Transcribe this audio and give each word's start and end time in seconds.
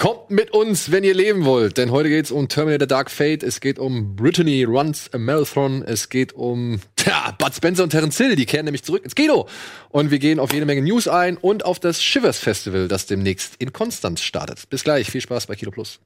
Kommt 0.00 0.30
mit 0.30 0.50
uns, 0.52 0.90
wenn 0.90 1.04
ihr 1.04 1.12
leben 1.12 1.44
wollt, 1.44 1.76
denn 1.76 1.90
heute 1.90 2.08
geht's 2.08 2.30
um 2.30 2.48
Terminator 2.48 2.86
Dark 2.86 3.10
Fate, 3.10 3.42
es 3.42 3.60
geht 3.60 3.78
um 3.78 4.16
Brittany 4.16 4.64
Runs 4.64 5.12
a 5.12 5.18
Marathon, 5.18 5.82
es 5.82 6.08
geht 6.08 6.32
um 6.32 6.80
tja, 6.96 7.36
Bud 7.38 7.54
Spencer 7.54 7.82
und 7.82 7.90
Terence 7.90 8.16
Hill, 8.16 8.34
die 8.34 8.46
kehren 8.46 8.64
nämlich 8.64 8.82
zurück 8.82 9.04
ins 9.04 9.14
Kino. 9.14 9.46
Und 9.90 10.10
wir 10.10 10.18
gehen 10.18 10.40
auf 10.40 10.54
jede 10.54 10.64
Menge 10.64 10.80
News 10.80 11.06
ein 11.06 11.36
und 11.36 11.66
auf 11.66 11.80
das 11.80 12.02
Shivers 12.02 12.38
Festival, 12.38 12.88
das 12.88 13.04
demnächst 13.04 13.56
in 13.58 13.74
Konstanz 13.74 14.22
startet. 14.22 14.70
Bis 14.70 14.84
gleich, 14.84 15.10
viel 15.10 15.20
Spaß 15.20 15.46
bei 15.46 15.54
Kino 15.54 15.70
Plus. 15.70 16.00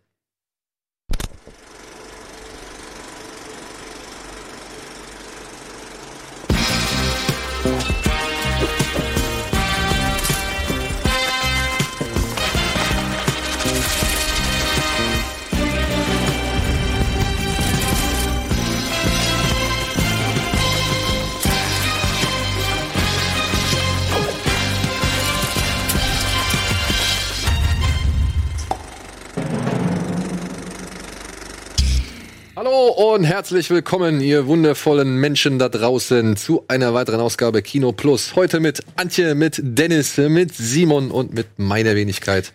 Und 32.96 33.24
herzlich 33.24 33.70
willkommen, 33.70 34.20
ihr 34.20 34.46
wundervollen 34.46 35.16
Menschen 35.16 35.58
da 35.58 35.68
draußen, 35.68 36.36
zu 36.36 36.64
einer 36.68 36.94
weiteren 36.94 37.20
Ausgabe 37.20 37.60
Kino 37.60 37.90
Plus. 37.90 38.36
Heute 38.36 38.60
mit 38.60 38.82
Antje, 38.94 39.34
mit 39.34 39.60
Dennis, 39.60 40.16
mit 40.16 40.54
Simon 40.54 41.10
und 41.10 41.34
mit 41.34 41.58
meiner 41.58 41.96
Wenigkeit. 41.96 42.52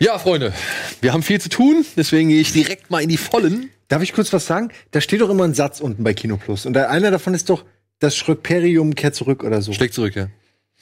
Ja, 0.00 0.18
Freunde, 0.18 0.52
wir 1.00 1.14
haben 1.14 1.22
viel 1.22 1.40
zu 1.40 1.48
tun, 1.48 1.86
deswegen 1.96 2.28
gehe 2.28 2.40
ich 2.40 2.52
direkt 2.52 2.90
mal 2.90 3.02
in 3.02 3.08
die 3.08 3.16
Vollen. 3.16 3.70
Darf 3.88 4.02
ich 4.02 4.12
kurz 4.12 4.32
was 4.34 4.46
sagen? 4.46 4.70
Da 4.90 5.00
steht 5.00 5.22
doch 5.22 5.30
immer 5.30 5.44
ein 5.44 5.54
Satz 5.54 5.80
unten 5.80 6.04
bei 6.04 6.12
Kino 6.12 6.36
Plus. 6.36 6.66
Und 6.66 6.76
einer 6.76 7.10
davon 7.10 7.32
ist 7.32 7.48
doch, 7.48 7.64
das 8.00 8.16
Schröckperium 8.16 8.94
kehrt 8.94 9.14
zurück 9.14 9.44
oder 9.44 9.62
so. 9.62 9.72
Schlägt 9.72 9.94
zurück, 9.94 10.14
ja. 10.14 10.28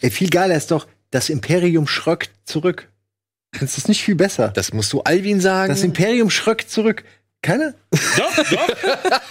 Ey, 0.00 0.10
viel 0.10 0.28
geiler 0.28 0.56
ist 0.56 0.72
doch, 0.72 0.88
das 1.12 1.30
Imperium 1.30 1.86
schröckt 1.86 2.30
zurück. 2.44 2.88
Das 3.60 3.88
nicht 3.88 4.02
viel 4.02 4.16
besser? 4.16 4.48
Das 4.48 4.72
musst 4.72 4.92
du 4.92 5.02
Alvin 5.02 5.40
sagen. 5.40 5.70
Das 5.70 5.82
Imperium 5.82 6.30
schröckt 6.30 6.70
zurück. 6.70 7.04
Keine? 7.42 7.74
Doch, 7.90 8.36
doch. 8.36 8.68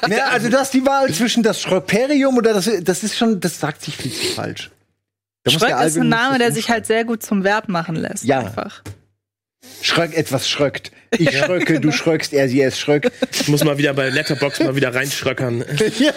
Ja, 0.09 0.27
also 0.27 0.49
du 0.49 0.57
hast 0.57 0.73
die 0.73 0.85
Wahl 0.85 1.11
zwischen 1.11 1.43
das 1.43 1.61
Schröckperium 1.61 2.37
oder 2.37 2.53
das, 2.53 2.69
das 2.81 3.03
ist 3.03 3.17
schon, 3.17 3.39
das 3.39 3.59
sagt 3.59 3.81
sich 3.81 3.97
viel 3.97 4.11
zu 4.11 4.33
falsch. 4.33 4.71
Da 5.43 5.51
Schröck 5.51 5.81
ist 5.81 5.97
ein 5.97 6.09
Name, 6.09 6.37
der 6.37 6.51
sich 6.51 6.69
halt 6.69 6.85
sehr 6.85 7.05
gut 7.05 7.23
zum 7.23 7.43
Verb 7.43 7.69
machen 7.69 7.95
lässt. 7.95 8.23
Ja. 8.23 8.39
Einfach. 8.39 8.81
Schröck 9.81 10.17
etwas 10.17 10.49
schröckt. 10.49 10.91
Ich 11.17 11.37
schröcke, 11.37 11.79
du 11.79 11.91
schröckst, 11.91 12.33
er, 12.33 12.49
sie, 12.49 12.61
es 12.61 12.79
schröckt. 12.79 13.11
Ich 13.31 13.47
muss 13.47 13.63
mal 13.63 13.77
wieder 13.77 13.93
bei 13.93 14.09
Letterbox 14.09 14.59
mal 14.59 14.75
wieder 14.75 14.93
reinschröckern. 14.93 15.63
Ja, 15.99 16.11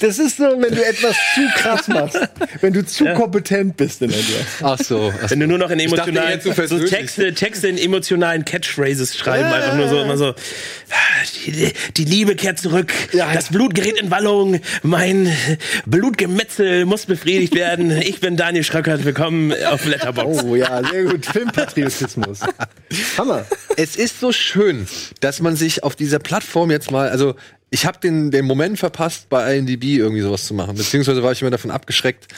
das 0.00 0.18
ist 0.18 0.36
so, 0.36 0.44
wenn 0.44 0.74
du 0.74 0.84
etwas 0.84 1.16
zu 1.34 1.40
krass 1.56 1.88
machst. 1.88 2.18
Wenn 2.60 2.72
du 2.74 2.84
zu 2.84 3.04
kompetent 3.14 3.76
bist 3.76 4.02
in 4.02 4.10
etwas. 4.10 4.46
Ach 4.62 4.78
so. 4.78 5.12
Ach 5.24 5.30
Wenn 5.30 5.40
du 5.40 5.46
nur 5.48 5.58
noch 5.58 5.70
in 5.70 5.80
Ich 5.80 5.90
dachte 5.90 6.10
emotionalen 6.10 6.40
zu 6.40 6.52
so. 6.66 6.86
Texte, 6.86 7.32
Texte 7.34 7.68
in 7.68 7.78
emotionalen 7.78 8.44
Catchphrases 8.44 9.16
schreiben, 9.16 9.46
einfach 9.50 9.74
nur 9.74 9.88
so 9.88 10.00
immer 10.02 10.16
so. 10.18 10.34
Die, 11.46 11.72
die 11.96 12.04
Liebe 12.04 12.36
kehrt 12.36 12.58
zurück, 12.60 12.92
Ja. 13.12 13.32
das 13.32 13.48
Blut 13.48 13.74
gerät 13.74 13.98
in 14.00 14.10
Wallung, 14.10 14.60
mein 14.82 15.32
Blutgemetzel 15.86 16.84
muss 16.84 17.06
befriedigt 17.06 17.54
werden. 17.54 17.90
Ich 18.02 18.20
bin 18.20 18.36
Daniel 18.36 18.64
Schröckert, 18.64 19.04
willkommen 19.04 19.52
auf 19.64 19.84
Letterbox. 19.84 20.44
Oh 20.44 20.54
ja, 20.54 20.82
sehr 20.84 21.04
gut. 21.04 21.26
Filmpatriotismus. 21.26 22.40
Hammer. 23.16 23.44
es 23.76 23.96
ist 23.96 24.20
so 24.20 24.32
schön, 24.32 24.86
dass 25.20 25.40
man 25.40 25.56
sich 25.56 25.82
auf 25.82 25.96
dieser 25.96 26.18
Plattform 26.18 26.70
jetzt 26.70 26.90
mal, 26.90 27.08
also 27.10 27.34
ich 27.70 27.84
habe 27.86 27.98
den, 28.00 28.30
den 28.30 28.44
Moment 28.46 28.78
verpasst, 28.78 29.28
bei 29.28 29.56
IMDb 29.56 29.84
irgendwie 29.84 30.22
sowas 30.22 30.46
zu 30.46 30.54
machen. 30.54 30.76
Beziehungsweise 30.76 31.22
war 31.22 31.32
ich 31.32 31.42
immer 31.42 31.50
davon 31.50 31.70
abgeschreckt, 31.70 32.28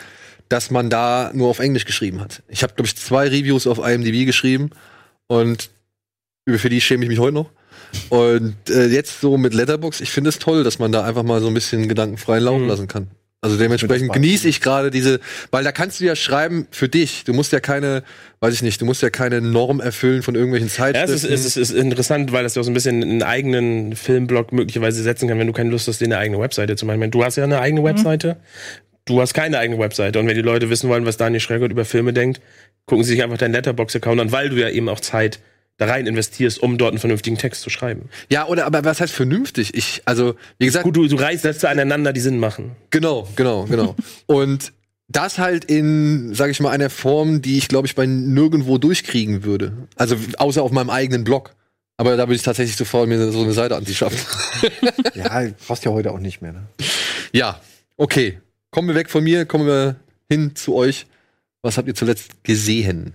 dass 0.48 0.70
man 0.70 0.90
da 0.90 1.30
nur 1.32 1.48
auf 1.48 1.60
Englisch 1.60 1.84
geschrieben 1.84 2.20
hat. 2.20 2.42
Ich 2.48 2.62
habe, 2.62 2.74
glaube 2.74 2.86
ich, 2.88 2.96
zwei 2.96 3.28
Reviews 3.28 3.66
auf 3.66 3.78
IMDb 3.78 4.26
geschrieben 4.26 4.70
und 5.28 5.70
für 6.48 6.68
die 6.68 6.80
schäme 6.80 7.04
ich 7.04 7.08
mich 7.08 7.20
heute 7.20 7.34
noch. 7.34 7.50
Und 8.08 8.56
äh, 8.68 8.86
jetzt 8.86 9.20
so 9.20 9.36
mit 9.36 9.54
Letterbox, 9.54 10.00
ich 10.00 10.10
finde 10.10 10.30
es 10.30 10.38
toll, 10.38 10.64
dass 10.64 10.78
man 10.78 10.90
da 10.92 11.04
einfach 11.04 11.22
mal 11.22 11.40
so 11.40 11.48
ein 11.48 11.54
bisschen 11.54 11.88
gedankenfrei 11.88 12.38
laufen 12.38 12.62
Mhm. 12.62 12.68
lassen 12.68 12.88
kann. 12.88 13.08
Also 13.42 13.56
dementsprechend 13.56 14.12
genieße 14.12 14.48
ich 14.48 14.60
gerade 14.60 14.90
diese, 14.90 15.18
weil 15.50 15.64
da 15.64 15.72
kannst 15.72 15.98
du 16.00 16.04
ja 16.04 16.14
schreiben 16.14 16.66
für 16.70 16.90
dich. 16.90 17.24
Du 17.24 17.32
musst 17.32 17.52
ja 17.52 17.60
keine, 17.60 18.02
weiß 18.40 18.52
ich 18.52 18.62
nicht, 18.62 18.82
du 18.82 18.84
musst 18.84 19.00
ja 19.00 19.08
keine 19.08 19.40
Norm 19.40 19.80
erfüllen 19.80 20.22
von 20.22 20.34
irgendwelchen 20.34 20.68
Ja, 20.68 20.72
es 20.90 20.92
Zeitschriften. 20.92 21.14
ist, 21.14 21.24
es 21.24 21.46
ist, 21.46 21.56
es 21.56 21.70
ist 21.70 21.76
interessant, 21.82 22.32
weil 22.32 22.42
das 22.42 22.54
ja 22.54 22.60
auch 22.60 22.64
so 22.66 22.70
ein 22.70 22.74
bisschen 22.74 23.02
einen 23.02 23.22
eigenen 23.22 23.96
Filmblog 23.96 24.52
möglicherweise 24.52 25.02
setzen 25.02 25.26
kann, 25.26 25.38
wenn 25.38 25.46
du 25.46 25.54
keine 25.54 25.70
Lust 25.70 25.88
hast, 25.88 26.02
dir 26.02 26.04
eine 26.04 26.18
eigene 26.18 26.38
Webseite 26.38 26.76
zu 26.76 26.84
machen. 26.84 26.96
Ich 26.96 27.00
meine, 27.00 27.10
Du 27.12 27.24
hast 27.24 27.36
ja 27.36 27.44
eine 27.44 27.60
eigene 27.60 27.82
Webseite, 27.82 28.36
du 29.06 29.20
hast 29.22 29.32
keine 29.32 29.58
eigene 29.58 29.78
Webseite. 29.80 30.18
Und 30.20 30.26
wenn 30.26 30.36
die 30.36 30.42
Leute 30.42 30.68
wissen 30.68 30.90
wollen, 30.90 31.06
was 31.06 31.16
Daniel 31.16 31.40
Schreckert 31.40 31.70
über 31.70 31.86
Filme 31.86 32.12
denkt, 32.12 32.42
gucken 32.84 33.04
sie 33.04 33.12
sich 33.14 33.22
einfach 33.22 33.38
deinen 33.38 33.52
Letterbox-Account 33.52 34.20
an, 34.20 34.32
weil 34.32 34.50
du 34.50 34.56
ja 34.56 34.68
eben 34.68 34.90
auch 34.90 35.00
Zeit 35.00 35.38
da 35.80 35.86
rein 35.86 36.06
investierst, 36.06 36.62
um 36.62 36.76
dort 36.76 36.90
einen 36.90 36.98
vernünftigen 36.98 37.38
Text 37.38 37.62
zu 37.62 37.70
schreiben. 37.70 38.10
Ja, 38.30 38.46
oder 38.46 38.66
aber 38.66 38.84
was 38.84 39.00
heißt 39.00 39.14
vernünftig? 39.14 39.74
Ich, 39.74 40.02
also, 40.04 40.34
wie 40.58 40.66
gesagt, 40.66 40.84
Gut, 40.84 40.94
du, 40.94 41.08
du 41.08 41.16
reißt 41.16 41.40
Sätze 41.40 41.70
aneinander, 41.70 42.12
die 42.12 42.20
Sinn 42.20 42.38
machen. 42.38 42.76
genau, 42.90 43.26
genau, 43.34 43.64
genau. 43.64 43.96
Und 44.26 44.74
das 45.08 45.38
halt 45.38 45.64
in, 45.64 46.34
sag 46.34 46.50
ich 46.50 46.60
mal, 46.60 46.70
einer 46.70 46.90
Form, 46.90 47.40
die 47.40 47.56
ich, 47.56 47.68
glaube 47.68 47.86
ich, 47.86 47.94
bei 47.94 48.04
nirgendwo 48.04 48.76
durchkriegen 48.76 49.42
würde. 49.42 49.72
Also 49.96 50.16
außer 50.36 50.62
auf 50.62 50.70
meinem 50.70 50.90
eigenen 50.90 51.24
Blog. 51.24 51.54
Aber 51.96 52.14
da 52.18 52.24
würde 52.24 52.34
ich 52.34 52.42
tatsächlich 52.42 52.76
zu 52.76 52.84
faul, 52.84 53.06
mir 53.06 53.32
so 53.32 53.42
eine 53.42 53.52
Seite 53.52 53.74
anzuschaffen. 53.76 54.18
Ja, 55.14 55.46
brauchst 55.66 55.86
ja 55.86 55.92
heute 55.92 56.12
auch 56.12 56.20
nicht 56.20 56.42
mehr. 56.42 56.52
Ne? 56.52 56.62
ja, 57.32 57.58
okay. 57.96 58.38
Kommen 58.70 58.88
wir 58.88 58.94
weg 58.94 59.08
von 59.08 59.24
mir, 59.24 59.46
kommen 59.46 59.66
wir 59.66 59.96
hin 60.30 60.54
zu 60.54 60.74
euch. 60.74 61.06
Was 61.62 61.78
habt 61.78 61.88
ihr 61.88 61.94
zuletzt 61.94 62.44
gesehen? 62.44 63.14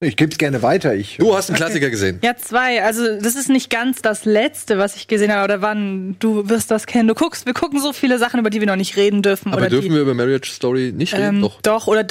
Ich 0.00 0.16
geb's 0.16 0.36
gerne 0.36 0.62
weiter. 0.62 0.94
Ich, 0.94 1.16
Du 1.16 1.34
hast 1.34 1.48
einen 1.48 1.56
Klassiker 1.56 1.88
gesehen. 1.88 2.18
Ja, 2.22 2.36
zwei. 2.36 2.82
Also, 2.84 3.18
das 3.18 3.34
ist 3.34 3.48
nicht 3.48 3.70
ganz 3.70 4.02
das 4.02 4.26
letzte, 4.26 4.76
was 4.76 4.94
ich 4.96 5.08
gesehen 5.08 5.32
habe. 5.32 5.44
Oder 5.44 5.62
wann, 5.62 6.16
du 6.18 6.48
wirst 6.50 6.70
das 6.70 6.86
kennen. 6.86 7.08
Du 7.08 7.14
guckst, 7.14 7.46
wir 7.46 7.54
gucken 7.54 7.80
so 7.80 7.94
viele 7.94 8.18
Sachen, 8.18 8.38
über 8.38 8.50
die 8.50 8.60
wir 8.60 8.66
noch 8.66 8.76
nicht 8.76 8.96
reden 8.96 9.22
dürfen. 9.22 9.52
Aber 9.52 9.62
oder 9.62 9.70
dürfen 9.70 9.88
die, 9.88 9.94
wir 9.94 10.02
über 10.02 10.12
Marriage 10.12 10.50
Story 10.50 10.92
nicht 10.94 11.14
reden? 11.14 11.36
ähm, 11.36 11.40
Doch. 11.40 11.62
doch. 11.62 11.86
oder 11.86 12.06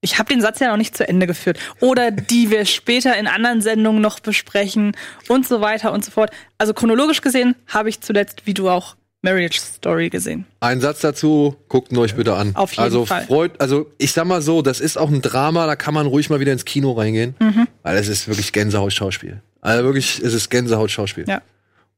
ich 0.00 0.18
habe 0.18 0.32
den 0.32 0.40
Satz 0.40 0.60
ja 0.60 0.68
noch 0.68 0.76
nicht 0.76 0.96
zu 0.96 1.08
Ende 1.08 1.26
geführt. 1.26 1.58
Oder 1.80 2.12
die 2.12 2.50
wir 2.50 2.64
später 2.66 3.16
in 3.16 3.26
anderen 3.26 3.62
Sendungen 3.62 4.00
noch 4.00 4.20
besprechen 4.20 4.92
und 5.28 5.46
so 5.46 5.60
weiter 5.60 5.92
und 5.92 6.04
so 6.04 6.12
fort. 6.12 6.30
Also 6.56 6.72
chronologisch 6.72 7.20
gesehen 7.20 7.56
habe 7.66 7.88
ich 7.88 8.00
zuletzt, 8.00 8.42
wie 8.46 8.54
du 8.54 8.68
auch, 8.68 8.94
Marriage 9.22 9.58
Story 9.60 10.10
gesehen. 10.10 10.46
Ein 10.60 10.80
Satz 10.80 11.00
dazu, 11.00 11.56
guckt 11.68 11.92
ihn 11.92 11.98
euch 11.98 12.16
bitte 12.16 12.34
an. 12.34 12.54
Auf 12.56 12.72
jeden 12.72 12.82
also 12.82 13.06
Fall. 13.06 13.24
freut, 13.24 13.60
also 13.60 13.90
ich 13.98 14.12
sag 14.12 14.24
mal 14.26 14.42
so, 14.42 14.62
das 14.62 14.80
ist 14.80 14.98
auch 14.98 15.08
ein 15.10 15.22
Drama, 15.22 15.66
da 15.66 15.76
kann 15.76 15.94
man 15.94 16.06
ruhig 16.06 16.28
mal 16.28 16.40
wieder 16.40 16.52
ins 16.52 16.64
Kino 16.64 16.92
reingehen, 16.92 17.34
Mhm. 17.38 17.68
weil 17.82 17.96
es 17.96 18.08
ist 18.08 18.26
wirklich 18.28 18.52
Gänsehaut-Schauspiel. 18.52 19.40
Also 19.60 19.84
wirklich, 19.84 20.20
es 20.20 20.34
ist 20.34 20.50
Gänsehaut-Schauspiel. 20.50 21.24
Ja. 21.28 21.40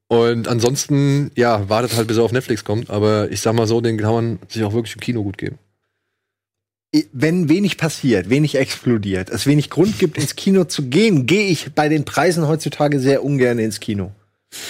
Und 0.07 0.47
ansonsten, 0.47 1.31
ja, 1.35 1.67
wartet 1.67 1.97
halt, 1.97 2.07
bis 2.07 2.17
er 2.17 2.23
auf 2.23 2.31
Netflix 2.31 2.63
kommt, 2.63 2.91
aber 2.91 3.31
ich 3.31 3.41
sag 3.41 3.53
mal 3.53 3.65
so, 3.65 3.81
den 3.81 3.97
kann 3.97 4.13
man 4.13 4.39
sich 4.47 4.63
auch 4.63 4.73
wirklich 4.73 4.93
im 4.95 5.01
Kino 5.01 5.23
gut 5.23 5.37
geben. 5.39 5.57
wenn 7.11 7.49
wenig 7.49 7.77
passiert, 7.77 8.29
wenig 8.29 8.55
explodiert, 8.55 9.29
es 9.29 9.45
wenig 9.47 9.69
Grund 9.69 9.99
gibt, 9.99 10.17
ins 10.17 10.35
Kino 10.37 10.63
zu 10.63 10.83
gehen, 10.83 11.25
gehe 11.25 11.47
ich 11.47 11.73
bei 11.73 11.89
den 11.89 12.05
Preisen 12.05 12.47
heutzutage 12.47 12.99
sehr 13.01 13.21
ungern 13.25 13.59
ins 13.59 13.81
Kino. 13.81 14.11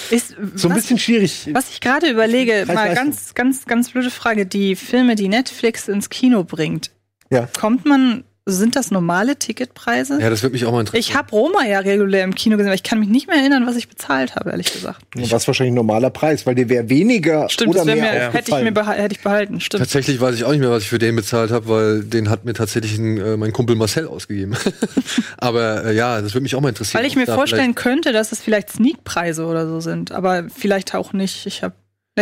Ist, 0.09 0.35
So 0.55 0.69
ein 0.69 0.75
bisschen 0.75 0.97
schwierig. 0.97 1.49
was 1.51 1.69
ich 1.69 1.79
gerade 1.81 2.09
überlege, 2.09 2.65
mal 2.67 2.75
Preis-Leistung. 2.75 3.05
ganz, 3.05 3.33
ganz, 3.35 3.65
ganz 3.65 3.91
blöde 3.91 4.09
Frage. 4.11 4.45
Die 4.45 4.75
Filme, 4.75 5.15
die 5.15 5.27
Netflix 5.29 5.87
ins 5.87 6.09
Kino 6.09 6.43
bringt, 6.43 6.91
Ja. 7.29 7.47
kommt 7.59 7.85
man, 7.85 8.23
sind 8.47 8.75
das 8.75 8.91
normale 8.91 9.37
Ticketpreise? 9.37 10.19
Ja, 10.21 10.29
das 10.29 10.43
würde 10.43 10.53
mich 10.53 10.65
auch 10.65 10.71
mal 10.71 10.81
interessieren. 10.81 10.99
Ich 11.09 11.15
habe 11.15 11.31
Roma 11.31 11.65
ja 11.65 11.79
regulär 11.79 12.23
im 12.23 12.35
Kino 12.35 12.57
gesehen, 12.57 12.67
aber 12.69 12.75
ich 12.75 12.83
kann 12.83 12.99
mich 12.99 13.09
nicht 13.09 13.27
mehr 13.27 13.37
erinnern, 13.37 13.65
was 13.65 13.75
ich 13.75 13.87
bezahlt 13.89 14.35
habe, 14.35 14.51
ehrlich 14.51 14.71
gesagt. 14.71 15.01
Was 15.15 15.47
wahrscheinlich 15.47 15.71
ein 15.71 15.75
normaler 15.75 16.11
Preis, 16.11 16.45
weil 16.45 16.53
der 16.53 16.69
wäre 16.69 16.87
weniger 16.87 17.49
Stimmt, 17.49 17.71
oder 17.71 17.79
das 17.79 17.87
wär 17.87 17.95
mehr 17.95 18.13
mir, 18.13 18.31
hätte 18.33 18.51
ich 18.55 18.63
mir 18.63 18.71
beha 18.71 18.91
hätte 18.91 19.15
ich 19.15 19.21
behalten. 19.23 19.59
Stimmt. 19.61 19.81
Tatsächlich 19.81 20.21
weiß 20.21 20.35
ich 20.35 20.43
auch 20.43 20.51
nicht 20.51 20.59
mehr, 20.59 20.69
was 20.69 20.83
ich 20.83 20.89
für 20.89 20.99
den 20.99 21.15
bezahlt 21.15 21.49
habe, 21.49 21.67
weil 21.67 22.03
den 22.03 22.29
hat 22.29 22.45
mir 22.45 22.53
tatsächlich 22.53 22.97
ein, 22.99 23.17
äh, 23.17 23.35
mein 23.35 23.51
Kumpel 23.51 23.75
Marcel 23.75 24.07
ausgegeben. 24.07 24.55
aber 25.37 25.85
äh, 25.85 25.95
ja, 25.95 26.21
das 26.21 26.35
würde 26.35 26.43
mich 26.43 26.55
auch 26.55 26.61
mal 26.61 26.69
interessieren. 26.69 27.01
Weil 27.01 27.07
ich 27.09 27.15
mir 27.15 27.25
vorstellen 27.25 27.73
könnte, 27.73 28.11
dass 28.13 28.31
es 28.31 28.41
vielleicht 28.41 28.69
Sneakpreise 28.71 29.45
oder 29.45 29.67
so 29.67 29.79
sind, 29.79 30.11
aber 30.11 30.45
vielleicht 30.55 30.93
auch 30.93 31.13
nicht. 31.13 31.47
Ich 31.47 31.63
habe 31.63 31.73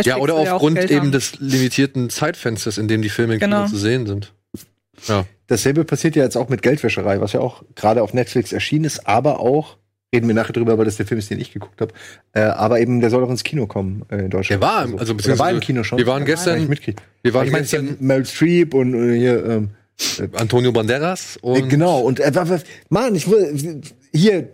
Ja, 0.04 0.16
oder 0.16 0.34
aufgrund 0.36 0.76
Geld 0.78 0.90
eben 0.90 1.00
haben. 1.02 1.12
des 1.12 1.38
limitierten 1.38 2.08
Zeitfensters, 2.08 2.78
in 2.78 2.88
dem 2.88 3.02
die 3.02 3.10
Filme 3.10 3.34
im 3.34 3.40
Kino 3.40 3.56
Genau. 3.56 3.68
zu 3.68 3.76
sehen 3.76 4.06
sind. 4.06 4.32
Ja. 5.06 5.26
Dasselbe 5.46 5.84
passiert 5.84 6.16
ja 6.16 6.24
jetzt 6.24 6.36
auch 6.36 6.48
mit 6.48 6.62
Geldwäscherei, 6.62 7.20
was 7.20 7.32
ja 7.32 7.40
auch 7.40 7.62
gerade 7.74 8.02
auf 8.02 8.14
Netflix 8.14 8.52
erschienen 8.52 8.84
ist, 8.86 9.06
aber 9.06 9.40
auch, 9.40 9.76
reden 10.14 10.26
wir 10.28 10.34
nachher 10.34 10.52
drüber, 10.52 10.78
weil 10.78 10.84
das 10.86 10.96
der 10.96 11.06
Film 11.06 11.18
ist, 11.18 11.28
den 11.30 11.38
ich 11.40 11.52
geguckt 11.52 11.80
habe, 11.80 11.92
äh, 12.32 12.40
aber 12.40 12.80
eben, 12.80 13.00
der 13.00 13.10
soll 13.10 13.22
auch 13.24 13.30
ins 13.30 13.44
Kino 13.44 13.66
kommen 13.66 14.04
äh, 14.10 14.16
in 14.18 14.30
Deutschland. 14.30 14.62
Der 14.62 14.68
war 14.68 14.84
im- 14.84 14.98
also 14.98 15.12
Oder 15.14 15.38
war 15.38 15.50
im 15.50 15.60
Kino 15.60 15.82
schon. 15.82 15.98
wir 15.98 16.06
waren 16.06 16.24
gestern-. 16.24 16.68
Wir 17.22 17.34
waren 17.34 17.46
ich 17.46 17.52
meine, 17.52 17.62
gestern, 17.62 17.96
Meryl 18.00 18.24
Streep 18.26 18.74
und 18.74 18.94
äh, 18.94 19.18
hier, 19.18 19.44
ähm, 19.44 19.70
Antonio 20.34 20.72
Banderas 20.72 21.36
Äh, 21.36 21.40
und 21.46 21.68
genau, 21.68 22.00
und 22.00 22.20
äh, 22.20 22.32
Mann, 22.88 23.14
ich 23.14 23.28
will 23.30 23.80
hier 24.12 24.48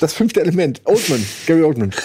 das 0.00 0.12
fünfte 0.12 0.40
Element, 0.40 0.80
Oldman, 0.84 1.24
Gary 1.46 1.62
Oldman. 1.62 1.90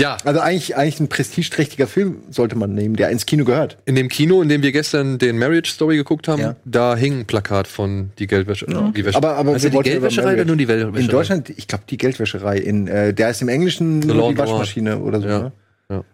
ja, 0.00 0.16
Also 0.24 0.40
eigentlich, 0.40 0.76
eigentlich 0.76 1.00
ein 1.00 1.08
prestigeträchtiger 1.08 1.86
Film 1.86 2.16
sollte 2.30 2.56
man 2.56 2.74
nehmen, 2.74 2.96
der 2.96 3.10
ins 3.10 3.26
Kino 3.26 3.44
gehört. 3.44 3.76
in 3.84 3.94
dem 3.94 4.08
Kino, 4.08 4.42
in 4.42 4.48
dem 4.48 4.62
wir 4.62 4.72
gestern 4.72 5.18
den 5.18 5.38
Marriage 5.38 5.70
Story 5.70 5.96
geguckt 5.96 6.26
haben, 6.28 6.40
Ja. 6.42 6.56
da 6.64 6.96
hing 6.96 7.20
ein 7.20 7.26
Plakat 7.26 7.68
von 7.68 8.10
die 8.18 8.26
Geldwäsche. 8.26 8.66
Die 8.66 9.04
Wäsche. 9.04 9.16
Aber, 9.16 9.36
aber 9.36 9.52
also 9.52 9.70
wir 9.70 9.82
die 9.82 9.90
Geldwäscherei 9.90 10.34
oder 10.34 10.44
nur 10.44 10.56
die 10.56 10.66
Wäscherei? 10.68 10.98
In 10.98 11.08
Deutschland, 11.08 11.50
ich 11.50 11.66
glaube, 11.68 11.84
die 11.88 11.96
Geldwäscherei. 11.96 12.58
In, 12.58 12.88
äh, 12.88 13.12
der 13.14 13.30
ist 13.30 13.42
im 13.42 13.48
Englischen 13.48 14.00
nur 14.00 14.30
die. 14.32 14.38
Waschmaschine 14.38 14.98
oder 14.98 15.20
so. 15.20 15.28
Ja. 15.28 15.52
Ne? 15.88 16.04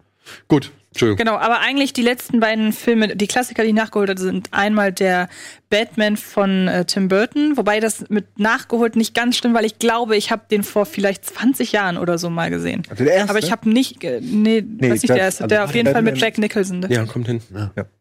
Gut, 0.47 0.71
Entschuldigung. 0.89 1.17
Genau, 1.17 1.37
aber 1.37 1.59
eigentlich 1.59 1.93
die 1.93 2.01
letzten 2.01 2.39
beiden 2.39 2.73
Filme, 2.73 3.15
die 3.15 3.27
Klassiker, 3.27 3.63
die 3.63 3.69
ich 3.69 3.75
nachgeholt 3.75 4.09
habe, 4.09 4.19
sind 4.19 4.47
einmal 4.51 4.91
der 4.91 5.29
Batman 5.69 6.17
von 6.17 6.67
äh, 6.67 6.85
Tim 6.85 7.07
Burton, 7.07 7.55
wobei 7.57 7.79
das 7.79 8.09
mit 8.09 8.39
nachgeholt 8.39 8.95
nicht 8.95 9.13
ganz 9.13 9.37
stimmt, 9.37 9.53
weil 9.53 9.65
ich 9.65 9.79
glaube, 9.79 10.15
ich 10.15 10.31
habe 10.31 10.43
den 10.49 10.63
vor 10.63 10.85
vielleicht 10.85 11.25
20 11.25 11.71
Jahren 11.73 11.97
oder 11.97 12.17
so 12.17 12.29
mal 12.29 12.49
gesehen. 12.49 12.83
Also 12.89 13.03
der 13.03 13.13
erste? 13.13 13.29
Aber 13.29 13.39
ich 13.39 13.51
habe 13.51 13.69
nicht, 13.69 14.03
äh, 14.03 14.19
nee, 14.21 14.63
weiß 14.63 15.01
nicht, 15.01 15.09
der 15.09 15.17
erste, 15.17 15.43
also 15.43 15.47
der 15.55 15.65
auf 15.65 15.75
jeden 15.75 15.91
Fall 15.91 16.01
mit 16.01 16.13
Batman- 16.15 16.27
Jack 16.29 16.37
Nicholson. 16.37 16.85
Ja, 16.89 17.05
kommt 17.05 17.27
hin. 17.27 17.41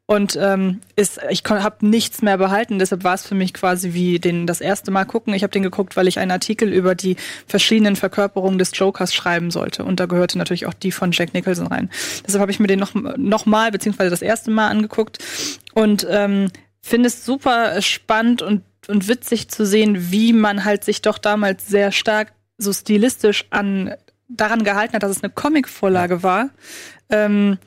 Und 0.09 0.39
ähm, 0.41 0.81
ist, 0.95 1.19
ich 1.31 1.43
habe 1.49 1.85
nichts 1.85 2.23
mehr 2.23 2.39
behalten, 2.39 2.79
deshalb 2.79 3.03
war 3.03 3.15
es 3.15 3.27
für 3.27 3.35
mich 3.35 3.53
quasi 3.53 3.93
wie 3.93 4.21
den 4.21 4.47
das 4.47 4.61
erste 4.61 4.93
Mal 4.93 5.05
gucken. 5.05 5.35
Ich 5.35 5.43
habe 5.43 5.51
den 5.51 5.65
geguckt, 5.65 5.97
weil 5.97 6.07
ich 6.07 6.21
einen 6.21 6.31
Artikel 6.31 6.73
über 6.73 6.95
die 6.95 7.17
verschiedenen 7.49 7.97
Verkörperungen 7.97 8.57
des 8.57 8.71
Jokers 8.73 9.13
schreiben 9.13 9.51
sollte. 9.51 9.85
Und 9.85 9.99
da 9.99 10.07
gehörte 10.07 10.39
natürlich 10.39 10.67
auch 10.67 10.75
die 10.75 10.93
von 10.93 11.11
Jack 11.11 11.35
Nicholson 11.35 11.67
rein. 11.67 11.91
Deshalb 12.25 12.41
habe 12.41 12.53
ich 12.53 12.61
mir 12.61 12.69
den 12.69 12.79
noch, 12.79 12.95
noch 12.95 13.47
mal, 13.47 13.73
beziehungsweise 13.73 14.11
das 14.11 14.23
erste 14.23 14.53
Mal 14.53 14.69
angeguckt. 14.69 15.19
Und 15.75 16.07
ähm, 16.09 16.53
finde 16.83 17.09
es 17.09 17.25
super 17.25 17.83
spannend 17.83 18.43
und, 18.43 18.63
und 18.87 19.09
witzig 19.09 19.49
zu 19.49 19.67
sehen, 19.67 20.13
wie 20.13 20.33
man 20.33 20.65
halt 20.65 20.85
sich 20.85 21.03
doch 21.03 21.19
damals 21.19 21.67
sehr 21.67 21.91
stark 21.91 22.33
so 22.59 22.73
stilistisch 22.73 23.47
an 23.51 23.93
daran 24.29 24.63
gehalten 24.63 24.95
hat, 24.95 25.03
dass 25.03 25.11
es 25.11 25.23
eine 25.23 25.33
Comicvorlage 25.33 26.23
war. 26.23 26.51
Ähm, 27.11 27.59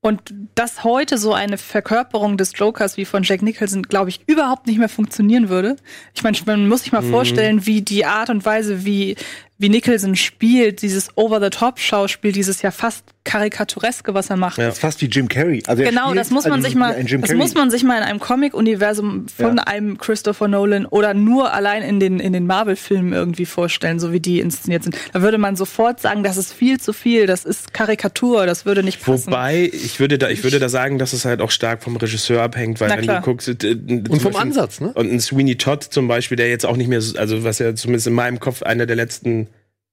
und 0.00 0.32
dass 0.54 0.84
heute 0.84 1.18
so 1.18 1.32
eine 1.32 1.58
Verkörperung 1.58 2.36
des 2.36 2.52
Jokers 2.56 2.96
wie 2.96 3.04
von 3.04 3.24
Jack 3.24 3.42
Nicholson, 3.42 3.82
glaube 3.82 4.10
ich, 4.10 4.20
überhaupt 4.26 4.66
nicht 4.66 4.78
mehr 4.78 4.88
funktionieren 4.88 5.48
würde. 5.48 5.76
Ich 6.14 6.22
meine, 6.22 6.36
man 6.46 6.68
muss 6.68 6.82
sich 6.82 6.92
mal 6.92 7.02
vorstellen, 7.02 7.66
wie 7.66 7.82
die 7.82 8.04
Art 8.04 8.30
und 8.30 8.44
Weise, 8.44 8.84
wie, 8.84 9.16
wie 9.60 9.68
Nicholson 9.68 10.14
spielt, 10.14 10.82
dieses 10.82 11.08
Over-the-Top-Schauspiel, 11.16 12.30
dieses 12.32 12.62
ja 12.62 12.70
fast 12.70 13.04
karikatureske, 13.24 14.14
was 14.14 14.30
er 14.30 14.36
macht. 14.36 14.56
Ja. 14.58 14.66
Das 14.66 14.74
ist 14.76 14.80
fast 14.80 15.02
wie 15.02 15.06
Jim 15.06 15.28
Carrey. 15.28 15.62
Also 15.66 15.82
Genau, 15.82 16.14
das 16.14 16.30
muss 16.30 16.46
man 16.46 16.62
sich 16.62 16.74
mal, 16.74 16.96
das 17.04 17.34
muss 17.34 17.54
man 17.54 17.70
sich 17.70 17.82
mal 17.84 17.98
in 17.98 18.04
einem 18.04 18.20
Comic-Universum 18.20 19.26
von 19.28 19.56
Ja. 19.58 19.62
einem 19.64 19.98
Christopher 19.98 20.48
Nolan 20.48 20.86
oder 20.86 21.12
nur 21.12 21.52
allein 21.52 21.82
in 21.82 22.00
den, 22.00 22.20
in 22.20 22.32
den 22.32 22.46
Marvel-Filmen 22.46 23.12
irgendwie 23.12 23.44
vorstellen, 23.44 23.98
so 24.00 24.12
wie 24.12 24.20
die 24.20 24.40
inszeniert 24.40 24.84
sind. 24.84 24.96
Da 25.12 25.20
würde 25.22 25.36
man 25.38 25.56
sofort 25.56 26.00
sagen, 26.00 26.22
das 26.22 26.36
ist 26.36 26.52
viel 26.54 26.80
zu 26.80 26.92
viel, 26.92 27.26
das 27.26 27.44
ist 27.44 27.74
Karikatur, 27.74 28.46
das 28.46 28.64
würde 28.64 28.82
nicht 28.82 29.02
passen. 29.02 29.26
Wobei, 29.26 29.68
ich 29.72 30.00
würde 30.00 30.16
da, 30.18 30.30
ich 30.30 30.42
würde 30.44 30.58
da 30.58 30.68
sagen, 30.70 30.98
dass 30.98 31.12
es 31.12 31.24
halt 31.26 31.40
auch 31.42 31.50
stark 31.50 31.82
vom 31.82 31.96
Regisseur 31.96 32.42
abhängt, 32.42 32.80
weil 32.80 32.88
Na 32.88 32.96
wenn 32.96 33.02
klar. 33.04 33.20
du 33.20 33.24
guckst, 33.24 33.48
äh, 33.48 33.76
Und 34.08 34.22
vom 34.22 34.36
Ansatz, 34.36 34.80
ne? 34.80 34.92
Und 34.94 35.12
ein 35.12 35.20
Sweeney 35.20 35.56
Todd 35.56 35.82
zum 35.84 36.08
Beispiel, 36.08 36.36
der 36.36 36.48
jetzt 36.48 36.64
auch 36.64 36.76
nicht 36.76 36.88
mehr, 36.88 37.00
so- 37.02 37.18
also 37.18 37.44
was 37.44 37.58
ja 37.58 37.74
zumindest 37.74 38.06
in 38.06 38.14
meinem 38.14 38.40
Kopf 38.40 38.62
einer 38.62 38.86
der 38.86 38.96
letzten 38.96 39.47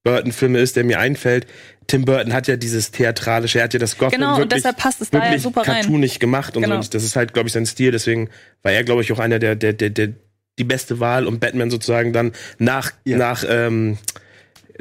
Burton-Filme 0.05 0.59
ist, 0.59 0.77
der 0.77 0.85
mir 0.85 0.99
einfällt. 0.99 1.45
Tim 1.87 2.05
Burton 2.05 2.31
hat 2.33 2.47
ja 2.47 2.55
dieses 2.55 2.91
theatralische, 2.91 3.59
er 3.59 3.65
hat 3.65 3.73
ja 3.73 3.79
das 3.79 3.97
Gotham 3.97 4.19
Genau, 4.19 4.31
und 4.35 4.37
wirklich, 4.39 4.61
deshalb 4.63 4.77
passt 4.77 5.01
es 5.01 5.09
da 5.09 5.17
ja 5.17 5.23
wirklich 5.25 5.41
super 5.43 5.61
rein. 5.61 5.81
cartoonig 5.81 6.19
gemacht 6.19 6.55
und 6.55 6.63
Genau. 6.63 6.75
so. 6.75 6.79
Und 6.81 6.93
das 6.93 7.03
ist 7.03 7.15
halt, 7.17 7.33
glaube 7.33 7.47
ich, 7.47 7.53
sein 7.53 7.65
Stil. 7.65 7.91
Deswegen 7.91 8.29
war 8.63 8.71
er, 8.71 8.83
glaube 8.85 9.01
ich, 9.01 9.11
auch 9.11 9.19
einer 9.19 9.37
der, 9.39 9.55
der, 9.55 9.73
der, 9.73 9.89
der 9.89 10.09
die 10.57 10.63
beste 10.63 10.99
Wahl, 11.01 11.27
um 11.27 11.39
Batman 11.39 11.69
sozusagen 11.69 12.13
dann 12.13 12.31
nach, 12.59 12.91
Ja. 13.03 13.17
nach 13.17 13.43
ähm, 13.47 13.97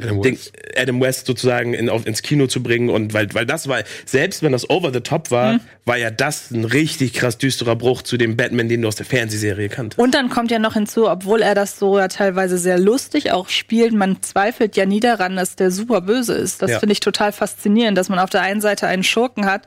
Adam 0.01 0.23
West. 0.23 0.51
Adam 0.75 1.01
West 1.01 1.25
sozusagen 1.27 1.73
in, 1.73 1.89
auf, 1.89 2.05
ins 2.05 2.21
Kino 2.21 2.47
zu 2.47 2.61
bringen 2.61 2.89
und 2.89 3.13
weil, 3.13 3.33
weil 3.33 3.45
das 3.45 3.67
war, 3.67 3.83
selbst 4.05 4.43
wenn 4.43 4.51
das 4.51 4.69
over 4.69 4.91
the 4.93 4.99
top 4.99 5.31
war, 5.31 5.53
Mhm. 5.53 5.59
war 5.85 5.97
ja 5.97 6.11
das 6.11 6.51
ein 6.51 6.65
richtig 6.65 7.13
krass 7.13 7.37
düsterer 7.37 7.75
Bruch 7.75 8.01
zu 8.01 8.17
dem 8.17 8.35
Batman, 8.35 8.67
den 8.67 8.81
du 8.81 8.87
aus 8.87 8.95
der 8.95 9.05
Fernsehserie 9.05 9.69
kanntest. 9.69 9.99
Und 9.99 10.13
dann 10.15 10.29
kommt 10.29 10.51
ja 10.51 10.59
noch 10.59 10.73
hinzu, 10.73 11.09
obwohl 11.09 11.41
er 11.41 11.55
das 11.55 11.77
so 11.79 11.97
ja 11.97 12.07
teilweise 12.07 12.57
sehr 12.57 12.77
lustig 12.79 13.31
auch 13.31 13.49
spielt, 13.49 13.93
man 13.93 14.21
zweifelt 14.21 14.75
ja 14.75 14.85
nie 14.85 14.99
daran, 14.99 15.35
dass 15.35 15.55
der 15.55 15.71
super 15.71 16.01
böse 16.01 16.33
ist. 16.33 16.61
Das 16.61 16.71
Ja. 16.71 16.79
finde 16.79 16.93
ich 16.93 16.99
total 16.99 17.31
faszinierend, 17.31 17.97
dass 17.97 18.09
man 18.09 18.19
auf 18.19 18.29
der 18.29 18.41
einen 18.41 18.61
Seite 18.61 18.87
einen 18.87 19.03
Schurken 19.03 19.45
hat, 19.45 19.63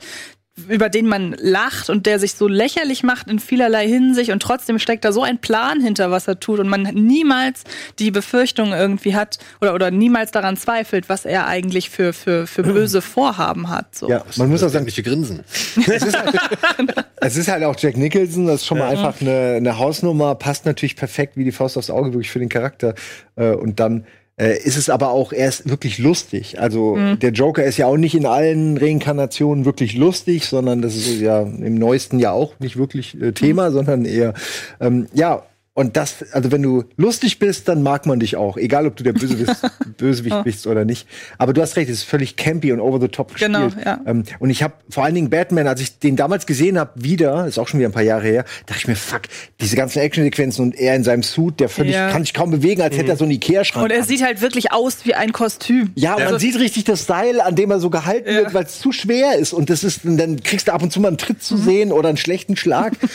über 0.69 0.89
den 0.89 1.07
man 1.07 1.37
lacht 1.39 1.91
und 1.91 2.07
der 2.07 2.19
sich 2.19 2.35
so 2.35 2.49
lächerlich 2.49 3.03
macht 3.03 3.31
in 3.31 3.39
vielerlei 3.39 3.87
Hinsicht 3.87 4.31
und 4.31 4.41
trotzdem 4.41 4.79
steckt 4.79 5.05
da 5.05 5.13
so 5.13 5.23
ein 5.23 5.39
Plan 5.39 5.81
hinter, 5.81 6.11
was 6.11 6.27
er 6.27 6.41
tut 6.41 6.59
und 6.59 6.69
man 6.69 6.83
niemals 6.83 7.65
die 7.99 8.11
Befürchtung 8.11 8.73
irgendwie 8.73 9.15
hat 9.15 9.39
oder, 9.61 9.75
oder 9.75 9.91
niemals 9.91 10.33
daran 10.33 10.57
zweifelt, 10.57 11.09
was 11.09 11.25
er 11.25 11.47
eigentlich 11.47 11.91
für, 11.91 12.13
für, 12.13 12.47
für 12.47 12.63
böse 12.63 13.01
Vorhaben 13.03 13.69
hat. 13.69 13.95
So. 13.95 14.09
Ja, 14.09 14.25
man 14.37 14.49
muss 14.49 14.63
auch 14.63 14.69
sagen, 14.69 14.89
Sämtliche 14.89 15.03
Grinsen. 15.03 15.41
es 15.77 16.03
ist, 16.03 16.17
halt, 16.17 16.35
es 17.21 17.37
ist 17.37 17.49
halt 17.49 17.65
auch 17.65 17.77
Jack 17.79 17.97
Nicholson, 17.97 18.47
das 18.47 18.61
ist 18.61 18.67
schon 18.67 18.79
mal 18.79 18.89
einfach 18.89 19.21
eine, 19.21 19.55
eine 19.57 19.79
Hausnummer, 19.79 20.35
passt 20.35 20.67
natürlich 20.67 20.97
perfekt 20.97 21.37
wie 21.37 21.45
die 21.45 21.53
Faust 21.53 21.77
aufs 21.77 21.91
Auge 21.91 22.13
wirklich 22.13 22.31
für 22.31 22.39
den 22.39 22.49
Charakter. 22.49 22.95
Äh, 23.37 23.51
und 23.51 23.81
dann 23.81 24.07
äh, 24.39 24.59
ist 24.59 24.77
es 24.77 24.89
aber 24.89 25.11
auch 25.11 25.33
erst 25.33 25.69
wirklich 25.69 25.99
lustig. 25.99 26.61
Also 26.61 26.97
der 27.17 27.31
Joker 27.31 27.65
ist 27.65 27.77
ja 27.77 27.87
auch 27.87 27.97
nicht 27.97 28.15
in 28.15 28.27
allen 28.27 28.79
Reinkarnationen 28.79 29.65
wirklich 29.65 29.97
lustig, 29.97 30.47
sondern 30.47 30.83
das 30.83 30.97
ist 30.97 31.21
ja 31.21 31.43
im 31.43 31.75
neuesten 31.75 32.19
ja 32.19 32.33
auch 32.33 32.53
nicht 32.59 32.77
wirklich 32.77 33.21
äh, 33.21 33.33
Thema, 33.33 33.71
sondern 33.71 34.05
eher 34.05 34.35
ähm, 34.81 35.09
ja. 35.13 35.43
Und 35.79 35.97
das, 35.97 36.25
also 36.33 36.51
wenn 36.51 36.61
du 36.61 36.83
lustig 36.97 37.39
bist, 37.39 37.69
dann 37.69 37.85
mag 37.85 38.05
man 38.05 38.19
dich 38.19 38.35
auch, 38.35 38.57
egal 38.57 38.85
ob 38.89 38.97
du 38.97 39.05
der 39.05 39.13
Bösewicht, 39.13 39.55
Bösewicht 39.97 40.43
bist 40.43 40.67
oder 40.67 40.85
nicht. 40.85 41.07
Aber 41.39 41.53
du 41.53 41.63
hast 41.63 41.77
recht, 41.77 41.89
es 41.89 41.99
ist 41.99 42.03
völlig 42.03 42.35
campy 42.35 42.73
und 42.73 42.81
over 42.81 43.01
the 43.01 43.07
top 43.07 43.33
gespielt. 43.35 43.53
Genau, 43.53 43.69
ja. 43.85 44.01
Ähm, 44.05 44.25
und 44.41 44.51
ich 44.51 44.65
habe 44.65 44.75
vor 44.91 45.05
allen 45.05 45.15
Dingen 45.15 45.31
Batman, 45.31 45.69
als 45.69 45.81
ich 45.81 46.01
den 46.01 46.17
damals 46.17 46.47
gesehen 46.47 46.81
habe, 46.81 46.91
wieder, 46.97 47.47
ist 47.47 47.61
auch 47.61 47.69
schon 47.69 47.79
wieder 47.79 47.89
ein 47.91 47.93
paar 47.93 48.03
Jahre 48.03 48.25
her, 48.27 48.45
dachte 48.67 48.81
ich 48.81 48.89
mir, 48.89 48.97
fuck, 48.97 49.23
diese 49.61 49.77
ganzen 49.77 50.01
Actionsequenzen 50.01 50.65
und 50.65 50.75
er 50.75 50.97
in 50.97 51.05
seinem 51.05 51.23
Suit, 51.23 51.61
der 51.61 51.69
völlig 51.69 51.95
Ja. 51.95 52.11
kann 52.11 52.23
sich 52.25 52.35
kaum 52.35 52.51
bewegen, 52.51 52.83
als 52.83 52.97
hätte 52.97 53.11
er 53.11 53.17
so 53.17 53.23
einen 53.23 53.35
Ikea-Schrank. 53.35 53.85
Und 53.85 53.93
er 53.93 54.03
sieht 54.03 54.25
halt 54.25 54.41
wirklich 54.41 54.73
aus 54.73 55.05
wie 55.05 55.15
ein 55.15 55.33
Kostüm. 55.33 55.93
ja, 55.95 56.17
und 56.17 56.25
man 56.25 56.39
sieht 56.41 56.59
richtig 56.59 56.83
das 56.87 57.07
Seil, 57.07 57.41
an 57.41 57.55
dem 57.55 57.71
er 57.71 57.79
so 57.79 57.89
gehalten 57.89 58.27
wird, 58.35 58.53
weil 58.53 58.65
es 58.65 58.81
zu 58.81 58.91
schwer 58.91 59.37
ist. 59.39 59.53
Und 59.53 59.71
das 59.71 59.85
ist, 59.85 60.05
und 60.05 60.17
dann 60.17 60.43
kriegst 60.43 60.67
du 60.67 60.73
ab 60.73 60.83
und 60.83 60.93
zu 60.93 60.99
mal 60.99 61.07
einen 61.07 61.19
Tritt 61.19 61.37
Mhm. 61.37 61.41
zu 61.43 61.57
sehen 61.57 61.93
oder 61.93 62.09
einen 62.09 62.19
schlechten 62.19 62.57
Schlag. 62.57 62.95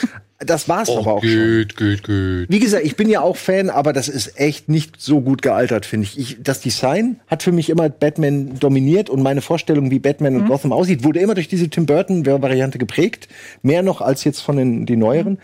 Das 0.45 0.67
war's 0.69 0.89
Oh, 0.89 0.99
aber 0.99 1.13
auch 1.13 1.23
schon. 1.23 1.29
geht, 1.31 1.75
geht, 1.77 2.03
geht. 2.03 2.49
Wie 2.49 2.59
gesagt, 2.59 2.85
ich 2.85 2.95
bin 2.95 3.09
ja 3.09 3.21
auch 3.21 3.37
Fan, 3.37 3.69
aber 3.69 3.93
das 3.93 4.07
ist 4.09 4.39
echt 4.39 4.69
nicht 4.69 4.99
so 5.01 5.21
gut 5.21 5.41
gealtert, 5.41 5.85
finde 5.85 6.05
ich. 6.07 6.17
ich. 6.19 6.37
Das 6.41 6.59
Design 6.61 7.19
hat 7.27 7.43
für 7.43 7.51
mich 7.51 7.69
immer 7.69 7.89
Batman 7.89 8.59
dominiert 8.59 9.09
und 9.09 9.21
meine 9.21 9.41
Vorstellung, 9.41 9.91
wie 9.91 9.99
Batman 9.99 10.35
und 10.35 10.45
Gotham 10.47 10.71
aussieht, 10.73 11.03
wurde 11.03 11.19
immer 11.19 11.35
durch 11.35 11.47
diese 11.47 11.69
Tim 11.69 11.85
Burton-Variante 11.85 12.77
geprägt. 12.77 13.27
Mehr 13.61 13.83
noch 13.83 14.01
als 14.01 14.23
jetzt 14.23 14.41
von 14.41 14.57
den 14.57 14.85
die 14.85 14.95
neueren. 14.97 15.39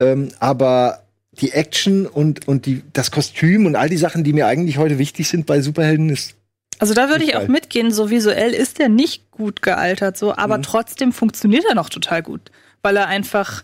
Ähm, 0.00 0.28
aber 0.38 1.02
die 1.40 1.52
Action 1.52 2.06
und, 2.06 2.48
und 2.48 2.66
die, 2.66 2.82
das 2.92 3.10
Kostüm 3.10 3.66
und 3.66 3.76
all 3.76 3.88
die 3.88 3.96
Sachen, 3.96 4.24
die 4.24 4.32
mir 4.32 4.46
eigentlich 4.46 4.78
heute 4.78 4.98
wichtig 4.98 5.28
sind 5.28 5.46
bei 5.46 5.60
Superhelden, 5.60 6.10
ist 6.10 6.34
Also 6.78 6.92
da 6.94 7.08
würde 7.08 7.24
ich 7.24 7.36
auch 7.36 7.46
mitgehen, 7.48 7.92
so 7.92 8.10
visuell 8.10 8.52
ist 8.52 8.80
er 8.80 8.88
nicht 8.88 9.30
gut 9.30 9.62
gealtert, 9.62 10.16
so, 10.18 10.34
aber 10.36 10.58
Mhm. 10.58 10.62
trotzdem 10.62 11.12
funktioniert 11.12 11.64
er 11.68 11.74
noch 11.74 11.88
total 11.88 12.22
gut, 12.22 12.50
weil 12.82 12.96
er 12.96 13.06
einfach, 13.06 13.62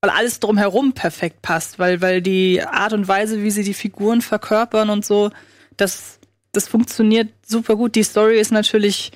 weil 0.00 0.10
alles 0.10 0.40
drumherum 0.40 0.92
perfekt 0.92 1.42
passt, 1.42 1.78
weil, 1.78 2.00
weil 2.00 2.22
die 2.22 2.62
Art 2.62 2.92
und 2.92 3.08
Weise, 3.08 3.42
wie 3.42 3.50
sie 3.50 3.64
die 3.64 3.74
Figuren 3.74 4.22
verkörpern 4.22 4.90
und 4.90 5.04
so, 5.04 5.30
das, 5.76 6.18
das 6.52 6.68
funktioniert 6.68 7.28
super 7.46 7.76
gut. 7.76 7.94
Die 7.94 8.02
Story 8.02 8.38
ist 8.38 8.52
natürlich 8.52 9.10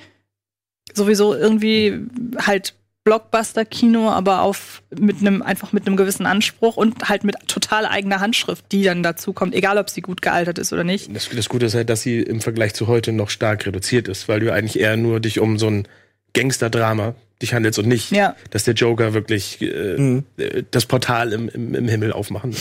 sowieso 0.93 1.33
irgendwie 1.33 1.99
halt 2.37 2.75
Blockbuster-Kino, 3.05 4.09
aber 4.09 4.41
auf 4.41 4.81
mit 4.97 5.19
einem 5.19 5.41
einfach 5.41 5.73
mit 5.73 5.85
einem 5.85 5.97
gewissen 5.97 6.25
Anspruch 6.25 6.77
und 6.77 7.09
halt 7.09 7.23
mit 7.23 7.35
total 7.47 7.85
eigener 7.85 8.21
Handschrift, 8.21 8.65
die 8.71 8.83
dann 8.83 9.03
dazu 9.03 9.33
kommt, 9.33 9.53
egal 9.55 9.77
ob 9.77 9.89
sie 9.89 10.01
gut 10.01 10.21
gealtert 10.21 10.57
ist 10.57 10.71
oder 10.71 10.85
nicht. 10.85 11.13
Das, 11.13 11.29
das 11.29 11.49
Gute 11.49 11.65
ist 11.65 11.75
halt, 11.75 11.89
dass 11.89 12.01
sie 12.01 12.19
im 12.19 12.39
Vergleich 12.39 12.73
zu 12.73 12.87
heute 12.87 13.11
noch 13.11 13.29
stark 13.29 13.65
reduziert 13.65 14.07
ist, 14.07 14.29
weil 14.29 14.39
du 14.39 14.53
eigentlich 14.53 14.79
eher 14.79 14.95
nur 14.95 15.19
dich 15.19 15.39
um 15.39 15.59
so 15.59 15.67
ein 15.67 15.87
Gangster-Drama 16.33 17.15
dich 17.41 17.53
handelst 17.53 17.79
und 17.79 17.87
nicht, 17.87 18.11
Ja. 18.11 18.35
dass 18.51 18.63
der 18.63 18.73
Joker 18.73 19.13
wirklich 19.13 19.61
äh, 19.61 20.21
äh, 20.37 20.63
das 20.71 20.85
Portal 20.85 21.33
im, 21.33 21.49
im, 21.49 21.75
im 21.75 21.87
Himmel 21.87 22.13
aufmachen. 22.13 22.55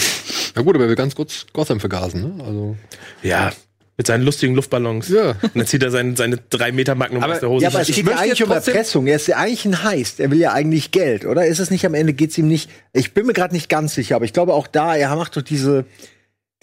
Na 0.56 0.62
gut, 0.62 0.74
aber 0.74 0.88
wir 0.88 0.96
ganz 0.96 1.14
kurz 1.14 1.46
Gotham 1.52 1.80
vergasen, 1.80 2.36
ne? 2.38 2.44
Also. 2.44 2.76
ja, 3.22 3.52
mit 3.96 4.08
seinen 4.08 4.24
lustigen 4.24 4.54
Luftballons. 4.56 5.08
Ja. 5.08 5.30
Und 5.40 5.54
dann 5.56 5.66
zieht 5.66 5.82
er 5.84 5.90
seine, 5.92 6.16
seine 6.16 6.38
drei 6.50 6.72
Meter 6.72 6.96
Magnum 6.96 7.22
Aber- 7.22 7.34
aus 7.34 7.40
der 7.40 7.48
Hose. 7.48 7.62
Ja, 7.62 7.68
aber 7.70 7.80
es 7.82 7.88
ich 7.88 7.94
geht 7.96 8.04
ja 8.06 8.10
möchte 8.10 8.22
eigentlich 8.24 8.38
jetzt 8.40 8.48
um 8.48 8.52
Erpressung. 8.56 9.06
Er 9.06 9.16
ist 9.16 9.28
ja 9.28 9.36
eigentlich 9.36 9.64
ein 9.66 9.82
Heist. 9.84 10.18
Er 10.18 10.30
will 10.32 10.38
ja 10.40 10.52
eigentlich 10.52 10.90
Geld, 10.90 11.24
oder? 11.24 11.46
Ist 11.46 11.60
es 11.60 11.70
nicht 11.70 11.86
am 11.86 11.94
Ende, 11.94 12.12
geht's 12.12 12.36
ihm 12.36 12.48
nicht. 12.48 12.68
Ich 12.92 13.14
bin 13.14 13.26
mir 13.26 13.34
gerade 13.34 13.54
nicht 13.54 13.68
ganz 13.68 13.94
sicher, 13.94 14.16
aber 14.16 14.24
ich 14.24 14.32
glaube 14.32 14.52
auch 14.54 14.66
da, 14.66 14.96
er 14.96 15.14
macht 15.14 15.36
doch 15.36 15.42
diese, 15.42 15.84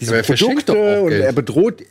diese 0.00 0.14
er 0.16 0.22
Produkte 0.24 0.72
doch 0.72 0.74
auch 0.76 1.02
und 1.04 1.08
Geld. 1.10 1.24
er 1.24 1.32
bedroht. 1.32 1.82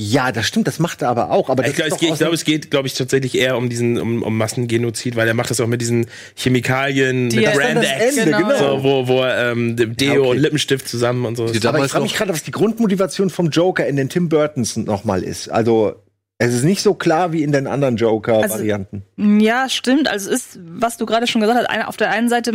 Ja, 0.00 0.30
das 0.30 0.46
stimmt, 0.46 0.68
das 0.68 0.78
macht 0.78 1.02
er 1.02 1.08
aber 1.08 1.32
auch. 1.32 1.50
Aber 1.50 1.66
Ich 1.66 1.74
glaube, 1.74 1.90
es 1.90 2.18
dem- 2.18 2.32
es 2.32 2.44
geht, 2.44 2.70
glaube 2.70 2.86
ich, 2.86 2.94
tatsächlich 2.94 3.36
eher 3.36 3.56
um 3.56 3.68
diesen, 3.68 3.98
um, 3.98 4.22
um 4.22 4.36
Massengenozid, 4.38 5.16
weil 5.16 5.26
er 5.26 5.34
macht 5.34 5.50
das 5.50 5.60
auch 5.60 5.66
mit 5.66 5.80
diesen 5.80 6.06
Chemikalien, 6.36 7.28
Die 7.30 7.38
mit 7.38 7.52
Brand 7.52 7.82
X, 7.82 8.16
Ende, 8.16 8.36
genau. 8.36 8.58
so, 8.58 8.82
wo, 8.84 9.08
wo 9.08 9.24
ähm, 9.24 9.74
Deo 9.76 10.12
Ja, 10.14 10.20
okay. 10.20 10.28
und 10.30 10.38
Lippenstift 10.38 10.86
zusammen 10.88 11.24
und 11.26 11.36
so. 11.36 11.44
Aber 11.46 11.84
ich 11.84 11.90
frage 11.90 12.04
mich 12.04 12.14
gerade, 12.14 12.32
was 12.32 12.44
die 12.44 12.52
Grundmotivation 12.52 13.28
vom 13.28 13.50
Joker 13.50 13.86
in 13.86 13.96
den 13.96 14.08
Tim 14.08 14.28
Burtons 14.28 14.76
nochmal 14.76 15.24
ist. 15.24 15.48
Also, 15.48 15.96
es 16.38 16.54
ist 16.54 16.62
nicht 16.62 16.82
so 16.82 16.94
klar 16.94 17.32
wie 17.32 17.42
in 17.42 17.50
den 17.50 17.66
anderen 17.66 17.96
Joker-Varianten. 17.96 19.02
Ja, 19.40 19.68
stimmt. 19.68 20.06
Also 20.08 20.30
es 20.30 20.42
ist, 20.54 20.60
was 20.64 20.96
du 20.96 21.06
gerade 21.06 21.26
schon 21.26 21.40
gesagt 21.40 21.66
hast, 21.68 21.88
auf 21.88 21.96
der 21.96 22.10
einen 22.10 22.28
Seite 22.28 22.52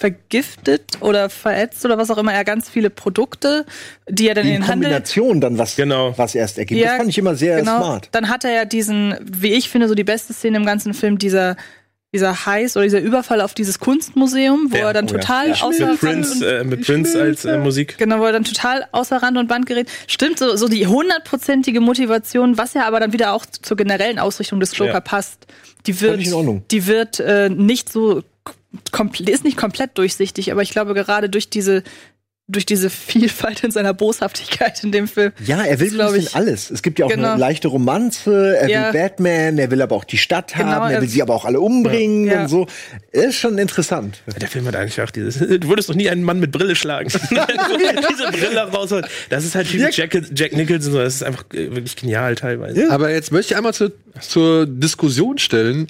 vergiftet 0.00 0.98
oder 1.00 1.28
verätzt 1.30 1.84
oder 1.84 1.98
was 1.98 2.10
auch 2.10 2.18
immer 2.18 2.32
er 2.32 2.44
ganz 2.44 2.68
viele 2.68 2.90
Produkte, 2.90 3.66
die 4.08 4.28
er 4.28 4.34
dann 4.34 4.44
die 4.44 4.50
in 4.54 4.62
den 4.62 4.66
Handel 4.68 4.88
Kombination 4.90 5.40
dann 5.40 5.58
was, 5.58 5.76
Genau. 5.76 6.14
was 6.16 6.34
erst 6.34 6.58
ergibt. 6.58 6.82
das 6.84 6.96
fand 6.96 7.08
ich 7.10 7.18
immer 7.18 7.34
sehr 7.36 7.58
genau. 7.58 7.78
smart. 7.78 8.08
Dann 8.12 8.28
hat 8.28 8.44
er 8.44 8.52
ja 8.52 8.64
diesen, 8.64 9.14
wie 9.22 9.52
ich 9.52 9.68
finde, 9.68 9.88
so 9.88 9.94
die 9.94 10.04
beste 10.04 10.32
Szene 10.32 10.56
im 10.56 10.66
ganzen 10.66 10.94
Film, 10.94 11.18
dieser 11.18 11.56
dieser 12.12 12.44
Heiß 12.44 12.76
oder 12.76 12.82
dieser 12.86 12.98
Überfall 12.98 13.40
auf 13.40 13.54
dieses 13.54 13.78
Kunstmuseum, 13.78 14.66
wo 14.70 14.76
Ja, 14.78 14.88
er 14.88 14.92
dann 14.94 15.04
oh 15.04 15.12
ja. 15.12 15.18
total 15.20 15.50
Ja, 15.50 15.54
außer 15.62 15.86
mit 15.92 16.00
Prince, 16.00 16.32
Rand 16.32 16.42
und, 16.42 16.48
äh, 16.48 16.64
mit 16.64 16.84
Prince 16.84 17.20
als 17.22 17.44
äh, 17.44 17.56
Musik. 17.56 17.98
Genau, 17.98 18.18
wo 18.18 18.24
er 18.24 18.32
dann 18.32 18.42
total 18.42 18.84
außer 18.90 19.22
Rand 19.22 19.38
und 19.38 19.46
Band 19.46 19.66
gerät. 19.66 19.88
Stimmt, 20.08 20.40
so, 20.40 20.56
so 20.56 20.66
die 20.66 20.88
hundertprozentige 20.88 21.78
Motivation, 21.80 22.58
was 22.58 22.74
ja 22.74 22.84
aber 22.88 22.98
dann 22.98 23.12
wieder 23.12 23.32
auch 23.32 23.46
zur 23.46 23.76
generellen 23.76 24.18
Ausrichtung 24.18 24.58
des 24.58 24.76
Joker 24.76 24.94
Ja. 24.94 25.00
passt. 25.00 25.46
Die 25.86 26.00
wird, 26.00 26.18
ich 26.20 26.26
in 26.26 26.34
Ordnung. 26.34 26.64
die 26.72 26.88
wird 26.88 27.20
äh, 27.20 27.48
nicht 27.48 27.92
so 27.92 28.22
ist 29.26 29.44
nicht 29.44 29.56
komplett 29.56 29.96
durchsichtig, 29.98 30.52
aber 30.52 30.62
ich 30.62 30.70
glaube 30.70 30.94
gerade 30.94 31.28
durch 31.28 31.50
diese 31.50 31.82
durch 32.52 32.66
diese 32.66 32.90
Vielfalt 32.90 33.62
in 33.62 33.70
seiner 33.70 33.94
Boshaftigkeit 33.94 34.82
in 34.82 34.90
dem 34.90 35.06
Film. 35.06 35.30
Ja, 35.46 35.62
er 35.62 35.78
will 35.78 35.86
ist, 35.94 36.00
ein 36.00 36.14
ich, 36.16 36.34
alles. 36.34 36.68
Es 36.72 36.82
gibt 36.82 36.98
ja 36.98 37.06
auch 37.06 37.10
Genau. 37.10 37.28
eine 37.30 37.38
leichte 37.40 37.68
Romanze, 37.68 38.56
er 38.56 38.68
Ja. 38.68 38.92
will 38.92 39.00
Batman, 39.00 39.56
er 39.58 39.70
will 39.70 39.80
aber 39.80 39.94
auch 39.94 40.02
die 40.02 40.18
Stadt 40.18 40.54
Genau, 40.56 40.66
haben, 40.68 40.88
er 40.90 40.96
er- 40.96 41.00
will 41.02 41.08
sie 41.08 41.22
aber 41.22 41.32
auch 41.32 41.44
alle 41.44 41.60
umbringen 41.60 42.26
Ja. 42.26 42.42
und 42.42 42.48
so. 42.48 42.66
Ist 43.12 43.36
schon 43.36 43.56
interessant. 43.56 44.20
Der 44.40 44.48
Film 44.48 44.66
hat 44.66 44.74
eigentlich 44.74 45.00
auch 45.00 45.12
dieses, 45.12 45.38
du 45.60 45.68
würdest 45.68 45.90
doch 45.90 45.94
nie 45.94 46.10
einen 46.10 46.24
Mann 46.24 46.40
mit 46.40 46.50
Brille 46.50 46.74
schlagen. 46.74 47.08
Diese 47.30 48.32
Brille 48.32 48.62
rausholen. 48.62 49.06
Das 49.28 49.44
ist 49.44 49.54
halt 49.54 49.68
typisch 49.68 49.96
Jack, 49.98 50.20
Jack 50.34 50.52
Nicholson, 50.52 50.90
so. 50.92 50.98
das 50.98 51.14
ist 51.14 51.22
einfach 51.22 51.44
äh, 51.54 51.70
wirklich 51.70 51.94
genial 51.94 52.34
teilweise. 52.34 52.90
aber 52.90 53.12
jetzt 53.12 53.30
möchte 53.30 53.52
ich 53.52 53.56
einmal 53.58 53.74
zur, 53.74 53.92
zur 54.20 54.66
Diskussion 54.66 55.38
stellen. 55.38 55.86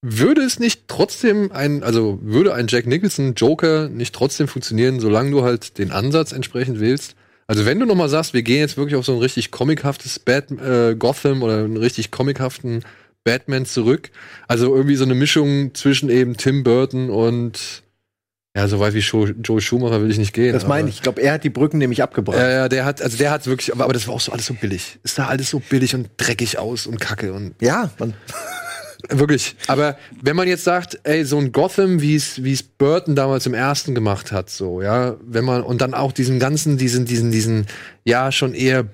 Würde 0.00 0.42
es 0.42 0.60
nicht 0.60 0.86
trotzdem 0.86 1.50
ein, 1.50 1.82
also 1.82 2.20
würde 2.22 2.54
ein 2.54 2.66
Jack 2.68 2.86
Nicholson 2.86 3.34
Joker 3.34 3.88
nicht 3.88 4.14
trotzdem 4.14 4.46
funktionieren, 4.46 5.00
solange 5.00 5.32
du 5.32 5.42
halt 5.42 5.78
den 5.78 5.90
Ansatz 5.90 6.32
entsprechend 6.32 6.78
wählst? 6.78 7.16
Also 7.48 7.66
wenn 7.66 7.80
du 7.80 7.86
noch 7.86 7.96
mal 7.96 8.08
sagst, 8.08 8.32
wir 8.32 8.42
gehen 8.42 8.60
jetzt 8.60 8.76
wirklich 8.76 8.94
auf 8.94 9.04
so 9.04 9.14
ein 9.14 9.18
richtig 9.18 9.50
comichaftes 9.50 10.18
Bat 10.20 10.52
äh, 10.52 10.94
Gotham 10.94 11.42
oder 11.42 11.64
einen 11.64 11.78
richtig 11.78 12.10
comichaften 12.10 12.84
Batman 13.24 13.66
zurück, 13.66 14.10
also 14.46 14.74
irgendwie 14.74 14.94
so 14.94 15.04
eine 15.04 15.14
Mischung 15.14 15.74
zwischen 15.74 16.10
eben 16.10 16.36
Tim 16.36 16.62
Burton 16.62 17.10
und 17.10 17.82
ja, 18.56 18.68
so 18.68 18.80
weit 18.80 18.94
wie 18.94 19.00
Joe 19.00 19.60
Schumacher 19.60 20.00
will 20.02 20.10
ich 20.10 20.18
nicht 20.18 20.32
gehen. 20.32 20.52
Das 20.52 20.66
meine 20.66 20.88
ich. 20.88 20.96
Ich 20.96 21.02
glaube, 21.02 21.22
er 21.22 21.34
hat 21.34 21.44
die 21.44 21.50
Brücken 21.50 21.78
nämlich 21.78 22.02
abgebracht. 22.02 22.38
Ja, 22.38 22.50
ja, 22.50 22.68
der 22.68 22.84
hat, 22.84 23.02
also 23.02 23.16
der 23.16 23.30
hat 23.30 23.46
wirklich, 23.46 23.72
aber, 23.72 23.84
aber 23.84 23.92
das 23.92 24.06
war 24.06 24.14
auch 24.14 24.20
so 24.20 24.32
alles 24.32 24.46
so 24.46 24.54
billig. 24.54 24.98
Es 25.02 25.14
sah 25.14 25.26
alles 25.26 25.50
so 25.50 25.60
billig 25.60 25.94
und 25.94 26.08
dreckig 26.16 26.58
aus 26.58 26.86
und 26.86 27.00
kacke 27.00 27.32
und 27.32 27.54
ja, 27.60 27.90
man, 27.98 28.14
wirklich. 29.08 29.56
Aber 29.66 29.96
wenn 30.22 30.36
man 30.36 30.48
jetzt 30.48 30.64
sagt, 30.64 30.98
ey, 31.04 31.24
so 31.24 31.38
ein 31.38 31.52
Gotham, 31.52 32.00
wie 32.00 32.14
es, 32.14 32.42
wie 32.42 32.52
es 32.52 32.62
Burton 32.62 33.14
damals 33.14 33.46
im 33.46 33.54
ersten 33.54 33.94
gemacht 33.94 34.32
hat, 34.32 34.50
so, 34.50 34.82
ja, 34.82 35.16
wenn 35.22 35.44
man, 35.44 35.62
und 35.62 35.80
dann 35.80 35.94
auch 35.94 36.12
diesen 36.12 36.38
ganzen, 36.38 36.78
diesen, 36.78 37.04
diesen, 37.04 37.30
diesen, 37.30 37.66
ja, 38.04 38.32
schon 38.32 38.54
eher 38.54 38.86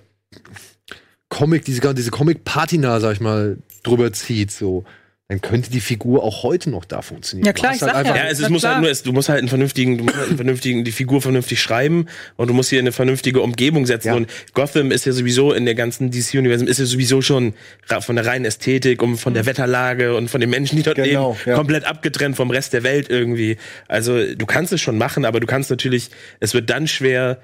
Comic, 1.29 1.65
diese, 1.65 1.95
diese 1.95 2.11
Comic-Patina, 2.11 3.01
sag 3.01 3.15
ich 3.15 3.21
mal, 3.21 3.59
drüber 3.83 4.13
zieht, 4.13 4.51
so, 4.51 4.85
dann 5.29 5.41
könnte 5.41 5.71
die 5.71 5.81
Figur 5.81 6.23
auch 6.23 6.43
heute 6.43 6.69
noch 6.69 6.85
da 6.85 7.01
funktionieren. 7.01 7.47
Ja, 7.47 7.55
klar, 7.55 7.73
ich 7.73 7.79
sag 7.79 8.07
ja. 8.07 8.15
Ja, 8.15 8.25
es, 8.27 8.33
es 8.33 8.41
Na 8.41 8.49
muss 8.51 8.61
klar. 8.61 8.75
halt 8.75 8.83
nur, 8.83 8.91
es, 8.91 9.03
du 9.03 9.13
musst 9.15 9.31
halt 9.31 9.39
einen 9.39 9.49
vernünftigen, 9.49 9.97
du 9.97 10.05
musst 10.05 10.17
halt 10.19 10.29
einen 10.29 10.37
vernünftigen, 10.37 10.85
die 10.85 10.93
Figur 10.93 11.23
vernünftig 11.23 11.63
schreiben 11.63 12.07
und 12.37 12.49
du 12.49 12.55
musst 12.55 12.69
hier 12.69 12.79
eine 12.79 12.93
vernünftige 12.93 13.41
Umgebung 13.41 13.87
setzen. 13.87 14.09
Ja. 14.09 14.15
Und 14.17 14.29
Gotham 14.53 14.91
ist 14.91 15.07
ja 15.07 15.13
sowieso 15.13 15.55
in 15.55 15.65
der 15.65 15.75
ganzen 15.75 16.11
DC-Universum 16.11 16.69
ist 16.69 16.79
ja 16.79 16.85
sowieso 16.85 17.23
schon 17.23 17.55
von 18.01 18.17
der 18.17 18.27
reinen 18.27 18.45
Ästhetik 18.45 19.03
und 19.03 19.17
von 19.17 19.33
der 19.33 19.47
Wetterlage 19.47 20.15
und 20.15 20.29
von 20.29 20.43
den 20.43 20.51
Menschen, 20.51 20.77
die 20.77 20.83
dort 20.83 20.97
Genau, 20.97 21.31
leben, 21.33 21.51
ja. 21.51 21.55
komplett 21.57 21.85
abgetrennt 21.85 22.37
vom 22.37 22.51
Rest 22.51 22.75
der 22.75 22.83
Welt 22.83 23.09
irgendwie. 23.09 23.57
Also 23.89 24.35
du 24.35 24.45
kannst 24.45 24.75
es 24.75 24.83
schon 24.83 24.99
machen, 24.99 25.25
aber 25.25 25.41
du 25.41 25.47
kannst 25.47 25.71
natürlich, 25.71 26.11
es 26.41 26.53
wird 26.53 26.69
dann 26.69 26.87
schwer, 26.87 27.41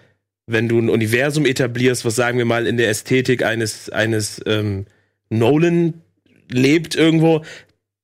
wenn 0.46 0.68
du 0.68 0.78
ein 0.78 0.90
Universum 0.90 1.46
etablierst, 1.46 2.04
was 2.04 2.14
sagen 2.14 2.36
wir 2.36 2.44
mal 2.44 2.66
in 2.66 2.76
der 2.76 2.90
Ästhetik 2.90 3.42
eines, 3.42 3.88
eines 3.88 4.42
ähm, 4.44 4.84
Nolan 5.30 5.94
lebt 6.50 6.94
irgendwo, 6.94 7.42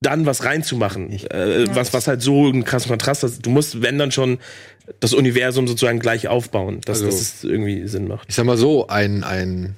dann 0.06 0.24
was 0.24 0.44
reinzumachen. 0.44 1.10
Äh, 1.12 1.66
was, 1.74 1.92
was 1.92 2.06
halt 2.06 2.22
so 2.22 2.46
einen 2.46 2.64
krassen 2.64 2.88
Kontrast 2.88 3.22
hat. 3.22 3.32
Du 3.44 3.50
musst, 3.50 3.82
wenn 3.82 3.98
dann 3.98 4.12
schon, 4.12 4.38
das 5.00 5.12
Universum 5.12 5.66
sozusagen 5.66 5.98
gleich 5.98 6.28
aufbauen, 6.28 6.80
dass, 6.84 6.98
Also- 7.02 7.10
dass 7.10 7.20
es 7.20 7.44
irgendwie 7.44 7.86
Sinn 7.88 8.06
macht. 8.08 8.28
Ich 8.28 8.36
sag 8.36 8.46
mal 8.46 8.56
so, 8.56 8.86
ein, 8.86 9.24
ein 9.24 9.74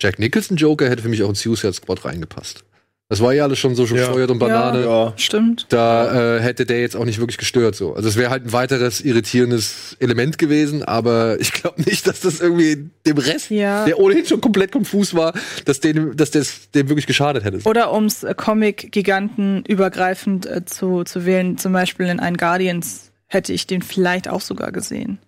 Jack 0.00 0.18
Nicholson 0.18 0.56
Joker 0.56 0.88
hätte 0.90 1.02
für 1.02 1.08
mich 1.08 1.22
auch 1.22 1.28
ins 1.30 1.40
Suicide 1.40 1.72
Squad 1.72 2.04
reingepasst. 2.04 2.64
Das 3.12 3.20
war 3.20 3.34
ja 3.34 3.44
alles 3.44 3.58
schon 3.58 3.74
so 3.74 3.86
schon 3.86 3.98
Ja. 3.98 4.06
Feuert 4.10 4.30
und 4.30 4.38
Banane. 4.38 4.84
ja. 4.84 5.12
Stimmt. 5.16 5.66
Da 5.68 6.36
äh, 6.38 6.40
hätte 6.40 6.64
der 6.64 6.80
jetzt 6.80 6.96
auch 6.96 7.04
nicht 7.04 7.18
wirklich 7.18 7.36
gestört 7.36 7.74
so. 7.74 7.92
Also 7.92 8.08
es 8.08 8.16
wäre 8.16 8.30
halt 8.30 8.46
ein 8.46 8.52
weiteres 8.54 9.02
irritierendes 9.02 9.98
Element 10.00 10.38
gewesen, 10.38 10.82
aber 10.82 11.38
ich 11.38 11.52
glaube 11.52 11.82
nicht, 11.82 12.06
dass 12.06 12.20
das 12.20 12.40
irgendwie 12.40 12.88
dem 13.06 13.18
Rest, 13.18 13.50
Ja. 13.50 13.84
der 13.84 13.98
ohnehin 13.98 14.24
schon 14.24 14.40
komplett 14.40 14.72
konfus 14.72 15.14
war, 15.14 15.34
dass 15.66 15.80
dem, 15.80 16.16
dass 16.16 16.30
das 16.30 16.70
dem 16.70 16.88
wirklich 16.88 17.06
geschadet 17.06 17.44
hätte. 17.44 17.58
Oder 17.68 17.92
ums 17.92 18.22
äh, 18.22 18.32
Comic-Giganten 18.34 19.62
übergreifend 19.68 20.46
äh, 20.46 20.64
zu, 20.64 21.04
zu 21.04 21.26
wählen, 21.26 21.58
zum 21.58 21.74
Beispiel 21.74 22.06
in 22.06 22.18
einen 22.18 22.38
Guardians, 22.38 23.12
hätte 23.26 23.52
ich 23.52 23.66
den 23.66 23.82
vielleicht 23.82 24.26
auch 24.26 24.40
sogar 24.40 24.72
gesehen. 24.72 25.18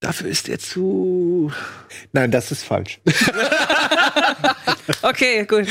Dafür 0.00 0.28
ist 0.28 0.48
er 0.48 0.58
zu. 0.60 1.50
Nein, 2.12 2.30
das 2.30 2.52
ist 2.52 2.62
falsch. 2.64 3.00
Okay, 5.02 5.44
gut. 5.46 5.66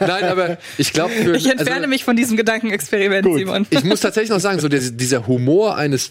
Nein, 0.00 0.24
aber 0.24 0.58
ich 0.78 0.92
glaube, 0.92 1.12
Ich 1.36 1.50
entferne 1.50 1.86
mich 1.86 2.04
von 2.04 2.16
diesem 2.16 2.36
Gedankenexperiment, 2.36 3.24
Gut. 3.26 3.38
Simon. 3.38 3.66
Ich 3.70 3.84
muss 3.84 4.00
tatsächlich 4.00 4.30
noch 4.30 4.40
sagen, 4.40 4.60
so 4.60 4.68
der, 4.68 4.80
dieser 4.80 5.26
Humor 5.26 5.76
eines 5.76 6.10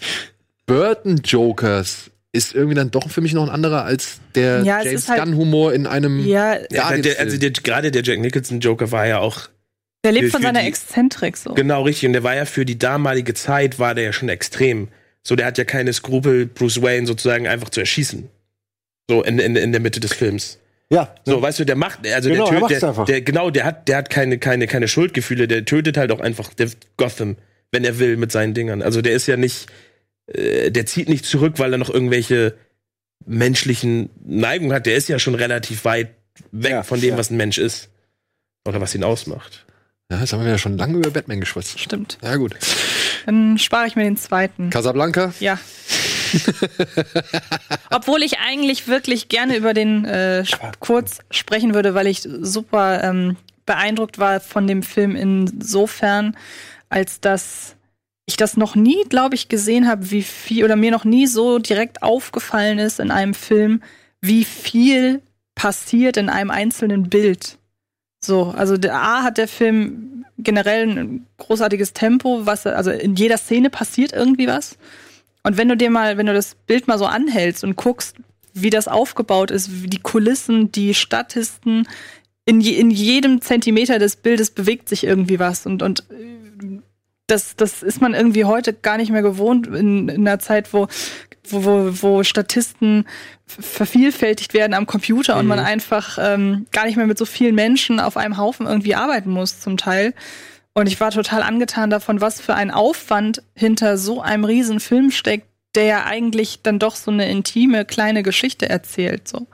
Burton 0.66 1.16
Jokers 1.24 2.10
ist 2.32 2.54
irgendwie 2.54 2.74
dann 2.74 2.90
doch 2.90 3.10
für 3.10 3.20
mich 3.22 3.32
noch 3.32 3.42
ein 3.44 3.48
anderer 3.50 3.84
als 3.84 4.20
der 4.34 4.62
Ja, 4.62 4.78
es 4.80 4.84
James 4.84 5.00
ist 5.02 5.08
halt- 5.08 5.22
Gunn 5.24 5.36
Humor 5.36 5.72
in 5.72 5.86
einem 5.86 6.24
Ja, 6.26 6.56
Ja, 6.70 6.96
der, 6.96 7.18
also 7.18 7.38
der, 7.38 7.50
gerade 7.50 7.90
der 7.90 8.02
Jack 8.02 8.20
Nicholson 8.20 8.60
Joker 8.60 8.92
war 8.92 9.06
ja 9.06 9.18
auch 9.18 9.48
der 10.04 10.12
lebt 10.12 10.30
von 10.30 10.40
seiner 10.42 10.60
die- 10.60 10.66
Exzentrik 10.68 11.36
so. 11.36 11.54
genau 11.54 11.82
richtig 11.82 12.06
und 12.06 12.12
der 12.12 12.22
war 12.22 12.36
ja 12.36 12.44
für 12.44 12.64
die 12.64 12.78
damalige 12.78 13.34
Zeit 13.34 13.78
war 13.78 13.94
der 13.94 14.04
ja 14.04 14.12
schon 14.12 14.28
extrem. 14.28 14.88
So, 15.22 15.36
der 15.36 15.46
hat 15.46 15.58
ja 15.58 15.64
keine 15.64 15.92
Skrupel, 15.92 16.46
Bruce 16.46 16.80
Wayne 16.82 17.06
sozusagen 17.06 17.46
einfach 17.46 17.68
zu 17.68 17.80
erschießen. 17.80 18.28
So 19.08 19.22
in, 19.22 19.38
in, 19.38 19.56
in 19.56 19.72
der 19.72 19.80
Mitte 19.80 20.00
des 20.00 20.12
Films. 20.12 20.58
Ja, 20.92 21.14
So, 21.24 21.40
weißt 21.40 21.60
du, 21.60 21.64
der 21.64 21.76
macht, 21.76 22.06
also 22.06 22.28
Genau, 22.30 22.46
er 22.46 22.50
der 22.50 22.60
tötet, 22.60 22.82
der, 22.82 22.88
einfach. 22.88 23.04
der, 23.04 23.20
genau, 23.20 23.50
der 23.50 23.64
hat, 23.64 23.88
der 23.88 23.96
hat 23.98 24.10
keine, 24.10 24.38
keine, 24.38 24.66
keine 24.66 24.88
Schuldgefühle, 24.88 25.46
der 25.46 25.64
tötet 25.64 25.96
halt 25.96 26.10
auch 26.10 26.20
einfach 26.20 26.50
Gotham, 26.96 27.36
wenn 27.70 27.84
er 27.84 27.98
will, 27.98 28.16
mit 28.16 28.32
seinen 28.32 28.54
Dingern. 28.54 28.82
Also 28.82 29.02
der 29.02 29.12
ist 29.12 29.26
ja 29.28 29.36
nicht, 29.36 29.66
äh, 30.26 30.70
der 30.70 30.86
zieht 30.86 31.08
nicht 31.08 31.24
zurück, 31.26 31.58
weil 31.58 31.72
er 31.72 31.78
noch 31.78 31.90
irgendwelche 31.90 32.54
menschlichen 33.26 34.10
Neigungen 34.24 34.72
hat. 34.72 34.86
Der 34.86 34.96
ist 34.96 35.08
ja 35.08 35.18
schon 35.18 35.34
relativ 35.36 35.84
weit 35.84 36.08
weg 36.50 36.72
Ja, 36.72 36.82
von 36.82 37.00
dem, 37.00 37.10
ja. 37.10 37.18
was 37.18 37.30
ein 37.30 37.36
Mensch 37.36 37.58
ist. 37.58 37.88
Oder 38.66 38.80
was 38.80 38.94
ihn 38.94 39.04
ausmacht. 39.04 39.66
Ja, 40.10 40.18
jetzt 40.18 40.32
haben 40.32 40.44
wir 40.44 40.50
ja 40.50 40.58
schon 40.58 40.76
lange 40.76 40.98
über 40.98 41.10
Batman 41.10 41.38
geschwatzt. 41.38 41.78
Stimmt. 41.78 42.18
Ja, 42.20 42.34
gut. 42.34 42.56
Dann 43.26 43.58
spare 43.58 43.86
ich 43.86 43.94
mir 43.94 44.02
den 44.02 44.16
zweiten. 44.16 44.68
Casablanca? 44.70 45.32
Ja. 45.38 45.58
Obwohl 47.90 48.24
ich 48.24 48.40
eigentlich 48.40 48.88
wirklich 48.88 49.28
gerne 49.28 49.56
über 49.56 49.72
den 49.72 50.04
äh, 50.04 50.44
kurz 50.80 51.20
sprechen 51.30 51.74
würde, 51.74 51.94
weil 51.94 52.08
ich 52.08 52.22
super 52.22 53.04
ähm, 53.04 53.36
beeindruckt 53.66 54.18
war 54.18 54.40
von 54.40 54.66
dem 54.66 54.82
Film 54.82 55.14
insofern, 55.14 56.36
als 56.88 57.20
dass 57.20 57.76
ich 58.26 58.36
das 58.36 58.56
noch 58.56 58.74
nie, 58.74 59.04
glaube 59.08 59.36
ich, 59.36 59.48
gesehen 59.48 59.86
habe, 59.86 60.10
wie 60.10 60.22
viel 60.22 60.64
oder 60.64 60.74
mir 60.74 60.90
noch 60.90 61.04
nie 61.04 61.28
so 61.28 61.60
direkt 61.60 62.02
aufgefallen 62.02 62.80
ist 62.80 62.98
in 62.98 63.12
einem 63.12 63.34
Film, 63.34 63.80
wie 64.20 64.44
viel 64.44 65.22
passiert 65.54 66.16
in 66.16 66.28
einem 66.28 66.50
einzelnen 66.50 67.08
Bild. 67.08 67.58
So, 68.22 68.52
also 68.56 68.76
der 68.76 68.94
A 68.94 69.22
hat 69.22 69.38
der 69.38 69.48
Film 69.48 70.24
generell 70.38 70.88
ein 70.88 71.26
großartiges 71.38 71.92
Tempo, 71.92 72.46
was 72.46 72.66
also 72.66 72.90
in 72.90 73.14
jeder 73.14 73.38
Szene 73.38 73.70
passiert 73.70 74.12
irgendwie 74.12 74.46
was. 74.46 74.76
Und 75.42 75.56
wenn 75.56 75.68
du 75.68 75.76
dir 75.76 75.90
mal, 75.90 76.18
wenn 76.18 76.26
du 76.26 76.34
das 76.34 76.54
Bild 76.54 76.86
mal 76.86 76.98
so 76.98 77.06
anhältst 77.06 77.64
und 77.64 77.76
guckst, 77.76 78.16
wie 78.52 78.70
das 78.70 78.88
aufgebaut 78.88 79.50
ist, 79.50 79.82
wie 79.82 79.88
die 79.88 80.00
Kulissen, 80.00 80.70
die 80.72 80.92
Statisten, 80.92 81.86
in, 82.44 82.60
je, 82.60 82.74
in 82.78 82.90
jedem 82.90 83.40
Zentimeter 83.40 83.98
des 83.98 84.16
Bildes 84.16 84.50
bewegt 84.50 84.88
sich 84.88 85.04
irgendwie 85.04 85.38
was 85.38 85.66
und, 85.66 85.82
und 85.82 86.00
äh, 86.10 86.80
das, 87.26 87.54
das 87.54 87.82
ist 87.82 88.00
man 88.00 88.12
irgendwie 88.12 88.44
heute 88.44 88.72
gar 88.72 88.96
nicht 88.96 89.12
mehr 89.12 89.22
gewohnt 89.22 89.68
in, 89.68 90.08
in 90.08 90.26
einer 90.26 90.40
Zeit, 90.40 90.72
wo, 90.72 90.88
wo, 91.52 91.64
wo, 91.64 92.02
wo 92.02 92.22
Statisten 92.22 93.06
vervielfältigt 93.46 94.54
werden 94.54 94.74
am 94.74 94.86
Computer 94.86 95.36
und 95.36 95.46
man 95.46 95.58
einfach 95.58 96.18
ähm, 96.20 96.66
gar 96.70 96.86
nicht 96.86 96.96
mehr 96.96 97.06
mit 97.06 97.18
so 97.18 97.24
vielen 97.24 97.54
Menschen 97.54 98.00
auf 98.00 98.16
einem 98.16 98.36
Haufen 98.36 98.66
irgendwie 98.66 98.94
arbeiten 98.94 99.30
muss 99.30 99.60
zum 99.60 99.76
Teil. 99.76 100.14
Und 100.72 100.86
ich 100.86 101.00
war 101.00 101.10
total 101.10 101.42
angetan 101.42 101.90
davon, 101.90 102.20
was 102.20 102.40
für 102.40 102.54
ein 102.54 102.70
Aufwand 102.70 103.42
hinter 103.54 103.98
so 103.98 104.20
einem 104.22 104.44
riesen 104.44 104.80
Film 104.80 105.10
steckt, 105.10 105.46
der 105.74 105.84
ja 105.84 106.04
eigentlich 106.04 106.62
dann 106.62 106.78
doch 106.78 106.94
so 106.96 107.10
eine 107.10 107.28
intime 107.28 107.84
kleine 107.84 108.22
Geschichte 108.22 108.68
erzählt. 108.68 109.26
So. 109.26 109.46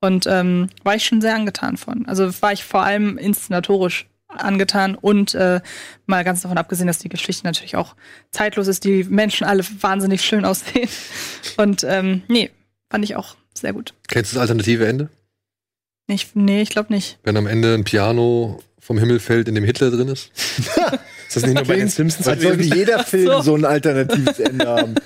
Und 0.00 0.26
ähm, 0.26 0.68
war 0.82 0.96
ich 0.96 1.04
schon 1.04 1.20
sehr 1.20 1.34
angetan 1.34 1.76
von. 1.76 2.06
Also 2.06 2.30
war 2.42 2.52
ich 2.52 2.64
vor 2.64 2.82
allem 2.82 3.16
inszenatorisch 3.16 4.06
angetan 4.28 4.94
und 4.94 5.34
äh, 5.34 5.60
mal 6.06 6.24
ganz 6.24 6.42
davon 6.42 6.58
abgesehen, 6.58 6.86
dass 6.86 6.98
die 6.98 7.08
Geschichte 7.08 7.44
natürlich 7.44 7.76
auch 7.76 7.94
zeitlos 8.30 8.66
ist, 8.66 8.84
die 8.84 9.04
Menschen 9.04 9.46
alle 9.46 9.64
wahnsinnig 9.80 10.22
schön 10.22 10.44
aussehen. 10.44 10.88
Und 11.56 11.84
ähm, 11.84 12.22
nee, 12.28 12.50
fand 12.90 13.04
ich 13.04 13.16
auch 13.16 13.36
sehr 13.54 13.72
gut. 13.72 13.94
Kennst 14.08 14.32
du 14.32 14.36
das 14.36 14.42
alternative 14.42 14.86
Ende? 14.86 15.08
Ich, 16.08 16.34
nee, 16.34 16.62
ich 16.62 16.70
glaube 16.70 16.92
nicht. 16.92 17.18
Wenn 17.24 17.36
am 17.36 17.46
Ende 17.46 17.74
ein 17.74 17.84
Piano 17.84 18.62
vom 18.78 18.98
Himmel 18.98 19.18
fällt, 19.18 19.48
in 19.48 19.56
dem 19.56 19.64
Hitler 19.64 19.90
drin 19.90 20.08
ist? 20.08 20.30
Ist 21.26 21.36
das 21.36 21.42
nicht 21.42 21.54
nur 21.54 21.64
bei 21.64 21.76
den 21.76 21.88
Simpsons 21.88 22.28
Als 22.28 22.40
sollte 22.40 22.62
jeder 22.62 23.02
Film 23.02 23.26
so. 23.26 23.42
so 23.42 23.54
ein 23.56 23.64
alternatives 23.64 24.38
Ende 24.38 24.68
haben. 24.68 24.94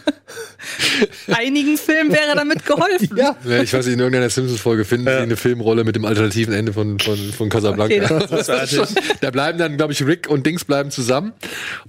Einigen 1.28 1.76
Filmen 1.76 2.12
wäre 2.12 2.34
damit 2.34 2.64
geholfen. 2.64 3.16
Ja. 3.16 3.36
Ja, 3.44 3.62
ich 3.62 3.72
weiß 3.72 3.86
nicht, 3.86 3.94
in 3.94 4.00
irgendeiner 4.00 4.30
Simpsons-Folge 4.30 4.84
finden 4.84 5.06
sie 5.06 5.12
eine 5.12 5.36
Filmrolle 5.36 5.84
mit 5.84 5.96
dem 5.96 6.04
alternativen 6.04 6.54
Ende 6.54 6.72
von, 6.72 6.98
von, 6.98 7.16
von 7.16 7.48
Casablanca. 7.48 8.20
Okay, 8.30 8.66
schon, 8.66 8.86
da 9.20 9.30
bleiben 9.30 9.58
dann, 9.58 9.76
glaube 9.76 9.92
ich, 9.92 10.04
Rick 10.04 10.28
und 10.28 10.46
Dings 10.46 10.64
bleiben 10.64 10.90
zusammen. 10.90 11.32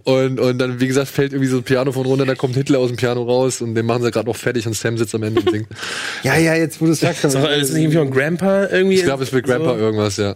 Und, 0.04 0.40
und 0.40 0.58
dann, 0.58 0.80
wie 0.80 0.88
gesagt, 0.88 1.10
fällt 1.10 1.34
irgendwie 1.34 1.50
so 1.50 1.58
ein 1.58 1.64
Piano 1.64 1.92
von 1.92 2.06
runter, 2.06 2.26
da 2.26 2.36
kommt 2.36 2.56
Hitler 2.56 2.80
aus 2.80 2.90
dem 2.90 2.98
Piano 2.98 3.24
raus 3.24 3.62
und 3.62 3.76
den 3.76 3.86
machen 3.86 4.04
sie 4.04 4.12
gerade 4.12 4.28
noch 4.28 4.36
fertig 4.36 4.66
und 4.68 4.76
Sam 4.76 4.98
sitzt 4.98 5.16
am 5.16 5.24
Ende 5.24 5.42
und 5.42 5.50
singt. 5.50 5.68
Ja, 6.24 6.38
ja, 6.38 6.54
jetzt 6.56 6.80
wo 6.82 6.86
du 6.86 6.92
es 6.92 7.00
sagst. 7.00 7.24
Ist 7.26 7.36
das 7.36 7.70
nicht 7.72 7.84
irgendwie 7.84 7.98
von 7.98 8.12
Grandpa 8.12 8.68
irgendwie? 8.68 8.96
Ich 8.96 9.04
glaube, 9.04 9.24
es 9.24 9.34
wird 9.34 9.46
Grandpa 9.46 9.76
irgendwas, 9.76 10.18
ja. 10.18 10.36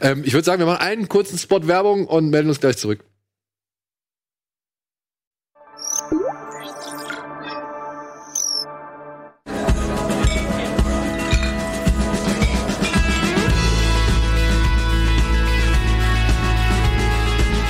Ähm, 0.00 0.22
ich 0.24 0.32
würde 0.32 0.44
sagen, 0.44 0.60
wir 0.60 0.66
machen 0.66 0.80
einen 0.80 1.08
kurzen 1.08 1.38
Spot 1.38 1.66
Werbung 1.66 2.06
und 2.06 2.30
melden 2.30 2.48
uns 2.48 2.60
gleich 2.60 2.76
zurück. 2.76 3.00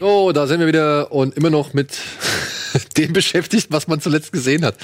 So, 0.00 0.32
da 0.32 0.46
sind 0.46 0.60
wir 0.60 0.66
wieder 0.68 1.10
und 1.12 1.36
immer 1.36 1.50
noch 1.50 1.74
mit 1.74 1.98
dem 2.96 3.12
beschäftigt, 3.12 3.68
was 3.70 3.88
man 3.88 4.00
zuletzt 4.00 4.32
gesehen 4.32 4.64
hat. 4.64 4.76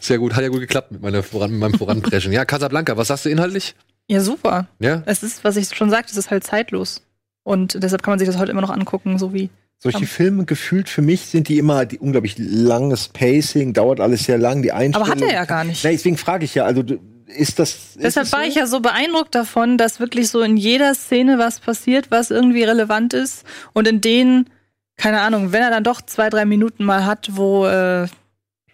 Sehr 0.00 0.18
gut, 0.18 0.34
hat 0.34 0.42
ja 0.42 0.48
gut 0.48 0.60
geklappt 0.60 0.92
mit, 0.92 1.02
meiner 1.02 1.22
Voran, 1.22 1.50
mit 1.50 1.60
meinem 1.60 1.74
Voranpreschen. 1.74 2.32
Ja, 2.32 2.44
Casablanca, 2.44 2.96
was 2.96 3.08
sagst 3.08 3.24
du 3.24 3.30
inhaltlich? 3.30 3.74
Ja, 4.06 4.20
super. 4.20 4.68
Ja? 4.80 5.02
Es 5.06 5.22
ist, 5.22 5.42
was 5.44 5.56
ich 5.56 5.74
schon 5.74 5.90
sagte, 5.90 6.12
es 6.12 6.18
ist 6.18 6.30
halt 6.30 6.44
zeitlos. 6.44 7.02
Und 7.42 7.82
deshalb 7.82 8.02
kann 8.02 8.12
man 8.12 8.18
sich 8.18 8.28
das 8.28 8.38
heute 8.38 8.52
immer 8.52 8.60
noch 8.60 8.70
angucken, 8.70 9.18
so 9.18 9.32
wie. 9.32 9.50
Solche 9.78 10.06
Filme 10.06 10.44
gefühlt 10.44 10.88
für 10.88 11.02
mich 11.02 11.22
sind 11.26 11.48
die 11.48 11.58
immer 11.58 11.84
die 11.84 11.98
unglaublich 11.98 12.36
langes 12.38 13.08
Pacing, 13.08 13.72
dauert 13.74 14.00
alles 14.00 14.24
sehr 14.24 14.38
lang, 14.38 14.62
die 14.62 14.72
Einstellung. 14.72 15.08
Aber 15.08 15.20
hat 15.20 15.20
er 15.22 15.32
ja 15.34 15.44
gar 15.44 15.64
nicht. 15.64 15.84
Nee, 15.84 15.92
deswegen 15.92 16.16
frage 16.16 16.44
ich 16.44 16.54
ja, 16.54 16.64
also 16.64 16.82
du- 16.82 17.00
ist 17.26 17.58
das. 17.58 17.70
Ist 17.70 18.02
Deshalb 18.02 18.26
es 18.26 18.32
war 18.32 18.42
so? 18.42 18.48
ich 18.48 18.54
ja 18.54 18.66
so 18.66 18.80
beeindruckt 18.80 19.34
davon, 19.34 19.78
dass 19.78 20.00
wirklich 20.00 20.28
so 20.28 20.40
in 20.42 20.56
jeder 20.56 20.94
Szene 20.94 21.38
was 21.38 21.60
passiert, 21.60 22.10
was 22.10 22.30
irgendwie 22.30 22.62
relevant 22.64 23.14
ist. 23.14 23.44
Und 23.72 23.88
in 23.88 24.00
denen, 24.00 24.50
keine 24.96 25.20
Ahnung, 25.20 25.52
wenn 25.52 25.62
er 25.62 25.70
dann 25.70 25.84
doch 25.84 26.00
zwei, 26.02 26.28
drei 26.30 26.44
Minuten 26.44 26.84
mal 26.84 27.04
hat, 27.06 27.28
wo 27.32 27.66
äh, 27.66 28.06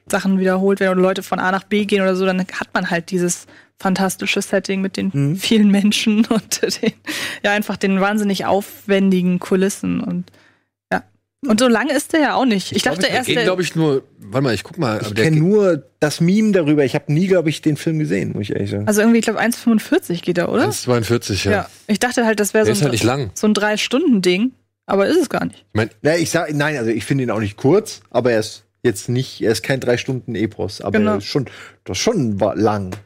Sachen 0.08 0.38
wiederholt 0.40 0.80
werden 0.80 0.98
oder 0.98 1.02
Leute 1.08 1.22
von 1.22 1.38
A 1.38 1.52
nach 1.52 1.64
B 1.64 1.84
gehen 1.84 2.02
oder 2.02 2.16
so, 2.16 2.26
dann 2.26 2.40
hat 2.40 2.68
man 2.74 2.90
halt 2.90 3.10
dieses 3.10 3.46
fantastische 3.78 4.42
Setting 4.42 4.80
mit 4.80 4.96
den 4.96 5.10
Mhm. 5.12 5.36
vielen 5.36 5.70
Menschen 5.70 6.24
und 6.26 6.62
den, 6.82 6.92
ja, 7.42 7.52
einfach 7.52 7.76
den 7.76 8.00
wahnsinnig 8.00 8.46
aufwendigen 8.46 9.38
Kulissen 9.38 10.00
und. 10.00 10.30
Und 11.46 11.58
so 11.58 11.68
lange 11.68 11.94
ist 11.94 12.12
der 12.12 12.20
ja 12.20 12.34
auch 12.34 12.44
nicht. 12.44 12.72
Ich, 12.72 12.82
dachte 12.82 13.06
erst, 13.06 13.26
Geht, 13.26 13.36
der, 13.36 13.44
glaube 13.44 13.62
ich, 13.62 13.74
nur, 13.74 14.02
warte 14.18 14.44
mal, 14.44 14.54
ich 14.54 14.62
guck 14.62 14.76
mal. 14.76 14.98
Aber 14.98 15.06
Ich 15.06 15.14
kenne 15.14 15.38
nur 15.38 15.82
das 15.98 16.20
Meme 16.20 16.52
darüber. 16.52 16.84
Ich 16.84 16.94
habe 16.94 17.10
nie, 17.12 17.26
glaube 17.28 17.48
ich, 17.48 17.62
den 17.62 17.78
Film 17.78 17.98
gesehen, 17.98 18.32
muss 18.32 18.42
ich 18.42 18.52
ehrlich 18.52 18.70
sagen. 18.70 18.86
also 18.86 19.00
irgendwie, 19.00 19.20
ich 19.20 19.24
glaube, 19.24 19.40
1,45 19.40 20.20
geht 20.22 20.36
er, 20.36 20.50
oder? 20.52 20.68
1,42, 20.68 21.46
ja. 21.46 21.52
ja. 21.52 21.70
Ich 21.86 21.98
dachte 21.98 22.26
halt, 22.26 22.40
das 22.40 22.52
wäre 22.52 22.66
so 22.66 22.82
halt 22.82 22.92
nicht 22.92 23.04
ein, 23.04 23.06
lang. 23.06 23.30
so 23.34 23.46
ein 23.46 23.54
Drei-Stunden-Ding, 23.54 24.52
aber 24.84 25.06
ist 25.06 25.16
es 25.16 25.30
gar 25.30 25.46
nicht. 25.46 25.64
Ich 25.72 25.74
meine, 25.74 25.90
Ja, 26.02 26.14
ich 26.14 26.30
sag, 26.30 26.52
nein, 26.52 26.76
also 26.76 26.90
ich 26.90 27.06
finde 27.06 27.24
ihn 27.24 27.30
auch 27.30 27.40
nicht 27.40 27.56
kurz, 27.56 28.02
aber 28.10 28.32
er 28.32 28.40
ist 28.40 28.64
jetzt 28.82 29.08
nicht, 29.08 29.40
er 29.40 29.52
ist 29.52 29.62
kein 29.62 29.80
drei 29.80 29.96
Stunden 29.96 30.34
Epos, 30.34 30.82
aber 30.82 30.98
Genau. 30.98 31.12
er 31.12 31.18
ist 31.18 31.24
schon, 31.24 31.46
das 31.84 31.96
ist 31.96 32.02
schon 32.02 32.38
lang. 32.38 32.96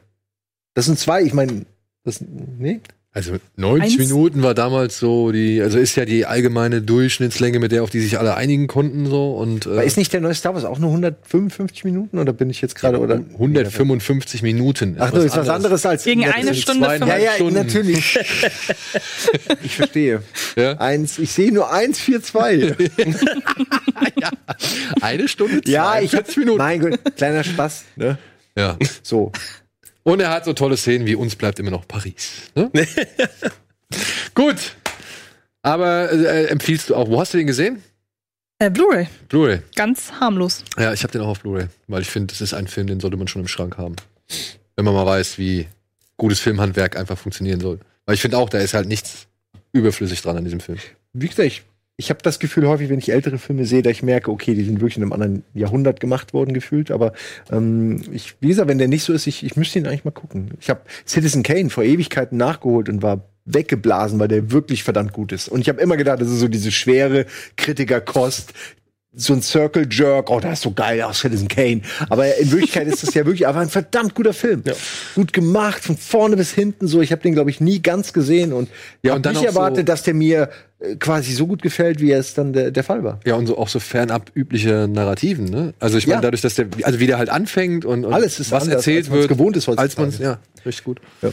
Das 0.73 0.85
sind 0.85 0.99
zwei, 0.99 1.21
ich 1.23 1.33
meine, 1.33 1.65
das, 2.03 2.19
nee? 2.21 2.81
Also 3.15 3.37
90 3.55 3.81
Eins- 3.81 3.97
Minuten 3.97 4.43
war 4.43 4.53
damals 4.53 4.99
so 4.99 5.31
die, 5.31 5.61
also 5.61 5.79
ist 5.79 5.95
ja 5.95 6.03
die 6.03 6.25
allgemeine 6.25 6.81
Durchschnittslänge, 6.81 7.59
mit 7.59 7.71
der 7.71 7.81
auf 7.81 7.89
die 7.89 8.01
sich 8.01 8.19
alle 8.19 8.35
einigen 8.35 8.67
konnten 8.67 9.05
so 9.05 9.31
und 9.37 9.65
Aber 9.67 9.83
äh, 9.83 9.87
ist 9.87 9.95
nicht 9.97 10.11
der 10.11 10.19
neue 10.19 10.33
Star 10.33 10.53
Wars 10.53 10.65
auch 10.65 10.79
nur 10.79 10.89
155 10.89 11.85
Minuten 11.85 12.19
oder 12.19 12.33
bin 12.33 12.49
ich 12.49 12.59
jetzt 12.61 12.75
gerade 12.75 12.99
oder 12.99 13.15
155 13.15 14.43
Minuten. 14.43 14.97
Ach, 14.99 15.11
das 15.11 15.23
ist 15.23 15.37
was 15.37 15.47
anderes 15.47 15.85
als 15.85 16.03
Gegen 16.03 16.25
eine 16.25 16.53
Stunde 16.53 16.85
zweieinhalb 16.85 17.21
Ja, 17.21 17.25
ja, 17.25 17.31
Stunden. 17.35 17.53
natürlich. 17.53 18.19
ich 19.63 19.75
verstehe. 19.77 20.21
Ja? 20.57 20.73
Eins, 20.73 21.17
ich 21.17 21.31
sehe 21.31 21.53
nur 21.53 21.71
142. 21.71 22.75
Eine 25.01 25.27
Stunde, 25.27 25.61
ja, 25.65 25.99
ich 26.01 26.09
42 26.11 26.37
Minuten. 26.37 26.57
Mein 26.57 26.79
Gott, 26.81 26.99
kleiner 27.15 27.43
Spaß, 27.45 27.85
ne? 27.95 28.17
Ja. 28.57 28.77
So. 29.03 29.31
Und 30.05 30.19
er 30.19 30.29
hat 30.29 30.45
so 30.45 30.53
tolle 30.53 30.77
Szenen 30.77 31.07
wie 31.07 31.15
uns 31.15 31.35
bleibt 31.35 31.57
immer 31.59 31.71
noch 31.71 31.87
Paris. 31.87 32.51
Ne? 32.53 32.71
Gut. 34.35 34.75
Aber 35.63 36.11
äh, 36.11 36.45
empfiehlst 36.45 36.89
du 36.91 36.95
auch, 36.95 37.09
wo 37.09 37.19
hast 37.19 37.33
du 37.33 37.39
den 37.39 37.47
gesehen? 37.47 37.81
Äh, 38.59 38.69
Blu-ray, 38.69 39.07
Blu-ray. 39.27 39.61
ganz 39.75 40.11
harmlos. 40.13 40.63
Ja, 40.77 40.93
ich 40.93 41.01
habe 41.01 41.11
den 41.11 41.21
auch 41.21 41.29
auf 41.29 41.41
Blu-ray, 41.41 41.67
weil 41.87 42.03
ich 42.03 42.09
finde, 42.09 42.27
das 42.27 42.39
ist 42.39 42.53
ein 42.53 42.67
Film, 42.67 42.85
den 42.85 42.99
sollte 42.99 43.17
man 43.17 43.27
schon 43.27 43.41
im 43.41 43.47
Schrank 43.47 43.77
haben. 43.77 43.95
Wenn 44.75 44.85
man 44.85 44.93
mal 44.93 45.07
weiß, 45.07 45.39
wie 45.39 45.67
gutes 46.17 46.39
Filmhandwerk 46.39 46.95
einfach 46.97 47.17
funktionieren 47.17 47.59
soll. 47.59 47.79
Weil 48.05 48.13
ich 48.13 48.21
finde 48.21 48.37
auch, 48.37 48.49
da 48.49 48.59
ist 48.59 48.75
halt 48.75 48.87
nichts 48.87 49.25
überflüssig 49.71 50.21
dran 50.21 50.37
an 50.37 50.43
diesem 50.43 50.59
Film. 50.59 50.77
Wie 51.13 51.27
gesagt, 51.27 51.47
ich, 51.47 51.63
ich 51.97 52.09
habe 52.09 52.19
das 52.23 52.39
Gefühl 52.39 52.67
häufig, 52.67 52.89
wenn 52.89 52.99
ich 52.99 53.11
ältere 53.11 53.37
Filme 53.37 53.65
sehe, 53.65 53.81
dass 53.81 53.91
ich 53.93 54.03
merke, 54.03 54.29
okay, 54.31 54.53
die 54.53 54.63
sind 54.65 54.81
wirklich 54.81 54.97
in 54.97 55.03
einem 55.03 55.13
anderen 55.13 55.43
Jahrhundert 55.53 55.99
gemacht 56.01 56.33
worden, 56.33 56.53
gefühlt. 56.53 56.91
Aber 56.91 57.13
ähm, 57.51 58.01
ich, 58.11 58.35
wie 58.41 58.49
gesagt, 58.49 58.67
wenn 58.67 58.77
der 58.79 58.89
nicht 58.89 59.03
so 59.03 59.13
ist, 59.13 59.27
ich, 59.27 59.45
ich 59.45 59.55
müsste 59.55 59.79
ihn 59.79 59.87
eigentlich 59.87 60.03
mal 60.05 60.11
gucken. 60.11 60.51
Ich 60.59 60.69
habe 60.69 60.81
Citizen 61.07 61.41
Kane 61.43 61.69
vor 61.69 61.83
Ewigkeiten 61.85 62.37
nachgeholt 62.37 62.89
und 62.89 63.01
war 63.01 63.29
weggeblasen, 63.45 64.19
weil 64.19 64.27
der 64.27 64.51
wirklich 64.51 64.83
verdammt 64.83 65.13
gut 65.13 65.31
ist. 65.31 65.47
Und 65.47 65.61
ich 65.61 65.69
habe 65.69 65.79
immer 65.79 65.95
gedacht, 65.95 66.19
das 66.19 66.29
ist 66.29 66.39
so 66.39 66.47
diese 66.49 66.71
schwere 66.71 67.27
Kritikerkost, 67.55 68.53
so 69.17 69.31
ein 69.33 69.41
Circle 69.41 69.87
Jerk, 69.89 70.29
oh, 70.29 70.41
das 70.41 70.53
ist 70.53 70.61
so 70.63 70.71
geil 70.71 71.01
aus 71.01 71.19
Citizen 71.19 71.47
Kane. 71.47 71.81
Aber 72.09 72.35
in 72.37 72.51
Wirklichkeit 72.51 72.87
ist 72.87 73.01
das 73.01 73.13
ja 73.13 73.25
wirklich 73.25 73.47
einfach 73.47 73.61
ein 73.61 73.69
verdammt 73.69 74.13
guter 74.13 74.33
Film. 74.33 74.61
Gut 75.15 75.31
gemacht, 75.31 75.81
von 75.83 75.95
vorne 75.95 76.35
bis 76.35 76.51
hinten 76.51 76.87
so. 76.87 77.01
Ich 77.01 77.13
habe 77.13 77.21
den, 77.21 77.33
glaube 77.33 77.49
ich, 77.49 77.61
nie 77.61 77.81
ganz 77.81 78.11
gesehen 78.11 78.51
und 78.51 78.67
Ja, 79.03 79.13
ja, 79.13 79.19
dann 79.19 79.31
nicht 79.33 79.47
auch 79.47 79.53
so- 79.53 79.59
erwartet, 79.59 79.87
dass 79.87 80.03
der 80.03 80.15
mir 80.15 80.49
quasi 80.99 81.33
so 81.33 81.47
gut 81.47 81.61
gefällt, 81.61 81.99
wie 82.01 82.11
es 82.11 82.33
dann 82.33 82.51
der, 82.53 82.69
der 82.71 82.83
Fall 82.83 83.03
war. 83.03 83.19
Ja, 83.25 83.35
und 83.35 83.47
so 83.47 83.57
auch 83.57 83.69
so 83.69 83.79
fernab 83.79 84.31
übliche 84.35 84.87
Narrativen, 84.91 85.45
ne? 85.45 85.73
Also 85.79 85.97
ich 85.97 86.05
meine, 86.07 86.17
Ja. 86.17 86.21
dadurch, 86.21 86.41
dass 86.41 86.55
der, 86.55 86.67
also 86.83 86.99
wie 86.99 87.07
der 87.07 87.17
halt 87.17 87.29
anfängt 87.29 87.85
und, 87.85 88.05
und 88.05 88.13
Alles 88.13 88.39
ist 88.39 88.51
was 88.51 88.63
anders, 88.63 88.77
erzählt 88.79 89.05
als 89.05 89.11
wird, 89.11 89.29
gewohnt 89.29 89.55
ist 89.57 89.67
heutzutage. 89.67 90.03
als 90.05 90.19
man 90.19 90.27
ja, 90.27 90.39
richtig 90.65 90.83
gut. 90.83 90.99
Ja. 91.21 91.31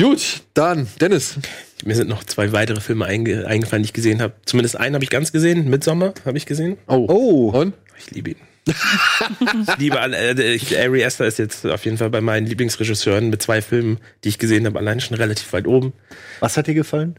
Gut, 0.00 0.42
dann 0.54 0.88
Dennis. 1.00 1.36
Mir 1.84 1.94
sind 1.96 2.08
noch 2.08 2.24
zwei 2.24 2.52
weitere 2.52 2.80
Filme 2.80 3.04
einge 3.06 3.46
eingefallen, 3.46 3.82
die 3.82 3.88
ich 3.88 3.92
gesehen 3.92 4.22
habe. 4.22 4.34
Zumindest 4.46 4.76
einen 4.78 4.94
habe 4.94 5.04
ich 5.04 5.10
ganz 5.10 5.32
gesehen. 5.32 5.68
Midsommar 5.68 6.14
habe 6.24 6.38
ich 6.38 6.46
gesehen. 6.46 6.76
Oh. 6.86 7.06
Oh, 7.08 7.50
Und? 7.58 7.74
Ich 7.98 8.10
liebe 8.10 8.30
ihn. 8.30 8.36
ich 8.66 9.76
liebe 9.78 10.00
alle. 10.00 10.16
Äh, 10.16 10.54
ich- 10.54 10.78
Ari 10.78 11.04
Aster 11.04 11.26
ist 11.26 11.38
jetzt 11.38 11.66
auf 11.66 11.84
jeden 11.84 11.98
Fall 11.98 12.10
bei 12.10 12.20
meinen 12.20 12.46
Lieblingsregisseuren 12.46 13.28
mit 13.30 13.42
zwei 13.42 13.60
Filmen, 13.60 13.98
die 14.24 14.28
ich 14.30 14.38
gesehen 14.38 14.66
habe, 14.66 14.78
allein 14.78 15.00
schon 15.00 15.16
relativ 15.16 15.52
weit 15.52 15.66
oben. 15.66 15.92
was 16.40 16.56
hat 16.56 16.66
dir 16.68 16.74
gefallen? 16.74 17.16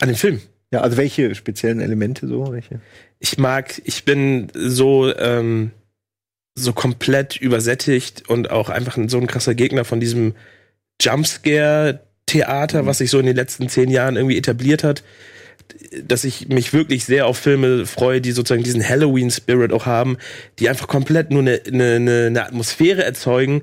An 0.00 0.08
dem 0.08 0.16
Film. 0.16 0.40
Ja, 0.72 0.80
also 0.80 0.96
welche 0.96 1.34
speziellen 1.34 1.80
Elemente 1.80 2.26
so? 2.26 2.52
Welche? 2.52 2.80
ich 3.18 3.38
mag, 3.38 3.80
ich 3.84 4.04
bin 4.04 4.48
so, 4.54 5.14
ähm, 5.16 5.70
so 6.54 6.72
komplett 6.72 7.36
übersättigt 7.36 8.28
und 8.28 8.50
auch 8.50 8.68
einfach 8.68 8.98
so 9.08 9.18
ein 9.18 9.26
krasser 9.26 9.54
Gegner 9.54 9.84
von 9.84 10.00
diesem 10.00 10.34
Jumpscare-Theater, 11.00 12.86
was 12.86 12.98
sich 12.98 13.10
so 13.10 13.18
in 13.18 13.26
den 13.26 13.36
letzten 13.36 13.68
zehn 13.68 13.90
Jahren 13.90 14.16
irgendwie 14.16 14.38
etabliert 14.38 14.82
hat, 14.82 15.02
dass 16.02 16.24
ich 16.24 16.48
mich 16.48 16.72
wirklich 16.72 17.04
sehr 17.04 17.26
auf 17.26 17.38
Filme 17.38 17.86
freue, 17.86 18.20
die 18.20 18.32
sozusagen 18.32 18.62
diesen 18.62 18.86
Halloween-Spirit 18.86 19.72
auch 19.72 19.86
haben, 19.86 20.16
die 20.58 20.68
einfach 20.68 20.88
komplett 20.88 21.30
nur 21.30 21.40
eine, 21.40 21.60
eine, 21.66 21.94
eine 21.96 22.26
eine 22.26 22.46
Atmosphäre 22.46 23.04
erzeugen, 23.04 23.62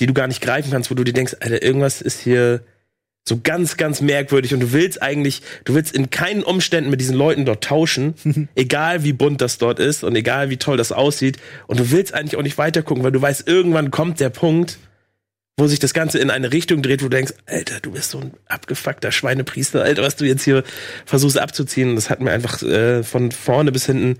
die 0.00 0.06
du 0.06 0.12
gar 0.12 0.26
nicht 0.26 0.42
greifen 0.42 0.70
kannst, 0.70 0.90
wo 0.90 0.94
du 0.94 1.04
dir 1.04 1.12
denkst, 1.12 1.36
Alter, 1.40 1.62
irgendwas 1.62 2.02
ist 2.02 2.20
hier 2.20 2.62
so 3.26 3.40
ganz, 3.42 3.76
ganz 3.76 4.00
merkwürdig 4.00 4.52
und 4.52 4.60
du 4.60 4.72
willst 4.72 5.02
eigentlich, 5.02 5.42
du 5.64 5.74
willst 5.74 5.94
in 5.94 6.10
keinen 6.10 6.42
Umständen 6.42 6.90
mit 6.90 7.00
diesen 7.00 7.16
Leuten 7.16 7.46
dort 7.46 7.64
tauschen, 7.64 8.14
egal 8.54 9.02
wie 9.02 9.12
bunt 9.12 9.40
das 9.40 9.58
dort 9.58 9.78
ist 9.78 10.04
und 10.04 10.14
egal 10.14 10.50
wie 10.50 10.58
toll 10.58 10.76
das 10.76 10.92
aussieht 10.92 11.38
und 11.66 11.80
du 11.80 11.90
willst 11.90 12.12
eigentlich 12.12 12.36
auch 12.36 12.42
nicht 12.42 12.58
weitergucken, 12.58 13.02
weil 13.02 13.12
du 13.12 13.22
weißt, 13.22 13.48
irgendwann 13.48 13.90
kommt 13.90 14.20
der 14.20 14.30
Punkt, 14.30 14.78
wo 15.56 15.68
sich 15.68 15.78
das 15.78 15.94
Ganze 15.94 16.18
in 16.18 16.30
eine 16.30 16.52
Richtung 16.52 16.82
dreht, 16.82 17.00
wo 17.00 17.06
du 17.06 17.16
denkst, 17.16 17.34
Alter, 17.46 17.80
du 17.80 17.92
bist 17.92 18.10
so 18.10 18.18
ein 18.18 18.32
abgefuckter 18.46 19.12
Schweinepriester, 19.12 19.82
Alter, 19.82 20.02
was 20.02 20.16
du 20.16 20.24
jetzt 20.24 20.42
hier 20.42 20.64
versuchst 21.06 21.38
abzuziehen. 21.38 21.90
Und 21.90 21.96
das 21.96 22.10
hat 22.10 22.20
mir 22.20 22.32
einfach 22.32 22.60
äh, 22.62 23.04
von 23.04 23.30
vorne 23.30 23.70
bis 23.70 23.86
hinten 23.86 24.18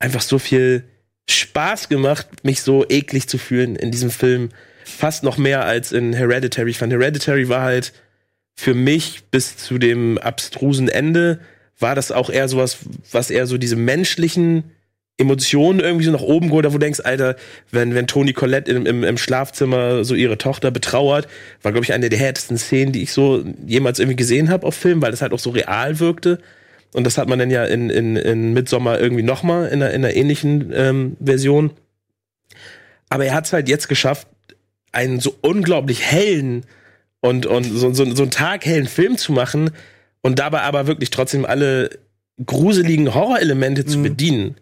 einfach 0.00 0.20
so 0.20 0.40
viel 0.40 0.84
Spaß 1.30 1.88
gemacht, 1.88 2.26
mich 2.42 2.62
so 2.62 2.84
eklig 2.88 3.28
zu 3.28 3.38
fühlen 3.38 3.76
in 3.76 3.92
diesem 3.92 4.10
Film. 4.10 4.48
Fast 4.84 5.22
noch 5.22 5.38
mehr 5.38 5.64
als 5.64 5.92
in 5.92 6.12
Hereditary. 6.12 6.70
Ich 6.70 6.78
fand 6.78 6.92
Hereditary 6.92 7.48
war 7.48 7.62
halt 7.62 7.92
für 8.54 8.74
mich 8.74 9.24
bis 9.30 9.56
zu 9.56 9.78
dem 9.78 10.18
abstrusen 10.18 10.88
Ende 10.88 11.40
war 11.78 11.94
das 11.94 12.12
auch 12.12 12.30
eher 12.30 12.48
sowas, 12.48 12.78
was 13.10 13.30
eher 13.30 13.46
so 13.46 13.58
diese 13.58 13.76
menschlichen 13.76 14.64
Emotionen 15.16 15.80
irgendwie 15.80 16.04
so 16.04 16.10
nach 16.10 16.22
oben 16.22 16.48
geholt, 16.48 16.66
hat, 16.66 16.72
wo 16.72 16.78
du 16.78 16.84
denkst, 16.84 17.00
Alter, 17.04 17.36
wenn, 17.70 17.94
wenn 17.94 18.08
Toni 18.08 18.32
Collette 18.32 18.72
im, 18.72 18.84
im, 18.84 19.04
im 19.04 19.18
Schlafzimmer 19.18 20.04
so 20.04 20.14
ihre 20.14 20.38
Tochter 20.38 20.72
betrauert, 20.72 21.28
war, 21.62 21.70
glaube 21.70 21.84
ich, 21.84 21.92
eine 21.92 22.08
der 22.08 22.18
härtesten 22.18 22.58
Szenen, 22.58 22.92
die 22.92 23.02
ich 23.02 23.12
so 23.12 23.44
jemals 23.64 24.00
irgendwie 24.00 24.16
gesehen 24.16 24.50
habe 24.50 24.66
auf 24.66 24.74
Film, 24.74 25.02
weil 25.02 25.12
das 25.12 25.22
halt 25.22 25.32
auch 25.32 25.38
so 25.38 25.50
real 25.50 26.00
wirkte. 26.00 26.40
Und 26.92 27.04
das 27.04 27.16
hat 27.16 27.28
man 27.28 27.38
dann 27.38 27.50
ja 27.50 27.64
in, 27.64 27.90
in, 27.90 28.16
in 28.16 28.54
Midsommar 28.54 29.00
irgendwie 29.00 29.22
nochmal 29.22 29.68
in 29.68 29.82
einer, 29.82 29.90
in 29.92 30.04
einer 30.04 30.14
ähnlichen 30.14 30.72
ähm, 30.74 31.16
Version. 31.24 31.70
Aber 33.08 33.24
er 33.24 33.34
hat 33.34 33.46
es 33.46 33.52
halt 33.52 33.68
jetzt 33.68 33.88
geschafft, 33.88 34.26
einen 34.90 35.20
so 35.20 35.36
unglaublich 35.42 36.02
hellen 36.02 36.64
und, 37.24 37.46
und 37.46 37.64
so, 37.64 37.94
so, 37.94 38.14
so 38.14 38.22
einen 38.22 38.30
taghellen 38.30 38.86
Film 38.86 39.16
zu 39.16 39.32
machen 39.32 39.70
und 40.20 40.38
dabei 40.40 40.60
aber 40.60 40.86
wirklich 40.86 41.08
trotzdem 41.08 41.46
alle 41.46 41.88
gruseligen 42.44 43.14
Horrorelemente 43.14 43.86
zu 43.86 44.02
bedienen. 44.02 44.56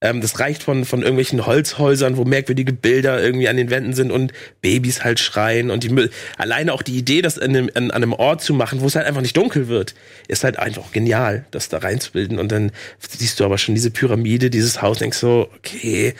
Ähm, 0.00 0.22
das 0.22 0.40
reicht 0.40 0.62
von, 0.62 0.86
von 0.86 1.00
irgendwelchen 1.02 1.44
Holzhäusern, 1.44 2.16
wo 2.16 2.24
merkwürdige 2.24 2.72
Bilder 2.72 3.22
irgendwie 3.22 3.50
an 3.50 3.58
den 3.58 3.68
Wänden 3.68 3.92
sind 3.92 4.10
und 4.10 4.32
Babys 4.62 5.04
halt 5.04 5.20
schreien 5.20 5.70
und 5.70 5.84
die 5.84 5.90
Mü- 5.90 6.08
alleine 6.38 6.72
auch 6.72 6.80
die 6.80 6.96
Idee, 6.96 7.20
das 7.20 7.38
an 7.38 7.50
einem, 7.54 7.70
an 7.74 7.90
einem 7.90 8.14
Ort 8.14 8.40
zu 8.40 8.54
machen, 8.54 8.80
wo 8.80 8.86
es 8.86 8.96
halt 8.96 9.06
einfach 9.06 9.20
nicht 9.20 9.36
dunkel 9.36 9.68
wird, 9.68 9.94
ist 10.26 10.42
halt 10.42 10.58
einfach 10.58 10.92
genial, 10.92 11.44
das 11.50 11.68
da 11.68 11.78
reinzubilden. 11.78 12.38
Und 12.38 12.50
dann 12.50 12.72
siehst 12.98 13.40
du 13.40 13.44
aber 13.44 13.58
schon 13.58 13.74
diese 13.74 13.90
Pyramide, 13.90 14.48
dieses 14.48 14.80
Haus, 14.80 15.00
denkst 15.00 15.18
so, 15.18 15.50
okay, 15.58 16.14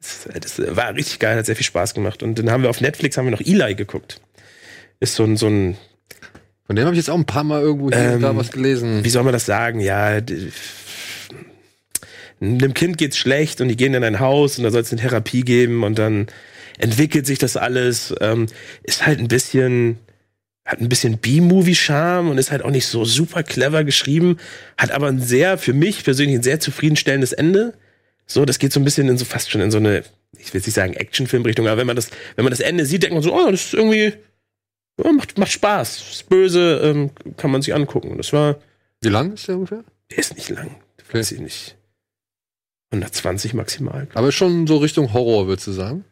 das, 0.00 0.28
das 0.40 0.76
war 0.76 0.94
richtig 0.94 1.18
geil, 1.18 1.36
hat 1.36 1.46
sehr 1.46 1.56
viel 1.56 1.66
Spaß 1.66 1.92
gemacht. 1.92 2.22
Und 2.22 2.38
dann 2.38 2.52
haben 2.52 2.62
wir 2.62 2.70
auf 2.70 2.80
Netflix 2.80 3.16
haben 3.16 3.26
wir 3.26 3.32
noch 3.32 3.40
Eli 3.40 3.74
geguckt. 3.74 4.20
Ist 5.04 5.16
so 5.16 5.24
ein, 5.24 5.36
so 5.36 5.46
ein 5.48 5.76
Von 6.66 6.76
dem 6.76 6.86
habe 6.86 6.94
ich 6.94 6.98
jetzt 6.98 7.10
auch 7.10 7.18
ein 7.18 7.26
paar 7.26 7.44
Mal 7.44 7.60
irgendwo 7.60 7.90
hier 7.90 7.98
und 7.98 8.14
Ähm, 8.14 8.22
da 8.22 8.34
was 8.34 8.50
gelesen. 8.50 9.04
wie 9.04 9.10
soll 9.10 9.22
man 9.22 9.34
das 9.34 9.44
sagen? 9.44 9.80
Ja, 9.80 10.18
einem 12.40 12.72
Kind 12.72 12.96
geht's 12.96 13.18
schlecht 13.18 13.60
und 13.60 13.68
die 13.68 13.76
gehen 13.76 13.92
in 13.92 14.02
ein 14.02 14.18
Haus 14.18 14.56
und 14.56 14.64
da 14.64 14.70
soll 14.70 14.80
es 14.80 14.90
eine 14.92 15.00
Therapie 15.02 15.42
geben 15.42 15.84
und 15.84 15.98
dann 15.98 16.26
entwickelt 16.78 17.26
sich 17.26 17.38
das 17.38 17.58
alles. 17.58 18.14
Ähm, 18.22 18.46
ist 18.82 19.06
halt 19.06 19.18
ein 19.18 19.28
bisschen, 19.28 19.98
hat 20.64 20.80
ein 20.80 20.88
bisschen 20.88 21.18
B-Movie-Charme 21.18 22.30
und 22.30 22.38
ist 22.38 22.50
halt 22.50 22.62
auch 22.62 22.70
nicht 22.70 22.86
so 22.86 23.04
super 23.04 23.42
clever 23.42 23.84
geschrieben, 23.84 24.38
hat 24.78 24.90
aber 24.90 25.08
ein 25.08 25.20
sehr, 25.20 25.58
für 25.58 25.74
mich 25.74 26.02
persönlich 26.02 26.36
ein 26.36 26.42
sehr 26.42 26.60
zufriedenstellendes 26.60 27.34
Ende. 27.34 27.74
So, 28.26 28.46
das 28.46 28.58
geht 28.58 28.72
so 28.72 28.80
ein 28.80 28.84
bisschen 28.84 29.06
in 29.10 29.18
so 29.18 29.26
fast 29.26 29.50
schon 29.50 29.60
in 29.60 29.70
so 29.70 29.76
eine, 29.76 30.02
ich 30.38 30.54
will 30.54 30.62
nicht 30.62 30.72
sagen 30.74 30.94
Actionfilmrichtung, 30.94 31.66
aber 31.68 31.76
wenn 31.76 31.86
man 31.86 31.96
das, 31.96 32.08
wenn 32.36 32.44
man 32.44 32.52
das 32.52 32.60
Ende 32.60 32.86
sieht, 32.86 33.02
denkt 33.02 33.12
man 33.12 33.22
so, 33.22 33.34
oh, 33.34 33.50
das 33.50 33.66
ist 33.66 33.74
irgendwie, 33.74 34.14
ja, 35.02 35.12
macht, 35.12 35.38
macht 35.38 35.52
Spaß. 35.52 36.10
Ist 36.12 36.28
böse, 36.28 36.80
ähm, 36.84 37.10
kann 37.36 37.50
man 37.50 37.62
sich 37.62 37.74
angucken. 37.74 38.16
Das 38.16 38.32
war, 38.32 38.56
Wie 39.00 39.08
lang 39.08 39.32
ist 39.34 39.48
der 39.48 39.56
ungefähr? 39.56 39.84
der 40.10 40.18
ist 40.18 40.34
nicht 40.34 40.48
lang. 40.50 40.76
Weiß 41.12 41.32
ich 41.32 41.40
nicht. 41.40 41.76
120 42.90 43.54
maximal. 43.54 44.08
Aber 44.14 44.30
schon 44.32 44.66
so 44.66 44.76
Richtung 44.78 45.12
Horror, 45.12 45.46
würdest 45.46 45.66
du 45.66 45.72
sagen? 45.72 46.04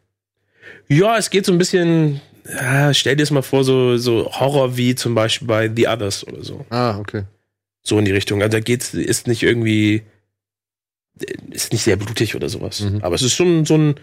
Ja, 0.87 1.17
es 1.17 1.29
geht 1.29 1.45
so 1.45 1.51
ein 1.51 1.57
bisschen. 1.57 2.21
Ja, 2.45 2.93
stell 2.93 3.15
dir 3.15 3.23
es 3.23 3.31
mal 3.31 3.41
vor, 3.41 3.63
so, 3.63 3.97
so 3.97 4.29
Horror 4.33 4.75
wie 4.75 4.95
zum 4.95 5.15
Beispiel 5.15 5.47
bei 5.47 5.71
The 5.73 5.87
Others 5.87 6.27
oder 6.27 6.43
so. 6.43 6.65
Ah, 6.69 6.97
okay. 6.99 7.23
So 7.83 7.97
in 7.99 8.05
die 8.05 8.11
Richtung. 8.11 8.41
Also 8.41 8.51
da 8.51 8.59
geht's, 8.59 8.93
ist 8.93 9.27
nicht 9.27 9.43
irgendwie. 9.43 10.03
Ist 11.51 11.71
nicht 11.71 11.83
sehr 11.83 11.95
blutig 11.95 12.35
oder 12.35 12.49
sowas. 12.49 12.81
Mhm. 12.81 12.99
Aber 13.01 13.15
es 13.15 13.21
ist 13.21 13.33
schon 13.33 13.65
so 13.65 13.77
ein 13.77 13.95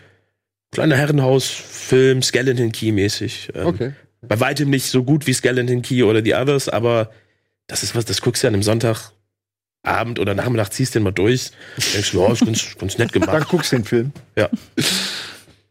kleiner 0.71 0.97
Herrenhaus-Film, 0.97 2.23
Skeleton 2.23 2.73
Key-mäßig. 2.73 3.51
Ähm, 3.55 3.67
Okay. 3.67 3.93
Bei 4.23 4.39
weitem 4.41 4.71
nicht 4.71 4.87
so 4.91 5.03
gut 5.05 5.27
wie 5.27 5.33
Skeleton 5.33 5.83
Key 5.83 6.03
oder 6.03 6.23
The 6.23 6.35
Others, 6.35 6.69
aber 6.69 7.11
das 7.67 7.83
ist 7.83 7.95
was, 7.95 8.05
das 8.05 8.21
guckst 8.21 8.43
du 8.43 8.49
an 8.49 8.55
einem 8.55 8.63
Sonntagabend 8.63 10.19
oder 10.19 10.35
Nachmittag, 10.35 10.71
ziehst 10.73 10.95
den 10.95 11.03
mal 11.05 11.13
durch. 11.13 11.51
Denkst 11.95 12.13
du, 12.13 12.21
ja, 12.21 12.33
ist 12.33 12.45
ganz, 12.45 12.77
ganz 12.79 12.99
nett 12.99 13.15
Dann 13.15 13.23
gemacht. 13.23 13.49
guckst 13.49 13.73
du 13.73 13.77
den 13.77 13.85
Film. 13.85 14.13
Ja, 14.37 14.49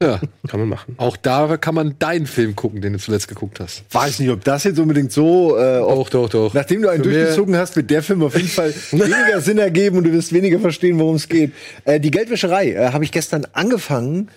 Ja. 0.02 0.20
kann 0.48 0.62
man 0.62 0.70
machen. 0.70 0.96
Auch 0.98 1.18
da 1.18 1.58
kann 1.58 1.76
man 1.76 2.00
deinen 2.00 2.26
Film 2.26 2.56
gucken, 2.56 2.82
den 2.82 2.94
du 2.94 3.00
zuletzt 3.00 3.28
geguckt 3.28 3.60
hast. 3.60 3.84
Weiß 3.92 4.20
nicht, 4.20 4.30
ob 4.30 4.44
das 4.46 4.64
jetzt 4.64 4.80
unbedingt 4.80 5.12
so. 5.12 5.58
Äh, 5.58 5.80
Doch, 5.80 6.10
doch, 6.10 6.30
doch. 6.30 6.54
nachdem 6.54 6.82
du 6.82 6.88
einen 6.90 7.04
Für 7.04 7.12
durchgezogen 7.12 7.58
hast, 7.58 7.76
wird 7.76 7.90
der 7.92 8.02
Film 8.02 8.24
auf 8.24 8.34
jeden 8.36 8.48
Fall 8.48 8.74
weniger 8.92 9.42
Sinn 9.42 9.58
ergeben 9.58 9.98
und 9.98 10.06
du 10.06 10.14
wirst 10.14 10.32
weniger 10.32 10.60
verstehen, 10.60 10.98
worum 11.00 11.18
es 11.18 11.28
geht. 11.28 11.52
Äh, 11.84 12.00
die 12.00 12.12
Geldwäscherei 12.12 12.72
äh, 12.72 12.94
habe 12.94 13.04
ich 13.04 13.12
gestern 13.12 13.46
angefangen 13.52 14.30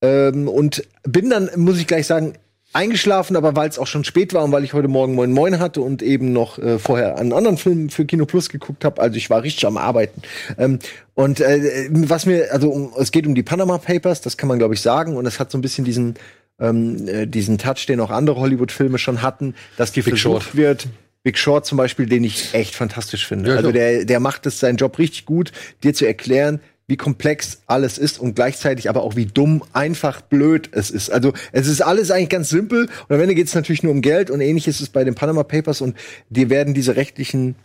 ähm, 0.00 0.46
und 0.48 0.84
bin 1.02 1.28
dann, 1.28 1.50
muss 1.56 1.78
ich 1.78 1.88
gleich 1.88 2.06
sagen, 2.06 2.34
eingeschlafen, 2.74 3.36
aber 3.36 3.56
weil 3.56 3.68
es 3.68 3.78
auch 3.78 3.86
schon 3.86 4.04
spät 4.04 4.34
war 4.34 4.44
und 4.44 4.52
weil 4.52 4.64
ich 4.64 4.72
heute 4.72 4.88
Morgen 4.88 5.14
Moin 5.14 5.32
Moin 5.32 5.58
hatte 5.58 5.80
und 5.80 6.02
eben 6.02 6.32
noch 6.32 6.58
äh, 6.58 6.78
vorher 6.78 7.18
einen 7.18 7.32
anderen 7.32 7.56
Film 7.56 7.88
für 7.88 8.04
Kino 8.04 8.26
Plus 8.26 8.48
geguckt 8.48 8.84
habe, 8.84 9.00
also 9.00 9.16
ich 9.16 9.30
war 9.30 9.42
richtig 9.42 9.66
am 9.66 9.76
Arbeiten. 9.76 10.22
Ähm, 10.58 10.80
und 11.14 11.40
äh, 11.40 11.88
was 11.90 12.26
mir, 12.26 12.52
also 12.52 12.70
um, 12.70 12.92
es 12.98 13.12
geht 13.12 13.26
um 13.26 13.34
die 13.34 13.42
Panama 13.42 13.78
Papers, 13.78 14.20
das 14.20 14.36
kann 14.36 14.48
man 14.48 14.58
glaube 14.58 14.74
ich 14.74 14.80
sagen, 14.80 15.16
und 15.16 15.26
es 15.26 15.38
hat 15.38 15.50
so 15.50 15.58
ein 15.58 15.62
bisschen 15.62 15.84
diesen 15.84 16.14
ähm, 16.60 17.08
äh, 17.08 17.26
diesen 17.26 17.58
Touch, 17.58 17.86
den 17.86 18.00
auch 18.00 18.10
andere 18.10 18.40
Hollywood-Filme 18.40 18.98
schon 18.98 19.22
hatten, 19.22 19.54
dass 19.76 19.92
die 19.92 20.02
Big 20.02 20.18
versucht 20.18 20.42
Short. 20.42 20.56
wird. 20.56 20.88
Big 21.22 21.38
Short 21.38 21.64
zum 21.64 21.78
Beispiel, 21.78 22.06
den 22.06 22.22
ich 22.22 22.52
echt 22.52 22.74
fantastisch 22.74 23.26
finde. 23.26 23.50
Ja, 23.50 23.56
also 23.56 23.72
der, 23.72 24.04
der 24.04 24.20
macht 24.20 24.46
es 24.46 24.60
seinen 24.60 24.76
Job 24.76 24.98
richtig 24.98 25.24
gut, 25.24 25.52
dir 25.82 25.94
zu 25.94 26.06
erklären, 26.06 26.60
wie 26.86 26.96
komplex 26.96 27.62
alles 27.66 27.96
ist 27.96 28.18
und 28.18 28.34
gleichzeitig 28.34 28.88
aber 28.88 29.02
auch 29.02 29.16
wie 29.16 29.26
dumm, 29.26 29.62
einfach 29.72 30.20
blöd 30.20 30.68
es 30.72 30.90
ist. 30.90 31.10
Also 31.10 31.32
es 31.52 31.66
ist 31.66 31.80
alles 31.80 32.10
eigentlich 32.10 32.28
ganz 32.28 32.50
simpel 32.50 32.88
und 33.08 33.14
am 33.14 33.20
Ende 33.20 33.34
geht 33.34 33.46
es 33.46 33.54
natürlich 33.54 33.82
nur 33.82 33.92
um 33.92 34.02
Geld 34.02 34.30
und 34.30 34.40
ähnlich 34.40 34.68
ist 34.68 34.80
es 34.80 34.90
bei 34.90 35.04
den 35.04 35.14
Panama 35.14 35.44
Papers 35.44 35.80
und 35.80 35.96
dir 36.28 36.50
werden 36.50 36.74
diese 36.74 36.96
rechtlichen 36.96 37.56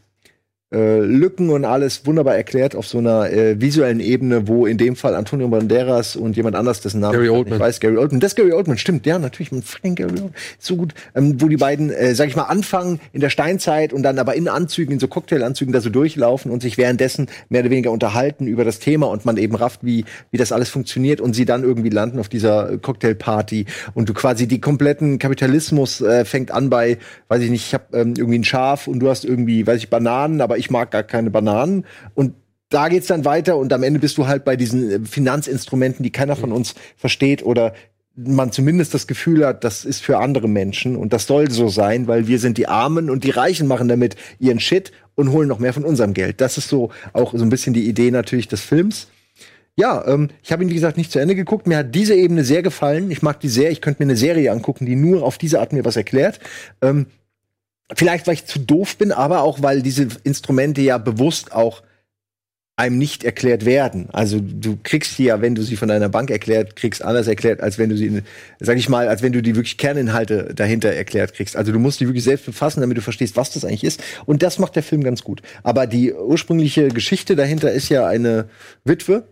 äh, 0.72 1.00
Lücken 1.00 1.50
und 1.50 1.66
alles 1.66 2.06
wunderbar 2.06 2.36
erklärt 2.36 2.76
auf 2.76 2.88
so 2.88 3.00
einer 3.00 3.32
äh, 3.32 3.60
visuellen 3.60 4.00
Ebene, 4.00 4.48
wo 4.48 4.68
in 4.68 4.78
dem 4.78 4.96
Fall 4.96 5.16
Antonio 5.16 5.48
Banderas 5.48 6.16
und 6.16 6.38
jemand 6.38 6.56
anders, 6.56 6.80
dessen 6.82 7.00
Namen 7.00 7.14
Gary 7.14 7.26
ich 7.26 7.32
Oldman. 7.32 7.60
weiß, 7.60 7.80
Gary 7.80 7.98
Oldman, 7.98 8.20
das 8.20 8.34
ist 8.34 8.36
Gary 8.36 8.54
Oldman, 8.54 8.78
stimmt, 8.78 9.08
ja, 9.08 9.18
natürlich, 9.18 9.52
man 9.52 9.64
fucking 9.64 9.96
Gary 9.96 10.12
Oldman, 10.12 10.34
so 10.60 10.76
gut, 10.76 10.94
ähm, 11.16 11.42
wo 11.42 11.48
die 11.48 11.58
beiden, 11.58 11.90
äh, 11.90 12.14
sag 12.14 12.28
ich 12.28 12.36
mal, 12.36 12.44
anfangen 12.44 13.00
in 13.14 13.22
der 13.22 13.32
Steinzeit 13.32 13.94
und 13.94 14.04
dann 14.04 14.20
aber 14.20 14.36
in 14.36 14.48
Anzügen, 14.48 14.94
in 14.94 15.00
so 15.00 15.08
Cocktailanzügen 15.08 15.74
da 15.74 15.82
so 15.82 15.90
durchlaufen 15.90 16.52
und 16.52 16.62
sich 16.62 16.78
währenddessen 16.78 17.30
mehr 17.50 17.62
oder 17.62 17.72
weniger 17.72 17.90
unterhalten 17.90 18.46
über 18.46 18.64
das 18.64 18.78
Thema 18.78 19.08
und 19.08 19.26
man 19.26 19.38
eben 19.38 19.56
rafft, 19.56 19.84
wie, 19.84 20.06
wie 20.30 20.38
das 20.38 20.52
alles 20.52 20.70
funktioniert 20.70 21.20
und 21.20 21.34
sie 21.34 21.46
dann 21.46 21.64
irgendwie 21.64 21.90
landen 21.90 22.20
auf 22.20 22.30
dieser 22.30 22.78
Cocktailparty 22.78 23.66
und 23.96 24.08
du 24.08 24.14
quasi 24.14 24.48
die 24.48 24.62
kompletten 24.62 25.18
Kapitalismus 25.18 26.02
äh, 26.02 26.26
fängt 26.26 26.52
an 26.52 26.70
bei, 26.70 27.00
weiß 27.28 27.42
ich 27.42 27.50
nicht, 27.50 27.66
ich 27.66 27.74
habe 27.74 27.86
ähm, 27.94 28.14
irgendwie 28.16 28.38
ein 28.38 28.44
Schaf 28.44 28.86
und 28.88 29.00
du 29.00 29.10
hast 29.10 29.26
irgendwie, 29.26 29.66
weiß 29.66 29.80
ich, 29.80 29.90
Bananen, 29.90 30.42
aber 30.42 30.59
ich 30.60 30.69
mag 30.69 30.91
gar 30.91 31.04
keine 31.04 31.32
Bananen 31.32 31.86
und 32.13 32.36
da 32.69 32.88
geht's 32.88 33.08
dann 33.08 33.26
weiter 33.26 33.58
und 33.58 33.74
am 33.74 33.84
Ende 33.84 34.00
bist 34.00 34.17
du 34.17 34.28
halt 34.28 34.45
bei 34.45 34.56
diesen 34.56 34.91
äh, 34.91 35.00
Finanzinstrumenten, 35.06 36.04
die 36.04 36.12
keiner 36.12 36.36
von 36.36 36.52
uns 36.52 36.76
versteht 36.98 37.43
oder 37.43 37.74
man 38.15 38.52
zumindest 38.52 38.93
das 38.93 39.08
Gefühl 39.08 39.45
hat, 39.45 39.63
das 39.63 39.86
ist 39.86 40.02
für 40.02 40.17
andere 40.17 40.50
Menschen 40.50 40.95
und 40.95 41.13
das 41.13 41.26
soll 41.26 41.50
so 41.50 41.69
sein, 41.69 42.08
weil 42.08 42.28
wir 42.28 42.39
sind 42.39 42.58
die 42.58 42.67
Armen 42.67 43.10
und 43.10 43.24
die 43.24 43.30
Reichen 43.30 43.67
machen 43.67 43.88
damit 43.88 44.15
ihren 44.39 44.60
Shit 44.60 44.91
und 45.15 45.32
holen 45.32 45.48
noch 45.48 45.60
mehr 45.60 45.74
von 45.74 45.86
unserem 45.86 46.13
Geld. 46.13 46.41
Das 46.41 46.58
ist 46.58 46.67
so 46.67 46.91
auch 47.13 47.34
so 47.34 47.43
ein 47.43 47.50
bisschen 47.50 47.74
die 47.74 47.88
Idee 47.88 48.12
natürlich 48.12 48.48
des 48.48 48.62
Films. 48.62 49.08
Ja, 49.76 50.06
ähm, 50.08 50.30
ich 50.43 50.52
habe 50.52 50.63
ihn 50.63 50.69
wie 50.69 50.74
gesagt 50.74 50.98
nicht 50.98 51.12
zu 51.12 51.19
Ende 51.19 51.36
geguckt. 51.36 51.65
Mir 51.65 51.78
hat 51.78 51.95
diese 51.95 52.13
Ebene 52.13 52.43
sehr 52.43 52.62
gefallen. 52.62 53.12
Ich 53.12 53.22
mag 53.22 53.39
die 53.39 53.48
sehr. 53.48 53.72
Ich 53.72 53.80
könnte 53.80 54.04
mir 54.04 54.08
eine 54.10 54.17
Serie 54.17 54.52
angucken, 54.52 54.86
die 54.86 54.98
nur 54.98 55.24
auf 55.24 55.38
diese 55.38 55.62
Art 55.62 55.72
mir 55.72 55.86
was 55.86 55.95
erklärt. 55.95 56.41
Ähm, 56.82 57.06
vielleicht 57.93 58.28
weil 58.28 58.36
ich 58.36 58.45
zu 58.45 58.60
doof 58.60 58.97
bin, 58.97 59.12
aber 59.12 59.41
auch 59.41 59.62
weil 59.62 59.82
diese 59.82 60.08
Instrumente 60.23 60.82
ja 60.82 60.97
bewusst 60.97 61.52
auch 61.52 61.82
einem 62.80 62.97
nicht 62.97 63.25
erklärt 63.25 63.65
werden. 63.65 64.08
Also 64.13 64.39
du 64.41 64.80
kriegst 64.82 65.17
die 65.17 65.25
ja, 65.25 65.41
wenn 65.41 65.54
du 65.54 65.63
sie 65.63 65.75
von 65.75 65.89
deiner 65.89 66.08
Bank 66.08 66.32
erklärt, 66.32 66.78
kriegst 66.78 67.04
anders 67.04 67.28
erklärt, 67.28 67.60
als 67.60 67.78
wenn 67.78 67.89
du 67.89 67.97
sie, 67.97 68.21
sag 68.62 68.78
ich 68.78 68.88
mal, 68.88 69.10
als 69.10 69.21
wenn 69.21 69.34
du 69.34 69.41
die 69.41 69.56
wirklich 69.56 69.78
Kerninhalte 69.78 70.54
dahinter 70.56 70.89
erklärt 70.89 71.34
kriegst. 71.34 71.58
Also 71.58 71.73
du 71.73 71.80
musst 71.80 71.99
die 71.99 72.08
wirklich 72.08 72.23
selbst 72.23 72.45
befassen, 72.45 72.80
damit 72.80 72.95
du 72.95 73.02
verstehst, 73.02 73.36
was 73.36 73.52
das 73.52 73.65
eigentlich 73.65 73.84
ist. 73.84 74.02
Und 74.25 74.43
das 74.43 74.60
macht 74.60 74.78
der 74.78 74.84
Film 74.84 75.04
ganz 75.04 75.23
gut. 75.23 75.41
Aber 75.62 75.88
die 75.88 76.13
ursprüngliche 76.13 76.88
Geschichte 76.88 77.36
dahinter 77.36 77.69
ist 77.73 77.89
ja 77.89 78.08
eine 78.08 78.47
Witwe, 78.86 79.28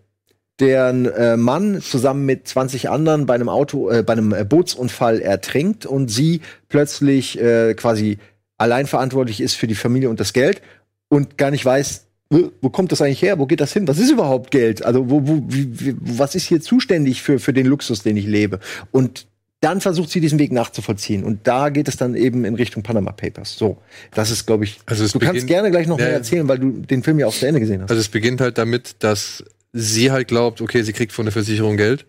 deren 0.59 1.05
äh, 1.05 1.37
Mann 1.37 1.81
zusammen 1.81 2.25
mit 2.25 2.49
20 2.49 2.89
anderen 2.89 3.27
bei 3.27 3.35
einem 3.35 3.47
Auto, 3.47 3.89
äh, 3.89 4.03
bei 4.03 4.11
einem 4.13 4.33
äh, 4.33 4.43
Bootsunfall 4.43 5.21
ertrinkt 5.21 5.85
und 5.85 6.09
sie 6.09 6.41
plötzlich 6.67 7.39
äh, 7.39 7.75
quasi 7.75 8.17
allein 8.57 8.87
verantwortlich 8.87 9.41
ist 9.41 9.55
für 9.55 9.67
die 9.67 9.75
Familie 9.75 10.09
und 10.09 10.19
das 10.19 10.33
Geld 10.33 10.61
und 11.09 11.37
gar 11.37 11.51
nicht 11.51 11.65
weiß, 11.65 12.05
wo 12.29 12.69
kommt 12.69 12.91
das 12.91 13.01
eigentlich 13.01 13.21
her? 13.21 13.39
Wo 13.39 13.45
geht 13.45 13.61
das 13.61 13.71
hin? 13.71 13.87
Was 13.87 13.99
ist 13.99 14.11
überhaupt 14.11 14.51
Geld? 14.51 14.83
Also 14.85 15.09
wo, 15.09 15.25
wo, 15.25 15.43
wie, 15.47 15.95
was 15.99 16.35
ist 16.35 16.45
hier 16.45 16.59
zuständig 16.59 17.21
für, 17.21 17.39
für 17.39 17.53
den 17.53 17.65
Luxus, 17.65 18.03
den 18.03 18.17
ich 18.17 18.25
lebe? 18.25 18.59
Und 18.91 19.27
dann 19.61 19.81
versucht 19.81 20.09
sie 20.09 20.19
diesen 20.19 20.37
Weg 20.37 20.51
nachzuvollziehen. 20.51 21.23
Und 21.23 21.47
da 21.47 21.69
geht 21.69 21.87
es 21.87 21.97
dann 21.97 22.15
eben 22.15 22.45
in 22.45 22.55
Richtung 22.55 22.83
Panama 22.83 23.11
Papers. 23.11 23.57
So, 23.57 23.77
das 24.13 24.29
ist, 24.29 24.45
glaube 24.45 24.65
ich. 24.65 24.79
Also 24.85 25.07
du 25.07 25.19
kannst 25.25 25.47
gerne 25.47 25.71
gleich 25.71 25.87
noch 25.87 25.97
mehr 25.97 26.11
erzählen, 26.11 26.47
weil 26.47 26.59
du 26.59 26.71
den 26.71 27.01
Film 27.01 27.17
ja 27.17 27.27
auch 27.27 27.33
zu 27.33 27.47
Ende 27.47 27.59
gesehen 27.59 27.81
hast. 27.81 27.89
Also 27.89 27.99
es 27.99 28.09
beginnt 28.09 28.41
halt 28.41 28.57
damit, 28.57 28.97
dass 28.99 29.43
sie 29.73 30.11
halt 30.11 30.27
glaubt, 30.27 30.61
okay, 30.61 30.83
sie 30.83 30.93
kriegt 30.93 31.11
von 31.11 31.25
der 31.25 31.31
Versicherung 31.31 31.77
Geld. 31.77 32.05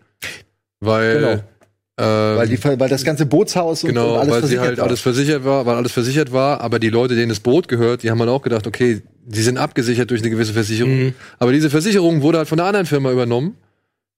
Weil, 0.79 1.15
Genau. 1.15 1.43
Ähm, 1.99 2.37
weil, 2.37 2.47
die, 2.47 2.63
weil 2.63 2.89
das 2.89 3.03
ganze 3.03 3.25
Bootshaus 3.25 3.83
und, 3.83 3.89
genau, 3.89 4.13
und 4.13 4.19
alles 4.19 4.31
weil 4.31 4.35
sie 4.35 4.41
versichert 4.41 4.65
halt 4.67 4.77
war. 4.77 4.85
alles 4.87 5.01
versichert 5.01 5.43
war, 5.43 5.65
weil 5.65 5.75
alles 5.75 5.91
versichert 5.91 6.31
war, 6.31 6.61
aber 6.61 6.79
die 6.79 6.89
Leute, 6.89 7.15
denen 7.15 7.27
das 7.27 7.41
Boot 7.41 7.67
gehört, 7.67 8.03
die 8.03 8.09
haben 8.09 8.19
halt 8.19 8.29
auch 8.29 8.41
gedacht, 8.41 8.67
okay, 8.67 9.01
die 9.25 9.41
sind 9.41 9.57
abgesichert 9.57 10.09
durch 10.09 10.21
eine 10.21 10.29
gewisse 10.29 10.53
Versicherung. 10.53 10.97
Mhm. 10.97 11.13
Aber 11.39 11.51
diese 11.51 11.69
Versicherung 11.69 12.21
wurde 12.21 12.37
halt 12.37 12.47
von 12.47 12.57
einer 12.59 12.67
anderen 12.67 12.85
Firma 12.85 13.11
übernommen. 13.11 13.55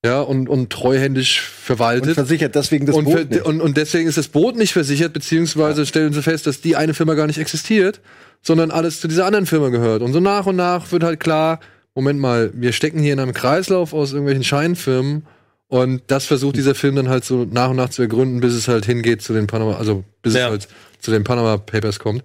Ja, 0.03 0.21
und, 0.21 0.49
und 0.49 0.71
treuhändisch 0.71 1.41
und 1.41 1.65
verwaltet. 1.65 2.15
versichert 2.15 2.55
deswegen 2.55 2.87
das 2.87 2.95
und, 2.95 3.05
Boot 3.05 3.29
nicht. 3.29 3.45
und, 3.45 3.61
und 3.61 3.77
deswegen 3.77 4.09
ist 4.09 4.17
das 4.17 4.29
Boot 4.29 4.55
nicht 4.57 4.73
versichert, 4.73 5.13
beziehungsweise 5.13 5.85
stellen 5.85 6.11
sie 6.11 6.23
fest, 6.23 6.47
dass 6.47 6.59
die 6.59 6.75
eine 6.75 6.95
Firma 6.95 7.13
gar 7.13 7.27
nicht 7.27 7.37
existiert, 7.37 7.99
sondern 8.41 8.71
alles 8.71 8.99
zu 8.99 9.07
dieser 9.07 9.27
anderen 9.27 9.45
Firma 9.45 9.69
gehört. 9.69 10.01
Und 10.01 10.13
so 10.13 10.19
nach 10.19 10.47
und 10.47 10.55
nach 10.55 10.91
wird 10.91 11.03
halt 11.03 11.19
klar, 11.19 11.59
Moment 11.93 12.19
mal, 12.19 12.51
wir 12.55 12.73
stecken 12.73 12.99
hier 12.99 13.13
in 13.13 13.19
einem 13.19 13.33
Kreislauf 13.33 13.93
aus 13.93 14.11
irgendwelchen 14.11 14.43
Scheinfirmen 14.43 15.23
und 15.71 16.01
das 16.07 16.25
versucht 16.25 16.57
dieser 16.57 16.75
Film 16.75 16.97
dann 16.97 17.07
halt 17.07 17.23
so 17.23 17.47
nach 17.49 17.69
und 17.69 17.77
nach 17.77 17.87
zu 17.89 18.01
ergründen, 18.01 18.41
bis 18.41 18.53
es 18.53 18.67
halt 18.67 18.85
hingeht 18.85 19.21
zu 19.21 19.31
den 19.31 19.47
Panama, 19.47 19.77
also 19.77 20.03
bis 20.21 20.33
Ja. 20.33 20.47
es 20.47 20.51
halt 20.51 20.67
zu 20.99 21.11
den 21.11 21.23
Panama 21.23 21.55
Papers 21.55 21.97
kommt. 21.97 22.23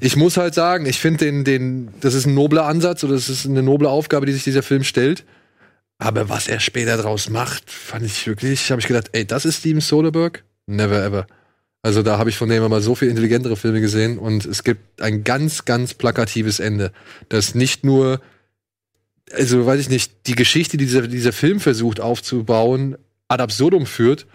Ich 0.00 0.14
muss 0.14 0.36
halt 0.36 0.54
sagen, 0.54 0.86
ich 0.86 1.00
finde 1.00 1.24
den, 1.24 1.42
den, 1.42 1.88
das 2.00 2.14
ist 2.14 2.24
ein 2.26 2.34
nobler 2.34 2.66
Ansatz 2.66 3.02
oder 3.02 3.14
das 3.14 3.28
ist 3.28 3.46
eine 3.46 3.64
noble 3.64 3.88
Aufgabe, 3.88 4.26
die 4.26 4.32
sich 4.32 4.44
dieser 4.44 4.62
Film 4.62 4.84
stellt. 4.84 5.24
Aber 5.98 6.28
was 6.28 6.46
er 6.46 6.60
später 6.60 6.96
draus 6.96 7.28
macht, 7.30 7.68
fand 7.68 8.06
ich 8.06 8.28
wirklich, 8.28 8.70
habe 8.70 8.80
ich 8.80 8.86
gedacht, 8.86 9.08
ey, 9.10 9.26
das 9.26 9.44
ist 9.44 9.58
Steven 9.58 9.80
Soderbergh? 9.80 10.38
Never 10.66 11.04
ever. 11.04 11.26
Also 11.82 12.02
da 12.04 12.16
habe 12.16 12.30
ich 12.30 12.36
von 12.36 12.48
dem 12.48 12.62
mal 12.70 12.80
so 12.80 12.94
viel 12.94 13.08
intelligentere 13.08 13.56
Filme 13.56 13.80
gesehen 13.80 14.18
und 14.18 14.46
es 14.46 14.62
gibt 14.62 15.02
ein 15.02 15.24
ganz, 15.24 15.64
ganz 15.64 15.94
plakatives 15.94 16.60
Ende, 16.60 16.92
das 17.28 17.56
nicht 17.56 17.84
nur, 17.84 18.20
also 19.32 19.64
weiß 19.64 19.80
ich 19.80 19.88
nicht, 19.88 20.26
die 20.26 20.34
Geschichte, 20.34 20.76
die 20.76 20.86
dieser, 20.86 21.08
dieser 21.08 21.32
Film 21.32 21.60
versucht 21.60 22.00
aufzubauen, 22.00 22.96
ad 23.28 23.42
absurdum 23.42 23.86
führt, 23.86 24.26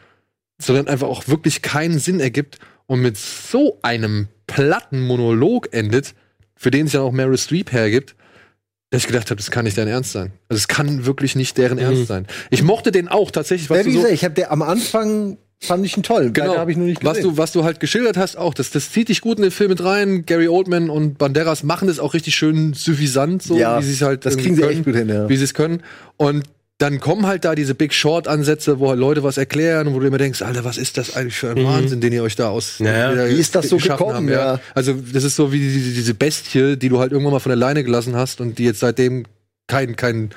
sondern 0.60 0.88
einfach 0.88 1.08
auch 1.08 1.28
wirklich 1.28 1.62
keinen 1.62 2.00
Sinn 2.00 2.20
ergibt 2.20 2.60
und 2.86 3.02
mit 3.02 3.18
so 3.18 3.78
einem 3.82 4.28
platten 4.48 5.02
Monolog 5.02 5.74
endet, 5.74 6.16
für 6.56 6.72
den 6.72 6.88
sich 6.88 6.94
dann 6.94 7.04
auch 7.04 7.12
Meryl 7.12 7.38
Streep 7.38 7.72
hergibt, 7.72 8.16
dass 8.90 9.04
ich 9.04 9.08
gedacht 9.08 9.30
habe, 9.30 9.38
das 9.38 9.52
kann 9.52 9.66
nicht 9.66 9.78
dein 9.78 9.88
Ernst 9.88 10.12
sein. 10.12 10.34
Also 10.50 10.58
es 10.58 10.68
kann 10.68 11.06
wirklich 11.06 11.36
nicht 11.36 11.58
deren 11.58 11.78
Ernst 11.78 12.08
sein. 12.08 12.26
Ich 12.50 12.64
mochte 12.64 12.92
den 12.92 13.08
auch 13.08 13.30
tatsächlich, 13.30 13.70
was 13.70 13.78
Ja, 13.78 13.86
wie 13.86 13.92
so, 13.92 13.98
gesagt, 13.98 14.14
ich 14.14 14.24
habe 14.24 14.34
der 14.34 14.52
am 14.52 14.64
Anfang 14.64 15.38
fand 15.60 15.86
ich 15.86 15.98
ihn 15.98 16.04
toll. 16.04 16.32
Genau. 16.32 16.58
Habe 16.58 16.72
ich 16.72 16.78
nur 16.78 16.88
nicht 16.88 17.04
was 17.04 17.18
gesehen. 17.18 17.32
du, 17.32 17.38
was 17.38 17.52
du 17.52 17.64
halt 17.64 17.80
geschildert 17.80 18.18
hast, 18.18 18.38
auch, 18.38 18.54
das, 18.54 18.72
das 18.72 18.92
zieht 18.92 19.10
dich 19.10 19.22
gut 19.22 19.38
in 19.38 19.44
den 19.44 19.52
Film 19.52 19.70
mit 19.70 19.84
rein. 19.84 20.26
Gary 20.26 20.48
Oldman 20.48 20.90
und 20.90 21.18
Banderas 21.18 21.64
machen 21.64 21.88
das 21.88 22.00
auch 22.00 22.14
richtig 22.14 22.36
schön 22.36 22.74
suffisant, 22.74 23.44
so 23.44 23.58
Ja, 23.58 23.80
wie 23.80 23.86
sie 23.86 23.94
es 23.94 24.02
halt 24.02 24.26
das 24.26 24.38
kriegen 24.38 24.56
sie 24.56 24.62
können, 24.62 24.74
echt 24.74 24.86
gut 24.86 24.96
hin, 24.96 25.10
ja. 25.10 25.28
wie 25.28 25.38
sie 25.38 25.44
es 25.44 25.54
können. 25.54 25.84
Und 26.18 26.44
dann 26.80 27.02
kommen 27.02 27.28
halt 27.28 27.44
da 27.44 27.56
diese 27.56 27.76
Big 27.76 27.94
Short-Ansätze, 27.94 28.80
wo 28.80 28.90
halt 28.90 29.00
Leute 29.00 29.22
was 29.22 29.38
erklären 29.38 29.88
und 29.88 29.96
wo 29.96 30.00
du 30.00 30.08
immer 30.08 30.18
denkst, 30.18 30.42
Alter, 30.42 30.64
was 30.64 30.78
ist 30.78 30.98
das 30.98 31.14
eigentlich 31.14 31.36
für 31.36 31.50
ein 31.50 31.62
Wahnsinn, 31.66 32.00
den 32.00 32.14
ihr 32.14 32.24
euch 32.24 32.38
da 32.38 32.48
aus 32.50 32.80
Ja, 32.80 33.14
ja. 33.14 33.26
Mhm. 33.26 33.30
Wie 33.32 33.40
ist 33.40 33.54
das 33.54 33.68
so 33.68 33.78
gekommen, 33.78 34.30
ja. 34.30 34.62
Also 34.74 34.94
das 34.94 35.26
ist 35.26 35.36
so 35.36 35.52
wie 35.52 35.60
diese, 35.60 35.94
diese 35.94 36.14
Bestie, 36.14 36.78
die 36.78 36.88
du 36.88 37.00
halt 37.00 37.12
irgendwann 37.12 37.34
mal 37.34 37.40
von 37.40 37.50
der 37.50 37.58
Leine 37.58 37.84
gelassen 37.84 38.16
hast 38.16 38.40
und 38.40 38.58
die 38.58 38.64
jetzt 38.64 38.80
seitdem 38.80 39.26
kein, 39.68 39.98
kein, 39.98 40.30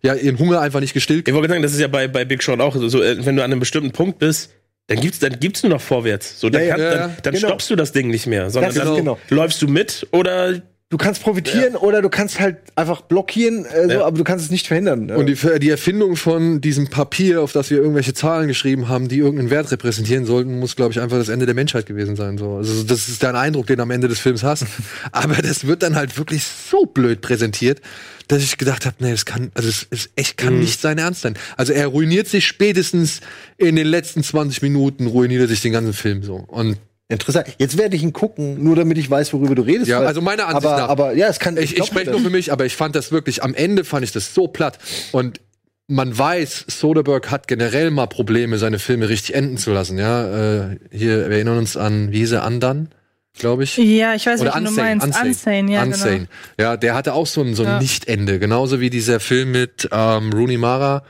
ja, 0.00 0.14
ihren 0.14 0.38
Hunger 0.38 0.62
einfach 0.62 0.80
nicht 0.80 0.94
gestillt 0.94 1.28
Ich 1.28 1.34
wollte 1.34 1.50
sagen, 1.50 1.62
das 1.62 1.74
ist 1.74 1.80
ja 1.80 1.88
bei, 1.88 2.08
bei 2.08 2.24
Big 2.24 2.42
Short 2.42 2.60
auch 2.60 2.74
so, 2.74 2.88
so, 2.88 3.02
äh, 3.02 3.24
wenn 3.26 3.36
du 3.36 3.44
an 3.44 3.52
einem 3.52 3.60
bestimmten 3.60 3.90
Punkt 3.90 4.18
bist, 4.18 4.50
dann 4.90 5.00
gibt's, 5.00 5.20
dann 5.20 5.38
gibt's 5.38 5.62
nur 5.62 5.70
noch 5.70 5.80
vorwärts. 5.80 6.40
So, 6.40 6.50
dann, 6.50 6.62
Ja, 6.62 6.68
ja, 6.68 6.74
kann, 6.74 6.82
ja, 6.82 6.94
dann, 6.96 7.16
dann 7.22 7.34
genau. 7.34 7.46
stoppst 7.46 7.70
du 7.70 7.76
das 7.76 7.92
Ding 7.92 8.08
nicht 8.08 8.26
mehr, 8.26 8.50
sondern 8.50 8.74
dann 8.74 8.96
genau. 8.96 9.18
läufst 9.28 9.62
du 9.62 9.68
mit 9.68 10.08
oder 10.10 10.60
Du 10.92 10.96
kannst 10.96 11.22
profitieren 11.22 11.76
oder 11.76 12.02
du 12.02 12.08
kannst 12.08 12.40
halt 12.40 12.56
einfach 12.74 13.02
blockieren, 13.02 13.64
äh, 13.64 13.84
so, 13.84 13.90
Ja. 13.92 14.04
aber 14.04 14.18
du 14.18 14.24
kannst 14.24 14.46
es 14.46 14.50
nicht 14.50 14.66
verhindern. 14.66 15.08
Und 15.12 15.26
die, 15.26 15.36
die 15.60 15.70
Erfindung 15.70 16.16
von 16.16 16.60
diesem 16.60 16.90
Papier, 16.90 17.42
auf 17.42 17.52
das 17.52 17.70
wir 17.70 17.78
irgendwelche 17.78 18.12
Zahlen 18.12 18.48
geschrieben 18.48 18.88
haben, 18.88 19.06
die 19.06 19.18
irgendeinen 19.18 19.50
Wert 19.50 19.70
repräsentieren 19.70 20.24
sollten, 20.24 20.58
muss, 20.58 20.74
glaube 20.74 20.90
ich, 20.90 21.00
einfach 21.00 21.18
das 21.18 21.28
Ende 21.28 21.46
der 21.46 21.54
Menschheit 21.54 21.86
gewesen 21.86 22.16
sein. 22.16 22.38
So. 22.38 22.56
Also 22.56 22.82
das 22.82 23.08
ist 23.08 23.22
dein 23.22 23.36
Eindruck, 23.36 23.68
den 23.68 23.76
du 23.76 23.84
am 23.84 23.92
Ende 23.92 24.08
des 24.08 24.18
Films 24.18 24.42
hast. 24.42 24.66
Aber 25.12 25.36
das 25.36 25.64
wird 25.64 25.84
dann 25.84 25.94
halt 25.94 26.18
wirklich 26.18 26.42
so 26.42 26.86
blöd 26.86 27.20
präsentiert, 27.20 27.80
dass 28.30 28.44
ich 28.44 28.58
gedacht 28.58 28.86
habe, 28.86 28.96
nee, 29.00 29.10
das 29.10 29.24
kann, 29.24 29.50
also 29.54 29.68
es 29.68 29.82
ist 29.90 30.10
echt 30.14 30.36
kann 30.36 30.60
nicht 30.60 30.80
sein 30.80 30.98
Ernst 30.98 31.22
sein. 31.22 31.34
Also 31.56 31.72
er 31.72 31.88
ruiniert 31.88 32.28
sich 32.28 32.46
spätestens 32.46 33.20
in 33.56 33.74
den 33.74 33.88
letzten 33.88 34.22
20 34.22 34.62
Minuten, 34.62 35.06
ruiniert 35.06 35.42
er 35.42 35.48
sich 35.48 35.60
den 35.62 35.72
ganzen 35.72 35.92
Film 35.92 36.22
so. 36.22 36.36
Und 36.36 36.78
Interessant. 37.08 37.48
Jetzt 37.58 37.76
werde 37.76 37.96
ich 37.96 38.04
ihn 38.04 38.12
gucken, 38.12 38.62
nur 38.62 38.76
damit 38.76 38.96
ich 38.96 39.10
weiß, 39.10 39.32
worüber 39.32 39.56
du 39.56 39.62
redest. 39.62 39.88
Ja, 39.88 39.98
also 39.98 40.20
meiner 40.20 40.46
Ansicht 40.46 40.64
aber, 40.64 40.80
nach. 40.80 40.88
Aber 40.88 41.12
ja, 41.14 41.26
es 41.26 41.40
kann. 41.40 41.56
ich, 41.56 41.70
ich 41.70 41.74
glaub 41.74 41.88
spreche 41.88 42.12
nur 42.12 42.20
für 42.20 42.30
mich, 42.30 42.52
aber 42.52 42.66
ich 42.66 42.76
fand 42.76 42.94
das 42.94 43.10
wirklich, 43.10 43.42
am 43.42 43.52
Ende 43.52 43.82
fand 43.82 44.04
ich 44.04 44.12
das 44.12 44.32
so 44.32 44.46
platt. 44.46 44.78
Und 45.10 45.40
man 45.88 46.16
weiß, 46.16 46.66
Soderbergh 46.68 47.28
hat 47.32 47.48
generell 47.48 47.90
mal 47.90 48.06
Probleme, 48.06 48.58
seine 48.58 48.78
Filme 48.78 49.08
richtig 49.08 49.34
enden 49.34 49.56
zu 49.56 49.72
lassen. 49.72 49.98
Ja, 49.98 50.68
äh, 50.68 50.78
hier 50.92 51.28
wir 51.28 51.34
erinnern 51.34 51.58
uns 51.58 51.76
an, 51.76 52.12
wie 52.12 52.18
hieß 52.18 52.30
er, 52.30 52.44
Andan, 52.44 52.90
glaube 53.38 53.64
ich. 53.64 53.76
Ja, 53.76 54.14
ich 54.14 54.26
weiß, 54.26 54.40
Oder 54.40 54.50
welchen 54.54 54.64
du 54.64 54.70
Unsane, 54.70 54.88
meinst. 54.88 55.06
Unsane. 55.06 55.28
Unsane, 55.28 55.72
ja, 55.72 55.82
Unsane. 55.82 56.14
genau. 56.16 56.28
Ja, 56.58 56.76
der 56.76 56.94
hatte 56.94 57.14
auch 57.14 57.26
so 57.26 57.42
ein, 57.42 57.54
so 57.54 57.62
ein 57.62 57.68
Ja. 57.68 57.80
Nicht-Ende. 57.80 58.38
Genauso 58.38 58.80
wie 58.80 58.90
dieser 58.90 59.20
Film 59.20 59.52
mit 59.52 59.88
ähm, 59.92 60.32
Rooney 60.32 60.56
Mara. 60.58 61.04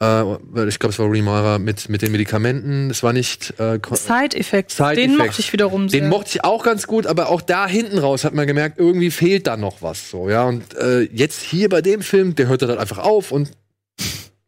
Äh, 0.00 0.22
ich 0.68 0.78
glaube, 0.78 0.92
es 0.92 0.98
war 0.98 1.06
Rooney 1.06 1.22
Mara 1.22 1.58
mit, 1.58 1.88
mit 1.88 2.02
den 2.02 2.12
Medikamenten. 2.12 2.90
Es 2.90 3.02
war 3.02 3.12
nicht 3.12 3.54
äh, 3.60 3.78
Side 3.92 4.36
Effects. 4.36 4.76
Side 4.76 4.94
Den 4.96 5.10
Effects. 5.12 5.26
mochte 5.26 5.40
ich 5.40 5.52
wiederum 5.52 5.88
sehr. 5.88 6.00
Den 6.00 6.08
mochte 6.08 6.30
ich 6.30 6.44
auch 6.44 6.64
ganz 6.64 6.86
gut, 6.86 7.06
aber 7.06 7.28
auch 7.28 7.40
da 7.40 7.66
hinten 7.68 7.98
raus 7.98 8.24
hat 8.24 8.34
man 8.34 8.46
gemerkt, 8.46 8.78
irgendwie 8.78 9.10
fehlt 9.10 9.46
da 9.46 9.56
noch 9.56 9.82
was 9.82 10.10
so, 10.10 10.28
ja. 10.28 10.44
Und 10.44 10.74
äh, 10.76 11.02
jetzt 11.12 11.40
hier 11.42 11.68
bei 11.68 11.80
dem 11.82 12.02
Film, 12.02 12.34
der 12.34 12.48
hört 12.48 12.62
dann 12.62 12.78
einfach 12.78 12.98
auf 12.98 13.30
und 13.32 13.50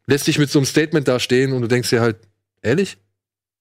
lässt 0.05 0.25
sich 0.25 0.37
mit 0.39 0.49
so 0.49 0.59
einem 0.59 0.65
Statement 0.65 1.07
da 1.07 1.19
stehen 1.19 1.53
und 1.53 1.61
du 1.61 1.67
denkst 1.67 1.89
dir 1.89 2.01
halt, 2.01 2.17
ehrlich? 2.61 2.97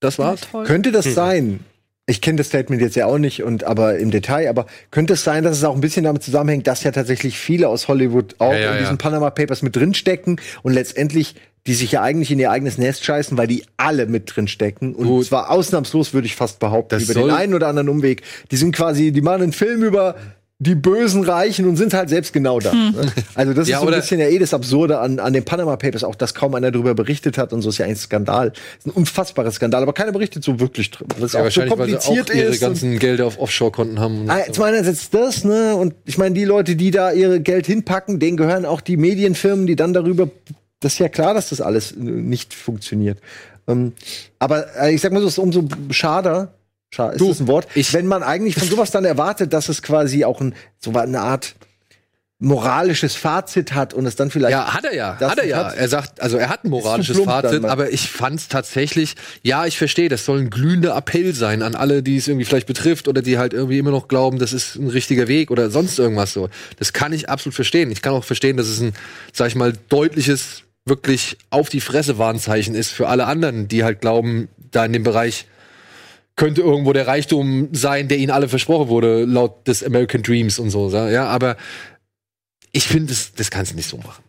Das 0.01 0.19
war's? 0.19 0.41
Ja. 0.53 0.65
Könnte 0.65 0.93
das 0.93 1.05
sein? 1.15 1.61
Ich 2.09 2.21
kenne 2.21 2.37
das 2.37 2.47
Statement 2.47 2.81
jetzt 2.81 2.95
ja 2.95 3.07
auch 3.07 3.19
nicht 3.19 3.43
und 3.43 3.65
aber 3.65 3.99
im 3.99 4.13
Detail, 4.13 4.49
aber 4.49 4.67
könnte 4.93 5.15
es 5.15 5.25
sein, 5.25 5.43
dass 5.43 5.57
es 5.57 5.65
auch 5.65 5.75
ein 5.75 5.81
bisschen 5.81 6.05
damit 6.05 6.23
zusammenhängt, 6.23 6.67
dass 6.69 6.85
ja 6.85 6.93
tatsächlich 6.93 7.37
viele 7.37 7.69
aus 7.69 7.89
Hollywood 7.89 8.37
auch 8.39 8.53
Ja, 8.53 8.59
ja, 8.59 8.73
in 8.73 8.79
diesen 8.79 8.93
ja. 8.93 8.97
Panama 8.97 9.31
Papers 9.31 9.63
mit 9.63 9.75
drinstecken 9.75 10.41
und 10.63 10.73
letztendlich 10.73 11.35
die 11.67 11.75
sich 11.75 11.93
ja 11.93 12.03
eigentlich 12.03 12.31
in 12.31 12.39
ihr 12.39 12.51
eigenes 12.51 12.79
Nest 12.79 13.05
scheißen, 13.05 13.37
weil 13.37 13.49
die 13.49 13.65
alle 13.77 14.07
mit 14.07 14.37
drin 14.37 14.47
stecken. 14.47 14.95
Und 14.95 15.07
Gut. 15.07 15.27
zwar 15.27 15.51
ausnahmslos, 15.51 16.15
würde 16.15 16.27
ich 16.27 16.37
fast 16.37 16.61
behaupten, 16.61 16.91
Das 16.91 17.03
über 17.03 17.15
den 17.15 17.31
einen 17.31 17.55
oder 17.55 17.67
anderen 17.67 17.89
Umweg. 17.89 18.23
Die 18.51 18.57
sind 18.57 18.75
quasi, 18.75 19.11
die 19.11 19.21
machen 19.21 19.43
einen 19.43 19.53
Film 19.53 19.83
über 19.83 20.15
die 20.59 20.75
bösen 20.75 21.23
Reichen 21.23 21.69
und 21.69 21.77
sind 21.77 21.93
halt 21.93 22.09
selbst 22.09 22.33
genau 22.33 22.61
da. 22.61 22.73
ne? 22.73 23.13
Also 23.35 23.53
das 23.53 23.69
Ja, 23.69 23.77
ist 23.77 23.83
so 23.83 23.89
ein 23.89 23.95
bisschen 24.01 24.21
ja 24.21 24.29
eh 24.29 24.39
das 24.39 24.55
Absurde 24.55 24.99
an, 25.01 25.19
an 25.19 25.35
den 25.35 25.45
Panama 25.45 25.77
Papers, 25.77 26.03
auch 26.03 26.15
dass 26.15 26.33
kaum 26.33 26.55
einer 26.55 26.71
darüber 26.71 26.95
berichtet 26.95 27.37
hat 27.37 27.53
und 27.53 27.61
so 27.61 27.69
ist 27.69 27.77
ja 27.77 27.85
ein 27.85 27.95
Skandal. 27.95 28.53
ist 28.79 28.87
ein 28.87 28.91
unfassbarer 28.91 29.51
Skandal, 29.51 29.83
aber 29.83 29.93
keiner 29.93 30.13
berichtet 30.13 30.43
so 30.45 30.59
wirklich 30.59 30.91
drüber. 30.91 31.15
Was 31.19 31.35
Ja, 31.35 31.41
auch 31.41 31.43
so 31.43 31.61
wahrscheinlich, 31.61 31.79
weil 31.79 31.87
sie 31.89 31.93
kompliziert 31.97 32.31
auch 32.31 32.35
ihre 32.35 32.47
ist. 32.49 32.63
und- 32.63 32.69
ganzen 32.69 32.99
Gelder 32.99 33.27
auf 33.27 33.39
Offshore-Konten 33.39 34.01
haben. 34.01 34.23
und 34.23 34.31
Ah. 34.31 34.51
Zum 34.51 34.65
einerseits 34.65 35.11
das, 35.11 35.45
ne? 35.45 35.77
Und 35.77 35.95
ich 36.07 36.17
meine, 36.17 36.35
die 36.35 36.45
Leute, 36.45 36.75
die 36.75 36.91
da 36.91 37.13
ihre 37.13 37.39
Geld 37.41 37.67
hinpacken, 37.67 38.19
denen 38.19 38.39
gehören 38.39 38.65
auch 38.65 38.81
die 38.81 38.97
Medienfirmen, 38.97 39.67
die 39.67 39.77
dann 39.77 39.93
darüber. 39.93 40.31
Das 40.81 40.95
ist 40.95 40.99
ja 41.01 41.09
klar, 41.11 41.35
dass 41.35 41.51
das 41.51 41.61
alles 41.61 41.95
nicht 41.97 42.55
funktioniert. 42.55 43.19
Ähm, 43.69 43.93
aber 44.39 44.75
äh, 44.81 44.95
ich 44.95 45.03
sag 45.03 45.13
mal 45.13 45.21
so, 45.21 45.27
es 45.27 45.35
ist 45.35 45.39
umso 45.39 45.65
schader. 45.91 46.55
Scha 46.97 47.11
ist 47.11 47.21
Du, 47.21 47.29
das 47.29 47.41
ein 47.41 47.47
Wort? 47.47 47.67
ich- 47.75 47.93
wenn 47.93 48.07
man 48.07 48.23
eigentlich 48.23 48.55
von 48.57 48.67
sowas 48.69 48.91
dann 48.91 49.05
erwartet, 49.05 49.53
dass 49.53 49.69
es 49.69 49.83
quasi 49.83 50.25
auch 50.25 50.41
ein, 50.41 50.55
so 50.81 50.93
eine 50.93 51.21
Art 51.21 51.55
moralisches 52.39 53.15
Fazit 53.17 53.73
hat 53.73 53.95
und 53.95 54.05
es 54.05 54.15
dann 54.15 54.31
vielleicht. 54.31 54.53
Ja, 54.53 54.75
hat 54.75 54.85
er 54.85 54.95
ja. 54.95 55.19
Hat 55.19 55.39
er 55.39 55.47
ja. 55.47 55.57
hat- 55.65 55.77
Er 55.77 55.89
sagt, 55.89 56.21
also 56.21 56.37
er 56.37 56.51
hat 56.51 56.65
ein 56.65 56.71
moralisches 56.71 57.19
Fazit, 57.21 57.65
aber 57.65 57.91
ich 57.93 58.11
fand 58.11 58.39
es 58.41 58.49
tatsächlich, 58.49 59.15
ja, 59.43 59.65
ich 59.65 59.79
verstehe, 59.79 60.11
das 60.11 60.27
soll 60.27 60.41
ein 60.41 60.51
glühender 60.51 60.95
Appell 60.97 61.35
sein 61.35 61.63
an 61.63 61.75
alle, 61.75 62.03
die 62.03 62.19
es 62.19 62.29
irgendwie 62.29 62.45
vielleicht 62.45 62.67
betrifft 62.67 63.09
oder 63.09 63.23
die 63.23 63.39
halt 63.39 63.55
irgendwie 63.55 63.79
immer 63.79 63.91
noch 63.91 64.07
glauben, 64.09 64.39
das 64.39 64.53
ist 64.53 64.77
ein 64.77 64.89
richtiger 64.91 65.29
Weg 65.29 65.51
oder 65.51 65.71
sonst 65.71 65.99
irgendwas 65.99 66.35
so. 66.35 66.51
Das 66.79 66.93
kann 66.93 67.15
ich 67.15 67.31
absolut 67.31 67.55
verstehen. 67.55 67.91
Ich 67.91 68.03
kann 68.03 68.13
auch 68.13 68.25
verstehen, 68.25 68.59
dass 68.59 68.67
es 68.69 68.81
ein, 68.83 68.93
sag 69.33 69.49
ich 69.49 69.55
mal, 69.55 69.73
deutliches, 69.89 70.63
wirklich 70.85 71.39
auf 71.49 71.71
die 71.71 71.81
Fresse 71.81 72.19
Warnzeichen 72.19 72.75
ist 72.75 72.91
für 72.93 73.09
alle 73.09 73.25
anderen, 73.27 73.67
die 73.67 73.83
halt 73.83 74.03
glauben, 74.03 74.49
da 74.73 74.85
in 74.85 74.93
dem 74.93 75.05
Bereich 75.05 75.47
könnte 76.37 76.61
irgendwo 76.61 76.93
der 76.93 77.07
Reichtum 77.07 77.71
sein, 77.73 78.09
der 78.09 78.19
ihnen 78.19 78.31
alle 78.31 78.49
versprochen 78.49 78.89
wurde, 78.89 79.25
laut 79.25 79.67
des 79.67 79.83
American 79.83 80.23
Dreams 80.23 80.59
und 80.59 80.71
so. 80.71 80.91
Ja, 80.91 81.27
aber 81.27 81.57
ich 82.73 82.87
finde, 82.87 83.09
das, 83.09 83.33
das 83.35 83.51
kannst 83.51 83.73
du 83.73 83.77
nicht 83.77 83.89
so 83.89 83.97
machen. 83.97 84.23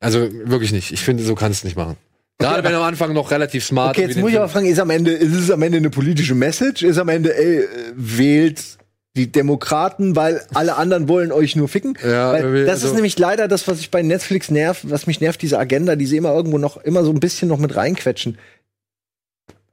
Also 0.00 0.28
wirklich 0.44 0.72
nicht. 0.72 0.92
Ich 0.92 1.00
finde, 1.00 1.22
so 1.22 1.34
kannst 1.34 1.62
du 1.62 1.66
es 1.68 1.74
nicht 1.74 1.76
machen. 1.76 1.96
Gerade 2.38 2.64
wenn 2.64 2.72
du 2.72 2.78
am 2.78 2.84
Anfang 2.84 3.12
noch 3.12 3.30
relativ 3.30 3.64
smart. 3.64 3.96
Okay, 3.96 4.08
jetzt 4.08 4.18
muss 4.18 4.30
ich 4.30 4.36
aber 4.36 4.48
fragen, 4.48 4.66
ist 4.66 4.80
am 4.80 4.90
Ende, 4.90 5.12
ist 5.12 5.32
es 5.32 5.50
am 5.50 5.62
Ende 5.62 5.78
eine 5.78 5.90
politische 5.90 6.34
Message? 6.34 6.82
Ist 6.82 6.98
am 6.98 7.08
Ende, 7.08 7.34
ey, 7.36 7.60
äh, 7.60 7.68
wählt 7.94 8.60
die 9.16 9.30
Demokraten, 9.30 10.16
weil 10.16 10.42
alle 10.52 10.74
anderen 10.74 11.08
wollen 11.08 11.30
euch 11.30 11.54
nur 11.54 11.68
ficken? 11.68 11.96
Ja, 12.02 12.32
weil 12.32 12.66
das 12.66 12.78
ist 12.78 12.84
also- 12.84 12.96
nämlich 12.96 13.16
leider 13.16 13.46
das, 13.46 13.68
was 13.68 13.78
ich 13.78 13.92
bei 13.92 14.02
Netflix 14.02 14.50
nervt, 14.50 14.90
was 14.90 15.06
mich 15.06 15.20
nervt, 15.20 15.40
diese 15.40 15.58
Agenda, 15.58 15.94
die 15.94 16.06
sie 16.06 16.16
immer 16.16 16.34
irgendwo 16.34 16.58
noch, 16.58 16.78
immer 16.78 17.04
so 17.04 17.12
ein 17.12 17.20
bisschen 17.20 17.48
noch 17.48 17.58
mit 17.58 17.76
reinquetschen. 17.76 18.38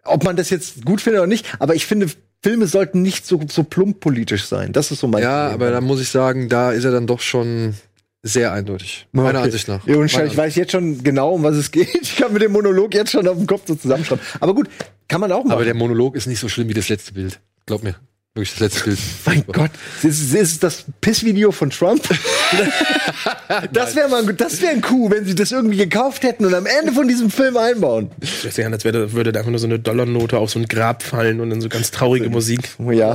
Ob 0.04 0.24
man 0.24 0.36
das 0.36 0.50
jetzt 0.50 0.84
gut 0.86 1.02
findet 1.02 1.20
oder 1.22 1.28
nicht, 1.28 1.46
aber 1.60 1.76
ich 1.76 1.86
finde, 1.86 2.08
Filme 2.44 2.66
sollten 2.68 3.02
nicht 3.04 3.26
so, 3.28 3.40
so 3.48 3.64
plump 3.64 4.00
politisch 4.00 4.46
sein. 4.46 4.74
Das 4.74 4.90
ist 4.92 5.00
so 5.00 5.08
mein 5.08 5.22
Ja, 5.22 5.50
Problem. 5.50 5.68
aber 5.68 5.72
da 5.76 5.82
muss 5.82 6.02
ich 6.02 6.10
sagen, 6.10 6.50
da 6.50 6.72
ist 6.72 6.84
er 6.86 6.92
dann 6.92 7.06
doch 7.06 7.20
schon 7.20 7.76
sehr 8.24 8.52
eindeutig. 8.52 9.08
Meiner 9.12 9.30
Okay. 9.40 9.46
Ansicht 9.48 9.68
nach. 9.68 9.86
Ja, 9.88 9.96
und 9.98 10.12
Meiner 10.12 10.26
ich 10.26 10.38
weiß 10.38 10.56
jetzt 10.56 10.72
schon 10.72 11.04
genau, 11.04 11.34
um 11.34 11.44
was 11.44 11.56
es 11.56 11.72
geht. 11.72 11.90
Ich 12.02 12.16
kann 12.16 12.34
mit 12.34 12.42
dem 12.42 12.52
Monolog 12.52 12.94
jetzt 12.94 13.12
schon 13.12 13.28
auf 13.28 13.38
dem 13.38 13.46
Kopf 13.48 13.62
so 13.68 13.76
zusammenschreiben. 13.76 14.24
Aber 14.40 14.54
gut, 14.56 14.70
kann 15.08 15.22
man 15.22 15.32
auch 15.32 15.44
machen. 15.44 15.52
Aber 15.54 15.66
der 15.66 15.74
Monolog 15.76 16.16
ist 16.16 16.26
nicht 16.28 16.40
so 16.40 16.50
schlimm 16.50 16.68
wie 16.70 16.74
das 16.74 16.90
letzte 16.90 17.14
Bild. 17.14 17.40
Glaub 17.68 17.84
mir. 17.84 17.96
Wirklich 18.34 18.52
das 18.52 18.60
letzte 18.60 18.84
Bild. 18.86 19.00
Mein 19.26 19.44
Gott, 19.52 19.72
ist, 20.04 20.34
ist 20.34 20.64
das 20.64 20.86
Pissvideo 21.02 21.52
von 21.52 21.70
Trump? 21.70 22.02
das 23.74 23.96
wäre 23.96 24.10
mal, 24.10 24.26
das 24.34 24.62
wäre 24.62 24.72
ein 24.74 24.82
Coup, 24.82 25.12
wenn 25.12 25.26
sie 25.26 25.36
das 25.36 25.52
irgendwie 25.52 25.78
gekauft 25.78 26.24
hätten 26.24 26.46
und 26.46 26.54
am 26.54 26.66
Ende 26.66 26.92
von 26.94 27.08
diesem 27.08 27.30
Film 27.30 27.58
einbauen. 27.58 28.12
Das 28.44 28.58
an, 28.60 28.74
als 28.74 28.84
wäre, 28.86 29.14
würde 29.14 29.32
da 29.32 29.40
einfach 29.40 29.52
nur 29.52 29.60
so 29.60 29.68
eine 29.68 29.80
Dollarnote 29.80 30.38
auf 30.38 30.52
so 30.52 30.60
ein 30.60 30.66
Grab 30.68 31.04
fallen 31.04 31.40
und 31.40 31.50
dann 31.50 31.62
so 31.62 31.70
ganz 31.70 31.92
traurige 31.92 32.30
Musik. 32.30 32.70
Oh 32.78 32.92
ja. 32.92 33.14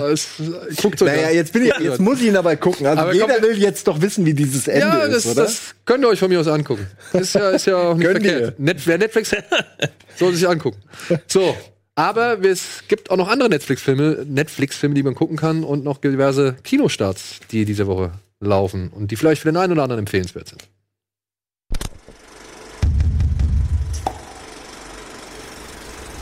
Guckt 0.80 1.02
euch 1.02 1.08
Naja, 1.08 1.28
an. 1.28 1.34
jetzt 1.34 1.52
bin 1.52 1.66
ich, 1.66 1.74
jetzt 1.78 2.00
muss 2.00 2.20
ich 2.20 2.26
ihn 2.26 2.36
aber 2.36 2.56
gucken. 2.56 2.86
Also 2.86 3.02
Aber 3.02 3.12
jeder 3.12 3.26
komm- 3.26 3.42
will 3.42 3.58
jetzt 3.58 3.86
doch 3.88 4.00
wissen, 4.00 4.24
wie 4.26 4.34
dieses 4.34 4.68
Ende 4.68 4.86
ja, 4.86 5.02
ist, 5.04 5.26
das, 5.26 5.26
oder? 5.32 5.42
das 5.44 5.60
könnt 5.84 6.04
ihr 6.04 6.08
euch 6.08 6.18
von 6.18 6.28
mir 6.28 6.40
aus 6.40 6.48
angucken. 6.48 6.86
Ist 7.12 7.34
ja, 7.34 7.50
ist 7.50 7.66
ja 7.66 7.76
auch 7.76 7.96
nicht 7.96 8.08
verkehrt. 8.10 8.58
Net, 8.58 8.78
wer 8.84 8.98
Netflix 8.98 9.32
hat, 9.32 9.44
soll 10.16 10.34
sich 10.34 10.48
angucken. 10.48 10.78
So. 11.26 11.56
Aber 11.98 12.44
es 12.44 12.82
gibt 12.88 13.10
auch 13.10 13.16
noch 13.16 13.28
andere 13.28 13.48
Netflix-Filme, 13.48 14.26
Netflix-Filme, 14.28 14.94
die 14.94 15.02
man 15.02 15.14
gucken 15.14 15.38
kann 15.38 15.64
und 15.64 15.82
noch 15.82 15.96
diverse 15.96 16.54
Kinostarts, 16.62 17.40
die 17.50 17.64
diese 17.64 17.86
Woche 17.86 18.12
laufen 18.40 18.90
und 18.90 19.10
die 19.10 19.16
vielleicht 19.16 19.42
für 19.42 19.50
den 19.50 19.56
einen 19.56 19.72
oder 19.72 19.82
anderen 19.82 20.00
empfehlenswert 20.00 20.48
sind. 20.48 20.68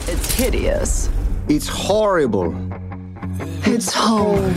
It's 0.07 0.31
hideous. 0.35 1.11
It's 1.49 1.69
horrible. 1.69 2.55
It's 3.65 3.93
home. 3.93 4.55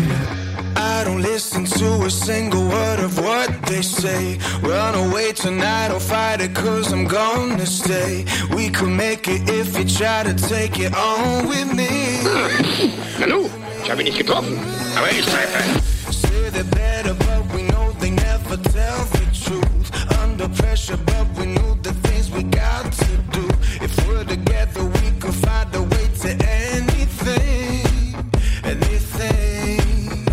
I 0.75 1.03
don't 1.03 1.21
listen 1.21 1.65
to 1.65 2.05
a 2.05 2.09
single 2.09 2.67
word 2.67 2.99
of 2.99 3.17
what 3.17 3.49
they 3.65 3.81
say. 3.81 4.37
Run 4.61 4.95
away 4.95 5.31
tonight 5.33 5.91
or 5.91 5.99
fight 5.99 6.41
it 6.41 6.53
cause 6.53 6.91
I'm 6.93 7.07
gonna 7.07 7.65
stay. 7.65 8.25
We 8.53 8.69
could 8.69 8.89
make 8.89 9.27
it 9.27 9.49
if 9.49 9.77
you 9.77 9.85
try 9.85 10.23
to 10.23 10.33
take 10.33 10.79
it 10.79 10.93
on 10.95 11.47
with 11.47 11.73
me. 11.73 11.87
Hallo, 13.19 13.49
ich 13.83 13.89
habe 13.89 14.01
ihn 14.01 14.05
nicht 14.05 14.19
getroffen, 14.19 14.59
aber 14.95 15.09
ich 15.09 15.25
pfeife. 15.25 15.87
Under 20.39 20.55
pressure, 20.55 20.97
but 20.97 21.27
we 21.39 21.47
know 21.47 21.73
the 21.81 21.93
things 22.05 22.29
we 22.29 22.43
got 22.43 22.91
to 22.91 23.17
do. 23.31 23.47
If 23.81 24.07
we're 24.07 24.23
together, 24.23 24.85
we 24.85 25.09
could 25.19 25.33
find 25.33 25.73
a 25.73 25.81
way 25.81 26.07
to 26.21 26.29
anything. 26.45 28.13
Anything. 28.63 30.25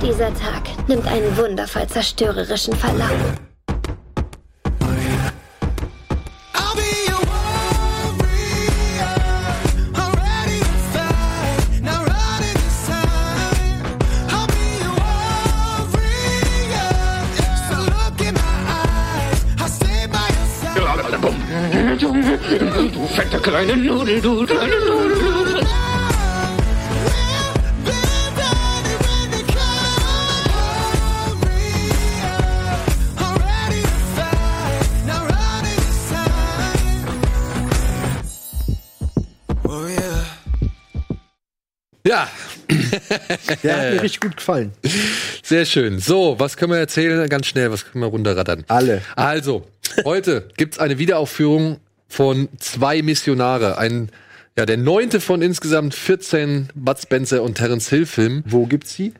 Dieser 0.00 0.32
Tag 0.34 0.62
nimmt 0.86 1.08
einen 1.08 1.36
wundervoll 1.36 1.88
zerstörerischen 1.88 2.76
Verlauf. 2.76 3.51
Your 22.00 22.14
side. 22.22 22.92
Du 22.92 23.06
fette 23.06 23.38
kleine 23.40 23.76
Nudel, 23.76 24.20
du 24.20 24.46
kleine 24.46 24.76
Nudel. 24.86 25.62
Ja, 42.04 42.28
Der 43.62 43.76
hat 43.76 43.94
mir 43.94 44.02
richtig 44.02 44.20
gut 44.20 44.36
gefallen. 44.36 44.72
Sehr 45.42 45.64
schön. 45.66 45.98
So, 45.98 46.36
was 46.38 46.56
können 46.56 46.72
wir 46.72 46.78
erzählen? 46.78 47.28
Ganz 47.28 47.46
schnell, 47.46 47.70
was 47.70 47.84
können 47.84 48.02
wir 48.04 48.08
runterrattern? 48.08 48.64
Alle. 48.68 49.02
Also, 49.16 49.66
heute 50.04 50.48
gibt's 50.56 50.78
eine 50.78 50.98
Wiederaufführung 50.98 51.78
von 52.08 52.48
zwei 52.58 53.02
Missionare. 53.02 53.78
Ein, 53.78 54.10
ja, 54.58 54.66
der 54.66 54.76
neunte 54.76 55.20
von 55.20 55.40
insgesamt 55.42 55.94
14 55.94 56.68
Bud 56.74 56.98
Spencer 57.00 57.42
und 57.42 57.56
Terence 57.56 57.88
Hill 57.88 58.06
Filmen 58.06 58.42
Wo 58.46 58.66
gibt's 58.66 58.96
die? 58.96 59.12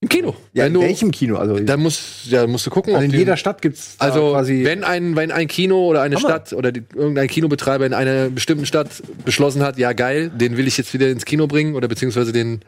im 0.00 0.08
Kino. 0.10 0.36
Ja, 0.52 0.66
in 0.66 0.74
du- 0.74 0.82
welchem 0.82 1.10
Kino? 1.12 1.36
Also, 1.38 1.58
Da 1.60 1.78
musst, 1.78 2.26
ja, 2.26 2.46
musst 2.46 2.66
du 2.66 2.70
gucken. 2.70 2.94
also 2.94 3.06
ob 3.06 3.10
in 3.14 3.18
jeder 3.18 3.38
Stadt 3.38 3.62
gibt's 3.62 3.94
also, 3.98 4.32
quasi. 4.32 4.62
wenn 4.62 4.84
ein, 4.84 5.16
wenn 5.16 5.30
ein 5.32 5.48
Kino 5.48 5.86
oder 5.88 6.02
eine 6.02 6.16
Hammer. 6.16 6.28
Stadt 6.28 6.52
oder 6.52 6.72
die, 6.72 6.82
irgendein 6.94 7.26
Kinobetreiber 7.26 7.86
in 7.86 7.94
einer 7.94 8.28
bestimmten 8.28 8.66
Stadt 8.66 8.90
beschlossen 9.24 9.62
hat, 9.62 9.78
ja 9.78 9.94
geil, 9.94 10.28
den 10.28 10.58
will 10.58 10.66
ich 10.66 10.76
jetzt 10.76 10.92
wieder 10.92 11.08
ins 11.08 11.24
Kino 11.24 11.46
bringen 11.46 11.74
oder 11.74 11.88
beziehungsweise 11.88 12.32
den 12.32 12.60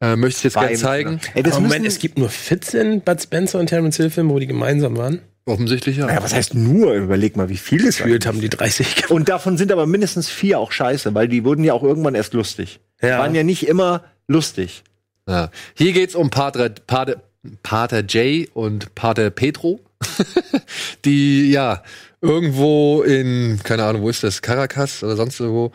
äh, 0.00 0.16
möchte 0.16 0.38
ich 0.38 0.44
jetzt 0.44 0.54
gerne 0.54 0.76
zeigen. 0.76 1.20
Ey, 1.34 1.42
das 1.42 1.54
Aber 1.56 1.64
Moment, 1.64 1.86
es 1.86 1.98
gibt 1.98 2.16
nur 2.16 2.30
14 2.30 3.02
Bud 3.02 3.20
Spencer 3.20 3.58
und 3.58 3.66
Terence 3.66 3.98
Hill 3.98 4.08
Filme, 4.08 4.30
wo 4.32 4.38
die 4.38 4.46
gemeinsam 4.46 4.96
waren. 4.96 5.20
Offensichtlich 5.48 5.96
ja. 5.96 6.08
ja, 6.08 6.22
was 6.22 6.34
heißt 6.34 6.54
nur? 6.54 6.92
Überleg 6.92 7.36
mal, 7.36 7.48
wie 7.48 7.56
viel 7.56 7.86
es 7.86 7.96
Gefühlt 7.96 8.26
haben 8.26 8.40
die 8.40 8.50
30 8.50 9.10
Und 9.10 9.30
davon 9.30 9.56
sind 9.56 9.72
aber 9.72 9.86
mindestens 9.86 10.28
vier 10.28 10.58
auch 10.58 10.72
scheiße, 10.72 11.14
weil 11.14 11.26
die 11.26 11.42
wurden 11.42 11.64
ja 11.64 11.72
auch 11.72 11.82
irgendwann 11.82 12.14
erst 12.14 12.34
lustig. 12.34 12.80
Ja. 13.00 13.18
Waren 13.18 13.34
ja 13.34 13.42
nicht 13.42 13.66
immer 13.66 14.04
lustig. 14.26 14.84
Ja. 15.26 15.50
Hier 15.74 15.92
geht's 15.92 16.14
um 16.14 16.28
Pater, 16.28 16.68
Pater, 16.68 17.22
Pater 17.62 18.04
Jay 18.06 18.48
und 18.52 18.94
Pater 18.94 19.30
Petro, 19.30 19.80
die 21.06 21.50
ja 21.50 21.82
irgendwo 22.20 23.02
in, 23.02 23.60
keine 23.62 23.84
Ahnung, 23.84 24.02
wo 24.02 24.08
ist 24.08 24.24
das, 24.24 24.42
Caracas 24.42 25.02
oder 25.02 25.16
sonst 25.16 25.38
irgendwo, 25.38 25.72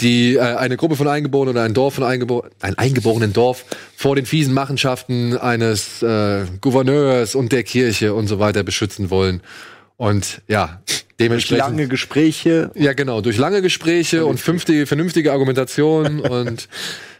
die 0.00 0.34
äh, 0.34 0.40
eine 0.40 0.76
Gruppe 0.76 0.96
von 0.96 1.06
Eingeborenen 1.08 1.54
oder 1.54 1.64
ein 1.64 1.74
Dorf 1.74 1.94
von 1.94 2.04
Eingeborenen, 2.04 2.52
ein 2.60 2.76
eingeborenen 2.76 3.32
Dorf 3.32 3.64
vor 3.96 4.16
den 4.16 4.26
fiesen 4.26 4.54
Machenschaften 4.54 5.36
eines 5.36 6.02
äh, 6.02 6.46
Gouverneurs 6.60 7.34
und 7.34 7.52
der 7.52 7.62
Kirche 7.62 8.14
und 8.14 8.26
so 8.26 8.38
weiter 8.38 8.62
beschützen 8.62 9.10
wollen. 9.10 9.40
Und 9.96 10.42
ja, 10.48 10.82
dementsprechend. 11.20 11.68
Lange 11.68 11.88
Gespräche. 11.88 12.70
Ja, 12.74 12.92
genau, 12.94 13.20
durch 13.20 13.38
lange 13.38 13.62
Gespräche 13.62 14.26
und 14.26 14.40
fünftige, 14.40 14.86
vernünftige 14.86 15.32
Argumentation 15.32 16.20
und 16.28 16.68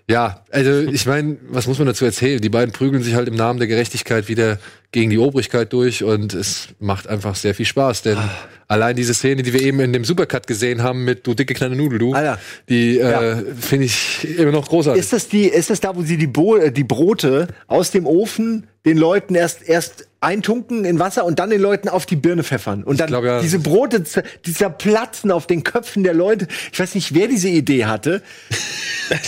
ja, 0.08 0.44
also 0.50 0.80
ich 0.90 1.06
meine, 1.06 1.36
was 1.48 1.66
muss 1.66 1.78
man 1.78 1.86
dazu 1.86 2.04
erzählen? 2.04 2.40
Die 2.40 2.48
beiden 2.50 2.72
prügeln 2.72 3.02
sich 3.02 3.14
halt 3.14 3.28
im 3.28 3.34
Namen 3.36 3.58
der 3.58 3.68
Gerechtigkeit 3.68 4.28
wieder 4.28 4.58
gegen 4.92 5.10
die 5.10 5.18
Obrigkeit 5.18 5.72
durch 5.72 6.04
und 6.04 6.34
es 6.34 6.68
macht 6.78 7.08
einfach 7.08 7.34
sehr 7.34 7.54
viel 7.54 7.66
Spaß, 7.66 8.02
denn 8.02 8.16
Ah. 8.18 8.30
allein 8.68 8.94
diese 8.94 9.12
Szene, 9.14 9.42
die 9.42 9.52
wir 9.52 9.60
eben 9.62 9.80
in 9.80 9.92
dem 9.92 10.04
Supercut 10.04 10.46
gesehen 10.46 10.82
haben 10.82 11.04
mit 11.04 11.26
du 11.26 11.34
dicke 11.34 11.52
kleine 11.54 11.74
Nudel, 11.74 11.98
du, 11.98 12.12
Alter. 12.14 12.38
die 12.68 12.96
Ja. 12.98 13.32
äh, 13.32 13.44
finde 13.58 13.86
ich 13.86 14.38
immer 14.38 14.52
noch 14.52 14.68
großartig. 14.68 15.02
Ist 15.02 15.12
das 15.12 15.26
die, 15.28 15.46
ist 15.46 15.70
das 15.70 15.80
da, 15.80 15.96
wo 15.96 16.02
sie 16.02 16.16
die, 16.16 16.26
Bo 16.28 16.56
äh, 16.56 16.70
die 16.70 16.84
Brote 16.84 17.48
aus 17.66 17.90
dem 17.90 18.06
Ofen 18.06 18.66
den 18.84 18.98
Leuten 18.98 19.34
erst 19.34 19.66
erst 19.68 20.06
eintunken 20.20 20.84
in 20.84 20.98
Wasser 20.98 21.24
und 21.24 21.38
dann 21.38 21.50
den 21.50 21.60
Leuten 21.60 21.88
auf 21.88 22.06
die 22.06 22.16
Birne 22.16 22.44
pfeffern 22.44 22.84
und 22.84 23.00
dann 23.00 23.08
glaub, 23.08 23.24
ja. 23.24 23.40
diese 23.40 23.58
Brote 23.58 24.04
die 24.46 24.52
zerplatzen 24.52 25.30
auf 25.32 25.46
den 25.46 25.64
Köpfen 25.64 26.04
der 26.04 26.14
Leute. 26.14 26.46
Ich 26.72 26.78
weiß 26.78 26.94
nicht, 26.94 27.14
wer 27.14 27.26
diese 27.26 27.48
Idee 27.48 27.86
hatte. 27.86 28.22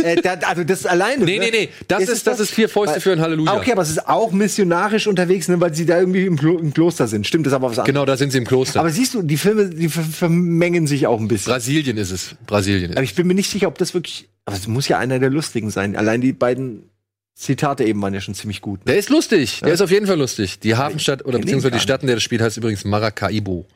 Äh, 0.03 0.17
da, 0.17 0.35
also 0.47 0.65
das 0.65 0.87
alleine. 0.87 1.25
Nee, 1.25 1.39
ne? 1.39 1.47
nee, 1.47 1.51
nee. 1.51 1.69
Das 1.89 2.09
ist, 2.09 2.27
das 2.27 2.41
ist 2.41 2.51
vier 2.51 2.69
Fäuste 2.69 3.01
für 3.01 3.13
ein 3.13 3.21
Halleluja. 3.21 3.53
Ah, 3.53 3.57
Okay, 3.57 3.73
aber 3.73 3.83
es 3.83 3.91
ist 3.91 4.09
auch 4.09 4.33
missionarisch 4.33 5.07
unterwegs, 5.07 5.49
ne, 5.49 5.61
weil 5.61 5.75
sie 5.75 5.87
da 5.87 5.99
irgendwie 5.99 6.27
im, 6.27 6.39
Klo 6.39 6.59
im 6.59 6.73
Kloster 6.73 7.09
sind. 7.09 7.27
Stimmt, 7.27 7.47
das 7.47 7.53
ist 7.53 7.55
aber 7.57 7.71
was 7.71 7.79
anderes. 7.79 7.87
Genau, 7.87 8.05
da 8.05 8.17
sind 8.17 8.33
sie 8.33 8.39
im 8.39 8.47
Kloster. 8.47 8.81
Aber 8.81 8.91
siehst 8.91 9.15
du, 9.15 9.23
die 9.23 9.37
Filme, 9.37 9.69
die 9.69 9.89
ver 9.89 10.03
vermengen 10.03 10.87
sich 10.87 11.07
auch 11.07 11.21
ein 11.21 11.29
bisschen. 11.29 11.53
Brasilien 11.53 11.97
ist 11.97 12.11
es. 12.11 12.37
Brasilien. 12.47 12.93
Aber 12.93 13.03
ich 13.03 13.15
bin 13.15 13.27
mir 13.27 13.35
nicht 13.35 13.51
sicher, 13.51 13.69
ob 13.69 13.79
das 13.79 13.95
wirklich. 13.95 14.29
Aber 14.45 14.57
es 14.57 14.67
muss 14.69 14.89
ja 14.89 14.99
einer 14.99 15.19
der 15.19 15.31
lustigen 15.31 15.71
sein. 15.71 15.97
Allein 15.97 16.21
die 16.21 16.33
beiden 16.33 16.91
Zitate 17.35 17.85
eben 17.85 18.01
waren 18.01 18.15
ja 18.15 18.21
schon 18.21 18.35
ziemlich 18.35 18.63
gut. 18.63 18.81
Ne? 18.81 18.93
Der 18.93 18.99
ist 18.99 19.11
lustig. 19.11 19.61
Der 19.61 19.75
ist 19.75 19.83
auf 19.83 19.91
jeden 19.91 20.07
Fall 20.07 20.19
lustig. 20.19 20.59
Die 20.61 20.75
Hafenstadt 20.77 21.25
oder 21.25 21.39
beziehungsweise 21.39 21.73
die 21.73 21.81
Stadt, 21.81 22.01
in 22.03 22.07
der 22.07 22.17
das 22.17 22.23
spielt, 22.23 22.41
heißt 22.41 22.57
übrigens 22.57 22.85
Maracaibo. 22.85 23.67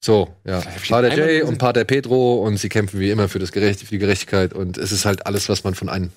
So, 0.00 0.28
ja. 0.44 0.62
Pater 0.88 1.16
Jay 1.16 1.42
und 1.42 1.58
Pater 1.58 1.84
Pedro 1.84 2.44
und 2.44 2.56
sie 2.56 2.68
kämpfen 2.68 3.00
wie 3.00 3.10
immer 3.10 3.28
für 3.28 3.38
das 3.38 3.50
Gerecht, 3.52 3.80
für 3.80 3.86
die 3.86 3.98
Gerechtigkeit 3.98 4.52
und 4.52 4.78
es 4.78 4.92
ist 4.92 5.04
halt 5.04 5.26
alles, 5.26 5.48
was 5.48 5.64
man 5.64 5.74
von 5.74 5.88
einem 5.88 6.10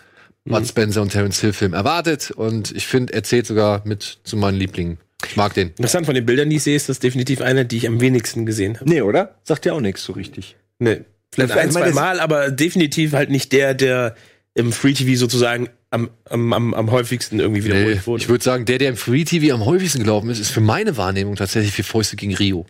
Bud 0.46 0.68
Spencer 0.68 1.02
und 1.02 1.12
Terence 1.12 1.40
Hill 1.42 1.54
Film 1.54 1.74
erwartet 1.74 2.32
und 2.32 2.72
ich 2.76 2.86
finde, 2.86 3.14
er 3.14 3.24
zählt 3.24 3.48
sogar 3.48 3.82
mit 3.86 4.20
zu 4.24 4.38
meinen 4.38 4.58
Lieblingen. 4.58 4.98
Ich 5.28 5.36
mag 5.36 5.54
den. 5.54 5.70
Interessant 5.70 6.06
von 6.06 6.16
den 6.16 6.26
Bildern, 6.26 6.50
die 6.50 6.56
ich 6.58 6.64
sehe, 6.64 6.76
ist 6.76 6.90
das 6.90 7.00
definitiv 7.00 7.42
einer, 7.42 7.64
die 7.64 7.78
ich 7.78 7.88
am 7.88 8.02
wenigsten 8.02 8.46
gesehen 8.46 8.80
habe. 8.80 8.90
Nee, 8.90 9.02
oder? 9.02 9.36
Sagt 9.44 9.66
ja 9.66 9.74
auch 9.74 9.82
nichts 9.82 10.04
so 10.04 10.14
richtig. 10.14 10.56
Nee, 10.80 11.02
vielleicht 11.32 11.54
Ich 11.54 11.60
ein, 11.60 11.72
zwei 11.72 11.92
Mal, 11.92 12.20
aber 12.20 12.50
definitiv 12.50 13.14
halt 13.14 13.30
nicht 13.30 13.52
der, 13.52 13.74
der 13.74 14.16
im 14.54 14.72
Free 14.72 14.94
TV 14.94 15.18
sozusagen 15.18 15.70
am, 15.92 16.10
am, 16.26 16.54
am, 16.54 16.74
am 16.74 16.92
häufigsten 16.92 17.40
irgendwie 17.40 17.62
Nee, 17.62 17.68
wiederholt 17.68 18.08
wurde. 18.08 18.24
ich 18.24 18.30
würde 18.30 18.44
sagen, 18.44 18.66
der, 18.66 18.78
der 18.80 18.90
im 18.90 18.98
Free 18.98 19.24
TV 19.24 19.54
am 19.54 19.66
häufigsten 19.66 20.00
gelaufen 20.00 20.30
ist, 20.30 20.40
ist 20.40 20.50
für 20.50 20.62
meine 20.62 20.98
Wahrnehmung 20.98 21.36
tatsächlich 21.36 21.74
für 21.74 21.84
Fäuste 21.84 22.16
gegen 22.16 22.34
Rio. 22.36 22.66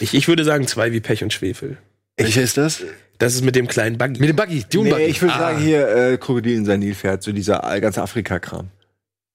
Ich, 0.00 0.14
ich 0.14 0.28
würde 0.28 0.44
sagen, 0.44 0.66
zwei 0.66 0.92
wie 0.92 1.00
Pech 1.00 1.22
und 1.22 1.32
Schwefel. 1.32 1.78
Welcher 2.16 2.42
ist 2.42 2.56
das? 2.56 2.82
Das 3.18 3.34
ist 3.34 3.44
mit 3.44 3.56
dem 3.56 3.66
kleinen 3.66 3.96
Buggy. 3.98 4.20
Mit 4.20 4.28
dem 4.28 4.36
Buggy, 4.36 4.64
Dune 4.70 4.84
Nee, 4.84 4.90
Buggy. 4.90 5.04
ich 5.04 5.22
würde 5.22 5.34
Ah. 5.34 5.38
sagen, 5.38 5.58
hier 5.58 5.88
äh, 5.88 6.16
Krokodil 6.18 6.54
in 6.56 6.64
sein 6.64 6.80
Nilpferd, 6.80 7.22
so 7.22 7.32
dieser 7.32 7.60
ganze 7.80 8.02
Afrika-Kram. 8.02 8.68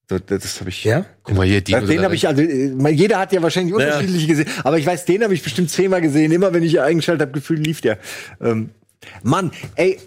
So, 0.08 0.18
das 0.18 0.42
das 0.42 0.60
habe 0.60 0.70
ich. 0.70 0.84
ja? 0.84 1.04
Guck 1.22 1.36
mal 1.36 1.46
hier, 1.46 1.60
Das, 1.62 1.86
den 1.86 2.02
habe 2.02 2.14
ich, 2.14 2.26
also, 2.28 2.42
äh, 2.42 2.90
jeder 2.90 3.18
hat 3.18 3.32
ja 3.32 3.42
wahrscheinlich 3.42 3.74
Ja. 3.76 3.84
unterschiedliche 3.86 4.26
gesehen, 4.26 4.46
aber 4.64 4.78
ich 4.78 4.86
weiß, 4.86 5.04
den 5.04 5.22
habe 5.24 5.34
ich 5.34 5.42
bestimmt 5.42 5.70
zehnmal 5.70 6.00
gesehen. 6.00 6.30
Immer 6.32 6.52
wenn 6.52 6.62
ich 6.62 6.80
eingeschaltet 6.80 7.22
habe, 7.28 7.32
gefühlt 7.32 7.64
lief 7.64 7.80
der. 7.80 7.98
Ähm, 8.40 8.70
Mann, 9.22 9.50
ey, 9.76 9.98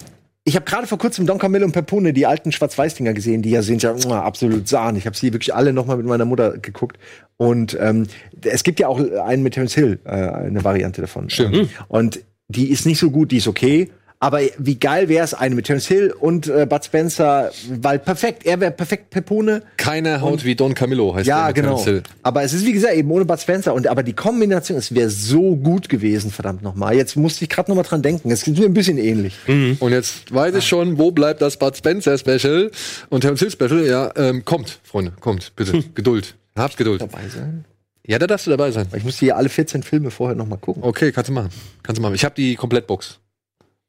ich 0.48 0.56
habe 0.56 0.66
gerade 0.66 0.86
vor 0.86 1.00
kurzem 1.00 1.26
Don 1.26 1.40
Camillo 1.40 1.66
und 1.66 1.72
Pepone, 1.72 2.14
die 2.14 2.28
alten 2.28 2.52
Schwarz-Weiß-Dinger 2.52 3.14
gesehen, 3.14 3.42
die 3.42 3.50
ja 3.50 3.64
sind 3.64 3.82
ja 3.82 3.94
mua, 3.94 4.22
absolut 4.22 4.68
Sahne. 4.68 5.00
Ich 5.00 5.08
habe 5.08 5.18
sie 5.18 5.34
wirklich 5.34 5.56
alle 5.56 5.74
noch 5.74 5.88
mal 5.88 5.98
mit 5.98 6.06
meiner 6.06 6.26
Mutter 6.26 6.60
geguckt. 6.60 7.00
Und 7.38 7.76
ähm, 7.82 8.06
es 8.44 8.64
gibt 8.64 8.80
ja 8.80 8.88
auch 8.88 9.00
einen 9.00 9.42
mit 9.42 9.56
Terence 9.56 9.74
Hill, 9.74 10.00
äh, 10.06 10.12
eine 10.12 10.64
Variante 10.64 11.02
davon. 11.02 11.32
Stimmt. 11.32 11.56
Ähm, 11.56 11.70
Und 11.88 12.20
die 12.48 12.70
ist 12.70 12.86
nicht 12.86 13.00
so 13.00 13.10
gut, 13.10 13.32
die 13.32 13.38
ist 13.38 13.48
okay. 13.48 13.90
Aber 14.26 14.40
wie 14.58 14.80
geil 14.80 15.08
wäre 15.08 15.24
es, 15.24 15.36
eine 15.36 15.54
mit 15.54 15.68
Terence 15.68 15.86
Hill 15.86 16.12
und 16.20 16.48
äh, 16.48 16.66
Bud 16.68 16.84
Spencer, 16.84 17.52
weil 17.70 18.00
perfekt, 18.00 18.44
er 18.44 18.60
wäre 18.60 18.72
perfekt 18.72 19.12
Pepone. 19.12 19.62
Keine 19.78 20.20
Haut 20.20 20.44
wie 20.44 20.56
Don 20.56 20.74
Camillo 20.74 21.14
heißt 21.14 21.28
der 21.28 21.36
Ja, 21.36 21.46
mit 21.46 21.58
genau. 21.58 21.68
Terence 21.78 21.86
Hill. 21.86 22.04
Aber 22.24 22.42
es 22.42 22.52
ist 22.52 22.66
wie 22.66 22.72
gesagt 22.74 22.96
eben 22.96 23.12
ohne 23.12 23.24
Bud 23.26 23.40
Spencer 23.40 23.76
und 23.76 23.86
aber 23.86 24.02
die 24.02 24.14
Kombination, 24.14 24.80
es 24.80 24.96
wäre 24.96 25.12
so 25.12 25.56
gut 25.56 25.90
gewesen, 25.90 26.32
verdammt 26.32 26.64
nochmal. 26.64 26.96
Jetzt 26.96 27.16
musste 27.16 27.44
ich 27.44 27.52
gerade 27.52 27.70
noch 27.70 27.76
mal 27.76 27.84
dran 27.84 28.02
denken. 28.02 28.32
Es 28.32 28.48
ist 28.48 28.58
mir 28.58 28.66
ein 28.66 28.74
bisschen 28.74 28.98
ähnlich. 28.98 29.36
Und 29.48 29.92
jetzt 29.92 30.34
weiß 30.34 30.56
ich 30.56 30.68
schon, 30.68 30.98
wo 30.98 31.12
bleibt 31.12 31.44
das 31.44 31.58
Bud 31.58 31.78
Spencer 31.78 32.18
Special 32.18 32.72
und 33.10 33.22
Terence 33.22 33.42
Hill 33.42 33.52
Special. 33.52 33.86
Ja, 33.86 34.12
ähm, 34.16 34.44
kommt, 34.44 34.80
Freunde, 34.82 35.14
kommt, 35.20 35.56
bitte. 35.56 35.84
Geduld. 35.94 36.34
Habt 36.56 36.78
Geduld. 36.78 37.00
Dabei 37.00 37.28
sein. 37.32 37.64
Ja, 38.08 38.18
da 38.18 38.26
darfst 38.26 38.48
du 38.48 38.50
dabei 38.50 38.72
sein. 38.72 38.88
Ich 38.96 39.04
musste 39.04 39.20
hier 39.20 39.38
alle 39.38 39.50
14 39.50 39.84
Filme 39.84 40.10
vorher 40.10 40.36
noch 40.36 40.48
mal 40.48 40.58
gucken. 40.58 40.82
Okay, 40.84 41.12
kannst 41.12 41.30
du 41.30 41.34
machen. 41.34 41.50
Kannst 41.84 42.00
du 42.00 42.02
machen. 42.02 42.16
Ich 42.16 42.26
habe 42.26 42.34
die 42.34 42.56
Komplettbox. 42.56 43.20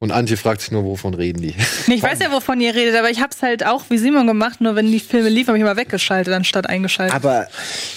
Und 0.06 0.12
Antje 0.12 0.36
fragt 0.36 0.60
sich 0.60 0.70
nur, 0.70 0.84
wovon 0.84 1.14
reden 1.14 1.42
die? 1.42 1.52
Nee, 1.88 1.96
ich 1.96 2.02
weiß 2.02 2.20
ja, 2.20 2.30
wovon 2.30 2.60
ihr 2.60 2.72
redet, 2.76 2.94
aber 2.94 3.10
ich 3.10 3.20
hab's 3.20 3.42
halt 3.42 3.66
auch 3.66 3.86
wie 3.88 3.98
Simon 3.98 4.28
gemacht, 4.28 4.60
nur 4.60 4.76
wenn 4.76 4.90
die 4.92 5.00
Filme 5.00 5.28
liefen, 5.28 5.48
habe 5.48 5.58
ich 5.58 5.62
immer 5.62 5.76
weggeschaltet, 5.76 6.32
anstatt 6.32 6.68
eingeschaltet. 6.68 7.12
Aber 7.12 7.48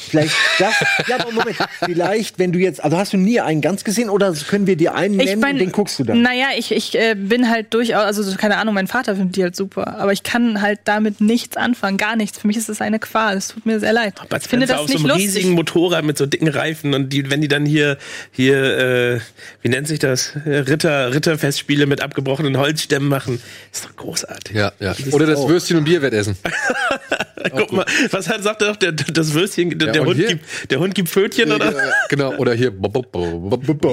vielleicht 0.10 0.34
das. 0.58 0.74
ja, 1.08 1.20
aber 1.20 1.32
Moment. 1.32 1.56
Vielleicht, 1.86 2.40
wenn 2.40 2.52
du 2.52 2.58
jetzt, 2.58 2.84
also 2.84 2.98
hast 2.98 3.14
du 3.14 3.18
nie 3.18 3.40
einen 3.40 3.62
ganz 3.62 3.84
gesehen 3.84 4.10
oder 4.10 4.34
können 4.34 4.66
wir 4.66 4.76
dir 4.76 4.96
einen 4.96 5.18
nennen 5.18 5.44
und 5.44 5.58
den 5.60 5.72
guckst 5.72 6.00
du 6.00 6.04
dann? 6.04 6.24
Naja, 6.24 6.48
ich, 6.58 6.72
ich 6.72 6.96
äh, 6.96 7.14
bin 7.16 7.48
halt 7.48 7.76
durchaus, 7.76 8.06
also 8.06 8.24
so, 8.24 8.36
keine 8.38 8.58
Ahnung, 8.58 8.74
mein 8.74 8.88
Vater 8.88 9.16
findet 9.16 9.36
die 9.36 9.44
halt 9.44 9.56
super, 9.56 10.00
aber 10.00 10.12
ich 10.12 10.24
kann 10.24 10.64
halt 10.64 10.80
damit 10.86 11.22
nichts 11.22 11.58
anfangen, 11.58 11.98
gar 11.98 12.16
nichts. 12.16 12.40
Für 12.40 12.48
mich 12.48 12.58
ist 12.58 12.70
es 12.70 12.82
eine 12.82 12.98
Qual. 12.98 13.38
Es 13.38 13.50
tut 13.50 13.68
mir 13.68 13.80
sehr 13.80 13.94
leid. 13.94 14.16
Bud 14.30 14.42
ich 14.42 14.48
finde 14.48 14.66
das 14.66 14.80
auf 14.80 14.88
so 14.88 14.94
nicht 14.94 15.02
einem 15.02 15.10
lustig. 15.10 15.28
riesigen 15.28 15.52
Motorrad 15.52 16.04
mit 16.04 16.18
so 16.18 16.26
dicken 16.26 16.48
Reifen 16.48 16.96
und 16.96 17.14
die, 17.14 17.30
wenn 17.30 17.42
die 17.42 17.48
dann 17.48 17.68
hier, 17.68 18.00
hier, 18.32 18.78
äh, 18.78 19.20
wie 19.62 19.70
nennt 19.70 19.88
sich 19.88 20.00
das? 20.00 20.34
Ritter, 20.46 21.14
Ritterfestspiele 21.14 21.86
mit 21.86 21.99
abgebrochenen 22.02 22.58
Holzstämmen 22.58 23.10
machen. 23.10 23.42
Ist 23.72 23.86
doch 23.86 23.96
großartig. 23.96 24.56
Ja, 24.56 24.72
ja. 24.80 24.96
Oder 25.12 25.26
das 25.26 25.48
Würstchen 25.48 25.78
und 25.78 25.84
Bier 25.86 26.02
wettessen. 26.02 26.38
Guck 27.56 27.72
mal, 27.72 27.86
was 28.12 28.28
hat, 28.28 28.44
sagt 28.44 28.62
er 28.62 28.70
doch, 28.70 28.76
der, 28.76 28.92
das 28.92 29.34
Würstchen, 29.34 29.78
der, 29.80 29.88
Ja, 29.88 29.94
der 29.94 30.02
und 30.02 30.08
Hund 30.10 30.18
hier? 30.18 30.28
gibt, 30.28 30.72
der 30.72 30.80
Hund 30.80 30.94
gibt 30.94 31.10
Pfötchen, 31.10 31.52
oder? 31.52 31.74
genau, 32.10 32.34
oder 32.36 32.54
hier. 32.54 32.74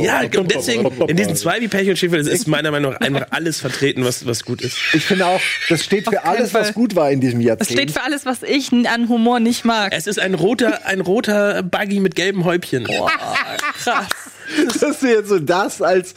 Ja, 0.03 0.21
und 0.39 0.53
deswegen, 0.53 0.87
in 1.09 1.17
diesen 1.17 1.37
zwei 1.37 1.61
wie 1.61 1.69
Pech 1.69 1.89
und 1.89 1.97
Schwefel 1.99 2.27
ist 2.27 2.49
meiner 2.49 2.71
Meinung 2.71 2.93
nach 2.93 3.01
einfach 3.01 3.27
alles 3.31 3.61
vertreten, 3.61 4.05
was, 4.05 4.27
was 4.27 4.45
gut 4.45 4.63
ist. 4.63 4.77
Ich 4.93 5.05
finde 5.05 5.27
auch, 5.27 5.41
das 5.69 5.85
steht 5.85 6.09
für 6.09 6.25
alles, 6.25 6.55
was 6.55 6.75
gut 6.75 6.97
war 6.97 7.11
in 7.11 7.21
diesem 7.21 7.39
Das 7.41 7.47
Jahrzehnt. 7.47 7.71
steht 7.79 7.91
für 7.93 8.03
alles, 8.03 8.27
was 8.27 8.43
ich 8.43 8.73
an 8.73 9.09
Humor 9.09 9.41
nicht 9.41 9.65
mag. 9.65 9.93
Es 9.95 10.07
ist 10.07 10.19
ein 10.19 10.35
roter, 10.35 10.85
ein 10.87 11.01
roter 11.01 11.63
Buggy 11.63 12.01
mit 12.01 12.15
gelben 12.17 12.45
Häubchen. 12.45 12.85
Krass. 13.83 14.07
dass 14.81 15.01
du 15.01 15.07
jetzt 15.09 15.29
so 15.29 15.39
das 15.39 15.81
als 15.83 16.15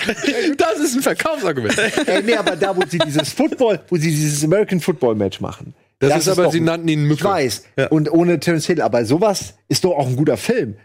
Das 0.57 0.79
ist 0.79 0.95
ein 0.95 1.01
Verkaufsargument. 1.01 1.77
Ey, 2.05 2.23
nee, 2.23 2.35
aber 2.35 2.55
da, 2.55 2.75
wo 2.75 2.81
sie 2.87 2.97
dieses 2.99 3.29
Football, 3.33 3.79
wo 3.89 3.95
sie 3.97 4.09
dieses 4.09 4.43
American 4.43 4.79
Football 4.79 5.15
Match 5.15 5.39
machen. 5.41 5.73
Das, 5.99 6.17
ist 6.21 6.29
aber, 6.29 6.43
doch- 6.43 6.51
sie 6.51 6.61
nannten 6.61 6.87
ihn 6.87 7.03
Mücke. 7.03 7.19
Ich 7.19 7.23
weiß. 7.25 7.63
Und 7.89 8.11
ohne 8.11 8.39
Terence 8.39 8.65
Hill, 8.67 8.81
aber 8.81 9.03
sowas 9.05 9.55
ist 9.67 9.83
doch 9.83 9.91
auch 9.97 10.07
ein 10.07 10.15
guter 10.15 10.37
Film. 10.37 10.75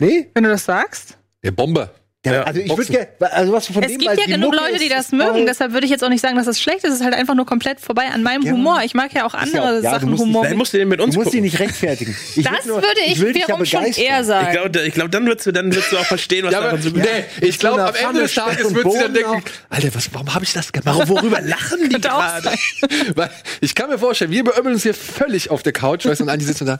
Nee? 0.00 0.30
Wenn 0.34 0.44
du 0.44 0.50
das 0.50 0.64
sagst. 0.64 1.16
Der 1.44 1.52
Bomber. 1.52 1.90
Ja, 2.24 2.32
Ja, 2.34 2.42
also 2.44 2.60
ich 2.60 2.68
würde 2.76 2.84
gerne, 2.92 3.08
also 3.32 3.52
was 3.52 3.66
von 3.66 3.82
Es 3.82 3.90
dem, 3.90 3.98
gibt 3.98 4.16
ja 4.16 4.26
genug 4.26 4.52
Mucke 4.52 4.64
Leute, 4.64 4.78
die 4.78 4.88
das 4.88 5.08
voll- 5.08 5.18
mögen, 5.18 5.44
deshalb 5.44 5.72
würde 5.72 5.86
ich 5.86 5.90
jetzt 5.90 6.04
auch 6.04 6.08
nicht 6.08 6.20
sagen, 6.20 6.36
dass 6.36 6.46
das 6.46 6.60
schlecht 6.60 6.84
ist. 6.84 6.90
Es 6.92 7.00
ist 7.00 7.04
halt 7.04 7.14
einfach 7.14 7.34
nur 7.34 7.46
komplett 7.46 7.80
vorbei 7.80 8.04
an 8.14 8.22
meinem 8.22 8.42
Ja. 8.42 8.52
Humor. 8.52 8.80
Ich 8.84 8.94
mag 8.94 9.12
ja 9.12 9.24
auch 9.26 9.34
andere 9.34 9.60
auch- 9.60 9.66
ja, 9.66 9.72
du 9.74 9.82
Sachen 9.82 10.10
musst 10.10 10.20
nicht- 10.24 10.28
Humor. 10.28 10.44
Dann 10.46 10.56
musst 10.56 10.72
du 10.72 10.78
den 10.78 10.86
mit 10.86 11.00
uns 11.00 11.14
Du 11.14 11.18
musst 11.18 11.30
gucken. 11.30 11.42
nicht 11.42 11.58
rechtfertigen. 11.58 12.16
Ich 12.36 12.44
das 12.44 12.52
würd 12.52 12.66
nur- 12.66 12.76
würde 12.76 13.00
ich 13.06 13.18
will 13.20 13.36
ja 13.36 13.46
wiederum 13.48 13.66
schon 13.66 13.84
eher 13.86 14.20
Ich 14.20 14.26
sagen. 14.26 14.52
glaube, 14.52 14.80
ich 14.86 14.94
glaub, 14.94 15.10
dann 15.10 15.26
würdest 15.26 15.46
du, 15.48 15.52
dann 15.52 15.66
würdest 15.74 15.90
du 15.90 15.98
auch 15.98 16.04
verstehen, 16.04 16.44
was 16.44 16.52
Ja, 16.52 16.60
daran 16.60 16.80
so 16.80 16.92
gut 16.92 17.02
nee, 17.02 17.24
ich 17.48 17.58
glaube, 17.58 17.82
am 17.84 17.94
Ende 18.10 18.20
des 18.22 18.34
Tages 18.34 18.72
wird 18.72 18.92
sie 18.92 18.98
dann 19.00 19.14
denken, 19.14 19.42
Alter, 19.68 19.88
was, 19.92 20.08
warum 20.14 20.32
habe 20.32 20.44
ich 20.44 20.52
das 20.52 20.70
gemacht? 20.70 20.86
Warum, 20.96 21.08
worüber 21.08 21.40
lachen 21.42 21.88
die 21.88 21.96
auch 21.96 22.00
gerade? 22.00 22.52
Weil 23.16 23.30
ich 23.60 23.74
kann 23.74 23.90
mir 23.90 23.98
vorstellen, 23.98 24.30
wir 24.30 24.44
beömmeln 24.44 24.74
uns 24.74 24.84
hier 24.84 24.94
völlig 24.94 25.50
auf 25.50 25.64
der 25.64 25.72
Couch, 25.72 26.06
weißt 26.06 26.20
du, 26.20 26.24
und 26.24 26.30
Andi 26.30 26.44
sitzt 26.44 26.60
und 26.60 26.68
da. 26.68 26.78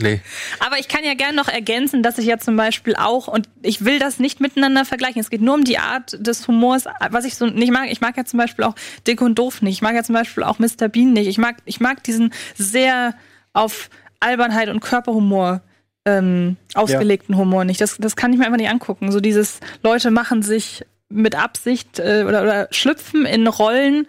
Nee. 0.00 0.20
Aber 0.60 0.78
ich 0.78 0.88
kann 0.88 1.04
ja 1.04 1.14
gerne 1.14 1.36
noch 1.36 1.48
ergänzen, 1.48 2.02
dass 2.02 2.18
ich 2.18 2.26
ja 2.26 2.38
zum 2.38 2.56
Beispiel 2.56 2.96
auch, 2.96 3.28
und 3.28 3.48
ich 3.62 3.84
will 3.84 3.98
das 3.98 4.18
nicht 4.18 4.40
miteinander 4.40 4.84
vergleichen, 4.84 5.20
es 5.20 5.30
geht 5.30 5.42
nur 5.42 5.54
um 5.54 5.64
die 5.64 5.78
Art 5.78 6.16
des 6.18 6.46
Humors, 6.48 6.84
was 7.10 7.24
ich 7.24 7.36
so 7.36 7.46
nicht 7.46 7.72
mag. 7.72 7.90
Ich 7.90 8.00
mag 8.00 8.16
ja 8.16 8.24
zum 8.24 8.38
Beispiel 8.38 8.64
auch 8.64 8.74
Dick 9.06 9.20
und 9.20 9.38
Doof 9.38 9.62
nicht. 9.62 9.74
Ich 9.74 9.82
mag 9.82 9.94
ja 9.94 10.02
zum 10.02 10.14
Beispiel 10.14 10.44
auch 10.44 10.58
Mr. 10.58 10.88
Bean 10.88 11.12
nicht. 11.12 11.28
Ich 11.28 11.38
mag, 11.38 11.56
ich 11.64 11.80
mag 11.80 12.02
diesen 12.04 12.32
sehr 12.56 13.14
auf 13.52 13.90
Albernheit 14.20 14.68
und 14.68 14.80
Körperhumor 14.80 15.62
ähm, 16.06 16.56
ausgelegten 16.74 17.36
Humor 17.36 17.64
nicht. 17.64 17.80
Das, 17.80 17.96
das 17.98 18.16
kann 18.16 18.32
ich 18.32 18.38
mir 18.38 18.46
einfach 18.46 18.58
nicht 18.58 18.70
angucken. 18.70 19.12
So 19.12 19.20
dieses, 19.20 19.60
Leute 19.82 20.10
machen 20.10 20.42
sich 20.42 20.84
mit 21.08 21.34
Absicht 21.34 21.98
äh, 21.98 22.24
oder, 22.26 22.42
oder 22.42 22.68
schlüpfen 22.70 23.26
in 23.26 23.46
Rollen, 23.46 24.06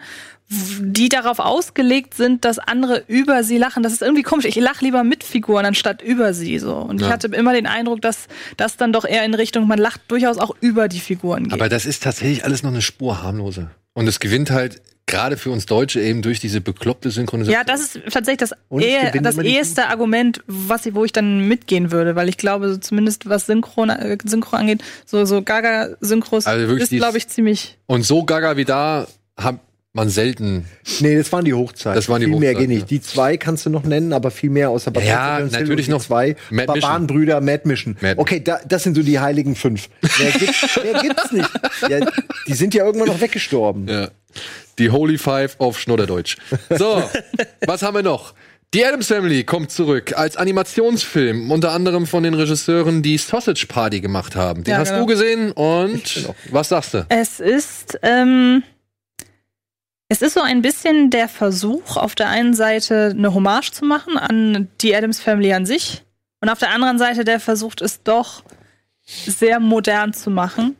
die 0.80 1.08
darauf 1.08 1.38
ausgelegt 1.38 2.14
sind, 2.14 2.44
dass 2.44 2.58
andere 2.58 3.02
über 3.06 3.42
sie 3.42 3.56
lachen. 3.58 3.82
Das 3.82 3.92
ist 3.92 4.02
irgendwie 4.02 4.22
komisch. 4.22 4.44
Ich 4.44 4.56
lache 4.56 4.84
lieber 4.84 5.02
mit 5.04 5.24
Figuren 5.24 5.64
anstatt 5.64 6.02
über 6.02 6.34
sie 6.34 6.58
so. 6.58 6.76
Und 6.76 7.00
ich 7.00 7.06
Ja. 7.06 7.12
hatte 7.12 7.28
immer 7.28 7.52
den 7.54 7.66
Eindruck, 7.66 8.02
dass 8.02 8.26
das 8.56 8.76
dann 8.76 8.92
doch 8.92 9.04
eher 9.04 9.24
in 9.24 9.34
Richtung, 9.34 9.66
man 9.66 9.78
lacht 9.78 10.02
durchaus 10.08 10.38
auch 10.38 10.54
über 10.60 10.88
die 10.88 11.00
Figuren 11.00 11.44
geht. 11.44 11.52
Aber 11.54 11.68
das 11.68 11.86
ist 11.86 12.02
tatsächlich 12.02 12.44
alles 12.44 12.62
noch 12.62 12.70
eine 12.70 12.82
Spur 12.82 13.22
harmloser. 13.22 13.70
Und 13.94 14.06
es 14.08 14.20
gewinnt 14.20 14.50
halt 14.50 14.80
gerade 15.06 15.36
für 15.36 15.50
uns 15.50 15.66
Deutsche 15.66 16.00
eben 16.00 16.22
durch 16.22 16.38
diese 16.40 16.60
bekloppte 16.60 17.10
Synchronisation. 17.10 17.58
ja, 17.60 17.64
das 17.64 17.96
ist 17.96 18.12
tatsächlich 18.12 18.38
das, 18.50 18.52
eher, 18.80 19.10
das 19.20 19.36
eheste 19.38 19.88
Argument, 19.88 20.42
was 20.46 20.86
ich, 20.86 20.94
wo 20.94 21.04
ich 21.04 21.12
dann 21.12 21.46
mitgehen 21.48 21.90
würde, 21.92 22.14
weil 22.14 22.28
ich 22.28 22.36
glaube, 22.38 22.72
so 22.72 22.76
zumindest 22.78 23.28
was 23.28 23.46
Synchron, 23.46 23.90
äh, 23.90 24.16
Synchro 24.24 24.56
angeht, 24.56 24.82
so, 25.04 25.24
so 25.24 25.42
Gaga-Synchros 25.42 26.46
Also 26.46 26.72
ist, 26.74 26.90
glaube 26.90 27.18
ich, 27.18 27.28
ziemlich. 27.28 27.76
Und 27.86 28.04
so 28.04 28.24
gaga 28.24 28.56
wie 28.56 28.64
da 28.64 29.06
hat 29.36 29.58
man 29.94 30.08
selten. 30.08 30.66
Nee, 31.00 31.16
das 31.16 31.30
waren 31.32 31.44
die 31.44 31.52
Hochzeiten. 31.52 31.96
Das 31.96 32.08
waren 32.08 32.20
die 32.20 32.26
viel 32.26 32.38
mehr 32.38 32.50
Hochzeiten, 32.52 32.68
geht 32.70 32.78
nicht. 32.78 32.90
Die 32.90 33.00
zwei 33.02 33.36
kannst 33.36 33.66
du 33.66 33.70
noch 33.70 33.84
nennen, 33.84 34.12
aber 34.12 34.30
viel 34.30 34.48
mehr 34.50 34.70
außer 34.70 34.90
Bud 34.90 35.04
Ja, 35.04 35.36
Hill 35.38 35.46
natürlich 35.48 35.88
noch 35.88 36.00
zwei 36.02 36.34
Mad 36.50 36.66
Barbarenbrüder 36.66 37.40
Mad 37.40 37.62
Mission. 37.68 37.96
Mad- 38.00 38.18
okay, 38.18 38.40
da, 38.40 38.60
das 38.66 38.84
sind 38.84 38.94
so 38.94 39.02
die 39.02 39.18
heiligen 39.20 39.54
fünf. 39.54 39.88
Wer, 40.00 40.30
gibt, 40.32 40.80
wer 40.82 41.02
gibt's 41.02 41.32
nicht? 41.32 41.50
Ja, 41.88 42.00
die 42.46 42.54
sind 42.54 42.72
ja 42.74 42.84
irgendwann 42.86 43.08
noch 43.08 43.20
weggestorben. 43.20 43.86
Ja. 43.86 44.08
Die 44.78 44.88
Holy 44.88 45.18
Five 45.18 45.56
auf 45.58 45.78
Schnodderdeutsch. 45.78 46.38
So, 46.70 47.02
was 47.66 47.82
haben 47.82 47.94
wir 47.94 48.02
noch? 48.02 48.32
Die 48.72 48.86
Adams 48.86 49.08
Family 49.08 49.44
kommt 49.44 49.70
zurück 49.70 50.14
als 50.16 50.38
Animationsfilm, 50.38 51.50
unter 51.50 51.72
anderem 51.72 52.06
von 52.06 52.22
den 52.22 52.32
Regisseuren, 52.32 53.02
die 53.02 53.18
Sausage 53.18 53.66
Party 53.68 54.00
gemacht 54.00 54.34
haben. 54.34 54.64
Den 54.64 54.72
Ja, 54.72 54.78
hast 54.78 54.88
genau. 54.88 55.00
du 55.02 55.06
gesehen 55.08 55.52
und 55.52 56.30
was 56.50 56.70
sagst 56.70 56.94
du? 56.94 57.04
Es 57.10 57.38
ist, 57.38 57.98
ähm, 58.02 58.62
es 60.12 60.20
ist 60.20 60.34
so 60.34 60.42
ein 60.42 60.60
bisschen 60.60 61.08
der 61.08 61.26
Versuch, 61.26 61.96
auf 61.96 62.14
der 62.14 62.28
einen 62.28 62.52
Seite 62.52 63.14
eine 63.16 63.32
Hommage 63.32 63.72
zu 63.72 63.86
machen 63.86 64.18
an 64.18 64.68
die 64.82 64.94
Adams 64.94 65.20
Family 65.20 65.54
an 65.54 65.64
sich 65.64 66.02
und 66.42 66.50
auf 66.50 66.58
der 66.58 66.68
anderen 66.70 66.98
Seite 66.98 67.24
der 67.24 67.40
versucht 67.40 67.80
es 67.80 68.02
doch 68.02 68.42
sehr 69.06 69.58
modern 69.58 70.12
zu 70.12 70.30
machen. 70.30 70.76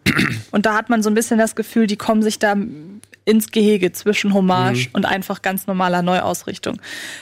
Und 0.51 0.67
da 0.67 0.75
hat 0.75 0.91
man 0.91 1.03
so 1.03 1.09
ein 1.09 1.15
bisschen 1.15 1.39
das 1.39 1.57
Gefühl, 1.57 1.87
die 1.87 1.97
kommen 1.97 2.23
sich 2.23 2.39
da 2.39 2.55
ins 3.25 3.51
Gehege 3.51 3.93
zwischen 3.93 4.35
Hommage 4.35 4.89
und 4.93 5.05
einfach 5.05 5.43
ganz 5.43 5.67
normaler 5.67 6.03
Neuausrichtung. 6.03 6.81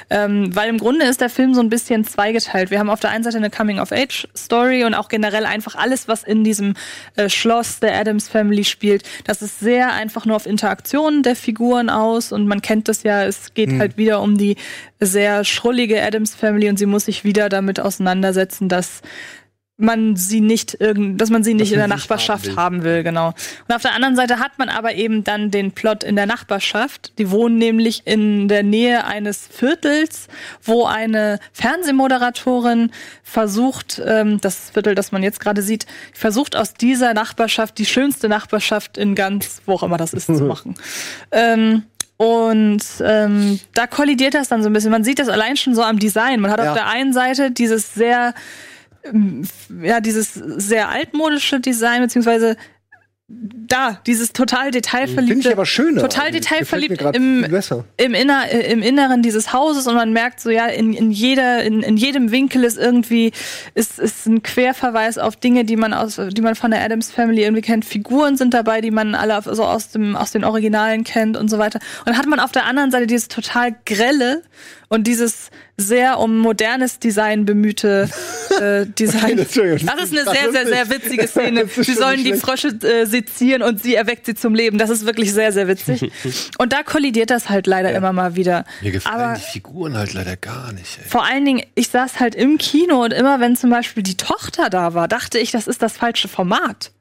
Ähm, 0.08 0.54
weil 0.54 0.68
im 0.68 0.78
Grunde 0.78 1.04
ist 1.04 1.20
der 1.20 1.28
Film 1.28 1.54
so 1.54 1.60
ein 1.60 1.68
bisschen 1.68 2.04
zweigeteilt. 2.04 2.70
Wir 2.70 2.78
haben 2.78 2.90
auf 2.90 3.00
der 3.00 3.10
einen 3.10 3.24
Seite 3.24 3.36
eine 3.36 3.50
Coming-of-Age-Story 3.50 4.84
und 4.84 4.94
auch 4.94 5.08
generell 5.08 5.44
einfach 5.44 5.74
alles, 5.74 6.08
was 6.08 6.22
in 6.22 6.42
diesem 6.42 6.74
äh, 7.16 7.28
Schloss 7.28 7.80
der 7.80 7.98
Adams 7.98 8.28
Family 8.28 8.64
spielt. 8.64 9.02
Das 9.24 9.42
ist 9.42 9.60
sehr 9.60 9.92
einfach 9.92 10.24
nur 10.24 10.36
auf 10.36 10.46
Interaktionen 10.46 11.22
der 11.22 11.36
Figuren 11.36 11.90
aus 11.90 12.32
und 12.32 12.46
man 12.46 12.62
kennt 12.62 12.88
das 12.88 13.02
ja, 13.02 13.24
es 13.24 13.52
geht 13.54 13.78
halt 13.78 13.96
wieder 13.96 14.22
um 14.22 14.38
die 14.38 14.56
sehr 15.00 15.44
schrullige 15.44 16.02
Adams 16.02 16.34
Family 16.34 16.68
und 16.68 16.78
sie 16.78 16.86
muss 16.86 17.06
sich 17.06 17.24
wieder 17.24 17.48
damit 17.48 17.80
auseinandersetzen, 17.80 18.68
dass 18.68 19.02
man 19.80 20.16
sie 20.16 20.40
nicht 20.40 20.76
irgend, 20.80 21.20
dass 21.20 21.30
man 21.30 21.42
sie 21.44 21.54
nicht 21.54 21.72
in 21.72 21.78
der 21.78 21.88
Nachbarschaft 21.88 22.48
haben 22.48 22.56
haben 22.56 22.84
will. 22.84 22.96
will. 22.96 23.02
genau. 23.02 23.28
Und 23.68 23.74
auf 23.74 23.82
der 23.82 23.94
anderen 23.94 24.16
Seite 24.16 24.38
hat 24.38 24.58
man 24.58 24.68
aber 24.68 24.94
eben 24.94 25.24
dann 25.24 25.50
den 25.50 25.72
Plot 25.72 26.04
in 26.04 26.16
der 26.16 26.26
Nachbarschaft. 26.26 27.12
Die 27.18 27.30
wohnen 27.30 27.58
nämlich 27.58 28.02
in 28.06 28.48
der 28.48 28.62
Nähe 28.62 29.04
eines 29.04 29.46
Viertels, 29.46 30.28
wo 30.62 30.84
eine 30.86 31.38
Fernsehmoderatorin 31.52 32.90
versucht, 33.22 34.00
ähm, 34.04 34.40
das 34.40 34.70
Viertel, 34.70 34.94
das 34.94 35.12
man 35.12 35.22
jetzt 35.22 35.40
gerade 35.40 35.62
sieht, 35.62 35.86
versucht 36.12 36.56
aus 36.56 36.74
dieser 36.74 37.14
Nachbarschaft 37.14 37.78
die 37.78 37.86
schönste 37.86 38.28
Nachbarschaft 38.28 38.98
in 38.98 39.14
ganz, 39.14 39.62
wo 39.66 39.74
auch 39.74 39.82
immer 39.82 39.96
das 39.96 40.12
ist, 40.12 40.26
zu 40.26 40.32
machen. 40.44 40.74
Ähm, 41.32 41.84
und 42.16 42.82
ähm, 43.02 43.60
da 43.72 43.86
kollidiert 43.86 44.34
das 44.34 44.48
dann 44.48 44.62
so 44.62 44.68
ein 44.68 44.74
bisschen. 44.74 44.90
Man 44.90 45.04
sieht 45.04 45.18
das 45.18 45.28
allein 45.30 45.56
schon 45.56 45.74
so 45.74 45.82
am 45.82 45.98
Design. 45.98 46.40
Man 46.40 46.50
hat 46.50 46.60
Ja. 46.62 46.72
auf 46.72 46.76
der 46.76 46.86
einen 46.86 47.14
Seite 47.14 47.50
dieses 47.50 47.94
sehr 47.94 48.34
ja, 49.82 50.00
dieses 50.00 50.34
sehr 50.34 50.88
altmodische 50.88 51.60
Design, 51.60 52.02
beziehungsweise 52.02 52.56
da, 53.32 54.00
dieses 54.06 54.32
total 54.32 54.72
detailverliebte. 54.72 55.34
Finde 55.34 55.48
ich 55.48 55.54
aber 55.54 55.66
schöner. 55.66 56.00
Total 56.00 56.32
detailverliebt 56.32 57.00
im, 57.14 57.44
im, 57.96 58.14
Inner, 58.14 58.50
äh, 58.50 58.72
im 58.72 58.82
Inneren 58.82 59.22
dieses 59.22 59.52
Hauses 59.52 59.86
und 59.86 59.94
man 59.94 60.12
merkt 60.12 60.40
so, 60.40 60.50
ja, 60.50 60.66
in, 60.66 60.92
in, 60.92 61.12
jeder, 61.12 61.62
in, 61.62 61.82
in 61.82 61.96
jedem 61.96 62.32
Winkel 62.32 62.64
ist 62.64 62.76
irgendwie, 62.76 63.30
ist, 63.74 64.00
ist 64.00 64.26
ein 64.26 64.42
Querverweis 64.42 65.16
auf 65.16 65.36
Dinge, 65.36 65.64
die 65.64 65.76
man 65.76 65.94
aus, 65.94 66.20
die 66.30 66.42
man 66.42 66.56
von 66.56 66.72
der 66.72 66.82
Adams 66.82 67.12
Family 67.12 67.44
irgendwie 67.44 67.62
kennt. 67.62 67.84
Figuren 67.84 68.36
sind 68.36 68.52
dabei, 68.52 68.80
die 68.80 68.90
man 68.90 69.14
alle 69.14 69.40
so 69.44 69.64
aus 69.64 69.90
dem, 69.90 70.16
aus 70.16 70.32
den 70.32 70.42
Originalen 70.42 71.04
kennt 71.04 71.36
und 71.36 71.48
so 71.48 71.58
weiter. 71.58 71.78
Und 72.00 72.08
dann 72.08 72.18
hat 72.18 72.26
man 72.26 72.40
auf 72.40 72.50
der 72.50 72.66
anderen 72.66 72.90
Seite 72.90 73.06
dieses 73.06 73.28
total 73.28 73.76
grelle 73.86 74.42
und 74.92 75.06
dieses 75.06 75.50
sehr 75.76 76.18
um 76.18 76.36
modernes 76.38 76.98
Design 76.98 77.44
bemühte 77.44 78.10
äh, 78.60 78.86
Design. 78.98 79.38
Entschuldigung. 79.38 79.86
Das 79.86 80.10
ist 80.10 80.12
eine 80.12 80.24
sehr, 80.24 80.50
sehr, 80.50 80.66
sehr 80.66 80.90
witzige 80.90 81.28
Szene. 81.28 81.66
Sie 81.76 81.94
sollen 81.94 82.24
die. 82.24 82.34
Frösche 82.34 82.68
äh, 82.68 83.06
sezieren 83.06 83.62
und 83.62 83.82
sie 83.82 83.94
erweckt 83.94 84.24
sie 84.26 84.34
zum 84.34 84.54
Leben. 84.54 84.78
Das 84.78 84.90
ist 84.90 85.04
wirklich 85.04 85.32
sehr, 85.32 85.52
sehr 85.52 85.68
witzig. 85.68 86.10
Und 86.58 86.72
da 86.72 86.82
kollidiert 86.82 87.28
das 87.28 87.50
halt 87.50 87.66
leider 87.66 87.92
immer 87.92 88.12
mal 88.12 88.34
wieder. 88.34 88.64
Mir 88.80 88.92
gefallen 88.92 89.20
Aber 89.20 89.34
die 89.34 89.42
Figuren 89.42 89.96
halt 89.96 90.14
leider 90.14 90.36
gar 90.36 90.72
nicht. 90.72 90.98
Ey. 90.98 91.08
vor 91.08 91.24
allen 91.24 91.44
Dingen, 91.44 91.62
ich 91.74 91.88
saß 91.88 92.18
halt 92.18 92.34
im 92.34 92.56
Kino 92.56 93.04
und 93.04 93.12
immer 93.12 93.40
wenn 93.40 93.56
zum 93.56 93.68
Beispiel 93.68 94.02
die 94.02 94.16
Tochter 94.16 94.70
da 94.70 94.94
war, 94.94 95.06
dachte 95.06 95.38
ich, 95.38 95.50
das 95.50 95.66
ist 95.66 95.82
das 95.82 95.98
falsche 95.98 96.28
Format. 96.28 96.92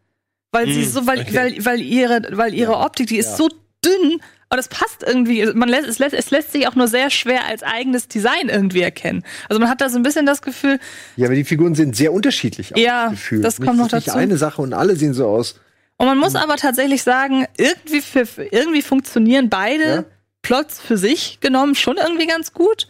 Weil 0.51 0.67
sie 0.67 0.83
so, 0.83 1.07
weil, 1.07 1.21
okay. 1.21 1.35
weil, 1.35 1.65
weil 1.65 1.81
ihre, 1.81 2.21
weil 2.31 2.53
ihre 2.53 2.77
Optik, 2.77 3.07
die 3.07 3.17
ist 3.17 3.37
so 3.37 3.49
dünn, 3.85 4.19
aber 4.49 4.57
das 4.57 4.67
passt 4.67 5.03
irgendwie. 5.05 5.45
Man 5.53 5.69
lässt, 5.69 5.87
es, 5.87 5.99
lässt, 5.99 6.13
es 6.15 6.31
lässt 6.31 6.51
sich 6.51 6.67
auch 6.67 6.75
nur 6.75 6.87
sehr 6.87 7.09
schwer 7.09 7.45
als 7.45 7.61
eigenes 7.63 8.07
Design 8.07 8.49
irgendwie 8.49 8.81
erkennen. 8.81 9.23
Also 9.47 9.59
man 9.59 9.69
hat 9.69 9.79
da 9.81 9.89
so 9.89 9.97
ein 9.97 10.03
bisschen 10.03 10.25
das 10.25 10.41
Gefühl, 10.41 10.79
Ja, 11.15 11.27
aber 11.27 11.35
die 11.35 11.43
Figuren 11.43 11.75
sind 11.75 11.95
sehr 11.95 12.11
unterschiedlich. 12.13 12.73
auch, 12.73 12.77
Ja, 12.79 13.09
gefühlt. 13.09 13.43
das 13.45 13.59
Nicht- 13.59 13.67
kommt 13.67 13.79
noch 13.79 13.87
ist 13.87 13.93
nicht 13.93 14.07
dazu. 14.07 14.17
eine 14.17 14.37
Sache 14.37 14.61
und 14.61 14.73
alle 14.73 14.95
sehen 14.95 15.13
so 15.13 15.27
aus. 15.27 15.59
Und 15.97 16.07
man 16.07 16.17
muss 16.17 16.35
aber 16.35 16.55
tatsächlich 16.55 17.03
sagen, 17.03 17.45
irgendwie, 17.57 18.01
für- 18.01 18.43
irgendwie 18.51 18.81
funktionieren 18.81 19.49
beide 19.49 19.83
Ja. 19.83 20.03
Plots 20.41 20.79
für 20.79 20.97
sich 20.97 21.39
genommen 21.41 21.75
schon 21.75 21.97
irgendwie 21.97 22.25
ganz 22.27 22.53
gut. 22.53 22.87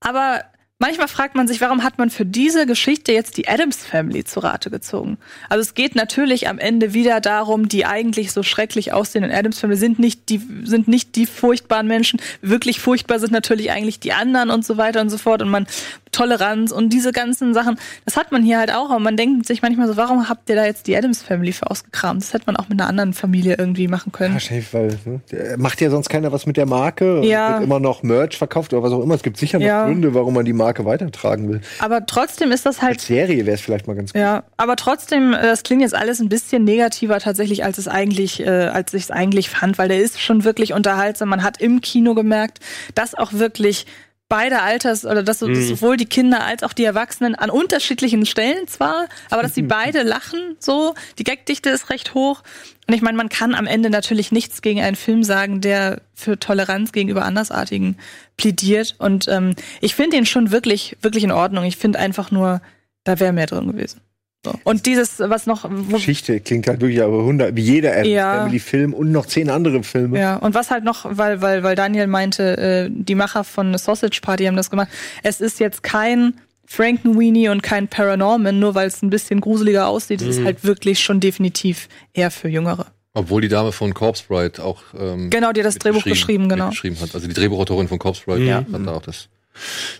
Aber 0.00 0.42
manchmal 0.80 1.06
fragt 1.06 1.36
man 1.36 1.46
sich, 1.46 1.60
warum 1.60 1.84
hat 1.84 1.98
man 1.98 2.10
für 2.10 2.26
diese 2.26 2.66
Geschichte 2.66 3.12
jetzt 3.12 3.36
die 3.36 3.46
Adams 3.46 3.84
Family 3.84 4.24
zu 4.24 4.40
Rate 4.40 4.70
gezogen? 4.70 5.18
Also 5.48 5.60
es 5.60 5.74
geht 5.74 5.94
natürlich 5.94 6.48
am 6.48 6.58
Ende 6.58 6.92
wieder 6.92 7.20
darum, 7.20 7.68
die 7.68 7.86
eigentlich 7.86 8.32
so 8.32 8.42
schrecklich 8.42 8.92
aussehenden 8.92 9.30
Adams 9.30 9.60
Family 9.60 9.78
sind 9.78 10.00
nicht 10.00 10.28
die, 10.28 10.40
sind 10.64 10.88
nicht 10.88 11.14
die 11.14 11.26
furchtbaren 11.26 11.86
Menschen. 11.86 12.20
Wirklich 12.42 12.80
furchtbar 12.80 13.20
sind 13.20 13.30
natürlich 13.30 13.70
eigentlich 13.70 14.00
die 14.00 14.12
anderen 14.12 14.50
und 14.50 14.64
so 14.64 14.76
weiter 14.76 15.00
und 15.00 15.10
so 15.10 15.18
fort. 15.18 15.42
Und 15.42 15.50
man, 15.50 15.66
Toleranz 16.12 16.72
und 16.72 16.92
diese 16.92 17.12
ganzen 17.12 17.54
Sachen, 17.54 17.78
das 18.04 18.16
hat 18.16 18.32
man 18.32 18.42
hier 18.42 18.58
halt 18.58 18.72
auch. 18.72 18.90
Aber 18.90 18.98
man 19.00 19.16
denkt 19.16 19.46
sich 19.46 19.62
manchmal 19.62 19.86
so, 19.86 19.96
warum 19.96 20.28
habt 20.28 20.48
ihr 20.48 20.56
da 20.56 20.64
jetzt 20.64 20.86
die 20.86 20.96
Adams 20.96 21.22
Family 21.22 21.52
für 21.52 21.70
ausgekramt? 21.70 22.22
Das 22.22 22.32
hätte 22.32 22.44
man 22.46 22.56
auch 22.56 22.68
mit 22.68 22.80
einer 22.80 22.88
anderen 22.88 23.12
Familie 23.12 23.56
irgendwie 23.58 23.88
machen 23.88 24.12
können. 24.12 24.34
Wahrscheinlich, 24.34 24.72
weil 24.74 24.98
ne, 25.04 25.20
macht 25.56 25.80
ja 25.80 25.90
sonst 25.90 26.08
keiner 26.08 26.32
was 26.32 26.46
mit 26.46 26.56
der 26.56 26.66
Marke. 26.66 27.20
Ja. 27.24 27.54
Wird 27.54 27.64
immer 27.64 27.80
noch 27.80 28.02
Merch 28.02 28.36
verkauft 28.36 28.72
oder 28.72 28.82
was 28.82 28.92
auch 28.92 29.02
immer. 29.02 29.14
Es 29.14 29.22
gibt 29.22 29.36
sicher 29.36 29.58
noch 29.58 29.66
Ja. 29.66 29.86
Gründe, 29.86 30.14
warum 30.14 30.34
man 30.34 30.44
die 30.44 30.52
Marke 30.52 30.84
weitertragen 30.84 31.48
will. 31.48 31.60
Aber 31.78 32.04
trotzdem 32.06 32.52
ist 32.52 32.66
das 32.66 32.82
halt 32.82 32.94
Als 32.94 33.06
Serie 33.06 33.46
wäre 33.46 33.54
es 33.54 33.60
vielleicht 33.60 33.86
mal 33.86 33.94
ganz 33.94 34.12
gut. 34.12 34.20
Ja, 34.20 34.44
aber 34.56 34.76
trotzdem, 34.76 35.32
äh, 35.32 35.42
das 35.42 35.62
klingt 35.62 35.82
jetzt 35.82 35.94
alles 35.94 36.20
ein 36.20 36.28
bisschen 36.28 36.64
negativer 36.64 37.18
tatsächlich, 37.20 37.64
als 37.64 37.78
es 37.78 37.88
eigentlich, 37.88 38.40
äh, 38.40 38.48
als 38.48 38.92
ich 38.94 39.04
es 39.04 39.10
eigentlich 39.10 39.48
fand, 39.50 39.78
weil 39.78 39.88
der 39.88 39.98
ist 40.00 40.20
schon 40.20 40.44
wirklich 40.44 40.72
unterhaltsam. 40.72 41.28
Man 41.28 41.42
hat 41.42 41.60
im 41.60 41.80
Kino 41.80 42.14
gemerkt, 42.14 42.58
dass 42.94 43.14
auch 43.14 43.32
wirklich 43.32 43.86
beide 44.30 44.62
Alters 44.62 45.04
oder 45.04 45.22
dass, 45.22 45.40
dass 45.40 45.68
sowohl 45.68 45.98
die 45.98 46.06
Kinder 46.06 46.44
als 46.44 46.62
auch 46.62 46.72
die 46.72 46.84
Erwachsenen 46.84 47.34
an 47.34 47.50
unterschiedlichen 47.50 48.24
Stellen 48.24 48.66
zwar, 48.68 49.08
aber 49.28 49.42
dass 49.42 49.54
sie 49.54 49.62
beide 49.62 50.02
lachen 50.02 50.56
so, 50.60 50.94
die 51.18 51.24
Gagdichte 51.24 51.68
ist 51.68 51.90
recht 51.90 52.14
hoch. 52.14 52.42
Und 52.86 52.94
ich 52.94 53.02
meine, 53.02 53.16
man 53.16 53.28
kann 53.28 53.54
am 53.54 53.66
Ende 53.66 53.90
natürlich 53.90 54.32
nichts 54.32 54.62
gegen 54.62 54.80
einen 54.80 54.96
Film 54.96 55.24
sagen, 55.24 55.60
der 55.60 56.00
für 56.14 56.38
Toleranz 56.38 56.92
gegenüber 56.92 57.24
Andersartigen 57.24 57.96
plädiert. 58.36 58.94
Und 58.98 59.28
ähm, 59.28 59.54
ich 59.80 59.94
finde 59.94 60.16
ihn 60.16 60.26
schon 60.26 60.50
wirklich, 60.50 60.96
wirklich 61.02 61.24
in 61.24 61.32
Ordnung. 61.32 61.64
Ich 61.64 61.76
finde 61.76 61.98
einfach 61.98 62.30
nur, 62.30 62.62
da 63.04 63.20
wäre 63.20 63.32
mehr 63.32 63.46
drin 63.46 63.66
gewesen. 63.66 64.00
So. 64.44 64.54
Und 64.64 64.86
dieses, 64.86 65.18
was 65.18 65.46
noch, 65.46 65.68
Geschichte 65.90 66.40
klingt 66.40 66.66
halt 66.66 66.80
wirklich 66.80 67.02
aber 67.02 67.18
100, 67.18 67.54
wie 67.56 67.60
jeder 67.60 67.92
Adams 67.92 68.08
Ja. 68.08 68.38
Family 68.38 68.58
Film 68.58 68.94
und 68.94 69.12
noch 69.12 69.26
zehn 69.26 69.50
andere 69.50 69.82
Filme. 69.82 70.18
ja, 70.18 70.36
und 70.36 70.54
was 70.54 70.70
halt 70.70 70.82
noch, 70.82 71.04
weil, 71.10 71.42
weil, 71.42 71.62
weil 71.62 71.76
Daniel 71.76 72.06
meinte, 72.06 72.56
äh, 72.56 72.88
die 72.90 73.14
Macher 73.14 73.44
von 73.44 73.76
Sausage 73.76 74.20
Party 74.22 74.44
haben 74.46 74.56
das 74.56 74.70
gemacht. 74.70 74.88
Es 75.22 75.42
ist 75.42 75.60
jetzt 75.60 75.82
kein 75.82 76.34
Frankenweenie 76.64 77.48
und 77.50 77.62
kein 77.62 77.88
Paranorman, 77.88 78.58
nur 78.58 78.74
weil 78.74 78.86
es 78.86 79.02
ein 79.02 79.10
bisschen 79.10 79.40
gruseliger 79.40 79.88
aussieht. 79.88 80.22
Es 80.22 80.28
ist 80.38 80.44
halt 80.44 80.64
wirklich 80.64 81.00
schon 81.00 81.20
definitiv 81.20 81.88
eher 82.14 82.30
für 82.30 82.48
Jüngere. 82.48 82.86
Obwohl 83.12 83.42
die 83.42 83.48
Dame 83.48 83.72
von 83.72 83.92
Corpse 83.92 84.22
Bride 84.28 84.62
auch 84.64 84.80
ähm, 84.98 85.30
Genau, 85.30 85.52
die 85.52 85.60
hat 85.60 85.66
das 85.66 85.78
Drehbuch 85.78 86.04
geschrieben, 86.04 86.48
genau. 86.48 86.70
geschrieben 86.70 86.96
hat. 87.00 87.12
Also 87.14 87.26
die 87.26 87.34
Drehbuchautorin 87.34 87.88
von 87.88 87.98
Corpse 87.98 88.22
Bride 88.24 88.54
hat 88.54 88.86
da 88.86 88.92
auch 88.92 89.02
das. 89.02 89.28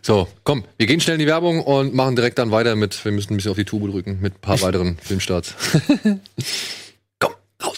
So, 0.02 0.28
komm, 0.44 0.64
wir 0.76 0.86
gehen 0.86 1.00
schnell 1.00 1.14
in 1.14 1.20
die 1.20 1.26
Werbung 1.26 1.62
und 1.62 1.94
machen 1.94 2.16
direkt 2.16 2.38
dann 2.38 2.50
weiter 2.50 2.76
mit, 2.76 3.04
wir 3.04 3.12
müssen 3.12 3.34
ein 3.34 3.36
bisschen 3.36 3.50
auf 3.50 3.56
die 3.56 3.64
Tube 3.64 3.90
drücken, 3.90 4.18
mit 4.20 4.34
ein 4.34 4.40
paar 4.40 4.60
weiteren 4.62 4.96
Filmstarts. 5.02 5.54
komm, 7.18 7.34
raus. 7.62 7.76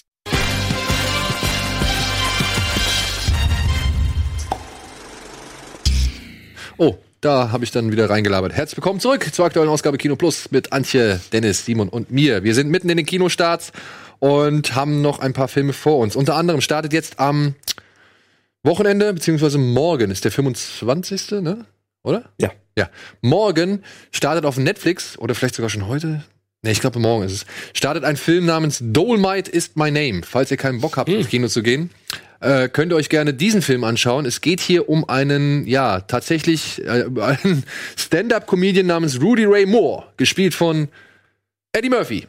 Oh, 6.78 6.96
da 7.20 7.50
habe 7.50 7.64
ich 7.64 7.70
dann 7.70 7.90
wieder 7.92 8.08
reingelabert. 8.08 8.52
Herzlich 8.52 8.76
willkommen 8.76 9.00
zurück 9.00 9.28
zur 9.32 9.44
aktuellen 9.44 9.68
Ausgabe 9.68 9.98
Kino 9.98 10.16
Plus 10.16 10.50
mit 10.50 10.72
Antje, 10.72 11.20
Dennis, 11.32 11.64
Simon 11.64 11.88
und 11.88 12.10
mir. 12.10 12.44
Wir 12.44 12.54
sind 12.54 12.70
mitten 12.70 12.88
in 12.88 12.96
den 12.96 13.06
Kinostarts 13.06 13.72
und 14.20 14.74
haben 14.74 15.02
noch 15.02 15.18
ein 15.18 15.32
paar 15.32 15.48
Filme 15.48 15.72
vor 15.72 15.98
uns. 15.98 16.14
Unter 16.14 16.36
anderem 16.36 16.60
startet 16.60 16.92
jetzt 16.92 17.18
am 17.18 17.56
Wochenende, 18.64 19.12
beziehungsweise 19.12 19.58
morgen 19.58 20.10
ist 20.10 20.24
der 20.24 20.30
25. 20.30 21.42
Ne? 21.42 21.66
Oder? 22.02 22.30
Ja. 22.40 22.52
Ja. 22.76 22.88
Morgen 23.20 23.82
startet 24.12 24.44
auf 24.44 24.56
Netflix, 24.56 25.18
oder 25.18 25.34
vielleicht 25.34 25.56
sogar 25.56 25.68
schon 25.68 25.88
heute. 25.88 26.24
Ne, 26.62 26.70
ich 26.70 26.80
glaube, 26.80 27.00
morgen 27.00 27.24
ist 27.24 27.32
es. 27.32 27.46
Startet 27.74 28.04
ein 28.04 28.16
Film 28.16 28.46
namens 28.46 28.78
Dolomite 28.80 29.50
is 29.50 29.72
my 29.74 29.90
name. 29.90 30.22
Falls 30.22 30.50
ihr 30.50 30.56
keinen 30.56 30.80
Bock 30.80 30.96
habt, 30.96 31.08
ins 31.08 31.28
Kino 31.28 31.48
zu 31.48 31.62
gehen, 31.62 31.90
äh, 32.40 32.68
könnt 32.68 32.92
ihr 32.92 32.96
euch 32.96 33.08
gerne 33.08 33.34
diesen 33.34 33.62
Film 33.62 33.82
anschauen. 33.84 34.26
Es 34.26 34.40
geht 34.40 34.60
hier 34.60 34.88
um 34.88 35.08
einen, 35.08 35.66
ja, 35.66 36.00
tatsächlich 36.00 36.80
äh, 36.84 37.04
einen 37.20 37.64
Stand-up-Comedian 37.96 38.86
namens 38.86 39.20
Rudy 39.20 39.44
Ray 39.44 39.66
Moore, 39.66 40.04
gespielt 40.16 40.54
von 40.54 40.88
Eddie 41.72 41.90
Murphy. 41.90 42.26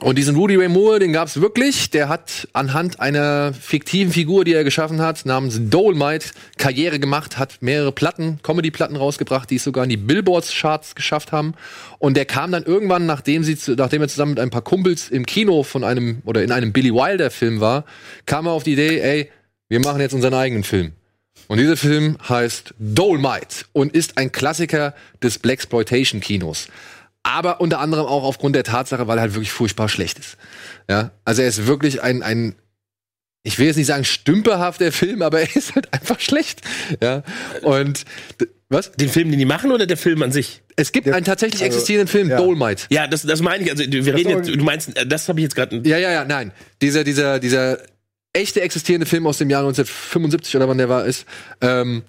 Und 0.00 0.18
diesen 0.18 0.36
Rudy 0.36 0.56
Ray 0.56 0.68
Moore, 0.68 0.98
den 0.98 1.14
gab's 1.14 1.40
wirklich. 1.40 1.88
Der 1.88 2.10
hat 2.10 2.48
anhand 2.52 3.00
einer 3.00 3.54
fiktiven 3.54 4.12
Figur, 4.12 4.44
die 4.44 4.52
er 4.52 4.62
geschaffen 4.62 5.00
hat, 5.00 5.24
namens 5.24 5.58
Dolomite, 5.70 6.32
Karriere 6.58 6.98
gemacht, 6.98 7.38
hat 7.38 7.62
mehrere 7.62 7.92
Platten, 7.92 8.38
Comedy-Platten 8.42 8.96
rausgebracht, 8.96 9.48
die 9.48 9.56
es 9.56 9.64
sogar 9.64 9.84
in 9.84 9.90
die 9.90 9.96
Billboards-Charts 9.96 10.96
geschafft 10.96 11.32
haben. 11.32 11.54
Und 11.98 12.18
der 12.18 12.26
kam 12.26 12.52
dann 12.52 12.64
irgendwann, 12.64 13.06
nachdem, 13.06 13.42
sie, 13.42 13.56
nachdem 13.76 14.02
er 14.02 14.08
zusammen 14.08 14.32
mit 14.32 14.40
ein 14.40 14.50
paar 14.50 14.60
Kumpels 14.60 15.08
im 15.08 15.24
Kino 15.24 15.62
von 15.62 15.82
einem 15.82 16.20
oder 16.26 16.42
in 16.42 16.52
einem 16.52 16.74
Billy 16.74 16.92
Wilder-Film 16.92 17.60
war, 17.60 17.86
kam 18.26 18.46
er 18.46 18.52
auf 18.52 18.64
die 18.64 18.74
Idee, 18.74 19.00
ey, 19.00 19.30
wir 19.70 19.80
machen 19.80 20.00
jetzt 20.00 20.12
unseren 20.12 20.34
eigenen 20.34 20.62
Film. 20.62 20.92
Und 21.48 21.58
dieser 21.58 21.76
Film 21.76 22.18
heißt 22.28 22.74
Dolomite 22.78 23.64
und 23.72 23.94
ist 23.94 24.18
ein 24.18 24.30
Klassiker 24.30 24.94
des 25.22 25.38
Blaxploitation-Kinos. 25.38 26.68
Aber 27.26 27.60
unter 27.60 27.80
anderem 27.80 28.06
auch 28.06 28.22
aufgrund 28.22 28.54
der 28.54 28.62
Tatsache, 28.62 29.08
weil 29.08 29.18
er 29.18 29.22
halt 29.22 29.34
wirklich 29.34 29.50
furchtbar 29.50 29.88
schlecht 29.88 30.20
ist. 30.20 30.36
Ja, 30.88 31.10
also 31.24 31.42
er 31.42 31.48
ist 31.48 31.66
wirklich 31.66 32.00
ein, 32.00 32.22
ein, 32.22 32.54
ich 33.42 33.58
will 33.58 33.66
jetzt 33.66 33.76
nicht 33.76 33.88
sagen 33.88 34.04
stümperhafter 34.04 34.92
Film, 34.92 35.22
aber 35.22 35.40
er 35.40 35.56
ist 35.56 35.74
halt 35.74 35.92
einfach 35.92 36.20
schlecht. 36.20 36.60
Ja, 37.02 37.24
und 37.62 38.04
was? 38.68 38.92
Den 38.92 39.08
Film, 39.08 39.30
den 39.30 39.40
die 39.40 39.44
machen 39.44 39.72
oder 39.72 39.86
der 39.86 39.96
Film 39.96 40.22
an 40.22 40.30
sich? 40.30 40.62
Es 40.76 40.92
gibt 40.92 41.08
einen 41.08 41.24
tatsächlich 41.24 41.62
also, 41.62 41.74
existierenden 41.74 42.06
Film, 42.06 42.30
ja. 42.30 42.36
Dolomite. 42.36 42.84
Ja, 42.90 43.08
das, 43.08 43.22
das 43.22 43.42
meine 43.42 43.64
ich. 43.64 43.70
Also 43.72 43.82
wir 43.84 44.14
reden 44.14 44.32
aber- 44.32 44.44
jetzt, 44.44 44.54
du 44.54 44.64
meinst, 44.64 44.96
äh, 44.96 45.04
das 45.04 45.28
habe 45.28 45.40
ich 45.40 45.44
jetzt 45.44 45.56
gerade. 45.56 45.82
Ja, 45.84 45.98
ja, 45.98 46.12
ja, 46.12 46.24
nein. 46.24 46.52
Dieser, 46.80 47.02
dieser, 47.02 47.40
dieser 47.40 47.78
echte 48.32 48.60
existierende 48.60 49.06
Film 49.06 49.26
aus 49.26 49.38
dem 49.38 49.50
Jahr 49.50 49.62
1975 49.62 50.54
oder 50.54 50.68
wann 50.68 50.78
der 50.78 50.88
war, 50.88 51.06
ist, 51.06 51.26
ähm, 51.60 52.02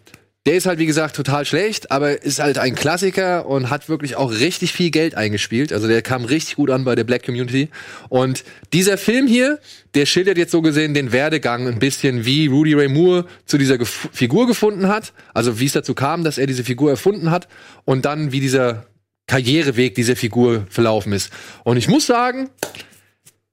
der 0.48 0.56
ist 0.56 0.66
halt, 0.66 0.80
wie 0.80 0.86
gesagt, 0.86 1.14
total 1.14 1.46
schlecht, 1.46 1.92
aber 1.92 2.24
ist 2.24 2.40
halt 2.40 2.58
ein 2.58 2.74
Klassiker 2.74 3.48
und 3.48 3.70
hat 3.70 3.90
wirklich 3.90 4.16
auch 4.16 4.32
richtig 4.32 4.72
viel 4.72 4.92
Geld 4.92 5.16
eingespielt. 5.16 5.74
Also 5.74 5.90
der 5.90 6.02
kam 6.02 6.24
richtig 6.24 6.56
gut 6.56 6.72
an 6.72 6.86
bei 6.86 6.96
der 6.96 7.04
Black 7.04 7.26
Community. 7.26 7.68
Und 8.08 8.46
dieser 8.72 8.98
Film 8.98 9.28
hier, 9.28 9.60
der 9.94 10.06
schildert 10.06 10.38
jetzt 10.38 10.54
so 10.54 10.62
gesehen 10.62 10.94
den 10.94 11.12
Werdegang 11.12 11.68
ein 11.68 11.80
bisschen, 11.80 12.26
wie 12.26 12.48
Rudy 12.48 12.76
Ray 12.76 12.88
Moore 12.88 13.26
zu 13.46 13.58
dieser 13.58 13.78
Gef 13.78 14.08
Figur 14.14 14.48
gefunden 14.48 14.88
hat. 14.88 15.12
Also 15.34 15.60
wie 15.60 15.66
es 15.66 15.74
dazu 15.74 15.94
kam, 15.94 16.24
dass 16.24 16.38
er 16.38 16.48
diese 16.48 16.64
Figur 16.64 16.92
erfunden 16.92 17.30
hat 17.30 17.50
und 17.84 18.06
dann 18.06 18.32
wie 18.32 18.40
dieser 18.40 18.86
Karriereweg 19.28 19.96
dieser 19.96 20.16
Figur 20.16 20.66
verlaufen 20.70 21.12
ist. 21.12 21.30
Und 21.66 21.76
ich 21.76 21.90
muss 21.90 22.08
sagen, 22.08 22.50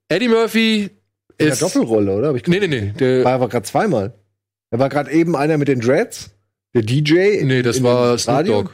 Eddie 0.07 0.29
Murphy 0.29 0.91
Ja, 1.41 1.47
ist. 1.47 1.61
Doppelrolle, 1.61 2.15
oder? 2.15 2.27
Hab 2.29 2.37
ich 2.37 2.47
Nee, 2.47 2.59
nee, 2.59 2.67
nee. 2.67 2.93
Der, 2.97 3.25
war 3.25 3.33
aber 3.33 3.49
gerade 3.49 3.65
zweimal. 3.65 4.13
Da 4.71 4.79
war 4.79 4.87
gerade 4.87 5.11
eben 5.11 5.35
einer 5.35 5.57
mit 5.57 5.67
den 5.67 5.81
Dreads, 5.81 6.31
der 6.75 6.83
DJ. 6.83 7.39
in- 7.39 7.47
nee, 7.47 7.61
das 7.63 7.77
in 7.77 7.83
war 7.83 8.17
Snoop 8.17 8.35
Radio. 8.35 8.61
Dogg. 8.61 8.71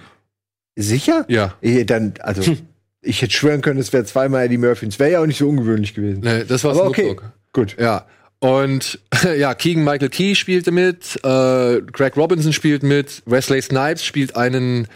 Sicher? 0.75 1.25
Ja. 1.29 1.53
Dann, 1.85 2.13
also, 2.19 2.57
ich 3.01 3.21
hätte 3.21 3.33
schwören 3.33 3.61
können, 3.61 3.79
es 3.79 3.93
wäre 3.93 4.03
zweimal 4.03 4.45
Eddie 4.45 4.57
Murphy. 4.57 4.87
Es 4.87 4.99
wäre 4.99 5.11
ja 5.11 5.21
auch 5.21 5.25
nicht 5.25 5.37
so 5.37 5.47
ungewöhnlich 5.47 5.93
gewesen. 5.93 6.21
Nee, 6.23 6.43
das 6.45 6.63
war 6.63 6.71
Aber 6.71 6.81
Snoop 6.81 6.89
okay. 6.89 7.07
Dogg. 7.07 7.23
Gut. 7.53 7.75
Ja. 7.79 8.05
Und 8.39 8.99
ja, 9.37 9.53
Keegan 9.53 9.83
Michael 9.83 10.09
Key 10.09 10.35
spielte 10.35 10.71
mit, 10.71 11.15
äh, 11.23 11.81
Craig 11.93 12.17
Robinson 12.17 12.53
spielt 12.53 12.83
mit, 12.83 13.21
Wesley 13.25 13.61
Snipes 13.61 14.03
spielt 14.03 14.35
einen 14.35 14.87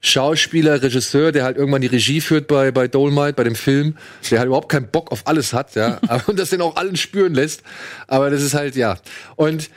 Schauspieler, 0.00 0.82
Regisseur, 0.82 1.32
der 1.32 1.44
halt 1.44 1.56
irgendwann 1.56 1.80
die 1.80 1.88
Regie 1.88 2.20
führt 2.20 2.46
bei, 2.46 2.70
bei 2.70 2.86
Dolomite, 2.86 3.32
bei 3.34 3.44
dem 3.44 3.54
Film, 3.54 3.96
der 4.30 4.38
halt 4.38 4.46
überhaupt 4.46 4.70
keinen 4.70 4.88
Bock 4.88 5.10
auf 5.10 5.26
alles 5.26 5.52
hat, 5.52 5.74
ja, 5.74 5.98
und 6.26 6.38
das 6.38 6.50
den 6.50 6.60
auch 6.62 6.76
allen 6.76 6.96
spüren 6.96 7.34
lässt. 7.34 7.62
Aber 8.06 8.30
das 8.30 8.42
ist 8.42 8.54
halt, 8.54 8.76
ja. 8.76 8.98
Und 9.36 9.68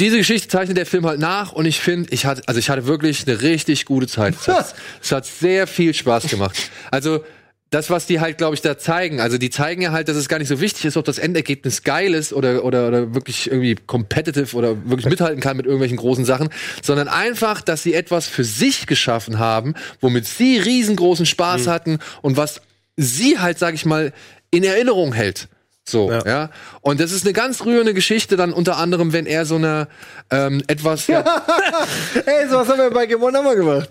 diese 0.00 0.16
Geschichte 0.18 0.48
zeichnet 0.48 0.76
der 0.76 0.86
Film 0.86 1.06
halt 1.06 1.20
nach 1.20 1.52
und 1.52 1.66
ich 1.66 1.80
finde, 1.80 2.10
ich 2.12 2.24
hatte, 2.24 2.42
also 2.46 2.58
ich 2.58 2.70
hatte 2.70 2.86
wirklich 2.86 3.26
eine 3.26 3.42
richtig 3.42 3.84
gute 3.84 4.06
Zeit. 4.06 4.34
Es 4.40 4.48
hat, 4.48 4.74
es 5.02 5.12
hat 5.12 5.26
sehr 5.26 5.66
viel 5.66 5.94
Spaß 5.94 6.28
gemacht. 6.28 6.56
Also, 6.90 7.24
das, 7.70 7.90
was 7.90 8.06
die 8.06 8.18
halt, 8.20 8.38
glaube 8.38 8.54
ich, 8.54 8.62
da 8.62 8.78
zeigen, 8.78 9.20
also 9.20 9.36
die 9.36 9.50
zeigen 9.50 9.82
ja 9.82 9.92
halt, 9.92 10.08
dass 10.08 10.16
es 10.16 10.28
gar 10.28 10.38
nicht 10.38 10.48
so 10.48 10.60
wichtig 10.60 10.86
ist, 10.86 10.96
ob 10.96 11.04
das 11.04 11.18
Endergebnis 11.18 11.82
geil 11.82 12.14
ist 12.14 12.32
oder, 12.32 12.64
oder, 12.64 12.88
oder 12.88 13.14
wirklich 13.14 13.50
irgendwie 13.50 13.74
competitive 13.74 14.56
oder 14.56 14.88
wirklich 14.88 15.06
mithalten 15.06 15.40
kann 15.40 15.58
mit 15.58 15.66
irgendwelchen 15.66 15.98
großen 15.98 16.24
Sachen, 16.24 16.48
sondern 16.82 17.08
einfach, 17.08 17.60
dass 17.60 17.82
sie 17.82 17.92
etwas 17.92 18.26
für 18.26 18.44
sich 18.44 18.86
geschaffen 18.86 19.38
haben, 19.38 19.74
womit 20.00 20.26
sie 20.26 20.56
riesengroßen 20.58 21.26
Spaß 21.26 21.66
hatten 21.66 21.98
und 22.22 22.38
was 22.38 22.62
sie 22.96 23.38
halt, 23.38 23.58
sag 23.58 23.74
ich 23.74 23.84
mal, 23.84 24.14
in 24.50 24.64
Erinnerung 24.64 25.12
hält. 25.12 25.48
So, 25.90 26.10
ja. 26.10 26.22
Ja. 26.26 26.50
Und 26.80 27.00
das 27.00 27.12
ist 27.12 27.24
eine 27.24 27.32
ganz 27.32 27.64
rührende 27.64 27.94
Geschichte, 27.94 28.36
dann 28.36 28.52
unter 28.52 28.76
anderem, 28.76 29.12
wenn 29.12 29.26
er 29.26 29.46
so 29.46 29.56
eine 29.56 29.88
ähm, 30.30 30.62
etwas, 30.66 31.06
ja, 31.06 31.20
Ey, 32.26 32.48
sowas 32.48 32.68
haben 32.68 32.78
wir 32.78 32.90
bei 32.90 33.06
Game 33.06 33.22
One 33.22 33.56
gemacht. 33.56 33.90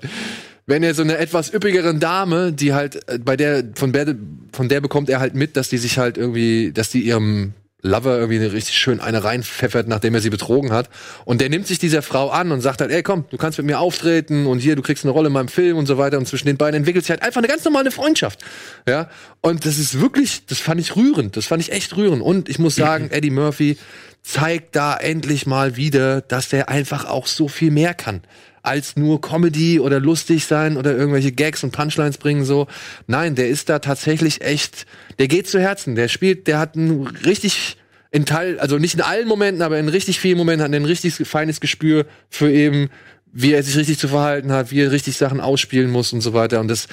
wenn 0.65 0.83
er 0.83 0.93
so 0.93 1.01
eine 1.01 1.17
etwas 1.17 1.53
üppigeren 1.53 1.99
Dame, 1.99 2.53
die 2.53 2.73
halt 2.73 3.07
äh, 3.09 3.17
bei 3.19 3.35
der 3.35 3.63
von 3.75 3.91
der 3.91 4.15
von 4.51 4.69
der 4.69 4.81
bekommt 4.81 5.09
er 5.09 5.19
halt 5.19 5.35
mit, 5.35 5.57
dass 5.57 5.69
die 5.69 5.77
sich 5.77 5.97
halt 5.97 6.17
irgendwie, 6.17 6.71
dass 6.71 6.89
die 6.89 7.01
ihrem 7.01 7.53
Lover 7.87 8.17
irgendwie 8.17 8.39
eine 8.39 8.53
richtig 8.53 8.77
schön 8.77 8.99
eine 8.99 9.23
reinpfeffert, 9.23 9.87
nachdem 9.87 10.13
er 10.15 10.21
sie 10.21 10.29
betrogen 10.29 10.71
hat. 10.71 10.89
Und 11.25 11.41
der 11.41 11.49
nimmt 11.49 11.67
sich 11.67 11.79
dieser 11.79 12.01
Frau 12.01 12.29
an 12.29 12.51
und 12.51 12.61
sagt 12.61 12.81
halt, 12.81 12.91
ey 12.91 13.03
komm, 13.03 13.25
du 13.29 13.37
kannst 13.37 13.57
mit 13.57 13.67
mir 13.67 13.79
auftreten 13.79 14.45
und 14.45 14.59
hier, 14.59 14.75
du 14.75 14.81
kriegst 14.81 15.03
eine 15.03 15.11
Rolle 15.11 15.27
in 15.27 15.33
meinem 15.33 15.47
Film 15.47 15.77
und 15.77 15.85
so 15.85 15.97
weiter. 15.97 16.17
Und 16.17 16.27
zwischen 16.27 16.47
den 16.47 16.57
beiden 16.57 16.77
entwickelt 16.77 17.05
sich 17.05 17.11
halt 17.11 17.23
einfach 17.23 17.39
eine 17.39 17.47
ganz 17.47 17.63
normale 17.63 17.91
Freundschaft. 17.91 18.43
Ja. 18.87 19.09
Und 19.41 19.65
das 19.65 19.79
ist 19.79 19.99
wirklich, 19.99 20.45
das 20.45 20.59
fand 20.59 20.79
ich 20.79 20.95
rührend. 20.95 21.37
Das 21.37 21.45
fand 21.45 21.61
ich 21.61 21.71
echt 21.71 21.95
rührend. 21.95 22.21
Und 22.21 22.49
ich 22.49 22.59
muss 22.59 22.75
sagen, 22.75 23.09
Eddie 23.11 23.31
Murphy 23.31 23.77
zeigt 24.23 24.75
da 24.75 24.95
endlich 24.95 25.45
mal 25.45 25.77
wieder, 25.77 26.21
dass 26.21 26.49
der 26.49 26.69
einfach 26.69 27.05
auch 27.05 27.27
so 27.27 27.47
viel 27.47 27.71
mehr 27.71 27.93
kann 27.93 28.21
als 28.67 28.95
nur 28.95 29.21
Comedy 29.21 29.79
oder 29.79 29.99
lustig 29.99 30.45
sein 30.45 30.77
oder 30.77 30.95
irgendwelche 30.95 31.31
Gags 31.31 31.63
und 31.63 31.71
Punchlines 31.71 32.17
bringen 32.17 32.45
so. 32.45 32.67
Nein, 33.07 33.35
der 33.35 33.49
ist 33.49 33.69
da 33.69 33.79
tatsächlich 33.79 34.41
echt, 34.41 34.85
der 35.17 35.27
geht 35.27 35.47
zu 35.47 35.59
Herzen. 35.59 35.95
Der 35.95 36.07
spielt, 36.07 36.47
der 36.47 36.59
hat 36.59 36.75
ein 36.75 37.07
richtig 37.25 37.77
in 38.11 38.25
Teil, 38.25 38.59
also 38.59 38.77
nicht 38.77 38.93
in 38.93 39.01
allen 39.01 39.27
Momenten, 39.27 39.61
aber 39.61 39.79
in 39.79 39.89
richtig 39.89 40.19
vielen 40.19 40.37
Momenten 40.37 40.63
hat 40.63 40.71
er 40.71 40.79
ein 40.79 40.85
richtig 40.85 41.15
feines 41.27 41.59
Gespür 41.59 42.05
für 42.29 42.51
eben, 42.51 42.89
wie 43.31 43.53
er 43.53 43.63
sich 43.63 43.75
richtig 43.75 43.99
zu 43.99 44.07
verhalten 44.07 44.51
hat, 44.51 44.71
wie 44.71 44.81
er 44.81 44.91
richtig 44.91 45.17
Sachen 45.17 45.39
ausspielen 45.39 45.89
muss 45.91 46.13
und 46.13 46.21
so 46.21 46.33
weiter. 46.33 46.59
Und 46.59 46.67
das 46.67 46.87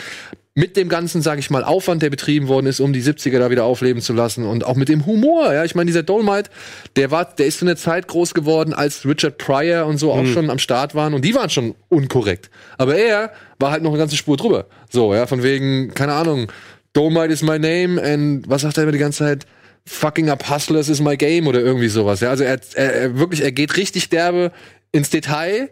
mit 0.57 0.77
dem 0.77 0.89
ganzen, 0.89 1.21
sage 1.21 1.41
ich 1.41 1.51
mal, 1.51 1.65
Aufwand, 1.65 2.03
der 2.03 2.11
betrieben 2.11 2.47
worden 2.47 2.67
ist, 2.67 2.79
um 2.79 2.93
die 2.93 3.03
70er 3.03 3.41
da 3.41 3.51
wieder 3.51 3.65
aufleben 3.65 4.01
zu 4.01 4.13
lassen 4.13 4.45
und 4.45 4.65
auch 4.65 4.77
mit 4.77 4.89
dem 4.89 5.05
Humor, 5.05 5.53
ja, 5.53 5.65
ich 5.65 5.75
meine, 5.75 5.89
dieser 5.89 6.05
Dolomite, 6.05 6.49
der 6.95 7.11
war, 7.11 7.25
der 7.25 7.47
ist 7.47 7.59
zu 7.59 7.65
einer 7.65 7.75
Zeit 7.75 8.07
groß 8.07 8.35
geworden, 8.35 8.73
als 8.73 9.05
Richard 9.05 9.39
Pryor 9.39 9.87
und 9.87 9.99
so 9.99 10.13
auch 10.13 10.25
schon 10.27 10.51
am 10.51 10.61
Start 10.61 10.95
waren 10.95 11.13
und 11.13 11.25
die 11.25 11.35
waren 11.35 11.51
schon 11.51 11.75
unkorrekt. 11.89 12.51
Aber 12.79 12.95
er 12.95 13.33
war 13.59 13.73
halt 13.73 13.83
noch 13.83 13.91
eine 13.91 13.99
ganze 13.99 14.17
Spur 14.17 14.37
drüber. 14.37 14.67
So, 14.91 15.13
ja, 15.13 15.27
von 15.27 15.43
wegen, 15.43 15.93
keine 15.93 16.13
Ahnung, 16.13 16.53
Dolomite 16.93 17.33
is 17.33 17.43
my 17.43 17.59
name 17.59 18.01
and 18.01 18.49
was 18.49 18.63
sagt 18.63 18.77
er 18.77 18.85
immer 18.85 18.93
die 18.93 18.99
ganze 18.99 19.19
Zeit? 19.19 19.47
Fucking 19.87 20.31
up 20.31 20.49
hustlers 20.49 20.89
is 20.89 21.01
my 21.01 21.17
game 21.17 21.49
oder 21.49 21.61
irgendwie 21.61 21.89
sowas. 21.89 22.21
Ja, 22.21 22.31
also 22.31 22.45
er, 22.45 22.61
er, 22.75 22.95
er 22.95 23.19
wirklich, 23.19 23.43
er 23.43 23.51
geht 23.51 23.77
richtig 23.77 24.09
derbe 24.09 24.53
ins 24.93 25.11
Detail 25.11 25.69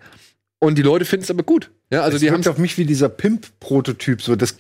und 0.59 0.77
die 0.77 0.83
Leute 0.83 1.05
finden 1.05 1.23
es 1.23 1.31
aber 1.31 1.45
gut. 1.45 1.71
Ja, 1.91 2.01
also 2.01 2.15
Also 2.15 2.27
die 2.27 2.33
haben 2.33 2.47
auf 2.47 2.59
mich 2.59 2.77
wie 2.79 2.85
dieser 2.85 3.09
Pimp-Prototyp, 3.09 4.23
so 4.23 4.35
das 4.35 4.57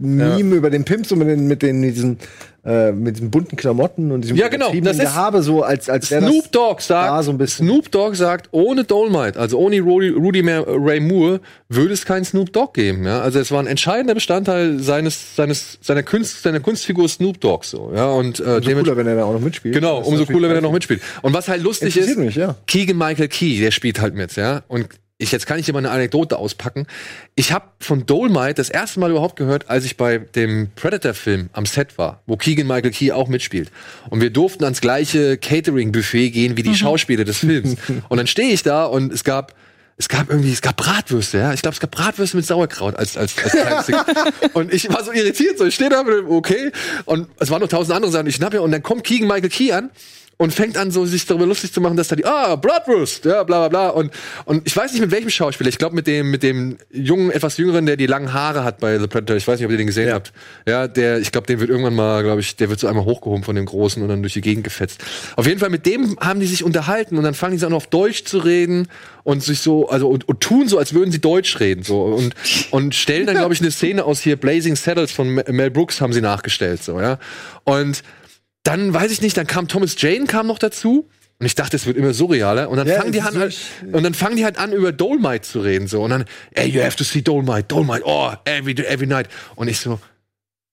Meme 0.00 0.56
über 0.56 0.70
den 0.70 0.84
Pimp, 0.84 1.06
so 1.06 1.14
mit, 1.16 1.28
den, 1.28 1.46
mit, 1.46 1.62
den, 1.62 1.80
mit 1.80 1.94
diesen 1.94 2.18
äh, 2.64 2.92
mit 2.92 3.16
diesen 3.16 3.30
bunten 3.30 3.56
Klamotten 3.56 4.12
und 4.12 4.20
diesem 4.22 4.36
Ja, 4.36 4.48
genau, 4.48 4.70
das 4.82 4.96
ist- 4.98 5.02
Gehabe, 5.02 5.42
so 5.42 5.62
als 5.62 5.88
als 5.88 6.08
Snoop 6.08 6.52
Dogg 6.52 6.82
sagt, 6.82 7.24
so. 7.24 7.46
Snoop 7.46 7.90
Dogg 7.90 8.14
sagt, 8.16 8.48
ohne 8.52 8.84
Dolomite, 8.84 9.38
also 9.40 9.58
ohne 9.58 9.80
Rudy, 9.80 10.08
Rudy 10.10 10.40
Ray 10.46 11.00
Moore, 11.00 11.40
würde 11.70 11.94
es 11.94 12.04
keinen 12.04 12.24
Snoop 12.26 12.52
Dogg 12.52 12.72
geben. 12.74 13.04
Ja? 13.06 13.22
Also 13.22 13.38
es 13.38 13.50
war 13.50 13.60
ein 13.60 13.66
entscheidender 13.66 14.14
Bestandteil 14.14 14.78
seines, 14.78 15.36
seines, 15.36 15.78
seiner 15.80 16.02
Kunst, 16.02 16.42
seiner 16.42 16.60
Kunstfigur 16.60 17.08
Snoop 17.08 17.40
Dogg 17.40 17.64
so. 17.64 17.92
Ja? 17.94 18.10
Und 18.10 18.40
äh, 18.40 18.42
umso 18.56 18.74
cooler, 18.74 18.96
wenn 18.96 19.06
er 19.06 19.16
da 19.16 19.24
auch 19.24 19.32
noch 19.32 19.40
mitspielt. 19.40 19.74
Genau, 19.74 20.00
umso 20.00 20.26
cooler, 20.26 20.48
wenn 20.48 20.56
er 20.56 20.62
noch 20.62 20.72
mitspielt. 20.72 21.00
Und 21.22 21.32
was 21.32 21.48
halt 21.48 21.62
lustig 21.62 21.96
ist, 21.96 22.18
mich, 22.18 22.34
ja. 22.34 22.56
Keegan 22.66 22.98
Michael 22.98 23.28
Key, 23.28 23.58
der 23.60 23.70
spielt 23.70 24.00
halt 24.02 24.14
mit, 24.14 24.36
ja. 24.36 24.62
Und 24.68 24.86
ich, 25.20 25.32
jetzt 25.32 25.46
kann 25.46 25.58
ich 25.58 25.66
dir 25.66 25.72
mal 25.72 25.80
eine 25.80 25.90
Anekdote 25.90 26.38
auspacken. 26.38 26.86
Ich 27.34 27.52
habe 27.52 27.66
von 27.78 28.06
Dolomite 28.06 28.54
das 28.54 28.70
erste 28.70 29.00
Mal 29.00 29.10
überhaupt 29.10 29.36
gehört, 29.36 29.68
als 29.68 29.84
ich 29.84 29.96
bei 29.96 30.18
dem 30.18 30.70
Predator-Film 30.76 31.50
am 31.52 31.66
Set 31.66 31.98
war, 31.98 32.22
wo 32.26 32.36
Keegan 32.36 32.66
Michael 32.66 32.90
Key 32.90 33.12
auch 33.12 33.28
mitspielt. 33.28 33.70
Und 34.08 34.22
wir 34.22 34.30
durften 34.30 34.64
ans 34.64 34.80
gleiche 34.80 35.36
Catering-Buffet 35.36 36.30
gehen 36.30 36.56
wie 36.56 36.62
die 36.62 36.74
Schauspieler 36.74 37.24
des 37.24 37.38
Films. 37.38 37.76
und 38.08 38.16
dann 38.16 38.26
stehe 38.26 38.52
ich 38.52 38.62
da 38.62 38.84
und 38.84 39.12
es 39.12 39.22
gab 39.22 39.54
es 39.98 40.08
gab 40.08 40.30
irgendwie, 40.30 40.50
es 40.50 40.62
gab 40.62 40.78
Bratwürste, 40.78 41.36
ja. 41.36 41.52
Ich 41.52 41.60
glaube, 41.60 41.74
es 41.74 41.80
gab 41.80 41.90
Bratwürste 41.90 42.38
mit 42.38 42.46
Sauerkraut 42.46 42.96
als, 42.96 43.18
als, 43.18 43.34
als. 43.54 43.88
Und 44.54 44.72
ich 44.72 44.88
war 44.88 45.04
so 45.04 45.12
irritiert, 45.12 45.58
so 45.58 45.66
ich 45.66 45.74
stehe 45.74 45.90
da, 45.90 46.02
okay. 46.26 46.72
Und 47.04 47.28
es 47.38 47.50
waren 47.50 47.60
noch 47.60 47.68
tausend 47.68 47.94
andere 47.94 48.10
Sachen. 48.10 48.26
Ich 48.26 48.36
schnapp 48.36 48.54
ja, 48.54 48.60
und 48.60 48.72
dann 48.72 48.82
kommt 48.82 49.04
Keegan 49.04 49.28
Michael 49.28 49.50
Key 49.50 49.72
an 49.72 49.90
und 50.40 50.54
fängt 50.54 50.78
an, 50.78 50.90
so 50.90 51.04
sich 51.04 51.26
darüber 51.26 51.44
lustig 51.44 51.70
zu 51.70 51.82
machen, 51.82 51.98
dass 51.98 52.08
da 52.08 52.16
die, 52.16 52.24
ah, 52.24 52.56
Bratwurst, 52.56 53.26
ja, 53.26 53.42
bla 53.42 53.68
bla 53.68 53.68
bla. 53.68 53.88
Und, 53.90 54.10
und 54.46 54.66
ich 54.66 54.74
weiß 54.74 54.90
nicht 54.92 55.02
mit 55.02 55.10
welchem 55.10 55.28
Schauspieler, 55.28 55.68
ich 55.68 55.76
glaube 55.76 55.94
mit 55.94 56.06
dem, 56.06 56.30
mit 56.30 56.42
dem 56.42 56.78
jungen, 56.90 57.30
etwas 57.30 57.58
jüngeren, 57.58 57.84
der 57.84 57.98
die 57.98 58.06
langen 58.06 58.32
Haare 58.32 58.64
hat 58.64 58.80
bei 58.80 58.98
The 58.98 59.06
Predator. 59.06 59.36
Ich 59.36 59.46
weiß 59.46 59.58
nicht, 59.58 59.66
ob 59.66 59.70
ihr 59.70 59.76
den 59.76 59.88
gesehen 59.88 60.10
habt. 60.10 60.32
Ja, 60.66 60.88
der, 60.88 61.18
ich 61.18 61.30
glaube, 61.30 61.46
den 61.46 61.60
wird 61.60 61.68
irgendwann 61.68 61.94
mal, 61.94 62.22
glaube 62.22 62.40
ich, 62.40 62.56
der 62.56 62.70
wird 62.70 62.80
so 62.80 62.86
einmal 62.86 63.04
hochgehoben 63.04 63.44
von 63.44 63.54
dem 63.54 63.66
Großen 63.66 64.02
und 64.02 64.08
dann 64.08 64.22
durch 64.22 64.32
die 64.32 64.40
Gegend 64.40 64.64
gefetzt. 64.64 65.04
Auf 65.36 65.46
jeden 65.46 65.60
Fall 65.60 65.68
mit 65.68 65.84
dem 65.84 66.18
haben 66.20 66.40
die 66.40 66.46
sich 66.46 66.64
unterhalten 66.64 67.18
und 67.18 67.24
dann 67.24 67.34
fangen 67.34 67.58
die 67.58 67.66
an, 67.66 67.74
auf 67.74 67.88
Deutsch 67.88 68.24
zu 68.24 68.38
reden 68.38 68.88
und 69.24 69.42
sich 69.42 69.60
so, 69.60 69.90
also 69.90 70.08
und, 70.08 70.26
und 70.26 70.40
tun 70.40 70.68
so, 70.68 70.78
als 70.78 70.94
würden 70.94 71.12
sie 71.12 71.20
Deutsch 71.20 71.60
reden. 71.60 71.82
So 71.82 72.00
und, 72.00 72.34
und 72.70 72.94
stellen 72.94 73.26
dann, 73.26 73.36
glaube 73.36 73.52
ich, 73.52 73.60
eine 73.60 73.70
Szene 73.70 74.06
aus 74.06 74.22
hier 74.22 74.36
Blazing 74.36 74.74
Saddles 74.74 75.12
von 75.12 75.34
Mel 75.34 75.70
Brooks 75.70 76.00
haben 76.00 76.14
sie 76.14 76.22
nachgestellt, 76.22 76.82
so, 76.82 76.98
ja. 76.98 77.18
Und 77.64 78.02
dann 78.62 78.92
weiß 78.92 79.10
ich 79.10 79.22
nicht, 79.22 79.36
dann 79.36 79.46
kam 79.46 79.68
Thomas 79.68 79.94
Jane 79.98 80.26
kam 80.26 80.46
noch 80.46 80.58
dazu. 80.58 81.08
Und 81.38 81.46
ich 81.46 81.54
dachte, 81.54 81.76
es 81.76 81.86
wird 81.86 81.96
immer 81.96 82.12
surrealer. 82.12 82.68
Und 82.68 82.76
dann 82.76 82.86
Ja, 82.86 82.98
fangen 82.98 83.12
die 83.12 83.18
ist 83.18 83.24
halt, 83.24 83.56
und 83.92 84.02
dann 84.02 84.12
fangen 84.12 84.36
die 84.36 84.44
halt 84.44 84.58
an, 84.58 84.74
über 84.74 84.92
Dolomite 84.92 85.40
zu 85.40 85.60
reden. 85.60 85.88
So. 85.88 86.02
Und 86.02 86.10
dann, 86.10 86.24
ey, 86.50 86.68
you 86.68 86.82
have 86.82 86.96
to 86.96 87.04
see 87.04 87.22
Dolomite, 87.22 87.62
Dolomite, 87.62 88.02
oh, 88.04 88.32
every, 88.44 88.74
every 88.84 89.06
night. 89.06 89.26
Und 89.56 89.68
ich 89.68 89.80
so, 89.80 89.98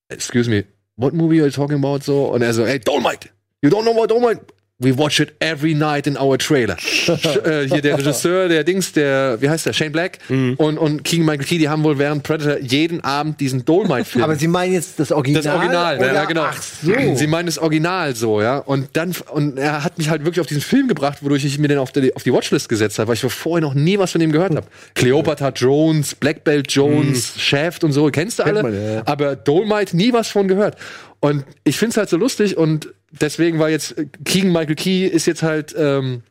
excuse 0.10 0.50
me, 0.50 0.66
what 0.98 1.14
movie 1.14 1.40
are 1.40 1.48
you 1.48 1.54
talking 1.54 1.78
about? 1.78 2.00
So. 2.04 2.26
Und 2.26 2.42
er 2.42 2.54
so, 2.54 2.66
hey, 2.66 2.80
Dolomite, 2.80 3.30
you 3.62 3.70
don't 3.70 3.84
know 3.84 3.94
about 3.94 4.08
Dolomite? 4.08 4.42
We 4.80 4.95
watch 4.95 5.19
it 5.19 5.34
every 5.39 5.73
night 5.73 6.05
in 6.05 6.15
our 6.17 6.38
trailer. 6.38 6.78
Äh, 7.07 7.67
hier 7.67 7.82
der 7.82 7.97
Regisseur, 7.97 8.47
der 8.47 8.63
Dings, 8.63 8.91
der, 8.91 9.38
wie 9.41 9.49
heißt 9.49 9.65
der, 9.65 9.73
Shane 9.73 9.91
Black 9.91 10.19
und, 10.30 10.78
und 10.78 11.03
King 11.03 11.23
Michael 11.23 11.45
Key, 11.45 11.57
die 11.57 11.69
haben 11.69 11.84
wohl 11.84 11.97
während 11.97 12.23
Predator 12.23 12.59
jeden 12.59 13.01
Abend 13.01 13.39
diesen 13.39 13.63
Dolomite-Film. 13.63 14.23
Aber 14.23 14.36
Sie 14.36 14.47
meinen 14.47 14.73
jetzt 14.73 14.99
das 14.99 15.11
Original? 15.11 15.43
Das 15.43 15.53
Original, 15.53 15.97
oder? 15.97 16.13
ja, 16.13 16.25
genau. 16.25 16.43
Ach 16.43 16.61
so. 16.61 17.15
Sie 17.15 17.28
meinen 17.28 17.45
das 17.45 17.57
Original 17.57 18.15
so, 18.15 18.41
ja. 18.41 18.57
Und 18.57 18.89
dann, 18.93 19.15
und 19.32 19.57
er 19.57 19.84
hat 19.84 19.97
mich 19.97 20.09
halt 20.09 20.25
wirklich 20.25 20.41
auf 20.41 20.47
diesen 20.47 20.61
Film 20.61 20.88
gebracht, 20.88 21.19
wodurch 21.21 21.45
ich 21.45 21.57
mir 21.57 21.69
den 21.69 21.78
auf 21.78 21.91
die, 21.91 22.15
auf 22.15 22.23
die 22.23 22.34
Watchlist 22.34 22.69
gesetzt 22.69 22.99
habe, 22.99 23.07
weil 23.07 23.15
ich 23.15 23.21
vorher 23.21 23.61
noch 23.61 23.73
nie 23.73 23.97
was 23.97 24.11
von 24.11 24.21
ihm 24.21 24.32
gehört 24.32 24.55
habe. 24.55 24.67
Cleopatra 24.95 25.49
Jones, 25.49 26.13
Black 26.15 26.43
Belt 26.43 26.71
Jones, 26.71 27.34
Shaft 27.38 27.84
und 27.84 27.93
so, 27.93 28.07
kennst 28.07 28.39
du 28.39 28.43
alle? 28.43 28.63
man, 28.63 28.73
ja, 28.73 28.93
ja. 28.95 29.01
Aber 29.05 29.36
Dolomite 29.36 29.95
nie 29.95 30.13
was 30.13 30.28
von 30.28 30.47
gehört. 30.47 30.75
Und 31.19 31.45
ich 31.63 31.78
find's 31.78 31.97
halt 31.97 32.09
so 32.09 32.17
lustig 32.17 32.57
und 32.57 32.89
deswegen 33.22 33.59
war 33.59 33.70
jetzt, 33.70 33.97
äh, 33.97 34.07
Keegan 34.26 34.51
Michael 34.51 34.76
Key 34.76 35.05
ist 35.05 35.26
jetzt 35.26 35.43
halt, 35.43 35.76
ähm, 35.78 36.24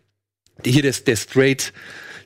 hier 0.65 0.83
der, 0.83 0.93
der 0.93 1.17
straight 1.17 1.73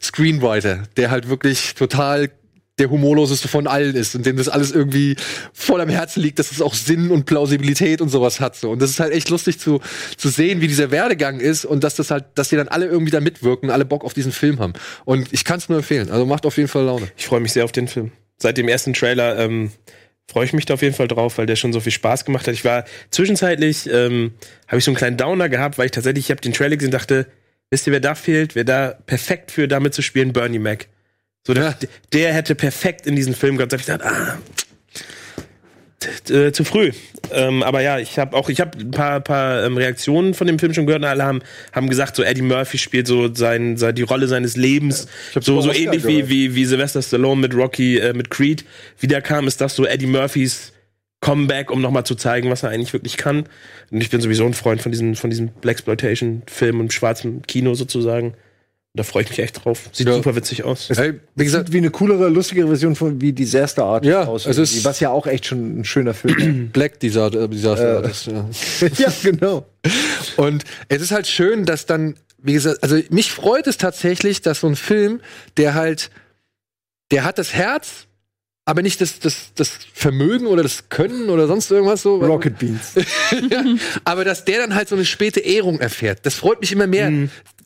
Screenwriter, 0.00 0.84
der 0.96 1.10
halt 1.10 1.28
wirklich 1.28 1.74
total 1.74 2.30
der 2.78 2.88
humorloseste 2.88 3.46
von 3.46 3.66
allen 3.66 3.94
ist 3.94 4.14
und 4.14 4.24
dem 4.24 4.38
das 4.38 4.48
alles 4.48 4.72
irgendwie 4.72 5.14
voll 5.52 5.82
am 5.82 5.90
Herzen 5.90 6.22
liegt, 6.22 6.38
dass 6.38 6.50
es 6.50 6.62
auch 6.62 6.72
Sinn 6.72 7.10
und 7.10 7.26
Plausibilität 7.26 8.00
und 8.00 8.08
sowas 8.08 8.40
hat 8.40 8.56
so 8.56 8.70
und 8.70 8.80
das 8.80 8.88
ist 8.88 9.00
halt 9.00 9.12
echt 9.12 9.28
lustig 9.28 9.58
zu 9.58 9.80
zu 10.16 10.30
sehen, 10.30 10.62
wie 10.62 10.66
dieser 10.66 10.90
Werdegang 10.90 11.40
ist 11.40 11.66
und 11.66 11.84
dass 11.84 11.94
das 11.94 12.10
halt, 12.10 12.24
dass 12.36 12.48
die 12.48 12.56
dann 12.56 12.68
alle 12.68 12.86
irgendwie 12.86 13.10
da 13.10 13.20
mitwirken, 13.20 13.68
alle 13.68 13.84
Bock 13.84 14.02
auf 14.02 14.14
diesen 14.14 14.32
Film 14.32 14.60
haben 14.60 14.72
und 15.04 15.30
ich 15.30 15.44
kann 15.44 15.58
es 15.58 15.68
nur 15.68 15.78
empfehlen, 15.78 16.10
also 16.10 16.24
macht 16.24 16.46
auf 16.46 16.56
jeden 16.56 16.70
Fall 16.70 16.84
Laune. 16.84 17.08
Ich 17.18 17.26
freue 17.26 17.40
mich 17.40 17.52
sehr 17.52 17.64
auf 17.64 17.72
den 17.72 17.86
Film. 17.86 18.12
Seit 18.38 18.56
dem 18.56 18.68
ersten 18.68 18.94
Trailer 18.94 19.38
ähm, 19.38 19.70
freue 20.30 20.44
ich 20.44 20.52
mich 20.52 20.64
da 20.64 20.74
auf 20.74 20.82
jeden 20.82 20.94
Fall 20.94 21.08
drauf, 21.08 21.38
weil 21.38 21.46
der 21.46 21.56
schon 21.56 21.72
so 21.72 21.80
viel 21.80 21.92
Spaß 21.92 22.24
gemacht 22.24 22.46
hat. 22.46 22.54
Ich 22.54 22.64
war 22.64 22.84
zwischenzeitlich, 23.10 23.88
ähm, 23.92 24.32
habe 24.68 24.78
ich 24.78 24.84
so 24.84 24.90
einen 24.90 24.96
kleinen 24.96 25.16
Downer 25.16 25.48
gehabt, 25.48 25.76
weil 25.76 25.86
ich 25.86 25.92
tatsächlich, 25.92 26.26
ich 26.26 26.30
habe 26.30 26.40
den 26.40 26.52
Trailer 26.52 26.76
gesehen 26.76 26.88
und 26.88 26.94
dachte, 26.94 27.26
wisst 27.70 27.86
ihr, 27.86 27.92
wer 27.92 28.00
da 28.00 28.14
fehlt? 28.14 28.54
Wer 28.54 28.64
da 28.64 28.94
perfekt 29.06 29.50
für 29.50 29.66
damit 29.66 29.92
zu 29.92 30.02
spielen? 30.02 30.32
Bernie 30.32 30.60
Mac. 30.60 30.86
So, 31.46 31.54
der, 31.54 31.76
der 32.12 32.32
hätte 32.32 32.54
perfekt 32.54 33.06
in 33.06 33.16
diesen 33.16 33.34
Film 33.34 33.56
gehabt. 33.56 33.72
Da 33.72 33.76
hab 33.76 33.80
ich 33.80 33.86
gedacht, 33.86 34.04
ah, 34.04 34.38
äh, 36.30 36.52
zu 36.52 36.64
früh. 36.64 36.92
Ähm, 37.32 37.62
aber 37.62 37.82
ja, 37.82 37.98
ich 37.98 38.18
habe 38.18 38.36
auch, 38.36 38.48
ich 38.48 38.60
habe 38.60 38.78
ein 38.78 38.90
paar, 38.90 39.20
paar 39.20 39.64
ähm, 39.64 39.76
Reaktionen 39.76 40.34
von 40.34 40.46
dem 40.46 40.58
Film 40.58 40.72
schon 40.72 40.86
gehört 40.86 41.02
und 41.02 41.08
alle 41.08 41.24
haben, 41.24 41.40
haben 41.72 41.88
gesagt, 41.88 42.16
so 42.16 42.22
Eddie 42.22 42.42
Murphy 42.42 42.78
spielt 42.78 43.06
so 43.06 43.32
sein, 43.34 43.76
sein, 43.76 43.94
die 43.94 44.02
Rolle 44.02 44.26
seines 44.26 44.56
Lebens. 44.56 45.06
hab's 45.34 45.46
so, 45.46 45.60
so 45.60 45.72
ähnlich 45.72 46.06
wie, 46.06 46.14
gehört. 46.14 46.28
wie, 46.30 46.54
wie 46.54 46.64
Sylvester 46.64 47.02
Stallone 47.02 47.40
mit 47.40 47.54
Rocky, 47.54 47.98
äh, 47.98 48.14
mit 48.14 48.30
Creed 48.30 48.64
wieder 48.98 49.20
kam, 49.20 49.46
ist 49.46 49.60
das 49.60 49.76
so 49.76 49.84
Eddie 49.84 50.06
Murphys 50.06 50.72
Comeback, 51.20 51.70
um 51.70 51.82
nochmal 51.82 52.04
zu 52.04 52.14
zeigen, 52.14 52.50
was 52.50 52.62
er 52.62 52.70
eigentlich 52.70 52.92
wirklich 52.94 53.16
kann. 53.16 53.44
Und 53.90 54.00
ich 54.00 54.08
bin 54.08 54.20
sowieso 54.20 54.46
ein 54.46 54.54
Freund 54.54 54.80
von 54.80 54.90
diesen, 54.90 55.16
von 55.16 55.28
diesen 55.28 55.48
Blaxploitation-Filmen 55.48 56.80
und 56.80 56.92
schwarzem 56.92 57.42
Kino 57.42 57.74
sozusagen. 57.74 58.34
Da 58.94 59.04
freue 59.04 59.22
ich 59.22 59.30
mich 59.30 59.38
echt 59.38 59.64
drauf. 59.64 59.88
Sieht 59.92 60.08
Ja. 60.08 60.14
super 60.14 60.34
witzig 60.34 60.64
aus. 60.64 60.88
Hey, 60.92 61.20
wie 61.36 61.44
gesagt, 61.44 61.66
Sieht 61.66 61.74
wie 61.74 61.78
eine 61.78 61.90
coolere, 61.90 62.28
lustigere 62.28 62.66
Version 62.66 62.96
von 62.96 63.20
wie 63.20 63.32
Disaster 63.32 63.84
Art 63.84 64.04
Ja, 64.04 64.24
aus. 64.24 64.46
es 64.46 64.58
ist- 64.58 64.72
irgendwie, 64.72 64.84
was 64.84 64.98
ja 65.00 65.10
auch 65.10 65.28
echt 65.28 65.46
schon 65.46 65.80
ein 65.80 65.84
schöner 65.84 66.12
Film 66.12 66.70
Black 66.72 66.98
dieser 66.98 67.32
äh, 67.32 67.48
dieser 67.48 67.98
Äh. 68.00 68.02
das, 68.02 68.26
ja. 68.26 68.48
ist. 68.50 68.80
ja, 68.98 69.12
genau. 69.22 69.64
Und 70.36 70.64
es 70.88 71.02
ist 71.02 71.12
halt 71.12 71.28
schön, 71.28 71.66
dass 71.66 71.86
dann, 71.86 72.16
wie 72.38 72.52
gesagt, 72.54 72.82
also 72.82 72.98
mich 73.10 73.30
freut 73.30 73.68
es 73.68 73.76
tatsächlich, 73.76 74.42
dass 74.42 74.60
so 74.60 74.66
ein 74.66 74.74
Film, 74.76 75.20
der 75.56 75.74
halt, 75.74 76.10
der 77.12 77.22
hat 77.22 77.38
das 77.38 77.54
Herz, 77.54 78.06
aber 78.64 78.82
nicht 78.82 79.00
das, 79.00 79.18
das, 79.18 79.52
das 79.54 79.70
Vermögen 79.94 80.46
oder 80.46 80.62
das 80.62 80.88
Können 80.88 81.28
oder 81.30 81.46
sonst 81.46 81.70
irgendwas 81.70 82.02
so. 82.02 82.16
Rocket 82.16 82.58
Beans. 82.58 82.92
ja, 83.50 83.64
aber 84.04 84.24
dass 84.24 84.44
der 84.44 84.58
dann 84.60 84.74
halt 84.74 84.88
so 84.88 84.94
eine 84.94 85.04
späte 85.04 85.40
Ehrung 85.40 85.80
erfährt, 85.80 86.20
das 86.24 86.34
freut 86.34 86.60
mich 86.60 86.70
immer 86.72 86.86
mehr. 86.86 87.10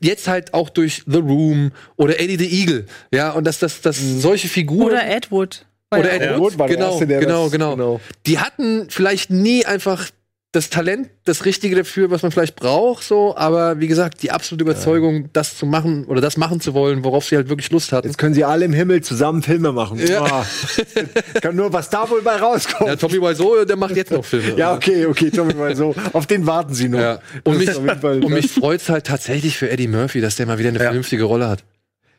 Jetzt 0.00 0.28
halt 0.28 0.54
auch 0.54 0.68
durch 0.70 1.02
The 1.06 1.18
Room 1.18 1.72
oder 1.96 2.20
Eddie 2.20 2.36
the 2.38 2.60
Eagle, 2.60 2.86
ja, 3.12 3.30
und 3.32 3.44
dass 3.44 3.58
das, 3.58 3.80
dass 3.80 3.98
solche 3.98 4.48
Figuren 4.48 4.86
Oder 4.92 5.06
Ed 5.06 5.30
Wood. 5.30 5.66
War 5.90 6.00
oder 6.00 6.14
ja 6.16 6.22
Ed 6.22 6.30
auch- 6.34 6.38
Wood, 6.40 6.58
war 6.58 6.68
der 6.68 6.76
genau, 6.76 6.90
Erste, 6.92 7.06
der 7.06 7.20
genau, 7.20 7.42
das- 7.44 7.52
genau, 7.52 7.70
genau. 7.76 8.00
Die 8.26 8.38
hatten 8.38 8.86
vielleicht 8.90 9.30
nie 9.30 9.64
einfach 9.66 10.08
das 10.54 10.70
Talent, 10.70 11.08
das 11.24 11.44
Richtige 11.44 11.74
dafür, 11.74 12.10
was 12.10 12.22
man 12.22 12.30
vielleicht 12.30 12.54
braucht, 12.54 13.02
so, 13.02 13.36
aber 13.36 13.80
wie 13.80 13.88
gesagt, 13.88 14.22
die 14.22 14.30
absolute 14.30 14.62
Überzeugung, 14.62 15.28
das 15.32 15.56
zu 15.56 15.66
machen 15.66 16.04
oder 16.04 16.20
das 16.20 16.36
machen 16.36 16.60
zu 16.60 16.74
wollen, 16.74 17.02
worauf 17.02 17.24
sie 17.24 17.36
halt 17.36 17.48
wirklich 17.48 17.70
Lust 17.70 17.92
hatten. 17.92 18.06
Jetzt 18.06 18.18
können 18.18 18.34
sie 18.34 18.44
alle 18.44 18.64
im 18.64 18.72
Himmel 18.72 19.02
zusammen 19.02 19.42
Filme 19.42 19.72
machen. 19.72 19.98
Ja. 20.06 20.24
Ah. 20.24 20.46
Kann 21.42 21.56
nur, 21.56 21.72
was 21.72 21.90
da 21.90 22.08
wohl 22.08 22.22
bei 22.22 22.36
rauskommt. 22.36 22.88
Ja, 22.88 22.96
Tommy 22.96 23.20
Wiseau, 23.20 23.64
der 23.64 23.76
macht 23.76 23.96
jetzt 23.96 24.12
noch 24.12 24.24
Filme. 24.24 24.56
Ja, 24.56 24.74
okay, 24.74 25.06
okay, 25.06 25.30
Tommy 25.30 25.74
so. 25.74 25.94
Auf 26.12 26.26
den 26.26 26.46
warten 26.46 26.72
sie 26.74 26.88
noch. 26.88 27.00
Ja. 27.00 27.18
Und 27.42 27.58
mich, 27.58 27.70
Fall- 27.70 28.24
und 28.24 28.32
mich 28.32 28.52
freut's 28.52 28.88
halt 28.88 29.06
tatsächlich 29.06 29.56
für 29.58 29.68
Eddie 29.70 29.88
Murphy, 29.88 30.20
dass 30.20 30.36
der 30.36 30.46
mal 30.46 30.58
wieder 30.58 30.68
eine 30.68 30.78
Ja. 30.78 30.84
vernünftige 30.84 31.24
Rolle 31.24 31.48
hat. 31.48 31.64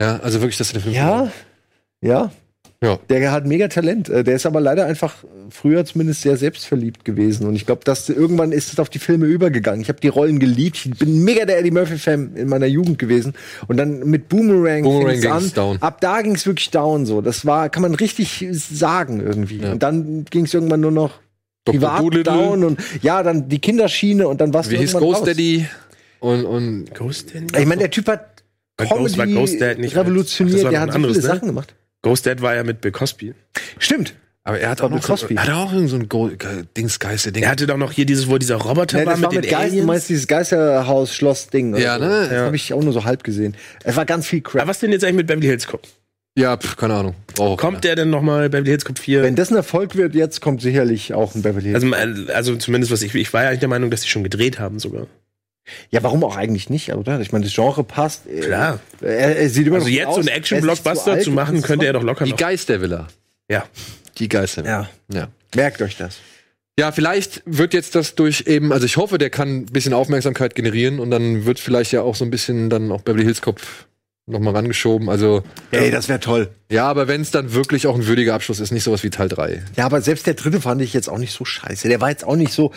Ja, 0.01 0.19
also 0.19 0.41
wirklich, 0.41 0.57
dass 0.57 0.71
er 0.71 0.75
eine 0.75 0.81
vernünftige 0.81 1.07
Ja, 1.07 1.17
Rolle 1.19 1.31
ja. 2.01 2.31
Ja. 2.83 2.99
Der 3.09 3.31
hat 3.31 3.45
mega 3.47 3.67
Talent. 3.67 4.09
Äh, 4.09 4.23
Der 4.23 4.35
ist 4.35 4.45
aber 4.45 4.59
leider 4.61 4.85
einfach 4.85 5.15
früher 5.49 5.85
zumindest 5.85 6.21
sehr 6.21 6.37
selbstverliebt 6.37 7.05
gewesen. 7.05 7.47
Und 7.47 7.55
ich 7.55 7.65
glaube, 7.65 7.83
dass 7.83 8.09
irgendwann 8.09 8.51
ist 8.51 8.73
es 8.73 8.79
auf 8.79 8.89
die 8.89 8.99
Filme 8.99 9.25
übergegangen. 9.25 9.81
Ich 9.81 9.89
habe 9.89 9.99
die 9.99 10.07
Rollen 10.09 10.39
geliebt. 10.39 10.85
Ich 10.85 10.91
bin 10.99 11.23
mega 11.23 11.45
der 11.45 11.59
Eddie 11.59 11.71
Murphy-Fan 11.71 12.35
in 12.35 12.47
meiner 12.49 12.65
Jugend 12.67 12.99
gewesen. 12.99 13.33
Und 13.67 13.77
dann 13.77 13.99
mit 14.01 14.27
Boomerang, 14.29 14.83
Boomerang 14.83 15.21
ging's 15.21 15.25
an. 15.27 15.51
down. 15.53 15.77
Ab 15.81 16.01
da 16.01 16.21
ging 16.21 16.35
es 16.35 16.45
wirklich 16.45 16.69
down 16.71 17.05
so. 17.05 17.21
Das 17.21 17.45
war, 17.45 17.69
kann 17.69 17.81
man 17.81 17.95
richtig 17.95 18.45
sagen 18.51 19.21
irgendwie. 19.21 19.63
Und 19.65 19.81
dann 19.81 20.25
ging 20.25 20.45
es 20.45 20.53
irgendwann 20.53 20.81
nur 20.81 20.91
noch 20.91 21.11
Dr. 21.63 21.79
privat 21.79 22.01
Dolittle. 22.01 22.23
down 22.23 22.63
und 22.63 22.79
ja, 23.01 23.23
dann 23.23 23.49
die 23.49 23.59
Kinderschiene 23.59 24.27
und 24.27 24.41
dann 24.41 24.53
was 24.53 24.69
Wie 24.69 24.77
hieß 24.77 24.93
Ghost 24.93 25.25
Daddy? 25.25 25.65
Und, 26.19 26.45
und 26.45 26.93
Ghost 26.93 27.33
Daddy? 27.33 27.45
Ich 27.59 27.65
meine, 27.65 27.79
der 27.79 27.89
Typ 27.91 28.07
hat 28.07 28.43
Bei 28.77 28.85
Ghost 28.85 29.17
war 29.17 29.25
Comedy 29.25 29.39
Ghost 29.39 29.61
Dad 29.61 29.79
nicht. 29.79 29.95
Revolutioniert. 29.95 30.63
war 30.63 30.71
Der 30.71 30.81
hat 30.81 30.91
so 30.91 30.97
viele 30.99 31.07
anderes, 31.07 31.23
ne? 31.23 31.29
Sachen 31.33 31.47
gemacht. 31.47 31.73
Ghost 32.05 32.25
Dad 32.27 32.39
war 32.41 32.53
ja 32.55 32.63
mit 32.63 32.81
Bill 32.81 32.91
Cosby. 32.91 33.33
Stimmt. 33.79 34.13
aber 34.43 34.59
er 34.59 34.69
hat 34.69 34.79
War 34.79 34.85
auch 34.85 34.91
noch 34.91 35.01
Cosby. 35.03 35.33
so, 35.33 35.39
hat 35.41 35.47
er 35.49 35.57
auch 35.57 35.73
irgend 35.73 35.89
so 35.89 35.95
ein 35.95 36.07
Go 36.07 36.29
Dingsgeister 36.77 37.31
Ding. 37.31 37.41
Er 37.43 37.49
hatte 37.49 37.65
doch 37.65 37.77
noch 37.77 37.91
hier 37.91 38.05
dieses, 38.05 38.29
wo 38.29 38.37
dieser 38.37 38.57
Roboter 38.57 38.99
Ja, 38.99 39.05
war 39.07 39.13
das 39.13 39.21
mit 39.21 39.33
war 39.33 39.41
den 39.41 39.49
Geist, 39.49 39.75
du 39.75 39.83
meinst 39.83 40.07
dieses 40.09 40.27
Geisterhaus-Schloss-Ding. 40.27 41.73
oder 41.73 41.81
Ja, 41.83 41.97
so. 41.97 42.05
ne? 42.05 42.09
Das 42.21 42.31
Ja. 42.31 42.45
habe 42.45 42.55
ich 42.55 42.71
auch 42.73 42.83
nur 42.83 42.93
so 42.93 43.03
halb 43.05 43.23
gesehen. 43.23 43.55
Es 43.83 43.95
war 43.95 44.05
ganz 44.05 44.27
viel 44.27 44.41
Aber 44.41 44.49
Crap. 44.59 44.67
was 44.67 44.79
denn 44.79 44.91
jetzt 44.91 45.03
eigentlich 45.03 45.15
mit 45.17 45.27
Beverly 45.27 45.47
Hills 45.47 45.65
Cop? 45.65 45.81
Ja, 46.37 46.57
pf, 46.57 46.75
keine 46.75 46.93
Ahnung. 46.93 47.15
Braucht 47.33 47.59
Kommt 47.59 47.83
der 47.85 47.95
denn 47.95 48.09
nochmal 48.11 48.49
Beverly 48.49 48.69
Hills 48.69 48.85
Cop 48.85 48.99
4? 48.99 49.23
Wenn 49.23 49.35
das 49.35 49.49
ein 49.49 49.55
Erfolg 49.55 49.95
wird, 49.95 50.13
jetzt 50.13 50.41
kommt 50.41 50.61
sicherlich 50.61 51.13
auch 51.13 51.33
ein 51.33 51.41
Beverly 51.41 51.69
Hills. 51.69 51.83
also, 51.93 52.31
also 52.33 52.55
zumindest 52.57 52.91
was 52.91 53.01
ich, 53.01 53.15
ich 53.15 53.33
war 53.33 53.41
ja 53.43 53.47
eigentlich 53.49 53.61
der 53.61 53.69
Meinung, 53.69 53.89
dass 53.89 54.01
die 54.01 54.09
schon 54.09 54.23
gedreht 54.23 54.59
haben 54.59 54.77
sogar. 54.79 55.07
Ja, 55.89 56.03
warum 56.03 56.23
auch 56.23 56.35
eigentlich 56.37 56.69
nicht, 56.69 56.93
oder? 56.93 57.19
Ich 57.21 57.31
meine, 57.31 57.45
das 57.45 57.53
Genre 57.53 57.83
passt. 57.83 58.27
Äh, 58.27 58.41
Klar. 58.41 58.79
Er, 59.01 59.37
er 59.37 59.49
sieht 59.49 59.67
immer 59.67 59.77
Also 59.77 59.87
noch 59.87 59.93
jetzt 59.93 60.07
aus. 60.07 60.15
so 60.15 60.19
einen 60.21 60.27
Er 60.29 60.35
Action-Blockbuster 60.37 61.19
zu 61.19 61.29
um 61.29 61.35
machen, 61.35 61.61
könnte 61.61 61.85
er 61.85 61.93
doch 61.93 62.03
locker 62.03 62.25
Die 62.25 62.31
noch. 62.31 62.37
Geistervilla. 62.37 63.07
Ja. 63.49 63.65
Die 64.17 64.29
Geistervilla. 64.29 64.89
Ja. 65.11 65.17
ja. 65.19 65.27
Merkt 65.55 65.81
euch 65.81 65.97
das. 65.97 66.17
Ja, 66.77 66.91
vielleicht 66.91 67.41
wird 67.45 67.73
jetzt 67.73 67.95
das 67.95 68.15
durch 68.15 68.43
eben, 68.47 68.73
also 68.73 68.85
ich 68.85 68.97
hoffe, 68.97 69.17
der 69.17 69.29
kann 69.29 69.59
ein 69.59 69.65
bisschen 69.67 69.93
Aufmerksamkeit 69.93 70.55
generieren 70.55 70.99
und 70.99 71.09
dann 71.09 71.45
wird 71.45 71.59
vielleicht 71.59 71.93
ja 71.93 72.01
auch 72.01 72.15
so 72.15 72.25
ein 72.25 72.31
bisschen 72.31 72.69
dann 72.69 72.91
auch 72.91 73.01
Beverly 73.01 73.23
Hills 73.23 73.41
Cop 73.41 73.61
noch 74.27 74.39
mal 74.41 74.51
rangeschoben. 74.53 75.07
Also 75.09 75.43
Ey, 75.71 75.89
das 75.91 76.09
wäre 76.09 76.19
toll. 76.19 76.49
ja, 76.69 76.85
aber 76.87 77.07
wenn 77.07 77.21
es 77.21 77.31
dann 77.31 77.53
wirklich 77.53 77.87
auch 77.87 77.95
ein 77.95 78.07
würdiger 78.07 78.33
Abschluss 78.33 78.59
ist, 78.59 78.71
nicht 78.71 78.83
sowas 78.83 79.03
wie 79.03 79.09
Teil 79.09 79.29
3. 79.29 79.63
Ja, 79.77 79.85
aber 79.85 80.01
selbst 80.01 80.27
der 80.27 80.33
dritte 80.33 80.59
fand 80.59 80.81
ich 80.81 80.93
jetzt 80.93 81.07
auch 81.07 81.17
nicht 81.19 81.31
so 81.31 81.45
scheiße. 81.45 81.87
Der 81.87 82.01
war 82.01 82.09
jetzt 82.09 82.25
auch 82.25 82.35
nicht 82.35 82.51
so. 82.51 82.71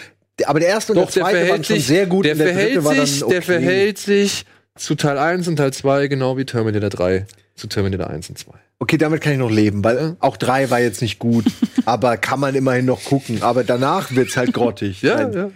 Aber 0.47 0.61
der 0.61 0.69
erste 0.69 0.93
und 0.93 0.99
Doch, 0.99 1.11
der 1.11 1.23
der 1.25 1.33
zweite 1.33 1.37
waren 1.37 1.47
verhält 1.47 1.67
schon 1.67 1.77
sich 1.77 1.87
sehr 1.87 2.07
gut. 2.07 2.25
Der 2.25 2.35
der 2.35 2.47
verhält 2.47 2.83
sich, 2.83 3.25
okay. 3.25 3.33
der 3.33 3.43
verhält 3.43 3.99
sich 3.99 4.45
zu 4.77 4.95
Teil 4.95 5.19
1 5.19 5.49
und 5.49 5.57
Teil 5.57 5.73
2 5.73 6.09
genau 6.09 6.37
wie 6.37 6.45
Terminator 6.45 6.91
3 6.91 7.27
zu 7.57 7.67
Terminator 7.67 8.09
1 8.09 8.31
und 8.31 8.39
2. 8.39 8.53
Okay, 8.81 8.97
damit 8.97 9.21
kann 9.21 9.33
ich 9.33 9.39
noch 9.39 9.51
leben, 9.51 9.83
weil 9.83 10.17
auch 10.21 10.37
drei 10.37 10.71
war 10.71 10.79
jetzt 10.79 11.03
nicht 11.03 11.19
gut, 11.19 11.45
aber 11.85 12.17
kann 12.17 12.39
man 12.39 12.55
immerhin 12.55 12.85
noch 12.85 13.03
gucken. 13.03 13.43
Aber 13.43 13.65
danach 13.65 14.15
wird's 14.15 14.37
halt 14.37 14.53
grottig. 14.53 15.03
Nein. 15.03 15.33
ja. 15.33 15.51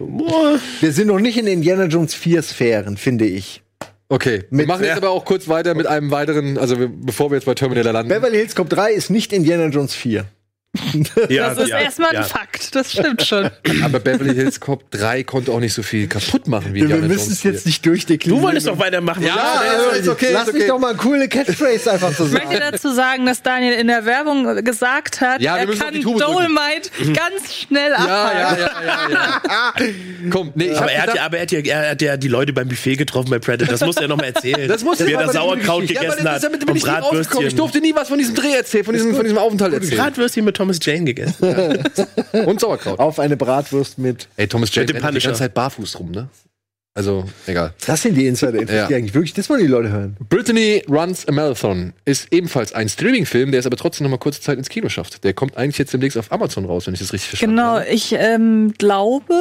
Wir 0.81 0.91
sind 0.91 1.07
noch 1.07 1.19
nicht 1.19 1.37
in 1.37 1.47
Indiana 1.47 1.85
Jones 1.85 2.13
4 2.13 2.41
Sphären, 2.41 2.97
finde 2.97 3.25
ich. 3.25 3.61
Okay, 4.09 4.43
wir 4.49 4.57
Mit- 4.57 4.67
machen 4.67 4.81
jetzt 4.81 4.89
ja. 4.89 4.97
aber 4.97 5.11
auch 5.11 5.23
kurz 5.23 5.47
weiter 5.47 5.73
mit 5.73 5.87
einem 5.87 6.11
weiteren, 6.11 6.57
also 6.57 6.77
wir, 6.77 6.89
bevor 6.89 7.31
wir 7.31 7.35
jetzt 7.35 7.45
bei 7.45 7.55
Terminator 7.55 7.93
landen. 7.93 8.09
Beverly 8.09 8.37
Hills 8.37 8.55
Cop 8.55 8.69
3 8.69 8.91
ist 8.91 9.09
nicht 9.09 9.31
Indiana 9.31 9.67
Jones 9.67 9.95
4. 9.95 10.25
Ja, 11.29 11.49
Das 11.53 11.59
ist 11.65 11.69
ja, 11.69 11.77
erstmal 11.79 12.13
ja. 12.13 12.21
ein 12.21 12.25
Fakt. 12.25 12.73
das 12.75 12.91
stimmt 12.93 13.21
schon. 13.23 13.47
Aber 13.83 13.99
Beverly 13.99 14.33
Hills 14.33 14.59
Cop 14.59 14.89
3 14.89 15.23
konnte 15.23 15.51
auch 15.51 15.59
nicht 15.59 15.73
so 15.73 15.83
viel 15.83 16.07
kaputt 16.07 16.47
machen 16.47 16.73
wie 16.73 16.87
Wir 16.89 16.97
müssen 16.97 17.31
es 17.31 17.43
jetzt 17.43 17.63
4. 17.63 17.69
nicht 17.69 17.85
durchdeklinieren. 17.85 18.41
Du 18.41 18.47
wolltest 18.47 18.67
doch 18.67 18.79
weitermachen. 18.79 19.23
Ja, 19.23 19.35
also, 19.69 19.89
ist 19.99 20.07
okay, 20.07 20.29
Lass 20.33 20.47
ist 20.47 20.53
mich 20.55 20.63
okay. 20.63 20.69
doch 20.71 20.79
mal 20.79 20.89
eine 20.89 20.97
coole 20.97 21.27
Catchphrase 21.27 21.91
einfach 21.91 22.11
so 22.11 22.25
Ich 22.25 22.31
möchte 22.31 22.47
sagen. 22.49 22.63
dazu 22.71 22.91
sagen, 22.91 23.25
dass 23.27 23.43
Daniel 23.43 23.73
in 23.73 23.85
der 23.87 24.03
Werbung 24.05 24.63
gesagt 24.63 25.21
hat, 25.21 25.41
Ja, 25.41 25.57
er 25.57 25.67
kann. 25.67 25.93
Dolomite 26.01 26.89
ganz 27.13 27.53
schnell 27.53 27.91
Ja, 27.91 27.97
abhalten. 27.97 28.63
ja, 28.63 28.81
ja, 28.83 29.09
ja, 29.11 29.41
ja. 29.47 29.73
Komm, 30.31 30.51
nee, 30.55 30.65
ich 30.71 30.77
Aber 30.77 30.91
er, 30.91 31.01
hat 31.03 31.11
gedacht, 31.11 31.17
ja, 31.17 31.25
aber 31.25 31.37
er, 31.37 31.41
hat 31.43 31.51
ja, 31.51 31.59
er 31.59 31.91
hat 31.91 32.01
ja 32.01 32.17
die 32.17 32.27
Leute 32.29 32.51
beim 32.51 32.67
Buffet 32.67 32.95
getroffen 32.95 33.29
bei 33.29 33.37
Predator. 33.37 33.71
Das 33.71 33.81
muss 33.85 33.97
er 33.97 34.07
noch 34.07 34.17
mal 34.17 34.25
erzählen. 34.25 34.67
Das 34.73 34.83
muss 34.83 34.97
Wie 34.99 35.03
er 35.03 35.09
jetzt 35.09 35.19
da 35.19 35.23
aber 35.25 35.33
Sauerkraut 35.33 35.83
Ja, 35.89 36.01
gegessen 36.01 36.23
das 36.23 36.43
hat. 36.43 37.43
ich 37.43 37.55
durfte 37.55 37.79
nie 37.79 37.93
was 37.93 38.07
von 38.07 38.17
diesem 38.17 38.33
Dreh 38.33 38.53
erzählen, 38.53 38.83
von 38.85 38.93
diesem, 38.95 39.13
von 39.13 39.23
diesem 39.23 39.37
Aufenthalt 39.37 39.73
erzählen. 39.73 39.97
Bratwürstchen 39.97 40.45
mit 40.45 40.55
Thomas 40.63 40.79
Jane 40.81 41.03
gegessen. 41.03 41.83
Und 42.45 42.59
Sauerkraut. 42.61 42.97
Auf 42.99 43.19
eine 43.19 43.35
Bratwurst 43.35 43.97
mit. 43.97 44.29
Ey, 44.37 44.47
Thomas 44.47 44.73
Jane 44.73 44.85
Mit 44.85 44.89
dem 44.89 44.95
rennt 44.95 45.03
die 45.03 45.07
Punisher. 45.11 45.29
ganze 45.29 45.39
Zeit 45.39 45.53
barfuß 45.53 45.99
rum, 45.99 46.11
ne? 46.11 46.29
Also, 46.95 47.25
egal. 47.47 47.73
Das 47.87 48.03
sind 48.03 48.13
die 48.15 48.27
Insider-Infos, 48.27 48.75
Ja. 48.75 48.85
die 48.87 48.93
eigentlich 48.93 49.15
wirklich, 49.15 49.33
das 49.33 49.49
wollen 49.49 49.61
die 49.61 49.67
Leute 49.67 49.89
hören. 49.91 50.15
Brittany 50.29 50.83
Runs 50.87 51.27
a 51.27 51.31
Marathon 51.31 51.93
ist 52.05 52.27
ebenfalls 52.29 52.71
ein 52.73 52.87
Streaming-Film, 52.87 53.49
der 53.49 53.61
es 53.61 53.65
aber 53.65 53.77
trotzdem 53.77 54.03
noch 54.05 54.11
mal 54.11 54.17
kurze 54.17 54.41
Zeit 54.41 54.59
ins 54.59 54.69
Kino 54.69 54.89
schafft. 54.89 55.23
Der 55.23 55.33
kommt 55.33 55.57
eigentlich 55.57 55.79
jetzt 55.79 55.91
demnächst 55.91 56.19
auf 56.19 56.31
Amazon 56.31 56.65
raus, 56.65 56.85
wenn 56.85 56.93
ich 56.93 56.99
das 56.99 57.11
richtig 57.11 57.29
verstanden 57.29 57.55
Genau, 57.55 57.67
habe. 57.79 57.87
ich 57.87 58.13
ähm, 58.15 58.75
glaube, 58.77 59.33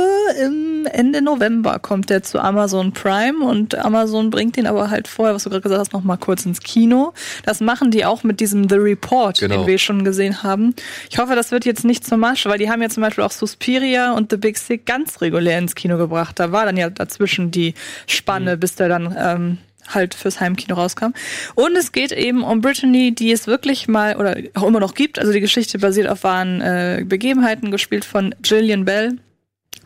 im 0.42 0.86
Ende 0.90 1.20
November 1.20 1.78
kommt 1.78 2.08
der 2.08 2.22
zu 2.22 2.38
Amazon 2.40 2.92
Prime 2.92 3.44
und 3.44 3.74
Amazon 3.74 4.30
bringt 4.30 4.56
den 4.56 4.66
aber 4.66 4.88
halt 4.88 5.06
vorher, 5.06 5.34
was 5.34 5.44
du 5.44 5.50
gerade 5.50 5.60
gesagt 5.60 5.78
hast, 5.80 5.92
noch 5.92 6.04
mal 6.04 6.16
kurz 6.16 6.46
ins 6.46 6.60
Kino. 6.60 7.12
Das 7.44 7.60
machen 7.60 7.90
die 7.90 8.06
auch 8.06 8.24
mit 8.24 8.40
diesem 8.40 8.66
The 8.70 8.76
Report, 8.76 9.38
Genau. 9.40 9.58
den 9.58 9.66
wir 9.66 9.76
schon 9.76 10.04
gesehen 10.04 10.42
haben. 10.42 10.74
Ich 11.10 11.18
hoffe, 11.18 11.34
das 11.36 11.50
wird 11.50 11.66
jetzt 11.66 11.84
nicht 11.84 12.06
zur 12.06 12.16
Masche, 12.16 12.48
weil 12.48 12.56
die 12.58 12.70
haben 12.70 12.80
ja 12.80 12.88
zum 12.88 13.02
Beispiel 13.02 13.24
auch 13.24 13.30
Suspiria 13.30 14.14
und 14.14 14.30
The 14.30 14.38
Big 14.38 14.56
Sick 14.56 14.86
ganz 14.86 15.20
regulär 15.20 15.58
ins 15.58 15.74
Kino 15.74 15.98
gebracht. 15.98 16.40
Da 16.40 16.50
war 16.50 16.64
dann 16.64 16.78
ja 16.78 16.88
dazwischen 16.88 17.41
die 17.50 17.74
Spanne, 18.06 18.56
bis 18.56 18.74
der 18.74 18.88
dann 18.88 19.16
ähm, 19.18 19.58
halt 19.88 20.14
fürs 20.14 20.40
Heimkino 20.40 20.74
rauskam. 20.74 21.12
Und 21.54 21.76
es 21.76 21.92
geht 21.92 22.12
eben 22.12 22.42
um 22.42 22.60
Brittany, 22.60 23.14
die 23.14 23.32
es 23.32 23.46
wirklich 23.46 23.88
mal 23.88 24.16
oder 24.16 24.36
auch 24.54 24.66
immer 24.66 24.80
noch 24.80 24.94
gibt. 24.94 25.18
Also 25.18 25.32
die 25.32 25.40
Geschichte 25.40 25.78
basiert 25.78 26.08
auf 26.08 26.24
wahren 26.24 26.60
äh, 26.60 27.04
Begebenheiten, 27.06 27.70
gespielt 27.70 28.04
von 28.04 28.34
Gillian 28.42 28.84
Bell. 28.84 29.18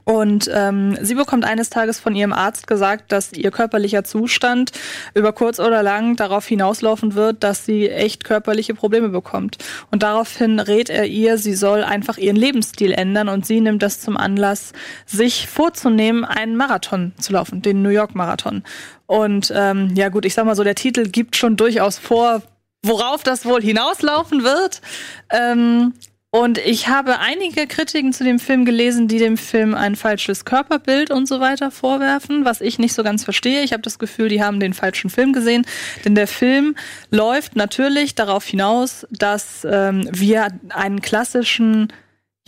Und 0.08 0.48
ähm, 0.54 0.96
sie 1.02 1.16
bekommt 1.16 1.44
eines 1.44 1.68
Tages 1.68 1.98
von 1.98 2.14
ihrem 2.14 2.32
Arzt 2.32 2.68
gesagt, 2.68 3.10
dass 3.10 3.32
ihr 3.32 3.50
körperlicher 3.50 4.04
Zustand 4.04 4.70
über 5.14 5.32
kurz 5.32 5.58
oder 5.58 5.82
lang 5.82 6.14
darauf 6.14 6.46
hinauslaufen 6.46 7.16
wird, 7.16 7.42
dass 7.42 7.66
sie 7.66 7.90
echt 7.90 8.22
körperliche 8.22 8.72
Probleme 8.74 9.08
bekommt. 9.08 9.58
Und 9.90 10.04
daraufhin 10.04 10.60
rät 10.60 10.90
er 10.90 11.06
ihr, 11.06 11.38
sie 11.38 11.54
soll 11.54 11.82
einfach 11.82 12.18
ihren 12.18 12.36
Lebensstil 12.36 12.92
ändern 12.92 13.28
und 13.28 13.46
sie 13.46 13.60
nimmt 13.60 13.82
das 13.82 14.00
zum 14.00 14.16
Anlass, 14.16 14.72
sich 15.06 15.48
vorzunehmen, 15.48 16.24
einen 16.24 16.56
Marathon 16.56 17.12
zu 17.18 17.32
laufen, 17.32 17.60
den 17.60 17.82
New 17.82 17.88
York 17.88 18.14
Marathon. 18.14 18.62
Und 19.06 19.52
ähm, 19.52 19.90
ja 19.96 20.08
gut, 20.08 20.24
ich 20.24 20.34
sag 20.34 20.46
mal 20.46 20.54
so, 20.54 20.62
der 20.62 20.76
Titel 20.76 21.08
gibt 21.08 21.34
schon 21.34 21.56
durchaus 21.56 21.98
vor, 21.98 22.42
worauf 22.84 23.24
das 23.24 23.44
wohl 23.44 23.60
hinauslaufen 23.60 24.44
wird. 24.44 24.82
Ähm, 25.30 25.94
und 26.30 26.58
ich 26.58 26.88
habe 26.88 27.18
einige 27.20 27.66
Kritiken 27.66 28.12
zu 28.12 28.24
dem 28.24 28.38
Film 28.38 28.64
gelesen, 28.64 29.08
die 29.08 29.18
dem 29.18 29.36
Film 29.36 29.74
ein 29.74 29.96
falsches 29.96 30.44
Körperbild 30.44 31.10
und 31.10 31.26
so 31.26 31.40
weiter 31.40 31.70
vorwerfen, 31.70 32.44
was 32.44 32.60
ich 32.60 32.78
nicht 32.78 32.92
so 32.94 33.02
ganz 33.02 33.24
verstehe. 33.24 33.62
Ich 33.62 33.72
habe 33.72 33.82
das 33.82 33.98
Gefühl, 33.98 34.28
die 34.28 34.42
haben 34.42 34.60
den 34.60 34.74
falschen 34.74 35.08
Film 35.08 35.32
gesehen. 35.32 35.66
Denn 36.04 36.14
der 36.14 36.26
Film 36.26 36.76
läuft 37.10 37.56
natürlich 37.56 38.14
darauf 38.16 38.44
hinaus, 38.44 39.06
dass 39.10 39.66
ähm, 39.70 40.08
wir 40.12 40.48
einen 40.70 41.00
klassischen 41.00 41.92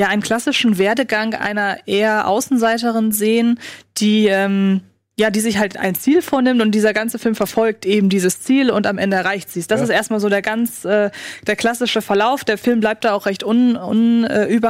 ja, 0.00 0.06
einen 0.06 0.22
klassischen 0.22 0.78
Werdegang 0.78 1.34
einer 1.34 1.88
eher 1.88 2.28
Außenseiterin 2.28 3.10
sehen, 3.10 3.58
die 3.96 4.26
ähm, 4.28 4.82
ja, 5.18 5.30
die 5.30 5.40
sich 5.40 5.58
halt 5.58 5.76
ein 5.76 5.96
Ziel 5.96 6.22
vornimmt 6.22 6.62
und 6.62 6.70
dieser 6.70 6.92
ganze 6.92 7.18
Film 7.18 7.34
verfolgt 7.34 7.84
eben 7.84 8.08
dieses 8.08 8.40
Ziel 8.40 8.70
und 8.70 8.86
am 8.86 8.98
Ende 8.98 9.16
erreicht 9.16 9.50
sie 9.50 9.58
es. 9.58 9.66
Das 9.66 9.80
ist 9.80 9.88
erstmal 9.88 10.20
so 10.20 10.28
der 10.28 10.42
ganz 10.42 10.84
äh, 10.84 11.10
der 11.46 11.56
klassische 11.56 12.02
Verlauf. 12.02 12.44
Der 12.44 12.56
Film 12.56 12.78
bleibt 12.78 13.04
da 13.04 13.14
auch 13.14 13.26
recht 13.26 13.42
un, 13.42 13.76
un, 13.76 14.24
äh. 14.24 14.60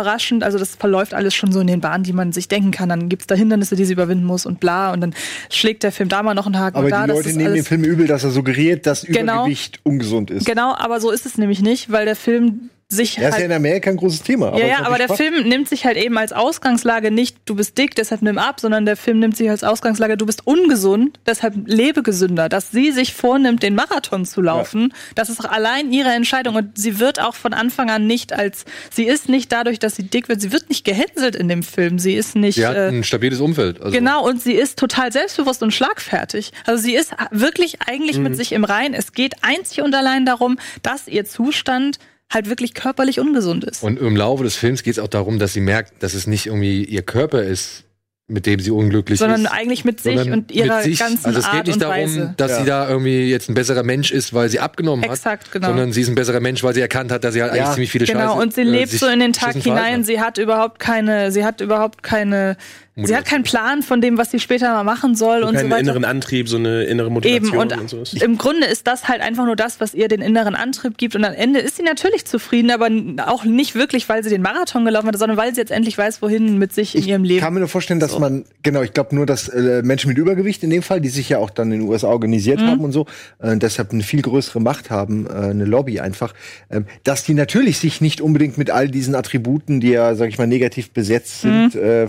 Also 0.41 0.59
das 0.59 0.75
verläuft 0.77 1.13
alles 1.13 1.35
schon 1.35 1.53
so 1.53 1.61
in 1.61 1.67
den 1.67 1.81
Bahnen, 1.83 2.03
die 2.03 2.15
man 2.15 2.33
sich 2.33 2.49
denken 2.49 2.71
kann. 2.71 2.89
Dann 2.89 3.11
gibt's 3.11 3.27
da 3.27 3.35
Hindernisse, 3.35 3.77
die 3.77 3.85
sie 3.85 3.93
überwinden 3.93 4.25
muss 4.25 4.47
und 4.47 4.59
bla. 4.59 4.93
Und 4.93 5.03
dann 5.03 5.15
schlägt 5.51 5.83
der 5.83 5.93
Film 5.93 6.09
da 6.09 6.23
mal 6.23 6.33
noch 6.35 6.47
einen 6.47 6.59
Haken 6.59 6.79
Aber 6.79 6.89
da. 6.89 7.07
die 7.07 7.13
Leute 7.13 7.37
nehmen 7.37 7.55
den 7.55 7.65
Film 7.65 7.85
übel, 7.85 8.07
dass 8.07 8.25
er 8.25 8.31
suggeriert, 8.31 8.87
dass 8.87 9.03
Genau. 9.03 9.41
Übergewicht 9.43 9.81
ungesund 9.83 10.31
ist. 10.31 10.47
Genau, 10.47 10.75
aber 10.75 11.01
so 11.01 11.11
ist 11.11 11.27
es 11.27 11.37
nämlich 11.37 11.61
nicht, 11.61 11.93
weil 11.93 12.07
der 12.07 12.17
Film 12.17 12.71
sich 12.91 13.19
Er 13.19 13.29
ist 13.29 13.33
halt 13.35 13.41
ja 13.41 13.47
in 13.47 13.53
Amerika 13.53 13.91
ein 13.91 13.99
großes 13.99 14.23
Thema. 14.23 14.51
ja, 14.59 14.65
ist 14.65 14.71
ja, 14.71 14.87
aber 14.87 14.97
der 14.97 15.11
Film 15.11 15.47
nimmt 15.47 15.69
sich 15.69 15.85
halt 15.85 15.99
eben 15.99 16.17
als 16.17 16.33
Ausgangslage 16.33 17.11
nicht, 17.11 17.37
du 17.45 17.55
bist 17.55 17.77
dick, 17.77 17.95
deshalb 17.95 18.23
nimm 18.23 18.39
ab, 18.39 18.61
sondern 18.61 18.87
der 18.87 18.97
Film 18.97 19.19
nimmt 19.19 19.37
sich 19.37 19.51
als 19.51 19.63
Ausgangslage, 19.63 20.17
du 20.17 20.25
bist 20.25 20.47
ungesund, 20.47 21.21
deshalb 21.27 21.55
lebe 21.67 22.03
gesünder. 22.03 22.49
Dass 22.49 22.71
sie 22.71 22.91
sich 22.91 23.13
vornimmt, 23.13 23.63
den 23.63 23.75
Marathon 23.75 24.25
zu 24.25 24.41
laufen, 24.41 24.95
das 25.15 25.29
ist 25.29 25.45
allein 25.45 25.93
ihre 25.93 26.09
Entscheidung 26.11 26.55
und 26.55 26.79
sie 26.79 26.99
wird 26.99 27.21
auch 27.21 27.35
von 27.35 27.53
Anfang 27.53 27.91
an 27.91 28.07
nicht 28.07 28.33
als, 28.33 28.65
sie 28.91 29.05
ist 29.05 29.29
nicht 29.29 29.53
dadurch, 29.53 29.79
dass 29.79 29.95
sie 29.97 30.05
dick 30.05 30.31
wird, 30.31 30.41
sie 30.41 30.51
wird 30.51 30.71
nicht 30.71 30.87
gehänselt 30.87 31.37
in 31.37 31.49
dem 31.49 31.63
Film, 31.63 31.99
sie 31.99 32.15
ist 32.15 32.37
nicht... 32.37 32.55
Sie 32.55 32.67
hat 32.67 32.75
äh, 32.75 32.89
ein 32.89 33.05
stabiles 33.05 33.41
Umfeld. 33.41 33.83
Also, 33.83 33.93
Genau, 33.95 34.27
und 34.27 34.41
sie 34.41 34.55
ist 34.55 34.79
total 34.79 35.13
selbstbewusst 35.13 35.63
und 35.63 35.73
schlagfertig. 35.75 36.53
Also 36.65 36.83
sie 36.83 36.95
ist 36.95 37.13
wirklich 37.33 37.83
eigentlich 37.87 38.17
Mhm. 38.17 38.23
mit 38.25 38.37
sich 38.37 38.53
im 38.53 38.65
Rein. 38.65 38.95
Es 38.95 39.13
geht 39.13 39.35
einzig 39.43 39.83
und 39.83 39.95
allein 39.95 40.25
darum, 40.25 40.59
dass 40.83 41.07
ihr 41.07 41.27
Zustand 41.27 41.99
halt 42.33 42.49
wirklich 42.49 42.75
körperlich 42.75 43.21
ungesund 43.21 43.65
ist. 43.65 43.83
Und 43.83 43.99
im 43.99 44.17
Laufe 44.17 44.45
des 44.45 44.55
Films 44.57 44.83
geht 44.83 44.93
es 44.95 44.99
auch 44.99 45.09
darum, 45.09 45.39
dass 45.39 45.53
sie 45.53 45.61
merkt, 45.61 46.03
dass 46.03 46.15
es 46.15 46.27
nicht 46.27 46.47
irgendwie 46.47 46.85
ihr 46.85 47.03
Körper 47.03 47.43
ist, 47.43 47.85
mit 48.31 48.45
dem 48.45 48.61
sie 48.61 48.71
unglücklich 48.71 49.19
sondern 49.19 49.47
ist. 49.47 49.51
eigentlich 49.51 49.87
mit 49.87 50.03
sich 50.03 50.19
sondern 50.19 50.41
und 50.41 50.53
ihrer 50.53 50.83
sich. 50.83 50.99
ganzen 50.99 51.25
Also 51.25 51.39
es 51.39 51.47
geht 51.47 51.55
Art 51.55 51.67
nicht 51.67 51.81
darum, 51.81 51.95
Weise. 51.97 52.35
dass 52.37 52.51
Ja. 52.51 52.59
sie 52.61 52.67
da 52.67 52.87
irgendwie 52.91 53.31
jetzt 53.31 53.49
ein 53.49 53.55
besserer 53.55 53.83
Mensch 53.83 54.11
ist, 54.11 54.35
weil 54.35 54.51
sie 54.51 54.61
abgenommen 54.61 55.03
hat. 55.07 55.13
Exakt, 55.13 55.51
genau. 55.51 55.69
Sondern 55.69 55.93
sie 55.95 56.03
ist 56.03 56.09
ein 56.11 56.15
besserer 56.15 56.41
Mensch, 56.41 56.63
weil 56.63 56.75
sie 56.75 56.83
erkannt 56.83 57.11
hat, 57.11 57.25
dass 57.25 57.33
sie 57.33 57.41
halt 57.41 57.55
Ja. 57.55 57.63
eigentlich 57.63 57.75
ziemlich 57.75 57.91
viele 57.91 58.05
Genau, 58.05 58.21
Scheiße 58.35 58.43
und 58.43 58.53
sie 58.55 58.61
äh, 58.61 58.65
lebt 58.65 58.91
so 58.91 59.07
in 59.07 59.21
den 59.21 59.33
Tag 59.33 59.55
hinein. 59.55 60.01
hat. 60.01 60.05
Sie 60.07 60.21
hat 60.21 60.37
überhaupt 60.37 60.79
keine, 60.79 61.33
sie 61.33 61.43
hat 61.47 61.63
überhaupt 61.63 62.03
keine, 62.03 62.59
sie 63.07 63.17
hat 63.17 63.25
keinen 63.25 63.45
Plan 63.45 63.83
von 63.83 64.01
dem, 64.01 64.19
was 64.19 64.31
sie 64.31 64.41
später 64.41 64.73
mal 64.73 64.85
machen 64.85 65.15
soll 65.15 65.43
und 65.43 65.51
so 65.51 65.55
Keinen 65.61 65.71
weiter. 65.71 65.81
inneren 65.81 66.05
Antrieb, 66.05 66.49
so 66.49 66.57
eine 66.57 66.85
innere 66.85 67.11
Motivation 67.11 67.53
Eben, 67.55 67.59
und, 67.81 67.93
und 67.93 68.07
so. 68.07 68.25
im 68.25 68.39
Grunde 68.39 68.67
ist 68.67 68.87
das 68.87 69.09
halt 69.09 69.21
einfach 69.21 69.45
nur 69.45 69.57
das, 69.57 69.81
was 69.81 69.95
ihr 69.95 70.09
den 70.09 70.21
inneren 70.21 70.55
Antrieb 70.55 70.99
gibt. 70.99 71.15
Und 71.17 71.25
am 71.25 71.33
Ende 71.35 71.61
ist 71.61 71.77
sie 71.77 71.83
natürlich 71.83 72.25
zufrieden, 72.25 72.71
aber 72.71 72.89
auch 73.27 73.45
nicht 73.45 73.75
wirklich, 73.75 74.09
weil 74.09 74.23
sie 74.25 74.31
den 74.31 74.43
Marathon 74.43 74.85
gelaufen 74.85 75.09
hat, 75.09 75.19
sondern 75.19 75.37
weil 75.39 75.55
sie 75.55 75.61
jetzt 75.61 75.71
endlich 75.71 75.97
weiß, 75.97 76.23
wohin 76.23 76.59
mit 76.59 76.73
sich 76.73 76.95
in 76.97 77.05
ihrem 77.07 77.25
Ich 77.25 77.29
Leben. 77.31 77.41
kann 77.43 77.55
mir 77.55 77.61
nur 77.61 77.69
vorstellen, 77.69 78.01
dass 78.01 78.19
man, 78.19 78.45
genau, 78.63 78.83
ich 78.83 78.93
glaube 78.93 79.15
nur, 79.15 79.27
dass 79.27 79.49
äh, 79.49 79.83
Menschen 79.85 80.09
mit 80.09 80.19
Übergewicht 80.19 80.63
in 80.63 80.71
dem 80.71 80.83
Fall, 80.83 81.01
die 81.01 81.09
sich 81.09 81.29
ja 81.29 81.39
auch 81.39 81.51
dann 81.51 81.71
in 81.73 81.81
den 81.81 81.89
USA 81.89 82.09
organisiert 82.09 82.61
Mhm. 82.61 82.67
haben 82.67 82.81
und 82.85 82.93
so, 82.93 83.07
äh, 83.41 83.57
deshalb 83.57 83.93
eine 83.93 84.03
viel 84.03 84.23
größere 84.23 84.61
Macht 84.61 84.91
haben, 84.91 85.27
äh, 85.27 85.31
eine 85.31 85.65
Lobby 85.65 86.01
einfach, 86.01 86.35
ähm, 86.71 86.87
dass 87.05 87.25
die 87.25 87.35
natürlich 87.35 87.79
sich 87.79 88.01
nicht 88.01 88.21
unbedingt 88.21 88.59
mit 88.59 88.71
all 88.71 88.89
diesen 88.89 89.15
Attributen, 89.15 89.81
die 89.81 89.91
ja, 89.91 90.15
sag 90.15 90.29
ich 90.29 90.39
mal, 90.39 90.47
negativ 90.47 90.91
besetzt 90.91 91.43
sind, 91.43 91.75
Mhm. 91.75 92.09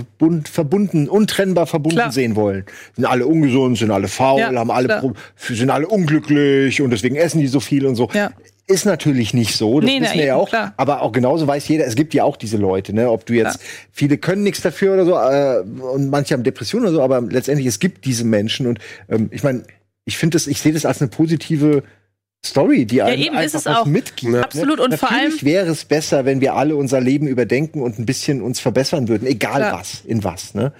Verbund, 0.00 0.48
verbunden, 0.48 1.08
untrennbar 1.08 1.66
verbunden 1.66 1.96
Klar. 1.98 2.12
sehen 2.12 2.36
wollen. 2.36 2.64
Sind 2.96 3.04
alle 3.06 3.26
ungesund, 3.26 3.78
sind 3.78 3.90
alle 3.90 4.08
faul, 4.08 4.40
Ja, 4.40 4.52
haben 4.54 4.70
alle 4.70 4.86
klar. 4.88 5.12
Sind 5.36 5.70
alle 5.70 5.86
unglücklich 5.88 6.80
und 6.82 6.90
deswegen 6.90 7.16
essen 7.16 7.40
die 7.40 7.46
so 7.48 7.60
viel 7.60 7.86
und 7.86 7.96
so. 7.96 8.08
Ja. 8.12 8.30
Ist 8.66 8.84
natürlich 8.86 9.34
nicht 9.34 9.56
so, 9.56 9.80
das 9.80 9.90
Nee, 9.90 10.00
wissen 10.00 10.18
wir 10.18 10.24
ja 10.26 10.36
auch. 10.36 10.48
klar. 10.48 10.74
Aber 10.76 11.02
auch 11.02 11.10
genauso 11.10 11.46
weiß 11.48 11.66
jeder, 11.66 11.86
es 11.86 11.96
gibt 11.96 12.14
ja 12.14 12.22
auch 12.22 12.36
diese 12.36 12.56
Leute, 12.56 12.92
ne? 12.92 13.10
Ob 13.10 13.26
du 13.26 13.32
jetzt, 13.34 13.56
Ja. 13.60 13.66
viele 13.90 14.16
können 14.16 14.44
nichts 14.44 14.60
dafür 14.60 14.94
oder 14.94 15.04
so, 15.04 15.14
äh, 15.16 15.82
und 15.92 16.08
manche 16.10 16.34
haben 16.34 16.44
Depressionen 16.44 16.86
oder 16.86 16.94
so, 16.96 17.02
aber 17.02 17.20
letztendlich, 17.20 17.66
es 17.66 17.80
gibt 17.80 18.04
diese 18.04 18.24
Menschen 18.24 18.68
und 18.68 18.78
ähm, 19.08 19.28
ich 19.32 19.42
meine, 19.42 19.64
ich 20.04 20.16
finde 20.18 20.36
das, 20.36 20.46
ich 20.46 20.60
sehe 20.60 20.72
das 20.72 20.86
als 20.86 21.00
eine 21.00 21.08
positive 21.10 21.82
Story, 22.44 22.86
die 22.86 23.02
einem 23.02 23.20
eben, 23.20 23.36
ist 23.38 23.54
es 23.54 23.66
auch. 23.66 23.84
mitgibt. 23.84 24.32
Ja. 24.32 24.40
Absolut, 24.42 24.80
und 24.80 24.94
vor 24.94 25.10
Natürlich 25.10 25.44
wäre 25.44 25.66
es 25.66 25.84
besser, 25.84 26.24
wenn 26.24 26.40
wir 26.40 26.54
alle 26.54 26.74
unser 26.74 27.00
Leben 27.00 27.26
überdenken 27.26 27.82
und 27.82 27.98
ein 27.98 28.06
bisschen 28.06 28.40
uns 28.40 28.60
verbessern 28.60 29.08
würden, 29.08 29.26
egal 29.26 29.56
Klar. 29.56 29.78
was, 29.78 30.02
in 30.06 30.24
was, 30.24 30.54
ne? 30.54 30.72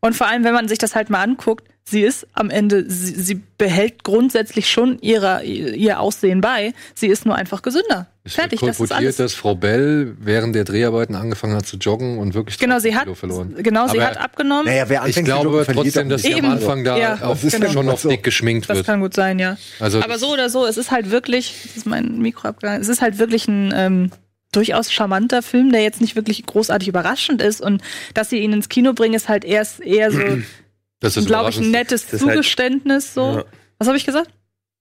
Und 0.00 0.14
vor 0.14 0.28
allem, 0.28 0.44
wenn 0.44 0.54
man 0.54 0.68
sich 0.68 0.78
das 0.78 0.94
halt 0.94 1.10
mal 1.10 1.22
anguckt, 1.22 1.66
sie 1.90 2.02
ist 2.02 2.26
am 2.32 2.50
Ende, 2.50 2.84
sie, 2.88 3.14
sie 3.14 3.40
behält 3.56 4.04
grundsätzlich 4.04 4.68
schon 4.70 4.98
ihrer, 5.00 5.42
ihr 5.42 6.00
Aussehen 6.00 6.40
bei. 6.40 6.72
Sie 6.94 7.06
ist 7.08 7.24
nur 7.26 7.34
einfach 7.34 7.62
gesünder. 7.62 8.06
Es 8.24 8.34
Fertig, 8.34 8.60
wird 8.60 8.70
das 8.70 8.76
ist 8.76 8.78
kolportiert, 8.78 9.06
alles. 9.06 9.16
dass 9.16 9.34
Frau 9.34 9.54
Bell 9.54 10.14
während 10.20 10.54
der 10.54 10.64
Dreharbeiten 10.64 11.14
angefangen 11.14 11.54
hat 11.56 11.66
zu 11.66 11.76
joggen 11.78 12.18
und 12.18 12.34
wirklich 12.34 12.58
Genau, 12.58 12.74
20 12.74 12.90
sie 12.92 12.96
hat, 12.96 13.04
Kilo 13.04 13.14
verloren. 13.14 13.54
genau, 13.58 13.88
sie 13.88 13.98
Aber 13.98 14.06
hat 14.10 14.18
abgenommen. 14.18 14.66
Naja, 14.66 14.84
wer 14.88 14.98
Ich 15.00 15.04
anfängt 15.16 15.28
zu 15.28 15.32
glaube 15.34 15.64
verliert 15.64 15.84
trotzdem, 15.86 16.08
dass 16.10 16.22
sie 16.22 16.34
am. 16.34 16.44
Anfang 16.44 16.84
da 16.84 16.98
Ja, 16.98 17.14
auf, 17.22 17.40
das 17.42 17.44
ist 17.54 17.72
schon 17.72 17.80
genau 17.82 17.92
auf 17.92 18.00
so. 18.00 18.08
dick 18.10 18.22
geschminkt 18.22 18.68
Das 18.68 18.76
wird. 18.78 18.86
kann 18.86 19.00
gut 19.00 19.14
sein, 19.14 19.38
ja. 19.38 19.56
Also 19.80 20.00
Aber 20.02 20.18
so 20.18 20.32
oder 20.32 20.50
so, 20.50 20.66
es 20.66 20.76
ist 20.76 20.90
halt 20.90 21.10
wirklich, 21.10 21.54
das 21.64 21.76
ist 21.78 21.86
mein 21.86 22.18
Mikro 22.18 22.48
abgegangen, 22.48 22.80
es 22.82 22.88
ist 22.88 23.00
halt 23.00 23.18
wirklich 23.18 23.48
ein 23.48 23.72
ähm, 23.74 24.10
durchaus 24.52 24.92
charmanter 24.92 25.42
Film, 25.42 25.72
der 25.72 25.82
jetzt 25.82 26.00
nicht 26.00 26.14
wirklich 26.16 26.44
großartig 26.46 26.88
überraschend 26.88 27.40
ist. 27.42 27.60
Und 27.60 27.82
dass 28.14 28.30
sie 28.30 28.38
ihn 28.38 28.52
ins 28.52 28.68
Kino 28.68 28.92
bringen, 28.92 29.14
ist 29.14 29.28
halt 29.28 29.44
erst 29.44 29.80
eher 29.80 30.10
so, 30.10 30.20
das 31.00 31.16
ist 31.16 31.26
glaube 31.26 31.50
ich, 31.50 31.58
ein 31.58 31.70
nettes 31.70 32.06
Das 32.06 32.20
halt- 32.22 32.32
Zugeständnis. 32.32 33.14
So. 33.14 33.36
Ja. 33.38 33.44
Was 33.78 33.88
habe 33.88 33.96
ich 33.96 34.04
gesagt? 34.06 34.30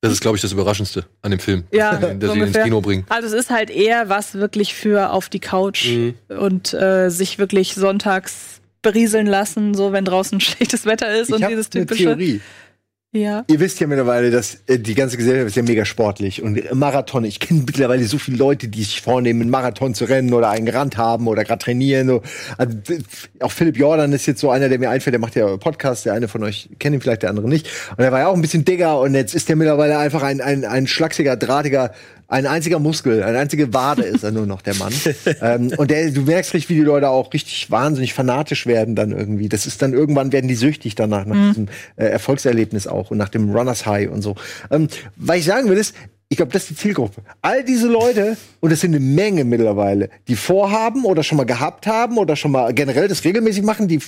Das 0.02 0.12
ist, 0.14 0.22
glaube 0.22 0.36
ich, 0.38 0.42
das 0.42 0.52
Überraschendste 0.52 1.06
an 1.24 1.32
dem 1.32 1.40
Film, 1.40 1.64
Ja, 1.72 1.96
dass 1.98 2.12
so 2.30 2.34
sie 2.34 2.40
ihn 2.40 2.46
ins. 2.48 2.58
Kino 2.64 2.82
bringen. 2.82 3.06
Also 3.10 3.28
es 3.28 3.34
ist 3.34 3.50
halt 3.50 3.72
eher 3.72 4.10
was 4.10 4.36
wirklich 4.36 4.76
für 4.76 5.12
auf 5.12 5.28
die 5.30 5.40
Couch 5.40 5.88
und 6.30 6.74
äh, 6.74 7.10
sich 7.10 7.40
wirklich 7.40 7.74
sonntags 7.74 8.62
berieseln 8.84 9.26
lassen, 9.26 9.74
so 9.74 9.92
wenn 9.94 10.06
draußen 10.06 10.40
schlechtes 10.42 10.86
Wetter 10.86 11.14
ist 11.20 11.30
Ich 11.30 11.36
und 11.36 11.48
dieses 11.50 11.70
eine 11.74 11.82
typische. 11.86 12.04
Theorie. 12.04 12.42
Ja. 13.18 13.44
Ihr 13.48 13.60
wisst 13.60 13.80
ja 13.80 13.88
mittlerweile, 13.88 14.32
dass 14.32 14.60
äh, 14.68 14.80
die 14.80 14.96
ganze 14.96 15.18
Gesellschaft 15.18 15.48
ist 15.48 15.56
ja 15.56 15.64
mega 15.64 15.86
sportlich 15.86 16.42
und 16.44 16.58
äh, 16.58 16.74
Marathon. 16.74 17.24
Ich 17.26 17.40
kenne 17.40 17.64
mittlerweile 17.66 18.04
so 18.06 18.18
viele 18.18 18.38
Leute, 18.38 18.68
die 18.68 18.84
sich 18.84 19.02
vornehmen, 19.02 19.42
einen 19.42 19.50
Marathon 19.50 19.94
zu 19.94 20.06
rennen 20.06 20.34
oder 20.34 20.50
einen 20.50 20.66
gerannt 20.66 20.98
haben 20.98 21.28
oder 21.28 21.44
gerade 21.44 21.64
trainieren. 21.64 22.08
So. 22.08 22.22
Also, 22.58 22.78
d- 22.78 23.00
auch 23.40 23.52
Philipp 23.52 23.78
Jordan 23.78 24.14
ist 24.14 24.26
jetzt 24.26 24.40
so 24.42 24.50
einer, 24.52 24.70
der 24.70 24.80
mir 24.80 24.90
einfällt. 24.90 25.14
Der 25.14 25.20
macht 25.20 25.36
ja 25.36 25.58
Podcast. 25.58 26.06
Der 26.06 26.14
eine 26.14 26.28
von 26.28 26.44
euch 26.44 26.70
kennt 26.80 26.94
ihn 26.96 27.02
vielleicht, 27.02 27.24
der 27.24 27.30
andere 27.32 27.48
nicht. 27.50 27.68
Und 27.98 28.04
er 28.04 28.12
war 28.12 28.20
ja 28.20 28.28
auch 28.28 28.36
ein 28.36 28.42
bisschen 28.42 28.64
dicker 28.66 29.00
und 29.00 29.16
jetzt 29.16 29.34
ist 29.34 29.50
der 29.50 29.56
mittlerweile 29.56 29.98
einfach 29.98 30.24
ein 30.24 30.40
ein, 30.42 30.64
ein 30.66 30.88
schlachsiger, 30.88 31.36
drahtiger. 31.36 31.92
Ein 32.30 32.46
einziger 32.46 32.80
Muskel, 32.80 33.24
eine 33.24 33.40
einzige 33.40 33.74
Wade 33.74 34.04
ist 34.04 34.24
er 34.24 34.32
nur 34.32 34.46
noch, 34.46 34.62
der 34.62 34.76
Mann. 34.76 34.94
ähm, 35.42 35.72
und 35.78 35.90
der, 35.90 36.12
du 36.12 36.22
merkst 36.22 36.54
richtig, 36.54 36.70
wie 36.70 36.76
die 36.76 36.86
Leute 36.86 37.10
auch 37.10 37.34
richtig 37.34 37.72
wahnsinnig 37.72 38.14
fanatisch 38.14 38.66
werden 38.66 38.96
dann 38.96 39.12
irgendwie. 39.12 39.48
Das 39.48 39.66
ist 39.66 39.82
dann 39.82 39.94
irgendwann 39.94 40.34
werden 40.34 40.48
die 40.48 40.56
süchtig 40.56 40.96
danach, 40.96 41.26
nach 41.26 41.50
diesem 41.50 41.68
äh, 41.96 42.06
Erfolgserlebnis 42.06 42.86
auch 42.86 43.12
und 43.12 43.18
nach 43.18 43.30
dem 43.30 43.56
Runners 43.56 43.86
High 43.86 44.10
und 44.10 44.22
so. 44.22 44.36
Ähm, 44.70 44.90
was 45.16 45.38
ich 45.38 45.46
sagen 45.46 45.70
will 45.70 45.78
ist, 45.78 45.96
ich 46.30 46.36
glaube, 46.36 46.52
das 46.52 46.64
ist 46.64 46.72
die 46.72 46.76
Zielgruppe. 46.76 47.22
All 47.42 47.64
diese 47.64 47.88
Leute, 47.88 48.36
und 48.60 48.72
das 48.72 48.82
sind 48.82 48.94
eine 48.94 49.04
Menge 49.04 49.46
mittlerweile, 49.46 50.10
die 50.28 50.36
vorhaben 50.36 51.06
oder 51.06 51.24
schon 51.24 51.38
mal 51.38 51.46
gehabt 51.46 51.88
haben 51.88 52.18
oder 52.18 52.36
schon 52.36 52.52
mal 52.52 52.74
generell 52.74 53.08
das 53.08 53.24
regelmäßig 53.24 53.64
machen, 53.64 53.88
die 53.88 54.02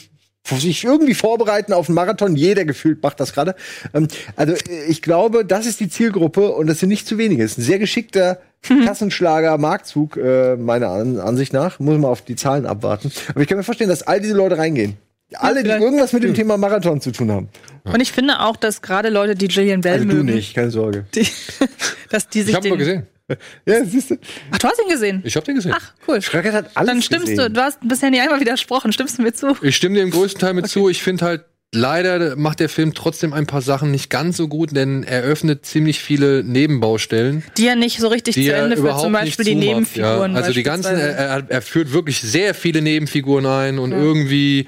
sich 0.45 0.83
irgendwie 0.83 1.13
vorbereiten 1.13 1.73
auf 1.73 1.87
einen 1.89 1.95
Marathon. 1.95 2.35
Jeder 2.35 2.65
gefühlt 2.65 3.03
macht 3.03 3.19
das 3.19 3.33
gerade. 3.33 3.55
Ähm, 3.93 4.07
also 4.35 4.53
äh, 4.53 4.85
ich 4.87 5.01
glaube, 5.01 5.45
das 5.45 5.65
ist 5.65 5.79
die 5.79 5.89
Zielgruppe 5.89 6.49
und 6.51 6.67
das 6.67 6.79
sind 6.79 6.89
nicht 6.89 7.07
zu 7.07 7.17
wenige. 7.17 7.43
Es 7.43 7.51
ist 7.51 7.57
ein 7.59 7.63
sehr 7.63 7.79
geschickter 7.79 8.39
Kassenschlager 8.61 9.57
Marktzug, 9.57 10.17
äh, 10.17 10.55
meiner 10.57 10.89
An 10.89 11.19
Ansicht 11.19 11.53
nach. 11.53 11.79
Muss 11.79 11.97
man 11.97 12.11
auf 12.11 12.21
die 12.23 12.35
Zahlen 12.35 12.65
abwarten. 12.65 13.11
Aber 13.29 13.41
ich 13.41 13.47
kann 13.47 13.57
mir 13.57 13.63
vorstellen, 13.63 13.89
dass 13.89 14.03
all 14.03 14.19
diese 14.19 14.33
Leute 14.33 14.57
reingehen. 14.57 14.97
Alle, 15.35 15.63
die 15.63 15.69
irgendwas 15.69 16.11
mit 16.11 16.23
dem 16.23 16.33
Thema 16.33 16.57
Marathon 16.57 16.99
zu 17.01 17.11
tun 17.11 17.31
haben. 17.31 17.49
Und 17.83 18.01
ich 18.01 18.11
finde 18.11 18.39
auch, 18.39 18.55
dass 18.55 18.81
gerade 18.81 19.09
Leute, 19.09 19.35
die 19.35 19.47
Gillian 19.47 19.81
Bell 19.81 19.93
Also 19.93 20.05
du 20.05 20.15
mögen, 20.15 20.25
nicht, 20.25 20.55
keine 20.55 20.71
Sorge. 20.71 21.05
Die, 21.13 21.27
dass 22.09 22.27
die 22.27 22.41
sich 22.41 22.49
Ich 22.49 22.55
habe 22.55 22.67
ihn 22.67 22.71
den. 22.71 22.79
mal 22.79 22.85
gesehen. 22.85 23.07
Ja, 23.65 23.83
siehst 23.85 24.11
du. 24.11 24.17
Ach, 24.51 24.57
du 24.57 24.67
hast 24.67 24.81
ihn 24.81 24.89
gesehen. 24.89 25.21
Ich 25.25 25.35
habe 25.35 25.45
den 25.45 25.55
gesehen. 25.55 25.73
Ach, 25.75 25.93
cool. 26.07 26.21
Schröckert 26.21 26.53
hat 26.53 26.71
alles 26.75 26.87
Dann 26.87 27.01
stimmst 27.01 27.27
du. 27.27 27.35
gesehen. 27.35 27.53
Du 27.53 27.61
hast 27.61 27.79
bisher 27.87 28.09
nicht 28.09 28.21
einmal 28.21 28.39
widersprochen. 28.39 28.91
Stimmst 28.91 29.17
du 29.17 29.21
mir 29.21 29.33
zu? 29.33 29.55
Ich 29.61 29.75
stimme 29.75 29.95
dir 29.95 30.03
im 30.03 30.11
größten 30.11 30.39
Teil 30.41 30.53
mit 30.53 30.67
zu. 30.67 30.89
Ich 30.89 31.03
finde 31.03 31.25
halt, 31.25 31.45
leider 31.73 32.35
macht 32.35 32.59
der 32.59 32.69
Film 32.69 32.93
trotzdem 32.93 33.33
ein 33.33 33.45
paar 33.45 33.61
Sachen 33.61 33.91
nicht 33.91 34.09
ganz 34.09 34.37
so 34.37 34.47
gut, 34.47 34.75
denn 34.75 35.03
er 35.03 35.21
öffnet 35.21 35.65
ziemlich 35.65 35.99
viele 35.99 36.43
Nebenbaustellen. 36.43 37.43
Die 37.57 37.65
ja 37.65 37.75
nicht 37.75 37.99
so 37.99 38.07
richtig 38.07 38.35
zu 38.35 38.41
er 38.41 38.63
Ende 38.63 38.77
führt. 38.77 38.99
Zum 38.99 39.13
Beispiel 39.13 39.45
die 39.45 39.55
Nebenfiguren. 39.55 40.31
Ja. 40.33 40.37
Also 40.37 40.51
die 40.51 40.63
ganzen, 40.63 40.95
er, 40.97 41.15
er, 41.15 41.43
er 41.47 41.61
führt 41.61 41.93
wirklich 41.93 42.21
sehr 42.21 42.53
viele 42.53 42.81
Nebenfiguren 42.81 43.45
ein 43.45 43.79
und 43.79 43.91
irgendwie 43.91 44.67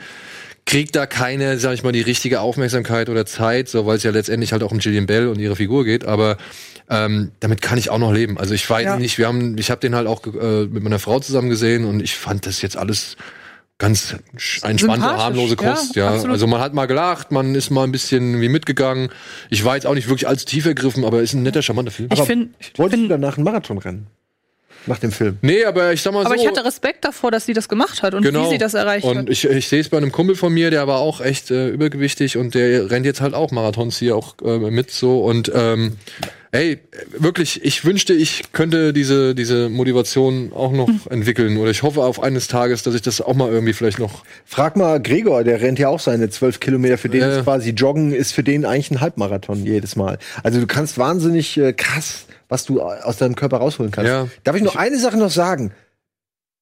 kriegt 0.66 0.96
da 0.96 1.06
keine, 1.06 1.58
sag 1.58 1.74
ich 1.74 1.84
mal, 1.84 1.92
die 1.92 2.02
richtige 2.02 2.40
Aufmerksamkeit 2.42 3.10
oder 3.10 3.26
Zeit, 3.26 3.68
so 3.68 3.86
weil 3.86 3.98
es 3.98 4.04
ja 4.04 4.12
letztendlich 4.12 4.52
halt 4.54 4.64
auch 4.64 4.72
um 4.72 4.80
Gillian 4.80 5.06
Bell 5.08 5.28
und 5.28 5.40
ihre 5.40 5.56
Figur 5.56 5.84
geht. 5.86 6.06
Aber 6.06 6.38
ähm, 6.90 7.32
damit 7.40 7.62
kann 7.62 7.78
ich 7.78 7.90
auch 7.90 7.98
noch 7.98 8.14
leben. 8.14 8.38
Also 8.38 8.54
ich 8.54 8.70
weiß 8.70 8.86
Ja. 8.86 8.98
nicht, 8.98 9.18
wir 9.18 9.28
haben, 9.28 9.58
ich 9.58 9.72
habe 9.72 9.82
den 9.82 9.96
halt 9.96 10.08
auch 10.08 10.26
äh, 10.28 10.66
mit 10.66 10.84
meiner 10.84 11.00
Frau 11.00 11.20
zusammen 11.20 11.50
gesehen 11.50 11.86
und 11.86 12.02
ich 12.02 12.16
fand 12.16 12.46
das 12.46 12.62
jetzt 12.62 12.78
alles 12.78 13.18
ganz 13.78 14.16
entspannte, 14.62 15.06
harmlose 15.06 15.56
ja, 15.60 15.72
Kost. 15.74 15.96
Ja, 15.96 16.10
absolut. 16.10 16.34
also 16.34 16.46
man 16.46 16.62
hat 16.62 16.74
mal 16.76 16.86
gelacht, 16.86 17.32
man 17.32 17.56
ist 17.56 17.72
mal 17.72 17.84
ein 17.84 17.92
bisschen 17.92 18.40
wie 18.40 18.48
mitgegangen. 18.50 19.10
Ich 19.50 19.66
war 19.66 19.74
jetzt 19.76 19.88
auch 19.88 19.96
nicht 19.96 20.08
wirklich 20.08 20.28
allzu 20.28 20.46
tief 20.46 20.68
ergriffen, 20.68 21.04
aber 21.04 21.22
ist 21.22 21.34
ein 21.34 21.42
netter, 21.42 21.64
charmanter 21.64 21.92
Film. 21.92 22.10
ich 22.14 22.22
finde. 22.22 22.50
Wolltest 22.76 23.02
du 23.04 23.08
danach 23.08 23.38
einen 23.38 23.44
Marathon 23.44 23.80
rennen? 23.80 24.08
Nach 24.88 24.98
dem 25.00 25.12
Film? 25.12 25.38
Nee, 25.42 25.64
aber 25.66 25.94
ich 25.94 26.02
sag 26.02 26.14
mal 26.14 26.26
Aber 26.26 26.36
so. 26.36 26.42
ich 26.42 26.48
hatte 26.48 26.66
Respekt 26.66 27.06
davor, 27.06 27.30
dass 27.32 27.46
sie 27.46 27.54
das 27.54 27.70
gemacht 27.70 28.02
hat 28.02 28.14
und 28.16 28.24
wie 28.26 28.50
sie 28.50 28.58
das 28.58 28.74
erreicht 28.74 29.06
und 29.06 29.18
hat. 29.18 29.30
ich, 29.30 29.46
ich 29.46 29.68
sehe 29.68 29.80
es 29.80 29.90
bei 29.90 29.98
einem 29.98 30.12
Kumpel 30.12 30.36
von 30.36 30.52
mir, 30.54 30.72
der 30.72 30.88
war 30.88 31.00
auch 31.00 31.22
echt 31.22 31.52
äh, 31.52 31.70
übergewichtig 31.70 32.38
und 32.38 32.56
der 32.56 32.90
rennt 32.90 33.06
jetzt 33.06 33.22
halt 33.22 33.34
auch 33.34 33.52
Marathons 33.52 33.98
hier 34.00 34.16
auch 34.16 34.36
äh, 34.44 34.58
mit 34.58 34.90
so 34.92 35.24
und 35.24 35.52
ähm, 35.54 35.98
ey, 36.52 36.80
wirklich, 37.18 37.64
ich 37.64 37.86
wünschte, 37.86 38.14
ich 38.14 38.52
könnte 38.54 38.92
diese 38.92 39.36
diese 39.36 39.70
Motivation 39.70 40.52
auch 40.54 40.72
noch 40.72 40.90
entwickeln 41.10 41.58
oder 41.58 41.70
ich 41.72 41.84
hoffe 41.84 42.02
auf 42.04 42.22
eines 42.22 42.48
Tages, 42.48 42.82
dass 42.84 42.96
ich 42.96 43.02
das 43.04 43.22
auch 43.22 43.36
mal 43.36 43.52
irgendwie 43.52 43.74
vielleicht 43.74 44.00
noch 44.00 44.24
Frag 44.46 44.76
mal 44.76 45.00
Gregor, 45.02 45.44
der 45.44 45.62
rennt 45.62 45.78
ja 45.80 45.90
auch 45.90 46.00
seine 46.00 46.30
zwölf 46.30 46.60
Kilometer. 46.60 46.98
Für 46.98 47.10
den 47.10 47.22
Ja. 47.22 47.38
ist 47.38 47.44
quasi 47.44 47.70
Joggen 47.70 48.14
ist 48.14 48.32
für 48.34 48.44
den 48.44 48.66
eigentlich 48.66 48.92
ein 48.92 49.00
Halbmarathon 49.02 49.64
jedes 49.66 49.96
Mal. 49.96 50.18
Also 50.44 50.60
du 50.60 50.68
kannst 50.68 50.98
wahnsinnig 50.98 51.56
äh, 51.58 51.72
krass, 51.74 52.26
was 52.52 52.66
du 52.66 52.82
aus 52.82 53.16
deinem 53.16 53.36
Körper 53.36 53.58
rausholen 53.58 53.92
kannst. 53.92 54.10
Ja. 54.10 54.28
Darf 54.44 54.58
ich 54.58 54.62
noch 54.62 54.76
eine 54.76 55.00
Sache 55.00 55.18
noch 55.18 55.32
sagen? 55.32 55.72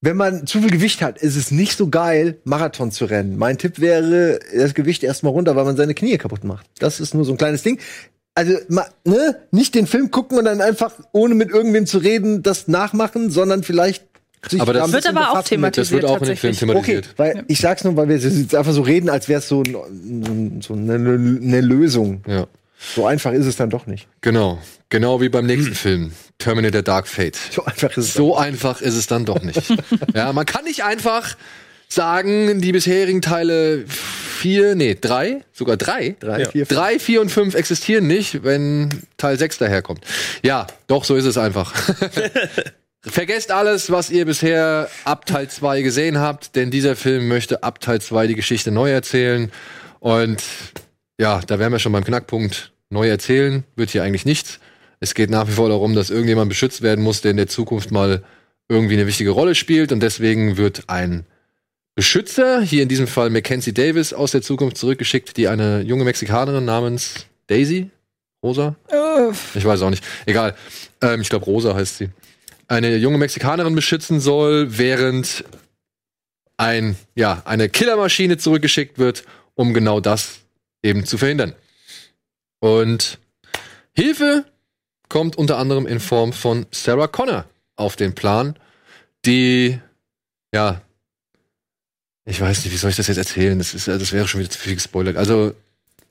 Wenn 0.00 0.16
man 0.16 0.46
zu 0.46 0.60
viel 0.60 0.70
Gewicht 0.70 1.02
hat, 1.02 1.18
ist 1.18 1.36
es 1.36 1.50
nicht 1.50 1.76
so 1.76 1.88
geil, 1.88 2.38
Marathon 2.44 2.92
zu 2.92 3.06
rennen. 3.06 3.36
Mein 3.36 3.58
Tipp 3.58 3.80
wäre, 3.80 4.38
das 4.56 4.74
Gewicht 4.74 5.02
erstmal 5.02 5.32
runter, 5.32 5.56
weil 5.56 5.64
man 5.64 5.76
seine 5.76 5.94
Knie 5.94 6.16
kaputt 6.16 6.44
macht. 6.44 6.64
Das 6.78 7.00
ist 7.00 7.12
nur 7.12 7.24
so 7.24 7.32
ein 7.32 7.38
kleines 7.38 7.64
Ding. 7.64 7.80
Also, 8.36 8.56
ma, 8.68 8.86
ne, 9.04 9.36
nicht 9.50 9.74
den 9.74 9.88
Film 9.88 10.12
gucken 10.12 10.38
und 10.38 10.44
dann 10.44 10.60
einfach, 10.60 10.94
ohne 11.10 11.34
mit 11.34 11.50
irgendwem 11.50 11.86
zu 11.86 11.98
reden, 11.98 12.44
das 12.44 12.68
nachmachen, 12.68 13.30
sondern 13.30 13.64
vielleicht 13.64 14.04
sich 14.48 14.62
Aber 14.62 14.72
das 14.72 14.92
Wird 14.92 15.06
aber 15.08 15.32
auch 15.32 15.50
mit. 15.50 15.76
das 15.76 15.90
wird 15.90 16.04
auch 16.04 16.20
in 16.20 16.28
dem 16.28 16.36
Film 16.36 16.52
tatsächlich. 16.54 16.76
Okay, 16.76 17.00
thematisiert. 17.02 17.18
weil 17.18 17.44
ich 17.48 17.60
sag's 17.60 17.82
nur, 17.82 17.96
weil 17.96 18.08
wir 18.08 18.16
jetzt 18.16 18.54
einfach 18.54 18.72
so 18.72 18.82
reden, 18.82 19.10
als 19.10 19.28
wäre 19.28 19.40
es 19.40 19.48
so, 19.48 19.62
ein, 19.62 20.60
so 20.62 20.72
eine, 20.72 20.94
eine 20.94 21.60
Lösung. 21.60 22.22
Ja. 22.28 22.46
So 22.94 23.06
einfach 23.06 23.32
ist 23.32 23.46
es 23.46 23.56
dann 23.56 23.68
doch 23.70 23.86
nicht. 23.86 24.08
Genau, 24.22 24.58
genau 24.88 25.20
wie 25.20 25.28
beim 25.28 25.46
nächsten 25.46 25.74
Film 25.74 26.12
Terminator 26.38 26.82
Dark 26.82 27.06
Fate. 27.08 27.36
So 27.52 27.64
einfach 27.64 27.90
ist 27.90 27.96
es. 27.98 28.14
So 28.14 28.36
einfach 28.36 28.80
ist 28.80 28.94
es 28.96 29.06
dann 29.06 29.24
doch 29.26 29.42
nicht. 29.42 29.60
ja, 30.14 30.32
man 30.32 30.46
kann 30.46 30.64
nicht 30.64 30.82
einfach 30.84 31.36
sagen, 31.88 32.60
die 32.60 32.72
bisherigen 32.72 33.20
Teile 33.20 33.84
vier, 33.86 34.74
nee, 34.76 34.96
drei, 34.98 35.42
sogar 35.52 35.76
drei, 35.76 36.16
Drei, 36.20 36.40
Ja. 36.42 36.50
vier, 36.50 36.64
fünf. 36.66 36.78
drei, 36.80 36.98
vier 36.98 37.20
und 37.20 37.30
fünf 37.30 37.54
existieren 37.54 38.06
nicht, 38.06 38.42
wenn 38.44 38.88
Teil 39.18 39.36
sechs 39.38 39.58
daherkommt. 39.58 40.04
Ja, 40.42 40.66
doch, 40.86 41.04
so 41.04 41.16
ist 41.16 41.26
es 41.26 41.36
einfach. 41.36 41.74
Vergesst 43.02 43.50
alles, 43.50 43.90
was 43.90 44.10
ihr 44.10 44.26
bisher 44.26 44.88
ab 45.04 45.24
Teil 45.26 45.48
2 45.48 45.80
gesehen 45.82 46.18
habt, 46.18 46.54
denn 46.54 46.70
dieser 46.70 46.96
Film 46.96 47.28
möchte 47.28 47.62
ab 47.62 47.80
Teil 47.80 48.00
2 48.00 48.26
die 48.26 48.34
Geschichte 48.34 48.70
neu 48.70 48.90
erzählen. 48.90 49.50
Und 50.00 50.42
ja, 51.20 51.40
da 51.46 51.58
wären 51.58 51.70
wir 51.70 51.78
schon 51.78 51.92
beim 51.92 52.02
Knackpunkt. 52.02 52.72
Neu 52.88 53.06
erzählen 53.06 53.64
wird 53.76 53.90
hier 53.90 54.02
eigentlich 54.02 54.24
nichts. 54.24 54.58
Es 55.00 55.14
geht 55.14 55.28
nach 55.28 55.46
wie 55.46 55.52
vor 55.52 55.68
darum, 55.68 55.94
dass 55.94 56.08
irgendjemand 56.08 56.48
beschützt 56.48 56.80
werden 56.80 57.04
muss, 57.04 57.20
der 57.20 57.32
in 57.32 57.36
der 57.36 57.46
Zukunft 57.46 57.90
mal 57.90 58.24
irgendwie 58.70 58.94
eine 58.94 59.06
wichtige 59.06 59.30
Rolle 59.30 59.54
spielt. 59.54 59.92
Und 59.92 60.00
deswegen 60.00 60.56
wird 60.56 60.84
ein 60.88 61.26
Beschützer, 61.94 62.62
hier 62.62 62.82
in 62.82 62.88
diesem 62.88 63.06
Fall 63.06 63.28
Mackenzie 63.28 63.74
Davis, 63.74 64.14
aus 64.14 64.32
der 64.32 64.40
Zukunft 64.40 64.78
zurückgeschickt, 64.78 65.36
die 65.36 65.46
eine 65.48 65.82
junge 65.82 66.04
Mexikanerin 66.04 66.64
namens 66.64 67.26
Daisy, 67.48 67.90
Rosa, 68.42 68.76
ich 69.54 69.64
weiß 69.64 69.82
auch 69.82 69.90
nicht. 69.90 70.02
Egal. 70.24 70.56
Ähm, 71.02 71.20
ich 71.20 71.28
glaube, 71.28 71.44
Rosa 71.44 71.74
heißt 71.74 71.98
sie. 71.98 72.08
Eine 72.66 72.96
junge 72.96 73.18
Mexikanerin 73.18 73.74
beschützen 73.74 74.20
soll, 74.20 74.78
während 74.78 75.44
ein, 76.56 76.96
ja, 77.14 77.42
eine 77.44 77.68
Killermaschine 77.68 78.38
zurückgeschickt 78.38 78.98
wird, 78.98 79.24
um 79.54 79.74
genau 79.74 80.00
das 80.00 80.39
eben 80.82 81.04
zu 81.04 81.18
verhindern. 81.18 81.54
Und 82.60 83.18
Hilfe 83.92 84.44
kommt 85.08 85.36
unter 85.36 85.58
anderem 85.58 85.86
in 85.86 86.00
Form 86.00 86.32
von 86.32 86.66
Sarah 86.70 87.08
Connor 87.08 87.44
auf 87.76 87.96
den 87.96 88.14
Plan, 88.14 88.54
die, 89.24 89.78
ja, 90.54 90.80
ich 92.24 92.40
weiß 92.40 92.64
nicht, 92.64 92.72
wie 92.72 92.78
soll 92.78 92.90
ich 92.90 92.96
das 92.96 93.08
jetzt 93.08 93.16
erzählen? 93.16 93.58
Das, 93.58 93.74
ist, 93.74 93.88
das 93.88 94.12
wäre 94.12 94.28
schon 94.28 94.40
wieder 94.40 94.50
zu 94.50 94.58
viel 94.58 94.74
gespoilert. 94.74 95.16
Also, 95.16 95.54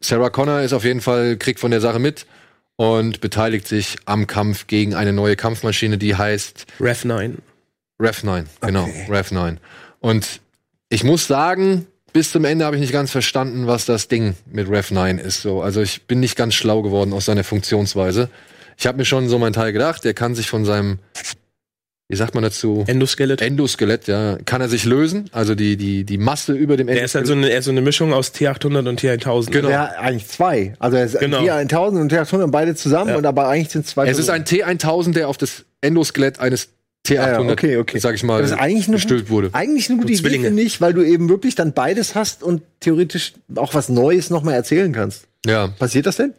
Sarah 0.02 0.30
Connor 0.30 0.62
ist 0.62 0.74
auf 0.74 0.84
jeden 0.84 1.02
Fall, 1.02 1.38
kriegt 1.38 1.60
von 1.60 1.72
der 1.72 1.82
Sache 1.82 2.00
mit 2.00 2.26
und 2.76 3.22
beteiligt 3.22 3.68
sich 3.68 3.98
am 4.06 4.28
Kampf 4.28 4.68
gegen 4.68 4.96
eine 4.96 5.14
neue 5.14 5.36
Kampfmaschine, 5.36 5.98
die 5.98 6.16
heißt 6.16 6.66
Rev 6.80 7.06
9. 7.06 7.38
Rev 8.00 8.24
9. 8.24 8.46
Genau, 8.62 8.84
Okay. 8.84 9.08
Rev 9.10 9.32
9. 9.34 9.60
Und 10.00 10.42
ich 10.90 11.04
muss 11.04 11.28
sagen, 11.28 11.88
bis 12.14 12.32
zum 12.32 12.46
Ende 12.46 12.66
habe 12.66 12.76
ich 12.76 12.82
nicht 12.82 12.94
ganz 12.94 13.12
verstanden, 13.12 13.68
was 13.68 13.86
das 13.86 14.08
Ding 14.08 14.36
mit 14.52 14.70
Rev 14.70 14.94
9 14.94 15.18
ist. 15.18 15.42
So, 15.42 15.62
also 15.62 15.82
ich 15.82 16.04
bin 16.04 16.20
nicht 16.20 16.36
ganz 16.36 16.54
schlau 16.56 16.82
geworden 16.82 17.14
aus 17.14 17.26
seiner 17.26 17.44
Funktionsweise. 17.44 18.30
Ich 18.78 18.88
habe 18.88 18.98
mir 18.98 19.06
schon 19.06 19.28
so 19.30 19.38
mein 19.40 19.54
Teil 19.54 19.74
gedacht, 19.74 20.04
der 20.06 20.14
kann 20.14 20.36
sich 20.36 20.50
von 20.50 20.64
seinem, 20.66 21.00
wie 22.08 22.16
sagt 22.16 22.34
man 22.34 22.44
dazu? 22.44 22.86
Endoskelett. 22.88 23.42
Endoskelett, 23.42 24.08
ja, 24.08 24.38
kann 24.46 24.62
er 24.62 24.70
sich 24.70 24.86
lösen, 24.86 25.30
also 25.32 25.54
die, 25.54 25.76
die, 25.78 26.06
die 26.06 26.18
Masse 26.18 26.54
über 26.54 26.78
dem 26.78 26.88
Der 26.88 27.04
ist 27.04 27.14
halt 27.14 27.28
so 27.28 27.34
eine, 27.34 27.50
er 27.50 27.60
ist 27.60 27.66
so 27.66 27.72
eine 27.72 27.82
Mischung 27.82 28.14
aus 28.14 28.34
T800 28.34 28.88
und 28.90 29.02
T1000. 29.02 29.52
Genau. 29.52 29.70
Ja, 29.70 29.86
eigentlich 30.00 30.28
zwei. 30.28 30.74
Also 30.80 30.98
er 30.98 31.06
ist 31.06 31.20
Genau. 31.20 31.42
hier 31.42 31.56
1000 31.56 32.02
und 32.02 32.14
800 32.14 32.50
beide 32.52 32.74
zusammen 32.74 33.12
Ja. 33.12 33.18
und 33.18 33.26
aber 33.26 33.48
eigentlich 33.50 33.70
sind 33.70 33.86
es 33.86 33.92
zwei. 33.92 34.08
Es 34.08 34.18
ist 34.18 34.30
ein 34.30 34.46
T1000, 34.46 35.14
der 35.14 35.28
auf 35.28 35.38
das 35.38 35.66
Endoskelett 35.82 36.40
eines 36.40 36.70
T800, 37.08 37.14
Ja, 37.16 37.42
ja, 37.42 37.52
okay, 37.52 37.78
okay. 37.78 38.00
sag 38.00 38.16
ich 38.16 38.24
mal, 38.24 38.42
Das 38.42 38.52
ist 38.52 38.58
eigentlich 38.58 38.88
eine 38.88 38.98
gestülpt 38.98 39.30
wurde. 39.30 39.50
Eigentlich 39.54 39.90
eine 39.90 40.00
gute 40.00 40.14
So 40.16 40.26
Idee, 40.28 40.40
finde 40.40 40.62
ich, 40.62 40.82
weil 40.82 40.94
du 40.94 41.02
eben 41.02 41.30
wirklich 41.30 41.56
dann 41.56 41.74
beides 41.74 42.14
hast 42.16 42.44
und 42.44 42.62
theoretisch 42.82 43.34
auch 43.56 43.74
was 43.74 43.90
Neues 43.90 44.30
nochmal 44.30 44.54
erzählen 44.56 44.92
kannst. 44.92 45.28
Ja. 45.46 45.68
Passiert 45.68 46.06
das 46.06 46.18
denn? 46.18 46.34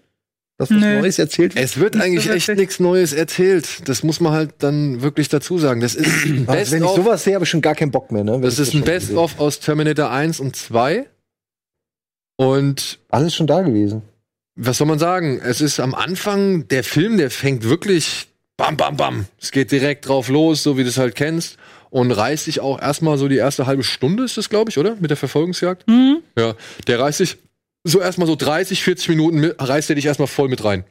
dass 0.58 0.70
was 0.70 0.76
Nö. 0.78 1.00
Neues 1.00 1.18
erzählt 1.18 1.54
wird? 1.54 1.64
Es 1.64 1.78
wird 1.80 1.96
eigentlich 1.96 2.26
so 2.26 2.32
echt 2.32 2.48
nichts 2.54 2.78
Neues 2.80 3.14
erzählt. 3.14 3.88
Das 3.88 4.02
muss 4.02 4.20
man 4.20 4.32
halt 4.34 4.50
dann 4.58 5.00
wirklich 5.00 5.30
dazu 5.30 5.56
sagen. 5.58 5.80
Das 5.80 5.94
ist 5.94 6.06
ein 6.26 6.44
Also, 6.46 6.52
Best 6.52 6.72
wenn 6.72 6.84
ich 6.84 6.90
sowas 6.90 7.24
sehe, 7.24 7.34
habe 7.34 7.44
ich 7.44 7.50
schon 7.50 7.62
gar 7.62 7.74
keinen 7.74 7.90
Bock 7.90 8.12
mehr. 8.12 8.24
Ne? 8.24 8.38
Das 8.42 8.58
ist 8.58 8.68
ein 8.68 8.72
schon 8.72 8.82
Best 8.82 9.06
gesehen. 9.06 9.16
of 9.18 9.40
aus 9.40 9.60
Terminator 9.60 10.10
1 10.10 10.38
und 10.38 10.54
2. 10.56 11.06
Und 12.36 12.98
Alles 13.08 13.34
schon 13.34 13.46
da 13.46 13.62
gewesen. 13.62 14.02
was 14.56 14.78
soll 14.78 14.86
man 14.86 14.98
sagen? 14.98 15.40
Es 15.42 15.60
ist 15.62 15.80
am 15.80 15.94
Anfang, 15.94 16.68
der 16.68 16.84
Film, 16.84 17.16
der 17.16 17.30
fängt 17.30 17.64
wirklich 17.64 18.28
bam, 18.60 18.76
bam, 18.76 18.96
bam. 18.96 19.26
Es 19.40 19.52
geht 19.52 19.72
direkt 19.72 20.06
drauf 20.06 20.28
los, 20.28 20.62
so 20.62 20.76
wie 20.76 20.82
du 20.82 20.90
es 20.90 20.98
halt 20.98 21.14
kennst. 21.14 21.56
Und 21.88 22.12
reißt 22.12 22.44
sich 22.44 22.60
auch 22.60 22.80
erstmal 22.80 23.18
so 23.18 23.26
die 23.26 23.36
erste 23.36 23.66
halbe 23.66 23.82
Stunde, 23.82 24.22
ist 24.22 24.36
das, 24.36 24.48
glaube 24.48 24.70
ich, 24.70 24.78
oder? 24.78 24.96
Mit 25.00 25.10
der 25.10 25.16
Verfolgungsjagd. 25.16 25.88
Mhm. 25.88 26.18
Ja, 26.36 26.54
der 26.86 27.00
reißt 27.00 27.18
sich 27.18 27.38
so 27.82 28.00
erstmal 28.00 28.28
so 28.28 28.36
30, 28.36 28.82
40 28.82 29.08
Minuten, 29.08 29.40
mit, 29.40 29.56
reißt 29.58 29.90
er 29.90 29.96
dich 29.96 30.06
erstmal 30.06 30.28
voll 30.28 30.48
mit 30.48 30.62
rein. 30.62 30.84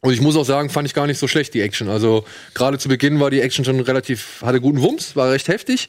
Und 0.00 0.14
ich 0.14 0.20
muss 0.22 0.36
auch 0.36 0.44
sagen, 0.44 0.70
fand 0.70 0.88
ich 0.88 0.94
gar 0.94 1.06
nicht 1.06 1.18
so 1.18 1.28
schlecht, 1.28 1.52
die 1.52 1.60
Action. 1.60 1.90
Also, 1.90 2.24
gerade 2.54 2.78
zu 2.78 2.88
Beginn 2.88 3.20
war 3.20 3.30
die 3.30 3.40
Action 3.40 3.64
schon 3.64 3.80
relativ, 3.80 4.40
hatte 4.40 4.60
guten 4.60 4.80
Wumms, 4.80 5.16
war 5.16 5.30
recht 5.30 5.48
heftig. 5.48 5.88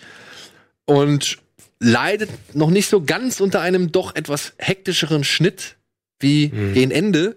Und 0.85 1.37
leidet 1.79 2.29
noch 2.53 2.69
nicht 2.69 2.89
so 2.89 3.01
ganz 3.03 3.39
unter 3.39 3.61
einem 3.61 3.91
doch 3.91 4.15
etwas 4.15 4.53
hektischeren 4.57 5.23
Schnitt 5.23 5.77
wie 6.19 6.49
gegen 6.49 6.91
Ende. 6.91 7.35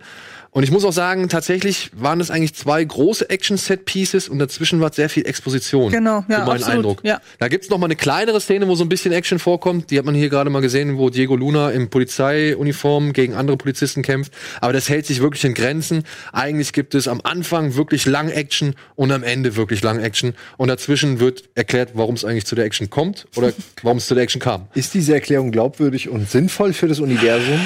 Und 0.55 0.63
ich 0.63 0.71
muss 0.71 0.85
auch 0.85 0.93
sagen, 0.93 1.29
tatsächlich 1.29 1.91
waren 1.97 2.21
es 2.21 2.31
eigentlich 2.31 2.55
zwei 2.55 2.85
große 2.85 3.29
Action-Set-Pieces 3.29 4.29
und 4.29 4.39
dazwischen 4.39 4.81
war 4.81 4.93
sehr 4.93 5.09
viel 5.09 5.27
Exposition. 5.27 5.91
Genau, 5.91 6.25
ja, 6.29 6.39
für 6.39 6.47
meinen 6.47 6.49
absolut, 6.51 6.77
Eindruck. 6.77 7.01
ja. 7.03 7.21
Da 7.41 7.49
gibt's 7.49 7.71
noch 7.71 7.79
mal 7.79 7.87
eine 7.87 7.97
kleinere 7.97 8.41
Szene, 8.41 8.69
wo 8.69 8.77
so 8.77 8.85
ein 8.85 8.89
bisschen 8.89 9.11
Action 9.11 9.41
vorkommt. 9.41 9.91
Die 9.91 9.99
hat 9.99 10.05
man 10.05 10.15
hier 10.15 10.29
gerade 10.29 10.51
mal 10.51 10.61
gesehen, 10.61 10.97
wo 10.97 11.11
Diego 11.11 11.35
Luna 11.35 11.73
im 11.73 11.91
Polizeiuniform 11.91 13.13
gegen 13.13 13.35
andere 13.35 13.57
Polizisten 13.57 14.03
kämpft. 14.03 14.33
Aber 14.61 14.73
das 14.73 14.89
hält 14.89 15.07
sich 15.07 15.21
wirklich 15.21 15.45
in 15.45 15.55
Grenzen. 15.55 16.05
Eigentlich 16.33 16.73
gibt 16.73 16.95
es 16.95 17.09
am 17.09 17.21
Anfang 17.25 17.75
wirklich 17.75 18.07
lang 18.07 18.29
Action 18.29 18.77
und 18.95 19.11
am 19.11 19.25
Ende 19.25 19.57
wirklich 19.57 19.83
lang 19.83 19.99
Action. 19.99 20.35
Und 20.57 20.69
dazwischen 20.69 21.19
wird 21.19 21.43
erklärt, 21.57 21.91
warum 21.95 22.15
es 22.15 22.25
eigentlich 22.25 22.47
zu 22.47 22.55
der 22.55 22.65
Action 22.65 22.91
kommt 22.91 23.27
oder 23.35 23.53
warum 23.83 23.99
es 23.99 24.07
zu 24.07 24.15
der 24.15 24.23
Action 24.23 24.41
kam. 24.41 24.69
Ist 24.75 24.95
diese 24.95 25.15
Erklärung 25.15 25.51
glaubwürdig 25.51 26.11
und 26.11 26.31
sinnvoll 26.31 26.75
für 26.75 26.87
das 26.87 27.01
Universum? 27.01 27.59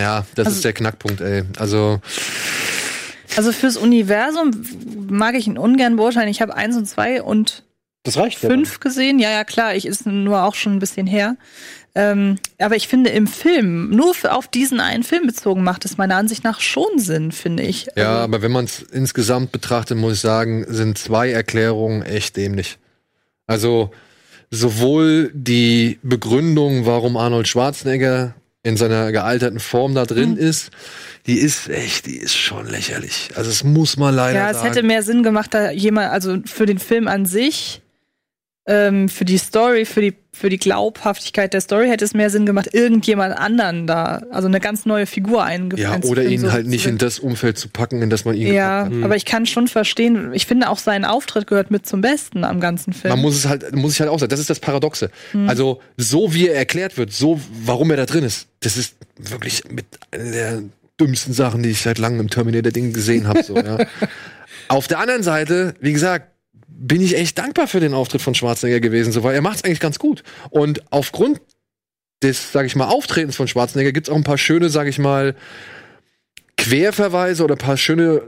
Ja, 0.00 0.24
das 0.34 0.48
ist 0.48 0.64
der 0.64 0.72
Knackpunkt, 0.72 1.20
ey. 1.20 1.44
Also, 1.58 2.00
Also 3.36 3.52
fürs 3.52 3.76
Universum 3.76 4.50
mag 5.08 5.34
ich 5.34 5.46
ihn 5.46 5.58
ungern 5.58 5.96
beurteilen. 5.96 6.28
Ich 6.28 6.40
habe 6.42 6.54
eins 6.56 6.76
und 6.76 6.86
zwei 6.86 7.22
und 7.22 7.62
Das 8.02 8.16
reicht 8.16 8.42
ja. 8.42 8.48
fünf 8.50 8.80
gesehen. 8.80 9.18
Ja, 9.18 9.30
ja, 9.30 9.44
klar, 9.44 9.74
ich 9.74 9.86
ist 9.86 10.06
nur 10.06 10.42
auch 10.42 10.54
schon 10.54 10.74
ein 10.76 10.78
bisschen 10.80 11.06
her. 11.06 11.36
Ähm, 11.94 12.38
aber 12.58 12.76
ich 12.76 12.86
finde 12.86 13.10
im 13.10 13.26
Film, 13.26 13.90
nur 13.90 14.14
für- 14.14 14.32
auf 14.32 14.46
diesen 14.46 14.78
einen 14.78 15.02
Film 15.02 15.26
bezogen, 15.26 15.64
macht 15.64 15.84
es 15.84 15.98
meiner 15.98 16.16
Ansicht 16.16 16.44
nach 16.44 16.60
schon 16.60 16.98
Sinn, 16.98 17.32
finde 17.32 17.64
ich. 17.64 17.88
ja, 17.96 18.10
Also, 18.10 18.20
aber 18.24 18.42
wenn 18.42 18.52
man 18.52 18.64
es 18.66 18.80
insgesamt 18.80 19.50
betrachtet, 19.50 19.98
muss 19.98 20.14
ich 20.14 20.20
sagen, 20.20 20.64
sind 20.68 20.98
zwei 20.98 21.30
Erklärungen 21.30 22.02
echt 22.02 22.36
dämlich. 22.36 22.78
Also, 23.48 23.90
sowohl 24.52 25.30
die 25.34 25.98
Begründung, 26.04 26.86
warum 26.86 27.16
Arnold 27.16 27.48
Schwarzenegger 27.48 28.34
in 28.62 28.76
seiner 28.76 29.10
gealterten 29.10 29.58
Form 29.58 29.94
da 29.94 30.04
drin 30.04 30.36
ist, 30.36 30.70
die 31.26 31.38
ist 31.38 31.68
echt, 31.68 32.06
die 32.06 32.16
ist 32.16 32.34
schon 32.34 32.66
lächerlich. 32.66 33.30
Also, 33.34 33.50
es 33.50 33.64
muss 33.64 33.96
man 33.96 34.14
leider 34.14 34.38
ja, 34.38 34.50
es 34.50 34.58
sagen. 34.58 34.68
hätte 34.68 34.82
mehr 34.82 35.02
Sinn 35.02 35.22
gemacht, 35.22 35.54
da 35.54 35.70
jemand, 35.70 36.12
also 36.12 36.38
für 36.44 36.66
den 36.66 36.78
Film 36.78 37.08
an 37.08 37.24
sich, 37.24 37.79
ähm, 38.66 39.08
für 39.08 39.24
die 39.24 39.38
Story, 39.38 39.84
für 39.84 40.00
die, 40.00 40.14
für 40.32 40.48
die 40.48 40.58
Glaubhaftigkeit 40.58 41.54
der 41.54 41.60
Story 41.60 41.88
hätte 41.88 42.04
es 42.04 42.14
mehr 42.14 42.30
Sinn 42.30 42.46
gemacht, 42.46 42.68
irgendjemand 42.72 43.36
anderen 43.36 43.86
da, 43.86 44.22
also 44.30 44.48
eine 44.48 44.60
ganz 44.60 44.86
neue 44.86 45.06
Figur 45.06 45.42
eingeführt. 45.42 46.04
ja, 46.04 46.10
oder 46.10 46.24
ihn 46.24 46.52
halt 46.52 46.66
nicht 46.66 46.86
in 46.86 46.98
das 46.98 47.18
Umfeld 47.18 47.58
zu 47.58 47.68
packen, 47.68 48.02
in 48.02 48.10
das 48.10 48.24
man 48.24 48.36
ihn 48.36 48.52
Ja, 48.52 48.84
hat. 48.86 48.92
aber 49.02 49.16
ich 49.16 49.24
kann 49.24 49.46
schon 49.46 49.66
verstehen, 49.66 50.32
ich 50.34 50.46
finde 50.46 50.68
auch 50.68 50.78
sein 50.78 51.04
Auftritt 51.04 51.46
gehört 51.46 51.70
mit 51.70 51.86
zum 51.86 52.00
Besten 52.00 52.44
am 52.44 52.60
ganzen 52.60 52.92
Film. 52.92 53.12
Man 53.12 53.20
muss 53.22 53.36
es 53.36 53.48
halt, 53.48 53.74
muss 53.74 53.94
ich 53.94 54.00
halt 54.00 54.10
auch 54.10 54.18
sagen, 54.20 54.30
das 54.30 54.40
ist 54.40 54.50
das 54.50 54.60
Paradoxe. 54.60 55.10
Also, 55.46 55.80
so 55.96 56.32
wie 56.34 56.48
er 56.48 56.54
erklärt 56.56 56.96
wird, 56.96 57.12
so, 57.12 57.40
warum 57.64 57.90
er 57.90 57.96
da 57.96 58.06
drin 58.06 58.24
ist, 58.24 58.46
das 58.60 58.76
ist 58.76 58.94
wirklich 59.18 59.64
mit 59.70 59.86
einer 60.12 60.30
der 60.30 60.62
dümmsten 61.00 61.32
Sachen, 61.32 61.62
die 61.62 61.70
ich 61.70 61.80
seit 61.80 61.98
langem 61.98 62.20
im 62.20 62.30
Terminator-Ding 62.30 62.92
gesehen 62.92 63.26
habe. 63.26 63.42
So, 63.42 63.56
ja. 63.56 63.78
Auf 64.68 64.86
der 64.86 64.98
anderen 64.98 65.22
Seite, 65.22 65.74
wie 65.80 65.92
gesagt, 65.92 66.28
bin 66.78 67.00
ich 67.00 67.16
echt 67.16 67.38
dankbar 67.38 67.66
für 67.66 67.80
den 67.80 67.94
Auftritt 67.94 68.22
von 68.22 68.34
Schwarzenegger 68.34 68.80
gewesen, 68.80 69.12
so, 69.12 69.22
weil 69.22 69.34
er 69.34 69.42
macht 69.42 69.56
es 69.56 69.64
eigentlich 69.64 69.80
ganz 69.80 69.98
gut. 69.98 70.22
Und 70.50 70.82
aufgrund 70.90 71.40
des, 72.22 72.52
sag 72.52 72.66
ich 72.66 72.76
mal, 72.76 72.86
Auftretens 72.86 73.36
von 73.36 73.48
Schwarzenegger 73.48 73.92
gibt 73.92 74.08
es 74.08 74.12
auch 74.12 74.16
ein 74.16 74.24
paar 74.24 74.38
schöne, 74.38 74.68
sag 74.70 74.86
ich 74.88 74.98
mal, 74.98 75.34
Querverweise 76.56 77.42
oder 77.44 77.54
ein 77.54 77.58
paar 77.58 77.76
schöne 77.76 78.22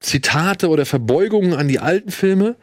Zitate 0.00 0.68
oder 0.68 0.86
Verbeugungen 0.86 1.54
an 1.54 1.66
die 1.66 1.80
alten 1.80 2.10
Filme, 2.10 2.56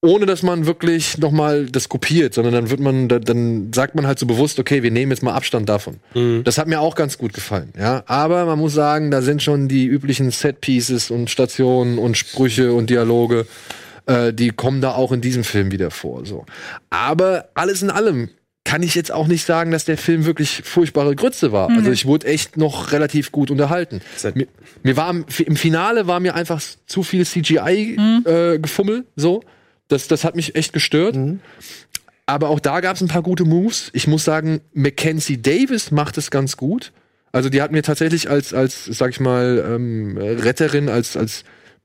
ohne 0.00 0.26
dass 0.26 0.42
man 0.42 0.64
wirklich 0.66 1.18
noch 1.18 1.32
mal 1.32 1.66
das 1.66 1.88
kopiert, 1.88 2.34
sondern 2.34 2.54
dann 2.54 2.70
wird 2.70 2.80
man, 2.80 3.08
da- 3.08 3.18
dann 3.18 3.72
sagt 3.74 3.94
man 3.94 4.06
halt 4.06 4.18
so 4.18 4.26
bewusst, 4.26 4.58
okay, 4.58 4.82
wir 4.82 4.90
nehmen 4.90 5.12
jetzt 5.12 5.22
mal 5.22 5.34
Abstand 5.34 5.68
davon. 5.68 5.98
Das 6.44 6.56
hat 6.58 6.66
mir 6.68 6.80
auch 6.80 6.94
ganz 6.94 7.18
gut 7.18 7.32
gefallen, 7.34 7.72
ja. 7.78 8.02
Aber 8.06 8.44
man 8.46 8.58
muss 8.58 8.72
sagen, 8.74 9.10
da 9.10 9.22
sind 9.22 9.42
schon 9.42 9.68
die 9.68 9.86
üblichen 9.86 10.30
Set-Pieces 10.30 11.10
und 11.10 11.30
Stationen 11.30 11.98
und 11.98 12.16
Sprüche 12.16 12.72
und 12.72 12.88
Dialoge, 12.90 13.46
äh, 14.06 14.32
die 14.32 14.50
kommen 14.50 14.80
da 14.80 14.92
auch 14.92 15.12
in 15.12 15.20
diesem 15.20 15.44
Film 15.44 15.70
wieder 15.72 15.90
vor, 15.90 16.24
so. 16.26 16.44
Aber 16.90 17.48
alles 17.54 17.82
in 17.82 17.90
allem 17.90 18.30
kann 18.64 18.82
ich 18.82 18.94
jetzt 18.94 19.12
auch 19.12 19.26
nicht 19.26 19.44
sagen, 19.44 19.70
dass 19.70 19.84
der 19.84 19.98
Film 19.98 20.24
wirklich 20.24 20.62
furchtbare 20.64 21.14
Grütze 21.14 21.52
war. 21.52 21.68
Also 21.68 21.90
ich 21.90 22.06
wurde 22.06 22.26
echt 22.26 22.56
noch 22.56 22.92
relativ 22.92 23.30
gut 23.30 23.50
unterhalten. 23.50 24.00
Mir, 24.34 24.46
mir 24.82 24.96
war 24.96 25.10
im, 25.10 25.26
Finale 25.56 26.06
war 26.06 26.18
mir 26.18 26.34
einfach 26.34 26.62
zu 26.86 27.02
viel 27.02 27.26
CGI 27.26 27.96
äh, 28.24 28.58
gefummel, 28.58 29.04
so. 29.16 29.42
Das, 29.88 30.08
das 30.08 30.24
hat 30.24 30.34
mich 30.34 30.54
echt 30.54 30.72
gestört. 30.72 31.14
Aber 32.24 32.48
auch 32.48 32.58
da 32.58 32.80
gab 32.80 32.96
es 32.96 33.02
ein 33.02 33.08
paar 33.08 33.22
gute 33.22 33.44
Moves. 33.44 33.90
Ich 33.92 34.06
muss 34.06 34.24
sagen, 34.24 34.62
Mackenzie 34.72 35.40
Davis 35.40 35.90
macht 35.90 36.16
es 36.16 36.30
ganz 36.30 36.56
gut. 36.56 36.92
Also 37.32 37.50
die 37.50 37.60
hat 37.60 37.70
mir 37.70 37.82
tatsächlich 37.82 38.30
als, 38.30 38.54
als 38.54 38.86
sag 38.86 39.10
ich 39.10 39.20
mal, 39.20 39.62
ähm, 39.68 40.16
Retterin, 40.16 40.88
als, 40.88 41.18
als 41.18 41.44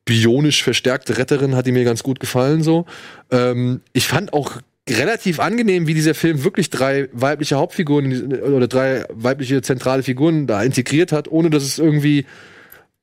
bionisch 0.09 0.63
verstärkte 0.63 1.17
Retterin, 1.19 1.55
hat 1.55 1.67
die 1.67 1.71
mir 1.71 1.83
ganz 1.83 2.01
gut 2.03 2.19
gefallen 2.19 2.63
so. 2.63 2.85
Ähm, 3.31 3.81
ich 3.93 4.07
fand 4.07 4.33
auch 4.33 4.53
relativ 4.89 5.39
angenehm, 5.39 5.85
wie 5.85 5.93
dieser 5.93 6.15
Film 6.15 6.43
wirklich 6.43 6.71
drei 6.71 7.09
weibliche 7.13 7.57
Hauptfiguren 7.57 8.09
diese- 8.09 8.43
oder 8.51 8.67
drei 8.67 9.05
weibliche 9.13 9.61
zentrale 9.61 10.01
Figuren 10.01 10.47
da 10.47 10.63
integriert 10.63 11.11
hat, 11.11 11.27
ohne 11.29 11.51
dass 11.51 11.61
es 11.63 11.77
irgendwie, 11.77 12.25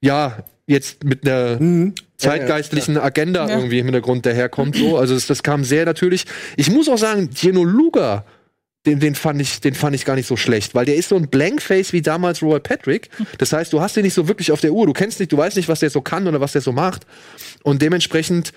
ja, 0.01 0.39
jetzt 0.67 1.05
mit 1.05 1.25
einer 1.25 1.93
zeitgeistlichen 2.17 2.99
Agenda 2.99 3.49
Ja. 3.49 3.57
irgendwie 3.57 3.79
im 3.79 3.87
Hintergrund 3.87 4.27
daherkommt. 4.27 4.75
So. 4.75 4.97
Also 4.99 5.15
das, 5.15 5.29
das 5.29 5.45
kam 5.45 5.63
sehr 5.63 5.85
natürlich. 5.85 6.25
Ich 6.57 6.71
muss 6.73 6.89
auch 6.89 6.99
sagen, 6.99 7.31
Gino 7.33 7.63
Luga, 7.63 8.25
den, 8.87 9.01
den, 9.01 9.15
fand 9.15 9.41
ich, 9.41 9.61
den 9.61 9.75
fand 9.75 9.95
ich 9.97 10.05
gar 10.05 10.15
nicht 10.15 10.27
so 10.27 10.37
schlecht, 10.37 10.75
weil 10.75 10.87
der 10.87 10.97
ist 10.97 11.09
so 11.09 11.17
ein 11.17 11.29
Blankface 11.29 11.93
wie 11.93 12.03
damals 12.03 12.41
Robert 12.43 12.63
Patrick. 12.63 13.11
Das 13.39 13.53
heißt, 13.53 13.73
du 13.73 13.81
hast 13.81 13.97
den 13.97 14.05
nicht 14.05 14.15
so 14.15 14.29
wirklich 14.29 14.53
auf 14.53 14.61
der 14.61 14.73
Uhr. 14.73 14.87
Du 14.87 14.93
kennst 14.93 15.19
nicht, 15.19 15.33
du 15.33 15.37
weißt 15.37 15.57
nicht, 15.57 15.69
was 15.69 15.81
der 15.81 15.91
so 15.91 16.01
kann 16.01 16.27
oder 16.27 16.41
was 16.41 16.53
der 16.53 16.61
so 16.61 16.73
macht. 16.73 17.07
Und 17.63 17.83
dementsprechend 17.83 18.53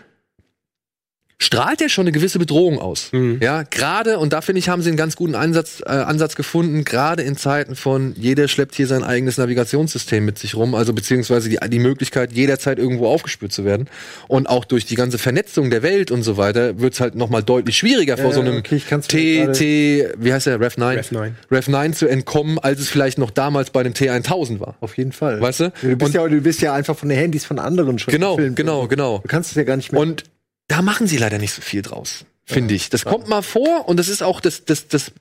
strahlt 1.41 1.79
der 1.79 1.87
schon 1.87 2.03
eine 2.03 2.11
gewisse 2.11 2.37
Bedrohung 2.37 2.79
aus. 2.79 3.11
Ja, 3.39 3.63
gerade, 3.63 4.19
und 4.19 4.33
da 4.33 4.41
finde 4.41 4.59
ich, 4.59 4.67
haben 4.67 4.81
sie 4.81 4.89
einen 4.89 4.97
ganz 4.97 5.15
guten 5.15 5.35
Einsatz, 5.35 5.81
äh, 5.85 5.89
Ansatz 5.89 6.35
gefunden, 6.35 6.83
gerade 6.83 7.23
in 7.23 7.37
Zeiten 7.37 7.75
von 7.77 8.13
jeder 8.17 8.49
schleppt 8.49 8.75
hier 8.75 8.87
sein 8.87 9.03
eigenes 9.03 9.37
Navigationssystem 9.37 10.25
mit 10.25 10.37
sich 10.37 10.55
rum, 10.55 10.75
also 10.75 10.91
beziehungsweise 10.93 11.47
die, 11.49 11.57
die 11.69 11.79
Möglichkeit, 11.79 12.33
jederzeit 12.33 12.77
irgendwo 12.77 13.07
aufgespürt 13.07 13.53
zu 13.53 13.63
werden. 13.63 13.87
Und 14.27 14.47
auch 14.49 14.65
durch 14.65 14.85
die 14.85 14.95
ganze 14.95 15.17
Vernetzung 15.17 15.69
der 15.69 15.81
Welt 15.81 16.11
und 16.11 16.23
so 16.23 16.35
weiter 16.35 16.79
wird 16.79 16.93
es 16.93 16.99
halt 16.99 17.15
nochmal 17.15 17.41
deutlich 17.41 17.77
schwieriger 17.77 18.17
vor 18.17 18.27
Ja, 18.31 18.33
so 18.33 18.41
einem 18.41 18.57
okay, 18.57 18.81
T, 19.07 19.47
T, 19.53 20.09
wie 20.17 20.33
heißt 20.33 20.47
der, 20.47 20.59
Rev 20.59 20.75
9? 20.77 20.97
Rev 20.97 21.11
9. 21.13 21.35
Rev 21.51 21.71
9 21.71 21.93
zu 21.93 22.07
entkommen, 22.07 22.59
als 22.59 22.81
es 22.81 22.89
vielleicht 22.89 23.17
noch 23.17 23.31
damals 23.31 23.69
bei 23.69 23.81
dem 23.83 23.93
T1000 23.93 24.59
war. 24.59 24.75
Auf 24.81 24.97
jeden 24.97 25.13
Fall. 25.13 25.39
Weißt 25.39 25.61
du? 25.61 25.71
Du 25.81 25.95
bist, 25.95 26.01
Und- 26.01 26.13
ja, 26.15 26.27
du 26.27 26.41
bist 26.41 26.61
ja 26.61 26.73
einfach 26.73 26.97
von 26.97 27.07
den 27.07 27.17
Handys 27.17 27.45
von 27.45 27.59
anderen 27.59 27.97
schon 27.97 28.11
Genau, 28.11 28.35
gefilmt. 28.35 28.57
genau, 28.57 28.87
genau. 28.87 29.19
Du 29.19 29.27
kannst 29.29 29.51
es 29.51 29.55
ja 29.55 29.63
gar 29.63 29.77
nicht 29.77 29.93
mehr. 29.93 30.01
Und 30.01 30.23
da 30.69 30.81
machen 30.81 31.05
sie 31.07 31.17
leider 31.17 31.37
nicht 31.37 31.51
so 31.53 31.61
viel 31.61 31.81
draus, 31.81 32.23
finde 32.45 32.73
ich. 32.73 32.89
Das 32.89 33.03
kommt 33.03 33.27
mal 33.27 33.41
vor 33.41 33.89
und 33.89 33.97
das 33.97 34.07
ist 34.07 34.23
auch, 34.23 34.39
das, 34.39 34.63
das, 34.63 34.87
das 34.87 35.11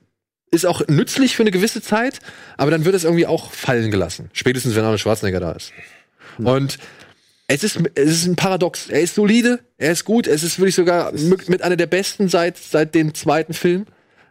ist 0.52 0.64
auch 0.64 0.86
nützlich 0.86 1.34
für 1.34 1.42
eine 1.42 1.50
gewisse 1.50 1.82
Zeit, 1.82 2.20
aber 2.56 2.70
dann 2.70 2.84
wird 2.84 2.94
es 2.94 3.02
irgendwie 3.04 3.26
auch 3.26 3.50
fallen 3.50 3.90
gelassen. 3.90 4.30
Spätestens, 4.32 4.76
wenn 4.76 4.84
Arnold 4.84 5.00
Schwarzenegger 5.00 5.40
da 5.40 5.52
ist. 5.52 5.72
Und 6.38 6.78
es 7.48 7.64
ist, 7.64 7.80
es 7.94 8.10
ist 8.10 8.26
ein 8.26 8.36
Paradox. 8.36 8.88
Er 8.88 9.00
ist 9.00 9.14
solide, 9.14 9.60
er 9.78 9.92
ist 9.92 10.04
gut, 10.04 10.26
es 10.26 10.42
ist 10.42 10.58
wirklich 10.58 10.74
sogar 10.76 11.12
mit 11.12 11.48
mit 11.48 11.62
einer 11.62 11.76
der 11.76 11.86
besten 11.86 12.28
seit, 12.28 12.56
seit 12.58 12.94
dem 12.94 13.14
zweiten 13.14 13.54
Film. 13.54 13.86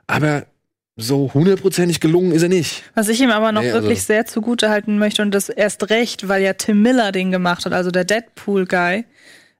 Aber 0.06 0.46
so 0.96 1.32
hundertprozentig 1.34 2.00
gelungen 2.00 2.32
ist 2.32 2.42
er 2.44 2.50
nicht. 2.50 2.84
Was 2.96 3.10
ich 3.10 3.20
ihm 3.22 3.30
aber 3.32 3.52
noch 3.52 3.62
Nee, 3.62 3.72
also- 3.72 3.84
wirklich 3.84 4.04
sehr 4.04 4.26
zugute 4.26 4.70
halten 4.70 4.98
möchte 4.98 5.22
und 5.22 5.32
das 5.32 5.50
erst 5.50 5.90
recht, 5.90 6.28
weil 6.28 6.42
ja 6.44 6.54
Tim 6.54 6.82
Miller 6.82 7.12
den 7.12 7.32
gemacht 7.32 7.66
hat, 7.66 7.74
also 7.74 7.92
der 7.92 8.06
Deadpool-Guy, 8.06 9.06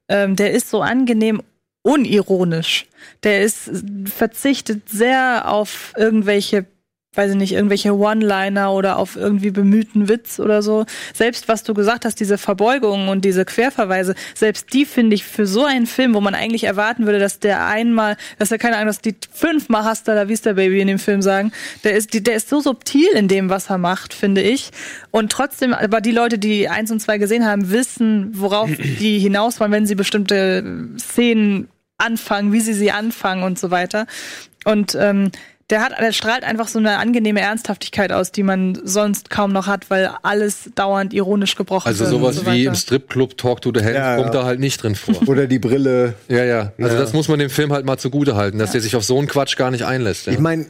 ähm, 0.08 0.36
der 0.36 0.52
ist 0.52 0.70
so 0.70 0.80
angenehm 0.80 1.42
unironisch. 1.82 2.86
Der 3.22 3.42
ist 3.42 3.70
verzichtet 4.06 4.88
sehr 4.88 5.50
auf 5.50 5.92
irgendwelche 5.96 6.66
weiß 7.18 7.32
ich 7.32 7.36
nicht, 7.36 7.52
irgendwelche 7.52 7.94
One-Liner 7.94 8.72
oder 8.72 8.96
auf 8.96 9.16
irgendwie 9.16 9.50
bemühten 9.50 10.08
Witz 10.08 10.38
oder 10.38 10.62
so. 10.62 10.86
Selbst 11.12 11.48
was 11.48 11.64
du 11.64 11.74
gesagt 11.74 12.04
hast, 12.04 12.20
diese 12.20 12.38
Verbeugungen 12.38 13.08
und 13.08 13.24
diese 13.24 13.44
Querverweise, 13.44 14.14
selbst 14.34 14.72
die 14.72 14.86
finde 14.86 15.16
ich 15.16 15.24
für 15.24 15.46
so 15.46 15.64
einen 15.64 15.86
Film, 15.86 16.14
wo 16.14 16.20
man 16.20 16.36
eigentlich 16.36 16.64
erwarten 16.64 17.06
würde, 17.06 17.18
dass 17.18 17.40
der 17.40 17.66
einmal, 17.66 18.16
dass 18.38 18.52
er 18.52 18.58
keine 18.58 18.76
Ahnung, 18.76 18.86
dass 18.86 19.00
die 19.00 19.16
fünfmal 19.32 19.84
Hasta 19.84 20.14
la 20.14 20.28
Vista 20.28 20.52
Baby 20.52 20.80
in 20.80 20.86
dem 20.86 21.00
Film 21.00 21.20
sagen, 21.20 21.50
der 21.82 21.94
ist, 21.94 22.14
der 22.26 22.36
ist 22.36 22.48
so 22.48 22.60
subtil 22.60 23.08
in 23.14 23.26
dem, 23.26 23.50
was 23.50 23.68
er 23.68 23.78
macht, 23.78 24.14
finde 24.14 24.40
ich. 24.40 24.70
Und 25.10 25.32
trotzdem, 25.32 25.74
aber 25.74 26.00
die 26.00 26.12
Leute, 26.12 26.38
die 26.38 26.68
eins 26.68 26.92
und 26.92 27.00
zwei 27.00 27.18
gesehen 27.18 27.44
haben, 27.44 27.70
wissen, 27.70 28.30
worauf 28.32 28.70
die 29.00 29.18
hinaus 29.18 29.58
wollen, 29.58 29.72
wenn 29.72 29.86
sie 29.86 29.96
bestimmte 29.96 30.88
Szenen 30.98 31.68
anfangen, 31.98 32.52
wie 32.52 32.60
sie 32.60 32.74
sie 32.74 32.92
anfangen 32.92 33.42
und 33.42 33.58
so 33.58 33.72
weiter. 33.72 34.06
Und 34.64 34.94
ähm, 34.94 35.32
der 35.70 35.82
hat, 35.82 35.92
der 36.00 36.12
strahlt 36.12 36.44
einfach 36.44 36.66
so 36.68 36.78
eine 36.78 36.96
angenehme 36.98 37.40
Ernsthaftigkeit 37.40 38.10
aus, 38.12 38.32
die 38.32 38.42
man 38.42 38.78
sonst 38.84 39.28
kaum 39.30 39.52
noch 39.52 39.66
hat, 39.66 39.90
weil 39.90 40.10
alles 40.22 40.70
dauernd 40.74 41.12
ironisch 41.12 41.56
gebrochen 41.56 41.86
Also 41.88 42.04
wird. 42.04 42.14
und 42.14 42.20
sowas 42.20 42.36
so 42.36 42.46
wie 42.46 42.64
im 42.64 42.74
Stripclub 42.74 43.36
Talk 43.36 43.60
to 43.60 43.70
the 43.74 43.80
Hand 43.84 43.94
Ja, 43.94 44.16
kommt 44.16 44.34
ja. 44.34 44.40
da 44.40 44.44
halt 44.46 44.60
nicht 44.60 44.82
drin 44.82 44.94
vor. 44.94 45.28
Oder 45.28 45.46
die 45.46 45.58
Brille. 45.58 46.14
ja, 46.28 46.44
ja. 46.44 46.72
Also 46.78 46.96
das 46.96 47.12
muss 47.12 47.28
man 47.28 47.38
dem 47.38 47.50
Film 47.50 47.72
halt 47.72 47.84
mal 47.84 47.98
zugute 47.98 48.34
halten, 48.34 48.58
dass 48.58 48.72
der 48.72 48.80
sich 48.80 48.96
auf 48.96 49.04
so 49.04 49.18
einen 49.18 49.28
Quatsch 49.28 49.56
gar 49.56 49.70
nicht 49.70 49.84
einlässt. 49.84 50.26
Ja. 50.26 50.32
Ich 50.32 50.38
meine, 50.38 50.66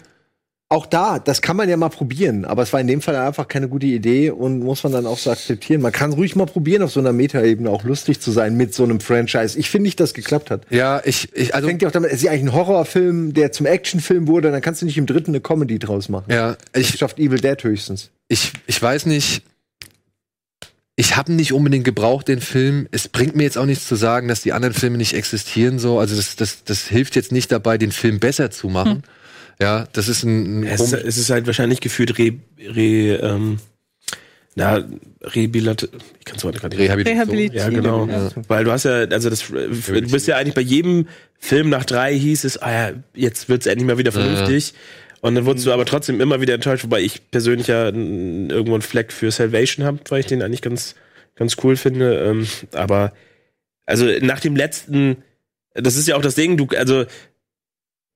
auch 0.70 0.84
da, 0.84 1.18
das 1.18 1.40
kann 1.40 1.56
man 1.56 1.66
ja 1.68 1.78
mal 1.78 1.88
probieren, 1.88 2.44
aber 2.44 2.62
es 2.62 2.74
war 2.74 2.80
in 2.80 2.86
dem 2.86 3.00
Fall 3.00 3.16
einfach 3.16 3.48
keine 3.48 3.68
gute 3.68 3.86
Idee 3.86 4.30
und 4.30 4.60
muss 4.60 4.82
man 4.84 4.92
dann 4.92 5.06
auch 5.06 5.16
so 5.16 5.30
akzeptieren. 5.30 5.80
Man 5.80 5.92
kann 5.92 6.12
ruhig 6.12 6.36
mal 6.36 6.44
probieren, 6.44 6.82
auf 6.82 6.92
so 6.92 7.00
einer 7.00 7.14
Metaebene 7.14 7.70
auch 7.70 7.84
lustig 7.84 8.20
zu 8.20 8.30
sein 8.30 8.54
mit 8.54 8.74
so 8.74 8.84
einem 8.84 9.00
Franchise. 9.00 9.58
Ich 9.58 9.70
finde 9.70 9.84
nicht, 9.84 9.98
dass 9.98 10.10
es 10.10 10.14
geklappt 10.14 10.50
hat. 10.50 10.66
ja, 10.68 11.00
ich, 11.04 11.34
ich 11.34 11.54
also 11.54 11.68
Fängt 11.68 11.80
ja 11.80 11.88
auch 11.88 11.92
damit, 11.92 12.10
es 12.10 12.18
ist 12.18 12.24
ja 12.24 12.32
eigentlich 12.32 12.52
ein 12.52 12.52
Horrorfilm, 12.52 13.32
der 13.32 13.50
zum 13.50 13.64
Actionfilm 13.64 14.26
wurde, 14.26 14.50
dann 14.50 14.60
kannst 14.60 14.82
du 14.82 14.86
nicht 14.86 14.98
im 14.98 15.06
dritten 15.06 15.30
eine 15.30 15.40
Comedy 15.40 15.78
draus 15.78 16.10
machen. 16.10 16.30
ja, 16.30 16.56
Ich 16.74 16.90
ich, 16.90 16.98
schafft 16.98 17.18
Evil 17.18 17.40
Dead 17.40 17.62
höchstens. 17.64 18.10
ich, 18.28 18.52
ich 18.66 18.80
weiß 18.82 19.06
nicht. 19.06 19.42
Ich 20.96 21.16
habe 21.16 21.32
nicht 21.32 21.52
unbedingt 21.52 21.84
gebraucht 21.84 22.26
den 22.26 22.40
Film. 22.40 22.88
Es 22.90 23.06
bringt 23.06 23.36
mir 23.36 23.44
jetzt 23.44 23.56
auch 23.56 23.66
nichts 23.66 23.86
zu 23.86 23.94
sagen, 23.94 24.26
dass 24.26 24.40
die 24.42 24.52
anderen 24.52 24.74
Filme 24.74 24.98
nicht 24.98 25.14
existieren. 25.14 25.78
So, 25.78 26.00
also 26.00 26.16
das, 26.16 26.34
das, 26.34 26.64
das 26.64 26.88
hilft 26.88 27.14
jetzt 27.14 27.30
nicht 27.30 27.52
dabei, 27.52 27.78
den 27.78 27.92
Film 27.92 28.18
besser 28.18 28.50
zu 28.50 28.68
machen. 28.68 29.04
Ja, 29.60 29.88
das 29.92 30.08
ist 30.08 30.22
ein, 30.22 30.60
ein 30.60 30.64
Es, 30.66 30.80
ist- 30.80 30.92
es 30.92 31.18
ist 31.18 31.30
halt 31.30 31.46
wahrscheinlich 31.46 31.80
gefühlt 31.80 32.16
re, 32.18 32.34
re 32.60 33.16
ähm, 33.22 33.58
na, 34.54 34.84
rebilat, 35.22 35.88
ich 36.18 36.24
kann 36.24 36.36
es 36.36 36.44
heute 36.44 36.58
gerade 36.58 36.76
nicht 36.76 36.88
Rehabilitation. 36.88 37.36
Rehabilit- 37.36 37.54
Ja, 37.54 37.68
genau. 37.68 38.06
Weil 38.48 38.64
du 38.64 38.72
hast 38.72 38.84
ja, 38.84 39.04
also 39.04 39.30
das, 39.30 39.44
du 39.48 40.10
bist 40.10 40.26
ja 40.26 40.36
eigentlich 40.36 40.54
bei 40.54 40.60
jedem 40.62 41.06
Film 41.38 41.68
nach 41.68 41.84
drei 41.84 42.16
hieß 42.18 42.44
es, 42.44 42.58
ah 42.58 42.70
ja, 42.90 42.92
jetzt 43.14 43.48
wird's 43.48 43.66
endlich 43.66 43.86
mal 43.86 43.98
wieder 43.98 44.10
vernünftig. 44.12 44.74
Und 45.20 45.34
dann 45.34 45.46
wurdest 45.46 45.66
du 45.66 45.72
aber 45.72 45.84
trotzdem 45.84 46.20
immer 46.20 46.40
wieder 46.40 46.54
enttäuscht, 46.54 46.84
wobei 46.84 47.00
ich 47.02 47.30
persönlich 47.30 47.66
ja 47.66 47.86
irgendwo 47.86 48.74
einen 48.74 48.82
Fleck 48.82 49.12
für 49.12 49.30
Salvation 49.32 49.84
habe, 49.84 49.98
weil 50.08 50.20
ich 50.20 50.26
den 50.26 50.42
eigentlich 50.42 50.62
ganz, 50.62 50.94
ganz 51.34 51.56
cool 51.64 51.76
finde. 51.76 52.14
Ähm, 52.18 52.46
aber 52.72 53.12
also 53.86 54.06
nach 54.20 54.38
dem 54.40 54.54
letzten, 54.54 55.16
das 55.74 55.96
ist 55.96 56.06
ja 56.08 56.14
auch 56.16 56.22
das 56.22 56.34
Ding, 56.36 56.56
du, 56.56 56.68
also 56.76 57.04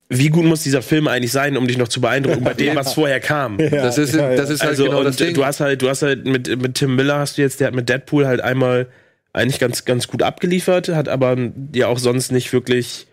wie 0.09 0.29
gut 0.29 0.45
muss 0.45 0.63
dieser 0.63 0.81
Film 0.81 1.07
eigentlich 1.07 1.31
sein, 1.31 1.57
um 1.57 1.67
dich 1.67 1.77
noch 1.77 1.87
zu 1.87 2.01
beeindrucken 2.01 2.43
bei 2.43 2.53
dem, 2.53 2.75
was 2.75 2.93
vorher 2.93 3.19
kam? 3.19 3.57
Das 3.57 3.97
ist, 3.97 4.15
das 4.15 4.49
ist 4.49 4.61
halt 4.61 4.71
also 4.71 4.85
genau 4.85 4.99
und 4.99 5.05
das 5.05 5.15
Ding. 5.15 5.33
du 5.33 5.45
hast 5.45 5.59
halt, 5.59 5.81
du 5.81 5.89
hast 5.89 6.01
halt 6.01 6.25
mit, 6.25 6.61
mit 6.61 6.75
Tim 6.75 6.95
Miller 6.95 7.17
hast 7.17 7.37
du 7.37 7.41
jetzt, 7.41 7.59
der 7.59 7.67
hat 7.67 7.75
mit 7.75 7.89
Deadpool 7.89 8.27
halt 8.27 8.41
einmal 8.41 8.87
eigentlich 9.33 9.59
ganz, 9.59 9.85
ganz 9.85 10.07
gut 10.07 10.21
abgeliefert, 10.21 10.89
hat 10.89 11.09
aber 11.09 11.35
ja 11.73 11.87
auch 11.87 11.97
sonst 11.97 12.31
nicht 12.31 12.53
wirklich, 12.53 13.07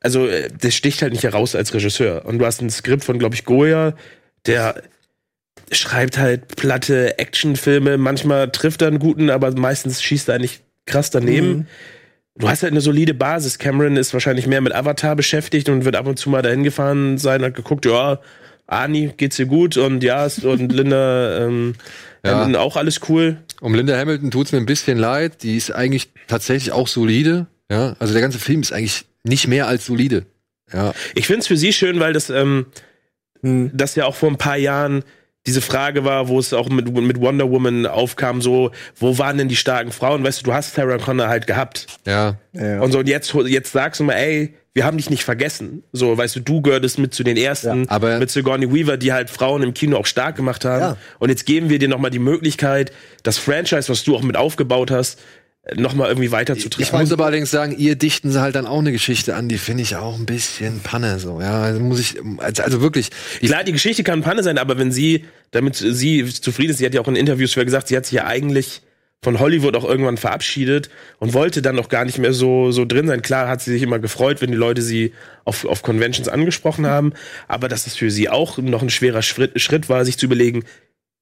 also 0.00 0.26
äh, 0.26 0.48
das 0.58 0.74
sticht 0.74 1.02
halt 1.02 1.12
nicht 1.12 1.24
heraus 1.24 1.54
als 1.54 1.74
Regisseur. 1.74 2.24
Und 2.24 2.38
du 2.38 2.46
hast 2.46 2.62
ein 2.62 2.70
Skript 2.70 3.04
von, 3.04 3.18
glaube 3.18 3.34
ich, 3.34 3.44
Goya, 3.44 3.94
der 4.46 4.82
schreibt 5.70 6.16
halt 6.16 6.56
platte 6.56 7.18
Actionfilme, 7.18 7.98
manchmal 7.98 8.50
trifft 8.50 8.80
er 8.80 8.88
einen 8.88 8.98
guten, 8.98 9.28
aber 9.28 9.50
meistens 9.52 10.02
schießt 10.02 10.28
er 10.28 10.36
eigentlich 10.36 10.60
krass 10.86 11.10
daneben. 11.10 11.66
Du 12.38 12.48
hast 12.48 12.62
halt 12.62 12.72
eine 12.72 12.80
solide 12.80 13.14
Basis. 13.14 13.58
Cameron 13.58 13.96
ist 13.96 14.12
wahrscheinlich 14.12 14.46
mehr 14.46 14.60
mit 14.60 14.74
Avatar 14.74 15.16
beschäftigt 15.16 15.68
und 15.68 15.84
wird 15.84 15.96
ab 15.96 16.06
und 16.06 16.18
zu 16.18 16.30
mal 16.30 16.42
dahin 16.42 16.62
gefahren 16.62 17.18
sein, 17.18 17.42
hat 17.42 17.54
geguckt, 17.54 17.84
ja, 17.84 18.20
Ani, 18.66 19.12
geht's 19.16 19.36
dir 19.36 19.46
gut? 19.46 19.76
Und 19.76 20.02
ja, 20.04 20.24
ist- 20.26 20.44
und 20.44 20.70
Linda, 20.72 21.44
ähm, 21.46 21.74
Ja. 22.24 22.32
Hamilton 22.32 22.56
auch 22.56 22.76
alles 22.76 23.00
cool. 23.08 23.38
Um 23.60 23.74
Linda 23.74 23.96
Hamilton 23.98 24.30
tut's 24.30 24.52
mir 24.52 24.58
ein 24.58 24.66
bisschen 24.66 24.98
leid. 24.98 25.42
Die 25.42 25.56
ist 25.56 25.70
eigentlich 25.72 26.10
tatsächlich 26.28 26.72
auch 26.72 26.86
solide. 26.86 27.46
Ja, 27.70 27.96
also 27.98 28.12
der 28.12 28.22
ganze 28.22 28.38
Film 28.38 28.60
ist 28.60 28.72
eigentlich 28.72 29.04
nicht 29.24 29.48
mehr 29.48 29.66
als 29.66 29.86
solide. 29.86 30.24
Ja, 30.72 30.92
Ich 31.14 31.26
find's 31.26 31.46
für 31.46 31.56
sie 31.56 31.72
schön, 31.72 31.98
weil 32.00 32.12
das, 32.12 32.30
ähm, 32.30 32.66
Hm. 33.42 33.70
das 33.74 33.94
ja 33.94 34.04
auch 34.06 34.14
vor 34.14 34.28
ein 34.30 34.36
paar 34.38 34.56
Jahren 34.56 35.02
diese 35.48 35.60
Frage 35.62 36.04
war, 36.04 36.28
wo 36.28 36.38
es 36.38 36.52
auch 36.52 36.68
mit, 36.68 36.92
mit 36.94 37.20
Wonder 37.20 37.50
Woman 37.50 37.86
aufkam, 37.86 38.40
so, 38.42 38.70
wo 38.96 39.18
waren 39.18 39.38
denn 39.38 39.48
die 39.48 39.56
starken 39.56 39.90
Frauen? 39.92 40.22
Weißt 40.22 40.40
du, 40.40 40.44
du 40.44 40.52
hast 40.52 40.74
Sarah 40.74 40.98
Connor 40.98 41.28
halt 41.28 41.46
gehabt. 41.46 41.86
ja. 42.06 42.36
Ja. 42.52 42.80
Und 42.80 42.92
so, 42.92 42.98
und 42.98 43.08
jetzt, 43.08 43.32
jetzt 43.46 43.72
sagst 43.72 44.00
du 44.00 44.04
mal, 44.04 44.14
ey, 44.14 44.54
wir 44.74 44.84
haben 44.84 44.96
dich 44.96 45.10
nicht 45.10 45.22
vergessen. 45.24 45.84
So, 45.92 46.16
weißt 46.18 46.36
du, 46.36 46.40
du 46.40 46.60
gehörtest 46.60 46.98
mit 46.98 47.14
zu 47.14 47.22
den 47.24 47.36
ersten, 47.36 47.84
Ja, 47.84 47.90
aber- 47.90 48.18
mit 48.18 48.30
Sigourney 48.30 48.72
Weaver, 48.72 48.96
die 48.96 49.12
halt 49.12 49.30
Frauen 49.30 49.62
im 49.62 49.74
Kino 49.74 49.96
auch 49.96 50.06
stark 50.06 50.36
gemacht 50.36 50.64
haben. 50.64 50.80
Ja. 50.80 50.96
Und 51.18 51.28
jetzt 51.30 51.46
geben 51.46 51.68
wir 51.70 51.78
dir 51.78 51.88
nochmal 51.88 52.10
die 52.10 52.18
Möglichkeit, 52.18 52.92
das 53.22 53.38
Franchise, 53.38 53.88
was 53.88 54.02
du 54.04 54.16
auch 54.16 54.22
mit 54.22 54.36
aufgebaut 54.36 54.90
hast, 54.90 55.18
nochmal 55.76 56.08
irgendwie 56.08 56.26
Ich 56.26 56.32
weiterzutragen. 56.32 56.98
muss 57.00 57.12
aber 57.12 57.26
allerdings 57.26 57.50
sagen, 57.50 57.74
ihr 57.76 57.96
dichten 57.96 58.30
sie 58.30 58.40
halt 58.40 58.54
dann 58.54 58.66
auch 58.66 58.78
eine 58.78 58.92
Geschichte 58.92 59.34
an, 59.34 59.48
die 59.48 59.58
finde 59.58 59.82
ich 59.82 59.96
auch 59.96 60.18
ein 60.18 60.26
bisschen 60.26 60.80
Panne 60.80 61.18
so. 61.18 61.40
Ja, 61.40 61.62
also 61.62 61.80
muss 61.80 62.00
ich, 62.00 62.16
also, 62.38 62.80
wirklich. 62.80 63.10
Ich, 63.40 63.48
Klar, 63.48 63.64
die 63.64 63.72
Geschichte 63.72 64.02
kann 64.02 64.22
Panne 64.22 64.42
sein, 64.42 64.58
aber 64.58 64.78
wenn 64.78 64.92
sie, 64.92 65.24
damit 65.50 65.76
sie 65.76 66.24
zufrieden 66.26 66.70
ist, 66.70 66.78
sie 66.78 66.86
hat 66.86 66.94
ja 66.94 67.00
auch 67.00 67.08
in 67.08 67.16
Interviews 67.16 67.52
vorher 67.52 67.66
gesagt, 67.66 67.88
sie 67.88 67.96
hat 67.96 68.06
sich 68.06 68.14
ja 68.14 68.26
eigentlich 68.26 68.82
von 69.22 69.40
Hollywood 69.40 69.74
auch 69.74 69.84
irgendwann 69.84 70.16
verabschiedet 70.16 70.90
und 71.18 71.34
wollte 71.34 71.60
dann 71.60 71.76
auch 71.80 71.88
gar 71.88 72.04
nicht 72.04 72.18
mehr 72.18 72.32
so, 72.32 72.70
so 72.70 72.84
drin 72.84 73.08
sein. 73.08 73.20
Klar 73.20 73.48
hat 73.48 73.60
sie 73.60 73.72
sich 73.72 73.82
immer 73.82 73.98
gefreut, 73.98 74.40
wenn 74.40 74.52
die 74.52 74.56
Leute 74.56 74.80
sie 74.80 75.12
auf, 75.44 75.64
auf 75.64 75.82
Conventions 75.82 76.28
angesprochen 76.28 76.86
haben, 76.86 77.12
aber 77.48 77.66
dass 77.68 77.88
es 77.88 77.96
für 77.96 78.12
sie 78.12 78.28
auch 78.28 78.58
noch 78.58 78.80
ein 78.80 78.90
schwerer 78.90 79.22
Schritt, 79.22 79.60
Schritt 79.60 79.88
war, 79.88 80.04
sich 80.04 80.18
zu 80.18 80.26
überlegen, 80.26 80.62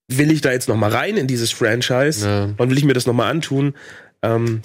will 0.08 0.30
ich 0.30 0.42
da 0.42 0.52
jetzt 0.52 0.68
noch 0.68 0.76
mal 0.76 0.90
rein 0.90 1.16
in 1.16 1.26
dieses 1.26 1.50
Franchise 1.52 2.24
Ja. 2.26 2.48
und 2.58 2.70
will 2.70 2.76
ich 2.78 2.84
mir 2.84 2.92
das 2.92 3.06
noch 3.06 3.14
mal 3.14 3.30
antun? 3.30 3.74
Ähm, 4.22 4.62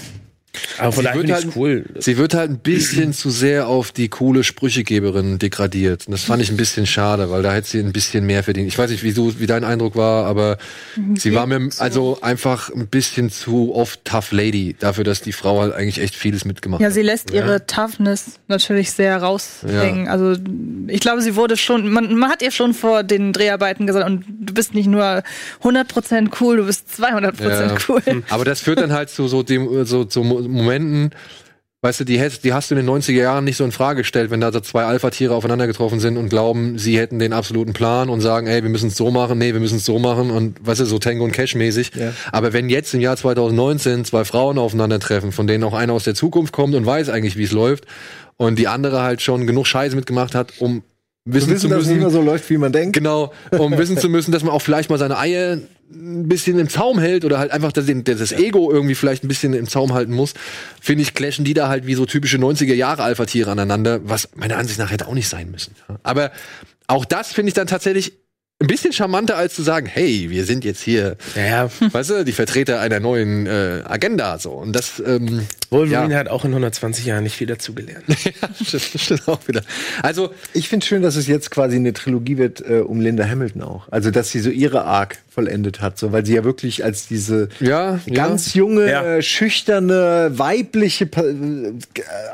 aber 0.77 0.91
von 0.91 1.03
Sie 1.05 1.09
daher 1.23 1.35
halt- 1.35 1.47
cool. 1.55 1.85
Sie 1.99 2.17
wird 2.17 2.33
halt 2.33 2.49
ein 2.51 2.59
bisschen 2.59 3.13
zu 3.13 3.29
sehr 3.29 3.67
auf 3.67 3.91
die 3.91 4.09
coole 4.09 4.43
Sprüchegeberin 4.43 5.39
degradiert. 5.39 6.07
Und 6.07 6.11
das 6.11 6.23
fand 6.23 6.41
ich 6.41 6.49
ein 6.49 6.57
bisschen 6.57 6.85
schade, 6.85 7.29
weil 7.31 7.41
da 7.41 7.53
hätte 7.53 7.69
sie 7.69 7.79
ein 7.79 7.93
bisschen 7.93 8.25
mehr 8.25 8.43
verdient. 8.43 8.67
Ich 8.67 8.77
weiß 8.77 8.91
nicht, 8.91 9.03
wie, 9.03 9.13
du, 9.13 9.33
wie 9.39 9.47
dein 9.47 9.63
Eindruck 9.63 9.95
war, 9.95 10.25
aber 10.25 10.57
sie 11.15 11.33
war 11.33 11.45
mir 11.47 11.69
also 11.77 12.19
einfach 12.21 12.69
ein 12.69 12.87
bisschen 12.87 13.29
zu 13.29 13.73
oft 13.73 14.03
Tough 14.03 14.31
Lady 14.33 14.75
dafür, 14.77 15.03
dass 15.05 15.21
die 15.21 15.31
Frau 15.31 15.61
halt 15.61 15.73
eigentlich 15.73 16.01
echt 16.01 16.15
vieles 16.15 16.43
mitgemacht 16.43 16.81
Ja, 16.81 16.87
hat. 16.87 16.93
sie 16.93 17.01
lässt 17.01 17.31
ihre 17.31 17.65
Toughness 17.65 18.39
natürlich 18.47 18.91
sehr 18.91 19.21
raushängen. 19.21 20.07
Also 20.09 20.35
ich 20.87 20.99
glaube, 20.99 21.21
sie 21.21 21.35
wurde 21.37 21.55
schon, 21.55 21.89
man, 21.91 22.13
man 22.15 22.29
hat 22.29 22.41
ihr 22.41 22.51
schon 22.51 22.73
vor 22.73 23.03
den 23.03 23.31
Dreharbeiten 23.31 23.87
gesagt, 23.87 24.05
und 24.05 24.25
du 24.27 24.53
bist 24.53 24.73
nicht 24.73 24.87
nur 24.87 25.23
100% 25.63 26.31
cool, 26.41 26.57
du 26.57 26.65
bist 26.65 26.87
200% 26.99 27.41
Ja. 27.49 27.75
cool. 27.87 28.01
Aber 28.29 28.43
das 28.45 28.59
führt 28.61 28.79
dann 28.79 28.91
halt 28.91 29.09
zu 29.09 29.27
so 29.27 29.43
dem, 29.43 29.85
so 29.85 30.03
zu 30.05 30.23
Mo- 30.47 30.61
Momenten, 30.63 31.11
weißt 31.83 32.01
du, 32.01 32.03
die, 32.05 32.19
hätt- 32.19 32.43
die 32.43 32.53
hast 32.53 32.69
du 32.69 32.75
in 32.75 32.85
den 32.85 32.95
90er 32.95 33.13
Jahren 33.13 33.43
nicht 33.43 33.57
so 33.57 33.63
in 33.65 33.71
Frage 33.71 34.01
gestellt, 34.01 34.29
wenn 34.29 34.39
da 34.39 34.51
so 34.51 34.59
zwei 34.59 34.83
Alpha-Tiere 34.83 35.33
aufeinander 35.33 35.65
getroffen 35.67 35.99
sind 35.99 36.15
und 36.17 36.29
glauben, 36.29 36.77
sie 36.77 36.97
hätten 36.99 37.17
den 37.17 37.33
absoluten 37.33 37.73
Plan 37.73 38.09
und 38.09 38.21
sagen, 38.21 38.45
ey, 38.47 38.61
wir 38.61 38.69
müssen 38.69 38.89
es 38.89 38.95
so 38.95 39.09
machen, 39.09 39.39
nee, 39.39 39.53
wir 39.53 39.59
müssen 39.59 39.77
es 39.77 39.85
so 39.85 39.97
machen 39.97 40.29
und 40.29 40.65
weißt 40.65 40.81
du, 40.81 40.85
so 40.85 40.99
Tango 40.99 41.23
und 41.23 41.31
Cash 41.31 41.55
mäßig. 41.55 41.91
Ja. 41.95 42.13
Aber 42.31 42.53
wenn 42.53 42.69
jetzt 42.69 42.93
im 42.93 43.01
Jahr 43.01 43.17
2019 43.17 44.05
zwei 44.05 44.25
Frauen 44.25 44.57
aufeinandertreffen, 44.59 45.31
von 45.31 45.47
denen 45.47 45.63
auch 45.63 45.73
eine 45.73 45.91
aus 45.93 46.03
der 46.03 46.13
Zukunft 46.15 46.53
kommt 46.53 46.75
und 46.75 46.85
weiß 46.85 47.09
eigentlich, 47.09 47.35
wie 47.37 47.43
es 47.43 47.51
läuft 47.51 47.85
und 48.37 48.59
die 48.59 48.67
andere 48.67 49.01
halt 49.01 49.21
schon 49.21 49.47
genug 49.47 49.65
Scheiße 49.65 49.95
mitgemacht 49.95 50.35
hat, 50.35 50.53
um 50.59 50.83
wissen, 51.25 51.49
Wir 51.49 51.55
wissen, 51.55 51.61
zu 51.61 51.67
dass 51.67 51.77
es 51.77 51.85
müssen, 51.85 51.93
nicht 51.93 52.01
mehr 52.01 52.09
so 52.09 52.21
läuft, 52.21 52.49
wie 52.49 52.57
man 52.57 52.71
denkt. 52.71 52.93
Genau, 52.93 53.33
um 53.57 53.77
wissen 53.77 53.97
zu 53.97 54.09
müssen, 54.09 54.31
dass 54.31 54.43
man 54.43 54.53
auch 54.53 54.61
vielleicht 54.61 54.89
mal 54.89 54.97
seine 54.97 55.17
Eier 55.17 55.59
ein 55.93 56.27
bisschen 56.27 56.57
im 56.57 56.69
Zaum 56.69 56.99
hält 56.99 57.25
oder 57.25 57.37
halt 57.37 57.51
einfach 57.51 57.71
das, 57.71 57.85
das 57.87 58.31
Ego 58.31 58.71
irgendwie 58.71 58.95
vielleicht 58.95 59.23
ein 59.23 59.27
bisschen 59.27 59.53
im 59.53 59.67
Zaum 59.67 59.93
halten 59.93 60.13
muss, 60.13 60.33
finde 60.79 61.03
ich, 61.03 61.13
clashen 61.13 61.43
die 61.43 61.53
da 61.53 61.67
halt 61.67 61.85
wie 61.85 61.95
so 61.95 62.05
typische 62.05 62.37
90er 62.37 62.73
Jahre 62.73 63.03
Alpha-Tiere 63.03 63.51
aneinander, 63.51 63.99
was 64.03 64.29
meiner 64.35 64.57
Ansicht 64.57 64.79
nach 64.79 64.91
hätte 64.91 65.07
auch 65.07 65.13
nicht 65.13 65.27
sein 65.27 65.51
müssen. 65.51 65.75
Aber 66.03 66.31
auch 66.87 67.05
das 67.05 67.33
finde 67.33 67.49
ich 67.49 67.53
dann 67.53 67.67
tatsächlich 67.67 68.13
ein 68.61 68.67
bisschen 68.67 68.93
charmanter, 68.93 69.35
als 69.37 69.55
zu 69.55 69.63
sagen, 69.63 69.87
hey, 69.87 70.29
wir 70.29 70.45
sind 70.45 70.63
jetzt 70.63 70.81
hier, 70.81 71.17
Ja, 71.35 71.45
ja. 71.65 71.69
weißt 71.91 72.09
du, 72.11 72.23
die 72.25 72.31
Vertreter 72.31 72.79
einer 72.79 72.99
neuen 72.99 73.47
äh, 73.47 73.81
Agenda 73.85 74.37
so. 74.39 74.51
Und 74.51 74.73
das, 74.73 75.01
ähm, 75.05 75.47
Wolverine 75.69 76.13
Ja. 76.13 76.19
hat 76.19 76.27
auch 76.29 76.45
in 76.45 76.51
120 76.51 77.05
Jahren 77.05 77.23
nicht 77.23 77.35
viel 77.35 77.47
dazugelernt. 77.47 78.03
ja, 78.23 78.49
stimmt, 78.63 78.83
stimmt 79.01 79.27
auch 79.27 79.47
wieder. 79.47 79.61
Also, 80.03 80.31
Ich 80.53 80.69
finde 80.69 80.85
schön, 80.85 81.01
dass 81.01 81.15
es 81.15 81.27
jetzt 81.27 81.49
quasi 81.51 81.77
eine 81.77 81.93
Trilogie 81.93 82.37
wird 82.37 82.61
äh, 82.61 82.79
um 82.79 83.01
Linda 83.01 83.25
Hamilton 83.27 83.61
auch. 83.63 83.87
Also, 83.89 84.11
dass 84.11 84.31
sie 84.31 84.39
so 84.39 84.49
ihre 84.49 84.83
Arc 84.85 85.17
vollendet 85.33 85.79
hat, 85.79 85.97
so, 85.97 86.11
weil 86.11 86.25
sie 86.25 86.35
ja 86.35 86.43
wirklich 86.43 86.83
als 86.83 87.07
diese 87.07 87.47
Ja, 87.61 88.01
ganz 88.13 88.53
junge, 88.53 88.89
Ja. 88.91 89.21
schüchterne, 89.21 90.29
weibliche, 90.33 91.05
äh, 91.05 91.71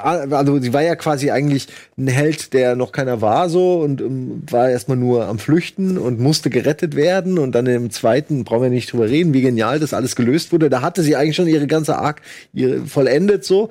also 0.03 0.60
sie 0.60 0.74
war 0.74 0.82
ja 0.82 0.95
quasi 0.95 1.30
eigentlich 1.30 1.68
ein 1.95 2.07
Held, 2.07 2.53
der 2.53 2.76
noch 2.76 2.91
keiner 2.91 3.22
war, 3.22 3.49
so 3.49 3.82
und 3.82 4.02
ähm, 4.02 4.41
war 4.49 4.72
erstmal 4.72 4.98
nur 4.98 5.28
am 5.28 5.38
Flüchten 5.38 5.99
und 5.99 6.19
musste 6.19 6.49
gerettet 6.49 6.95
werden 6.95 7.38
und 7.38 7.52
dann 7.53 7.68
im 7.68 7.91
zweiten 7.91 8.44
brauchen 8.44 8.64
wir 8.64 8.69
nicht 8.72 8.91
drüber 8.91 9.07
reden, 9.07 9.32
wie 9.32 9.41
genial 9.41 9.80
das 9.80 9.94
alles 9.94 10.15
gelöst 10.15 10.52
wurde. 10.52 10.72
Da 10.72 10.82
hatte 10.82 11.03
sie 11.03 11.15
eigentlich 11.15 11.36
schon 11.36 11.48
ihre 11.48 11.68
ganze 11.68 11.99
Arc 11.99 12.24
ihre, 12.52 12.88
vollendet 12.88 13.45
so. 13.45 13.69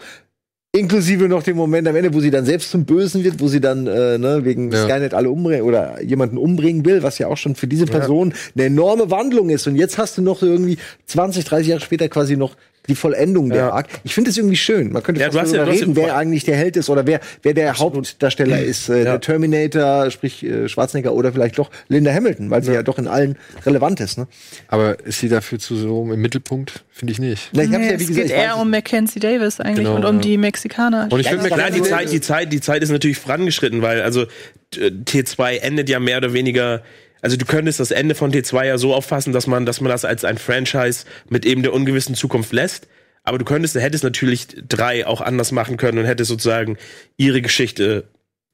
Inklusive 0.77 1.28
noch 1.28 1.43
den 1.43 1.57
Moment 1.57 1.89
am 1.89 1.97
Ende, 1.97 2.12
wo 2.12 2.20
sie 2.20 2.31
dann 2.31 2.44
selbst 2.44 2.70
zum 2.70 2.85
Bösen 2.85 3.24
wird, 3.24 3.40
wo 3.40 3.48
sie 3.48 3.61
dann 3.61 3.86
äh, 3.86 4.19
ne, 4.19 4.44
wegen 4.44 4.70
Ja. 4.70 4.85
Skynet 4.85 5.15
alle 5.15 5.31
umbringen 5.31 5.62
oder 5.62 6.03
jemanden 6.03 6.39
umbringen 6.39 6.85
will, 6.85 7.03
was 7.03 7.19
ja 7.19 7.28
auch 7.28 7.36
schon 7.36 7.55
für 7.55 7.66
diese 7.66 7.86
Person 7.86 8.35
eine 8.55 8.65
enorme 8.66 9.11
Wandlung 9.11 9.51
ist. 9.51 9.66
Und 9.66 9.77
jetzt 9.77 9.98
hast 9.98 10.19
du 10.19 10.23
noch 10.23 10.43
irgendwie 10.43 10.78
20, 11.07 11.44
30 11.44 11.69
Jahre 11.69 11.81
später 11.81 12.09
quasi 12.09 12.36
noch 12.36 12.57
die 12.88 12.94
Vollendung 12.94 13.48
der 13.50 13.58
Ja. 13.58 13.70
Arc. 13.72 13.88
Ich 14.04 14.14
finde 14.14 14.30
es 14.30 14.36
irgendwie 14.36 14.56
schön. 14.56 14.92
Man 14.92 15.02
könnte 15.02 15.20
Ja, 15.20 15.30
fast 15.30 15.52
ja- 15.52 15.58
darüber 15.58 15.72
hast 15.72 15.82
reden, 15.82 15.94
ja- 15.96 16.02
wer 16.06 16.16
eigentlich 16.16 16.44
der 16.44 16.56
Held 16.56 16.76
ist 16.76 16.88
oder 16.90 17.06
wer, 17.06 17.20
wer 17.42 17.54
der 17.54 17.76
Hauptdarsteller 17.78 18.60
ist. 18.62 18.88
Äh, 18.88 18.98
Ja. 18.98 19.04
Der 19.04 19.20
Terminator, 19.20 20.10
sprich 20.10 20.42
äh, 20.44 20.68
Schwarzenegger 20.68 21.12
oder 21.12 21.32
vielleicht 21.32 21.58
doch 21.58 21.70
Linda 21.88 22.12
Hamilton, 22.12 22.50
weil 22.50 22.62
sie 22.62 22.72
ja, 22.72 22.82
doch 22.82 22.98
in 22.98 23.06
allen 23.08 23.36
relevant 23.64 24.00
ist. 24.00 24.18
Ne? 24.18 24.26
aber 24.68 24.98
ist 25.04 25.20
sie 25.20 25.28
dafür 25.28 25.58
zu 25.58 25.76
so 25.76 26.10
im 26.12 26.20
Mittelpunkt? 26.20 26.84
Finde 26.90 27.12
ich 27.12 27.18
nicht. 27.18 27.50
Na, 27.52 27.62
ich 27.62 27.68
hab's 27.68 27.78
Nee, 27.78 27.84
ja, 27.92 27.98
wie 27.98 28.02
es 28.02 28.08
gesagt, 28.08 28.26
geht 28.28 28.36
eher 28.36 28.56
um 28.56 28.70
Mackenzie 28.70 29.20
Davis 29.20 29.60
eigentlich 29.60 29.84
Genau, 29.86 29.96
und 29.96 30.04
um 30.04 30.16
ja. 30.16 30.22
die 30.22 30.38
Mexikaner. 30.38 31.08
Und 31.10 31.20
ich 31.20 31.26
Ja, 31.26 31.32
finde 31.32 31.48
Klar, 31.50 31.70
die 31.70 31.78
Ja. 31.78 31.84
Zeit, 31.84 32.12
die 32.12 32.20
Zeit, 32.20 32.52
die 32.52 32.60
Zeit 32.60 32.82
ist 32.82 32.90
natürlich 32.90 33.18
vorangeschritten, 33.18 33.82
weil 33.82 34.00
also 34.02 34.24
t- 34.70 34.90
T2 35.04 35.56
endet 35.60 35.88
ja 35.88 36.00
mehr 36.00 36.18
oder 36.18 36.32
weniger. 36.32 36.82
Also 37.22 37.36
du 37.36 37.44
könntest 37.44 37.80
das 37.80 37.90
Ende 37.90 38.14
von 38.14 38.32
T2 38.32 38.64
ja 38.64 38.78
so 38.78 38.94
auffassen, 38.94 39.32
dass 39.32 39.47
man, 39.47 39.66
dass 39.66 39.80
man 39.80 39.90
das 39.90 40.05
als 40.05 40.24
ein 40.24 40.38
Franchise 40.38 41.05
mit 41.28 41.47
eben 41.47 41.62
der 41.62 41.72
ungewissen 41.72 42.14
Zukunft 42.14 42.52
lässt. 42.52 42.88
Aber 43.22 43.38
du 43.38 43.44
könntest, 43.44 43.74
hättest 43.74 44.05
natürlich 44.05 44.47
drei 44.68 45.06
auch 45.06 45.20
anders 45.20 45.51
machen 45.51 45.76
können 45.76 45.98
und 45.98 46.05
hättest 46.05 46.28
sozusagen 46.28 46.76
ihre 47.16 47.43
Geschichte 47.43 48.05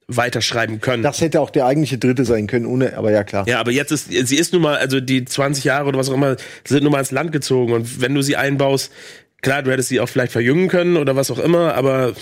weiterschreiben 0.09 0.80
können. 0.80 1.02
Das 1.02 1.20
hätte 1.20 1.40
auch 1.40 1.51
der 1.51 1.66
eigentliche 1.66 1.98
dritte 1.98 2.24
sein 2.24 2.47
können, 2.47 2.66
ohne, 2.66 2.97
aber 2.97 3.10
ja 3.10 3.24
klar. 3.24 3.47
Ja, 3.47 3.60
aber 3.60 3.70
jetzt 3.70 3.93
ist, 3.93 4.10
sie 4.10 4.36
ist 4.36 4.52
nun 4.52 4.62
mal, 4.62 4.76
also 4.76 5.01
die 5.01 5.24
20 5.24 5.64
Jahre 5.64 5.89
oder 5.89 5.98
was 5.98 6.09
auch 6.09 6.14
immer, 6.14 6.36
sind 6.66 6.82
nun 6.82 6.93
mal 6.93 7.01
ins 7.01 7.10
Land 7.10 7.32
gezogen. 7.32 7.72
Und 7.72 8.01
wenn 8.01 8.14
du 8.14 8.22
sie 8.22 8.36
einbaust, 8.36 8.93
klar, 9.43 9.62
du 9.62 9.70
hättest 9.73 9.89
sie 9.90 10.01
auch 10.01 10.09
vielleicht 10.09 10.32
verjüngen 10.32 10.69
können 10.69 10.97
oder 10.97 11.16
was 11.16 11.31
auch 11.31 11.39
immer, 11.39 11.74
aber 11.74 12.12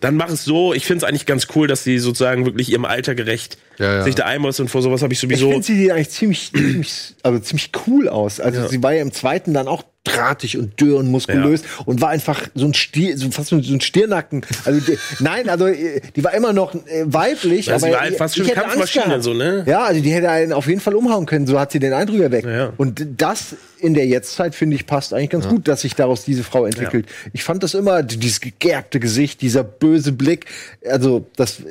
dann 0.00 0.16
mach 0.16 0.28
es 0.30 0.44
so. 0.44 0.74
Ich 0.74 0.84
finde 0.86 1.04
es 1.04 1.08
eigentlich 1.08 1.26
ganz 1.26 1.46
cool, 1.54 1.66
dass 1.66 1.82
sie 1.84 1.98
sozusagen 1.98 2.44
wirklich 2.44 2.70
ihrem 2.70 2.84
Alter 2.84 3.14
gerecht 3.14 3.58
Ja, 3.78 3.94
ja. 3.96 4.02
sich 4.04 4.14
da 4.14 4.24
einbaust 4.26 4.60
und 4.60 4.68
vor 4.68 4.82
sowas 4.82 5.02
habe 5.02 5.12
ich 5.12 5.18
Ich 5.22 5.28
sowieso. 5.28 5.50
finde, 5.50 5.64
sie 5.66 5.90
eigentlich 5.90 6.10
ziemlich, 6.10 6.52
ziemlich, 6.54 7.14
also 7.22 7.38
ziemlich 7.38 7.70
cool 7.86 8.08
aus. 8.08 8.38
Also 8.38 8.68
sie 8.68 8.82
war 8.82 8.92
ja 8.92 9.02
im 9.02 9.12
zweiten 9.12 9.54
dann 9.54 9.66
auch 9.66 9.82
drahtig 10.04 10.58
und 10.58 10.80
dürr 10.80 10.98
und 10.98 11.06
muskulös 11.12 11.62
und 11.86 12.00
war 12.00 12.08
einfach 12.08 12.48
so 12.56 12.66
ein 12.66 12.74
Stier, 12.74 13.16
so 13.16 13.30
fast 13.30 13.50
so 13.50 13.56
ein 13.56 13.80
Stirnacken. 13.80 14.44
Also 14.64 14.80
die, 14.80 14.98
nein, 15.20 15.48
also 15.48 15.68
die 15.68 16.24
war 16.24 16.34
immer 16.34 16.52
noch 16.52 16.74
äh, 16.74 17.04
weiblich, 17.06 17.66
Ja, 17.66 17.78
sie 17.78 17.86
aber 17.86 17.94
war 17.94 18.00
halt 18.02 18.16
fast 18.16 18.36
ich 18.36 18.42
schon 18.42 18.48
hätte 18.48 18.64
Angst 18.66 18.78
Kampfmaschine, 18.78 19.22
so, 19.22 19.32
ne? 19.32 19.62
Ja, 19.66 19.84
also 19.84 20.02
die 20.02 20.10
hätte 20.10 20.28
einen 20.28 20.52
auf 20.52 20.66
jeden 20.66 20.80
Fall 20.80 20.96
umhauen 20.96 21.24
können. 21.26 21.46
So 21.46 21.58
hat 21.58 21.70
sie 21.70 21.78
den 21.78 21.92
Eindruck 21.92 22.20
erweckt. 22.20 22.46
Ja. 22.48 22.72
Und 22.78 23.06
das 23.16 23.54
in 23.82 23.94
der 23.94 24.06
Jetztzeit 24.06 24.54
finde 24.54 24.76
ich 24.76 24.86
passt 24.86 25.12
eigentlich 25.12 25.30
ganz 25.30 25.48
gut, 25.48 25.66
dass 25.66 25.80
sich 25.80 25.94
daraus 25.94 26.24
diese 26.24 26.44
Frau 26.44 26.66
entwickelt. 26.66 27.06
Ich 27.32 27.42
fand 27.42 27.62
das 27.62 27.74
immer 27.74 28.02
dieses 28.02 28.40
gegerbte 28.40 29.00
Gesicht, 29.00 29.40
dieser 29.42 29.64
böse 29.64 30.12
Blick. 30.12 30.46
Also 30.88 31.26
das 31.36 31.60
äh, 31.60 31.64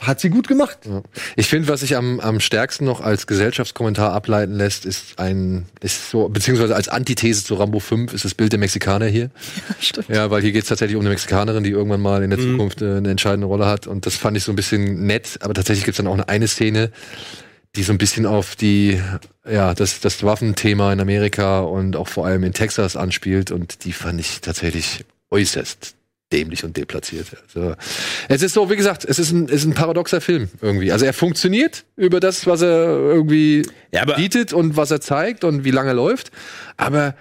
hat 0.00 0.20
sie 0.20 0.28
gut 0.28 0.48
gemacht. 0.48 0.78
Ich 1.36 1.46
finde, 1.46 1.68
was 1.68 1.80
sich 1.80 1.96
am, 1.96 2.18
am 2.20 2.40
stärksten 2.40 2.84
noch 2.84 3.00
als 3.00 3.26
Gesellschaftskommentar 3.26 4.12
ableiten 4.12 4.54
lässt, 4.54 4.84
ist 4.86 5.18
ein, 5.18 5.66
ist 5.80 6.10
so, 6.10 6.28
beziehungsweise 6.28 6.74
als 6.74 6.88
Antithese 6.88 7.44
zu 7.44 7.54
Rambo 7.54 7.78
5 7.78 8.12
ist 8.12 8.24
das 8.24 8.34
Bild 8.34 8.52
der 8.52 8.58
Mexikaner 8.58 9.06
hier. 9.06 9.30
Stimmt. 9.80 10.08
Ja, 10.08 10.30
weil 10.30 10.42
hier 10.42 10.52
geht 10.52 10.64
es 10.64 10.68
tatsächlich 10.68 10.96
um 10.96 11.02
eine 11.02 11.10
Mexikanerin, 11.10 11.62
die 11.62 11.70
irgendwann 11.70 12.00
mal 12.00 12.24
in 12.24 12.30
der 12.30 12.40
Zukunft 12.40 12.82
äh, 12.82 12.96
eine 12.96 13.10
entscheidende 13.10 13.46
Rolle 13.46 13.66
hat. 13.66 13.86
Und 13.86 14.04
das 14.06 14.16
fand 14.16 14.36
ich 14.36 14.42
so 14.42 14.52
ein 14.52 14.56
bisschen 14.56 15.06
nett, 15.06 15.38
aber 15.40 15.54
tatsächlich 15.54 15.84
gibt 15.84 15.94
es 15.94 15.98
dann 15.98 16.08
auch 16.08 16.14
eine, 16.14 16.28
eine 16.28 16.48
Szene, 16.48 16.90
die 17.76 17.82
so 17.82 17.92
ein 17.92 17.98
bisschen 17.98 18.26
auf 18.26 18.54
die, 18.54 19.00
ja, 19.48 19.74
das, 19.74 20.00
das 20.00 20.22
Waffenthema 20.22 20.92
in 20.92 21.00
Amerika 21.00 21.60
und 21.60 21.96
auch 21.96 22.08
vor 22.08 22.26
allem 22.26 22.44
in 22.44 22.52
Texas 22.52 22.96
anspielt. 22.96 23.50
Und 23.50 23.84
die 23.84 23.92
fand 23.92 24.20
ich 24.20 24.40
tatsächlich 24.40 25.04
äußerst 25.30 25.94
dämlich 26.32 26.64
und 26.64 26.76
deplatziert. 26.76 27.26
Also, 27.46 27.74
es 28.28 28.42
ist 28.42 28.54
so, 28.54 28.70
wie 28.70 28.76
gesagt, 28.76 29.04
es 29.04 29.18
ist 29.18 29.32
ein, 29.32 29.46
es 29.46 29.56
ist 29.56 29.66
ein 29.66 29.74
paradoxer 29.74 30.20
Film 30.20 30.48
irgendwie. 30.60 30.90
Also 30.92 31.04
er 31.04 31.12
funktioniert 31.12 31.84
über 31.96 32.20
das, 32.20 32.46
was 32.46 32.62
er 32.62 32.86
irgendwie 32.86 33.66
Ja, 33.92 34.04
bietet 34.04 34.52
und 34.52 34.76
was 34.76 34.90
er 34.90 35.00
zeigt 35.00 35.44
und 35.44 35.64
wie 35.64 35.70
lange 35.70 35.90
er 35.90 35.94
läuft. 35.94 36.30
Aber 36.76 37.14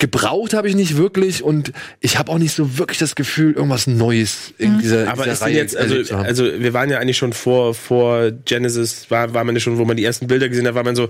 gebraucht 0.00 0.54
habe 0.54 0.68
ich 0.68 0.74
nicht 0.74 0.96
wirklich 0.96 1.44
und 1.44 1.72
ich 2.00 2.18
habe 2.18 2.32
auch 2.32 2.38
nicht 2.38 2.52
so 2.52 2.78
wirklich 2.78 2.98
das 2.98 3.14
Gefühl, 3.14 3.52
irgendwas 3.52 3.86
Neues 3.86 4.52
in 4.58 4.78
dieser, 4.80 5.08
Aber 5.08 5.22
dieser 5.22 5.32
ist 5.32 5.40
denn 5.40 5.48
Reihe 5.48 5.56
jetzt, 5.56 5.76
also, 5.76 5.92
erlebt 5.92 6.08
zu 6.08 6.16
haben. 6.16 6.26
also 6.26 6.44
wir 6.44 6.74
waren 6.74 6.90
ja 6.90 6.98
eigentlich 6.98 7.18
schon 7.18 7.32
vor, 7.32 7.74
vor 7.74 8.32
Genesis, 8.32 9.10
war, 9.10 9.32
war 9.34 9.44
man 9.44 9.54
ja 9.54 9.60
schon, 9.60 9.78
wo 9.78 9.84
man 9.84 9.96
die 9.96 10.04
ersten 10.04 10.26
Bilder 10.26 10.48
gesehen 10.48 10.66
hat, 10.66 10.74
war 10.74 10.82
man 10.82 10.96
so, 10.96 11.08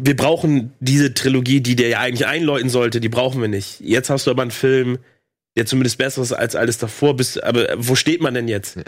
wir 0.00 0.16
brauchen 0.16 0.72
diese 0.80 1.14
Trilogie, 1.14 1.60
die 1.60 1.76
der 1.76 1.88
ja 1.88 2.00
eigentlich 2.00 2.26
einläuten 2.26 2.68
sollte, 2.68 3.00
die 3.00 3.08
brauchen 3.08 3.40
wir 3.40 3.48
nicht. 3.48 3.80
Jetzt 3.80 4.10
hast 4.10 4.26
du 4.26 4.30
aber 4.30 4.42
einen 4.42 4.50
Film, 4.50 4.98
der 5.56 5.66
zumindest 5.66 5.98
besser 5.98 6.22
ist 6.22 6.32
als 6.32 6.56
alles 6.56 6.78
davor. 6.78 7.14
Bist, 7.14 7.42
aber 7.42 7.68
wo 7.76 7.94
steht 7.94 8.22
man 8.22 8.32
denn 8.34 8.48
jetzt? 8.48 8.78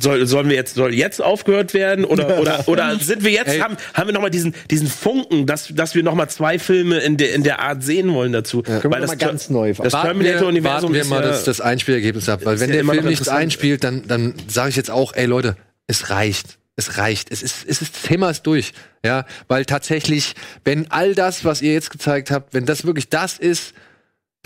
Soll, 0.00 0.26
sollen 0.26 0.48
wir 0.48 0.56
jetzt, 0.56 0.74
soll 0.74 0.94
jetzt 0.94 1.22
aufgehört 1.22 1.74
werden? 1.74 2.04
Oder, 2.04 2.40
oder, 2.40 2.68
oder 2.68 2.98
sind 2.98 3.24
wir 3.24 3.30
jetzt, 3.30 3.48
Ey. 3.48 3.60
haben, 3.60 3.76
haben 3.94 4.08
wir 4.08 4.14
nochmal 4.14 4.30
diesen, 4.30 4.54
diesen 4.70 4.88
Funken, 4.88 5.46
dass, 5.46 5.68
dass 5.68 5.94
wir 5.94 6.02
nochmal 6.02 6.28
zwei 6.28 6.58
Filme 6.58 6.98
in 6.98 7.16
der, 7.16 7.34
in 7.34 7.44
der 7.44 7.60
Art 7.60 7.82
sehen 7.82 8.12
wollen 8.14 8.32
dazu? 8.32 8.62
Können 8.62 8.82
wir 8.82 8.90
Weil 8.90 9.00
das, 9.00 9.10
mal 9.10 9.16
ganz 9.16 9.50
neu 9.50 9.72
das 9.72 9.92
warten 9.92 10.06
wir, 10.18 10.24
Terminator-Universum 10.24 10.92
wir 10.92 11.02
ist 11.02 11.08
mal 11.08 11.22
ja, 11.22 11.28
das, 11.28 11.44
das 11.44 11.60
Einspielergebnis 11.60 12.28
ab, 12.28 12.40
weil 12.44 12.58
wenn 12.60 12.70
ja 12.70 12.82
der 12.82 12.84
Film 12.84 13.06
nichts 13.06 13.28
einspielt, 13.28 13.84
dann, 13.84 14.06
dann 14.06 14.34
sage 14.48 14.70
ich 14.70 14.76
jetzt 14.76 14.90
auch, 14.90 15.14
ey 15.14 15.26
Leute, 15.26 15.56
es 15.86 16.10
reicht. 16.10 16.58
Es 16.76 16.96
reicht. 16.96 17.32
Es 17.32 17.42
ist, 17.42 17.64
es 17.66 17.82
ist, 17.82 17.94
das 17.94 18.02
Thema 18.02 18.30
ist 18.30 18.42
durch. 18.42 18.72
Ja, 19.04 19.24
weil 19.48 19.64
tatsächlich, 19.64 20.34
wenn 20.64 20.90
all 20.92 21.14
das, 21.14 21.44
was 21.44 21.60
ihr 21.60 21.72
jetzt 21.72 21.90
gezeigt 21.90 22.30
habt, 22.30 22.54
wenn 22.54 22.66
das 22.66 22.84
wirklich 22.84 23.08
das 23.08 23.36
ist, 23.36 23.74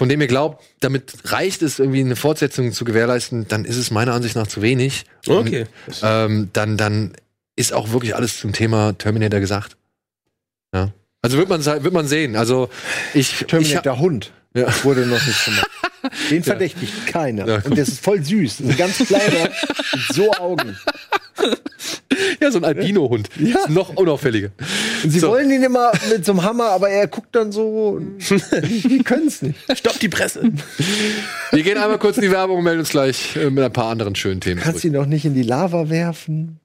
von 0.03 0.09
dem 0.09 0.20
ihr 0.20 0.27
glaubt, 0.27 0.65
damit 0.81 1.12
reicht 1.27 1.62
es, 1.62 1.79
irgendwie 1.79 2.01
eine 2.01 2.16
Fortsetzung 2.16 2.73
zu 2.73 2.85
gewährleisten, 2.85 3.47
dann 3.47 3.65
ist 3.65 3.77
es 3.77 3.93
meiner 3.93 4.15
Ansicht 4.15 4.35
nach 4.35 4.49
zu 4.49 4.61
wenig. 4.61 5.05
Okay. 5.29 5.66
Und, 5.87 6.01
ähm, 6.03 6.51
dann, 6.53 6.77
dann 6.77 7.12
ist 7.55 7.73
auch 7.73 7.93
wirklich 7.93 8.16
alles 8.16 8.41
zum 8.41 8.53
Thema 8.53 8.95
Terminator 8.99 9.39
gesagt. 9.39 9.77
Ja. 10.74 10.93
Also 11.23 11.39
wird 11.39 11.49
man, 11.49 11.65
wird 11.65 11.93
man 11.94 12.07
sehen. 12.07 12.35
Also 12.36 12.69
ich, 13.15 13.40
ich 13.40 13.47
Terminator 13.47 13.99
Hund 13.99 14.32
Ja. 14.55 14.66
wurde 14.85 15.07
noch 15.07 15.24
nicht 15.24 15.44
gemacht. 15.44 15.70
Den 16.31 16.43
verdächtigt 16.43 17.07
keiner. 17.07 17.47
Ja. 17.47 17.57
Und 17.65 17.77
der 17.77 17.85
ist 17.85 18.01
voll 18.01 18.23
süß. 18.24 18.61
Ist 18.61 18.70
ein 18.70 18.77
ganz 18.77 18.99
kleiner 18.99 19.44
mit 19.93 20.03
so 20.12 20.32
Augen. 20.32 20.77
ja, 22.40 22.51
so 22.51 22.59
ein 22.59 22.65
Albino-Hund. 22.65 23.28
Ja. 23.39 23.69
Noch 23.69 23.90
unauffälliger. 23.94 24.51
Und 25.05 25.11
sie 25.11 25.20
So. 25.20 25.28
wollen 25.28 25.49
ihn 25.51 25.62
immer 25.62 25.93
mit 26.11 26.24
so 26.24 26.32
einem 26.32 26.43
Hammer, 26.43 26.70
aber 26.70 26.89
er 26.90 27.07
guckt 27.07 27.35
dann 27.36 27.53
so. 27.53 28.01
Die 28.62 29.03
können 29.05 29.28
es 29.28 29.43
nicht. 29.43 29.59
Stopp 29.78 30.01
die 30.01 30.09
Presse. 30.09 30.51
Wir 31.53 31.62
gehen 31.62 31.78
einmal 31.78 31.99
kurz 31.99 32.16
in 32.16 32.23
die 32.23 32.31
Werbung 32.32 32.59
und 32.59 32.65
melden 32.65 32.81
uns 32.81 32.90
gleich 32.90 33.36
äh, 33.36 33.49
mit 33.51 33.62
ein 33.62 33.73
paar 33.73 33.86
anderen 33.86 34.16
schönen 34.16 34.40
Themen. 34.40 34.61
Kannst 34.61 34.81
zurück. 34.81 34.93
ihn 34.93 34.99
doch 35.01 35.07
nicht 35.07 35.24
in 35.24 35.35
die 35.35 35.43
Lava 35.44 35.89
werfen. 35.89 36.59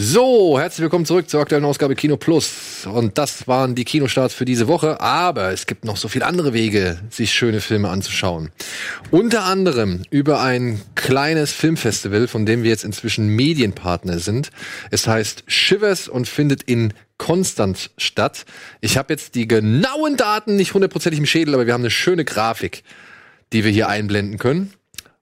So, 0.00 0.60
herzlich 0.60 0.82
willkommen 0.82 1.06
zurück 1.06 1.28
zur 1.28 1.40
aktuellen 1.40 1.64
Ausgabe 1.64 1.96
Kino 1.96 2.16
Plus. 2.16 2.86
Und 2.86 3.18
das 3.18 3.48
waren 3.48 3.74
die 3.74 3.84
Kinostarts 3.84 4.32
für 4.32 4.44
diese 4.44 4.68
Woche. 4.68 5.00
Aber 5.00 5.50
es 5.50 5.66
gibt 5.66 5.84
noch 5.84 5.96
so 5.96 6.06
viele 6.06 6.24
andere 6.24 6.52
Wege, 6.52 7.00
sich 7.10 7.32
schöne 7.32 7.60
Filme 7.60 7.88
anzuschauen. 7.88 8.50
Unter 9.10 9.42
anderem 9.42 10.04
über 10.10 10.40
ein 10.40 10.80
kleines 10.94 11.52
Filmfestival, 11.52 12.28
von 12.28 12.46
dem 12.46 12.62
wir 12.62 12.70
jetzt 12.70 12.84
inzwischen 12.84 13.26
Medienpartner 13.26 14.20
sind. 14.20 14.50
Es 14.92 15.08
heißt 15.08 15.42
Shivers 15.48 16.06
und 16.06 16.28
findet 16.28 16.62
in 16.62 16.94
Konstanz 17.16 17.90
statt. 17.98 18.44
Ich 18.80 18.98
habe 18.98 19.12
jetzt 19.12 19.34
die 19.34 19.48
genauen 19.48 20.16
Daten 20.16 20.54
nicht 20.54 20.74
hundertprozentig 20.74 21.18
im 21.18 21.26
Schädel, 21.26 21.54
aber 21.54 21.66
wir 21.66 21.74
haben 21.74 21.82
eine 21.82 21.90
schöne 21.90 22.24
Grafik, 22.24 22.84
die 23.52 23.64
wir 23.64 23.72
hier 23.72 23.88
einblenden 23.88 24.38
können. 24.38 24.72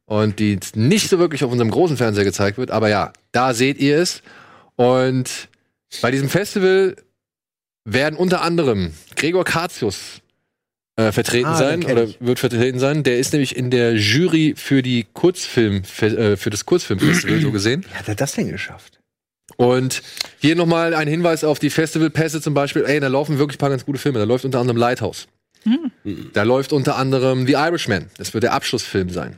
Und 0.05 0.39
die 0.39 0.61
nicht 0.75 1.09
so 1.09 1.19
wirklich 1.19 1.45
auf 1.45 1.51
unserem 1.51 1.71
großen 1.71 1.97
Fernseher 1.97 2.25
gezeigt 2.25 2.59
wird. 2.59 2.71
Aber 2.71 2.91
ja, 2.91 3.15
da 3.33 3.55
seht 3.55 3.79
ihr 3.79 3.97
es. 3.97 4.23
Und 4.77 5.49
bei 6.03 6.11
diesem 6.11 6.29
Festival 6.29 6.97
werden 7.85 8.17
unter 8.19 8.43
anderem 8.43 8.93
Gregor 9.17 9.45
Katius 9.45 10.21
äh, 10.97 11.13
vertreten 11.13 11.47
Ah, 11.49 11.57
sein 11.57 11.85
oder 11.85 12.09
wird 12.21 12.39
vertreten 12.39 12.79
sein. 12.79 13.03
Der 13.03 13.19
ist 13.19 13.33
nämlich 13.33 13.57
in 13.57 13.71
der 13.71 13.95
Jury 13.97 14.55
für 14.57 14.83
die 14.83 15.07
Kurzfilm 15.13 15.83
äh, 16.01 16.37
für 16.37 16.51
das 16.51 16.67
Kurzfilmfestival 16.67 17.41
so 17.41 17.53
gesehen. 17.53 17.85
Wie 17.89 17.95
hat 17.95 18.09
er 18.09 18.15
das 18.15 18.33
denn 18.33 18.51
geschafft? 18.51 18.99
Und 19.57 20.03
hier 20.41 20.57
nochmal 20.57 20.93
ein 20.95 21.09
Hinweis 21.09 21.45
auf 21.45 21.59
die 21.59 21.71
Festivalpässe 21.71 22.41
zum 22.43 22.53
Beispiel. 22.53 22.85
Ey, 22.85 23.01
da 23.01 23.09
laufen 23.09 23.39
wirklich 23.39 23.57
ein 23.57 23.61
paar 23.61 23.71
ganz 23.71 23.87
gute 23.87 23.99
Filme. 23.99 24.19
Da 24.19 24.25
läuft 24.25 24.45
unter 24.45 24.59
anderem 24.59 24.77
Lighthouse. 24.77 25.29
Da 26.35 26.43
läuft 26.43 26.73
unter 26.73 26.97
anderem 26.97 27.47
The 27.47 27.55
Irishman. 27.55 28.11
Das 28.19 28.35
wird 28.35 28.45
der 28.45 28.53
Abschlussfilm 28.53 29.11
sein. 29.11 29.37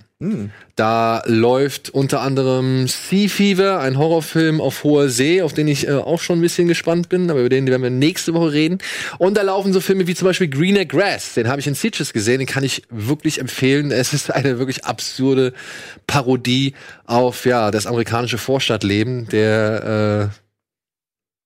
Da 0.75 1.23
läuft 1.27 1.91
unter 1.91 2.23
anderem 2.23 2.89
Sea 2.89 3.29
Fever, 3.29 3.79
ein 3.79 3.99
Horrorfilm 3.99 4.61
auf 4.61 4.83
hoher 4.83 5.09
See, 5.09 5.43
auf 5.43 5.53
den 5.53 5.69
ich 5.69 5.87
äh, 5.87 5.93
auch 5.93 6.21
schon 6.21 6.41
ein 6.41 6.43
bisschen 6.43 6.67
gespannt 6.67 7.09
bin, 7.09 7.31
aber 7.31 7.39
über 7.39 7.49
den 7.49 7.69
werden 7.69 7.85
wir 7.85 7.91
nächste 7.91 8.35
Woche 8.35 8.53
reden. 8.53 8.79
Und 9.19 9.37
da 9.37 9.43
laufen 9.43 9.73
so 9.73 9.81
Filme 9.81 10.09
wie 10.09 10.17
zum 10.17 10.27
Beispiel 10.27 10.49
Greener 10.49 10.87
Grass, 10.87 11.35
den 11.35 11.47
habe 11.47 11.61
ich 11.61 11.69
in 11.69 11.75
Sitges 11.75 12.13
gesehen, 12.13 12.41
den 12.41 12.49
kann 12.49 12.65
ich 12.65 12.83
wirklich 12.91 13.39
empfehlen. 13.39 13.93
Es 13.93 14.13
ist 14.13 14.33
eine 14.33 14.59
wirklich 14.59 14.85
absurde 14.85 15.53
Parodie 16.09 16.75
auf 17.07 17.45
ja 17.45 17.71
das 17.71 17.87
amerikanische 17.87 18.39
Vorstadtleben, 18.39 19.29
der 19.29 20.33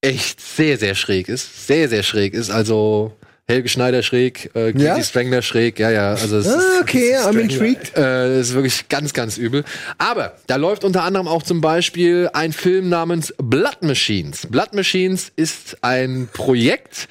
äh, 0.02 0.08
echt 0.08 0.40
sehr, 0.40 0.78
sehr 0.78 0.94
schräg 0.94 1.28
ist. 1.28 1.66
Sehr, 1.66 1.90
sehr 1.90 2.02
schräg 2.02 2.32
ist. 2.32 2.48
Also 2.48 3.14
Helge 3.52 3.68
Schneider 3.68 4.02
schräg, 4.02 4.50
äh, 4.54 4.72
Casey 4.72 4.86
Ja? 4.86 5.02
Spengler 5.02 5.42
schräg, 5.42 5.78
ja, 5.78 5.90
ja. 5.90 6.10
Also 6.10 6.38
es 6.38 6.46
Ah, 6.48 6.56
ist, 6.58 6.82
okay, 6.82 7.16
I'm 7.16 7.38
intrigued. 7.38 7.96
äh, 7.96 8.40
ist 8.40 8.54
wirklich 8.54 8.88
ganz, 8.88 9.12
ganz 9.12 9.36
übel. 9.38 9.64
Aber 9.98 10.34
da 10.46 10.56
läuft 10.56 10.84
unter 10.84 11.02
anderem 11.04 11.28
auch 11.28 11.42
zum 11.42 11.60
Beispiel 11.60 12.30
ein 12.32 12.52
Film 12.52 12.88
namens 12.88 13.34
Blood 13.38 13.82
Machines. 13.82 14.46
Blood 14.50 14.74
Machines 14.74 15.30
ist 15.36 15.76
ein 15.82 16.28
Projekt, 16.32 17.08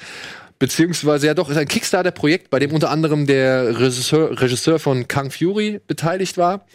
beziehungsweise 0.60 1.28
ja 1.28 1.34
doch, 1.34 1.50
ist 1.50 1.58
ein 1.58 1.68
Kickstarter-Projekt, 1.68 2.50
bei 2.50 2.60
dem 2.60 2.72
unter 2.72 2.90
anderem 2.90 3.26
der 3.28 3.80
Regisseur, 3.80 4.40
Regisseur 4.40 4.80
von 4.80 5.08
Kang 5.08 5.32
Fury 5.32 5.80
beteiligt 5.88 6.38
war. 6.38 6.66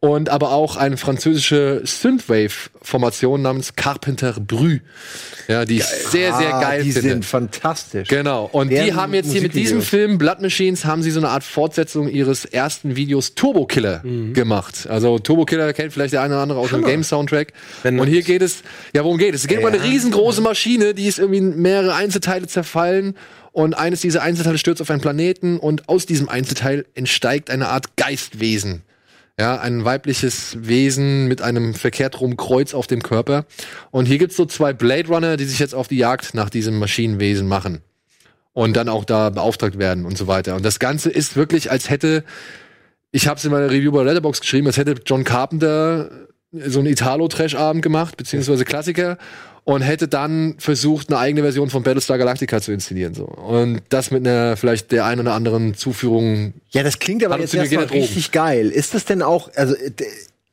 Und 0.00 0.28
aber 0.28 0.52
auch 0.52 0.76
eine 0.76 0.96
französische 0.96 1.82
Synthwave-Formation 1.84 3.42
namens 3.42 3.74
Carpenter 3.74 4.34
Brü. 4.38 4.78
Ja, 5.48 5.64
die 5.64 5.78
ich 5.78 5.84
sehr, 5.84 6.34
sehr 6.34 6.54
Ah, 6.54 6.60
geil 6.60 6.84
Die 6.84 6.92
finde. 6.92 7.08
sind 7.10 7.24
fantastisch. 7.24 8.06
Genau. 8.08 8.48
Und 8.52 8.68
die 8.70 8.76
Deren 8.76 8.94
haben 8.96 9.14
jetzt 9.14 9.32
hier 9.32 9.42
mit 9.42 9.54
diesem. 9.54 9.82
Film 9.82 10.16
Blood 10.18 10.40
Machines 10.40 10.84
haben 10.84 11.02
sie 11.02 11.10
so 11.10 11.18
eine 11.18 11.30
Art 11.30 11.42
Fortsetzung 11.42 12.08
ihres 12.08 12.44
ersten 12.44 12.94
Videos 12.94 13.34
Turbo 13.34 13.66
Killer 13.66 14.02
gemacht. 14.34 14.86
Also 14.88 15.18
Turbo 15.18 15.44
Killer 15.46 15.72
kennt 15.72 15.92
vielleicht 15.92 16.12
der 16.12 16.22
eine 16.22 16.34
oder 16.34 16.42
andere 16.42 16.58
aus 16.60 16.70
dem 16.70 16.84
Game 16.84 17.02
Soundtrack. 17.02 17.52
Wenn- 17.82 17.98
Und 17.98 18.06
hier 18.06 18.22
geht 18.22 18.42
es, 18.42 18.62
ja, 18.94 19.02
worum 19.02 19.18
geht 19.18 19.34
es? 19.34 19.42
Es 19.42 19.46
geht 19.48 19.58
um 19.58 19.64
eine 19.66 19.82
riesengroße 19.82 20.40
Maschine, 20.42 20.94
die 20.94 21.06
ist 21.06 21.18
irgendwie 21.18 21.38
in 21.38 21.60
mehrere 21.60 21.94
Einzelteile 21.94 22.46
zerfallen. 22.46 23.16
Und 23.50 23.74
eines 23.74 24.00
dieser 24.02 24.22
Einzelteile 24.22 24.58
stürzt 24.58 24.80
auf 24.80 24.90
einen 24.90 25.00
Planeten 25.00 25.58
und 25.58 25.88
aus 25.88 26.06
diesem 26.06 26.28
Einzelteil 26.28 26.84
entsteigt 26.94 27.50
eine 27.50 27.66
Art 27.68 27.96
Geistwesen. 27.96 28.82
Ja, 29.40 29.60
ein 29.60 29.84
weibliches 29.84 30.56
Wesen 30.60 31.28
mit 31.28 31.42
einem 31.42 31.72
verkehrt 31.74 32.20
rum 32.20 32.36
Kreuz 32.36 32.74
auf 32.74 32.88
dem 32.88 33.02
Körper. 33.02 33.46
Und 33.92 34.06
hier 34.06 34.18
gibt's 34.18 34.36
so 34.36 34.46
zwei 34.46 34.72
Blade 34.72 35.06
Runner, 35.06 35.36
die 35.36 35.44
sich 35.44 35.60
jetzt 35.60 35.76
auf 35.76 35.86
die 35.86 35.96
Jagd 35.96 36.34
nach 36.34 36.50
diesem 36.50 36.78
Maschinenwesen 36.80 37.46
machen. 37.46 37.82
Und 38.52 38.76
dann 38.76 38.88
auch 38.88 39.04
da 39.04 39.30
beauftragt 39.30 39.78
werden 39.78 40.06
und 40.06 40.18
so 40.18 40.26
weiter. 40.26 40.56
Und 40.56 40.64
das 40.64 40.80
Ganze 40.80 41.10
ist 41.10 41.36
wirklich, 41.36 41.70
als 41.70 41.88
hätte, 41.88 42.24
ich 43.12 43.28
habe 43.28 43.38
es 43.38 43.44
in 43.44 43.52
meiner 43.52 43.70
Review 43.70 43.92
bei 43.92 44.02
Letterbox 44.02 44.40
geschrieben, 44.40 44.66
als 44.66 44.76
hätte 44.76 44.96
John 45.06 45.22
Carpenter 45.22 46.10
so 46.50 46.80
einen 46.80 46.88
Italo-Trash-Abend 46.88 47.82
gemacht, 47.82 48.16
beziehungsweise 48.16 48.64
Klassiker, 48.64 49.18
und 49.68 49.82
hätte 49.82 50.08
dann 50.08 50.54
versucht, 50.58 51.10
eine 51.10 51.18
eigene 51.18 51.42
Version 51.42 51.68
von 51.68 51.82
Battlestar 51.82 52.16
Galactica 52.16 52.58
zu 52.62 52.72
inszenieren. 52.72 53.12
So. 53.12 53.24
Und 53.24 53.82
das 53.90 54.10
mit 54.10 54.26
einer 54.26 54.56
vielleicht 54.56 54.92
der 54.92 55.04
ein 55.04 55.20
oder 55.20 55.34
anderen 55.34 55.74
Zuführung 55.74 56.54
Ja, 56.70 56.82
das 56.82 56.98
klingt 56.98 57.22
aber 57.22 57.38
jetzt 57.38 57.54
erstmal 57.54 57.84
richtig 57.84 58.32
geil. 58.32 58.70
Ist 58.70 58.94
das 58.94 59.04
denn 59.04 59.20
auch, 59.20 59.50
also 59.56 59.74
äh, 59.74 59.90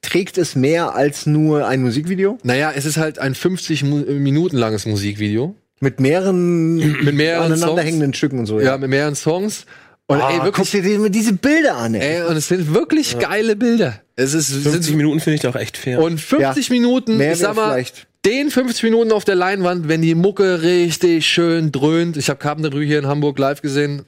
trägt 0.02 0.38
es 0.38 0.56
mehr 0.56 0.96
als 0.96 1.26
nur 1.26 1.66
ein 1.66 1.82
Musikvideo? 1.82 2.38
Naja, 2.44 2.74
es 2.76 2.84
ist 2.84 2.98
halt 2.98 3.18
ein 3.20 3.36
50 3.36 3.84
Mu 3.86 3.98
Minuten 4.00 4.58
langes 4.58 4.86
Musikvideo. 4.86 5.56
Mit 5.80 6.02
mehreren, 6.02 6.76
Mit 7.04 7.16
mehreren 7.16 7.54
aneinanderhängenden 7.54 8.14
Stücken 8.14 8.40
und 8.40 8.48
so. 8.48 8.60
Ja, 8.60 8.78
mit 8.78 8.90
mehreren 8.90 9.16
Songs. 9.16 9.66
Und 10.08 10.20
Ah, 10.22 10.30
ey, 10.30 10.36
guck 10.36 10.46
wirklich, 10.58 10.72
dir 10.72 10.82
die, 10.82 11.10
diese 11.10 11.32
Bilder 11.34 11.78
an, 11.78 11.96
ey. 11.96 12.18
ey, 12.18 12.24
und 12.24 12.36
es 12.36 12.50
sind 12.50 12.74
wirklich 12.74 13.18
geile 13.18 13.56
Bilder. 13.56 14.02
Es 14.18 14.34
ist, 14.34 14.50
es 14.50 14.64
50 14.64 14.84
sind, 14.88 14.98
Minuten 14.98 15.22
finde 15.22 15.36
ich 15.36 15.42
doch 15.42 15.56
echt 15.56 15.78
fair. 15.78 16.00
und 16.02 16.20
50 16.20 16.68
Ja. 16.68 16.74
Minuten, 16.74 17.18
Mehr 17.18 17.32
ich 17.32 17.40
sag 17.40 17.56
mal, 17.56 17.72
vielleicht- 17.72 18.08
den 18.26 18.50
50 18.50 18.84
Minuten 18.84 19.12
auf 19.12 19.24
der 19.24 19.36
Leinwand, 19.36 19.88
wenn 19.88 20.02
die 20.02 20.16
Mucke 20.16 20.64
richtig 20.64 21.28
schön 21.28 21.72
dröhnt. 21.72 22.18
Ich 22.18 22.30
habe 22.30 22.40
Carpenter 22.40 22.78
hier 22.80 23.00
in 23.00 23.08
Hamburg 23.08 23.38
live 23.38 23.62
gesehen. 23.62 24.04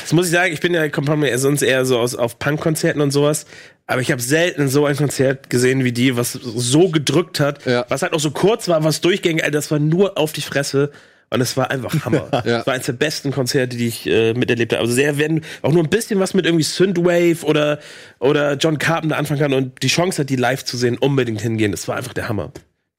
Das 0.00 0.12
muss 0.12 0.26
ich 0.26 0.32
sagen, 0.32 0.52
ich 0.52 0.60
bin 0.60 0.74
ja 0.74 0.86
mir 1.16 1.38
sonst 1.38 1.62
eher 1.62 1.84
so 1.84 1.98
aus 1.98 2.14
auf 2.14 2.38
Punk-Konzerten 2.38 3.00
und 3.00 3.10
sowas. 3.10 3.46
Aber 3.86 4.00
ich 4.00 4.12
habe 4.12 4.22
selten 4.22 4.68
so 4.68 4.86
ein 4.86 4.96
Konzert 4.96 5.50
gesehen 5.50 5.82
wie 5.82 5.90
die, 5.92 6.16
was 6.16 6.32
so 6.32 6.90
gedrückt 6.90 7.40
hat, 7.40 7.64
Ja. 7.66 7.84
was 7.88 8.02
halt 8.02 8.12
auch 8.12 8.20
so 8.20 8.30
kurz 8.30 8.68
war, 8.68 8.84
was 8.84 9.00
durchgängig, 9.00 9.42
Alter, 9.42 9.58
das 9.58 9.70
war 9.70 9.78
nur 9.80 10.16
auf 10.18 10.32
die 10.32 10.42
Fresse. 10.42 10.92
Und 11.32 11.40
es 11.40 11.56
war 11.56 11.70
einfach 11.70 12.04
Hammer. 12.04 12.28
Ja. 12.44 12.58
Das 12.58 12.66
war 12.66 12.74
eines 12.74 12.86
der 12.86 12.92
besten 12.92 13.30
Konzerte, 13.32 13.76
die 13.76 13.86
ich 13.86 14.06
äh, 14.06 14.34
miterlebt 14.34 14.72
habe. 14.72 14.82
Also 14.82 14.92
sehr, 14.94 15.16
wenn 15.18 15.42
auch 15.62 15.72
nur 15.72 15.82
ein 15.82 15.88
bisschen 15.88 16.18
was 16.20 16.34
mit 16.34 16.44
irgendwie 16.44 16.64
Synthwave 16.64 17.44
oder, 17.44 17.78
oder 18.18 18.54
John 18.54 18.78
Carpenter 18.78 19.16
anfangen 19.16 19.40
kann 19.40 19.52
und 19.54 19.82
die 19.82 19.88
Chance 19.88 20.22
hat, 20.22 20.30
die 20.30 20.36
live 20.36 20.64
zu 20.64 20.76
sehen, 20.76 20.98
unbedingt 20.98 21.40
hingehen. 21.40 21.70
Das 21.70 21.86
war 21.88 21.96
einfach 21.96 22.12
der 22.12 22.28
Hammer. 22.28 22.52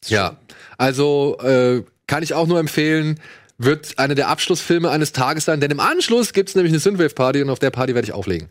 Ja, 0.07 0.37
also 0.77 1.37
äh, 1.43 1.83
kann 2.07 2.23
ich 2.23 2.33
auch 2.33 2.47
nur 2.47 2.59
empfehlen, 2.59 3.19
wird 3.57 3.97
einer 3.99 4.15
der 4.15 4.27
Abschlussfilme 4.29 4.89
eines 4.89 5.11
Tages 5.11 5.45
sein, 5.45 5.59
denn 5.61 5.69
im 5.71 5.79
Anschluss 5.79 6.33
gibt's 6.33 6.55
nämlich 6.55 6.71
eine 6.73 6.79
Synthwave-Party 6.79 7.41
und 7.43 7.49
auf 7.49 7.59
der 7.59 7.69
Party 7.69 7.93
werde 7.93 8.05
ich 8.07 8.13
auflegen. 8.13 8.49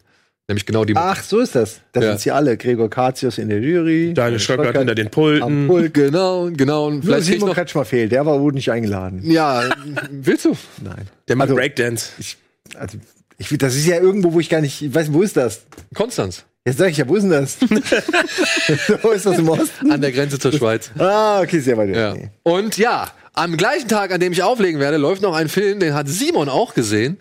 Nämlich 0.48 0.66
genau 0.66 0.84
die. 0.84 0.96
Ach, 0.96 1.22
so 1.22 1.38
ist 1.38 1.54
das. 1.54 1.80
Da 1.92 2.00
Ja. 2.00 2.08
sind 2.08 2.20
sie 2.20 2.30
alle. 2.32 2.56
Gregor 2.56 2.90
Katius 2.90 3.38
in 3.38 3.48
der 3.48 3.60
Jury. 3.60 4.14
Daniel 4.14 4.40
Stöckert 4.40 4.76
hinter 4.76 4.96
den 4.96 5.08
Pulten. 5.10 5.42
am 5.44 5.66
Pult. 5.68 5.94
Genau, 5.94 6.50
genau. 6.52 6.86
Und 6.86 6.94
Nur 6.94 7.02
vielleicht 7.04 7.28
ich 7.28 7.34
Simon 7.34 7.48
noch, 7.50 7.54
Kretschmer 7.54 7.84
fehlt. 7.84 8.10
Der 8.10 8.26
war 8.26 8.40
wohl 8.40 8.52
nicht 8.52 8.68
eingeladen. 8.70 9.20
Ja, 9.30 9.62
willst 10.10 10.44
du? 10.46 10.56
Nein. 10.82 11.06
Der 11.28 11.36
macht 11.36 11.46
Also- 11.50 11.54
Breakdance. 11.56 12.10
Also, 12.76 12.98
ich, 13.38 13.56
das 13.58 13.76
ist 13.76 13.86
ja 13.86 14.00
irgendwo, 14.00 14.32
wo 14.32 14.40
ich 14.40 14.48
gar 14.48 14.60
nicht, 14.60 14.82
ich 14.82 14.92
weiß, 14.92 15.12
wo 15.12 15.22
ist 15.22 15.36
das? 15.36 15.62
Konstanz. 15.94 16.44
Jetzt 16.66 16.78
sag 16.78 16.90
ich 16.90 16.98
ja, 16.98 17.08
wo 17.08 17.16
ist 17.16 17.22
denn 17.22 17.30
das? 17.30 17.56
wo 19.02 19.10
ist 19.10 19.24
das 19.26 19.38
im 19.38 19.48
Osten? 19.48 19.90
An 19.90 20.00
der 20.00 20.12
Grenze 20.12 20.38
zur 20.38 20.52
Schweiz. 20.52 20.90
Ah, 20.98 21.40
okay, 21.40 21.58
sehr 21.60 21.76
weit. 21.78 21.94
Ja. 21.94 22.14
Nee. 22.14 22.30
Und 22.42 22.76
ja, 22.76 23.10
am 23.32 23.56
gleichen 23.56 23.88
Tag, 23.88 24.12
an 24.12 24.20
dem 24.20 24.32
ich 24.32 24.42
auflegen 24.42 24.78
werde, 24.80 24.98
läuft 24.98 25.22
noch 25.22 25.34
ein 25.34 25.48
Film, 25.48 25.80
den 25.80 25.94
hat 25.94 26.08
Simon 26.08 26.48
auch 26.48 26.74
gesehen. 26.74 27.18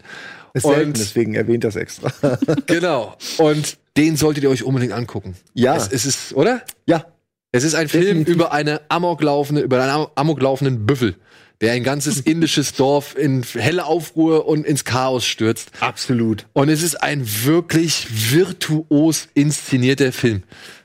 Ist 0.53 0.63
selten, 0.65 0.87
Und 0.87 0.97
deswegen 0.99 1.35
erwähnt 1.35 1.63
das 1.63 1.75
extra. 1.75 2.11
genau. 2.65 3.15
Und 3.37 3.77
den 3.95 4.17
solltet 4.17 4.43
ihr 4.43 4.49
euch 4.49 4.63
unbedingt 4.63 4.91
angucken. 4.93 5.35
Ja. 5.53 5.75
Es, 5.75 5.87
es 5.91 6.05
ist, 6.05 6.33
oder? 6.33 6.61
ja. 6.85 7.05
Es 7.51 7.63
ist 7.63 7.73
ein 7.73 7.87
Film 7.87 8.03
Definitiv. 8.05 8.35
über 8.35 8.51
eine 8.51 8.81
amoklaufende, 8.89 9.61
über 9.61 9.81
einen 9.81 9.89
am- 9.89 10.07
amoklaufenden 10.13 10.85
Büffel, 10.85 11.15
der 11.61 11.73
ein 11.73 11.83
ganzes 11.83 12.19
indisches 12.21 12.73
Dorf 12.73 13.15
in 13.17 13.43
helle 13.43 13.85
Aufruhr 13.85 14.47
und 14.47 14.65
ins 14.65 14.85
Chaos 14.85 15.25
stürzt. 15.25 15.71
Absolut. 15.79 16.45
Und 16.53 16.69
es 16.69 16.81
ist 16.83 17.01
ein 17.01 17.25
wirklich 17.43 18.07
virtuos 18.33 19.27
inszenierter 19.33 20.11
Film. 20.11 20.43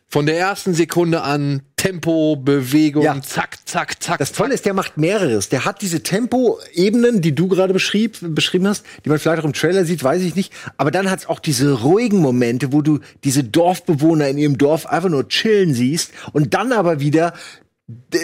Von 0.09 0.27
der 0.27 0.39
ersten 0.39 0.75
Sekunde 0.75 1.23
an 1.23 1.63
Tempo, 1.77 2.37
Bewegung, 2.37 3.03
Ja. 3.03 3.21
zack, 3.21 3.59
zack, 3.67 4.01
zack. 4.01 4.19
Das 4.19 4.31
Tolle 4.33 4.55
ist, 4.55 4.65
der 4.65 4.73
macht 4.73 4.97
mehreres. 4.97 5.49
Der 5.49 5.65
hat 5.65 5.83
diese 5.83 6.05
Tempo-Ebenen, 6.05 7.21
die 7.21 7.35
du 7.35 7.49
gerade 7.49 7.73
beschrieb, 7.73 8.19
beschrieben 8.21 8.69
hast, 8.69 8.85
die 9.05 9.09
man 9.09 9.19
vielleicht 9.19 9.41
auch 9.43 9.45
im 9.45 9.53
Trailer 9.53 9.85
sieht, 9.85 10.05
weiß 10.05 10.23
ich 10.23 10.37
nicht. 10.37 10.53
Aber 10.77 10.93
dann 10.93 11.11
hat's 11.11 11.27
auch 11.27 11.41
diese 11.41 11.73
ruhigen 11.83 12.19
Momente, 12.19 12.73
wo 12.73 12.81
du 12.81 13.01
diese 13.25 13.43
Dorfbewohner 13.43 14.29
in 14.29 14.39
ihrem 14.39 14.57
Dorf 14.57 14.87
einfach 14.87 15.09
nur 15.09 15.29
chillen 15.29 15.75
siehst 15.75 16.13
und 16.33 16.55
dann 16.55 16.73
aber 16.73 17.01
wieder 17.01 17.35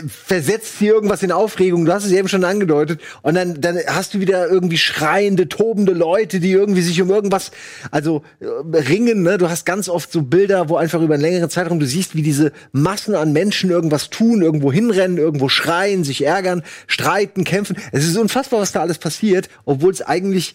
versetzt 0.08 0.76
hier 0.78 0.94
irgendwas 0.94 1.22
in 1.22 1.32
Aufregung. 1.32 1.84
Du 1.84 1.92
hast 1.92 2.06
es 2.06 2.12
eben 2.12 2.28
schon 2.28 2.44
angedeutet. 2.44 3.00
Und 3.20 3.34
dann, 3.34 3.60
dann 3.60 3.78
hast 3.86 4.14
du 4.14 4.20
wieder 4.20 4.48
irgendwie 4.48 4.78
schreiende, 4.78 5.48
tobende 5.48 5.92
Leute, 5.92 6.40
die 6.40 6.50
irgendwie 6.50 6.80
sich 6.80 7.02
um 7.02 7.10
irgendwas, 7.10 7.50
also 7.90 8.22
äh, 8.40 8.46
ringen. 8.78 9.22
Ne? 9.22 9.36
Du 9.36 9.50
hast 9.50 9.66
ganz 9.66 9.90
oft 9.90 10.10
so 10.10 10.22
Bilder, 10.22 10.70
wo 10.70 10.76
einfach 10.76 11.02
über 11.02 11.14
einen 11.14 11.22
längeren 11.22 11.50
Zeitraum 11.50 11.78
du 11.78 11.84
siehst, 11.84 12.14
wie 12.14 12.22
diese 12.22 12.52
Massen 12.72 13.14
an 13.14 13.34
Menschen 13.34 13.70
irgendwas 13.70 14.08
tun, 14.08 14.40
irgendwo 14.40 14.72
hinrennen, 14.72 15.18
irgendwo 15.18 15.50
schreien, 15.50 16.04
sich 16.04 16.24
ärgern, 16.24 16.62
streiten, 16.86 17.44
kämpfen. 17.44 17.76
Es 17.92 18.06
ist 18.06 18.16
unfassbar, 18.16 18.60
was 18.60 18.72
da 18.72 18.80
alles 18.80 18.98
passiert, 18.98 19.50
obwohl 19.66 19.92
es 19.92 20.00
eigentlich 20.00 20.54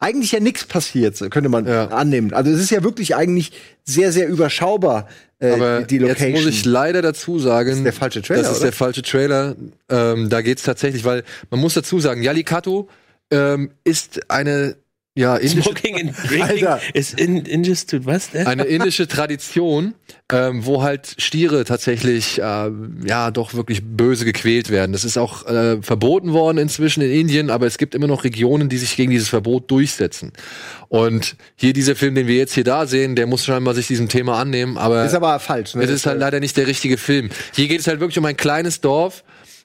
eigentlich 0.00 0.32
ja 0.32 0.40
nichts 0.40 0.64
passiert, 0.64 1.18
könnte 1.30 1.48
man 1.50 1.66
Ja. 1.66 1.88
annehmen. 1.88 2.32
Also 2.32 2.50
es 2.50 2.60
ist 2.60 2.70
ja 2.70 2.82
wirklich 2.82 3.14
eigentlich 3.14 3.52
sehr, 3.84 4.12
sehr 4.12 4.28
überschaubar, 4.28 5.08
äh, 5.38 5.50
Aber 5.52 5.82
die 5.82 5.96
jetzt 5.96 6.08
Location. 6.20 6.32
muss 6.32 6.46
ich 6.46 6.64
leider 6.64 7.02
dazu 7.02 7.38
sagen, 7.38 7.68
Das 7.68 7.76
ist 7.78 7.84
der 7.84 7.92
falsche 7.92 8.22
Trailer, 8.22 8.42
Das 8.42 8.50
ist 8.52 8.56
oder? 8.58 8.66
der 8.66 8.72
falsche 8.72 9.02
Trailer. 9.02 9.56
Ähm, 9.90 10.28
da 10.30 10.40
geht's 10.40 10.62
tatsächlich, 10.62 11.04
weil 11.04 11.22
man 11.50 11.60
muss 11.60 11.74
dazu 11.74 12.00
sagen, 12.00 12.22
Yalikatu 12.22 12.88
ähm, 13.30 13.70
ist 13.84 14.28
eine 14.30 14.74
ja 15.16 15.36
indische, 15.36 15.62
Smoking 15.62 16.00
and 16.00 16.16
drinking 16.28 16.66
Alter. 16.66 16.80
is 16.94 17.12
in, 17.12 17.44
injust 17.44 18.06
was? 18.06 18.32
Ne? 18.32 18.46
eine 18.46 18.64
indische 18.64 19.08
Tradition, 19.08 19.94
ähm, 20.32 20.64
wo 20.64 20.82
halt 20.82 21.16
Stiere 21.18 21.64
tatsächlich 21.64 22.38
äh, 22.40 22.70
ja 23.04 23.30
doch 23.30 23.54
wirklich 23.54 23.82
böse 23.84 24.24
gequält 24.24 24.70
werden. 24.70 24.92
Das 24.92 25.04
ist 25.04 25.16
auch 25.16 25.46
äh, 25.46 25.82
verboten 25.82 26.32
worden 26.32 26.58
inzwischen 26.58 27.02
in 27.02 27.10
Indien, 27.10 27.50
aber 27.50 27.66
es 27.66 27.76
gibt 27.76 27.94
immer 27.94 28.06
noch 28.06 28.24
Regionen, 28.24 28.68
die 28.68 28.78
sich 28.78 28.96
gegen 28.96 29.10
dieses 29.10 29.28
Verbot 29.28 29.70
durchsetzen. 29.70 30.32
Und 30.88 31.36
hier 31.56 31.72
dieser 31.72 31.96
Film, 31.96 32.14
den 32.14 32.26
wir 32.26 32.36
jetzt 32.36 32.54
hier 32.54 32.64
da 32.64 32.86
sehen, 32.86 33.16
der 33.16 33.26
muss 33.26 33.44
scheinbar 33.44 33.74
sich 33.74 33.88
diesem 33.88 34.08
Thema 34.08 34.38
annehmen, 34.38 34.78
aber 34.78 35.04
ist 35.04 35.14
aber 35.14 35.38
falsch. 35.40 35.74
Ne? 35.74 35.82
es 35.82 35.90
ist 35.90 36.06
halt 36.06 36.20
leider 36.20 36.40
nicht 36.40 36.56
der 36.56 36.66
richtige 36.66 36.96
Film. 36.96 37.30
Hier 37.54 37.68
geht 37.68 37.80
es 37.80 37.86
halt 37.86 38.00
wirklich 38.00 38.18
um 38.18 38.24
ein 38.24 38.36
kleines 38.36 38.80
Dorf 38.80 39.24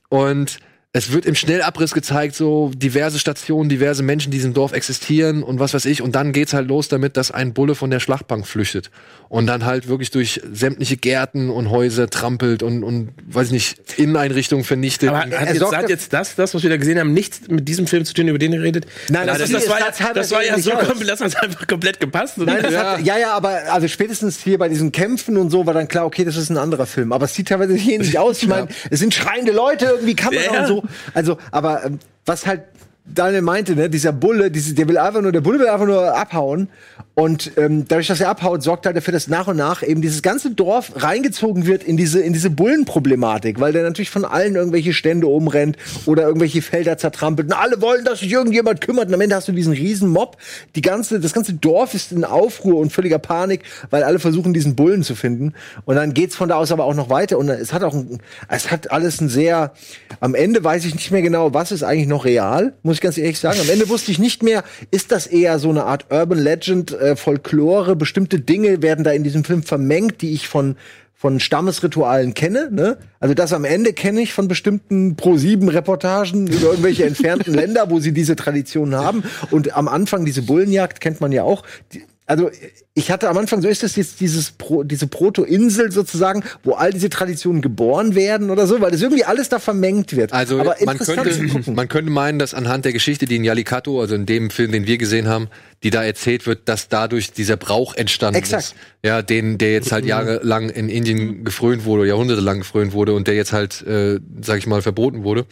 Und 0.09 0.59
es 0.97 1.11
wird 1.11 1.25
im 1.25 1.35
Schnellabriss 1.35 1.93
gezeigt, 1.93 2.35
so 2.35 2.71
diverse 2.73 3.19
Stationen, 3.19 3.67
diverse 3.67 4.01
Menschen, 4.01 4.31
die 4.31 4.37
in 4.37 4.39
diesem 4.39 4.53
Dorf 4.53 4.71
existieren 4.71 5.43
und 5.43 5.59
was 5.59 5.73
weiß 5.73 5.83
ich. 5.85 6.01
Und 6.01 6.15
dann 6.15 6.31
geht's 6.31 6.53
halt 6.53 6.69
los 6.69 6.87
damit, 6.87 7.17
dass 7.17 7.31
ein 7.31 7.53
Bulle 7.53 7.75
von 7.75 7.89
der 7.91 7.99
Schlachtbank 7.99 8.47
flüchtet 8.47 8.91
und 9.27 9.45
dann 9.45 9.65
halt 9.65 9.89
wirklich 9.89 10.09
durch 10.11 10.39
sämtliche 10.53 10.95
Gärten 10.95 11.49
und 11.49 11.69
Häuser 11.69 12.09
trampelt 12.09 12.63
und, 12.63 12.85
und 12.85 13.09
weiß 13.27 13.47
ich 13.47 13.51
nicht, 13.51 13.77
Inneneinrichtungen 13.97 14.63
vernichtet. 14.63 15.09
Aber 15.09 15.19
hat, 15.19 15.53
jetzt, 15.53 15.75
hat 15.75 15.89
jetzt 15.89 16.13
das, 16.13 16.35
das, 16.35 16.53
was 16.53 16.63
wir 16.63 16.69
da 16.69 16.77
gesehen 16.77 16.97
haben, 16.97 17.11
nichts 17.13 17.41
mit 17.49 17.67
diesem 17.67 17.87
Film 17.87 18.05
zu 18.05 18.13
tun, 18.13 18.29
über 18.29 18.39
den 18.39 18.53
ihr 18.53 18.61
redet? 18.61 18.85
Nein, 19.09 19.27
das, 19.27 19.39
das 19.39 19.49
das, 19.49 19.67
war, 19.67 19.79
ja- 19.81 19.87
das 19.87 19.99
hat 19.99 20.15
das 20.15 20.31
war 20.31 20.45
ja 20.45 20.57
so 20.57 20.71
komplett, 20.71 21.09
das 21.09 21.35
hat 21.35 21.43
einfach 21.43 21.67
komplett 21.67 21.99
gepasst. 21.99 22.37
Nein, 22.37 22.59
das 22.61 22.71
Ja. 22.71 22.93
Hat, 22.93 23.01
ja, 23.05 23.17
ja, 23.17 23.33
aber 23.33 23.63
also 23.69 23.89
spätestens 23.89 24.41
hier 24.41 24.57
bei 24.57 24.69
diesen 24.69 24.93
Kämpfen 24.93 25.35
und 25.35 25.49
so 25.49 25.65
war 25.65 25.73
dann 25.73 25.89
klar, 25.89 26.05
okay, 26.05 26.23
das 26.23 26.37
ist 26.37 26.49
ein 26.49 26.57
anderer 26.57 26.85
Film. 26.85 27.11
Aber 27.11 27.25
es 27.25 27.33
sieht 27.33 27.49
teilweise 27.49 27.73
hier 27.75 27.99
nicht 27.99 28.17
aus. 28.17 28.41
Ich 28.41 28.47
meine, 28.47 28.69
es 28.89 28.99
sind 29.01 29.13
schreiende 29.13 29.51
Leute, 29.51 29.87
irgendwie 29.87 30.15
Kamera 30.15 30.41
Ja, 30.41 30.53
ja. 30.53 30.61
und 30.61 30.67
so. 30.67 30.83
Also, 31.13 31.37
aber 31.51 31.85
ähm, 31.85 31.99
was 32.25 32.45
halt 32.45 32.63
Daniel 33.07 33.43
meinte, 33.43 33.75
ne, 33.75 33.87
dieser 33.87 34.11
Bulle, 34.11 34.49
diese, 34.49 34.73
der 34.73 34.87
will 34.87 34.97
einfach 34.97 35.21
nur, 35.21 35.31
der 35.31 35.41
Bulle 35.41 35.59
will 35.59 35.67
einfach 35.67 35.85
nur 35.85 36.17
abhauen. 36.17 36.69
Und 37.13 37.51
ähm, 37.55 37.85
dadurch, 37.87 38.07
dass 38.07 38.19
er 38.19 38.29
abhaut, 38.29 38.63
sorgt 38.63 38.85
halt 38.85 38.97
dafür, 38.97 39.13
dass 39.13 39.27
nach 39.27 39.47
und 39.47 39.57
nach 39.57 39.83
eben 39.83 40.01
dieses 40.01 40.21
ganze 40.21 40.51
Dorf 40.51 40.91
reingezogen 40.95 41.67
wird 41.67 41.83
in 41.83 41.97
diese, 41.97 42.19
in 42.19 42.33
diese 42.33 42.49
Bullenproblematik, 42.49 43.59
weil 43.59 43.73
der 43.73 43.83
natürlich 43.83 44.09
von 44.09 44.25
allen 44.25 44.55
irgendwelche 44.55 44.91
Stände 44.91 45.27
umrennt 45.27 45.77
oder 46.07 46.23
irgendwelche 46.23 46.63
Felder 46.63 46.97
zertrampelt. 46.97 47.47
Und 47.47 47.53
alle 47.53 47.79
wollen, 47.79 48.03
dass 48.05 48.19
sich 48.19 48.31
irgendjemand 48.31 48.81
kümmert. 48.81 49.07
Und 49.07 49.13
am 49.13 49.21
Ende 49.21 49.35
hast 49.35 49.47
du 49.47 49.51
diesen 49.51 49.71
riesen 49.71 50.09
Mob. 50.09 50.37
Die 50.75 50.81
ganze, 50.81 51.19
das 51.19 51.31
ganze 51.31 51.53
Dorf 51.53 51.93
ist 51.93 52.11
in 52.11 52.25
Aufruhr 52.25 52.79
und 52.79 52.91
völliger 52.91 53.19
Panik, 53.19 53.61
weil 53.91 54.03
alle 54.03 54.17
versuchen, 54.17 54.53
diesen 54.53 54.75
Bullen 54.75 55.03
zu 55.03 55.15
finden. 55.15 55.53
Und 55.85 55.95
dann 55.95 56.13
geht's 56.13 56.35
von 56.35 56.49
da 56.49 56.55
aus 56.55 56.71
aber 56.71 56.85
auch 56.85 56.95
noch 56.95 57.09
weiter. 57.11 57.37
Und 57.37 57.49
es 57.49 57.71
hat 57.71 57.83
auch, 57.83 57.93
ein, 57.93 58.19
es 58.49 58.71
hat 58.71 58.91
alles 58.91 59.21
ein 59.21 59.29
sehr, 59.29 59.73
am 60.19 60.33
Ende 60.33 60.63
weiß 60.63 60.85
ich 60.85 60.95
nicht 60.95 61.11
mehr 61.11 61.21
genau, 61.21 61.53
was 61.53 61.71
ist 61.71 61.83
eigentlich 61.83 62.07
noch 62.07 62.25
real, 62.25 62.73
muss 62.83 62.94
ich 62.95 63.01
ganz 63.01 63.17
ehrlich 63.17 63.39
sagen. 63.39 63.59
Am 63.59 63.69
Ende 63.69 63.89
wusste 63.89 64.11
ich 64.11 64.19
nicht 64.19 64.43
mehr, 64.43 64.63
ist 64.91 65.11
das 65.11 65.27
eher 65.27 65.59
so 65.59 65.69
eine 65.69 65.85
Art 65.85 66.07
Urban 66.11 66.39
Legend, 66.39 66.91
äh, 66.91 67.15
Folklore, 67.15 67.95
bestimmte 67.95 68.39
Dinge 68.39 68.81
werden 68.81 69.03
da 69.03 69.11
in 69.11 69.23
diesem 69.23 69.43
Film 69.43 69.63
vermengt, 69.63 70.21
die 70.21 70.33
ich 70.33 70.47
von 70.47 70.75
von 71.17 71.39
Stammesritualen 71.39 72.33
kenne, 72.33 72.69
ne? 72.71 72.97
Also 73.19 73.33
das 73.33 73.53
am 73.53 73.63
Ende 73.63 73.93
kenne 73.93 74.21
ich 74.21 74.33
von 74.33 74.47
bestimmten 74.47 75.15
Pro-7-Reportagen 75.15 76.45
über 76.45 76.67
irgendwelche 76.67 77.05
entfernten 77.05 77.53
Länder, 77.55 77.89
wo 77.89 77.99
sie 77.99 78.11
diese 78.11 78.35
Traditionen 78.35 78.95
haben. 78.95 79.23
Und 79.49 79.75
am 79.75 79.87
Anfang 79.87 80.25
diese 80.25 80.41
Bullenjagd 80.43 80.99
kennt 80.99 81.21
man 81.21 81.31
ja 81.31 81.41
auch. 81.41 81.63
Die, 81.93 82.03
also 82.27 82.49
ich 82.95 83.11
hatte 83.11 83.29
am 83.29 83.37
Anfang, 83.37 83.61
so 83.61 83.67
ist 83.67 83.83
das 83.83 83.95
jetzt 83.95 84.19
dieses 84.19 84.51
Pro, 84.51 84.83
diese 84.83 85.05
Proto-Insel 85.05 85.91
sozusagen, 85.91 86.43
wo 86.63 86.73
all 86.73 86.91
diese 86.91 87.09
Traditionen 87.09 87.61
geboren 87.61 88.15
werden 88.15 88.49
oder 88.49 88.65
so, 88.65 88.81
weil 88.81 88.89
das 88.89 89.01
irgendwie 89.01 89.25
alles 89.25 89.49
da 89.49 89.59
vermengt 89.59 90.15
wird. 90.15 90.33
Also 90.33 90.59
Aber 90.59 90.75
man 90.85 90.97
könnte, 90.97 91.71
man 91.71 91.87
könnte 91.87 92.09
meinen, 92.09 92.39
dass 92.39 92.55
anhand 92.55 92.85
der 92.85 92.93
Geschichte, 92.93 93.25
die 93.25 93.35
in 93.35 93.43
Yalikato, 93.43 94.01
also 94.01 94.15
in 94.15 94.25
dem 94.25 94.49
Film, 94.49 94.71
den 94.71 94.87
wir 94.87 94.97
gesehen 94.97 95.27
haben, 95.27 95.49
die 95.83 95.91
da 95.91 96.03
erzählt 96.03 96.47
wird, 96.47 96.67
dass 96.67 96.87
dadurch 96.87 97.31
dieser 97.31 97.57
Brauch 97.57 97.93
entstanden 97.93 98.39
Exakt. 98.39 98.63
ist. 98.63 98.75
Ja, 99.03 99.21
den, 99.21 99.59
der 99.59 99.73
jetzt 99.73 99.91
halt 99.91 100.05
jahrelang 100.05 100.69
in 100.69 100.89
Indien 100.89 101.43
gefrönt 101.43 101.85
wurde, 101.85 102.07
jahrhundertelang 102.07 102.59
gefrönt 102.59 102.93
wurde 102.93 103.13
und 103.13 103.27
der 103.27 103.35
jetzt 103.35 103.53
halt, 103.53 103.85
äh, 103.85 104.19
sag 104.41 104.57
ich 104.57 104.65
mal, 104.65 104.81
verboten 104.81 105.23
wurde. 105.23 105.45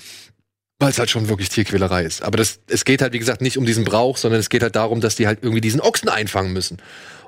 Weil 0.83 0.91
es 0.91 0.99
halt 0.99 1.09
schon 1.09 1.29
wirklich 1.29 1.49
Tierquälerei 1.49 2.03
ist. 2.03 2.21
Aber 2.21 2.37
das, 2.37 2.59
es 2.67 2.85
geht 2.85 3.01
halt, 3.01 3.13
wie 3.13 3.19
gesagt, 3.19 3.41
nicht 3.41 3.57
um 3.57 3.65
diesen 3.65 3.83
Brauch, 3.83 4.17
sondern 4.17 4.39
es 4.39 4.49
geht 4.49 4.63
halt 4.63 4.75
darum, 4.75 5.01
dass 5.01 5.15
die 5.15 5.27
halt 5.27 5.39
irgendwie 5.41 5.61
diesen 5.61 5.81
Ochsen 5.81 6.09
einfangen 6.09 6.53
müssen. 6.53 6.77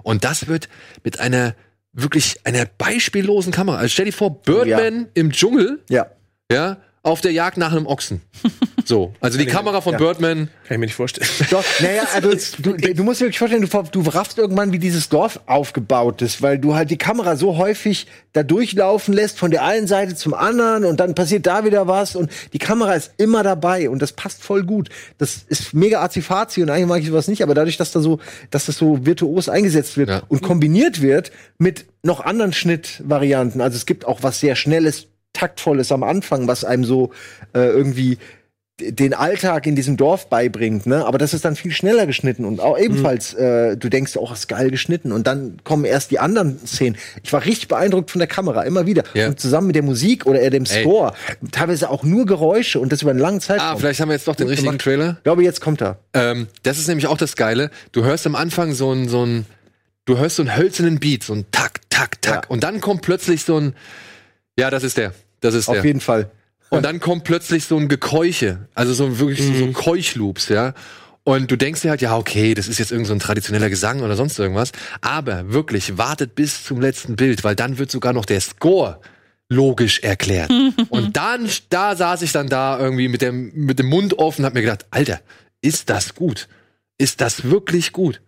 Und 0.04 0.24
das 0.24 0.48
wird 0.48 0.70
mit 1.04 1.20
einer 1.20 1.56
wirklich 1.94 2.40
einer 2.44 2.66
beispiellosen 2.66 3.52
Kamera. 3.52 3.78
Also 3.78 3.90
stell 3.90 4.06
dir 4.06 4.12
vor, 4.12 4.42
Birdman 4.42 5.08
im 5.14 5.32
Dschungel, 5.32 5.82
ja. 5.90 6.08
ja, 6.52 6.78
auf 7.06 7.22
der 7.22 7.32
Jagd 7.32 7.58
nach 7.58 7.72
einem 7.72 7.86
Ochsen. 7.86 8.22
So, 8.84 9.14
also 9.20 9.38
die 9.38 9.46
Kamera 9.46 9.80
von 9.82 9.96
Birdman. 9.96 10.50
Kann 10.68 10.76
ich 10.76 10.80
mir 10.80 10.86
nicht 10.88 10.96
vorstellen. 10.96 11.30
Doch, 11.52 11.64
naja, 11.80 12.02
also 12.16 12.32
du, 12.60 12.74
du 12.76 13.04
musst 13.04 13.22
dir 13.22 13.26
wirklich 13.26 13.38
vorstellen, 13.38 13.62
du, 13.68 13.84
du 14.02 14.10
raffst 14.10 14.40
irgendwann, 14.40 14.72
wie 14.72 14.80
dieses 14.80 15.08
Dorf 15.10 15.40
aufgebaut 15.46 16.24
ist, 16.24 16.42
weil 16.42 16.58
du 16.58 16.74
halt 16.74 16.90
die 16.90 16.98
Kamera 16.98 17.36
so 17.36 17.58
häufig 17.58 18.08
da 18.34 18.42
durchlaufen 18.42 19.14
lässt, 19.14 19.38
von 19.38 19.52
der 19.52 19.64
einen 19.64 19.86
Seite 19.86 20.16
zum 20.16 20.34
anderen 20.34 20.84
und 20.84 21.00
dann 21.00 21.14
passiert 21.14 21.46
da 21.46 21.64
wieder 21.64 21.88
was 21.88 22.16
und 22.16 22.32
die 22.54 22.60
Kamera 22.60 22.94
ist 22.96 23.12
immer 23.18 23.44
dabei 23.44 23.88
und 23.88 24.02
das 24.02 24.12
passt 24.14 24.42
voll 24.42 24.64
gut. 24.64 24.90
Das 25.20 25.46
ist 25.48 25.76
mega 25.76 26.02
azifazi 26.02 26.64
und 26.64 26.72
eigentlich 26.72 26.88
mag 26.88 27.02
ich 27.02 27.08
sowas 27.08 27.28
nicht, 27.28 27.44
aber 27.44 27.54
dadurch, 27.54 27.78
dass 27.78 27.92
da 27.92 28.00
so, 28.00 28.20
dass 28.50 28.66
das 28.66 28.78
so 28.78 29.06
virtuos 29.06 29.48
eingesetzt 29.48 29.96
wird 29.98 30.10
Ja. 30.10 30.24
und 30.28 30.42
kombiniert 30.42 31.04
wird 31.04 31.32
mit 31.60 31.86
noch 32.02 32.22
anderen 32.22 32.52
Schnittvarianten. 32.52 33.62
Also 33.62 33.78
es 33.78 33.86
gibt 33.86 34.06
auch 34.06 34.24
was 34.24 34.40
sehr 34.40 34.56
Schnelles, 34.56 35.08
Taktvolles 35.36 35.92
am 35.92 36.02
Anfang, 36.04 36.48
was 36.48 36.64
einem 36.64 36.84
so 36.84 37.12
äh, 37.54 37.68
irgendwie 37.68 38.18
den 38.78 39.14
Alltag 39.14 39.68
in 39.68 39.76
diesem 39.78 39.96
Dorf 39.96 40.28
beibringt, 40.28 40.86
ne? 40.86 41.06
Aber 41.06 41.18
das 41.18 41.34
ist 41.34 41.46
dann 41.46 41.56
viel 41.56 41.72
schneller 41.72 42.06
geschnitten 42.06 42.44
und 42.44 42.60
auch 42.60 42.78
ebenfalls, 42.78 43.34
äh, 43.34 43.78
du 43.78 43.88
denkst, 43.88 44.18
oh, 44.18 44.30
ist 44.34 44.50
geil 44.50 44.70
geschnitten 44.70 45.14
und 45.14 45.28
dann 45.28 45.62
kommen 45.64 45.86
erst 45.86 46.12
die 46.12 46.20
anderen 46.20 46.60
Szenen. 46.68 46.98
Ich 47.24 47.32
war 47.32 47.46
richtig 47.46 47.70
beeindruckt 47.70 48.12
von 48.12 48.20
der 48.20 48.28
Kamera, 48.28 48.64
immer 48.64 48.86
wieder. 48.86 49.04
Ja. 49.14 49.28
Und 49.28 49.40
zusammen 49.40 49.68
mit 49.68 49.78
der 49.78 49.84
Musik 49.84 50.26
oder 50.26 50.42
eher 50.42 50.50
dem 50.50 50.66
Ey. 50.66 50.82
Score, 50.82 51.14
teilweise 51.54 51.90
auch 51.90 52.04
nur 52.04 52.26
Geräusche 52.26 52.82
und 52.82 52.92
das 52.92 53.02
über 53.02 53.12
einen 53.12 53.20
langen 53.22 53.40
Zeitraum. 53.40 53.76
Ah, 53.76 53.78
vielleicht 53.78 54.02
haben 54.02 54.10
wir 54.10 54.16
jetzt 54.16 54.28
doch 54.28 54.36
den 54.36 54.48
richtigen 54.48 54.72
gemacht. 54.72 54.84
Trailer. 54.84 55.16
Ich 55.20 55.24
glaube, 55.24 55.44
jetzt 55.44 55.62
kommt 55.62 55.82
er. 55.82 56.00
Ähm, 56.14 56.48
das 56.64 56.78
ist 56.78 56.90
nämlich 56.90 57.08
auch 57.08 57.18
das 57.18 57.38
Geile. 57.38 57.72
Du 57.94 58.04
hörst 58.04 58.28
am 58.28 58.36
Anfang 58.36 58.74
so 58.74 58.92
ein, 58.92 59.08
so 59.08 59.26
ein, 59.26 59.46
du 60.04 60.18
hörst 60.18 60.36
so 60.36 60.44
einen 60.44 60.54
hölzernen 60.54 61.00
Beat, 61.00 61.24
so 61.24 61.32
ein 61.32 61.46
Tak, 61.54 61.80
Tak, 61.90 62.22
Tak. 62.22 62.36
Ja. 62.36 62.42
Und 62.50 62.66
dann 62.66 62.82
kommt 62.82 63.04
plötzlich 63.04 63.46
so 63.46 63.58
ein, 63.58 63.74
ja, 64.60 64.70
das 64.70 64.84
ist 64.84 64.98
der. 64.98 65.14
Das 65.46 65.54
ist 65.56 65.68
Auf 65.70 65.76
der. 65.76 65.86
jeden 65.86 66.02
Fall. 66.02 66.30
Und 66.70 66.84
dann 66.84 67.00
kommt 67.00 67.24
plötzlich 67.24 67.66
so 67.66 67.78
ein 67.78 67.88
Gekeuche. 67.88 68.68
Also 68.74 68.94
so 68.94 69.20
wirklich 69.20 69.42
so- 69.46 69.54
so 69.54 69.72
Keuchloops, 69.72 70.50
ja. 70.50 70.74
Und 71.24 71.50
du 71.50 71.56
denkst 71.56 71.82
dir 71.82 71.90
halt, 71.90 72.02
ja, 72.02 72.16
okay, 72.18 72.54
das 72.54 72.68
ist 72.68 72.78
jetzt 72.78 72.92
irgend 72.92 73.08
so 73.08 73.14
ein 73.14 73.20
traditioneller 73.20 73.70
Gesang 73.70 74.02
oder 74.02 74.16
sonst 74.16 74.38
irgendwas. 74.38 74.72
Aber 75.02 75.52
wirklich, 75.52 75.98
wartet 75.98 76.36
bis 76.36 76.64
zum 76.64 76.80
letzten 76.82 77.16
Bild, 77.16 77.44
weil 77.44 77.56
dann 77.56 77.78
wird 77.78 77.90
sogar 77.90 78.14
noch 78.14 78.26
der 78.26 78.42
Score 78.42 79.00
logisch 79.50 80.00
erklärt. 80.02 80.52
Und 80.90 81.18
dann, 81.18 81.50
da 81.70 81.96
saß 81.96 82.22
ich 82.24 82.32
dann 82.32 82.48
da 82.50 82.80
irgendwie 82.80 83.08
mit 83.08 83.22
dem, 83.22 83.52
mit 83.56 83.80
dem 83.80 83.88
Mund 83.88 84.18
offen 84.20 84.42
und 84.42 84.46
hab 84.48 84.54
mir 84.54 84.62
gedacht, 84.62 84.86
Alter, 84.92 85.20
ist 85.62 85.90
das 85.90 86.14
gut? 86.16 86.48
Ist 86.98 87.22
das 87.22 87.44
wirklich 87.46 87.92
gut? 87.92 88.22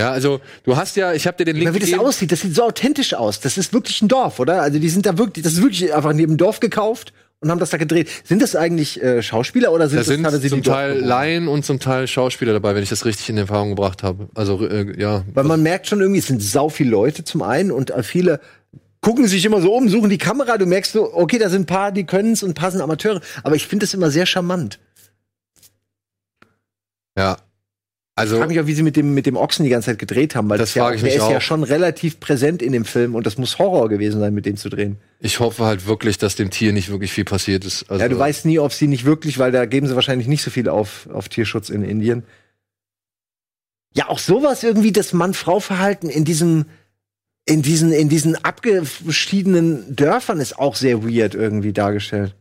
Ja, 0.00 0.10
also 0.10 0.40
du 0.64 0.76
hast 0.76 0.96
ja, 0.96 1.12
ich 1.12 1.26
habe 1.26 1.36
dir 1.36 1.44
den 1.44 1.56
Link 1.56 1.68
Aber 1.68 1.76
wie 1.76 1.80
das 1.80 1.90
gegeben. 1.90 2.06
aussieht, 2.06 2.32
das 2.32 2.40
sieht 2.40 2.54
so 2.54 2.64
authentisch 2.64 3.14
aus. 3.14 3.40
Das 3.40 3.56
ist 3.58 3.72
wirklich 3.72 4.02
ein 4.02 4.08
Dorf, 4.08 4.40
oder? 4.40 4.62
Also 4.62 4.78
die 4.78 4.88
sind 4.88 5.06
da 5.06 5.16
wirklich, 5.18 5.44
das 5.44 5.52
ist 5.54 5.62
wirklich 5.62 5.94
einfach 5.94 6.12
neben 6.12 6.32
dem 6.32 6.36
Dorf 6.38 6.60
gekauft 6.60 7.12
und 7.40 7.50
haben 7.50 7.58
das 7.58 7.70
da 7.70 7.76
gedreht. 7.76 8.08
Sind 8.24 8.42
das 8.42 8.54
eigentlich 8.56 9.02
äh, 9.02 9.22
Schauspieler 9.22 9.72
oder 9.72 9.88
sind 9.88 9.96
Da 9.98 10.00
das 10.00 10.08
sind 10.08 10.22
teilweise 10.22 10.48
zum 10.48 10.62
Teil? 10.62 10.98
Laien 11.00 11.48
und 11.48 11.64
zum 11.64 11.80
Teil 11.80 12.06
Schauspieler 12.06 12.52
dabei, 12.52 12.74
wenn 12.74 12.82
ich 12.82 12.90
das 12.90 13.04
richtig 13.04 13.28
in 13.30 13.38
Erfahrung 13.38 13.70
gebracht 13.70 14.02
habe. 14.02 14.28
Also 14.34 14.66
äh, 14.66 14.98
ja, 15.00 15.24
Weil 15.34 15.44
man 15.44 15.62
merkt 15.62 15.86
schon 15.86 16.00
irgendwie, 16.00 16.20
es 16.20 16.26
sind 16.26 16.42
sau 16.42 16.68
viele 16.68 16.90
Leute 16.90 17.24
zum 17.24 17.42
einen 17.42 17.70
und 17.70 17.90
äh, 17.90 18.02
viele 18.02 18.40
gucken 19.00 19.26
sich 19.26 19.44
immer 19.46 19.62
so 19.62 19.74
um, 19.74 19.88
suchen 19.88 20.10
die 20.10 20.18
Kamera. 20.18 20.58
Du 20.58 20.66
merkst 20.66 20.92
so, 20.92 21.14
okay, 21.14 21.38
da 21.38 21.48
sind 21.48 21.62
ein 21.62 21.66
paar, 21.66 21.92
die 21.92 22.04
können 22.04 22.32
es 22.32 22.42
und 22.42 22.50
ein 22.50 22.54
paar 22.54 22.70
sind 22.70 22.82
Amateure. 22.82 23.20
Aber 23.42 23.56
ich 23.56 23.66
finde 23.66 23.84
das 23.86 23.94
immer 23.94 24.10
sehr 24.10 24.26
charmant. 24.26 24.78
ja. 27.16 27.36
Ich 28.16 28.22
Also 28.22 28.36
frage 28.36 28.48
mich 28.48 28.60
auch, 28.60 28.66
wie 28.66 28.74
sie 28.74 28.82
mit 28.82 28.96
dem, 28.96 29.14
mit 29.14 29.24
dem 29.24 29.36
Ochsen 29.36 29.64
die 29.64 29.70
ganze 29.70 29.86
Zeit 29.86 29.98
gedreht 29.98 30.34
haben, 30.34 30.48
weil 30.50 30.58
Das 30.58 30.70
das, 30.70 30.74
ja, 30.74 30.92
ich 30.92 31.00
der 31.00 31.10
ist 31.10 31.16
ja 31.30 31.38
auch. 31.38 31.40
schon 31.40 31.62
relativ 31.62 32.20
präsent 32.20 32.60
in 32.60 32.72
dem 32.72 32.84
Film 32.84 33.14
und 33.14 33.24
das 33.24 33.38
muss 33.38 33.58
Horror 33.58 33.88
gewesen 33.88 34.20
sein, 34.20 34.34
mit 34.34 34.44
dem 34.46 34.56
zu 34.56 34.68
drehen. 34.68 34.98
ich 35.20 35.40
hoffe 35.40 35.64
halt 35.64 35.86
wirklich, 35.86 36.18
dass 36.18 36.34
dem 36.34 36.50
Tier 36.50 36.72
nicht 36.72 36.90
wirklich 36.90 37.12
viel 37.12 37.24
passiert 37.24 37.64
ist. 37.64 37.88
Also, 37.88 38.02
Ja, 38.02 38.08
du 38.08 38.18
weißt 38.18 38.44
nie, 38.46 38.58
ob 38.58 38.72
sie 38.72 38.88
nicht 38.88 39.04
wirklich, 39.06 39.38
weil 39.38 39.52
da 39.52 39.64
geben 39.64 39.86
sie 39.86 39.94
wahrscheinlich 39.94 40.28
nicht 40.28 40.42
so 40.42 40.50
viel 40.50 40.68
auf, 40.68 41.08
auf 41.12 41.28
Tierschutz 41.30 41.70
in 41.70 41.82
Indien. 41.82 42.24
Ja, 43.94 44.08
auch 44.08 44.18
sowas 44.18 44.62
irgendwie, 44.64 44.92
das 44.92 45.12
Mann-Frau-Verhalten 45.12 46.10
in 46.10 46.24
diesem, 46.24 46.66
in 47.46 47.62
diesen, 47.62 47.90
in 47.92 48.08
diesen 48.08 48.36
abgeschiedenen 48.44 49.96
Dörfern 49.96 50.40
ist 50.40 50.58
auch 50.58 50.74
sehr 50.76 51.02
weird 51.02 51.34
irgendwie 51.34 51.72
dargestellt. 51.72 52.34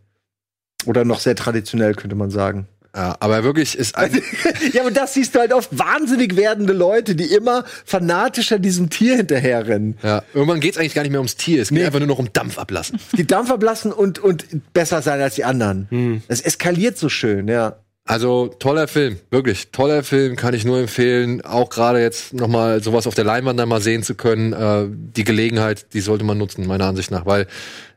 Oder 0.86 1.06
noch 1.06 1.20
sehr 1.20 1.36
traditionell, 1.36 1.94
könnte 1.94 2.16
man 2.16 2.30
sagen. 2.32 2.68
Ja, 2.96 3.16
aber 3.20 3.44
wirklich 3.44 3.78
ist 3.78 3.96
ein, 3.96 4.12
ja, 4.74 4.82
aber 4.82 4.92
das 4.92 5.14
siehst 5.14 5.36
du 5.36 5.40
halt 5.40 5.54
oft 5.54 5.70
wahnsinnig 5.78 6.36
werdende 6.36 6.74
Leute, 6.74 7.16
die 7.16 7.26
immer 7.34 7.64
fanatischer 7.86 8.58
diesem 8.60 8.90
Tier 8.90 9.16
hinterherrennen. 9.18 9.98
ja, 10.04 10.24
irgendwann 10.34 10.60
geht's 10.60 10.78
eigentlich 10.78 10.96
gar 10.96 11.04
nicht 11.04 11.12
mehr 11.12 11.20
ums 11.20 11.36
Tier, 11.36 11.62
es 11.62 11.70
geht 11.70 11.78
Nee. 11.78 11.86
einfach 11.86 12.00
nur 12.00 12.08
noch 12.08 12.20
um 12.20 12.34
Dampf 12.34 12.58
ablassen. 12.58 13.00
Die 13.16 13.28
Dampf 13.28 13.52
ablassen 13.52 13.92
und, 13.92 14.20
und 14.20 14.74
besser 14.74 15.02
sein 15.02 15.22
als 15.22 15.36
die 15.36 15.44
anderen. 15.46 16.24
Es 16.28 16.42
eskaliert 16.42 16.98
so 16.98 17.10
schön, 17.10 17.48
ja. 17.48 17.78
Also 18.06 18.48
toller 18.48 18.88
Film, 18.88 19.20
wirklich 19.30 19.70
toller 19.72 20.02
Film, 20.02 20.36
kann 20.36 20.56
ich 20.56 20.66
nur 20.66 20.80
empfehlen. 20.80 21.42
Auch 21.46 21.70
gerade 21.70 22.02
jetzt 22.02 22.34
noch 22.34 22.48
mal 22.48 22.82
sowas 22.82 23.06
auf 23.06 23.14
der 23.14 23.24
Leinwand 23.24 23.60
dann 23.60 23.70
mal 23.70 23.82
sehen 23.82 24.02
zu 24.02 24.16
können. 24.16 24.52
Äh, 24.52 24.86
die 24.90 25.24
Gelegenheit, 25.24 25.94
die 25.94 26.00
sollte 26.02 26.24
man 26.26 26.40
nutzen, 26.40 26.66
meiner 26.66 26.86
Ansicht 26.86 27.12
nach, 27.12 27.28
weil, 27.28 27.46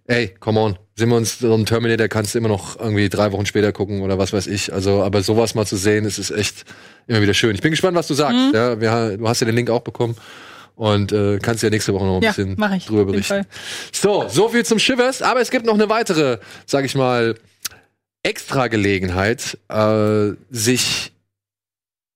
ey, 0.06 0.34
come 0.40 0.60
on, 0.60 0.78
sind 0.96 1.08
wir 1.08 1.16
uns 1.16 1.38
so 1.38 1.54
ein 1.54 1.66
Terminator 1.66 2.08
kannst 2.08 2.34
du 2.34 2.38
immer 2.38 2.48
noch 2.48 2.78
irgendwie 2.78 3.08
drei 3.08 3.32
Wochen 3.32 3.46
später 3.46 3.72
gucken 3.72 4.02
oder 4.02 4.18
was 4.18 4.32
weiß 4.32 4.46
ich. 4.46 4.72
Also, 4.72 5.02
aber 5.02 5.22
sowas 5.22 5.54
mal 5.54 5.66
zu 5.66 5.76
sehen, 5.76 6.04
es 6.04 6.18
ist 6.18 6.30
echt 6.30 6.64
immer 7.06 7.22
wieder 7.22 7.34
schön. 7.34 7.54
Ich 7.54 7.62
bin 7.62 7.70
gespannt, 7.70 7.96
was 7.96 8.08
du 8.08 8.14
sagst. 8.14 8.36
Mhm. 8.36 8.54
Ja, 8.54 8.80
wir, 8.80 9.16
du 9.16 9.28
hast 9.28 9.40
ja 9.40 9.46
den 9.46 9.56
Link 9.56 9.70
auch 9.70 9.80
bekommen. 9.80 10.16
Und 10.74 11.12
äh, 11.12 11.38
kannst 11.38 11.62
ja 11.62 11.70
nächste 11.70 11.92
Woche 11.92 12.06
noch 12.06 12.16
ein 12.16 12.22
Ja, 12.22 12.30
bisschen 12.30 12.56
ich, 12.76 12.86
drüber 12.86 13.04
berichten. 13.04 13.46
So, 13.92 14.26
so 14.28 14.48
viel 14.48 14.64
zum 14.64 14.78
Shivers, 14.78 15.20
aber 15.20 15.40
es 15.40 15.50
gibt 15.50 15.66
noch 15.66 15.74
eine 15.74 15.88
weitere, 15.90 16.38
sag 16.66 16.86
ich 16.86 16.94
mal, 16.94 17.34
extra 18.22 18.68
Gelegenheit, 18.68 19.58
äh, 19.68 20.30
sich 20.50 21.11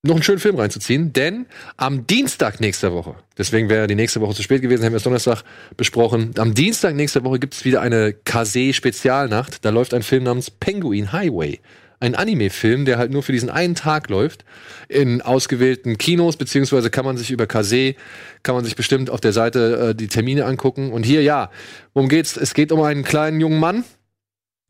noch 0.02 0.14
einen 0.14 0.23
schönen 0.23 0.39
Film 0.39 0.56
reinzuziehen, 0.56 1.12
denn 1.12 1.47
am 1.77 2.06
Dienstag 2.06 2.60
nächster 2.60 2.93
Woche, 2.93 3.16
deswegen 3.36 3.68
wäre 3.68 3.86
die 3.86 3.94
nächste 3.94 4.20
Woche 4.20 4.35
zu 4.35 4.43
spät 4.43 4.62
gewesen, 4.62 4.85
haben 4.85 4.93
wir 4.93 4.98
es 4.98 5.02
Donnerstag 5.02 5.43
besprochen, 5.77 6.35
am 6.39 6.55
Dienstag 6.55 6.94
nächster 6.94 7.24
Woche 7.24 7.39
gibt 7.39 7.55
es 7.55 7.64
wieder 7.64 7.81
eine 7.81 8.12
Kase-Spezialnacht. 8.12 9.64
Da 9.64 9.70
läuft 9.70 9.94
ein 9.94 10.02
Film 10.02 10.24
namens 10.24 10.51
Penguin 10.51 11.12
Highway. 11.12 11.60
Ein 11.98 12.14
Anime-Film, 12.14 12.85
der 12.85 12.98
halt 12.98 13.10
nur 13.10 13.23
für 13.23 13.32
diesen 13.32 13.48
einen 13.48 13.74
Tag 13.74 14.10
läuft, 14.10 14.44
in 14.86 15.23
ausgewählten 15.23 15.97
Kinos, 15.97 16.36
beziehungsweise 16.36 16.90
kann 16.90 17.06
man 17.06 17.16
sich 17.16 17.31
über 17.31 17.47
Kase, 17.47 17.94
kann 18.43 18.55
man 18.55 18.64
sich 18.64 18.77
bestimmt 18.77 19.09
auf 19.09 19.23
der 19.23 19.32
Seite 19.32 19.90
äh, 19.90 19.94
die 19.94 20.09
Termine 20.09 20.44
angucken. 20.44 20.93
Und 20.93 21.05
hier, 21.05 21.23
ja, 21.23 21.51
worum 21.94 22.10
geht's? 22.10 22.36
Es 22.36 22.52
geht 22.52 22.70
um 22.70 22.82
einen 22.82 23.02
kleinen 23.02 23.40
jungen 23.40 23.59
Mann, 23.59 23.85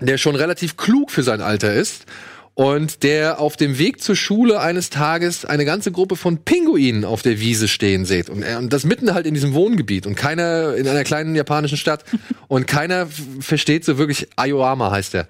der 0.01 0.19
schon 0.19 0.37
relativ 0.37 0.77
klug 0.77 1.11
für 1.11 1.25
sein 1.25 1.41
Alter 1.41 1.75
ist 1.75 2.07
und 2.57 3.03
der 3.03 3.39
auf 3.39 3.59
dem 3.59 3.79
Weg 3.79 4.03
zur 4.03 4.17
Schule 4.17 4.61
eines 4.61 4.89
Tages 4.89 5.45
eine 5.45 5.67
ganze 5.67 5.93
Gruppe 5.93 6.17
von 6.17 6.39
Pinguinen 6.39 7.05
auf 7.05 7.21
der 7.21 7.39
Wiese 7.39 7.69
stehen 7.69 8.07
sieht 8.07 8.31
und, 8.31 8.43
er, 8.43 8.57
und 8.59 8.73
das 8.73 8.85
mitten 8.85 9.13
halt 9.13 9.27
in 9.27 9.35
diesem 9.35 9.53
Wohngebiet 9.53 10.07
und 10.07 10.17
keiner 10.17 10.75
in 10.75 10.89
einer 10.89 11.05
kleinen 11.05 11.37
japanischen 11.37 11.77
Stadt 11.77 12.05
und 12.49 12.67
keiner 12.67 13.09
versteht 13.41 13.85
so 13.85 13.99
wirklich 13.99 14.29
Aoyama 14.37 14.91
heißt 14.91 15.15
er 15.15 15.29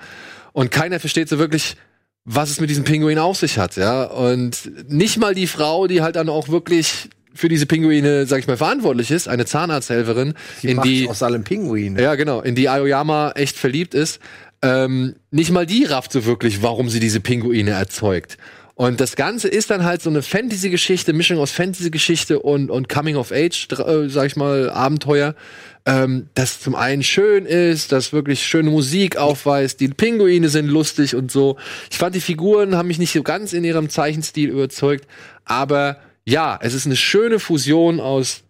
und 0.52 0.70
keiner 0.70 1.00
versteht 1.00 1.28
so 1.28 1.38
wirklich 1.38 1.74
was 2.24 2.48
es 2.50 2.60
mit 2.60 2.70
diesem 2.70 2.84
Pinguin 2.84 3.18
auf 3.18 3.36
sich 3.36 3.58
hat, 3.58 3.74
ja 3.74 4.04
und 4.04 4.70
nicht 4.88 5.18
mal 5.18 5.34
die 5.34 5.48
Frau, 5.48 5.88
die 5.88 6.02
halt 6.02 6.14
dann 6.14 6.28
auch 6.28 6.48
wirklich 6.48 7.08
für 7.34 7.48
diese 7.48 7.66
Pinguine, 7.66 8.26
sag 8.26 8.38
ich 8.38 8.46
mal, 8.46 8.56
verantwortlich 8.56 9.10
ist, 9.10 9.28
eine 9.28 9.44
Zahnarzthelferin, 9.44 10.34
Die 10.62 10.68
in 10.68 10.80
die 10.80 11.08
aus 11.08 11.22
allem 11.22 11.44
Pinguin. 11.44 11.98
ja, 11.98 12.14
genau, 12.14 12.40
in 12.40 12.54
die 12.54 12.68
Aoyama 12.68 13.32
echt 13.32 13.56
verliebt 13.56 13.94
ist. 13.94 14.20
Ähm, 14.62 15.16
nicht 15.30 15.50
mal 15.50 15.66
die 15.66 15.84
rafft 15.84 16.12
so 16.12 16.24
wirklich, 16.24 16.62
warum 16.62 16.88
sie 16.88 17.00
diese 17.00 17.20
Pinguine 17.20 17.72
erzeugt. 17.72 18.38
Und 18.74 19.00
das 19.00 19.16
Ganze 19.16 19.48
ist 19.48 19.70
dann 19.70 19.84
halt 19.84 20.02
so 20.02 20.10
eine 20.10 20.20
Fantasy-Geschichte, 20.20 21.14
Mischung 21.14 21.38
aus 21.38 21.50
Fantasy-Geschichte 21.50 22.40
und, 22.40 22.70
und 22.70 22.90
Coming-of-Age, 22.90 23.68
äh, 23.72 24.08
sag 24.10 24.26
ich 24.26 24.36
mal, 24.36 24.68
Abenteuer. 24.68 25.34
Ähm, 25.86 26.28
das 26.34 26.60
zum 26.60 26.74
einen 26.74 27.02
schön 27.02 27.46
ist, 27.46 27.90
das 27.92 28.12
wirklich 28.12 28.44
schöne 28.44 28.70
Musik 28.70 29.16
aufweist, 29.16 29.80
die 29.80 29.88
Pinguine 29.88 30.50
sind 30.50 30.66
lustig 30.66 31.14
und 31.14 31.30
so. 31.30 31.56
Ich 31.90 31.96
fand, 31.96 32.14
die 32.14 32.20
Figuren 32.20 32.76
haben 32.76 32.88
mich 32.88 32.98
nicht 32.98 33.12
so 33.12 33.22
ganz 33.22 33.54
in 33.54 33.64
ihrem 33.64 33.88
Zeichenstil 33.88 34.50
überzeugt, 34.50 35.06
aber 35.46 35.98
ja, 36.26 36.58
es 36.60 36.74
ist 36.74 36.84
eine 36.84 36.96
schöne 36.96 37.38
Fusion 37.38 37.98
aus 38.00 38.42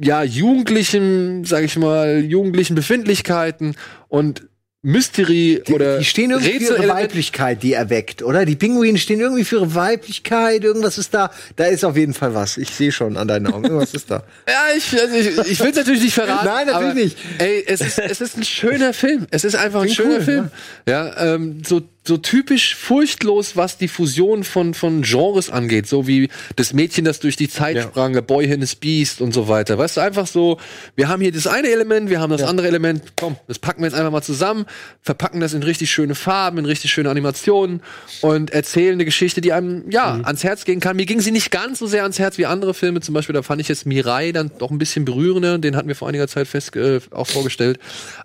ja, 0.00 0.22
jugendlichen, 0.22 1.44
sag 1.44 1.64
ich 1.64 1.76
mal, 1.76 2.20
jugendlichen 2.20 2.74
Befindlichkeiten 2.74 3.74
und 4.08 4.46
Mystery 4.84 5.62
Die, 5.66 5.72
oder 5.72 5.98
die 5.98 6.04
stehen 6.04 6.32
irgendwie 6.32 6.58
für 6.58 6.76
ihre. 6.76 6.88
Weiblichkeit, 6.88 7.62
die 7.62 7.72
erweckt, 7.72 8.20
oder? 8.22 8.44
Die 8.44 8.56
Pinguine 8.56 8.98
stehen 8.98 9.20
irgendwie 9.20 9.44
für 9.44 9.56
ihre 9.56 9.74
Weiblichkeit. 9.76 10.64
Irgendwas 10.64 10.98
ist 10.98 11.14
da. 11.14 11.30
Da 11.54 11.66
ist 11.66 11.84
auf 11.84 11.96
jeden 11.96 12.14
Fall 12.14 12.34
was. 12.34 12.56
Ich 12.56 12.70
sehe 12.70 12.90
schon 12.90 13.16
an 13.16 13.28
deinen 13.28 13.46
Augen. 13.46 13.64
Irgendwas 13.64 13.94
ist 13.94 14.10
da. 14.10 14.24
Ja, 14.48 14.76
ich, 14.76 15.00
also 15.00 15.14
ich, 15.14 15.52
ich 15.52 15.60
will 15.60 15.70
es 15.70 15.76
natürlich 15.76 16.02
nicht 16.02 16.14
verraten. 16.14 16.46
Nein, 16.46 16.66
natürlich 16.66 16.94
nicht. 16.94 17.18
Ey, 17.38 17.64
es 17.66 17.80
ist, 17.80 17.98
es 17.98 18.20
ist 18.20 18.36
ein 18.36 18.44
schöner 18.44 18.92
Film. 18.92 19.26
Es 19.30 19.44
ist 19.44 19.54
einfach 19.54 19.80
ein 19.80 19.86
Klingt 19.86 19.96
schöner 19.96 20.16
cool, 20.16 20.22
Film. 20.22 20.50
Ja, 20.88 21.34
ähm, 21.34 21.62
so, 21.64 21.82
so 22.04 22.16
typisch 22.16 22.74
furchtlos, 22.74 23.56
was 23.56 23.78
die 23.78 23.86
Fusion 23.86 24.42
von, 24.42 24.74
von 24.74 25.02
Genres 25.02 25.50
angeht. 25.50 25.86
So 25.86 26.06
wie 26.08 26.30
das 26.56 26.72
Mädchen, 26.72 27.04
das 27.04 27.20
durch 27.20 27.36
die 27.36 27.48
Zeit 27.48 27.80
sprang, 27.80 28.12
der 28.12 28.22
Boy 28.22 28.44
in 28.46 28.60
the 28.60 28.76
Beast 28.76 29.20
und 29.20 29.32
so 29.32 29.48
weiter. 29.48 29.78
Weißt 29.78 29.96
du, 29.96 30.00
einfach 30.00 30.26
so, 30.26 30.58
wir 30.96 31.08
haben 31.08 31.22
hier 31.22 31.30
das 31.30 31.46
eine 31.46 31.68
Element, 31.68 32.10
wir 32.10 32.20
haben 32.20 32.30
das 32.30 32.42
andere 32.42 32.66
Element. 32.66 33.02
Komm, 33.16 33.36
das 33.46 33.60
packen 33.60 33.82
wir 33.82 33.86
jetzt 33.86 33.96
einfach 33.96 34.10
mal 34.10 34.22
zusammen, 34.22 34.66
verpacken 35.00 35.40
das 35.40 35.54
in 35.54 35.62
richtig 35.62 35.92
schöne 35.92 36.16
Farben, 36.16 36.58
in 36.58 36.64
richtig 36.64 36.90
schöne 36.90 37.08
Animationen 37.08 37.82
und 38.20 38.50
erzählen 38.50 38.94
eine 38.94 39.04
Geschichte, 39.04 39.40
die 39.40 39.52
einem, 39.52 39.88
ja, 39.90 40.20
ans 40.24 40.42
Herz 40.42 40.64
gehen 40.64 40.80
kann. 40.80 40.96
Mir 40.96 41.06
ging 41.06 41.20
sie 41.20 41.30
nicht 41.30 41.52
ganz 41.52 41.78
so 41.78 41.86
sehr 41.86 42.02
ans 42.02 42.18
Herz 42.18 42.36
wie 42.36 42.46
andere 42.46 42.74
Filme. 42.74 43.00
Zum 43.00 43.14
Beispiel, 43.14 43.34
da 43.34 43.42
fand 43.42 43.60
ich 43.60 43.68
jetzt 43.68 43.86
Mirai 43.86 44.32
dann 44.32 44.50
doch 44.58 44.70
ein 44.70 44.78
bisschen 44.78 45.04
berührender. 45.04 45.58
Den 45.58 45.76
hatten 45.76 45.88
wir 45.88 45.94
vor 45.94 46.08
einiger 46.08 46.26
Zeit 46.26 46.48
fest, 46.48 46.74
äh, 46.74 47.00
auch 47.12 47.28
vorgestellt. 47.28 47.78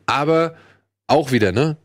Aber 0.07 0.55
auch 1.05 1.31
wieder, 1.31 1.51
ne? 1.51 1.77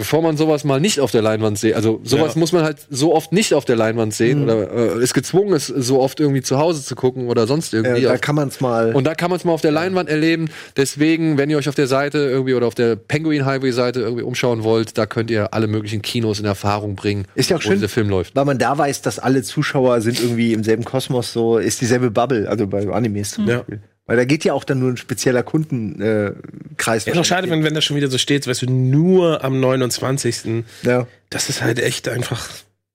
Bevor 0.00 0.22
man 0.22 0.36
sowas 0.36 0.62
mal 0.62 0.80
nicht 0.80 1.00
auf 1.00 1.10
der 1.10 1.22
Leinwand 1.22 1.58
sieht, 1.58 1.74
also 1.74 1.98
sowas 2.04 2.34
Ja. 2.36 2.38
muss 2.38 2.52
man 2.52 2.62
halt 2.62 2.76
so 2.88 3.12
oft 3.16 3.32
nicht 3.32 3.52
auf 3.52 3.64
der 3.64 3.74
Leinwand 3.74 4.14
sehen 4.14 4.44
oder 4.44 4.96
äh, 4.96 5.02
ist 5.02 5.12
gezwungen, 5.12 5.52
es 5.54 5.66
so 5.66 6.00
oft 6.00 6.20
irgendwie 6.20 6.40
zu 6.40 6.56
Hause 6.56 6.84
zu 6.84 6.94
gucken 6.94 7.26
oder 7.26 7.48
sonst 7.48 7.74
irgendwie. 7.74 8.02
Äh, 8.02 8.04
da 8.04 8.14
Auf- 8.14 8.20
kann 8.20 8.36
man 8.36 8.46
es 8.46 8.60
mal. 8.60 8.94
und 8.94 9.02
da 9.08 9.16
kann 9.16 9.28
man 9.28 9.38
es 9.40 9.44
mal 9.44 9.50
auf 9.50 9.60
der 9.60 9.72
Leinwand 9.72 10.08
erleben. 10.08 10.50
Deswegen, 10.76 11.36
wenn 11.36 11.50
ihr 11.50 11.58
euch 11.58 11.68
auf 11.68 11.74
der 11.74 11.88
Seite 11.88 12.18
irgendwie 12.18 12.54
oder 12.54 12.68
auf 12.68 12.76
der 12.76 12.94
Penguin 12.94 13.44
Highway 13.44 13.72
Seite 13.72 13.98
irgendwie 13.98 14.22
umschauen 14.22 14.62
wollt, 14.62 14.96
da 14.96 15.04
könnt 15.06 15.32
ihr 15.32 15.52
alle 15.52 15.66
möglichen 15.66 16.00
Kinos 16.00 16.38
in 16.38 16.44
Erfahrung 16.44 16.94
bringen, 16.94 17.24
Ist 17.34 17.50
ja 17.50 17.56
auch 17.56 17.60
wo 17.60 17.64
schön. 17.64 17.72
dieser 17.72 17.88
Film 17.88 18.08
läuft. 18.08 18.36
weil 18.36 18.44
man 18.44 18.58
da 18.58 18.78
weiß, 18.78 19.02
dass 19.02 19.18
alle 19.18 19.42
Zuschauer 19.42 20.00
sind 20.00 20.20
irgendwie 20.22 20.52
im 20.52 20.62
selben 20.62 20.84
Kosmos, 20.84 21.32
so 21.32 21.58
ist 21.58 21.80
dieselbe 21.80 22.12
Bubble, 22.12 22.48
also 22.48 22.68
bei 22.68 22.88
Animes 22.88 23.32
zum 23.32 23.48
Ja. 23.48 23.56
Beispiel. 23.58 23.80
Weil 24.08 24.16
da 24.16 24.24
geht 24.24 24.42
ja 24.42 24.54
auch 24.54 24.64
dann 24.64 24.78
nur 24.80 24.90
ein 24.90 24.96
spezieller 24.96 25.42
Kundenkreis. 25.42 27.06
Äh, 27.06 27.10
ist 27.10 27.18
auch 27.18 27.24
schade, 27.26 27.50
wenn, 27.50 27.62
wenn 27.62 27.74
das 27.74 27.84
schon 27.84 27.94
wieder 27.96 28.08
so 28.08 28.16
steht, 28.16 28.46
weißt 28.46 28.62
du, 28.62 28.66
nur 28.70 29.44
am 29.44 29.60
29. 29.60 30.64
Ja. 30.82 31.06
Das 31.28 31.50
ist 31.50 31.62
halt 31.62 31.78
echt 31.78 32.08
einfach 32.08 32.48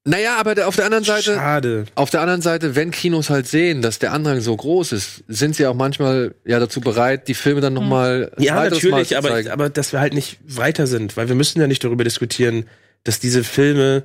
Naja, 0.05 0.37
aber 0.39 0.67
auf 0.67 0.75
der 0.75 0.85
anderen 0.85 1.03
Seite, 1.03 1.35
schade. 1.35 1.85
auf 1.93 2.09
der 2.09 2.21
anderen 2.21 2.41
Seite, 2.41 2.75
wenn 2.75 2.89
Kinos 2.89 3.29
halt 3.29 3.47
sehen, 3.47 3.83
dass 3.83 3.99
der 3.99 4.11
Andrang 4.11 4.41
so 4.41 4.55
groß 4.57 4.91
ist, 4.91 5.23
sind 5.27 5.55
sie 5.55 5.67
auch 5.67 5.75
manchmal 5.75 6.33
ja 6.45 6.59
dazu 6.59 6.81
bereit, 6.81 7.27
die 7.27 7.35
Filme 7.35 7.61
dann 7.61 7.73
noch 7.73 7.83
mal 7.83 8.31
ein 8.35 8.41
Ja, 8.43 8.55
Mal 8.55 8.71
natürlich, 8.71 9.09
zu 9.09 9.17
aber, 9.17 9.39
aber 9.51 9.69
dass 9.69 9.93
wir 9.93 9.99
halt 9.99 10.15
nicht 10.15 10.39
weiter 10.47 10.87
sind, 10.87 11.15
weil 11.15 11.27
wir 11.27 11.35
müssen 11.35 11.61
ja 11.61 11.67
nicht 11.67 11.83
darüber 11.83 12.03
diskutieren, 12.03 12.65
dass 13.03 13.19
diese 13.19 13.43
Filme 13.43 14.01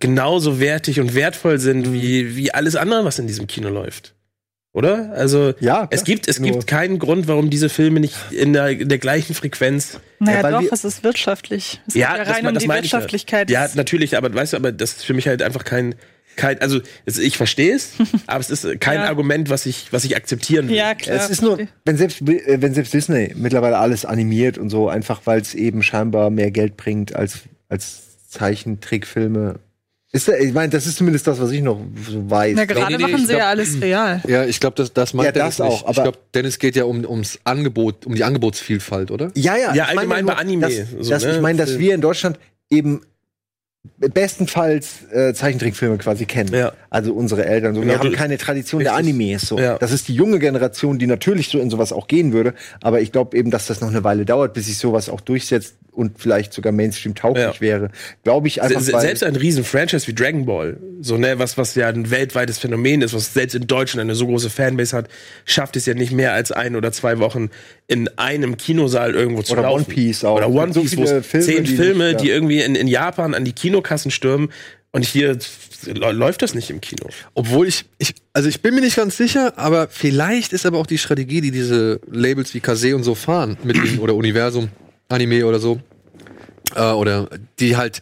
genauso 0.00 0.58
wertig 0.58 0.98
und 0.98 1.14
wertvoll 1.14 1.60
sind 1.60 1.92
wie, 1.92 2.34
wie 2.34 2.52
alles 2.52 2.74
andere, 2.74 3.04
was 3.04 3.20
in 3.20 3.28
diesem 3.28 3.46
Kino 3.46 3.68
läuft. 3.68 4.14
Oder? 4.74 5.12
Also 5.12 5.54
Ja, 5.60 5.86
klar. 5.86 5.88
es 5.90 6.04
gibt 6.04 6.28
es 6.28 6.38
Nur- 6.38 6.50
gibt 6.50 6.66
keinen 6.66 6.98
Grund, 6.98 7.26
warum 7.26 7.50
diese 7.50 7.68
Filme 7.68 8.00
nicht 8.00 8.14
in 8.30 8.52
der, 8.52 8.68
in 8.68 8.88
der 8.88 8.98
gleichen 8.98 9.34
Frequenz. 9.34 9.98
Naja, 10.18 10.42
Ja, 10.42 10.50
doch, 10.50 10.60
wir- 10.62 10.72
es 10.72 10.84
ist 10.84 11.02
wirtschaftlich. 11.04 11.80
Es 11.88 11.94
Ja, 11.94 12.08
geht 12.10 12.18
ja 12.18 12.24
das 12.24 12.34
rein 12.36 12.42
me- 12.44 12.48
um 12.50 12.54
das 12.54 12.62
die 12.62 12.66
ich 12.66 12.70
ja. 12.74 12.82
Wirtschaftlichkeit. 12.82 13.50
Ja, 13.50 13.68
natürlich, 13.74 14.16
aber 14.16 14.32
weißt 14.32 14.52
du, 14.52 14.56
aber 14.58 14.70
das 14.72 14.92
ist 14.92 15.04
für 15.04 15.14
mich 15.14 15.26
halt 15.26 15.42
einfach 15.42 15.64
kein 15.64 15.94
kein 16.36 16.60
also 16.60 16.80
ich 17.04 17.36
verstehe 17.36 17.74
es, 17.74 17.92
aber 18.28 18.38
es 18.40 18.50
ist 18.50 18.80
kein 18.80 18.96
Ja. 19.00 19.06
Argument, 19.08 19.50
was 19.50 19.66
ich 19.66 19.86
was 19.92 20.04
ich 20.04 20.14
aktizieren 20.14 20.68
will. 20.68 20.76
ja 20.76 20.94
klar. 20.94 21.16
Es 21.16 21.30
ist 21.30 21.42
nur, 21.42 21.58
wenn 21.84 21.96
selbst, 21.96 22.18
wenn 22.24 22.74
selbst 22.74 22.94
Disney 22.94 23.32
mittlerweile 23.36 23.78
alles 23.78 24.04
animiert 24.04 24.56
und 24.58 24.70
so, 24.70 24.88
einfach 24.88 25.22
weil 25.24 25.40
es 25.40 25.54
eben 25.54 25.82
scheinbar 25.82 26.30
mehr 26.30 26.50
Geld 26.52 26.76
bringt 26.76 27.16
als, 27.16 27.40
als 27.68 28.02
Zeichentrickfilme. 28.28 29.58
Ist, 30.10 30.26
ich 30.28 30.54
meine, 30.54 30.70
das 30.70 30.86
ist 30.86 30.96
zumindest 30.96 31.26
das, 31.26 31.38
was 31.38 31.50
ich 31.50 31.60
noch 31.60 31.78
weiß. 31.82 32.54
Na, 32.56 32.64
gerade 32.64 32.86
Nee, 32.86 32.96
nee, 32.96 32.96
nee, 32.96 33.02
machen 33.02 33.14
ich 33.16 33.26
sie 33.26 33.34
glaub- 33.34 33.40
ja 33.40 33.48
alles 33.50 33.80
real. 33.82 34.22
ja, 34.26 34.44
ich 34.46 34.58
glaube, 34.58 34.74
das, 34.76 34.90
das 34.94 35.12
meint 35.12 35.26
Ja, 35.26 35.32
Dennis 35.32 35.56
das 35.56 35.66
auch, 35.66 35.70
nicht. 35.70 35.82
ich 35.82 35.86
aber- 35.88 36.02
glaube, 36.04 36.18
Dennis 36.34 36.58
geht 36.58 36.76
ja 36.76 36.84
um, 36.84 37.04
ums 37.04 37.38
Angebot, 37.44 38.06
um 38.06 38.14
die 38.14 38.24
Angebotsvielfalt, 38.24 39.10
oder? 39.10 39.30
Ja, 39.34 39.56
ja. 39.56 39.74
Ja, 39.74 39.88
ich 39.90 39.94
meine 39.94 39.98
allgemein 40.14 40.24
nur, 40.24 40.34
bei 40.34 40.40
Anime, 40.40 40.62
Dass, 40.62 40.74
so, 41.00 41.10
dass, 41.10 41.24
ne? 41.24 41.36
Ich 41.36 41.40
meine, 41.42 41.58
dass 41.58 41.78
wir 41.78 41.94
in 41.94 42.00
Deutschland 42.00 42.38
eben 42.70 43.02
bestenfalls 43.96 45.10
äh, 45.12 45.32
Zeichentrickfilme 45.34 45.98
quasi 45.98 46.26
kennen. 46.26 46.52
Ja. 46.54 46.72
Also 46.90 47.12
unsere 47.12 47.44
Eltern. 47.44 47.74
So. 47.74 47.80
Genau, 47.80 47.92
wir 47.94 47.98
haben 47.98 48.12
keine 48.12 48.38
Tradition 48.38 48.82
der. 48.82 48.94
Animes. 48.94 49.42
So. 49.42 49.58
Ja. 49.58 49.78
Das 49.78 49.92
ist 49.92 50.08
die 50.08 50.14
junge 50.14 50.38
Generation, 50.38 50.98
die 50.98 51.06
natürlich 51.06 51.48
so 51.48 51.58
in 51.58 51.70
sowas 51.70 51.92
auch 51.92 52.08
gehen 52.08 52.32
würde. 52.32 52.54
Aber 52.82 53.00
ich 53.00 53.12
glaube 53.12 53.36
eben, 53.36 53.50
dass 53.50 53.66
das 53.66 53.80
noch 53.80 53.88
eine 53.88 54.04
Weile 54.04 54.24
dauert, 54.24 54.54
bis 54.54 54.66
sich 54.66 54.78
sowas 54.78 55.08
auch 55.08 55.20
durchsetzt 55.20 55.76
und 55.92 56.18
vielleicht 56.20 56.52
sogar 56.52 56.72
Mainstream 56.72 57.14
tauglich 57.14 57.44
Ja. 57.44 57.60
wäre. 57.60 57.90
Glaube 58.22 58.46
ich 58.48 58.62
einfach. 58.62 58.80
Se- 58.80 58.98
selbst 59.00 59.24
ein 59.24 59.34
riesen 59.36 59.64
Franchise 59.64 60.06
wie 60.06 60.14
Dragon 60.14 60.46
Ball, 60.46 60.76
so 61.00 61.16
ne, 61.16 61.38
was 61.38 61.58
was 61.58 61.74
ja 61.74 61.88
ein 61.88 62.10
weltweites 62.10 62.58
Phänomen 62.58 63.02
ist, 63.02 63.14
was 63.14 63.34
selbst 63.34 63.54
in 63.54 63.66
Deutschland 63.66 64.02
eine 64.06 64.14
so 64.14 64.26
große 64.26 64.48
Fanbase 64.48 64.96
hat, 64.96 65.08
schafft 65.44 65.76
es 65.76 65.86
ja 65.86 65.94
nicht 65.94 66.12
mehr 66.12 66.32
als 66.34 66.52
ein 66.52 66.76
oder 66.76 66.92
zwei 66.92 67.18
Wochen 67.18 67.50
in 67.90 68.06
einem 68.18 68.56
Kinosaal 68.58 69.14
irgendwo 69.14 69.42
zu 69.42 69.54
Oder 69.54 69.62
laufen. 69.62 69.84
One 69.86 69.94
Piece 69.94 70.22
auch. 70.24 70.36
Oder 70.36 70.48
One 70.50 70.72
gibt 70.72 70.74
so 70.74 70.80
Piece, 70.82 70.96
wo 70.98 71.22
Filme, 71.22 71.46
zehn 71.46 71.64
die 71.64 71.74
Filme, 71.74 72.04
nicht- 72.04 72.12
ja. 72.12 72.18
die 72.20 72.30
irgendwie 72.30 72.60
in, 72.60 72.74
in 72.74 72.86
Japan 72.86 73.34
an 73.34 73.44
die 73.44 73.52
Kinokassen 73.52 74.10
stürmen 74.10 74.50
und 74.92 75.04
hier 75.06 75.38
lä- 75.86 76.10
läuft 76.12 76.42
das 76.42 76.54
nicht 76.54 76.68
im 76.70 76.80
Kino. 76.82 77.08
Obwohl 77.34 77.66
ich, 77.66 77.86
ich, 77.98 78.14
also 78.34 78.48
ich 78.48 78.60
bin 78.60 78.74
mir 78.74 78.82
nicht 78.82 78.96
ganz 78.96 79.16
sicher, 79.16 79.54
aber 79.56 79.88
vielleicht 79.88 80.52
ist 80.52 80.66
aber 80.66 80.78
auch 80.78 80.86
die 80.86 80.98
Strategie, 80.98 81.40
die 81.40 81.50
diese 81.50 82.00
Labels 82.10 82.52
wie 82.54 82.60
Kase 82.60 82.94
und 82.94 83.04
so 83.04 83.14
fahren, 83.14 83.56
mit 83.64 83.76
dem, 83.76 83.98
oder 84.00 84.14
Universum, 84.14 84.68
Anime 85.08 85.46
oder 85.46 85.58
so, 85.58 85.80
äh, 86.76 86.82
oder 86.92 87.28
die 87.58 87.76
halt 87.78 88.00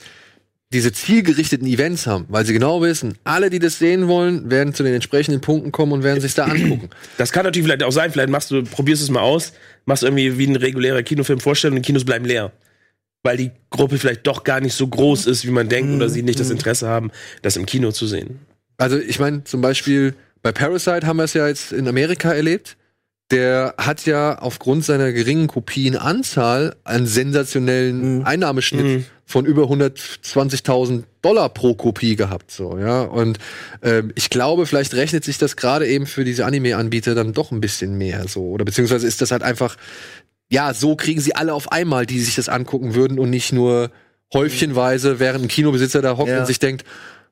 diese 0.73 0.93
zielgerichteten 0.93 1.67
Events 1.67 2.07
haben, 2.07 2.27
weil 2.29 2.45
sie 2.45 2.53
genau 2.53 2.83
wissen, 2.83 3.17
alle, 3.25 3.51
die 3.51 3.61
das 3.61 3.79
sehen 3.79 4.09
wollen, 4.09 4.51
werden 4.51 4.75
zu 4.75 4.83
den 4.83 4.95
entsprechenden 4.95 5.41
Punkten 5.41 5.71
kommen 5.71 5.93
und 5.93 6.03
werden 6.03 6.21
sich 6.21 6.35
da 6.35 6.45
angucken. 6.45 6.91
Das 7.19 7.31
kann 7.33 7.45
natürlich 7.45 7.67
vielleicht 7.67 7.85
auch 7.85 7.93
sein, 7.93 8.11
vielleicht 8.11 8.31
machst 8.31 8.51
du, 8.51 8.65
probierst 8.65 9.03
es 9.03 9.11
mal 9.11 9.21
aus, 9.21 9.53
machst 9.85 10.03
irgendwie 10.03 10.39
wie 10.39 10.47
ein 10.47 10.57
regulärer 10.57 11.03
Kinofilm 11.03 11.39
vorstellen 11.39 11.75
und 11.75 11.83
die 11.83 11.87
Kinos 11.87 12.05
bleiben 12.05 12.25
leer. 12.25 12.53
Weil 13.23 13.37
die 13.37 13.51
Gruppe 13.71 13.99
vielleicht 13.99 14.27
doch 14.27 14.45
gar 14.45 14.61
nicht 14.61 14.75
so 14.75 14.87
groß 14.87 15.27
ist, 15.27 15.47
wie 15.47 15.51
man 15.51 15.69
denkt, 15.69 15.95
oder 15.95 16.09
sie 16.09 16.23
nicht 16.23 16.41
das 16.41 16.51
Interesse 16.51 16.89
haben, 16.89 17.11
das 17.43 17.57
im 17.57 17.67
Kino 17.67 17.93
zu 17.93 18.07
sehen. 18.07 18.41
Also 18.77 18.99
ich 18.99 19.19
meine, 19.19 19.45
zum 19.45 19.61
Beispiel 19.61 20.15
bei 20.43 20.53
Parasite 20.53 21.07
haben 21.07 21.17
wir 21.17 21.25
es 21.25 21.35
ja 21.35 21.49
jetzt 21.49 21.73
in 21.73 21.89
Amerika 21.89 22.33
erlebt. 22.33 22.77
Der 23.31 23.75
hat 23.79 24.07
ja 24.07 24.39
aufgrund 24.39 24.85
seiner 24.85 25.13
geringen 25.13 25.49
Kopienanzahl 25.49 26.77
einen 26.85 27.07
sensationellen 27.07 28.25
Einnahmeschnitt 28.25 29.05
von 29.25 29.45
über 29.47 29.65
120.000 29.65 31.03
Dollar 31.23 31.49
pro 31.49 31.75
Kopie 31.75 32.15
gehabt, 32.15 32.53
so, 32.53 32.79
ja. 32.79 33.03
Und 33.03 33.39
ähm, 33.83 34.13
ich 34.15 34.31
glaube, 34.31 34.67
vielleicht 34.67 34.95
rechnet 34.95 35.25
sich 35.25 35.39
das 35.39 35.57
gerade 35.57 35.89
eben 35.89 36.07
für 36.07 36.23
diese 36.25 36.47
Anime-Anbieter 36.47 37.17
dann 37.17 37.33
doch 37.33 37.51
ein 37.51 37.61
bisschen 37.61 37.99
mehr, 37.99 38.29
so. 38.29 38.45
Oder 38.51 38.65
beziehungsweise 38.65 39.07
ist 39.09 39.21
das 39.21 39.33
halt 39.33 39.43
einfach, 39.43 39.77
ja, 40.49 40.73
so 40.75 40.95
kriegen 40.95 41.21
sie 41.21 41.35
alle 41.35 41.53
auf 41.55 41.73
einmal, 41.73 42.07
die 42.07 42.21
sich 42.21 42.37
das 42.37 42.49
angucken 42.49 42.95
würden 42.95 43.19
und 43.19 43.31
nicht 43.31 43.53
nur 43.53 43.91
häufchenweise, 44.33 45.19
während 45.19 45.45
ein 45.45 45.49
Kinobesitzer 45.49 46.03
da 46.03 46.17
hockt 46.17 46.29
Ja. 46.31 46.39
und 46.41 46.47
sich 46.47 46.61
denkt, 46.61 46.85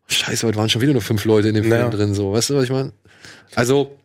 scheiße, 0.09 0.47
heute 0.47 0.59
waren 0.59 0.69
schon 0.69 0.83
wieder 0.83 0.93
nur 0.93 1.03
fünf 1.03 1.25
Leute 1.25 1.49
in 1.49 1.55
dem 1.55 1.65
Film 1.65 1.75
Ja. 1.77 1.89
drin, 1.91 2.15
so. 2.15 2.33
Weißt 2.33 2.51
du, 2.51 2.57
was 2.57 2.65
ich 2.65 2.71
meine? 2.71 2.93
Also, 3.55 3.97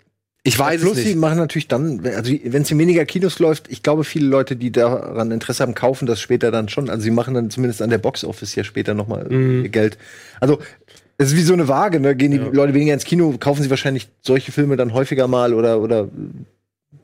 ich 0.50 0.60
weiß 0.60 0.82
Plus, 0.82 0.98
es 0.98 1.04
sie 1.04 1.10
nicht. 1.10 1.18
machen 1.20 1.38
natürlich 1.38 1.68
dann, 1.68 2.02
also 2.06 2.32
wenn 2.44 2.62
es 2.64 2.72
in 2.72 2.78
weniger 2.80 3.06
Kinos 3.06 3.40
läuft, 3.40 3.68
ich 3.70 3.84
glaube, 3.84 4.04
viele 4.04 4.28
Leute, 4.28 4.56
die 4.56 4.72
daran 4.72 5.32
Interesse 5.32 5.64
haben, 5.64 5.76
kaufen 5.76 6.06
das 6.06 6.20
später 6.20 6.52
dann 6.52 6.70
schon. 6.70 6.90
Also 6.90 7.04
sie 7.04 7.12
machen 7.12 7.34
dann 7.34 7.50
zumindest 7.50 7.82
an 7.82 7.90
der 7.90 7.98
Box 8.00 8.24
Office 8.24 8.56
ja 8.56 8.64
später 8.64 8.94
nochmal 8.94 9.26
Mhm. 9.30 9.64
ihr 9.64 9.70
Geld. 9.70 9.98
Also 10.40 10.60
es 11.18 11.32
ist 11.32 11.36
wie 11.38 11.42
so 11.42 11.54
eine 11.54 11.68
Waage, 11.68 12.00
ne? 12.00 12.16
Gehen 12.16 12.32
die 12.32 12.38
Leute 12.38 12.74
weniger 12.74 12.94
ins 12.94 13.04
Kino, 13.06 13.36
kaufen 13.40 13.62
sie 13.64 13.70
wahrscheinlich 13.70 14.08
solche 14.22 14.52
Filme 14.52 14.76
dann 14.78 14.94
häufiger 14.94 15.28
mal 15.28 15.54
oder, 15.54 15.80
oder 15.82 16.08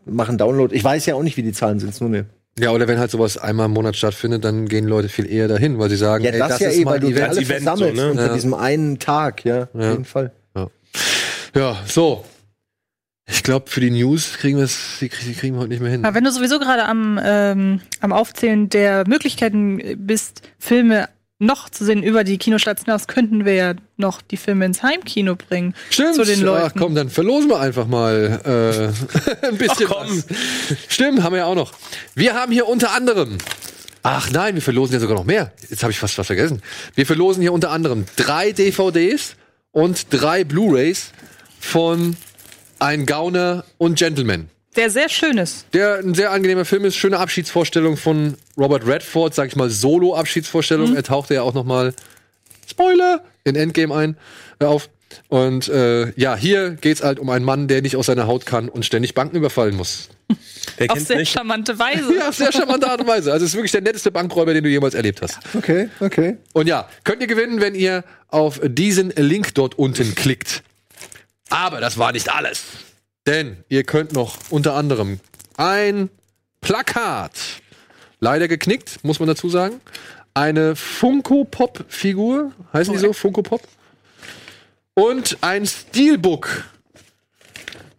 machen 0.06 0.38
Download. 0.38 0.74
Ich 0.76 0.84
weiß 0.84 1.06
ja 1.06 1.16
auch 1.16 1.24
nicht, 1.24 1.38
wie 1.38 1.44
die 1.44 1.52
Zahlen 1.54 1.80
sind, 1.80 2.00
nur 2.02 2.10
eine. 2.10 2.26
Ja, 2.58 2.72
oder 2.72 2.88
wenn 2.88 3.00
halt 3.00 3.12
sowas 3.12 3.38
einmal 3.38 3.66
im 3.66 3.74
Monat 3.74 3.98
stattfindet, 3.98 4.46
dann 4.46 4.70
gehen 4.70 4.86
Leute 4.88 5.10
viel 5.10 5.30
eher 5.30 5.50
dahin, 5.50 5.78
weil 5.78 5.90
sie 5.90 5.98
sagen, 5.98 6.24
Ja, 6.24 6.32
ey, 6.32 6.40
das, 6.40 6.48
das 6.48 6.60
ja 6.62 6.70
ist 6.70 6.78
eh, 6.80 6.86
weil 6.86 7.02
du 7.02 7.08
die 7.08 7.14
Event. 7.14 7.30
alle 7.32 7.42
Event 7.42 7.64
versammelst 7.64 7.98
so, 7.98 8.06
ne? 8.06 8.12
unter 8.12 8.28
Ja. 8.28 8.34
diesem 8.34 8.54
einen 8.54 8.98
Tag, 9.00 9.44
ja, 9.44 9.64
auf 9.64 9.70
Ja. 9.82 9.92
jeden 9.92 10.06
Fall. 10.06 10.32
Ja, 11.54 11.78
so. 11.86 12.24
Ich 13.28 13.42
glaube, 13.42 13.70
für 13.70 13.80
die 13.82 13.90
News 13.90 14.38
kriegen 14.38 14.58
wir 14.58 14.66
es, 14.66 14.98
die, 15.00 15.10
kriegen 15.10 15.56
wir 15.56 15.62
heute 15.62 15.70
nicht 15.70 15.82
mehr 15.82 15.92
hin. 15.92 16.06
Aber 16.06 16.16
wenn 16.16 16.24
du 16.24 16.32
sowieso 16.32 16.60
gerade 16.60 16.86
am, 16.86 17.20
ähm, 17.24 17.82
am 18.00 18.14
Aufzählen 18.14 18.70
der 18.70 19.08
Möglichkeiten 19.08 19.82
bist, 19.98 20.44
Filme 20.60 21.10
noch 21.40 21.70
zu 21.70 21.84
sehen 21.84 22.02
über 22.04 22.24
die 22.24 22.38
Kinostarts 22.38 22.86
hinaus, 22.86 23.08
könnten 23.08 23.44
wir 23.44 23.56
ja 23.56 23.74
noch 23.98 24.22
die 24.22 24.38
Filme 24.38 24.66
ins 24.66 24.84
Heimkino 24.84 25.36
bringen. 25.36 25.74
Stimmt. 25.90 26.16
Zu 26.16 26.24
den 26.24 26.42
Leuten. 26.42 26.72
Ach 26.74 26.80
komm, 26.80 26.96
dann 26.96 27.10
verlosen 27.10 27.50
wir 27.50 27.60
einfach 27.60 27.88
mal 27.88 28.94
äh, 29.44 29.46
ein 29.48 29.58
bisschen 29.58 29.88
Ach, 29.90 29.96
komm. 29.98 30.08
was. 30.08 30.26
Stimmt, 30.88 31.24
haben 31.24 31.34
wir 31.34 31.40
ja 31.40 31.46
auch 31.46 31.56
noch. 31.56 31.74
Wir 32.14 32.36
haben 32.36 32.52
hier 32.52 32.68
unter 32.68 32.94
anderem 32.94 33.38
Ach 34.08 34.30
nein, 34.30 34.54
wir 34.54 34.62
verlosen 34.62 34.94
ja 34.94 35.00
sogar 35.00 35.18
noch 35.18 35.26
mehr. 35.26 35.52
Jetzt 35.68 35.82
habe 35.82 35.92
ich 35.92 35.98
fast 35.98 36.16
was 36.20 36.28
vergessen. 36.28 36.62
Wir 36.94 37.08
verlosen 37.08 37.42
hier 37.42 37.52
unter 37.52 37.72
anderem 37.72 38.06
drei 38.18 38.52
DVDs 38.52 39.36
und 39.72 40.14
drei 40.14 40.44
Blu-rays 40.44 41.12
von 41.60 42.16
Ein 42.80 43.06
Gauner 43.06 43.64
und 43.78 43.98
Gentleman. 43.98 44.50
Der 44.76 44.90
sehr 44.90 45.08
schön 45.08 45.38
ist. 45.38 45.66
Der 45.74 46.00
ein 46.00 46.14
sehr 46.14 46.32
angenehmer 46.32 46.66
Film 46.66 46.84
ist, 46.84 46.96
schöne 46.98 47.18
Abschiedsvorstellung 47.20 47.96
von 47.96 48.36
Robert 48.58 48.86
Redford, 48.86 49.34
sag 49.34 49.48
ich 49.48 49.56
mal 49.56 49.70
Solo-Abschiedsvorstellung. 49.70 50.96
Er 50.96 51.04
tauchte 51.04 51.34
ja 51.36 51.44
auch 51.44 51.54
noch 51.54 51.64
mal 51.64 51.94
Spoiler 52.68 53.24
in 53.46 53.56
Endgame 53.56 53.96
ein 53.96 54.18
äh, 54.60 54.66
auf. 54.66 54.90
Und 55.30 55.70
äh, 55.70 56.12
ja, 56.20 56.36
hier 56.36 56.72
geht's 56.72 57.02
halt 57.02 57.20
um 57.20 57.30
einen 57.30 57.46
Mann, 57.46 57.70
der 57.70 57.82
nicht 57.82 57.96
aus 57.96 58.08
seiner 58.08 58.28
Haut 58.28 58.46
kann 58.46 58.68
und 58.68 58.86
ständig 58.86 59.14
Banken 59.14 59.38
überfallen 59.38 59.76
muss. 59.76 60.10
Wer 60.78 60.92
Auf 60.92 61.00
sehr 61.00 61.18
nicht? 61.18 61.32
charmante 61.32 61.78
Weise. 61.80 62.14
Ja, 62.20 62.30
auf 62.30 62.36
sehr 62.36 62.52
charmante 62.52 62.90
Art 62.90 63.00
und 63.00 63.08
Weise. 63.08 63.32
Also 63.32 63.46
es 63.46 63.52
ist 63.52 63.56
wirklich 63.56 63.72
der 63.72 63.82
netteste 63.82 64.12
Bankräuber, 64.12 64.54
den 64.54 64.64
du 64.64 64.70
jemals 64.70 64.94
erlebt 64.94 65.22
hast. 65.22 65.38
Okay, 65.54 65.90
okay. 66.00 66.38
Und 66.54 66.68
ja, 66.68 66.90
könnt 67.04 67.22
ihr 67.22 67.28
gewinnen, 67.28 67.62
wenn 67.62 67.76
ihr 67.76 68.04
auf 68.28 68.60
diesen 68.64 69.12
Link 69.12 69.54
dort 69.54 69.78
unten 69.78 70.16
klickt. 70.16 70.64
Aber 71.50 71.80
das 71.80 71.98
war 71.98 72.12
nicht 72.12 72.30
alles. 72.30 72.64
Denn 73.26 73.64
ihr 73.70 73.84
könnt 73.84 74.14
noch 74.14 74.38
unter 74.50 74.74
anderem 74.76 75.20
ein 75.58 76.10
Plakat, 76.62 77.32
leider 78.20 78.48
geknickt, 78.48 79.04
muss 79.04 79.20
man 79.20 79.28
dazu 79.28 79.50
sagen, 79.50 79.82
eine 80.34 80.76
Funko-Pop-Figur, 80.76 82.52
heißen 82.74 82.94
die 82.94 83.00
so? 83.00 83.14
Funko-Pop? 83.14 83.62
Und 84.94 85.38
ein 85.42 85.66
Steelbook 85.66 86.66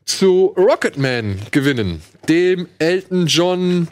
zu 0.04 0.54
Rocketman 0.56 1.40
gewinnen, 1.50 2.02
dem 2.28 2.68
Elton 2.78 3.26
John, 3.26 3.88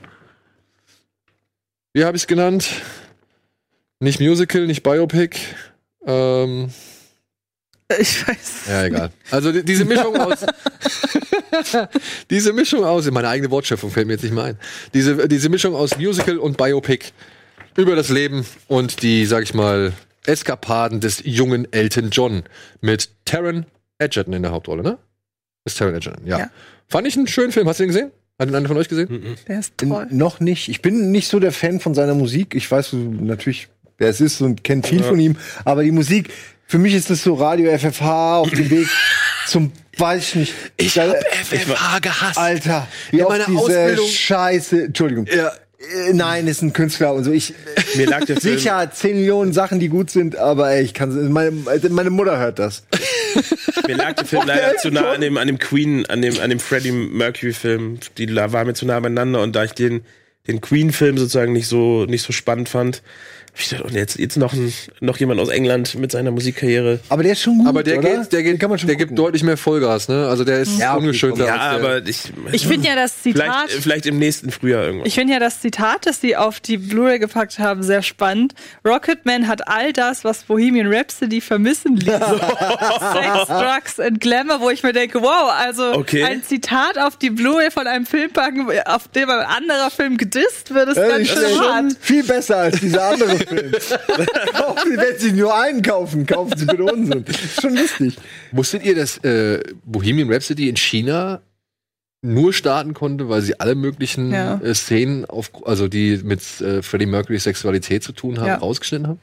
wie 1.92 2.04
habe 2.04 2.16
ich 2.16 2.24
es 2.24 2.26
genannt? 2.26 2.68
Nicht 4.00 4.20
Musical, 4.20 4.66
nicht 4.66 4.82
Biopic. 4.82 5.38
Ähm, 6.06 6.70
Ich 7.98 8.26
weiß. 8.26 8.52
ja, 8.68 8.84
egal. 8.84 9.10
Also 9.30 9.52
die, 9.52 9.62
diese 9.62 9.84
Mischung 9.84 10.16
aus. 10.16 10.38
diese 12.30 12.52
Mischung 12.52 12.84
aus. 12.84 13.10
Meine 13.10 13.28
eigene 13.28 13.50
Wortschöpfung 13.50 13.90
fällt 13.90 14.06
mir 14.06 14.14
jetzt 14.14 14.22
nicht 14.22 14.34
mehr 14.34 14.44
ein. 14.44 14.58
Diese, 14.94 15.28
diese 15.28 15.48
Mischung 15.48 15.74
aus 15.74 15.96
Musical 15.98 16.38
und 16.38 16.56
Biopic 16.56 17.06
über 17.76 17.96
das 17.96 18.08
Leben 18.08 18.46
und 18.68 19.02
die, 19.02 19.26
sag 19.26 19.42
ich 19.42 19.54
mal, 19.54 19.92
Eskapaden 20.26 21.00
des 21.00 21.22
jungen 21.24 21.70
Elton 21.72 22.10
John 22.10 22.44
mit 22.80 23.10
Taron 23.24 23.66
Egerton 23.98 24.32
in 24.32 24.42
der 24.42 24.52
Hauptrolle, 24.52 24.82
ne? 24.82 24.98
Ist 25.64 25.78
Taron 25.78 25.94
Egerton, 25.94 26.26
ja. 26.26 26.38
Ja. 26.38 26.50
Fand 26.88 27.06
ich 27.06 27.16
einen 27.16 27.26
schönen 27.26 27.52
Film. 27.52 27.68
Hast 27.68 27.80
du 27.80 27.84
den 27.84 27.88
gesehen? 27.88 28.10
Hat 28.38 28.48
ihn 28.48 28.54
einer 28.54 28.66
von 28.68 28.76
euch 28.76 28.88
gesehen? 28.88 29.36
Der 29.46 29.60
ist 29.60 29.74
toll. 29.78 30.06
N- 30.10 30.16
Noch 30.16 30.40
nicht. 30.40 30.68
Ich 30.68 30.82
bin 30.82 31.10
nicht 31.12 31.28
so 31.28 31.38
der 31.38 31.52
Fan 31.52 31.80
von 31.80 31.94
seiner 31.94 32.14
Musik. 32.14 32.54
Ich 32.54 32.68
weiß 32.70 32.90
natürlich, 32.94 33.68
wer 33.98 34.08
es 34.08 34.20
ist 34.20 34.40
und 34.40 34.64
kenne 34.64 34.82
viel 34.82 35.02
von 35.02 35.20
ihm. 35.20 35.36
Aber 35.64 35.82
die 35.84 35.92
Musik, 35.92 36.30
für 36.66 36.78
mich 36.78 36.94
ist 36.94 37.10
das 37.10 37.22
so 37.22 37.34
Radio 37.34 37.76
FFH 37.78 38.38
auf 38.38 38.50
dem 38.50 38.70
Weg 38.70 38.88
zum, 39.46 39.72
weiß 39.98 40.22
ich 40.28 40.34
nicht. 40.36 40.54
Ich 40.76 40.94
Da- 40.94 41.08
hab 41.08 41.16
FFH 41.24 41.98
gehasst. 42.00 42.38
Alter, 42.38 42.88
wie 43.10 43.18
In 43.20 43.24
meiner 43.24 43.44
diese 43.46 43.58
Ausbildung- 43.58 44.08
Scheiße, 44.08 44.84
Entschuldigung. 44.84 45.26
Ja. 45.34 45.48
Äh, 46.08 46.14
Nein, 46.14 46.46
ist 46.48 46.62
ein 46.62 46.72
Künstler 46.72 47.12
und 47.12 47.24
so. 47.24 47.30
Ich, 47.32 47.52
Mir 47.96 48.06
lag 48.06 48.24
der 48.24 48.40
Film. 48.40 48.56
sicher 48.58 48.90
10 48.90 49.16
Millionen 49.16 49.52
Sachen, 49.52 49.80
die 49.80 49.88
gut 49.88 50.08
sind, 50.10 50.36
aber 50.36 50.70
ey, 50.70 50.82
ich 50.82 50.94
kann, 50.94 51.30
meine, 51.30 51.50
meine 51.90 52.10
Mutter 52.10 52.38
hört 52.38 52.58
das. 52.58 52.84
Mir 53.86 53.96
lag 53.96 54.14
der 54.14 54.24
Film 54.24 54.44
leider 54.46 54.76
zu 54.78 54.90
nah 54.90 55.12
an 55.12 55.20
dem, 55.20 55.36
an 55.36 55.46
dem 55.46 55.58
Queen, 55.58 56.06
an 56.06 56.22
dem, 56.22 56.40
an 56.40 56.48
dem 56.48 56.58
Freddie 56.58 56.92
Mercury-Film. 56.92 57.98
Die 58.16 58.24
la- 58.26 58.52
war 58.52 58.64
mir 58.64 58.72
zu 58.74 58.86
nah 58.86 58.98
beieinander 58.98 59.42
und 59.42 59.54
da 59.54 59.64
ich 59.64 59.72
den, 59.72 60.04
den 60.46 60.62
Queen-Film 60.62 61.18
sozusagen 61.18 61.52
nicht 61.52 61.66
so, 61.68 62.06
nicht 62.06 62.22
so 62.22 62.32
spannend 62.32 62.70
fand, 62.70 63.02
und 63.84 63.92
jetzt, 63.94 64.18
jetzt 64.18 64.36
noch, 64.36 64.52
ein, 64.52 64.72
noch 65.00 65.16
jemand 65.18 65.40
aus 65.40 65.48
England 65.48 65.94
mit 65.94 66.10
seiner 66.10 66.30
Musikkarriere. 66.32 66.98
Aber 67.08 67.22
der 67.22 67.32
ist 67.32 67.42
schon 67.42 67.58
gut, 67.58 67.68
Aber 67.68 67.82
der 67.84 67.98
oder? 67.98 68.16
geht, 68.18 68.32
der 68.32 68.42
geht, 68.42 68.58
kann 68.58 68.68
man 68.68 68.78
schon 68.80 68.88
der 68.88 68.96
gucken. 68.96 69.08
gibt 69.10 69.18
deutlich 69.18 69.42
mehr 69.44 69.56
Vollgas, 69.56 70.08
ne? 70.08 70.26
Also 70.26 70.42
der 70.44 70.58
ist 70.60 70.78
Ja, 70.78 70.94
ungeschönter. 70.96 71.46
Ja, 71.46 71.56
aber 71.56 72.04
ich, 72.06 72.18
Ich 72.52 72.66
finde 72.66 72.88
ja 72.88 72.96
das 72.96 73.12
vielleicht, 73.22 73.38
Zitat. 73.68 73.70
vielleicht 73.82 74.06
im 74.06 74.18
nächsten 74.18 74.50
Frühjahr 74.50 74.82
irgendwann. 74.84 75.06
Ich 75.06 75.14
finde 75.14 75.34
ja 75.34 75.38
das 75.38 75.60
Zitat, 75.60 76.04
das 76.06 76.20
sie 76.20 76.36
auf 76.36 76.58
die 76.60 76.78
Blu-ray 76.78 77.18
gepackt 77.20 77.58
haben, 77.60 77.82
sehr 77.84 78.02
spannend. 78.02 78.54
Rocketman 78.84 79.46
hat 79.46 79.68
all 79.68 79.92
das, 79.92 80.24
was 80.24 80.42
Bohemian 80.42 80.92
Rhapsody 80.92 81.40
vermissen 81.40 81.96
ließ. 81.96 82.06
Sex, 82.14 83.46
Drugs 83.48 84.00
and 84.00 84.20
Glamour, 84.20 84.60
wo 84.60 84.70
ich 84.70 84.82
mir 84.82 84.92
denke, 84.92 85.22
wow, 85.22 85.52
also 85.56 85.92
Okay. 85.94 86.24
ein 86.24 86.42
Zitat 86.42 86.98
auf 86.98 87.16
die 87.16 87.30
Blu-ray 87.30 87.70
von 87.70 87.86
einem 87.86 88.06
Film 88.06 88.32
packen, 88.32 88.66
auf 88.86 89.08
dem 89.08 89.30
ein 89.30 89.40
anderer 89.46 89.90
Film 89.90 90.16
gedisst 90.16 90.74
wird, 90.74 90.88
ist 90.88 90.96
ganz 90.96 91.28
schön 91.28 91.58
hart. 91.60 91.92
schon 91.92 91.96
viel 92.00 92.24
besser 92.24 92.56
als 92.56 92.80
dieser 92.80 93.04
andere 93.10 93.38
Film. 93.46 93.72
kaufen 94.52 94.90
Sie, 94.90 94.96
wenn 94.96 95.18
Sie 95.18 95.32
nur 95.32 95.54
einen 95.58 95.82
kaufen, 95.82 96.26
kaufen 96.26 96.56
Sie 96.56 96.66
bitte 96.66 96.84
unseren. 96.84 97.24
Ist 97.24 97.60
schon 97.60 97.74
lustig. 97.76 98.16
Wusstet 98.52 98.84
ihr, 98.84 98.94
dass 98.94 99.18
äh, 99.24 99.60
Bohemian 99.84 100.32
Rhapsody 100.32 100.68
in 100.68 100.76
China 100.76 101.40
nur 102.22 102.52
starten 102.54 102.94
konnte, 102.94 103.28
weil 103.28 103.42
sie 103.42 103.60
alle 103.60 103.74
möglichen 103.74 104.32
Ja. 104.32 104.58
äh, 104.62 104.74
Szenen, 104.74 105.26
auf, 105.26 105.50
also 105.66 105.88
die 105.88 106.20
mit 106.24 106.40
äh, 106.62 106.80
Freddie 106.82 107.04
Mercury 107.06 107.38
Sexualität 107.38 108.02
zu 108.02 108.12
tun 108.12 108.38
haben, 108.38 108.46
Ja. 108.46 108.56
rausgeschnitten 108.56 109.06
haben? 109.08 109.20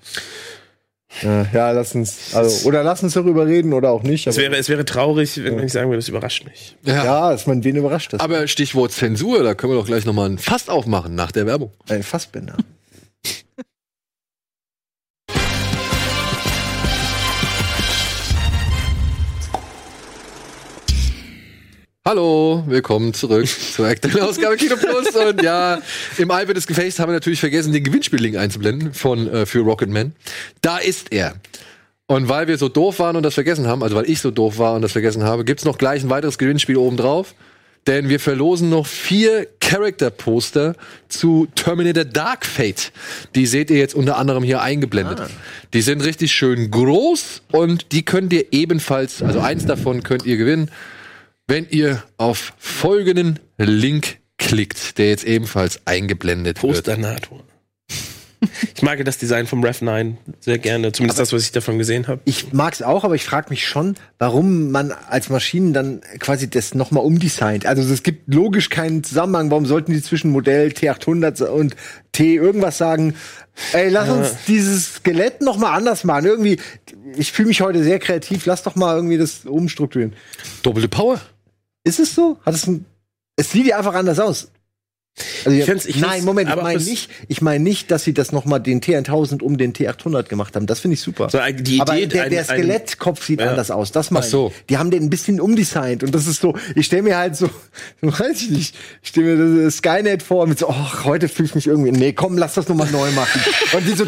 Ja, 1.21 1.45
ja, 1.51 1.71
lass 1.71 1.93
uns, 1.93 2.33
also, 2.33 2.65
oder 2.69 2.83
lass 2.83 3.03
uns 3.03 3.13
darüber 3.15 3.45
reden 3.45 3.73
oder 3.73 3.89
auch 3.89 4.01
nicht. 4.03 4.27
Es 4.27 4.37
wäre, 4.37 4.55
es 4.55 4.69
wäre 4.69 4.85
traurig, 4.85 5.43
wenn 5.43 5.59
ich 5.59 5.73
sagen 5.73 5.89
würde, 5.89 5.97
das 5.97 6.07
überrascht 6.07 6.45
mich. 6.45 6.77
ja, 6.85 7.33
ich 7.33 7.45
meine, 7.47 7.61
wen 7.65 7.75
überrascht 7.75 8.13
das? 8.13 8.21
Aber 8.21 8.47
Stichwort 8.47 8.93
Zensur, 8.93 9.43
da 9.43 9.53
können 9.53 9.73
wir 9.73 9.77
doch 9.77 9.85
gleich 9.87 10.05
noch 10.05 10.13
mal 10.13 10.29
ein 10.29 10.37
Fass 10.37 10.69
aufmachen 10.69 11.13
nach 11.13 11.33
der 11.33 11.45
Werbung. 11.45 11.71
Ein 11.89 12.03
Fassbinder. 12.03 12.55
Hallo, 22.03 22.63
willkommen 22.65 23.13
zurück 23.13 23.47
zur 23.47 23.85
aktuellen 23.85 24.21
Ausgabe 24.27 24.57
Kino 24.57 24.75
Plus. 24.75 25.15
Und 25.15 25.43
ja, 25.43 25.79
im 26.17 26.31
Eifer 26.31 26.55
des 26.55 26.65
Gefechts 26.65 26.97
haben 26.97 27.09
wir 27.09 27.13
natürlich 27.13 27.39
vergessen, 27.39 27.73
den 27.73 27.83
Gewinnspiellink 27.83 28.37
einzublenden 28.37 28.91
von 28.91 29.27
äh, 29.27 29.45
für 29.45 29.59
Rocketman. 29.59 30.13
Da 30.61 30.79
ist 30.79 31.13
er. 31.13 31.35
Und 32.07 32.27
weil 32.27 32.47
wir 32.47 32.57
so 32.57 32.69
doof 32.69 32.97
waren 32.97 33.17
und 33.17 33.21
das 33.21 33.35
vergessen 33.35 33.67
haben, 33.67 33.83
also 33.83 33.95
weil 33.95 34.09
ich 34.09 34.19
so 34.19 34.31
doof 34.31 34.57
war 34.57 34.73
und 34.73 34.81
das 34.81 34.93
vergessen 34.93 35.21
habe, 35.21 35.45
gibt's 35.45 35.63
noch 35.63 35.77
gleich 35.77 36.01
ein 36.01 36.09
weiteres 36.09 36.39
Gewinnspiel 36.39 36.77
oben 36.77 36.97
drauf. 36.97 37.35
Denn 37.85 38.09
wir 38.09 38.19
verlosen 38.19 38.71
noch 38.71 38.87
vier 38.87 39.45
Character-Poster 39.59 40.75
zu 41.07 41.49
Terminator 41.53 42.03
Dark 42.03 42.47
Fate. 42.47 42.91
Die 43.35 43.45
seht 43.45 43.69
ihr 43.69 43.77
jetzt 43.77 43.93
unter 43.93 44.17
anderem 44.17 44.43
hier 44.43 44.63
eingeblendet. 44.63 45.21
Die 45.73 45.83
sind 45.83 46.03
richtig 46.03 46.31
schön 46.31 46.71
groß 46.71 47.43
und 47.51 47.91
die 47.91 48.03
könnt 48.03 48.33
ihr 48.33 48.45
ebenfalls, 48.49 49.21
also 49.21 49.39
eins 49.39 49.67
davon 49.67 50.01
könnt 50.01 50.25
ihr 50.25 50.37
gewinnen 50.37 50.71
wenn 51.51 51.67
ihr 51.69 52.01
auf 52.15 52.53
folgenden 52.57 53.37
Link 53.57 54.19
klickt, 54.37 54.97
der 54.97 55.09
jetzt 55.09 55.25
ebenfalls 55.25 55.81
eingeblendet 55.85 56.63
wird. 56.63 56.75
Posternator. 56.75 57.43
Ich 58.73 58.81
mag 58.81 59.03
das 59.03 59.17
Design 59.17 59.45
vom 59.47 59.61
Rev 59.61 59.83
9 59.83 60.17
sehr 60.39 60.57
gerne, 60.59 60.93
zumindest 60.93 61.19
das, 61.19 61.33
was 61.33 61.43
ich 61.43 61.51
davon 61.51 61.77
gesehen 61.77 62.07
habe. 62.07 62.21
Ich 62.23 62.53
mag's 62.53 62.81
auch, 62.81 63.03
aber 63.03 63.15
ich 63.15 63.25
frage 63.25 63.49
mich 63.49 63.67
schon, 63.67 63.95
warum 64.17 64.71
man 64.71 64.93
als 64.93 65.29
Maschinen 65.29 65.73
dann 65.73 65.99
quasi 66.19 66.49
das 66.49 66.73
nochmal 66.73 67.03
umdesignt. 67.03 67.65
Also 67.65 67.81
es 67.81 68.01
gibt 68.01 68.33
logisch 68.33 68.69
keinen 68.69 69.03
Zusammenhang. 69.03 69.51
Warum 69.51 69.65
sollten 69.65 69.91
die 69.91 70.01
zwischen 70.01 70.31
Modell 70.31 70.69
T800 70.69 71.43
und 71.43 71.75
T 72.13 72.35
irgendwas 72.35 72.77
sagen? 72.77 73.13
Ey, 73.73 73.89
lass 73.89 74.09
uns 74.09 74.37
dieses 74.47 74.95
Skelett 74.95 75.41
noch 75.41 75.57
mal 75.57 75.75
anders 75.75 76.05
machen. 76.05 76.25
Irgendwie, 76.25 76.59
ich 77.17 77.33
fühle 77.33 77.49
mich 77.49 77.59
heute 77.59 77.83
sehr 77.83 77.99
kreativ. 77.99 78.45
Lass 78.45 78.63
doch 78.63 78.75
mal 78.75 78.95
irgendwie 78.95 79.17
das 79.17 79.45
umstrukturieren. 79.45 80.13
Doppelte 80.63 80.87
Power. 80.87 81.19
Ist 81.83 81.99
es 81.99 82.13
so? 82.13 82.39
Hat 82.45 82.53
es 82.53 82.67
ein, 82.67 82.85
es 83.35 83.51
sieht 83.51 83.67
ja 83.67 83.77
einfach 83.77 83.95
anders 83.95 84.19
aus. 84.19 84.51
Also, 85.43 85.57
Ich 85.57 85.65
find's- 85.65 85.85
ich 85.85 85.97
nein, 85.97 86.11
find's- 86.11 86.25
Moment, 86.25 86.49
ich 86.49 86.55
meine 86.55 86.79
nicht, 86.81 87.09
ich 87.27 87.41
meine 87.41 87.61
nicht, 87.63 87.91
dass 87.91 88.03
sie 88.05 88.13
das 88.13 88.31
noch 88.31 88.45
mal 88.45 88.59
den 88.59 88.79
T1000 88.81 89.41
um 89.43 89.57
den 89.57 89.73
T800 89.73 90.29
gemacht 90.29 90.55
haben. 90.55 90.67
Das 90.67 90.79
finde 90.79 90.93
ich 90.95 91.01
super. 91.01 91.29
So, 91.29 91.37
die 91.39 91.75
Idee, 91.75 91.81
Aber 91.81 91.95
der, 91.95 92.29
der 92.29 92.39
ein- 92.39 92.45
Skelettkopf 92.45 93.25
sieht 93.25 93.41
Ja. 93.41 93.49
anders 93.49 93.71
aus. 93.71 93.91
Das 93.91 94.09
meine 94.09 94.25
Ach 94.25 94.29
so. 94.29 94.53
ich. 94.55 94.65
Die 94.67 94.77
haben 94.77 94.89
den 94.89 95.03
ein 95.03 95.09
bisschen 95.09 95.41
umdesignt 95.41 96.03
und 96.03 96.15
das 96.15 96.27
ist 96.27 96.39
so. 96.41 96.55
Ich 96.75 96.85
stelle 96.85 97.03
mir 97.03 97.17
halt 97.17 97.35
so, 97.35 97.49
weiß 98.01 98.41
ich 98.41 98.49
nicht, 98.51 98.75
ich 99.03 99.09
stelle 99.09 99.35
mir 99.35 99.65
das 99.65 99.77
Skynet 99.77 100.23
vor 100.23 100.47
mit 100.47 100.59
so, 100.59 100.69
ach, 100.69 101.03
heute 101.03 101.27
fühle 101.27 101.47
ich 101.47 101.55
mich 101.55 101.67
irgendwie. 101.67 101.91
Nee, 101.91 102.13
komm, 102.13 102.37
lass 102.37 102.53
das 102.53 102.69
noch 102.69 102.75
mal 102.75 102.89
neu 102.89 103.11
machen. 103.11 103.41
und 103.73 103.85
die 103.85 103.91
so, 103.93 104.05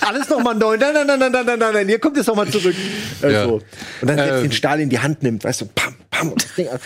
alles 0.00 0.28
noch 0.28 0.42
mal 0.42 0.54
neu. 0.54 0.76
Nein, 0.76 0.92
nein, 0.92 1.06
nein, 1.06 1.18
nein, 1.20 1.32
nein, 1.32 1.46
nein, 1.46 1.58
nein, 1.60 1.72
nein, 1.74 1.88
hier 1.88 2.00
kommt 2.00 2.16
es 2.18 2.26
noch 2.26 2.34
mal 2.34 2.48
zurück. 2.50 2.74
Äh, 3.22 3.32
Ja. 3.32 3.44
so. 3.44 3.60
Und 4.00 4.08
dann 4.08 4.18
Ähm. 4.18 4.42
den 4.42 4.52
Stahl 4.52 4.80
in 4.80 4.88
die 4.88 4.98
Hand 4.98 5.22
nimmt, 5.22 5.44
weißt 5.44 5.60
du, 5.60 5.66
pam, 5.66 5.94
pam, 6.10 6.34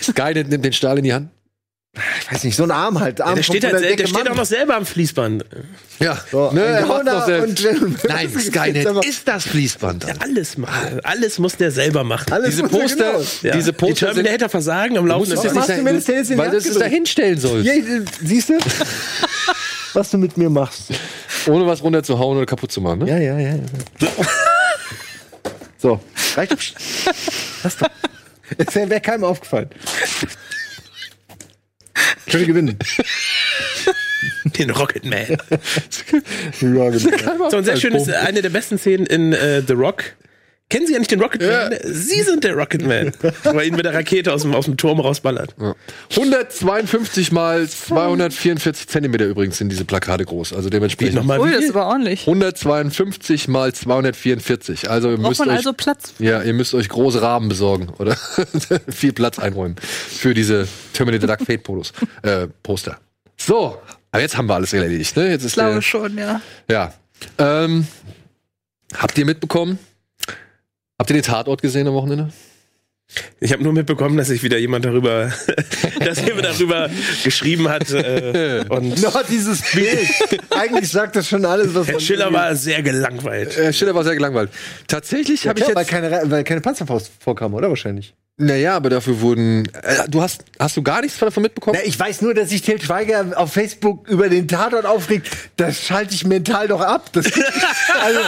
Skynet 0.03 0.49
nimmt 0.51 0.65
den 0.65 0.73
Stahl 0.75 0.99
in 0.99 1.05
die 1.05 1.15
Hand. 1.15 1.31
Ich 2.23 2.33
weiß 2.33 2.45
nicht, 2.45 2.57
so 2.57 2.63
ein 2.65 2.71
Arm 2.71 3.01
halt. 3.01 3.21
Arm 3.21 3.35
der 3.37 3.43
steht, 3.43 3.65
halt, 3.65 3.75
der 3.83 3.91
dicke 3.91 4.07
steht 4.07 4.31
auch 4.31 4.35
noch 4.35 4.45
selber 4.45 4.77
am 4.77 4.85
Fließband. 4.87 5.45
Ja, 5.99 6.19
So, 6.31 6.51
ne, 6.53 6.63
ein 6.63 6.75
er 6.75 6.87
macht's 6.87 6.89
Gauner 7.07 7.13
doch 7.21 7.27
selbst. 7.27 7.65
und- 7.83 8.05
Nein, 8.05 8.31
Skynet 8.39 9.05
ist 9.07 9.27
das 9.27 9.45
Fließband. 9.45 10.05
dann. 10.05 10.19
Alles 10.21 10.59
machen. 10.59 11.01
Alles 11.03 11.39
muss 11.39 11.57
der 11.57 11.71
selber 11.71 12.05
machen. 12.05 12.31
Alles 12.33 12.51
Diese 12.51 12.63
muss 12.65 12.73
er 12.73 12.79
Poster, 12.81 13.13
genau. 13.13 13.25
Ja. 13.43 13.53
diese 13.57 13.73
die 13.73 13.79
Poster 13.79 14.07
sind, 14.15 14.25
Terminator 14.25 14.49
versagen 14.51 14.99
am 14.99 15.07
du 15.09 15.15
musst 15.17 15.31
es 15.33 15.39
Was 15.39 15.45
nicht 15.45 15.55
machst 15.55 15.69
du, 15.69 15.73
dahin- 15.73 15.85
die 16.29 16.39
weil 16.39 16.51
du 16.51 16.57
es 16.57 16.79
da 16.79 16.85
hinstellen 16.87 17.39
sollst. 17.41 17.67
Ja, 17.67 17.73
siehst 18.23 18.49
du? 18.51 18.59
Was 19.95 20.11
du 20.11 20.19
mit 20.19 20.37
mir 20.37 20.51
machst. 20.51 20.91
Ohne 21.47 21.67
was 21.67 21.83
runterzuhauen 21.83 22.37
oder 22.37 22.45
kaputt 22.45 22.71
zu 22.71 22.83
machen. 22.83 22.99
Ne? 22.99 23.09
Ja, 23.11 23.17
ja, 23.19 23.39
ja. 23.39 23.55
ja. 23.55 24.09
so, 25.79 26.01
reicht. 26.37 26.75
Lass 27.63 27.77
doch. 27.79 27.89
Es 28.59 28.75
wäre 28.75 29.01
keinem 29.01 29.25
aufgefallen. 29.25 29.71
Könnte 32.31 32.47
gewinnen. 32.47 32.79
Den 34.59 34.71
Rocketman. 34.71 35.37
Ja, 36.61 36.91
genau. 36.91 37.51
So, 37.51 37.59
und 37.59 37.65
sehr 37.65 37.77
schön 37.77 37.95
ist 37.95 38.11
eine 38.11 38.43
der 38.43 38.51
besten 38.51 38.79
Szenen 38.79 39.07
in 39.07 39.33
äh, 39.33 39.63
The 39.67 39.75
Rock. 39.75 40.05
Kennen 40.69 40.87
Sie 40.89 40.95
ja 40.95 40.99
nicht 40.99 41.13
den 41.13 41.21
Rocketman? 41.21 41.75
Sie 41.85 42.23
sind 42.23 42.43
der 42.43 42.55
Rocketman. 42.55 43.13
Weil 43.45 43.67
ihn 43.69 43.77
mit 43.77 43.85
der 43.85 43.95
Rakete 43.95 44.33
aus 44.33 44.43
dem, 44.43 44.53
aus 44.53 44.65
dem 44.65 44.77
Turm 44.77 44.99
rausballert. 44.99 45.55
152 46.11 47.31
mal 47.31 47.69
244 47.69 48.89
Zentimeter 48.89 49.27
übrigens 49.27 49.59
sind 49.59 49.69
diese 49.69 49.85
Plakate 49.85 50.25
groß. 50.25 50.53
Also 50.53 50.69
dementsprechend. 50.69 51.15
Nochmal 51.15 51.39
Ui, 51.39 51.51
wie 51.51 51.55
das 51.55 51.65
ist 51.65 51.71
aber 51.71 51.87
ordentlich. 51.87 52.23
152 52.27 53.47
mal 53.47 53.73
244. 53.73 54.91
Also 54.91 55.11
ihr 55.11 55.19
Braucht 55.19 55.29
müsst 55.29 55.39
man 55.39 55.51
euch, 55.51 55.57
also 55.57 55.73
Platz? 55.73 56.15
ja, 56.19 56.43
ihr 56.43 56.53
müsst 56.53 56.75
euch 56.75 56.89
große 56.89 57.23
Rahmen 57.23 57.49
besorgen 57.49 57.91
oder 57.99 58.17
viel 58.89 59.13
Platz 59.13 59.39
einräumen 59.39 59.77
für 59.79 60.35
diese 60.35 60.67
Terminator 60.93 61.29
Dark 61.29 61.43
Fate 61.47 61.63
Polos, 61.63 61.93
äh, 62.23 62.49
Poster. 62.65 62.99
So, 63.37 63.79
aber 64.11 64.23
jetzt 64.23 64.37
haben 64.37 64.49
wir 64.49 64.55
alles 64.55 64.73
erledigt, 64.73 65.17
ne? 65.17 65.31
Jetzt 65.31 65.45
ist 65.45 65.53
Ich 65.53 65.55
glaube 65.55 65.75
der, 65.75 65.83
schon, 65.83 66.19
ja. 66.19 66.41
ja. 66.69 66.93
Ähm, 67.39 67.87
habt 68.97 69.17
ihr 69.17 69.27
mitbekommen? 69.27 69.79
Habt 70.99 71.11
ihr 71.11 71.15
den 71.15 71.23
Tatort 71.23 71.63
gesehen 71.63 71.87
am 71.87 71.95
Wochenende? 71.95 72.31
Ich 73.39 73.53
habe 73.53 73.63
nur 73.63 73.73
mitbekommen, 73.73 74.17
dass 74.17 74.29
sich 74.29 74.43
wieder 74.43 74.59
jemand 74.59 74.85
darüber, 74.85 75.33
dass 76.05 76.25
jemand 76.25 76.47
darüber 76.47 76.91
geschrieben 77.23 77.69
hat. 77.69 77.89
Äh, 77.91 78.65
und 78.69 79.01
Noch 79.03 79.23
dieses 79.25 79.63
Bild. 79.73 80.09
Eigentlich 80.51 80.91
sagt 80.91 81.15
das 81.15 81.29
schon 81.29 81.45
alles, 81.45 81.73
was 81.75 81.87
Herr 81.87 81.95
man 81.95 82.01
Schiller 82.01 82.33
war 82.33 82.57
sehr 82.57 82.83
gelangweilt. 82.83 83.57
Äh, 83.57 83.73
Schiller 83.73 83.95
war 83.95 84.03
sehr 84.03 84.17
gelangweilt. 84.17 84.51
Tatsächlich 84.89 85.45
Ja, 85.45 85.51
habe 85.51 85.61
ich 85.61 85.65
klar, 85.67 85.77
weil, 85.77 85.83
jetzt. 85.83 85.91
keine, 85.91 86.31
weil 86.31 86.43
keine 86.45 86.61
Panzerfaust 86.61 87.13
vorkam, 87.21 87.55
oder 87.55 87.69
wahrscheinlich? 87.69 88.15
Naja, 88.39 88.77
aber 88.77 88.91
dafür 88.91 89.21
wurden. 89.23 89.67
Äh, 89.83 90.09
du 90.09 90.21
hast, 90.21 90.45
hast 90.59 90.77
du 90.77 90.83
gar 90.83 91.01
nichts 91.01 91.19
davon 91.19 91.43
mitbekommen? 91.43 91.79
Na, 91.81 91.89
ich 91.89 91.99
weiß 91.99 92.21
nur, 92.21 92.35
dass 92.35 92.51
sich 92.51 92.61
Til 92.61 92.79
Schweiger 92.81 93.33
auf 93.35 93.51
Facebook 93.55 94.07
über 94.09 94.29
den 94.29 94.47
Tatort 94.47 94.85
aufregt. 94.85 95.27
Das 95.57 95.81
schalte 95.81 96.15
ich 96.15 96.27
mental 96.27 96.69
doch 96.69 96.83
ab. 96.83 97.09
Das, 97.13 97.25
also, 98.03 98.21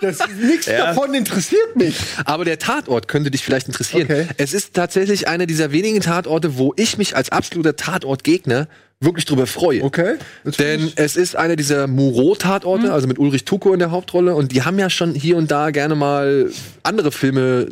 das, 0.00 0.18
nichts 0.42 0.66
Ja. 0.66 0.86
davon 0.86 1.14
interessiert 1.14 1.76
mich. 1.76 1.96
Aber 2.24 2.44
der 2.44 2.58
Tatort 2.58 3.06
könnte 3.06 3.30
dich 3.30 3.44
vielleicht 3.44 3.68
interessieren. 3.68 4.06
Okay. 4.10 4.26
Es 4.36 4.52
ist 4.52 4.74
tatsächlich 4.74 5.28
einer 5.28 5.46
dieser 5.46 5.70
wenigen 5.70 6.00
Tatorte, 6.00 6.58
wo 6.58 6.72
ich 6.76 6.98
mich 6.98 7.14
als 7.14 7.30
absoluter 7.30 7.76
Tatortgegner 7.76 8.66
wirklich 8.98 9.26
drüber 9.26 9.46
freue. 9.46 9.84
Okay. 9.84 10.14
Denn 10.58 10.90
es 10.96 11.16
ist 11.16 11.36
einer 11.36 11.54
dieser 11.56 11.86
Muro-Tatorte, 11.86 12.94
also 12.94 13.06
mit 13.06 13.18
Ulrich 13.18 13.44
Tuko 13.44 13.74
in 13.74 13.78
der 13.78 13.90
Hauptrolle. 13.90 14.34
Und 14.34 14.52
die 14.52 14.62
haben 14.62 14.78
ja 14.78 14.88
schon 14.88 15.14
hier 15.14 15.36
und 15.36 15.50
da 15.50 15.70
gerne 15.70 15.94
mal 15.94 16.50
andere 16.82 17.12
Filme 17.12 17.68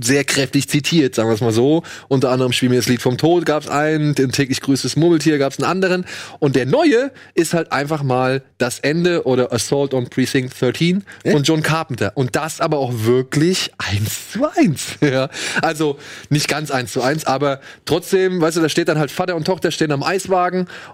sehr 0.00 0.22
kräftig 0.22 0.68
zitiert, 0.68 1.16
sagen 1.16 1.28
wir 1.28 1.34
es 1.34 1.40
mal 1.40 1.52
so. 1.52 1.82
Unter 2.06 2.30
anderem 2.30 2.52
Spiel 2.52 2.68
mir 2.68 2.76
das 2.76 2.86
Lied 2.86 3.02
vom 3.02 3.18
Tod 3.18 3.46
gab 3.46 3.64
es 3.64 3.68
einen, 3.68 4.14
den 4.14 4.30
täglich 4.30 4.60
grüßtes 4.60 4.94
Murmeltier 4.94 5.38
gab 5.38 5.52
es 5.52 5.58
einen 5.58 5.68
anderen. 5.68 6.04
Und 6.38 6.54
der 6.54 6.66
neue 6.66 7.10
ist 7.34 7.52
halt 7.52 7.72
einfach 7.72 8.04
mal 8.04 8.42
das 8.58 8.78
Ende 8.78 9.26
oder 9.26 9.52
Assault 9.52 9.92
on 9.92 10.08
Precinct 10.08 10.54
13 10.60 11.02
von 11.32 11.42
John 11.42 11.62
Carpenter. 11.62 12.12
Und 12.14 12.36
das 12.36 12.60
aber 12.60 12.78
auch 12.78 12.92
wirklich 12.94 13.72
eins 13.78 14.32
zu 14.32 14.48
eins. 14.56 14.84
Ja. 15.04 15.28
Also 15.60 15.98
nicht 16.30 16.48
ganz 16.48 16.70
eins 16.70 16.92
zu 16.92 17.02
eins, 17.02 17.26
aber 17.26 17.60
trotzdem, 17.84 18.40
weißt 18.40 18.56
du, 18.56 18.62
da 18.62 18.68
steht 18.68 18.88
dann 18.88 18.98
halt 18.98 19.10
Vater 19.10 19.36
und 19.36 19.44
Tochter 19.44 19.70
stehen 19.70 19.92
am 19.92 20.02
Eiswagen 20.02 20.43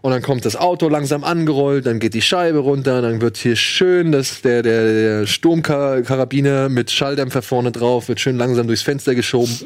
und 0.03 0.11
dann 0.13 0.23
kommt 0.23 0.45
das 0.45 0.57
Auto 0.57 0.89
langsam 0.89 1.25
angerollt, 1.25 1.87
dann 1.87 1.99
geht 1.99 2.15
die 2.15 2.23
Scheibe 2.23 2.59
runter, 2.59 3.03
dann 3.03 3.21
wird 3.21 3.37
hier 3.37 3.57
schön, 3.57 4.13
dass 4.13 4.43
der, 4.43 4.63
der, 4.63 4.85
der 4.85 5.27
Sturmkarabiner 5.27 6.69
mit 6.69 6.91
Schalldämpfer 6.91 7.43
vorne 7.43 7.73
drauf 7.73 8.09
wird 8.09 8.21
schön 8.21 8.37
langsam 8.37 8.67
durchs 8.67 8.83
Fenster 8.83 9.15
geschoben. 9.15 9.59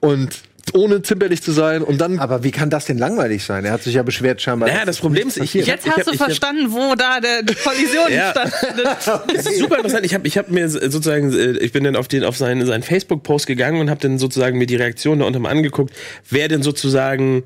Und 0.00 0.42
ohne 0.72 1.02
zimperlich 1.02 1.42
zu 1.42 1.52
sein 1.52 1.82
und 1.82 2.00
dann 2.00 2.18
Aber 2.18 2.42
wie 2.42 2.50
kann 2.50 2.70
das 2.70 2.86
denn 2.86 2.98
langweilig 2.98 3.44
sein? 3.44 3.64
Er 3.64 3.72
hat 3.72 3.82
sich 3.82 3.94
ja 3.94 4.02
beschwert 4.02 4.40
scheinbar. 4.40 4.68
Naja, 4.68 4.84
das 4.84 4.98
Problem 4.98 5.28
ist, 5.28 5.36
ich, 5.36 5.54
ich 5.54 5.66
Jetzt 5.66 5.86
hab, 5.86 5.92
ich 5.92 5.98
hast 5.98 6.06
hab, 6.06 6.12
du 6.12 6.18
verstanden, 6.18 6.72
wo 6.72 6.94
da 6.94 7.20
der, 7.20 7.42
die 7.42 7.54
Kollision 7.54 8.04
Ja. 8.10 8.30
stattfindet. 8.30 8.86
Das 8.86 9.46
ist 9.46 9.58
super 9.58 9.76
interessant. 9.76 10.06
Ich 10.06 10.14
habe 10.14 10.26
ich 10.26 10.38
hab 10.38 10.50
mir 10.50 10.68
sozusagen, 10.68 11.32
äh, 11.32 11.58
ich 11.58 11.72
bin 11.72 11.84
dann 11.84 11.96
auf 11.96 12.08
den 12.08 12.24
auf 12.24 12.36
seinen, 12.36 12.64
seinen 12.66 12.82
Facebook-Post 12.82 13.46
gegangen 13.46 13.80
und 13.80 13.90
habe 13.90 14.00
dann 14.00 14.18
sozusagen 14.18 14.58
mir 14.58 14.66
die 14.66 14.76
Reaktion 14.76 15.18
da 15.18 15.26
unten 15.26 15.42
mal 15.42 15.50
angeguckt, 15.50 15.94
wer 16.30 16.48
denn 16.48 16.62
sozusagen, 16.62 17.44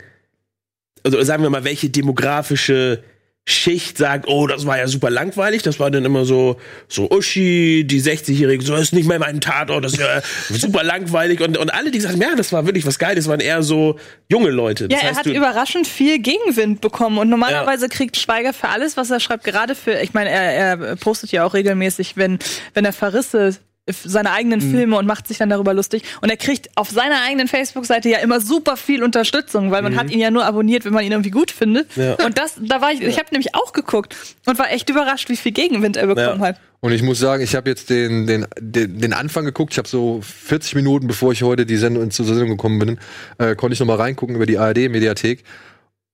also 1.05 1.23
sagen 1.23 1.43
wir 1.43 1.51
mal, 1.51 1.65
welche 1.65 1.91
demografische 1.91 3.03
Schicht 3.51 3.97
sagt, 3.97 4.29
oh, 4.29 4.47
das 4.47 4.67
war 4.67 4.77
ja 4.77 4.87
super 4.89 5.09
langweilig. 5.09 5.63
Das 5.63 5.81
war 5.81 5.91
dann 5.91 6.05
immer 6.05 6.27
so, 6.27 6.59
so 6.87 7.11
Uschi, 7.11 7.83
die 7.87 8.03
60-Jährige, 8.03 8.63
so 8.63 8.75
ist 8.75 8.93
nicht 8.93 9.09
mehr 9.09 9.19
mein 9.19 9.41
Tatort, 9.41 9.87
das 9.87 9.95
ist 9.95 10.01
ja 10.01 10.21
super 10.51 10.83
langweilig. 10.85 11.41
Und, 11.41 11.57
und 11.57 11.73
alle, 11.73 11.91
die 11.91 11.99
sagen, 11.99 12.21
ja, 12.21 12.35
das 12.37 12.53
war 12.53 12.67
wirklich 12.67 12.85
was 12.85 12.99
Geiles, 12.99 13.27
waren 13.27 13.41
eher 13.41 13.63
so 13.63 13.99
junge 14.31 14.51
Leute. 14.51 14.85
Ja, 14.85 14.89
Das 14.91 15.01
er 15.03 15.09
heißt, 15.09 15.19
hat 15.21 15.27
du- 15.27 15.33
überraschend 15.35 15.87
viel 15.87 16.19
Gegenwind 16.19 16.83
bekommen 16.83 17.17
und 17.17 17.31
normalerweise 17.31 17.89
kriegt 17.89 18.19
Schweiger 18.19 18.53
für 18.53 18.69
alles, 18.69 18.99
was 18.99 19.11
er 19.11 19.19
schreibt, 19.19 19.45
gerade 19.45 19.75
für, 19.75 19.99
ich 20.03 20.13
meine, 20.13 20.29
er, 20.29 20.53
er 20.79 20.97
postet 20.97 21.33
ja 21.33 21.45
auch 21.47 21.55
regelmäßig, 21.55 22.19
wenn, 22.19 22.39
wenn 22.75 22.85
er 22.85 22.93
Verrisse 22.93 23.57
seine 24.05 24.31
eigenen 24.33 24.61
Mhm. 24.61 24.71
Filme 24.71 24.97
und 24.97 25.07
macht 25.07 25.29
sich 25.29 25.39
dann 25.39 25.49
darüber 25.51 25.75
lustig. 25.75 26.03
Und 26.21 26.31
er 26.31 26.37
kriegt 26.37 26.69
auf 26.77 26.91
seiner 26.91 27.23
eigenen 27.23 27.49
Facebook-Seite 27.49 28.09
ja 28.09 28.19
immer 28.19 28.41
super 28.41 28.77
viel 28.77 29.03
Unterstützung, 29.03 29.71
weil 29.71 29.83
man 29.83 29.97
hat 29.97 30.11
ihn 30.11 30.21
ja 30.21 30.31
nur 30.31 30.45
abonniert, 30.45 30.85
wenn 30.85 30.93
man 30.93 31.05
ihn 31.05 31.13
irgendwie 31.13 31.31
gut 31.31 31.51
findet. 31.51 31.97
Mhm. 31.97 32.03
Ja. 32.03 32.15
Und 32.25 32.39
das, 32.39 32.55
da 32.61 32.81
war 32.81 32.93
ich, 32.93 33.01
ich 33.01 33.19
habe 33.19 33.29
nämlich 33.33 33.55
auch 33.55 33.73
geguckt 33.73 34.15
und 34.47 34.59
war 34.59 34.71
echt 34.71 34.89
überrascht, 34.91 35.29
wie 35.29 35.37
viel 35.37 35.53
Gegenwind 35.53 35.97
er 35.97 36.07
bekommen 36.07 36.41
Ja. 36.41 36.47
hat. 36.49 36.61
Und 36.81 36.93
ich 36.93 37.03
muss 37.03 37.19
sagen, 37.19 37.43
ich 37.43 37.57
habe 37.57 37.69
jetzt 37.69 37.91
den, 37.91 38.27
den, 38.29 38.47
den, 38.61 39.01
den 39.01 39.13
Anfang 39.13 39.45
geguckt. 39.45 39.73
Ich 39.73 39.79
habe 39.79 39.89
so 39.89 40.21
40 40.23 40.77
Minuten, 40.77 41.09
bevor 41.09 41.33
ich 41.33 41.43
heute 41.43 41.67
die 41.67 41.77
Sendung 41.77 42.11
zur 42.13 42.25
Sendung 42.25 42.51
gekommen 42.51 42.79
bin, 42.79 42.99
äh, 43.39 43.57
konnte 43.57 43.75
ich 43.75 43.81
noch 43.81 43.87
mal 43.89 43.97
reingucken 43.97 44.37
über 44.37 44.47
die 44.47 44.59
ARD-Mediathek. 44.59 45.43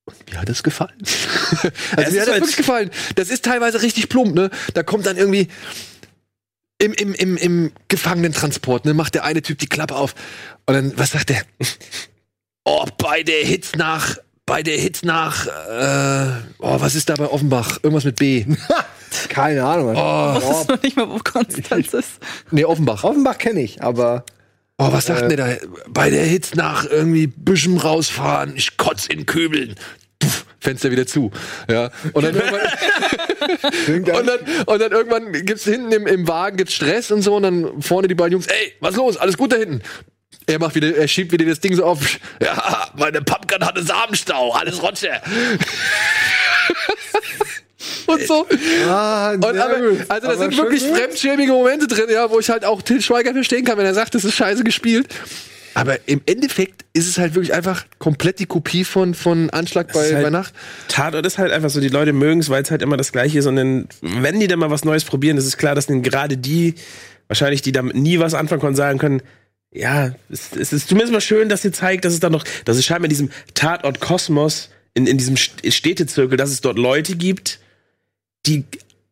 Und 0.07 0.17
mir 0.31 0.41
hat 0.41 0.49
es 0.49 0.63
gefallen. 0.63 0.93
also 1.03 1.71
Es 1.97 1.97
mir 1.97 2.03
hat 2.05 2.13
das 2.15 2.29
halt- 2.29 2.41
wirklich 2.43 2.57
gefallen. 2.57 2.91
Das 3.15 3.29
ist 3.29 3.45
teilweise 3.45 3.83
richtig 3.83 4.09
plump, 4.09 4.35
ne? 4.35 4.51
Da 4.75 4.83
kommt 4.83 5.05
dann 5.07 5.17
irgendwie 5.19 5.49
im, 6.85 6.93
im, 6.93 7.15
im, 7.15 7.36
im 7.36 7.73
Gefangenentransport, 7.89 8.85
ne, 8.85 8.94
macht 8.94 9.15
der 9.15 9.24
eine 9.24 9.43
Typ 9.43 9.59
die 9.59 9.66
Klappe 9.66 9.97
auf. 9.97 10.15
Und 10.66 10.74
dann, 10.74 10.93
was 10.97 11.11
sagt 11.12 11.31
der? 11.31 11.43
Oh, 12.66 12.86
bei 12.97 13.23
der 13.23 13.44
Hits 13.44 13.73
nach, 13.77 14.16
bei 14.47 14.62
der 14.62 14.78
Hits 14.78 15.02
nach, 15.02 15.47
äh, 15.47 16.31
oh, 16.61 16.81
was 16.81 16.94
ist 16.94 17.11
da 17.11 17.15
bei 17.15 17.27
Offenbach? 17.28 17.78
Irgendwas 17.82 18.05
mit 18.05 18.16
B. 18.16 18.47
Keine 19.28 19.62
Ahnung. 19.65 19.94
Oh, 19.94 20.35
Ich 20.39 20.44
wusste 20.47 20.73
noch 20.73 20.82
nicht 20.82 20.97
mal, 20.97 21.11
wo 21.11 21.19
Konstanz 21.19 21.93
ist. 21.93 22.12
nee, 22.52 22.65
Offenbach. 22.65 23.05
Offenbach 23.05 23.36
kenne 23.36 23.61
ich, 23.61 23.82
aber 23.82 24.24
Oh, 24.78 24.90
was 24.93 25.05
sagt 25.06 25.31
denn 25.31 25.36
der 25.36 25.56
da? 25.56 25.66
Bei 25.90 26.09
der 26.11 26.24
Hitze 26.24 26.56
nach 26.56 26.85
irgendwie 26.85 27.27
Büschen 27.28 27.77
rausfahren, 27.77 28.56
ich 28.56 28.77
kotz 28.78 29.06
in 29.06 29.24
Kübeln. 29.27 29.74
Fenster 30.65 30.91
wieder 30.91 31.07
zu. 31.07 31.31
Ja. 31.70 31.91
Und 32.12 32.24
dann 32.24 32.35
irgendwann, 32.35 34.19
und 34.19 34.27
dann, 34.27 34.65
und 34.66 34.81
dann 34.81 34.93
irgendwann 34.93 35.32
gibt's 35.45 35.65
hinten 35.65 35.93
im, 35.93 36.07
im 36.07 36.27
Wagen 36.27 36.57
gibt's 36.57 36.74
Stress 36.74 37.11
und 37.11 37.23
so 37.23 37.36
und 37.36 37.43
dann 37.43 37.82
vorne 37.82 38.09
die 38.09 38.15
beiden 38.15 38.32
Jungs, 38.32 38.47
ey, 38.47 38.73
was 38.81 38.97
los? 38.97 39.16
Alles 39.16 39.36
gut 39.36 39.53
da 39.53 39.57
hinten? 39.57 39.82
Er 40.47 40.59
macht 40.59 40.74
wieder, 40.74 40.97
er 40.97 41.09
schiebt 41.09 41.32
wieder 41.32 41.45
das 41.45 41.61
Ding 41.61 41.74
so 41.74 41.85
auf. 41.85 42.01
Ja, 42.43 42.89
meine 42.97 43.23
Pumpkin 43.23 43.65
hatte 43.65 43.82
Samenstau, 43.82 44.53
alles 44.53 44.82
Rotsche. 44.82 45.11
und 48.07 48.23
so. 48.27 48.47
Ah, 48.89 49.32
Und 49.32 49.45
aber, 49.45 49.77
also 50.09 50.28
da 50.28 50.36
sind 50.36 50.57
wirklich 50.57 50.82
fremdschämige 50.82 51.53
Momente 51.53 51.86
drin, 51.86 52.07
ja, 52.11 52.31
wo 52.31 52.41
ich 52.41 52.51
halt 52.51 52.65
auch 52.65 52.82
Til 52.82 53.01
Schweiger 53.01 53.32
verstehen 53.32 53.65
kann, 53.65 53.78
wenn 53.78 53.86
er 53.86 53.95
sagt, 53.95 54.15
das 54.15 54.24
ist 54.24 54.35
scheiße 54.35 54.65
gespielt. 54.65 55.09
Aber 55.75 55.99
im 56.09 56.21
Endeffekt 56.27 56.85
ist 56.93 57.09
es 57.09 57.19
halt 57.19 57.35
wirklich 57.35 57.53
einfach 57.53 57.85
komplett 57.99 58.39
die 58.39 58.47
Kopie 58.47 58.85
von, 58.85 59.15
von 59.15 59.51
Anschlag 59.51 59.93
bei, 59.93 60.13
halt- 60.15 60.23
bei 60.25 60.31
Nacht. 60.31 60.55
Tatort 60.89 61.27
ist 61.27 61.39
halt 61.39 61.53
einfach 61.53 61.71
so, 61.71 61.81
die 61.81 61.89
Leute 61.89 62.13
mögen 62.13 62.41
es, 62.41 62.49
weil 62.49 62.63
es 62.63 62.71
halt 62.71 62.83
immer 62.83 62.97
das 62.97 63.11
Gleiche 63.13 63.39
ist. 63.41 63.47
Und 63.47 63.57
dann, 63.57 63.89
wenn 64.01 64.39
die 64.41 64.47
dann 64.47 64.59
mal 64.61 64.71
was 64.71 64.85
Neues 64.85 65.05
probieren, 65.05 65.37
ist 65.37 65.47
es 65.47 65.57
klar, 65.57 65.75
dass 65.75 65.87
dann 65.87 66.03
gerade 66.03 66.37
die, 66.37 66.75
wahrscheinlich 67.29 67.63
die 67.63 67.73
damit 67.73 67.97
nie 67.97 68.19
was 68.21 68.35
anfangen 68.35 68.61
können, 68.61 68.77
sagen 68.77 68.99
können, 68.99 69.23
ja, 69.73 70.15
es, 70.31 70.53
es 70.57 70.73
ist 70.73 70.89
zumindest 70.89 71.13
mal 71.13 71.21
schön, 71.21 71.49
dass 71.49 71.65
ihr 71.65 71.73
zeigt, 71.73 72.05
dass 72.05 72.13
es 72.13 72.21
dann 72.21 72.31
noch, 72.31 72.45
dass 72.65 72.77
es 72.77 72.85
scheinbar 72.87 73.07
in 73.07 73.11
diesem 73.11 73.31
Tatort-Kosmos, 73.55 74.71
in, 74.95 75.09
in 75.09 75.19
diesem 75.19 75.35
St- 75.35 75.73
Städtezirkel, 75.73 76.37
dass 76.39 76.51
es 76.51 76.61
dort 76.61 76.79
Leute 76.79 77.17
gibt, 77.17 77.59
die 78.47 78.65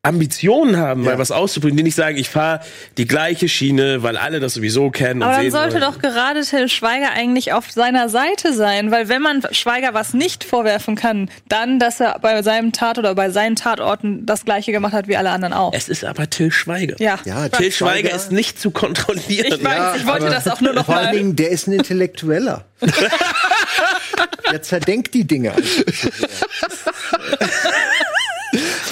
Ambitionen 0.05 0.77
haben, 0.79 1.05
mal 1.05 1.17
was 1.17 1.31
auszuprobieren, 1.31 1.77
die 1.77 1.85
nicht 1.85 1.95
sagen, 1.95 2.17
ich 2.17 2.29
fahre 2.29 2.59
die 2.99 3.07
gleiche 3.07 3.49
Schiene, 3.49 4.03
weil 4.03 4.17
alle 4.17 4.41
das 4.41 4.55
sowieso 4.55 4.91
kennen 4.91 5.23
und 5.23 5.29
Aber 5.29 5.35
dann 5.35 5.43
sehen 5.43 5.51
sollte 5.53 5.75
wollen. 5.81 5.83
doch 5.93 6.01
gerade 6.01 6.41
Till 6.41 6.69
Schweiger 6.69 7.13
eigentlich 7.13 7.53
auf 7.53 7.71
seiner 7.71 8.09
Seite 8.09 8.53
sein, 8.53 8.91
weil 8.91 9.09
wenn 9.09 9.23
man 9.23 9.43
Schweiger 9.53 9.95
was 9.95 10.13
nicht 10.13 10.43
vorwerfen 10.43 10.97
kann, 10.97 11.31
dann, 11.49 11.79
dass 11.79 12.01
er 12.01 12.19
bei 12.21 12.43
seinem 12.43 12.73
Tat 12.73 12.99
oder 12.99 13.15
bei 13.15 13.31
seinen 13.31 13.55
Tatorten 13.55 14.27
das 14.27 14.45
gleiche 14.45 14.73
gemacht 14.73 14.93
hat 14.93 15.07
wie 15.07 15.17
alle 15.17 15.31
anderen 15.31 15.53
auch. 15.55 15.73
Es 15.73 15.89
ist 15.89 16.05
aber 16.05 16.29
Till 16.29 16.51
Schweiger. 16.51 16.97
Ja. 16.99 17.21
Ja, 17.25 17.49
Till 17.49 17.71
Schweiger 17.71 18.09
Schweiger- 18.09 18.17
ist 18.17 18.33
nicht 18.33 18.61
zu 18.61 18.73
kontrollieren. 18.73 19.47
Ich 19.57 19.63
weiß, 19.65 19.99
ich 20.01 20.07
wollte 20.09 20.27
das 20.31 20.49
auch 20.49 20.61
nur 20.61 20.73
noch 20.73 20.87
Vor 20.87 20.97
allen 20.97 21.07
mal. 21.07 21.15
Dingen, 21.15 21.37
der 21.37 21.51
ist 21.51 21.69
ein 21.69 21.75
Intellektueller. 21.75 22.65
der 24.51 24.63
zerdenkt 24.63 25.15
die 25.15 25.25
Dinge. 25.29 25.53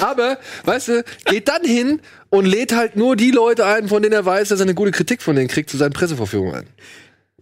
Aber, 0.01 0.37
weißt 0.65 0.87
du, 0.89 1.03
geht 1.25 1.47
dann 1.47 1.63
hin 1.63 2.01
und 2.29 2.45
lädt 2.45 2.75
halt 2.75 2.95
nur 2.95 3.15
die 3.15 3.31
Leute 3.31 3.65
ein, 3.65 3.87
von 3.87 4.01
denen 4.01 4.13
er 4.13 4.25
weiß, 4.25 4.49
dass 4.49 4.59
er 4.59 4.65
eine 4.65 4.73
gute 4.73 4.91
Kritik 4.91 5.21
von 5.21 5.35
denen 5.35 5.47
kriegt, 5.47 5.69
zu 5.69 5.77
seinen 5.77 5.93
Pressevorführungen 5.93 6.55
ein. 6.55 6.67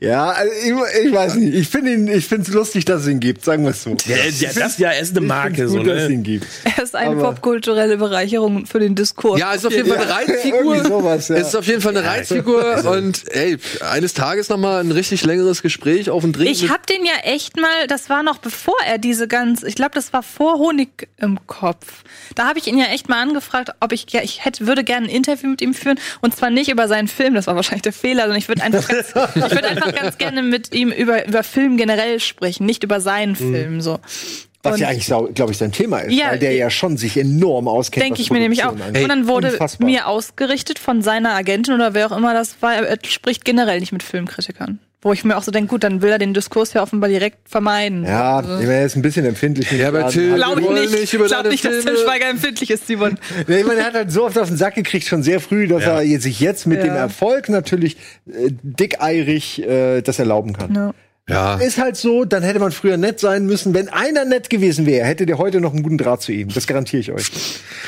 Ja, 0.02 0.30
also 0.30 0.54
ich, 0.54 1.06
ich 1.08 1.14
weiß 1.14 1.36
nicht. 1.36 1.54
Ich 1.54 1.68
finde 1.68 1.94
ihn, 1.94 2.08
ich 2.08 2.26
finde 2.26 2.44
es 2.48 2.54
lustig, 2.54 2.86
dass 2.86 3.02
es 3.02 3.08
ihn 3.10 3.20
gibt. 3.20 3.44
Sagen 3.44 3.64
wir 3.64 3.72
es 3.72 3.84
so. 3.84 3.98
Ja, 4.06 4.16
ja, 4.16 4.50
das 4.56 4.78
ja, 4.78 4.92
er 4.92 5.02
ist 5.02 5.18
eine 5.18 5.26
Marke, 5.26 5.56
find's 5.56 5.72
so, 5.74 5.78
gut, 5.80 5.88
dass 5.88 6.04
es 6.04 6.08
ne? 6.10 6.14
ihn 6.16 6.24
gibt. 6.24 6.46
Er 6.64 6.84
ist 6.84 6.96
eine 6.96 7.12
Aber- 7.12 7.32
popkulturelle 7.32 7.98
Bereicherung 7.98 8.66
für 8.66 8.80
den 8.80 8.96
Diskurs. 8.96 9.40
Ja, 9.40 9.52
ist 9.52 9.66
auf 9.66 9.74
jeden 9.74 9.90
Fall 9.90 9.98
eine 9.98 10.10
Reizfigur. 10.10 10.84
sowas, 10.86 11.28
ja. 11.28 11.36
Es 11.36 11.50
ist 11.50 11.56
auf 11.56 11.68
jeden 11.68 11.82
Fall 11.82 11.98
eine 11.98 12.08
Reizfigur 12.08 12.86
und 12.86 13.28
ey, 13.36 13.58
eines 13.92 14.14
Tages 14.14 14.48
noch 14.48 14.58
mal 14.58 14.80
ein 14.80 14.92
richtig 14.92 15.26
längeres 15.26 15.62
Gespräch 15.62 16.10
auf 16.10 16.24
den 16.24 16.32
Drink. 16.32 16.50
Ich 16.50 16.70
hab 16.70 16.88
den 16.88 17.04
ja 17.04 17.14
echt 17.24 17.58
mal, 17.58 17.88
das 17.88 18.10
war 18.10 18.24
noch 18.24 18.38
bevor 18.38 18.76
er 18.88 19.00
diese 19.00 19.28
ganz, 19.28 19.64
ich 19.64 19.76
glaube, 19.76 19.92
das 19.96 20.14
war 20.14 20.24
vor 20.24 20.60
Honig 20.60 21.10
im 21.18 21.46
Kopf. 21.46 22.04
Da 22.36 22.48
habe 22.48 22.60
ich 22.60 22.68
ihn 22.68 22.78
ja 22.78 22.86
echt 22.86 23.10
mal 23.10 23.22
angefragt, 23.22 23.72
ob 23.82 23.92
ich, 23.92 24.06
ja, 24.12 24.22
ich 24.22 24.46
hätte, 24.46 24.66
würde 24.66 24.86
gerne 24.86 25.08
ein 25.08 25.12
Interview 25.14 25.50
mit 25.50 25.62
ihm 25.62 25.74
führen 25.74 26.00
und 26.22 26.34
zwar 26.36 26.50
nicht 26.52 26.70
über 26.70 26.88
seinen 26.88 27.10
Film, 27.10 27.34
das 27.34 27.48
war 27.48 27.56
wahrscheinlich 27.56 27.82
der 27.82 27.94
Fehler, 27.94 28.22
sondern 28.24 28.38
ich 28.38 28.48
würde 28.48 28.64
einfach 28.64 28.88
ganz, 28.88 29.10
ich 29.36 29.36
würde 29.52 29.68
einfach 29.68 29.89
ganz 29.92 30.18
gerne 30.18 30.42
mit 30.44 30.74
ihm 30.74 30.92
über, 30.92 31.28
über 31.28 31.44
Film 31.44 31.78
generell 31.78 32.20
sprechen, 32.20 32.66
nicht 32.66 32.84
über 32.84 33.00
seinen 33.02 33.36
Film, 33.36 33.82
so. 33.82 34.00
Was 34.62 34.74
Und- 34.74 34.82
ja 34.82 34.90
eigentlich, 34.90 35.06
glaube 35.36 35.52
ich, 35.54 35.58
sein 35.58 35.72
Thema 35.72 36.00
ist, 36.00 36.14
Ja, 36.14 36.32
weil 36.32 36.40
der 36.40 36.52
ja 36.54 36.70
schon 36.70 36.98
sich 36.98 37.16
enorm 37.16 37.68
auskennt. 37.70 38.04
Denke 38.06 38.22
ich 38.22 38.30
mir 38.30 38.40
nämlich 38.40 38.66
auch. 38.66 38.74
Angeht. 38.78 39.04
und 39.04 39.08
dann 39.10 39.28
wurde 39.28 39.52
Unfassbar. 39.54 39.86
mir 39.90 40.06
ausgerichtet 40.08 40.80
von 40.80 41.02
seiner 41.02 41.34
Agentin 41.34 41.74
oder 41.76 41.94
wer 41.94 42.12
auch 42.12 42.18
immer 42.18 42.34
das 42.34 42.58
war, 42.62 42.74
er 42.76 42.98
spricht 43.08 43.46
generell 43.46 43.80
nicht 43.80 43.94
mit 43.94 44.04
Filmkritikern. 44.04 44.80
Wo 45.02 45.14
ich 45.14 45.24
mir 45.24 45.38
auch 45.38 45.44
so 45.44 45.52
denke, 45.52 45.70
gut, 45.70 45.86
dann 45.86 46.02
will 46.02 46.10
er 46.10 46.18
den 46.18 46.34
Diskurs 46.34 46.74
ja 46.74 46.82
offenbar 46.84 47.10
direkt 47.10 47.48
vermeiden. 47.48 48.04
Ja, 48.04 48.38
Also, 48.40 48.56
ich 48.56 48.66
meine, 48.66 48.80
er 48.80 48.86
ist 48.86 48.98
ein 48.98 49.02
bisschen 49.02 49.26
empfindlich. 49.26 49.72
Ja, 49.72 49.88
aber 49.88 50.10
Till- 50.10 50.36
Glaube 50.36 50.60
ich 50.60 50.70
nicht. 50.70 50.92
nicht 51.00 51.14
über 51.14 51.24
ich 51.26 51.32
glaube 51.32 51.48
nicht, 51.50 51.64
dass 51.64 51.86
Till 51.86 51.98
Schweiger 51.98 52.30
empfindlich 52.30 52.70
ist, 52.70 52.86
Simon. 52.88 53.18
Nee, 53.48 53.62
ich 53.62 53.66
meine, 53.66 53.80
er 53.80 53.86
hat 53.86 53.94
halt 53.94 54.12
so 54.12 54.26
oft 54.26 54.38
auf 54.38 54.50
den 54.50 54.58
Sack 54.58 54.76
gekriegt, 54.76 55.08
schon 55.08 55.24
sehr 55.24 55.40
früh, 55.40 55.68
dass 55.68 55.84
er 55.84 56.02
je- 56.02 56.18
sich 56.18 56.42
jetzt 56.42 56.68
mit 56.68 56.80
Ja. 56.80 56.84
dem 56.84 56.96
Erfolg 56.96 57.48
natürlich 57.48 57.96
äh, 58.28 58.50
dickeirig 58.62 59.62
äh, 59.66 60.02
das 60.02 60.20
erlauben 60.20 60.52
kann. 60.52 60.76
Ja. 60.76 60.94
Ja. 61.30 61.56
Ist 61.56 61.78
halt 61.80 61.96
so, 61.96 62.26
dann 62.26 62.44
hätte 62.44 62.60
man 62.60 62.72
früher 62.72 62.98
nett 62.98 63.20
sein 63.20 63.46
müssen. 63.46 63.74
Wenn 63.74 63.88
einer 63.90 64.26
nett 64.26 64.50
gewesen 64.50 64.86
wäre, 64.86 65.06
hätte 65.08 65.26
der 65.26 65.38
heute 65.38 65.62
noch 65.62 65.74
einen 65.74 65.84
guten 65.84 65.98
Draht 65.98 66.22
zu 66.22 66.32
ihm. 66.32 66.50
Das 66.54 66.68
garantiere 66.68 67.00
ich 67.02 67.12
euch. 67.12 67.32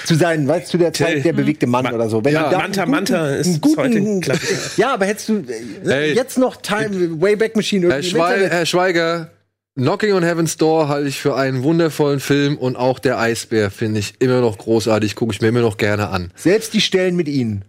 Zu 0.06 0.16
sein, 0.16 0.48
weißt 0.48 0.68
du, 0.68 0.72
zu 0.72 0.78
der 0.78 0.94
Zeit 0.94 1.26
der 1.26 1.34
bewegte 1.34 1.68
Mann 1.68 1.84
Ma- 1.86 1.92
oder 1.94 2.10
so. 2.10 2.24
Wenn 2.24 2.34
Ja, 2.34 2.50
Manta, 2.52 2.84
einen 2.84 2.92
Manta 2.92 3.30
ist 3.30 3.60
bis 3.62 3.76
heute 3.78 3.98
ein 3.98 4.22
Klassiker. 4.22 4.54
Ja, 4.78 4.94
aber 4.94 5.06
hättest 5.06 5.30
du 5.30 5.44
äh, 5.86 5.92
Ey. 6.10 6.14
jetzt 6.14 6.38
noch 6.38 6.56
Time, 6.58 7.22
Wayback 7.22 7.56
Machine 7.56 7.88
Herr, 7.88 7.98
irgendwie 7.98 8.10
im 8.10 8.16
Schwei 8.18 8.34
Internet- 8.36 8.52
Herr 8.54 8.66
Schweiger, 8.66 9.32
Knocking 9.76 10.14
on 10.14 10.24
Heaven's 10.24 10.58
Door 10.58 10.90
halte 10.90 11.08
ich 11.08 11.20
für 11.22 11.36
einen 11.36 11.64
wundervollen 11.64 12.20
Film 12.20 12.58
und 12.58 12.76
auch 12.76 13.00
der 13.00 13.20
Eisbär 13.20 13.72
finde 13.72 14.00
ich 14.02 14.16
immer 14.20 14.42
noch 14.42 14.58
großartig, 14.58 15.16
gucke 15.16 15.34
ich 15.34 15.42
mir 15.42 15.48
immer 15.48 15.62
noch 15.62 15.78
gerne 15.78 16.10
an. 16.10 16.32
Selbst 16.36 16.74
die 16.74 16.82
Stellen 16.82 17.16
mit 17.16 17.28
ihnen. 17.30 17.64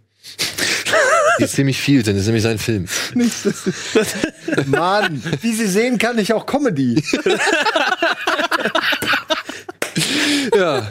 Die 1.40 1.46
ziemlich 1.46 1.80
viel 1.80 2.04
sind, 2.04 2.14
das 2.14 2.22
ist 2.22 2.26
nämlich 2.26 2.42
sein 2.42 2.58
Film. 2.58 2.86
Mann, 4.66 5.22
wie 5.40 5.52
Sie 5.52 5.66
sehen, 5.66 5.98
kann 5.98 6.18
ich 6.18 6.32
auch 6.32 6.46
Comedy. 6.46 7.02
Ja. 10.56 10.90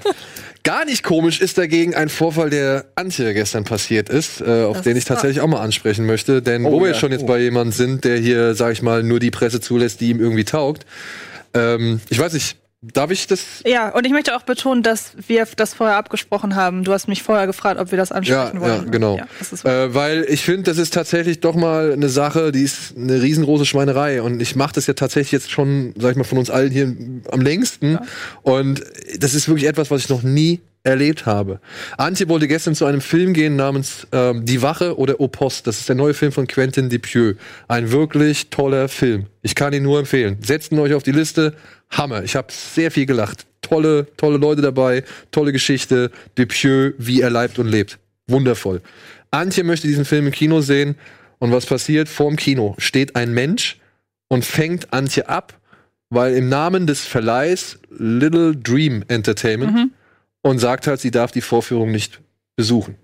Gar 0.64 0.86
nicht 0.86 1.02
komisch 1.04 1.42
ist 1.42 1.58
dagegen 1.58 1.96
ein 1.96 2.08
Vorfall, 2.08 2.52
der 2.52 2.86
Antje 2.94 3.34
gestern 3.34 3.64
passiert 3.64 4.10
ist, 4.10 4.42
äh, 4.42 4.64
auf 4.64 4.78
Das 4.78 4.84
den 4.84 4.96
ich 4.96 5.06
tatsächlich 5.06 5.42
auch 5.42 5.48
mal 5.48 5.62
ansprechen 5.62 6.06
möchte. 6.06 6.44
Denn 6.44 6.66
Oh, 6.66 6.72
wo 6.74 6.82
wir 6.82 6.92
ja. 6.92 6.94
schon 6.94 7.12
jetzt 7.12 7.24
Oh. 7.24 7.28
bei 7.28 7.40
jemandem 7.40 7.72
sind, 7.72 8.04
der 8.04 8.18
hier, 8.18 8.54
sag 8.54 8.74
ich 8.74 8.84
mal, 8.84 9.02
nur 9.02 9.20
die 9.20 9.32
Presse 9.32 9.60
zulässt, 9.60 10.02
die 10.02 10.10
ihm 10.12 10.20
irgendwie 10.20 10.44
taugt. 10.44 10.86
Ähm, 11.56 12.00
ich 12.10 12.20
weiß 12.20 12.34
nicht, 12.34 12.58
darf 12.82 13.12
ich 13.12 13.28
das? 13.28 13.62
Ja, 13.66 13.90
und 13.90 14.06
ich 14.06 14.12
möchte 14.12 14.36
auch 14.36 14.42
betonen, 14.44 14.84
dass 14.84 15.12
wir 15.28 15.48
das 15.56 15.74
vorher 15.74 15.98
abgesprochen 15.98 16.56
haben. 16.56 16.84
Du 16.84 16.92
hast 16.94 17.08
mich 17.08 17.22
vorher 17.24 17.46
gefragt, 17.48 17.80
ob 17.80 17.92
wir 17.92 17.98
das 17.98 18.10
Ja, 18.10 18.16
ansprechen 18.16 18.56
ja, 18.56 18.62
wollen. 18.62 18.92
genau. 18.92 19.18
Ja, 19.18 19.28
das 19.40 19.54
ist 19.54 19.66
äh, 19.66 19.94
weil 19.94 20.26
ich 20.28 20.42
finde, 20.44 20.64
das 20.64 20.78
ist 20.78 20.94
tatsächlich 20.94 21.40
doch 21.40 21.56
mal 21.56 21.94
eine 21.94 22.10
Sache, 22.10 22.52
die 22.52 22.64
ist 22.64 22.96
eine 22.98 23.22
riesengroße 23.22 23.66
Schweinerei. 23.66 24.22
Und 24.22 24.42
ich 24.42 24.56
mache 24.56 24.74
das 24.74 24.88
ja 24.88 24.94
tatsächlich 24.94 25.32
jetzt 25.32 25.52
schon, 25.52 25.94
sag 25.98 26.12
ich 26.12 26.18
mal, 26.18 26.24
von 26.24 26.38
uns 26.40 26.50
allen 26.50 26.72
hier 26.72 26.96
am 27.32 27.42
längsten. 27.42 28.00
Und 28.42 28.84
das 29.20 29.34
ist 29.36 29.48
wirklich 29.48 29.68
etwas, 29.68 29.92
was 29.92 30.02
ich 30.02 30.10
noch 30.10 30.24
nie 30.24 30.62
erlebt 30.84 31.28
habe. 31.28 31.60
Antje 31.98 32.28
wollte 32.28 32.48
gestern 32.48 32.74
zu 32.74 32.86
einem 32.88 33.02
Film 33.02 33.34
gehen 33.34 33.56
namens 33.56 34.08
ähm, 34.12 34.46
Die 34.46 34.64
Wache 34.64 34.98
oder 34.98 35.22
Au. 35.22 35.30
Das 35.64 35.80
ist 35.80 35.88
der 35.88 35.96
neue 35.96 36.16
Film 36.16 36.32
von 36.32 36.48
Quentin 36.48 36.90
Dupieux. 36.90 37.36
Ein 37.68 37.92
wirklich 37.92 38.50
toller 38.50 38.90
Film. 38.90 39.28
Ich 39.44 39.54
kann 39.54 39.74
ihn 39.74 39.84
nur 39.84 40.00
empfehlen. 40.00 40.38
Setzt 40.44 40.72
ihn 40.72 40.80
euch 40.80 40.96
auf 40.96 41.04
die 41.04 41.12
Liste. 41.12 41.54
Hammer. 41.92 42.24
Ich 42.24 42.36
habe 42.36 42.52
sehr 42.52 42.92
viel 42.92 43.06
gelacht. 43.06 43.46
Tolle, 43.62 44.08
tolle 44.18 44.38
Leute 44.38 44.62
dabei. 44.62 45.04
Tolle 45.32 45.52
Geschichte. 45.52 46.12
Dupieux, 46.36 46.94
wie 46.98 47.22
er 47.22 47.30
leibt 47.30 47.60
und 47.60 47.68
lebt. 47.68 48.00
Wundervoll. 48.28 48.82
Antje 49.30 49.64
möchte 49.64 49.88
diesen 49.88 50.06
Film 50.06 50.28
im 50.28 50.32
Kino 50.32 50.62
sehen. 50.62 50.96
Und 51.40 51.52
was 51.52 51.66
passiert? 51.66 52.08
Vorm 52.08 52.36
Kino 52.36 52.76
steht 52.78 53.16
ein 53.16 53.34
Mensch 53.34 53.80
und 54.28 54.46
fängt 54.46 54.94
Antje 54.94 55.28
ab, 55.28 55.60
weil 56.10 56.36
im 56.36 56.50
Namen 56.50 56.88
des 56.88 57.06
Verleihs 57.06 57.80
Little 57.90 58.56
Dream 58.56 59.04
Entertainment 59.08 59.92
und 60.42 60.60
sagt 60.60 60.88
halt, 60.88 61.00
sie 61.00 61.12
darf 61.12 61.32
die 61.32 61.42
Vorführung 61.42 61.92
nicht 61.92 62.22
besuchen. 62.56 62.96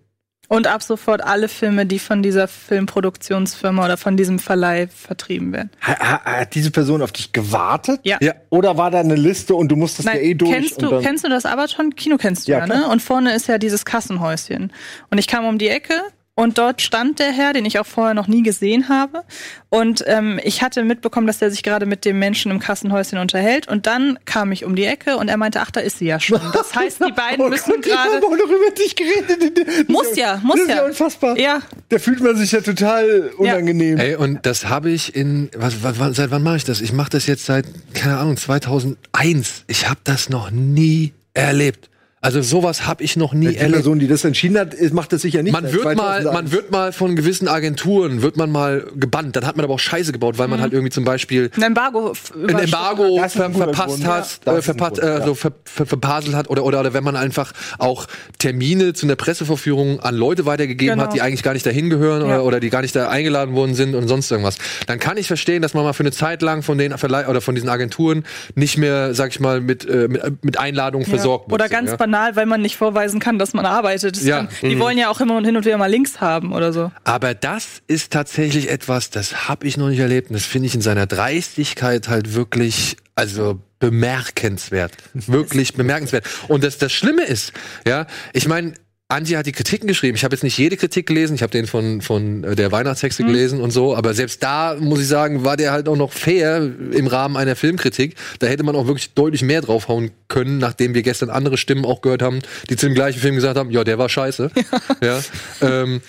Und 0.49 0.65
ab 0.67 0.81
sofort 0.81 1.21
alle 1.21 1.49
Filme, 1.49 1.85
die 1.85 1.99
von 1.99 2.23
dieser 2.23 2.47
Filmproduktionsfirma 2.47 3.83
oder 3.85 3.97
von 3.97 4.15
diesem 4.15 4.39
Verleih 4.39 4.87
vertrieben 4.87 5.51
werden. 5.51 5.71
Ha- 5.85 5.99
ha- 5.99 6.39
Hat 6.39 6.55
diese 6.55 6.71
Person 6.71 7.01
auf 7.01 7.11
dich 7.11 7.33
gewartet? 7.33 7.99
Ja. 8.03 8.17
Ja. 8.21 8.33
Oder 8.49 8.77
war 8.77 8.89
da 8.91 8.99
eine 9.01 9.15
Liste 9.15 9.55
und 9.55 9.67
du 9.69 9.75
musstest 9.75 10.07
ja 10.07 10.15
eh 10.15 10.33
durch? 10.35 10.51
kennst 10.51 10.77
und 10.77 10.83
du, 10.83 10.89
dann- 10.91 11.03
kennst 11.03 11.25
du 11.25 11.29
das 11.29 11.45
Abaton? 11.45 11.95
Kino 11.95 12.17
kennst 12.17 12.47
du 12.47 12.51
Ja, 12.53 12.59
ja, 12.59 12.67
ne? 12.67 12.87
Und 12.87 13.01
vorne 13.01 13.35
ist 13.35 13.47
ja 13.47 13.57
dieses 13.57 13.83
Kassenhäuschen. 13.85 14.71
Und 15.11 15.17
ich 15.17 15.27
kam 15.27 15.45
um 15.45 15.57
die 15.57 15.67
Ecke 15.69 15.93
und 16.39 16.59
dort 16.59 16.83
stand 16.83 17.17
der 17.17 17.31
Herr, 17.31 17.51
den 17.51 17.65
ich 17.65 17.79
auch 17.79 17.85
vorher 17.87 18.13
noch 18.13 18.27
nie 18.27 18.43
gesehen 18.43 18.89
habe. 18.89 19.23
Und 19.69 20.03
ähm, 20.05 20.39
ich 20.43 20.61
hatte 20.61 20.83
mitbekommen, 20.83 21.25
dass 21.25 21.39
der 21.39 21.49
sich 21.49 21.63
gerade 21.63 21.87
mit 21.87 22.05
dem 22.05 22.19
Menschen 22.19 22.51
im 22.51 22.59
Kassenhäuschen 22.59 23.17
unterhält. 23.17 23.67
Und 23.67 23.87
dann 23.87 24.19
kam 24.25 24.51
ich 24.51 24.63
um 24.63 24.75
die 24.75 24.85
Ecke 24.85 25.17
und 25.17 25.29
er 25.29 25.37
meinte, 25.37 25.61
ach, 25.61 25.71
da 25.71 25.79
ist 25.79 25.97
sie 25.97 26.05
ja 26.05 26.19
schon. 26.19 26.39
Das 26.53 26.75
heißt, 26.75 27.03
die 27.03 27.11
beiden 27.11 27.43
Oh 27.43 27.49
müssen 27.49 27.71
Gott, 27.71 27.87
ich 27.87 27.91
gerade. 27.91 28.17
hab 28.17 28.23
auch 28.23 28.29
noch 28.29 28.45
über 28.45 28.75
dich 28.77 28.95
geredet. 28.95 29.89
Muss 29.89 30.15
ja, 30.15 30.39
muss 30.43 30.57
das 30.57 30.63
ist 30.65 30.69
ja. 30.69 30.75
ja 30.75 30.85
unfassbar. 30.85 31.39
Ja. 31.39 31.59
Da 31.89 31.97
fühlt 31.97 32.21
man 32.21 32.35
sich 32.35 32.51
ja 32.51 32.61
total 32.61 33.31
unangenehm. 33.37 33.97
Ey, 33.97 34.15
und 34.15 34.45
das 34.45 34.69
habe 34.69 34.91
ich 34.91 35.15
in, 35.15 35.49
was, 35.57 35.81
was, 35.81 35.97
was, 35.97 36.17
seit 36.17 36.29
wann 36.29 36.43
mache 36.43 36.57
ich 36.57 36.65
das? 36.65 36.81
Ich 36.81 36.93
mache 36.93 37.09
das 37.09 37.25
jetzt 37.25 37.45
seit, 37.45 37.65
keine 37.95 38.19
Ahnung, 38.19 38.37
2001. 38.37 39.63
Ich 39.65 39.89
habe 39.89 40.01
das 40.03 40.29
noch 40.29 40.51
nie 40.51 41.13
erlebt. 41.33 41.89
Also 42.27 42.41
sowas 42.41 42.85
habe 42.85 43.03
ich 43.03 43.15
noch 43.15 43.33
nie 43.33 43.47
Die 43.47 43.55
erlebt. 43.57 43.75
Person, 43.75 43.99
die 43.99 44.07
das 44.07 44.23
entschieden 44.25 44.57
hat, 44.57 44.75
macht 44.91 45.13
das 45.13 45.21
sicher 45.21 45.43
nicht. 45.43 45.53
Man 45.53 45.71
wird 45.71 45.83
mal, 45.85 46.21
2001. 46.21 46.33
man 46.33 46.51
wird 46.51 46.71
mal 46.71 46.91
von 46.91 47.15
gewissen 47.15 47.47
Agenturen 47.47 48.21
wird 48.21 48.35
man 48.37 48.51
mal 48.51 48.85
gebannt. 48.95 49.35
Dann 49.35 49.45
hat 49.45 49.55
man 49.55 49.63
aber 49.63 49.75
auch 49.75 49.79
Scheiße 49.79 50.11
gebaut, 50.11 50.37
weil 50.37 50.47
man 50.47 50.59
halt 50.59 50.73
irgendwie 50.73 50.91
zum 50.91 51.05
Beispiel 51.05 51.49
Ein 51.55 51.61
Embargo. 51.63 52.13
ein 52.47 52.59
Embargo 52.59 53.19
ein 53.21 53.29
ver 53.29 53.49
verpasst 53.51 53.87
Grund, 53.87 54.05
hat, 54.07 54.39
ja. 54.45 54.57
Äh, 54.57 54.61
verpasst, 54.61 54.95
Grund, 54.99 55.03
äh, 55.09 55.19
ja. 55.19 55.25
so 55.25 55.35
ver 55.35 55.51
ver 55.63 55.85
verbaselt 55.85 56.35
hat 56.35 56.49
oder, 56.49 56.63
oder 56.65 56.79
oder 56.81 56.93
wenn 56.93 57.03
man 57.03 57.15
einfach 57.15 57.53
auch 57.77 58.07
Termine 58.39 58.93
zu 58.93 59.05
einer 59.05 59.15
Presseverführung 59.15 59.99
an 60.01 60.15
Leute 60.15 60.45
weitergegeben 60.45 60.95
Genau. 60.95 61.03
hat, 61.07 61.13
die 61.15 61.21
eigentlich 61.21 61.43
gar 61.43 61.53
nicht 61.53 61.65
dahin 61.65 61.89
gehören 61.89 62.21
Ja. 62.21 62.27
oder, 62.39 62.43
oder 62.43 62.59
die 62.59 62.69
gar 62.69 62.81
nicht 62.81 62.95
da 62.95 63.07
eingeladen 63.09 63.55
worden 63.55 63.73
sind 63.73 63.95
und 63.95 64.07
sonst 64.07 64.29
irgendwas. 64.31 64.57
Dann 64.85 64.99
kann 64.99 65.17
ich 65.17 65.27
verstehen, 65.27 65.61
dass 65.61 65.73
man 65.73 65.83
mal 65.85 65.93
für 65.93 66.03
eine 66.03 66.11
Zeit 66.11 66.41
lang 66.41 66.61
von 66.61 66.77
den 66.77 66.93
oder 66.93 67.41
von 67.41 67.55
diesen 67.55 67.69
Agenturen 67.69 68.25
nicht 68.55 68.77
mehr, 68.77 69.13
sag 69.13 69.31
ich 69.31 69.39
mal, 69.39 69.61
mit 69.61 69.87
äh, 69.87 70.07
mit, 70.07 70.43
mit 70.43 70.59
Einladungen 70.59 71.07
versorgt 71.07 71.49
wird. 71.49 71.61
Oder 71.61 71.69
ganz 71.69 71.91
ja. 71.91 71.97
Banal, 72.17 72.35
weil 72.35 72.45
man 72.45 72.61
nicht 72.61 72.77
vorweisen 72.77 73.19
kann, 73.19 73.39
dass 73.39 73.53
man 73.53 73.65
arbeitet. 73.65 74.17
Das 74.17 74.23
Ja. 74.23 74.43
Mhm. 74.43 74.49
Kann, 74.49 74.69
die 74.69 74.79
wollen 74.79 74.97
ja 74.97 75.09
auch 75.09 75.21
immer 75.21 75.37
und 75.37 75.45
hin 75.45 75.55
und 75.55 75.65
wieder 75.65 75.77
mal 75.77 75.89
Links 75.89 76.19
haben 76.19 76.53
oder 76.53 76.73
so. 76.73 76.91
Aber 77.03 77.33
das 77.33 77.81
ist 77.87 78.11
tatsächlich 78.11 78.69
etwas, 78.69 79.09
das 79.09 79.47
habe 79.47 79.67
ich 79.67 79.77
noch 79.77 79.89
nicht 79.89 79.99
erlebt. 79.99 80.29
Und 80.29 80.35
das 80.35 80.45
finde 80.45 80.67
ich 80.67 80.75
in 80.75 80.81
seiner 80.81 81.05
Dreistigkeit 81.05 82.07
halt 82.07 82.33
wirklich, 82.33 82.97
also 83.15 83.59
bemerkenswert. 83.79 84.93
Wirklich 85.13 85.75
bemerkenswert. 85.75 86.25
Und 86.47 86.63
das, 86.63 86.79
das 86.79 86.91
Schlimme 86.91 87.23
ist, 87.23 87.53
ja, 87.87 88.07
ich 88.33 88.47
meine, 88.47 88.73
Anti 89.09 89.33
hat 89.33 89.45
die 89.45 89.53
Kritiken 89.53 89.87
geschrieben. 89.87 90.17
Ich 90.17 90.25
habe 90.25 90.35
jetzt 90.35 90.43
nicht 90.43 90.57
jede 90.57 90.75
Kritik 90.75 91.07
gelesen. 91.07 91.33
Ich 91.35 91.41
habe 91.41 91.51
den 91.51 91.65
von, 91.65 92.01
von 92.01 92.43
äh, 92.43 92.55
der 92.55 92.73
Weihnachtstexte 92.73 93.23
gelesen 93.23 93.61
und 93.61 93.71
so. 93.71 93.95
Aber 93.95 94.13
selbst 94.13 94.43
da, 94.43 94.75
muss 94.79 94.99
ich 94.99 95.07
sagen, 95.07 95.45
war 95.45 95.55
der 95.55 95.71
halt 95.71 95.87
auch 95.87 95.95
noch 95.95 96.11
fair 96.11 96.69
im 96.91 97.07
Rahmen 97.07 97.37
einer 97.37 97.55
Filmkritik. 97.55 98.15
Da 98.39 98.47
hätte 98.47 98.63
man 98.63 98.75
auch 98.75 98.85
wirklich 98.85 99.13
deutlich 99.13 99.43
mehr 99.43 99.61
draufhauen 99.61 100.11
können, 100.27 100.57
nachdem 100.57 100.93
wir 100.93 101.03
gestern 101.03 101.29
andere 101.29 101.57
Stimmen 101.57 101.85
auch 101.85 102.01
gehört 102.01 102.21
haben, 102.21 102.39
die 102.69 102.75
zu 102.75 102.87
dem 102.87 102.95
gleichen 102.95 103.21
Film 103.21 103.35
gesagt 103.35 103.57
haben, 103.57 103.71
ja, 103.71 103.85
der 103.85 103.97
war 103.97 104.09
scheiße. 104.09 104.51
Ja. 105.01 105.21
ähm, 105.61 106.01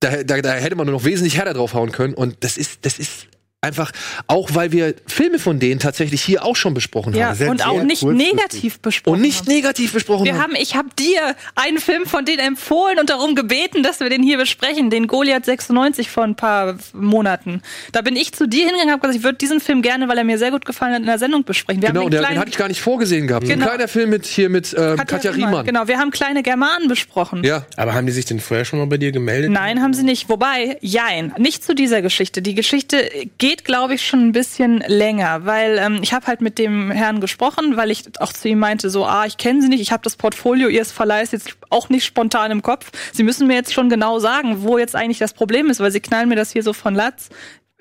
da, 0.00 0.22
da, 0.22 0.40
da 0.40 0.52
hätte 0.52 0.74
man 0.74 0.86
nur 0.86 0.96
noch 0.96 1.04
wesentlich 1.04 1.36
härter 1.36 1.54
draufhauen 1.54 1.92
können. 1.92 2.14
Und 2.14 2.36
das 2.40 2.56
ist, 2.56 2.84
das 2.84 2.98
ist 2.98 3.26
einfach, 3.64 3.92
auch 4.26 4.50
weil 4.54 4.72
wir 4.72 4.94
Filme 5.06 5.38
von 5.38 5.60
denen 5.60 5.78
tatsächlich 5.78 6.20
hier 6.20 6.44
auch 6.44 6.56
schon 6.56 6.74
besprochen 6.74 7.14
Ja, 7.14 7.28
haben. 7.28 7.36
sehr- 7.36 7.48
und 7.50 7.64
auch 7.64 7.82
nicht 7.84 8.02
negativ 8.02 8.80
besprochen. 8.80 9.14
Und 9.16 9.20
nicht 9.22 9.40
haben. 9.42 9.52
negativ 9.54 9.92
besprochen 9.92 10.24
Wir 10.24 10.36
haben, 10.42 10.54
ich 10.56 10.74
habe 10.74 10.88
dir 10.98 11.36
einen 11.54 11.78
Film 11.78 12.04
von 12.06 12.24
denen 12.24 12.40
empfohlen 12.40 12.98
und 12.98 13.08
darum 13.08 13.36
gebeten, 13.36 13.84
dass 13.84 14.00
wir 14.00 14.10
den 14.10 14.22
hier 14.22 14.36
besprechen, 14.36 14.90
den 14.90 15.06
Goliath 15.06 15.44
96 15.44 16.10
vor 16.10 16.24
ein 16.24 16.34
paar 16.34 16.76
Monaten. 16.92 17.62
Da 17.92 18.02
bin 18.02 18.16
ich 18.16 18.32
zu 18.32 18.48
dir 18.48 18.64
hingegangen 18.66 18.86
und 18.88 18.92
habe 18.94 19.00
gesagt, 19.02 19.18
ich 19.18 19.22
würde 19.24 19.38
diesen 19.38 19.60
Film 19.60 19.80
gerne, 19.80 20.08
weil 20.08 20.18
er 20.18 20.24
mir 20.24 20.38
sehr 20.38 20.50
gut 20.50 20.64
gefallen 20.64 20.94
hat, 20.94 21.00
in 21.00 21.06
der 21.06 21.20
Sendung 21.20 21.44
besprechen. 21.44 21.82
Wir 21.82 21.90
Genau, 21.90 22.02
haben 22.02 22.10
der, 22.10 22.22
den 22.22 22.30
den 22.30 22.38
hatte 22.40 22.50
ich 22.50 22.58
gar 22.58 22.66
nicht 22.68 22.80
vorgesehen 22.80 23.28
gehabt. 23.28 23.46
Genau. 23.46 23.64
Ein 23.64 23.68
kleiner 23.68 23.86
Film 23.88 24.10
mit 24.10 24.26
hier 24.26 24.48
mit 24.48 24.72
ähm, 24.76 24.96
Katja 24.96 25.04
Katja 25.04 25.30
Riemann. 25.30 25.48
Riemann. 25.50 25.66
Genau, 25.66 25.86
wir 25.86 25.98
haben 25.98 26.10
kleine 26.10 26.42
Germanen 26.42 26.88
besprochen. 26.88 27.44
Ja. 27.44 27.64
Aber 27.76 27.94
haben 27.94 28.06
die 28.06 28.12
sich 28.12 28.24
denn 28.24 28.40
vorher 28.40 28.64
schon 28.64 28.80
mal 28.80 28.86
bei 28.86 28.96
dir 28.98 29.12
gemeldet? 29.12 29.52
Nein, 29.52 29.80
haben 29.82 29.94
sie 29.94 30.02
nicht. 30.02 30.28
Wobei, 30.28 30.78
jein, 30.80 31.32
nicht 31.38 31.62
zu 31.62 31.76
dieser 31.76 32.02
Geschichte. 32.02 32.42
Die 32.42 32.56
Geschichte 32.56 33.08
geht, 33.38 33.51
glaube 33.58 33.94
ich, 33.94 34.06
schon 34.06 34.28
ein 34.28 34.32
bisschen 34.32 34.82
länger, 34.86 35.44
weil 35.44 35.78
ähm, 35.78 36.00
ich 36.02 36.12
habe 36.12 36.26
halt 36.26 36.40
mit 36.40 36.58
dem 36.58 36.90
Herrn 36.90 37.20
gesprochen, 37.20 37.76
weil 37.76 37.90
ich 37.90 38.04
auch 38.20 38.32
zu 38.32 38.48
ihm 38.48 38.58
meinte, 38.58 38.90
so, 38.90 39.04
ah, 39.04 39.24
ich 39.26 39.36
kenne 39.36 39.62
Sie 39.62 39.68
nicht, 39.68 39.80
ich 39.80 39.92
habe 39.92 40.02
das 40.02 40.16
Portfolio 40.16 40.68
Ihres 40.68 40.92
Verleihs 40.92 41.32
jetzt 41.32 41.56
auch 41.70 41.88
nicht 41.88 42.04
spontan 42.04 42.50
im 42.50 42.62
Kopf. 42.62 42.90
Sie 43.12 43.22
müssen 43.22 43.46
mir 43.46 43.54
jetzt 43.54 43.72
schon 43.72 43.88
genau 43.88 44.18
sagen, 44.18 44.62
wo 44.62 44.78
jetzt 44.78 44.96
eigentlich 44.96 45.18
das 45.18 45.32
Problem 45.32 45.70
ist, 45.70 45.80
weil 45.80 45.90
Sie 45.90 46.00
knallen 46.00 46.28
mir 46.28 46.36
das 46.36 46.52
hier 46.52 46.62
so 46.62 46.72
von 46.72 46.94
Latz. 46.94 47.28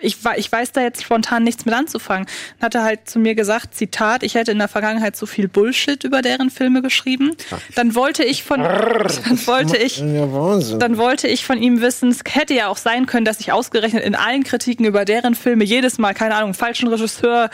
Ich, 0.01 0.17
ich 0.35 0.51
weiß 0.51 0.71
da 0.71 0.81
jetzt 0.81 1.03
spontan 1.03 1.43
nichts 1.43 1.65
mit 1.65 1.73
anzufangen. 1.73 2.27
Dann 2.59 2.65
hat 2.65 2.75
er 2.75 2.83
halt 2.83 3.09
zu 3.09 3.19
mir 3.19 3.35
gesagt, 3.35 3.75
Zitat, 3.75 4.23
ich 4.23 4.35
hätte 4.35 4.51
in 4.51 4.59
der 4.59 4.67
Vergangenheit 4.67 5.15
so 5.15 5.25
viel 5.25 5.47
Bullshit 5.47 6.03
über 6.03 6.21
deren 6.21 6.49
Filme 6.49 6.81
geschrieben. 6.81 7.31
Dann 7.75 7.95
wollte 7.95 8.23
ich 8.23 8.43
von, 8.43 8.61
dann 8.61 9.47
wollte 9.47 9.77
ich, 9.77 9.97
dann 9.97 10.97
wollte 10.97 11.27
ich 11.27 11.45
von 11.45 11.61
ihm 11.61 11.81
wissen, 11.81 12.09
es 12.09 12.21
hätte 12.27 12.53
ja 12.53 12.67
auch 12.67 12.77
sein 12.77 13.05
können, 13.05 13.25
dass 13.25 13.39
ich 13.39 13.51
ausgerechnet 13.51 14.03
in 14.03 14.15
allen 14.15 14.43
Kritiken 14.43 14.85
über 14.85 15.05
deren 15.05 15.35
Filme 15.35 15.63
jedes 15.63 15.97
Mal, 15.97 16.13
keine 16.13 16.35
Ahnung, 16.35 16.53
falschen 16.53 16.87
Regisseur 16.87 17.49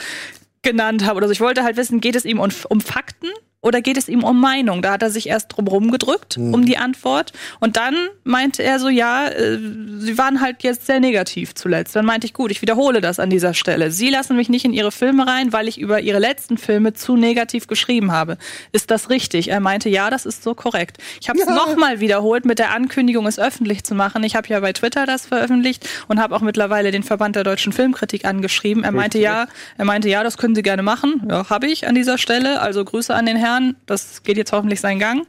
genannt 0.61 1.05
habe 1.05 1.17
oder 1.17 1.27
so. 1.27 1.33
Ich 1.33 1.41
wollte 1.41 1.63
halt 1.63 1.77
wissen, 1.77 2.01
geht 2.01 2.15
es 2.15 2.25
ihm 2.25 2.39
um, 2.39 2.49
um 2.69 2.81
Fakten 2.81 3.29
oder 3.61 3.81
geht 3.81 3.97
es 3.97 4.07
ihm 4.07 4.23
um 4.23 4.39
Meinung? 4.39 4.83
Da 4.83 4.91
hat 4.91 5.01
er 5.01 5.09
sich 5.09 5.27
erst 5.27 5.49
drum 5.49 5.67
rumgedrückt, 5.67 6.37
um 6.37 6.65
die 6.65 6.77
Antwort. 6.77 7.33
Und 7.59 7.75
dann 7.75 7.95
meinte 8.23 8.61
er 8.61 8.79
so, 8.79 8.87
ja, 8.87 9.27
äh, 9.27 9.57
sie 9.97 10.17
waren 10.17 10.41
halt 10.41 10.61
jetzt 10.61 10.85
sehr 10.85 10.99
negativ 10.99 11.55
zuletzt. 11.55 11.95
Dann 11.95 12.05
meinte 12.05 12.27
ich, 12.27 12.33
gut, 12.33 12.51
ich 12.51 12.61
wiederhole 12.61 13.01
das 13.01 13.19
an 13.19 13.31
dieser 13.31 13.55
Stelle. 13.55 13.89
Sie 13.89 14.11
lassen 14.11 14.35
mich 14.35 14.47
nicht 14.49 14.63
in 14.63 14.73
ihre 14.73 14.91
Filme 14.91 15.25
rein, 15.25 15.53
weil 15.53 15.67
ich 15.67 15.79
über 15.79 15.99
ihre 16.01 16.19
letzten 16.19 16.59
Filme 16.59 16.93
zu 16.93 17.15
negativ 17.15 17.65
geschrieben 17.65 18.11
habe. 18.11 18.37
Ist 18.73 18.91
das 18.91 19.09
richtig? 19.09 19.49
Er 19.49 19.59
meinte, 19.59 19.89
ja, 19.89 20.11
das 20.11 20.27
ist 20.27 20.43
so 20.43 20.53
korrekt. 20.53 20.97
Ich 21.19 21.27
habe 21.27 21.39
es 21.39 21.47
nochmal 21.47 21.99
wiederholt 21.99 22.45
mit 22.45 22.59
der 22.59 22.75
Ankündigung, 22.75 23.25
es 23.25 23.39
öffentlich 23.39 23.83
zu 23.83 23.95
machen. 23.95 24.23
Ich 24.23 24.35
habe 24.35 24.47
ja 24.49 24.59
bei 24.59 24.71
Twitter 24.71 25.07
das 25.07 25.25
veröffentlicht 25.25 25.89
und 26.07 26.21
habe 26.21 26.35
auch 26.35 26.41
mittlerweile 26.41 26.91
den 26.91 27.01
Verband 27.01 27.35
der 27.35 27.43
deutschen 27.43 27.73
Filmkritik 27.73 28.23
angeschrieben. 28.23 28.83
Er 28.83 28.91
meinte, 28.91 29.17
ja, 29.17 29.47
er 29.79 29.85
meinte, 29.85 30.09
ja, 30.09 30.23
das 30.23 30.37
können 30.37 30.53
Sie 30.53 30.61
gerne 30.61 30.83
machen. 30.83 31.23
Ja, 31.27 31.49
habe 31.49 31.65
ich 31.65 31.87
an 31.87 31.95
dieser 31.95 32.19
Stelle. 32.19 32.61
Also 32.61 32.85
Grüße 32.85 33.15
an 33.15 33.25
den 33.25 33.35
Herrn. 33.35 33.46
Das 33.85 34.23
geht 34.23 34.37
jetzt 34.37 34.51
hoffentlich 34.51 34.81
seinen 34.81 34.99
Gang. 34.99 35.27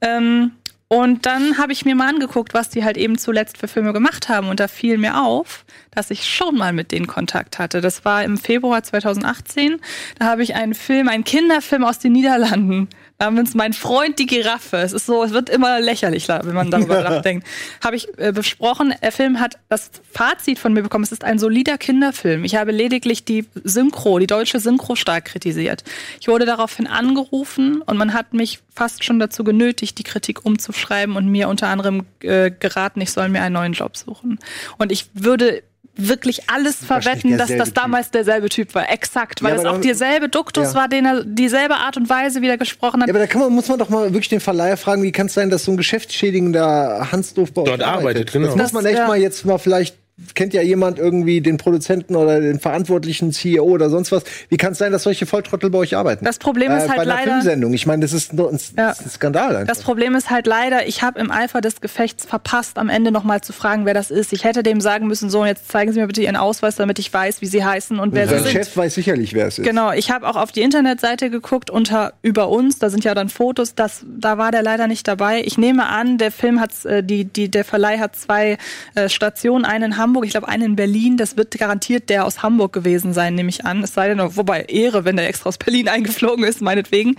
Ähm, 0.00 0.52
und 0.88 1.26
dann 1.26 1.58
habe 1.58 1.72
ich 1.72 1.84
mir 1.84 1.94
mal 1.94 2.08
angeguckt, 2.08 2.54
was 2.54 2.68
die 2.68 2.84
halt 2.84 2.96
eben 2.96 3.18
zuletzt 3.18 3.58
für 3.58 3.68
Filme 3.68 3.92
gemacht 3.92 4.28
haben. 4.28 4.48
Und 4.48 4.60
da 4.60 4.68
fiel 4.68 4.98
mir 4.98 5.20
auf, 5.20 5.64
dass 5.90 6.10
ich 6.10 6.24
schon 6.24 6.56
mal 6.56 6.72
mit 6.72 6.92
denen 6.92 7.06
Kontakt 7.06 7.58
hatte. 7.58 7.80
Das 7.80 8.04
war 8.04 8.22
im 8.22 8.36
Februar 8.38 8.82
2018. 8.82 9.80
Da 10.18 10.26
habe 10.26 10.42
ich 10.42 10.54
einen 10.54 10.74
Film, 10.74 11.08
einen 11.08 11.24
Kinderfilm 11.24 11.84
aus 11.84 11.98
den 11.98 12.12
Niederlanden 12.12 12.88
namens 13.18 13.54
Mein 13.54 13.72
Freund 13.72 14.18
die 14.18 14.26
Giraffe. 14.26 14.78
Es 14.78 14.92
ist 14.92 15.06
so, 15.06 15.22
es 15.22 15.32
wird 15.32 15.48
immer 15.48 15.80
lächerlicher, 15.80 16.40
wenn 16.44 16.54
man 16.54 16.70
darüber 16.70 17.02
nachdenkt. 17.08 17.46
Habe 17.82 17.96
ich 17.96 18.08
äh, 18.18 18.32
besprochen. 18.32 18.94
Der 19.02 19.12
Film 19.12 19.40
hat 19.40 19.58
das 19.68 19.90
Fazit 20.10 20.58
von 20.58 20.72
mir 20.72 20.82
bekommen. 20.82 21.04
Es 21.04 21.12
ist 21.12 21.24
ein 21.24 21.38
solider 21.38 21.78
Kinderfilm. 21.78 22.44
Ich 22.44 22.56
habe 22.56 22.72
lediglich 22.72 23.24
die 23.24 23.46
Synchro, 23.62 24.18
die 24.18 24.26
deutsche 24.26 24.60
Synchro 24.60 24.96
stark 24.96 25.26
kritisiert. 25.26 25.84
Ich 26.20 26.28
wurde 26.28 26.46
daraufhin 26.46 26.86
angerufen 26.86 27.82
und 27.82 27.96
man 27.96 28.14
hat 28.14 28.34
mich 28.34 28.60
fast 28.74 29.04
schon 29.04 29.18
dazu 29.18 29.44
genötigt, 29.44 29.98
die 29.98 30.02
Kritik 30.02 30.44
umzuschreiben 30.44 31.16
und 31.16 31.28
mir 31.28 31.48
unter 31.48 31.68
anderem 31.68 32.06
äh, 32.20 32.50
geraten, 32.50 33.00
ich 33.00 33.12
soll 33.12 33.28
mir 33.28 33.42
einen 33.42 33.54
neuen 33.54 33.72
Job 33.72 33.96
suchen. 33.96 34.38
Und 34.78 34.90
ich 34.90 35.06
würde 35.14 35.62
wirklich 35.96 36.48
alles 36.50 36.76
verwetten, 36.76 37.38
dass 37.38 37.48
das 37.54 37.68
Typ. 37.68 37.74
damals 37.74 38.10
derselbe 38.10 38.48
Typ 38.48 38.74
war. 38.74 38.90
Exakt, 38.90 39.42
weil 39.42 39.54
Ja, 39.54 39.60
es 39.60 39.66
auch 39.66 39.80
derselbe 39.80 40.28
Duktus 40.28 40.72
Ja. 40.72 40.80
war, 40.80 40.88
den 40.88 41.06
er 41.06 41.24
dieselbe 41.24 41.76
Art 41.76 41.96
und 41.96 42.08
Weise 42.08 42.42
wieder 42.42 42.56
gesprochen 42.56 43.00
hat. 43.02 43.08
Ja, 43.08 43.12
aber 43.12 43.20
da 43.20 43.26
kann 43.26 43.40
man, 43.42 43.52
muss 43.52 43.68
man 43.68 43.78
doch 43.78 43.88
mal 43.88 44.04
wirklich 44.12 44.28
den 44.28 44.40
Verleiher 44.40 44.76
fragen, 44.76 45.02
wie 45.02 45.12
kann 45.12 45.26
es 45.26 45.34
sein, 45.34 45.50
dass 45.50 45.64
so 45.64 45.70
ein 45.72 45.76
geschäftsschädigender 45.76 47.08
Hansdorf 47.12 47.52
bei 47.52 47.62
Dort 47.64 47.80
euch 47.80 47.86
arbeitet, 47.86 48.32
genau. 48.32 48.48
Das 48.48 48.56
muss 48.56 48.72
man 48.72 48.84
echt 48.86 48.98
ja. 48.98 49.06
mal 49.06 49.18
jetzt 49.18 49.44
mal 49.44 49.58
vielleicht 49.58 49.96
kennt 50.36 50.54
ja 50.54 50.62
jemand 50.62 50.98
irgendwie 50.98 51.40
den 51.40 51.56
Produzenten 51.56 52.14
oder 52.14 52.40
den 52.40 52.60
verantwortlichen 52.60 53.32
CEO 53.32 53.64
oder 53.64 53.90
sonst 53.90 54.12
was. 54.12 54.22
Wie 54.48 54.56
kann 54.56 54.72
es 54.72 54.78
sein, 54.78 54.92
dass 54.92 55.02
solche 55.02 55.26
Volltrottel 55.26 55.70
bei 55.70 55.78
euch 55.78 55.96
arbeiten? 55.96 56.24
Das 56.24 56.38
Problem 56.38 56.70
ist 56.70 56.84
äh, 56.84 56.88
halt 56.88 56.96
bei 56.96 57.02
einer 57.02 57.14
leider- 57.14 57.30
Filmsendung. 57.32 57.72
Ich 57.74 57.86
meine, 57.86 58.02
das 58.02 58.12
ist, 58.12 58.32
nur 58.32 58.50
ein, 58.50 58.58
Ja. 58.76 58.90
ein 58.90 59.10
Skandal 59.10 59.56
einfach. 59.56 59.66
Das 59.74 59.82
Problem 59.82 60.14
ist 60.14 60.30
halt 60.30 60.46
leider, 60.46 60.86
ich 60.86 61.02
habe 61.02 61.18
im 61.18 61.32
Eifer 61.32 61.60
des 61.60 61.80
Gefechts 61.80 62.24
verpasst, 62.26 62.78
am 62.78 62.88
Ende 62.90 63.10
nochmal 63.10 63.40
zu 63.40 63.52
fragen, 63.52 63.86
wer 63.86 63.94
das 63.94 64.12
ist. 64.12 64.32
Ich 64.32 64.44
hätte 64.44 64.62
dem 64.62 64.80
sagen 64.80 65.08
müssen, 65.08 65.30
so, 65.30 65.40
und 65.40 65.46
jetzt 65.48 65.68
zeigen 65.68 65.92
Sie 65.92 65.98
mir 65.98 66.06
bitte 66.06 66.22
Ihren 66.22 66.36
Ausweis, 66.36 66.76
damit 66.76 67.00
ich 67.00 67.12
weiß, 67.12 67.40
wie 67.40 67.46
Sie 67.46 67.64
heißen 67.64 67.98
und 67.98 68.14
wer 68.14 68.28
Sie 68.28 68.34
Sein 68.34 68.42
sind. 68.44 68.52
Chef 68.52 68.76
weiß 68.76 68.94
sicherlich, 68.94 69.34
wer 69.34 69.48
es 69.48 69.58
ist. 69.58 69.64
Genau, 69.64 69.90
ich 69.92 70.12
habe 70.12 70.28
auch 70.28 70.36
auf 70.36 70.52
die 70.52 70.62
Internetseite 70.62 71.28
geguckt 71.28 71.70
unter 71.70 72.12
über 72.22 72.50
uns, 72.50 72.78
da 72.78 72.88
sind 72.88 73.02
ja 73.04 73.14
dann 73.14 73.28
Fotos, 73.28 73.74
das, 73.74 74.04
da 74.06 74.38
war 74.38 74.52
der 74.52 74.62
leider 74.62 74.86
nicht 74.86 75.08
dabei. 75.08 75.42
Ich 75.44 75.58
nehme 75.58 75.86
an, 75.86 76.18
der 76.18 76.30
Film 76.30 76.60
hat 76.60 76.70
äh, 76.84 77.02
die, 77.02 77.24
die, 77.24 77.50
der 77.50 77.64
Verleih 77.64 77.98
hat 77.98 78.14
zwei 78.14 78.58
äh, 78.94 79.08
Stationen, 79.08 79.64
einen 79.64 79.84
in 79.84 80.03
Hamburg, 80.04 80.26
ich 80.26 80.32
glaube 80.32 80.48
einen 80.48 80.64
in 80.64 80.76
Berlin. 80.76 81.16
Das 81.16 81.38
wird 81.38 81.56
garantiert 81.58 82.10
der 82.10 82.26
aus 82.26 82.42
Hamburg 82.42 82.74
gewesen 82.74 83.14
sein, 83.14 83.34
nehme 83.34 83.48
ich 83.48 83.64
an. 83.64 83.82
Es 83.82 83.94
sei 83.94 84.08
denn, 84.08 84.20
wobei 84.36 84.64
Ehre, 84.64 85.06
wenn 85.06 85.16
der 85.16 85.26
extra 85.26 85.48
aus 85.48 85.56
Berlin 85.56 85.88
eingeflogen 85.94 86.44
ist, 86.44 86.60
meinetwegen. 86.60 87.16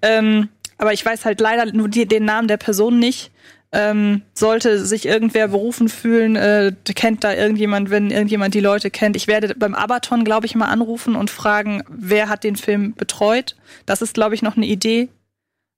Ähm, 0.00 0.48
aber 0.78 0.94
ich 0.94 1.04
weiß 1.04 1.26
halt 1.26 1.40
leider 1.40 1.70
nur 1.72 1.88
die, 1.88 2.06
den 2.06 2.24
Namen 2.24 2.48
der 2.48 2.56
Person 2.56 2.98
nicht. 2.98 3.30
Ähm, 3.74 4.22
sollte 4.34 4.84
sich 4.84 5.06
irgendwer 5.06 5.48
berufen 5.48 5.88
fühlen, 5.88 6.36
äh, 6.36 6.72
kennt 6.94 7.24
da 7.24 7.34
irgendjemand, 7.34 7.90
wenn 7.90 8.10
irgendjemand 8.10 8.54
die 8.54 8.60
Leute 8.60 8.90
kennt. 8.90 9.16
Ich 9.16 9.26
werde 9.26 9.54
beim 9.54 9.74
Abaton, 9.74 10.24
glaube 10.24 10.46
ich, 10.46 10.54
mal 10.54 10.66
anrufen 10.66 11.16
und 11.16 11.30
fragen, 11.30 11.82
wer 11.88 12.28
hat 12.28 12.44
den 12.44 12.56
Film 12.56 12.94
betreut. 12.94 13.56
Das 13.86 14.02
ist, 14.02 14.14
glaube 14.14 14.34
ich, 14.34 14.42
noch 14.42 14.56
eine 14.56 14.66
Idee. 14.66 15.08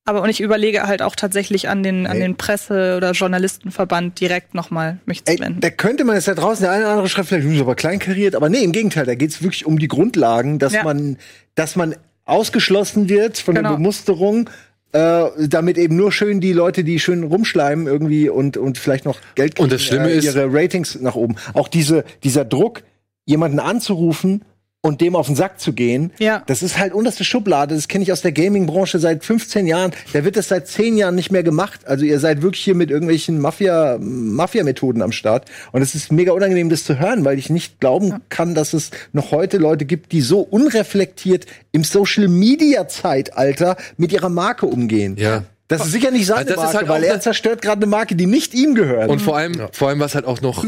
Aber 0.06 0.20
und 0.22 0.28
ich 0.28 0.40
überlege 0.40 0.82
halt 0.82 1.01
auch 1.01 1.16
tatsächlich 1.16 1.68
an 1.70 1.82
den, 1.82 2.06
an 2.06 2.20
den 2.20 2.36
Presse- 2.36 2.97
oder 2.98 3.12
Journalistenverband 3.12 4.20
direkt 4.20 4.55
nochmal 4.55 4.98
mich 5.06 5.24
zu 5.24 5.39
wenden. 5.39 5.60
da 5.60 5.70
könnte 5.70 6.05
man 6.05 6.16
es 6.16 6.26
da 6.26 6.35
draußen, 6.35 6.62
der 6.62 6.72
eine 6.72 6.82
oder 6.85 6.90
andere 6.93 7.09
schreibt 7.09 7.28
vielleicht, 7.28 7.47
"Hm, 7.47 7.55
ist 7.55 7.60
aber 7.62 7.74
kleinkariert, 7.74 8.35
aber 8.35 8.51
nee, 8.51 8.59
im 8.62 8.72
Gegenteil, 8.72 9.06
da 9.06 9.14
geht 9.14 9.31
es 9.31 9.43
wirklich 9.43 9.64
um 9.64 9.78
die 9.78 9.89
Grundlagen, 9.89 10.59
dass 10.59 10.74
Ja. 10.74 10.85
man, 10.85 11.16
dass 11.55 11.74
man 11.76 11.94
ausgeschlossen 12.26 13.09
wird 13.09 13.39
von 13.39 13.55
Genau. 13.55 13.70
der 13.70 13.76
Bemusterung, 13.76 14.51
äh, 14.93 15.24
damit 15.48 15.78
eben 15.78 15.97
nur 15.97 16.12
schön 16.12 16.40
die 16.40 16.52
Leute, 16.52 16.85
die 16.85 17.01
schön 17.01 17.22
rumschleimen 17.24 17.86
irgendwie 17.86 18.28
und, 18.28 18.56
und 18.59 18.76
vielleicht 18.78 19.06
noch 19.06 19.18
Geld 19.35 19.59
Und 19.59 19.72
das 19.72 19.82
Schlimme 19.82 20.10
äh, 20.10 20.18
ist- 20.18 20.24
ihre 20.24 20.52
Ratings 20.52 21.01
nach 21.01 21.14
oben. 21.14 21.36
Auch 21.55 21.68
diese, 21.68 22.05
dieser 22.22 22.44
Druck, 22.44 22.82
jemanden 23.24 23.59
anzurufen 23.59 24.44
und 24.85 25.01
dem 25.01 25.16
auf 25.16 25.28
den 25.28 25.35
Sack 25.35 25.61
zu 25.61 25.73
gehen, 25.73 26.12
Ja. 26.19 26.43
das 26.47 26.62
ist 26.62 26.77
halt 26.78 26.93
unterste 26.93 27.24
Schublade. 27.24 27.74
Das 27.74 27.89
kenne 27.89 28.05
ich 28.05 28.12
aus 28.12 28.20
der 28.20 28.32
Gaming-Branche 28.32 28.98
seit 28.98 29.24
15 29.24 29.66
Jahren. 29.66 29.93
Da 30.12 30.24
wird 30.27 30.36
das 30.36 30.48
seit 30.48 30.69
10 30.69 30.98
Jahren 30.98 31.15
nicht 31.15 31.32
mehr 31.32 31.43
gemacht. 31.43 31.81
Also 31.86 32.05
ihr 32.05 32.20
seid 32.20 32.43
wirklich 32.43 32.62
hier 32.62 32.74
mit 32.74 32.90
irgendwelchen 32.90 33.40
Mafia, 33.40 33.97
Mafia-Methoden 33.98 35.01
am 35.01 35.11
Start. 35.11 35.47
Und 35.73 35.81
es 35.81 35.94
ist 35.94 36.12
mega 36.12 36.32
unangenehm, 36.32 36.69
das 36.69 36.85
zu 36.85 36.98
hören, 36.98 37.24
weil 37.24 37.39
ich 37.39 37.48
nicht 37.48 37.81
glauben 37.81 38.20
kann, 38.28 38.55
dass 38.55 38.74
es 38.74 38.90
noch 39.15 39.31
heute 39.31 39.56
Leute 39.56 39.86
gibt, 39.86 40.12
die 40.12 40.20
so 40.20 40.40
unreflektiert 40.40 41.47
im 41.73 41.82
Social-Media-Zeitalter 41.82 43.77
mit 43.97 44.12
ihrer 44.12 44.28
Marke 44.28 44.66
umgehen. 44.66 45.16
Ja. 45.19 45.44
Das 45.69 45.86
ist 45.86 45.93
sicher 45.93 46.11
nicht 46.11 46.27
seine 46.27 46.40
Also 46.51 46.56
Marke, 46.61 46.77
halt 46.77 46.89
weil 46.89 47.05
er 47.05 47.20
zerstört 47.20 47.62
gerade 47.62 47.78
eine 47.78 47.86
Marke, 47.86 48.15
die 48.16 48.27
nicht 48.27 48.52
ihm 48.52 48.74
gehört. 48.74 49.09
Und 49.09 49.23
vor 49.23 49.36
allem, 49.39 49.55
vor 49.73 49.89
allem, 49.89 49.98
was 50.01 50.15
halt 50.15 50.27
auch 50.27 50.43
noch, 50.43 50.62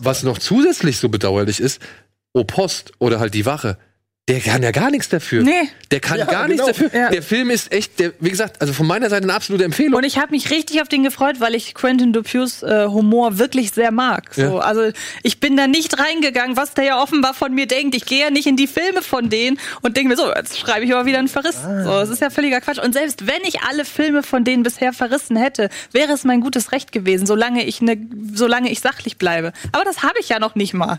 was 0.00 0.22
noch 0.24 0.38
zusätzlich 0.38 0.98
so 0.98 1.08
bedauerlich 1.08 1.60
ist, 1.60 1.80
O 2.32 2.44
Post 2.44 2.92
oder 2.98 3.18
halt 3.20 3.34
die 3.34 3.46
Wache, 3.46 3.76
der 4.28 4.38
kann 4.38 4.62
ja 4.62 4.70
gar 4.70 4.92
nichts 4.92 5.08
dafür. 5.08 5.42
Nee. 5.42 5.68
Der 5.90 5.98
kann 5.98 6.16
Ja, 6.18 6.24
gar 6.24 6.46
genau. 6.46 6.64
nichts 6.66 6.78
dafür. 6.78 6.96
Ja. 7.00 7.10
Der 7.10 7.20
Film 7.22 7.50
ist 7.50 7.72
echt, 7.72 7.98
der, 7.98 8.12
wie 8.20 8.30
gesagt, 8.30 8.60
also 8.60 8.72
von 8.72 8.86
meiner 8.86 9.10
Seite 9.10 9.24
eine 9.24 9.34
absolute 9.34 9.64
Empfehlung. 9.64 9.94
Und 9.94 10.04
ich 10.04 10.18
habe 10.18 10.30
mich 10.30 10.50
richtig 10.50 10.80
auf 10.82 10.86
den 10.86 11.02
gefreut, 11.02 11.40
weil 11.40 11.56
ich 11.56 11.74
Quentin 11.74 12.12
Dupieux 12.12 12.62
äh, 12.62 12.86
Humor 12.86 13.38
wirklich 13.38 13.72
sehr 13.72 13.90
mag. 13.90 14.32
So, 14.32 14.42
Ja. 14.42 14.58
Also 14.58 14.92
ich 15.24 15.40
bin 15.40 15.56
da 15.56 15.66
nicht 15.66 15.98
reingegangen, 15.98 16.56
was 16.56 16.74
der 16.74 16.84
ja 16.84 17.02
offenbar 17.02 17.34
von 17.34 17.52
mir 17.52 17.66
denkt. 17.66 17.96
Ich 17.96 18.06
gehe 18.06 18.20
ja 18.20 18.30
nicht 18.30 18.46
in 18.46 18.54
die 18.56 18.68
Filme 18.68 19.02
von 19.02 19.30
denen 19.30 19.58
und 19.82 19.96
denke 19.96 20.10
mir 20.10 20.16
so, 20.16 20.32
jetzt 20.32 20.56
schreibe 20.60 20.84
ich 20.84 20.94
aber 20.94 21.06
wieder 21.06 21.18
einen 21.18 21.26
Verriss. 21.26 21.56
So, 21.60 21.90
das 21.90 22.08
ist 22.10 22.20
ja 22.22 22.30
völliger 22.30 22.60
Quatsch. 22.60 22.78
Und 22.78 22.92
selbst 22.92 23.26
wenn 23.26 23.42
ich 23.42 23.62
alle 23.62 23.84
Filme 23.84 24.22
von 24.22 24.44
denen 24.44 24.62
bisher 24.62 24.92
verrissen 24.92 25.36
hätte, 25.36 25.70
wäre 25.90 26.12
es 26.12 26.22
mein 26.22 26.40
gutes 26.40 26.70
Recht 26.70 26.92
gewesen, 26.92 27.26
solange 27.26 27.64
ich 27.64 27.80
ne, 27.82 27.98
solange 28.32 28.70
ich 28.70 28.78
sachlich 28.78 29.16
bleibe. 29.18 29.52
Aber 29.72 29.82
das 29.84 30.04
habe 30.04 30.20
ich 30.20 30.28
ja 30.28 30.38
noch 30.38 30.54
nicht 30.54 30.72
mal. 30.72 30.98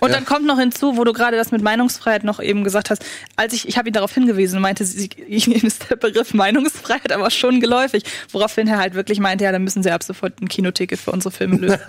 Und 0.00 0.12
dann 0.12 0.24
kommt 0.24 0.46
noch 0.46 0.58
hinzu, 0.58 0.96
wo 0.96 1.04
du 1.04 1.12
gerade 1.12 1.36
das 1.36 1.50
mit 1.52 1.62
Meinungsfreiheit 1.62 2.24
noch 2.24 2.40
eben 2.40 2.64
gesagt 2.64 2.90
hast, 2.90 3.04
als 3.36 3.52
ich, 3.52 3.68
ich 3.68 3.76
habe 3.78 3.88
ihn 3.88 3.92
darauf 3.92 4.12
hingewiesen 4.14 4.56
und 4.56 4.62
meinte, 4.62 4.84
sie, 4.84 5.08
ihnen 5.26 5.66
ist 5.66 5.90
der 5.90 5.96
Begriff 5.96 6.34
Meinungsfreiheit 6.34 7.12
aber 7.12 7.30
schon 7.30 7.60
geläufig, 7.60 8.04
woraufhin 8.32 8.68
er 8.68 8.78
halt 8.78 8.94
wirklich 8.94 9.20
meinte, 9.20 9.44
ja, 9.44 9.52
dann 9.52 9.64
müssen 9.64 9.82
sie 9.82 9.90
ab 9.90 10.02
sofort 10.02 10.40
ein 10.40 10.48
Kinoticket 10.48 10.98
für 10.98 11.10
unsere 11.12 11.32
Filme 11.32 11.56
lösen. 11.56 11.78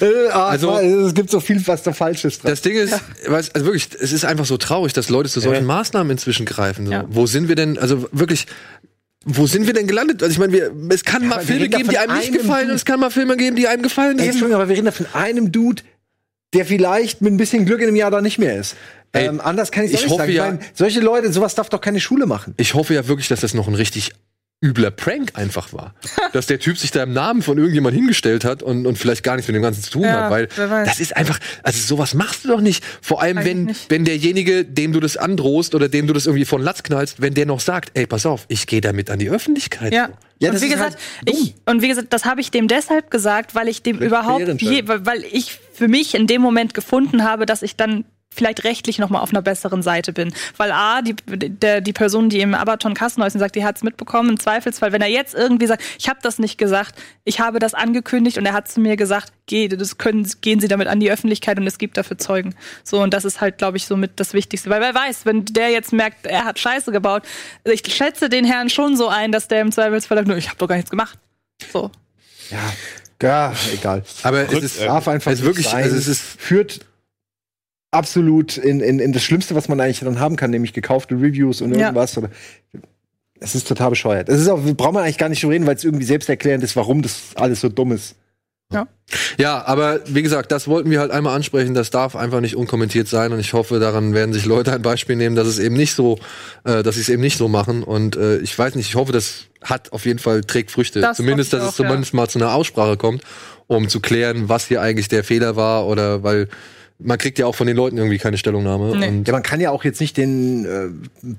Äh, 0.00 0.28
ah, 0.30 0.48
Also- 0.50 0.78
es 0.78 1.14
gibt 1.14 1.30
so 1.30 1.40
viel, 1.40 1.66
was 1.66 1.82
da 1.82 1.92
falsch 1.92 2.24
ist. 2.24 2.42
dran. 2.44 2.50
Das 2.52 2.62
Ding 2.62 2.76
ist, 2.76 2.94
weißt, 3.26 3.54
also 3.54 3.66
wirklich, 3.66 3.88
es 4.00 4.12
ist 4.12 4.24
einfach 4.24 4.46
so 4.46 4.56
traurig, 4.56 4.92
dass 4.92 5.08
Leute 5.08 5.28
zu 5.28 5.40
solchen 5.40 5.64
Maßnahmen 5.66 6.10
inzwischen 6.12 6.46
greifen. 6.46 6.86
So. 6.86 6.92
Ja. 6.92 7.04
Wo 7.08 7.26
sind 7.26 7.48
wir 7.48 7.56
denn, 7.56 7.76
also 7.76 8.08
wirklich, 8.12 8.46
wo 9.24 9.46
sind 9.46 9.66
wir 9.66 9.74
denn 9.74 9.88
gelandet? 9.88 10.22
Also 10.22 10.32
ich 10.32 10.38
meine, 10.38 10.52
wir, 10.52 10.70
es 10.90 11.04
kann 11.04 11.26
mal 11.26 11.36
aber 11.36 11.42
wir 11.48 11.56
Filme 11.56 11.68
geben, 11.68 11.88
die 11.88 11.96
von 11.96 12.04
einem 12.08 12.16
nicht 12.18 12.28
einem 12.28 12.38
gefallen, 12.38 12.60
Dude. 12.62 12.70
und 12.70 12.76
es 12.76 12.84
kann 12.84 13.00
mal 13.00 13.10
Filme 13.10 13.36
geben, 13.36 13.56
die 13.56 13.66
einem 13.66 13.82
gefallen. 13.82 14.18
Ey, 14.18 14.26
ist- 14.26 14.30
Entschuldigung, 14.34 14.60
aber 14.60 14.68
wir 14.68 14.76
reden 14.76 14.86
da 14.86 14.92
von 14.92 15.06
einem 15.12 15.50
Dude, 15.50 15.82
der 16.54 16.64
vielleicht 16.64 17.20
mit 17.22 17.32
ein 17.32 17.36
bisschen 17.36 17.64
Glück 17.66 17.80
in 17.80 17.88
einem 17.88 17.96
Jahr 17.96 18.10
da 18.10 18.20
nicht 18.20 18.38
mehr 18.38 18.56
ist. 18.56 18.76
Ey, 19.12 19.26
ähm, 19.26 19.40
anders 19.40 19.70
kann 19.70 19.84
ich 19.84 19.92
ich 19.92 20.02
nicht 20.02 20.10
hoffe 20.10 20.22
sagen. 20.24 20.32
ja- 20.32 20.44
ich 20.46 20.52
meine, 20.54 20.64
solche 20.74 21.00
Leute, 21.00 21.32
sowas 21.32 21.54
darf 21.54 21.68
doch 21.68 21.80
keine 21.80 22.00
Schule 22.00 22.26
machen. 22.26 22.54
Ich 22.58 22.74
hoffe 22.74 22.94
ja 22.94 23.06
wirklich, 23.08 23.28
dass 23.28 23.40
das 23.40 23.54
noch 23.54 23.68
ein 23.68 23.74
richtig 23.74 24.12
übler 24.60 24.90
Prank 24.90 25.32
einfach 25.34 25.72
war. 25.72 25.94
dass 26.32 26.46
der 26.46 26.58
Typ 26.58 26.78
sich 26.78 26.90
da 26.90 27.02
im 27.04 27.12
Namen 27.12 27.42
von 27.42 27.58
irgendjemand 27.58 27.94
hingestellt 27.94 28.44
hat 28.44 28.62
und, 28.62 28.86
und 28.86 28.98
vielleicht 28.98 29.22
gar 29.22 29.36
nichts 29.36 29.48
mit 29.48 29.54
dem 29.54 29.62
Ganzen 29.62 29.82
zu 29.82 29.90
tun 29.90 30.02
Ja, 30.02 30.24
hat, 30.24 30.30
weil 30.30 30.48
das 30.84 31.00
ist 31.00 31.16
einfach, 31.16 31.38
also 31.62 31.80
sowas 31.80 32.14
machst 32.14 32.44
du 32.44 32.48
doch 32.48 32.60
nicht. 32.60 32.84
Vor 33.00 33.22
allem, 33.22 33.38
Eigentlich 33.38 33.54
wenn, 33.56 33.64
nicht. 33.66 33.90
wenn 33.90 34.04
derjenige, 34.04 34.64
dem 34.64 34.92
du 34.92 35.00
das 35.00 35.16
androhst 35.16 35.74
oder 35.74 35.88
dem 35.88 36.06
du 36.06 36.12
das 36.12 36.26
irgendwie 36.26 36.44
von 36.44 36.60
Latz 36.62 36.82
knallst, 36.82 37.20
wenn 37.20 37.34
der 37.34 37.46
noch 37.46 37.60
sagt, 37.60 37.90
ey, 37.94 38.06
pass 38.06 38.26
auf, 38.26 38.46
ich 38.48 38.66
gehe 38.66 38.80
damit 38.80 39.10
an 39.10 39.18
die 39.18 39.30
Öffentlichkeit. 39.30 39.92
Ja. 39.92 40.08
Ja, 40.40 40.50
und 40.50 40.54
das 40.54 40.62
wie 40.62 40.68
gesagt, 40.68 40.96
halt 41.26 41.36
ich, 41.36 41.54
und 41.66 41.82
wie 41.82 41.88
gesagt, 41.88 42.12
das 42.12 42.24
habe 42.24 42.40
ich 42.40 42.52
dem 42.52 42.68
deshalb 42.68 43.10
gesagt, 43.10 43.56
weil 43.56 43.66
ich 43.66 43.82
dem 43.82 43.98
überhaupt, 43.98 44.46
Entscheidung. 44.46 44.74
je, 44.74 45.06
weil 45.06 45.24
ich 45.32 45.58
für 45.72 45.88
mich 45.88 46.14
in 46.14 46.28
dem 46.28 46.40
Moment 46.42 46.74
gefunden 46.74 47.24
habe, 47.24 47.44
dass 47.44 47.62
ich 47.62 47.74
dann 47.74 48.04
vielleicht 48.34 48.64
rechtlich 48.64 48.98
noch 48.98 49.10
mal 49.10 49.20
auf 49.20 49.30
einer 49.30 49.42
besseren 49.42 49.82
Seite 49.82 50.12
bin. 50.12 50.32
Weil 50.56 50.70
A, 50.70 51.02
die, 51.02 51.16
der, 51.26 51.80
die 51.80 51.92
Person, 51.92 52.28
die 52.28 52.40
im 52.40 52.54
Abaton 52.54 52.94
Kassenhäuschen 52.94 53.40
sagt, 53.40 53.56
die 53.56 53.64
hat 53.64 53.76
es 53.76 53.82
mitbekommen, 53.82 54.30
im 54.30 54.40
Zweifelsfall, 54.40 54.92
wenn 54.92 55.02
er 55.02 55.08
jetzt 55.08 55.34
irgendwie 55.34 55.66
sagt, 55.66 55.82
ich 55.98 56.08
habe 56.08 56.20
das 56.22 56.38
nicht 56.38 56.58
gesagt, 56.58 56.94
ich 57.24 57.40
habe 57.40 57.58
das 57.58 57.74
angekündigt 57.74 58.38
und 58.38 58.46
er 58.46 58.52
hat 58.52 58.68
zu 58.68 58.80
mir 58.80 58.96
gesagt, 58.96 59.32
geh, 59.46 59.68
das 59.68 59.98
können, 59.98 60.30
gehen 60.40 60.60
Sie 60.60 60.68
damit 60.68 60.88
an 60.88 61.00
die 61.00 61.10
Öffentlichkeit 61.10 61.58
und 61.58 61.66
es 61.66 61.78
gibt 61.78 61.96
dafür 61.96 62.18
Zeugen. 62.18 62.54
So, 62.84 63.02
und 63.02 63.12
das 63.12 63.24
ist 63.24 63.40
halt, 63.40 63.58
glaube 63.58 63.76
ich, 63.76 63.86
somit 63.86 64.12
das 64.20 64.34
Wichtigste. 64.34 64.70
Weil 64.70 64.80
wer 64.80 64.94
weiß, 64.94 65.26
wenn 65.26 65.44
der 65.44 65.70
jetzt 65.70 65.92
merkt, 65.92 66.26
er 66.26 66.44
hat 66.44 66.58
Scheiße 66.58 66.92
gebaut, 66.92 67.22
ich 67.64 67.82
schätze 67.92 68.28
den 68.28 68.44
Herrn 68.44 68.68
schon 68.70 68.96
so 68.96 69.08
ein, 69.08 69.32
dass 69.32 69.48
der 69.48 69.62
im 69.62 69.72
Zweifelsfall 69.72 70.18
sagt, 70.18 70.28
"Nö, 70.28 70.36
ich 70.36 70.48
habe 70.48 70.58
doch 70.58 70.68
gar 70.68 70.76
nichts 70.76 70.90
gemacht. 70.90 71.18
So. 71.72 71.90
Ja, 72.50 72.58
ja 73.22 73.52
egal. 73.72 74.04
Aber 74.22 74.42
es 74.42 74.62
ist, 74.62 74.80
Darf 74.80 75.08
einfach 75.08 75.32
es 75.32 75.40
ist 75.40 75.44
wirklich, 75.44 75.66
sein. 75.68 75.84
also 75.84 75.96
es 75.96 76.06
ist, 76.06 76.22
führt 76.22 76.80
absolut 77.90 78.56
in, 78.58 78.80
in, 78.80 78.98
in 78.98 79.12
das 79.12 79.22
Schlimmste, 79.22 79.54
was 79.54 79.68
man 79.68 79.80
eigentlich 79.80 80.00
dann 80.00 80.20
haben 80.20 80.36
kann, 80.36 80.50
nämlich 80.50 80.72
gekaufte 80.72 81.14
Reviews 81.14 81.60
und 81.60 81.72
Ja. 81.74 81.86
irgendwas. 81.86 82.16
Oder, 82.18 82.30
es 83.40 83.54
ist 83.54 83.68
total 83.68 83.90
bescheuert. 83.90 84.28
Es 84.28 84.40
ist 84.40 84.48
auch, 84.48 84.60
braucht 84.60 84.94
man 84.94 85.04
eigentlich 85.04 85.18
gar 85.18 85.28
nicht 85.28 85.42
drüber 85.42 85.54
reden, 85.54 85.66
weil 85.66 85.76
es 85.76 85.84
irgendwie 85.84 86.04
selbsterklärend 86.04 86.64
ist, 86.64 86.76
warum 86.76 87.02
das 87.02 87.20
alles 87.36 87.60
so 87.60 87.68
dumm 87.68 87.92
ist. 87.92 88.16
Ja, 89.38 89.64
aber 89.64 90.00
wie 90.06 90.20
gesagt, 90.22 90.52
das 90.52 90.68
wollten 90.68 90.90
wir 90.90 91.00
halt 91.00 91.10
einmal 91.10 91.34
ansprechen. 91.34 91.72
Das 91.72 91.88
darf 91.88 92.14
einfach 92.14 92.40
nicht 92.40 92.54
unkommentiert 92.54 93.08
sein 93.08 93.32
und 93.32 93.40
ich 93.40 93.54
hoffe, 93.54 93.78
daran 93.78 94.12
werden 94.12 94.34
sich 94.34 94.44
Leute 94.44 94.74
ein 94.74 94.82
Beispiel 94.82 95.16
nehmen, 95.16 95.34
dass 95.36 95.46
es 95.46 95.58
eben 95.58 95.74
nicht 95.74 95.94
so, 95.94 96.18
äh, 96.64 96.82
dass 96.82 96.96
sie 96.96 97.00
es 97.00 97.08
eben 97.08 97.22
nicht 97.22 97.38
so 97.38 97.48
machen. 97.48 97.82
Und 97.82 98.16
äh, 98.16 98.38
ich 98.38 98.58
weiß 98.58 98.74
nicht, 98.74 98.88
ich 98.88 98.96
hoffe, 98.96 99.12
das 99.12 99.44
hat 99.62 99.92
auf 99.94 100.04
jeden 100.04 100.18
Fall 100.18 100.42
trägt 100.42 100.70
Früchte. 100.70 101.00
Das 101.00 101.16
Zumindest, 101.16 101.54
dass 101.54 101.62
es 101.62 101.68
auch, 101.68 101.78
ja. 101.78 101.86
zumindest 101.86 102.12
mal 102.12 102.28
zu 102.28 102.38
einer 102.38 102.52
Aussprache 102.52 102.98
kommt, 102.98 103.22
um 103.66 103.88
zu 103.88 104.00
klären, 104.00 104.50
was 104.50 104.66
hier 104.66 104.82
eigentlich 104.82 105.08
der 105.08 105.24
Fehler 105.24 105.56
war 105.56 105.86
oder 105.86 106.22
weil 106.22 106.48
man 107.00 107.16
kriegt 107.16 107.38
ja 107.38 107.46
auch 107.46 107.54
von 107.54 107.66
den 107.68 107.76
Leuten 107.76 107.96
irgendwie 107.96 108.18
keine 108.18 108.38
Stellungnahme. 108.38 108.96
Nee. 108.96 109.06
Und 109.08 109.28
Ja, 109.28 109.32
man 109.32 109.42
kann 109.44 109.60
ja 109.60 109.70
auch 109.70 109.84
jetzt 109.84 110.00
nicht 110.00 110.16
den 110.16 110.64
äh, 110.64 110.88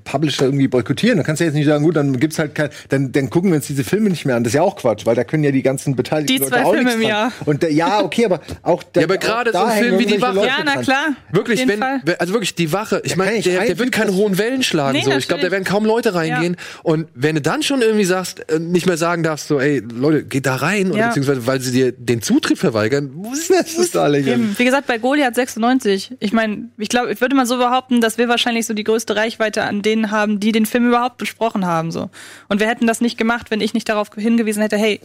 Publisher 0.04 0.46
irgendwie 0.46 0.68
boykottieren. 0.68 1.18
Da 1.18 1.22
kannst 1.22 1.40
du 1.40 1.44
jetzt 1.44 1.52
nicht 1.54 1.66
sagen, 1.66 1.84
gut, 1.84 1.96
dann 1.96 2.18
gibt's 2.18 2.38
halt 2.38 2.54
kein, 2.54 2.70
dann, 2.88 3.12
dann 3.12 3.28
gucken 3.28 3.50
wir 3.50 3.56
uns 3.56 3.66
diese 3.66 3.84
Filme 3.84 4.08
nicht 4.08 4.24
mehr 4.24 4.36
an. 4.36 4.44
Das 4.44 4.52
ist 4.52 4.56
ja 4.56 4.62
auch 4.62 4.76
Quatsch, 4.76 5.04
weil 5.04 5.14
da 5.16 5.24
können 5.24 5.44
ja 5.44 5.50
die 5.50 5.62
ganzen 5.62 5.96
Beteiligten 5.96 6.32
Die 6.34 6.38
Leute 6.38 6.50
zwei 6.52 6.64
auch 6.64 6.70
Filme 6.72 6.84
nichts 6.84 6.94
im 6.94 7.00
dran. 7.02 7.10
Jahr. 7.10 7.32
Und 7.44 7.62
der, 7.62 7.72
ja, 7.72 8.02
okay, 8.02 8.24
aber 8.24 8.40
auch 8.62 8.82
da, 8.82 9.00
Ja, 9.00 9.06
aber 9.06 9.18
gerade 9.18 9.52
da 9.52 9.60
so 9.60 9.66
ein 9.66 9.78
Film 9.84 9.98
wie 9.98 10.06
Die 10.06 10.22
Wache. 10.22 10.34
Leute 10.36 10.46
Ja, 10.48 10.62
na 10.64 10.74
dran. 10.76 10.82
klar. 10.84 11.06
Wirklich, 11.32 11.60
Auf 11.62 11.68
jeden 11.68 11.80
wenn, 11.82 12.00
Fall. 12.02 12.16
also 12.18 12.32
wirklich 12.32 12.54
die 12.54 12.72
Wache, 12.72 13.02
ich 13.04 13.16
meine, 13.16 13.40
der, 13.42 13.64
der 13.66 13.78
wird 13.78 13.92
keine 13.92 14.14
hohen 14.14 14.38
Wellen 14.38 14.62
schlagen. 14.62 14.96
Nee, 14.96 15.04
so. 15.04 15.10
Ich 15.12 15.28
glaube, 15.28 15.42
da 15.42 15.50
werden 15.50 15.64
kaum 15.64 15.84
Leute 15.84 16.14
reingehen. 16.14 16.56
Und 16.82 17.06
wenn 17.14 17.34
du 17.34 17.42
dann 17.42 17.62
schon 17.62 17.82
irgendwie 17.82 18.04
sagst, 18.06 18.48
äh, 18.50 18.58
nicht 18.58 18.86
mehr 18.86 18.96
sagen 18.96 19.22
darfst, 19.22 19.48
so, 19.48 19.60
ey, 19.60 19.80
Leute, 19.80 20.24
geht 20.24 20.46
da 20.46 20.54
rein, 20.56 20.90
oder 20.90 20.98
Ja. 21.00 21.06
beziehungsweise 21.08 21.46
weil 21.46 21.60
sie 21.60 21.72
dir 21.72 21.92
den 21.92 22.22
Zutritt 22.22 22.58
verweigern, 22.58 23.10
wo 23.14 23.32
ist 23.32 23.50
Das 23.50 23.74
ist 23.74 23.94
doch 23.94 24.08
lächerlich. 24.08 24.34
Eben. 24.42 24.54
Wie 24.58 24.64
gesagt, 24.64 24.86
bei 24.86 24.96
Goliath 24.98 25.34
96. 25.54 26.16
Ich 26.20 26.32
meine, 26.32 26.68
ich 26.78 26.88
glaube, 26.88 27.12
ich 27.12 27.20
würde 27.20 27.36
mal 27.36 27.46
so 27.46 27.58
behaupten, 27.58 28.00
dass 28.00 28.18
wir 28.18 28.28
wahrscheinlich 28.28 28.66
so 28.66 28.74
die 28.74 28.84
größte 28.84 29.16
Reichweite 29.16 29.64
an 29.64 29.82
denen 29.82 30.10
haben, 30.10 30.40
die 30.40 30.52
den 30.52 30.66
Film 30.66 30.88
überhaupt 30.88 31.18
besprochen 31.18 31.66
haben. 31.66 31.90
So. 31.90 32.10
Und 32.48 32.60
wir 32.60 32.68
hätten 32.68 32.86
das 32.86 33.00
nicht 33.00 33.18
gemacht, 33.18 33.50
wenn 33.50 33.60
ich 33.60 33.74
nicht 33.74 33.88
darauf 33.88 34.10
hingewiesen 34.14 34.62
hätte, 34.62 34.76
hey, 34.76 35.00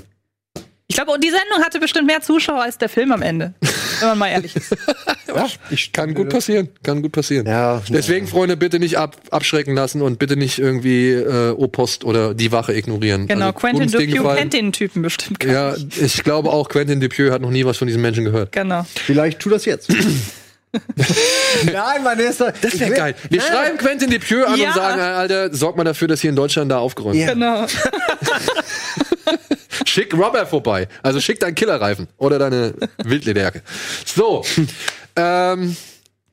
ich 0.87 0.95
glaube, 0.95 1.19
die 1.19 1.29
Sendung 1.29 1.63
hatte 1.63 1.79
bestimmt 1.79 2.07
mehr 2.07 2.21
Zuschauer 2.21 2.61
als 2.63 2.77
der 2.77 2.89
Film 2.89 3.11
am 3.11 3.21
Ende. 3.21 3.53
wenn 3.99 4.09
man 4.09 4.17
mal 4.19 4.27
ehrlich 4.27 4.55
ist. 4.55 4.75
Ja, 5.27 5.47
Ich 5.69 5.91
kann 5.93 6.13
gut 6.13 6.29
passieren, 6.29 6.69
kann 6.83 7.01
gut 7.01 7.11
passieren. 7.13 7.45
Ja, 7.47 7.81
Deswegen, 7.89 8.27
Freunde, 8.27 8.57
bitte 8.57 8.77
nicht 8.77 8.97
ab, 8.97 9.15
abschrecken 9.31 9.73
lassen 9.73 10.01
und 10.01 10.19
bitte 10.19 10.35
nicht 10.35 10.59
irgendwie 10.59 11.11
äh, 11.11 11.51
O-Post 11.51 12.03
oder 12.03 12.33
die 12.33 12.51
Wache 12.51 12.73
ignorieren. 12.73 13.27
Genau, 13.27 13.47
Also, 13.47 13.59
Quentin 13.59 13.89
Dupieux 13.91 14.35
kennt 14.35 14.53
den 14.53 14.71
Typen 14.73 15.01
bestimmt 15.01 15.39
gar 15.39 15.53
Ja, 15.53 15.77
nicht. 15.77 16.01
ich 16.01 16.23
glaube 16.23 16.49
auch, 16.51 16.67
Quentin 16.69 16.99
Dupieux 16.99 17.31
hat 17.31 17.41
noch 17.41 17.51
nie 17.51 17.65
was 17.65 17.77
von 17.77 17.87
diesen 17.87 18.01
Menschen 18.01 18.25
gehört. 18.25 18.51
Genau. 18.51 18.85
Vielleicht 18.95 19.39
tu 19.39 19.49
das 19.49 19.65
jetzt. 19.65 19.89
Nein, 21.63 22.03
mein 22.03 22.19
erster. 22.19 22.53
Das 22.61 22.77
wäre 22.79 22.91
geil. 22.91 23.15
Wir 23.29 23.39
schreiben 23.41 23.77
Quentin 23.77 24.09
Dupieux 24.09 24.45
an 24.45 24.59
Ja. 24.59 24.67
und 24.67 24.73
sagen, 24.75 24.99
Alter, 25.01 25.53
sorg 25.53 25.77
mal 25.77 25.85
dafür, 25.85 26.09
dass 26.09 26.19
hier 26.19 26.29
in 26.31 26.35
Deutschland 26.35 26.69
da 26.69 26.79
aufgeräumt 26.79 27.15
wird. 27.15 27.27
Ja. 27.27 27.33
Genau. 27.33 27.65
Schick 29.95 30.13
Rubber 30.13 30.45
vorbei. 30.45 30.89
Also 31.03 31.21
schick 31.21 31.39
deinen 31.39 31.55
Killerreifen 31.55 32.09
oder 32.17 32.37
deine 32.37 32.73
Wildlederjacke. 33.03 33.61
So. 34.05 34.43
ähm, 35.15 35.77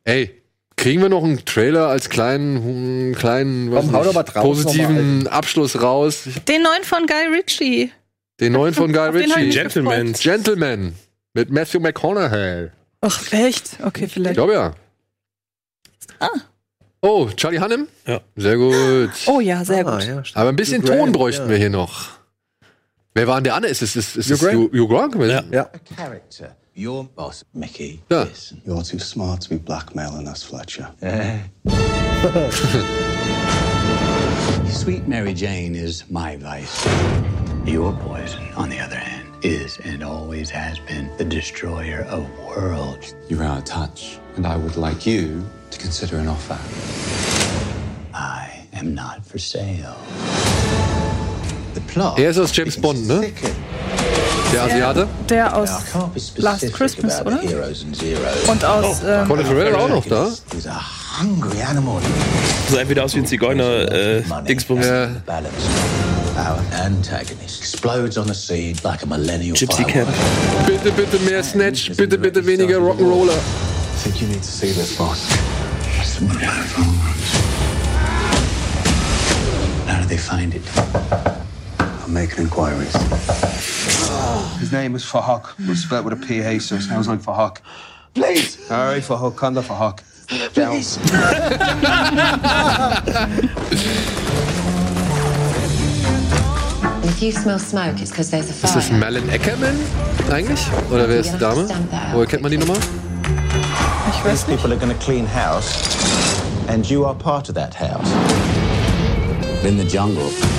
ey, 0.02 0.42
kriegen 0.76 1.00
wir 1.00 1.08
noch 1.08 1.22
einen 1.22 1.44
Trailer 1.44 1.86
als 1.86 2.08
kleinen, 2.08 2.56
hm, 2.56 3.14
kleinen 3.14 3.70
Komm, 3.70 3.92
hau 3.92 3.98
nicht, 3.98 4.08
doch 4.08 4.14
mal 4.14 4.22
draus 4.24 4.42
positiven 4.42 5.28
Abschluss 5.28 5.80
raus? 5.80 6.24
Den 6.48 6.62
neuen 6.62 6.82
von 6.82 7.06
Guy 7.06 7.28
Ritchie. 7.32 7.92
Den 8.40 8.52
neuen 8.54 8.74
von 8.74 8.92
Guy 8.92 9.10
ich 9.10 9.14
Ritchie. 9.36 9.50
Gentleman. 9.50 10.12
Gentleman. 10.14 10.94
Mit 11.34 11.50
Matthew 11.50 11.78
McConaughey. 11.78 12.70
Ach, 13.00 13.32
echt? 13.32 13.76
Okay, 13.84 14.06
Ich 14.06 14.12
vielleicht. 14.12 14.34
glaube 14.34 14.54
ja. 14.54 14.74
Oh, 17.00 17.28
Charlie 17.36 17.60
Hannem? 17.60 17.86
Ja. 18.08 18.20
Sehr 18.34 18.56
gut. 18.56 19.10
Oh 19.26 19.38
ja, 19.40 19.64
sehr 19.64 19.86
Ah, 19.86 19.98
gut. 19.98 20.06
ja. 20.08 20.22
Aber 20.34 20.48
ein 20.48 20.56
bisschen 20.56 20.84
Ton 20.84 21.12
bräuchten 21.12 21.44
ja. 21.44 21.50
wir 21.50 21.56
hier 21.58 21.70
noch. 21.70 22.10
Wer 23.14 23.26
war 23.26 23.36
denn 23.36 23.44
der 23.44 23.54
Anne? 23.56 23.66
Ist 23.66 23.82
es, 23.82 23.94
ist, 23.94 24.16
ist 24.16 24.28
Hugh 24.28 24.34
es 24.34 24.40
Grant? 24.40 24.56
Hugh, 24.56 24.70
Hugh 24.72 24.88
Grant? 24.88 25.14
Ja. 25.16 25.42
Ja. 25.50 25.68
character. 25.96 26.56
Your 26.74 27.04
boss, 27.04 27.44
Mickey. 27.52 28.00
Yeah. 28.10 28.24
Listen, 28.24 28.62
you're 28.64 28.82
too 28.82 28.98
smart 28.98 29.42
to 29.42 29.50
be 29.50 29.58
blackmailing 29.58 30.26
us, 30.26 30.42
Fletcher. 30.42 30.88
Sweet 34.70 35.06
Mary 35.06 35.34
Jane 35.34 35.74
is 35.74 36.08
my 36.10 36.36
vice. 36.36 36.86
Your 37.66 37.92
poison, 37.92 38.42
on 38.56 38.70
the 38.70 38.78
other 38.78 38.96
hand, 38.96 39.28
is 39.42 39.76
and 39.84 40.02
always 40.02 40.48
has 40.48 40.78
been 40.78 41.10
the 41.18 41.24
destroyer 41.26 42.06
of 42.08 42.26
worlds. 42.38 43.14
You're 43.28 43.44
out 43.44 43.58
of 43.58 43.64
touch, 43.64 44.18
and 44.36 44.46
I 44.46 44.56
would 44.56 44.78
like 44.78 45.04
you 45.04 45.44
to 45.70 45.78
consider 45.78 46.16
an 46.16 46.28
offer. 46.28 46.58
I 48.14 48.66
am 48.72 48.94
not 48.94 49.26
for 49.26 49.38
sale. 49.38 49.98
The 51.74 51.80
plot 51.80 52.18
Er 52.18 52.30
ist 52.30 52.38
aus 52.38 52.54
James 52.54 52.76
Bond, 52.80 53.06
ne? 53.06 53.32
Der 54.52 54.64
Asiate. 54.64 55.08
Der 55.28 55.56
aus 55.56 55.70
Last 56.36 56.72
Christmas, 56.74 57.24
oder? 57.24 57.40
Und 58.48 58.64
aus. 58.64 59.00
Ähm, 59.06 59.26
Colin 59.26 59.46
Farrell 59.46 59.74
auch 59.74 59.88
noch 59.88 60.04
da. 60.04 60.28
He's 60.52 60.66
a 60.66 60.78
hungry 61.18 61.62
animal. 61.62 62.00
Sah 62.70 62.80
entweder 62.80 63.04
aus 63.04 63.14
wie 63.14 63.20
ein 63.20 63.26
Zigeuner, 63.26 63.90
äh, 63.90 64.22
Dingsbums. 64.46 64.86
Balance. 65.24 65.56
Our 66.36 66.58
antagonist 66.82 67.60
explodes 67.60 68.16
on 68.16 68.26
the 68.26 68.34
scene 68.34 68.74
like 68.82 69.02
a 69.02 69.06
millennial 69.06 69.54
Gypsy. 69.54 69.84
Camp. 69.84 70.08
Bitte, 70.66 70.90
bitte 70.92 71.18
mehr 71.18 71.42
Snatch, 71.42 71.90
bitte, 71.96 72.18
bitte 72.18 72.44
weniger 72.46 72.78
Rock'n'Roller. 72.78 73.32
I 73.34 74.02
think 74.02 74.20
you 74.20 74.28
need 74.28 74.42
to 74.42 74.48
see 74.50 74.72
this, 74.72 74.96
boss. 74.96 75.28
How 79.86 80.00
do 80.00 80.08
they 80.08 80.16
find 80.16 80.54
it? 80.54 81.41
I'm 82.12 82.16
making 82.16 82.44
inquiries. 82.44 82.94
His 84.60 84.70
name 84.70 84.94
is 84.94 85.02
Fahak, 85.02 85.54
but 85.66 85.76
spelled 85.76 86.04
with 86.04 86.12
a 86.12 86.26
PH, 86.26 86.60
so 86.60 86.74
it 86.74 86.82
sounds 86.82 87.08
like 87.08 87.20
Fahak. 87.20 87.62
Please! 88.12 88.70
Alright, 88.70 89.02
Fahak, 89.02 89.34
Kanda 89.34 89.62
Fahak. 89.62 90.02
Down. 90.52 90.76
If 97.02 97.22
you 97.22 97.32
smell 97.32 97.58
smoke, 97.58 97.98
it's 97.98 98.10
because 98.10 98.30
there's 98.30 98.50
a 98.50 98.66
Ist 98.66 98.74
das 98.74 98.88
fire. 98.90 98.98
Malin 98.98 99.30
Ackerman 99.30 99.78
eigentlich? 100.30 100.60
Oder 100.90 101.08
wer 101.08 101.20
ist 101.20 101.32
die 101.32 101.38
Dame? 101.38 101.66
Woher 102.12 102.26
kennt 102.26 102.42
man 102.42 102.52
die 102.52 102.58
Nummer? 102.58 102.76
These 104.22 104.44
people 104.44 104.70
are 104.70 104.78
going 104.78 104.94
to 104.94 105.02
clean 105.02 105.24
house, 105.24 105.80
and 106.68 106.84
you 106.90 107.06
are 107.06 107.14
part 107.14 107.48
of 107.48 107.54
that 107.54 107.72
house. 107.72 108.06
In 109.64 109.78
the 109.78 109.84
jungle, 109.84 110.28
the 110.28 110.51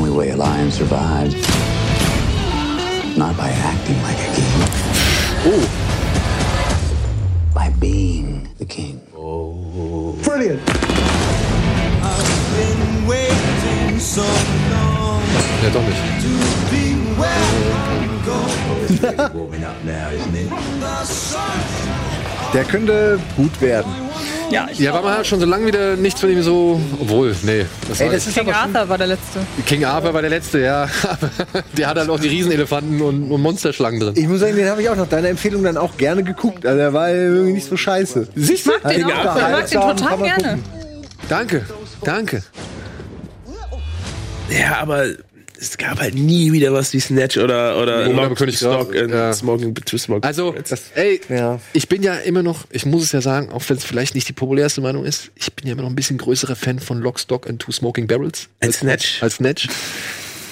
only 0.00 0.16
way 0.16 0.30
a 0.30 0.36
lion 0.36 0.70
survives, 0.70 1.34
not 3.18 3.36
by 3.36 3.50
acting 3.50 4.00
like 4.02 4.16
a 4.16 4.30
king, 4.34 4.60
Oh, 5.44 5.64
by 7.54 7.68
being 7.78 8.48
the 8.58 8.64
king. 8.64 8.98
Oh. 9.14 10.16
Brilliant. 10.24 10.62
ja 15.62 15.70
doch 15.70 15.82
nicht. 15.82 16.00
Warming 19.34 19.64
up 19.64 19.84
now, 19.84 20.08
isn't 20.10 20.34
it? 20.34 20.50
Der 22.54 22.64
könnte 22.64 23.18
gut 23.36 23.60
werden. 23.60 24.09
Ja, 24.50 24.68
ich 24.70 24.78
Ja, 24.78 24.92
war 24.92 25.02
man 25.02 25.24
schon 25.24 25.40
so 25.40 25.46
lange 25.46 25.66
wieder 25.66 25.96
nichts 25.96 26.20
von 26.20 26.30
ihm 26.30 26.42
so. 26.42 26.80
Obwohl, 27.00 27.34
nee. 27.42 27.66
Das 27.88 28.00
Ey, 28.00 28.06
war 28.06 28.14
das 28.14 28.26
ist 28.26 28.34
King 28.36 28.48
aber 28.48 28.56
Arthur 28.56 28.88
war 28.88 28.98
der 28.98 29.06
letzte. 29.08 29.38
King 29.66 29.84
Arthur 29.84 30.14
war 30.14 30.20
der 30.20 30.30
letzte, 30.30 30.60
ja. 30.60 30.88
Aber 31.02 31.30
der 31.76 31.86
hat 31.88 31.96
halt 31.98 32.10
auch 32.10 32.20
die 32.20 32.28
Riesenelefanten 32.28 33.00
und, 33.00 33.30
und 33.30 33.40
Monsterschlangen 33.42 34.00
drin. 34.00 34.14
ich 34.16 34.26
muss 34.28 34.40
sagen, 34.40 34.56
den 34.56 34.68
habe 34.68 34.82
ich 34.82 34.88
auch 34.88 34.96
nach 34.96 35.08
deiner 35.08 35.28
Empfehlung 35.28 35.62
dann 35.64 35.76
auch 35.76 35.96
gerne 35.96 36.22
geguckt. 36.22 36.66
Also 36.66 36.78
der 36.78 36.92
war 36.92 37.10
irgendwie 37.10 37.52
nicht 37.54 37.68
so 37.68 37.76
scheiße. 37.76 38.28
Siehst 38.34 38.66
du? 38.66 38.72
Ich 38.72 38.82
mag 38.84 38.92
den 38.92 39.06
King 39.06 39.12
auch. 39.16 39.24
Arthur, 39.36 39.64
Ich 39.66 39.74
mag 39.74 39.96
den 39.96 39.96
total 39.96 40.18
gerne. 40.18 40.42
gucken. 40.42 40.64
Danke, 41.28 41.64
danke. 42.04 42.42
Ja, 44.50 44.78
aber 44.80 45.04
es 45.60 45.76
gab 45.76 46.00
halt 46.00 46.14
nie 46.14 46.52
wieder 46.52 46.72
was 46.72 46.92
wie 46.94 47.00
Snatch 47.00 47.36
oder, 47.36 47.80
oder 47.80 48.06
aber 48.06 48.34
König 48.34 48.56
Stock 48.56 48.94
ja. 48.94 49.32
Smoking 49.32 49.74
to 49.74 49.98
Smoke. 49.98 50.26
Also, 50.26 50.54
ey, 50.94 51.20
Ja. 51.28 51.60
ich 51.74 51.88
bin 51.88 52.02
ja 52.02 52.14
immer 52.14 52.42
noch, 52.42 52.64
ich 52.70 52.86
muss 52.86 53.02
es 53.04 53.12
ja 53.12 53.20
sagen, 53.20 53.50
auch 53.50 53.62
wenn 53.68 53.76
es 53.76 53.84
vielleicht 53.84 54.14
nicht 54.14 54.26
die 54.28 54.32
populärste 54.32 54.80
Meinung 54.80 55.04
ist, 55.04 55.30
ich 55.34 55.52
bin 55.52 55.66
ja 55.66 55.74
immer 55.74 55.82
noch 55.82 55.90
ein 55.90 55.96
bisschen 55.96 56.18
größerer 56.18 56.56
Fan 56.56 56.78
von 56.78 57.00
Lock, 57.00 57.20
Stock 57.20 57.46
and 57.48 57.60
Two 57.60 57.72
Smoking 57.72 58.06
Barrels. 58.06 58.48
Als 58.60 58.78
Snatch. 58.78 59.22
Als 59.22 59.34
Snatch. 59.34 59.68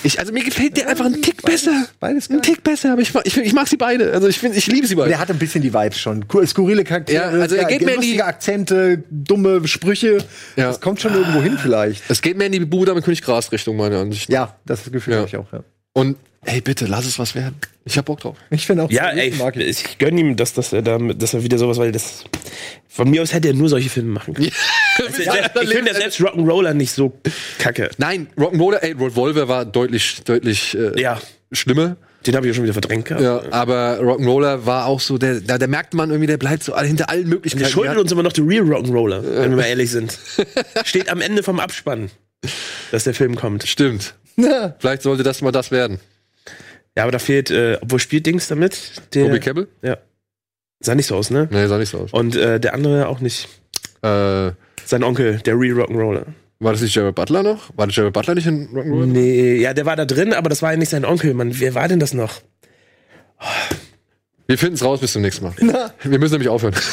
Ich, 0.05 0.19
also 0.21 0.33
mir 0.33 0.45
gefällt 0.45 0.77
der 0.77 0.89
einfach 0.89 1.07
ein 1.07 1.21
Tick 1.23 1.43
besser. 1.43 1.87
beides 2.01 2.29
ein 2.31 2.35
geil. 2.35 2.41
Tick 2.43 2.63
besser, 2.63 2.93
aber 2.93 3.03
ich, 3.03 3.13
mag- 3.13 3.27
ich, 3.27 3.37
ich 3.37 3.53
mag 3.53 3.67
sie 3.69 3.77
beide. 3.77 4.13
Also 4.13 4.29
ich, 4.29 4.39
find, 4.39 4.57
ich 4.57 4.67
liebe 4.67 4.87
sie 4.87 4.95
beide. 4.95 5.09
Der 5.11 5.19
hat 5.19 5.31
ein 5.31 5.39
bisschen 5.39 5.61
die 5.63 5.73
Vibes 5.75 5.99
schon. 5.99 6.25
Skurrile 6.47 6.85
Charaktere, 6.85 7.37
Ja, 7.37 7.41
also 7.43 7.57
er 7.57 7.65
geht 7.65 7.81
mir 7.83 7.95
in 7.95 8.01
die- 8.01 8.07
lustige 8.07 8.25
Akzente, 8.25 9.03
dumme 9.11 9.67
Sprüche. 9.67 10.19
Ja. 10.57 10.69
Das 10.69 10.81
kommt 10.81 11.01
schon 11.01 11.15
irgendwo 11.15 11.43
hin 11.43 11.59
vielleicht. 11.61 12.03
Es 12.09 12.23
geht 12.23 12.37
mehr 12.37 12.47
in 12.47 12.53
die 12.53 12.61
Buda 12.61 12.95
mit 12.95 13.05
König 13.05 13.23
Gras 13.23 13.51
Richtung, 13.53 13.77
meiner 13.77 13.99
Ansicht. 13.99 14.31
Ja, 14.31 14.57
das 14.67 14.91
Gefühl 14.91 15.15
Ja. 15.15 15.19
habe 15.21 15.29
ich 15.29 15.37
auch. 15.37 15.53
Ja. 15.53 15.65
Und 15.95 16.17
hey, 16.45 16.61
bitte, 16.61 16.87
lass 16.87 17.05
es 17.07 17.19
was 17.19 17.35
werden. 17.35 17.57
Ich 17.85 17.97
hab 17.99 18.05
Bock 18.07 18.21
drauf. 18.21 18.37
Ich 18.51 18.67
finde 18.67 18.85
auch, 18.85 18.91
Ja, 18.91 19.09
ey, 19.11 19.33
mag 19.39 19.57
ich. 19.57 19.85
ich 19.85 19.99
gönne 19.99 20.21
ihm, 20.21 20.37
dass, 20.37 20.53
dass 20.55 20.73
er 20.73 20.83
da, 20.83 20.99
dass 20.99 21.35
er 21.35 21.43
wieder 21.43 21.59
sowas, 21.59 21.79
weil 21.79 21.93
das, 21.93 22.25
von 22.89 23.09
mir 23.11 23.23
aus 23.23 23.33
hätte 23.33 23.49
er 23.49 23.55
nur 23.55 23.69
solche 23.69 23.89
Filme 23.91 24.11
machen 24.11 24.35
können. 24.35 24.51
Also, 25.01 25.23
ich 25.63 25.69
finde 25.69 25.93
ja 25.93 25.95
selbst 25.97 26.21
Rock'n'Roller 26.21 26.75
nicht 26.75 26.91
so 26.91 27.13
kacke. 27.61 27.89
Nein, 27.99 28.27
Rock'n'Roller, 28.37 28.79
ey, 28.83 28.93
Revolver 28.95 29.47
war 29.47 29.65
deutlich, 29.65 30.23
deutlich 30.25 30.77
äh, 30.77 31.01
Ja, 31.01 31.21
schlimmer. 31.53 31.97
den 32.27 32.35
habe 32.35 32.47
ich 32.47 32.51
ja 32.51 32.55
schon 32.55 32.65
wieder 32.65 32.73
verdrängt 32.73 33.05
gehabt. 33.05 33.23
Ja, 33.23 33.43
aber 33.53 34.01
Rock'n'Roller 34.01 34.67
war 34.67 34.87
auch 34.87 34.99
so, 34.99 35.17
der, 35.17 35.41
da, 35.41 35.57
da 35.57 35.69
merkt 35.69 35.95
man 35.95 36.11
irgendwie, 36.11 36.27
der 36.27 36.37
bleibt 36.37 36.65
so 36.65 36.77
hinter 36.77 37.09
allen 37.11 37.29
Möglichkeiten. 37.29 37.63
Der 37.63 37.71
schuldet 37.71 37.95
Ja, 37.95 38.01
uns 38.01 38.11
immer 38.11 38.25
noch 38.25 38.33
die 38.33 38.41
Real 38.41 38.65
Rock'n'Roller, 38.65 39.23
wenn 39.23 39.51
wir 39.51 39.57
mal 39.59 39.67
ehrlich 39.67 39.93
sind. 39.93 40.19
Steht 40.85 41.09
am 41.11 41.21
Ende 41.21 41.45
vom 41.45 41.61
Abspann, 41.61 42.11
dass 42.91 43.05
der 43.05 43.15
Film 43.15 43.37
kommt. 43.37 43.69
Stimmt. 43.69 44.15
Vielleicht 44.81 45.03
sollte 45.03 45.23
das 45.23 45.43
mal 45.43 45.53
das 45.53 45.71
werden. 45.71 46.01
Ja, 46.99 47.05
aber 47.05 47.13
da 47.13 47.21
fehlt, 47.21 47.53
äh, 47.53 47.79
obwohl 47.81 48.01
spielt 48.01 48.27
Dings 48.27 48.49
damit? 48.49 49.01
Der, 49.15 49.27
Toby 49.27 49.39
Kebbell? 49.39 49.69
Ja. 49.83 49.99
Sah 50.81 50.97
nicht 50.97 51.07
so 51.07 51.15
aus, 51.15 51.31
ne? 51.31 51.47
Nee, 51.53 51.69
sah 51.69 51.79
nicht 51.79 51.91
so 51.91 51.99
aus. 51.99 52.13
Und 52.13 52.35
äh, 52.35 52.59
der 52.59 52.75
andere 52.75 53.07
auch 53.07 53.21
nicht. 53.21 53.47
Äh, 54.03 54.51
Sein 54.85 55.05
Onkel, 55.05 55.39
der 55.39 55.55
Real 55.57 55.79
Rock'n'Roller. 55.79 56.25
war 56.59 56.73
das 56.73 56.83
nicht 56.83 56.97
Jared 56.97 57.15
Butler 57.15 57.45
noch? 57.45 57.71
War 57.77 57.87
das 57.87 57.95
Jared 57.95 58.13
Butler 58.13 58.35
nicht 58.35 58.49
in 58.49 58.67
Rock'n'Roller? 58.71 59.07
Nee, 59.07 59.61
ja, 59.61 59.75
der 59.75 59.87
war 59.87 59.95
da 59.95 60.07
drin, 60.07 60.33
aber 60.33 60.49
das 60.49 60.61
war 60.61 60.73
ja 60.73 60.77
nicht 60.77 60.89
sein 60.89 61.05
Onkel, 61.05 61.35
Mann. 61.35 61.61
Wer 61.61 61.77
war 61.77 61.87
denn 61.87 62.01
das 62.01 62.15
noch? 62.15 62.41
Wir 64.51 64.57
finden 64.57 64.77
es 64.77 64.83
raus 64.83 65.01
bis 65.01 65.13
zum 65.13 65.21
nächsten 65.21 65.45
Mal. 65.45 65.53
Wir 66.05 66.19
müssen 66.19 66.33
nämlich 66.33 66.49
aufhören. 66.49 66.75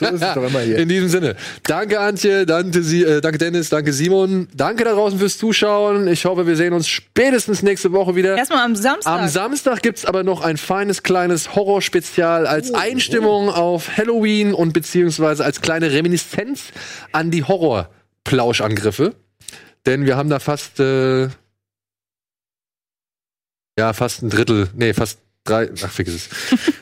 So 0.00 0.06
ist 0.06 0.22
es 0.22 0.34
doch 0.34 0.42
immer 0.42 0.60
hier. 0.60 0.78
In 0.78 0.88
diesem 0.88 1.08
Sinne. 1.08 1.36
Danke, 1.62 2.00
Antje. 2.00 2.44
Danke, 2.44 2.82
Sie, 2.82 3.04
äh, 3.04 3.20
danke 3.20 3.38
Dennis. 3.38 3.68
Danke, 3.68 3.92
Simon. 3.92 4.48
Danke 4.52 4.82
da 4.82 4.92
draußen 4.92 5.16
fürs 5.16 5.38
Zuschauen. 5.38 6.08
Ich 6.08 6.24
hoffe, 6.24 6.48
wir 6.48 6.56
sehen 6.56 6.72
uns 6.72 6.88
spätestens 6.88 7.62
nächste 7.62 7.92
Woche 7.92 8.16
wieder. 8.16 8.36
Erstmal 8.36 8.64
am 8.64 8.74
Samstag. 8.74 9.20
Am 9.20 9.28
Samstag 9.28 9.82
gibt's 9.82 10.04
aber 10.04 10.24
noch 10.24 10.40
ein 10.40 10.56
feines 10.56 11.04
kleines 11.04 11.54
Horrorspezial 11.54 12.48
als 12.48 12.74
Einstimmung 12.74 13.48
auf 13.48 13.96
Halloween 13.96 14.52
und 14.52 14.72
beziehungsweise 14.72 15.44
als 15.44 15.60
kleine 15.60 15.92
Reminiszenz 15.92 16.72
an 17.12 17.30
die 17.30 17.44
Horror-Plauschangriffe. 17.44 19.14
Denn 19.86 20.04
wir 20.04 20.16
haben 20.16 20.30
da 20.30 20.40
fast, 20.40 20.80
äh, 20.80 21.28
ja, 23.78 23.92
fast 23.92 24.22
ein 24.22 24.30
Drittel, 24.30 24.68
nee, 24.74 24.92
fast 24.94 25.20
drei, 25.44 25.70
ach, 25.84 25.90
vergiss 25.90 26.14
es. 26.14 26.28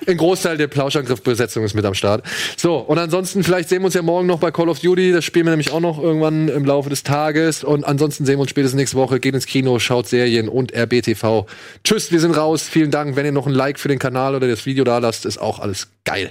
Ein 0.07 0.17
Großteil 0.17 0.57
der 0.57 0.67
Plauschangriff-Besetzung 0.67 1.65
ist 1.65 1.75
mit 1.75 1.85
am 1.85 1.95
Start. 1.95 2.25
So, 2.57 2.77
und 2.77 2.99
ansonsten, 2.99 3.43
vielleicht 3.43 3.69
sehen 3.69 3.81
wir 3.81 3.87
uns 3.87 3.95
ja 3.95 4.03
morgen 4.03 4.27
noch 4.27 4.39
bei 4.39 4.51
Call 4.51 4.69
of 4.69 4.81
Duty. 4.81 5.13
Das 5.13 5.25
spielen 5.25 5.47
wir 5.47 5.51
nämlich 5.51 5.73
auch 5.73 5.81
noch 5.81 6.03
irgendwann 6.03 6.49
im 6.49 6.65
Laufe 6.65 6.91
des 6.91 7.03
Tages. 7.03 7.65
Und 7.65 7.85
ansonsten 7.85 8.27
sehen 8.27 8.37
wir 8.37 8.43
uns 8.43 8.51
spätestens 8.51 8.79
nächste 8.79 8.97
Woche. 8.97 9.21
Geht 9.21 9.35
ins 9.35 9.47
Kino, 9.47 9.79
schaut 9.79 10.09
Serien 10.09 10.49
und 10.49 10.75
RBTV. 10.75 11.47
Tschüss, 11.85 12.13
wir 12.13 12.21
sind 12.21 12.37
raus. 12.37 12.69
Vielen 12.69 12.91
Dank. 12.91 13.17
Wenn 13.17 13.25
ihr 13.25 13.33
noch 13.33 13.47
ein 13.47 13.55
Like 13.55 13.79
für 13.79 13.89
den 13.89 13.99
Kanal 13.99 14.35
oder 14.35 14.49
das 14.49 14.67
Video 14.67 14.85
da 14.85 14.99
lasst, 14.99 15.25
ist 15.25 15.39
auch 15.39 15.59
alles 15.59 15.89
geil. 16.05 16.31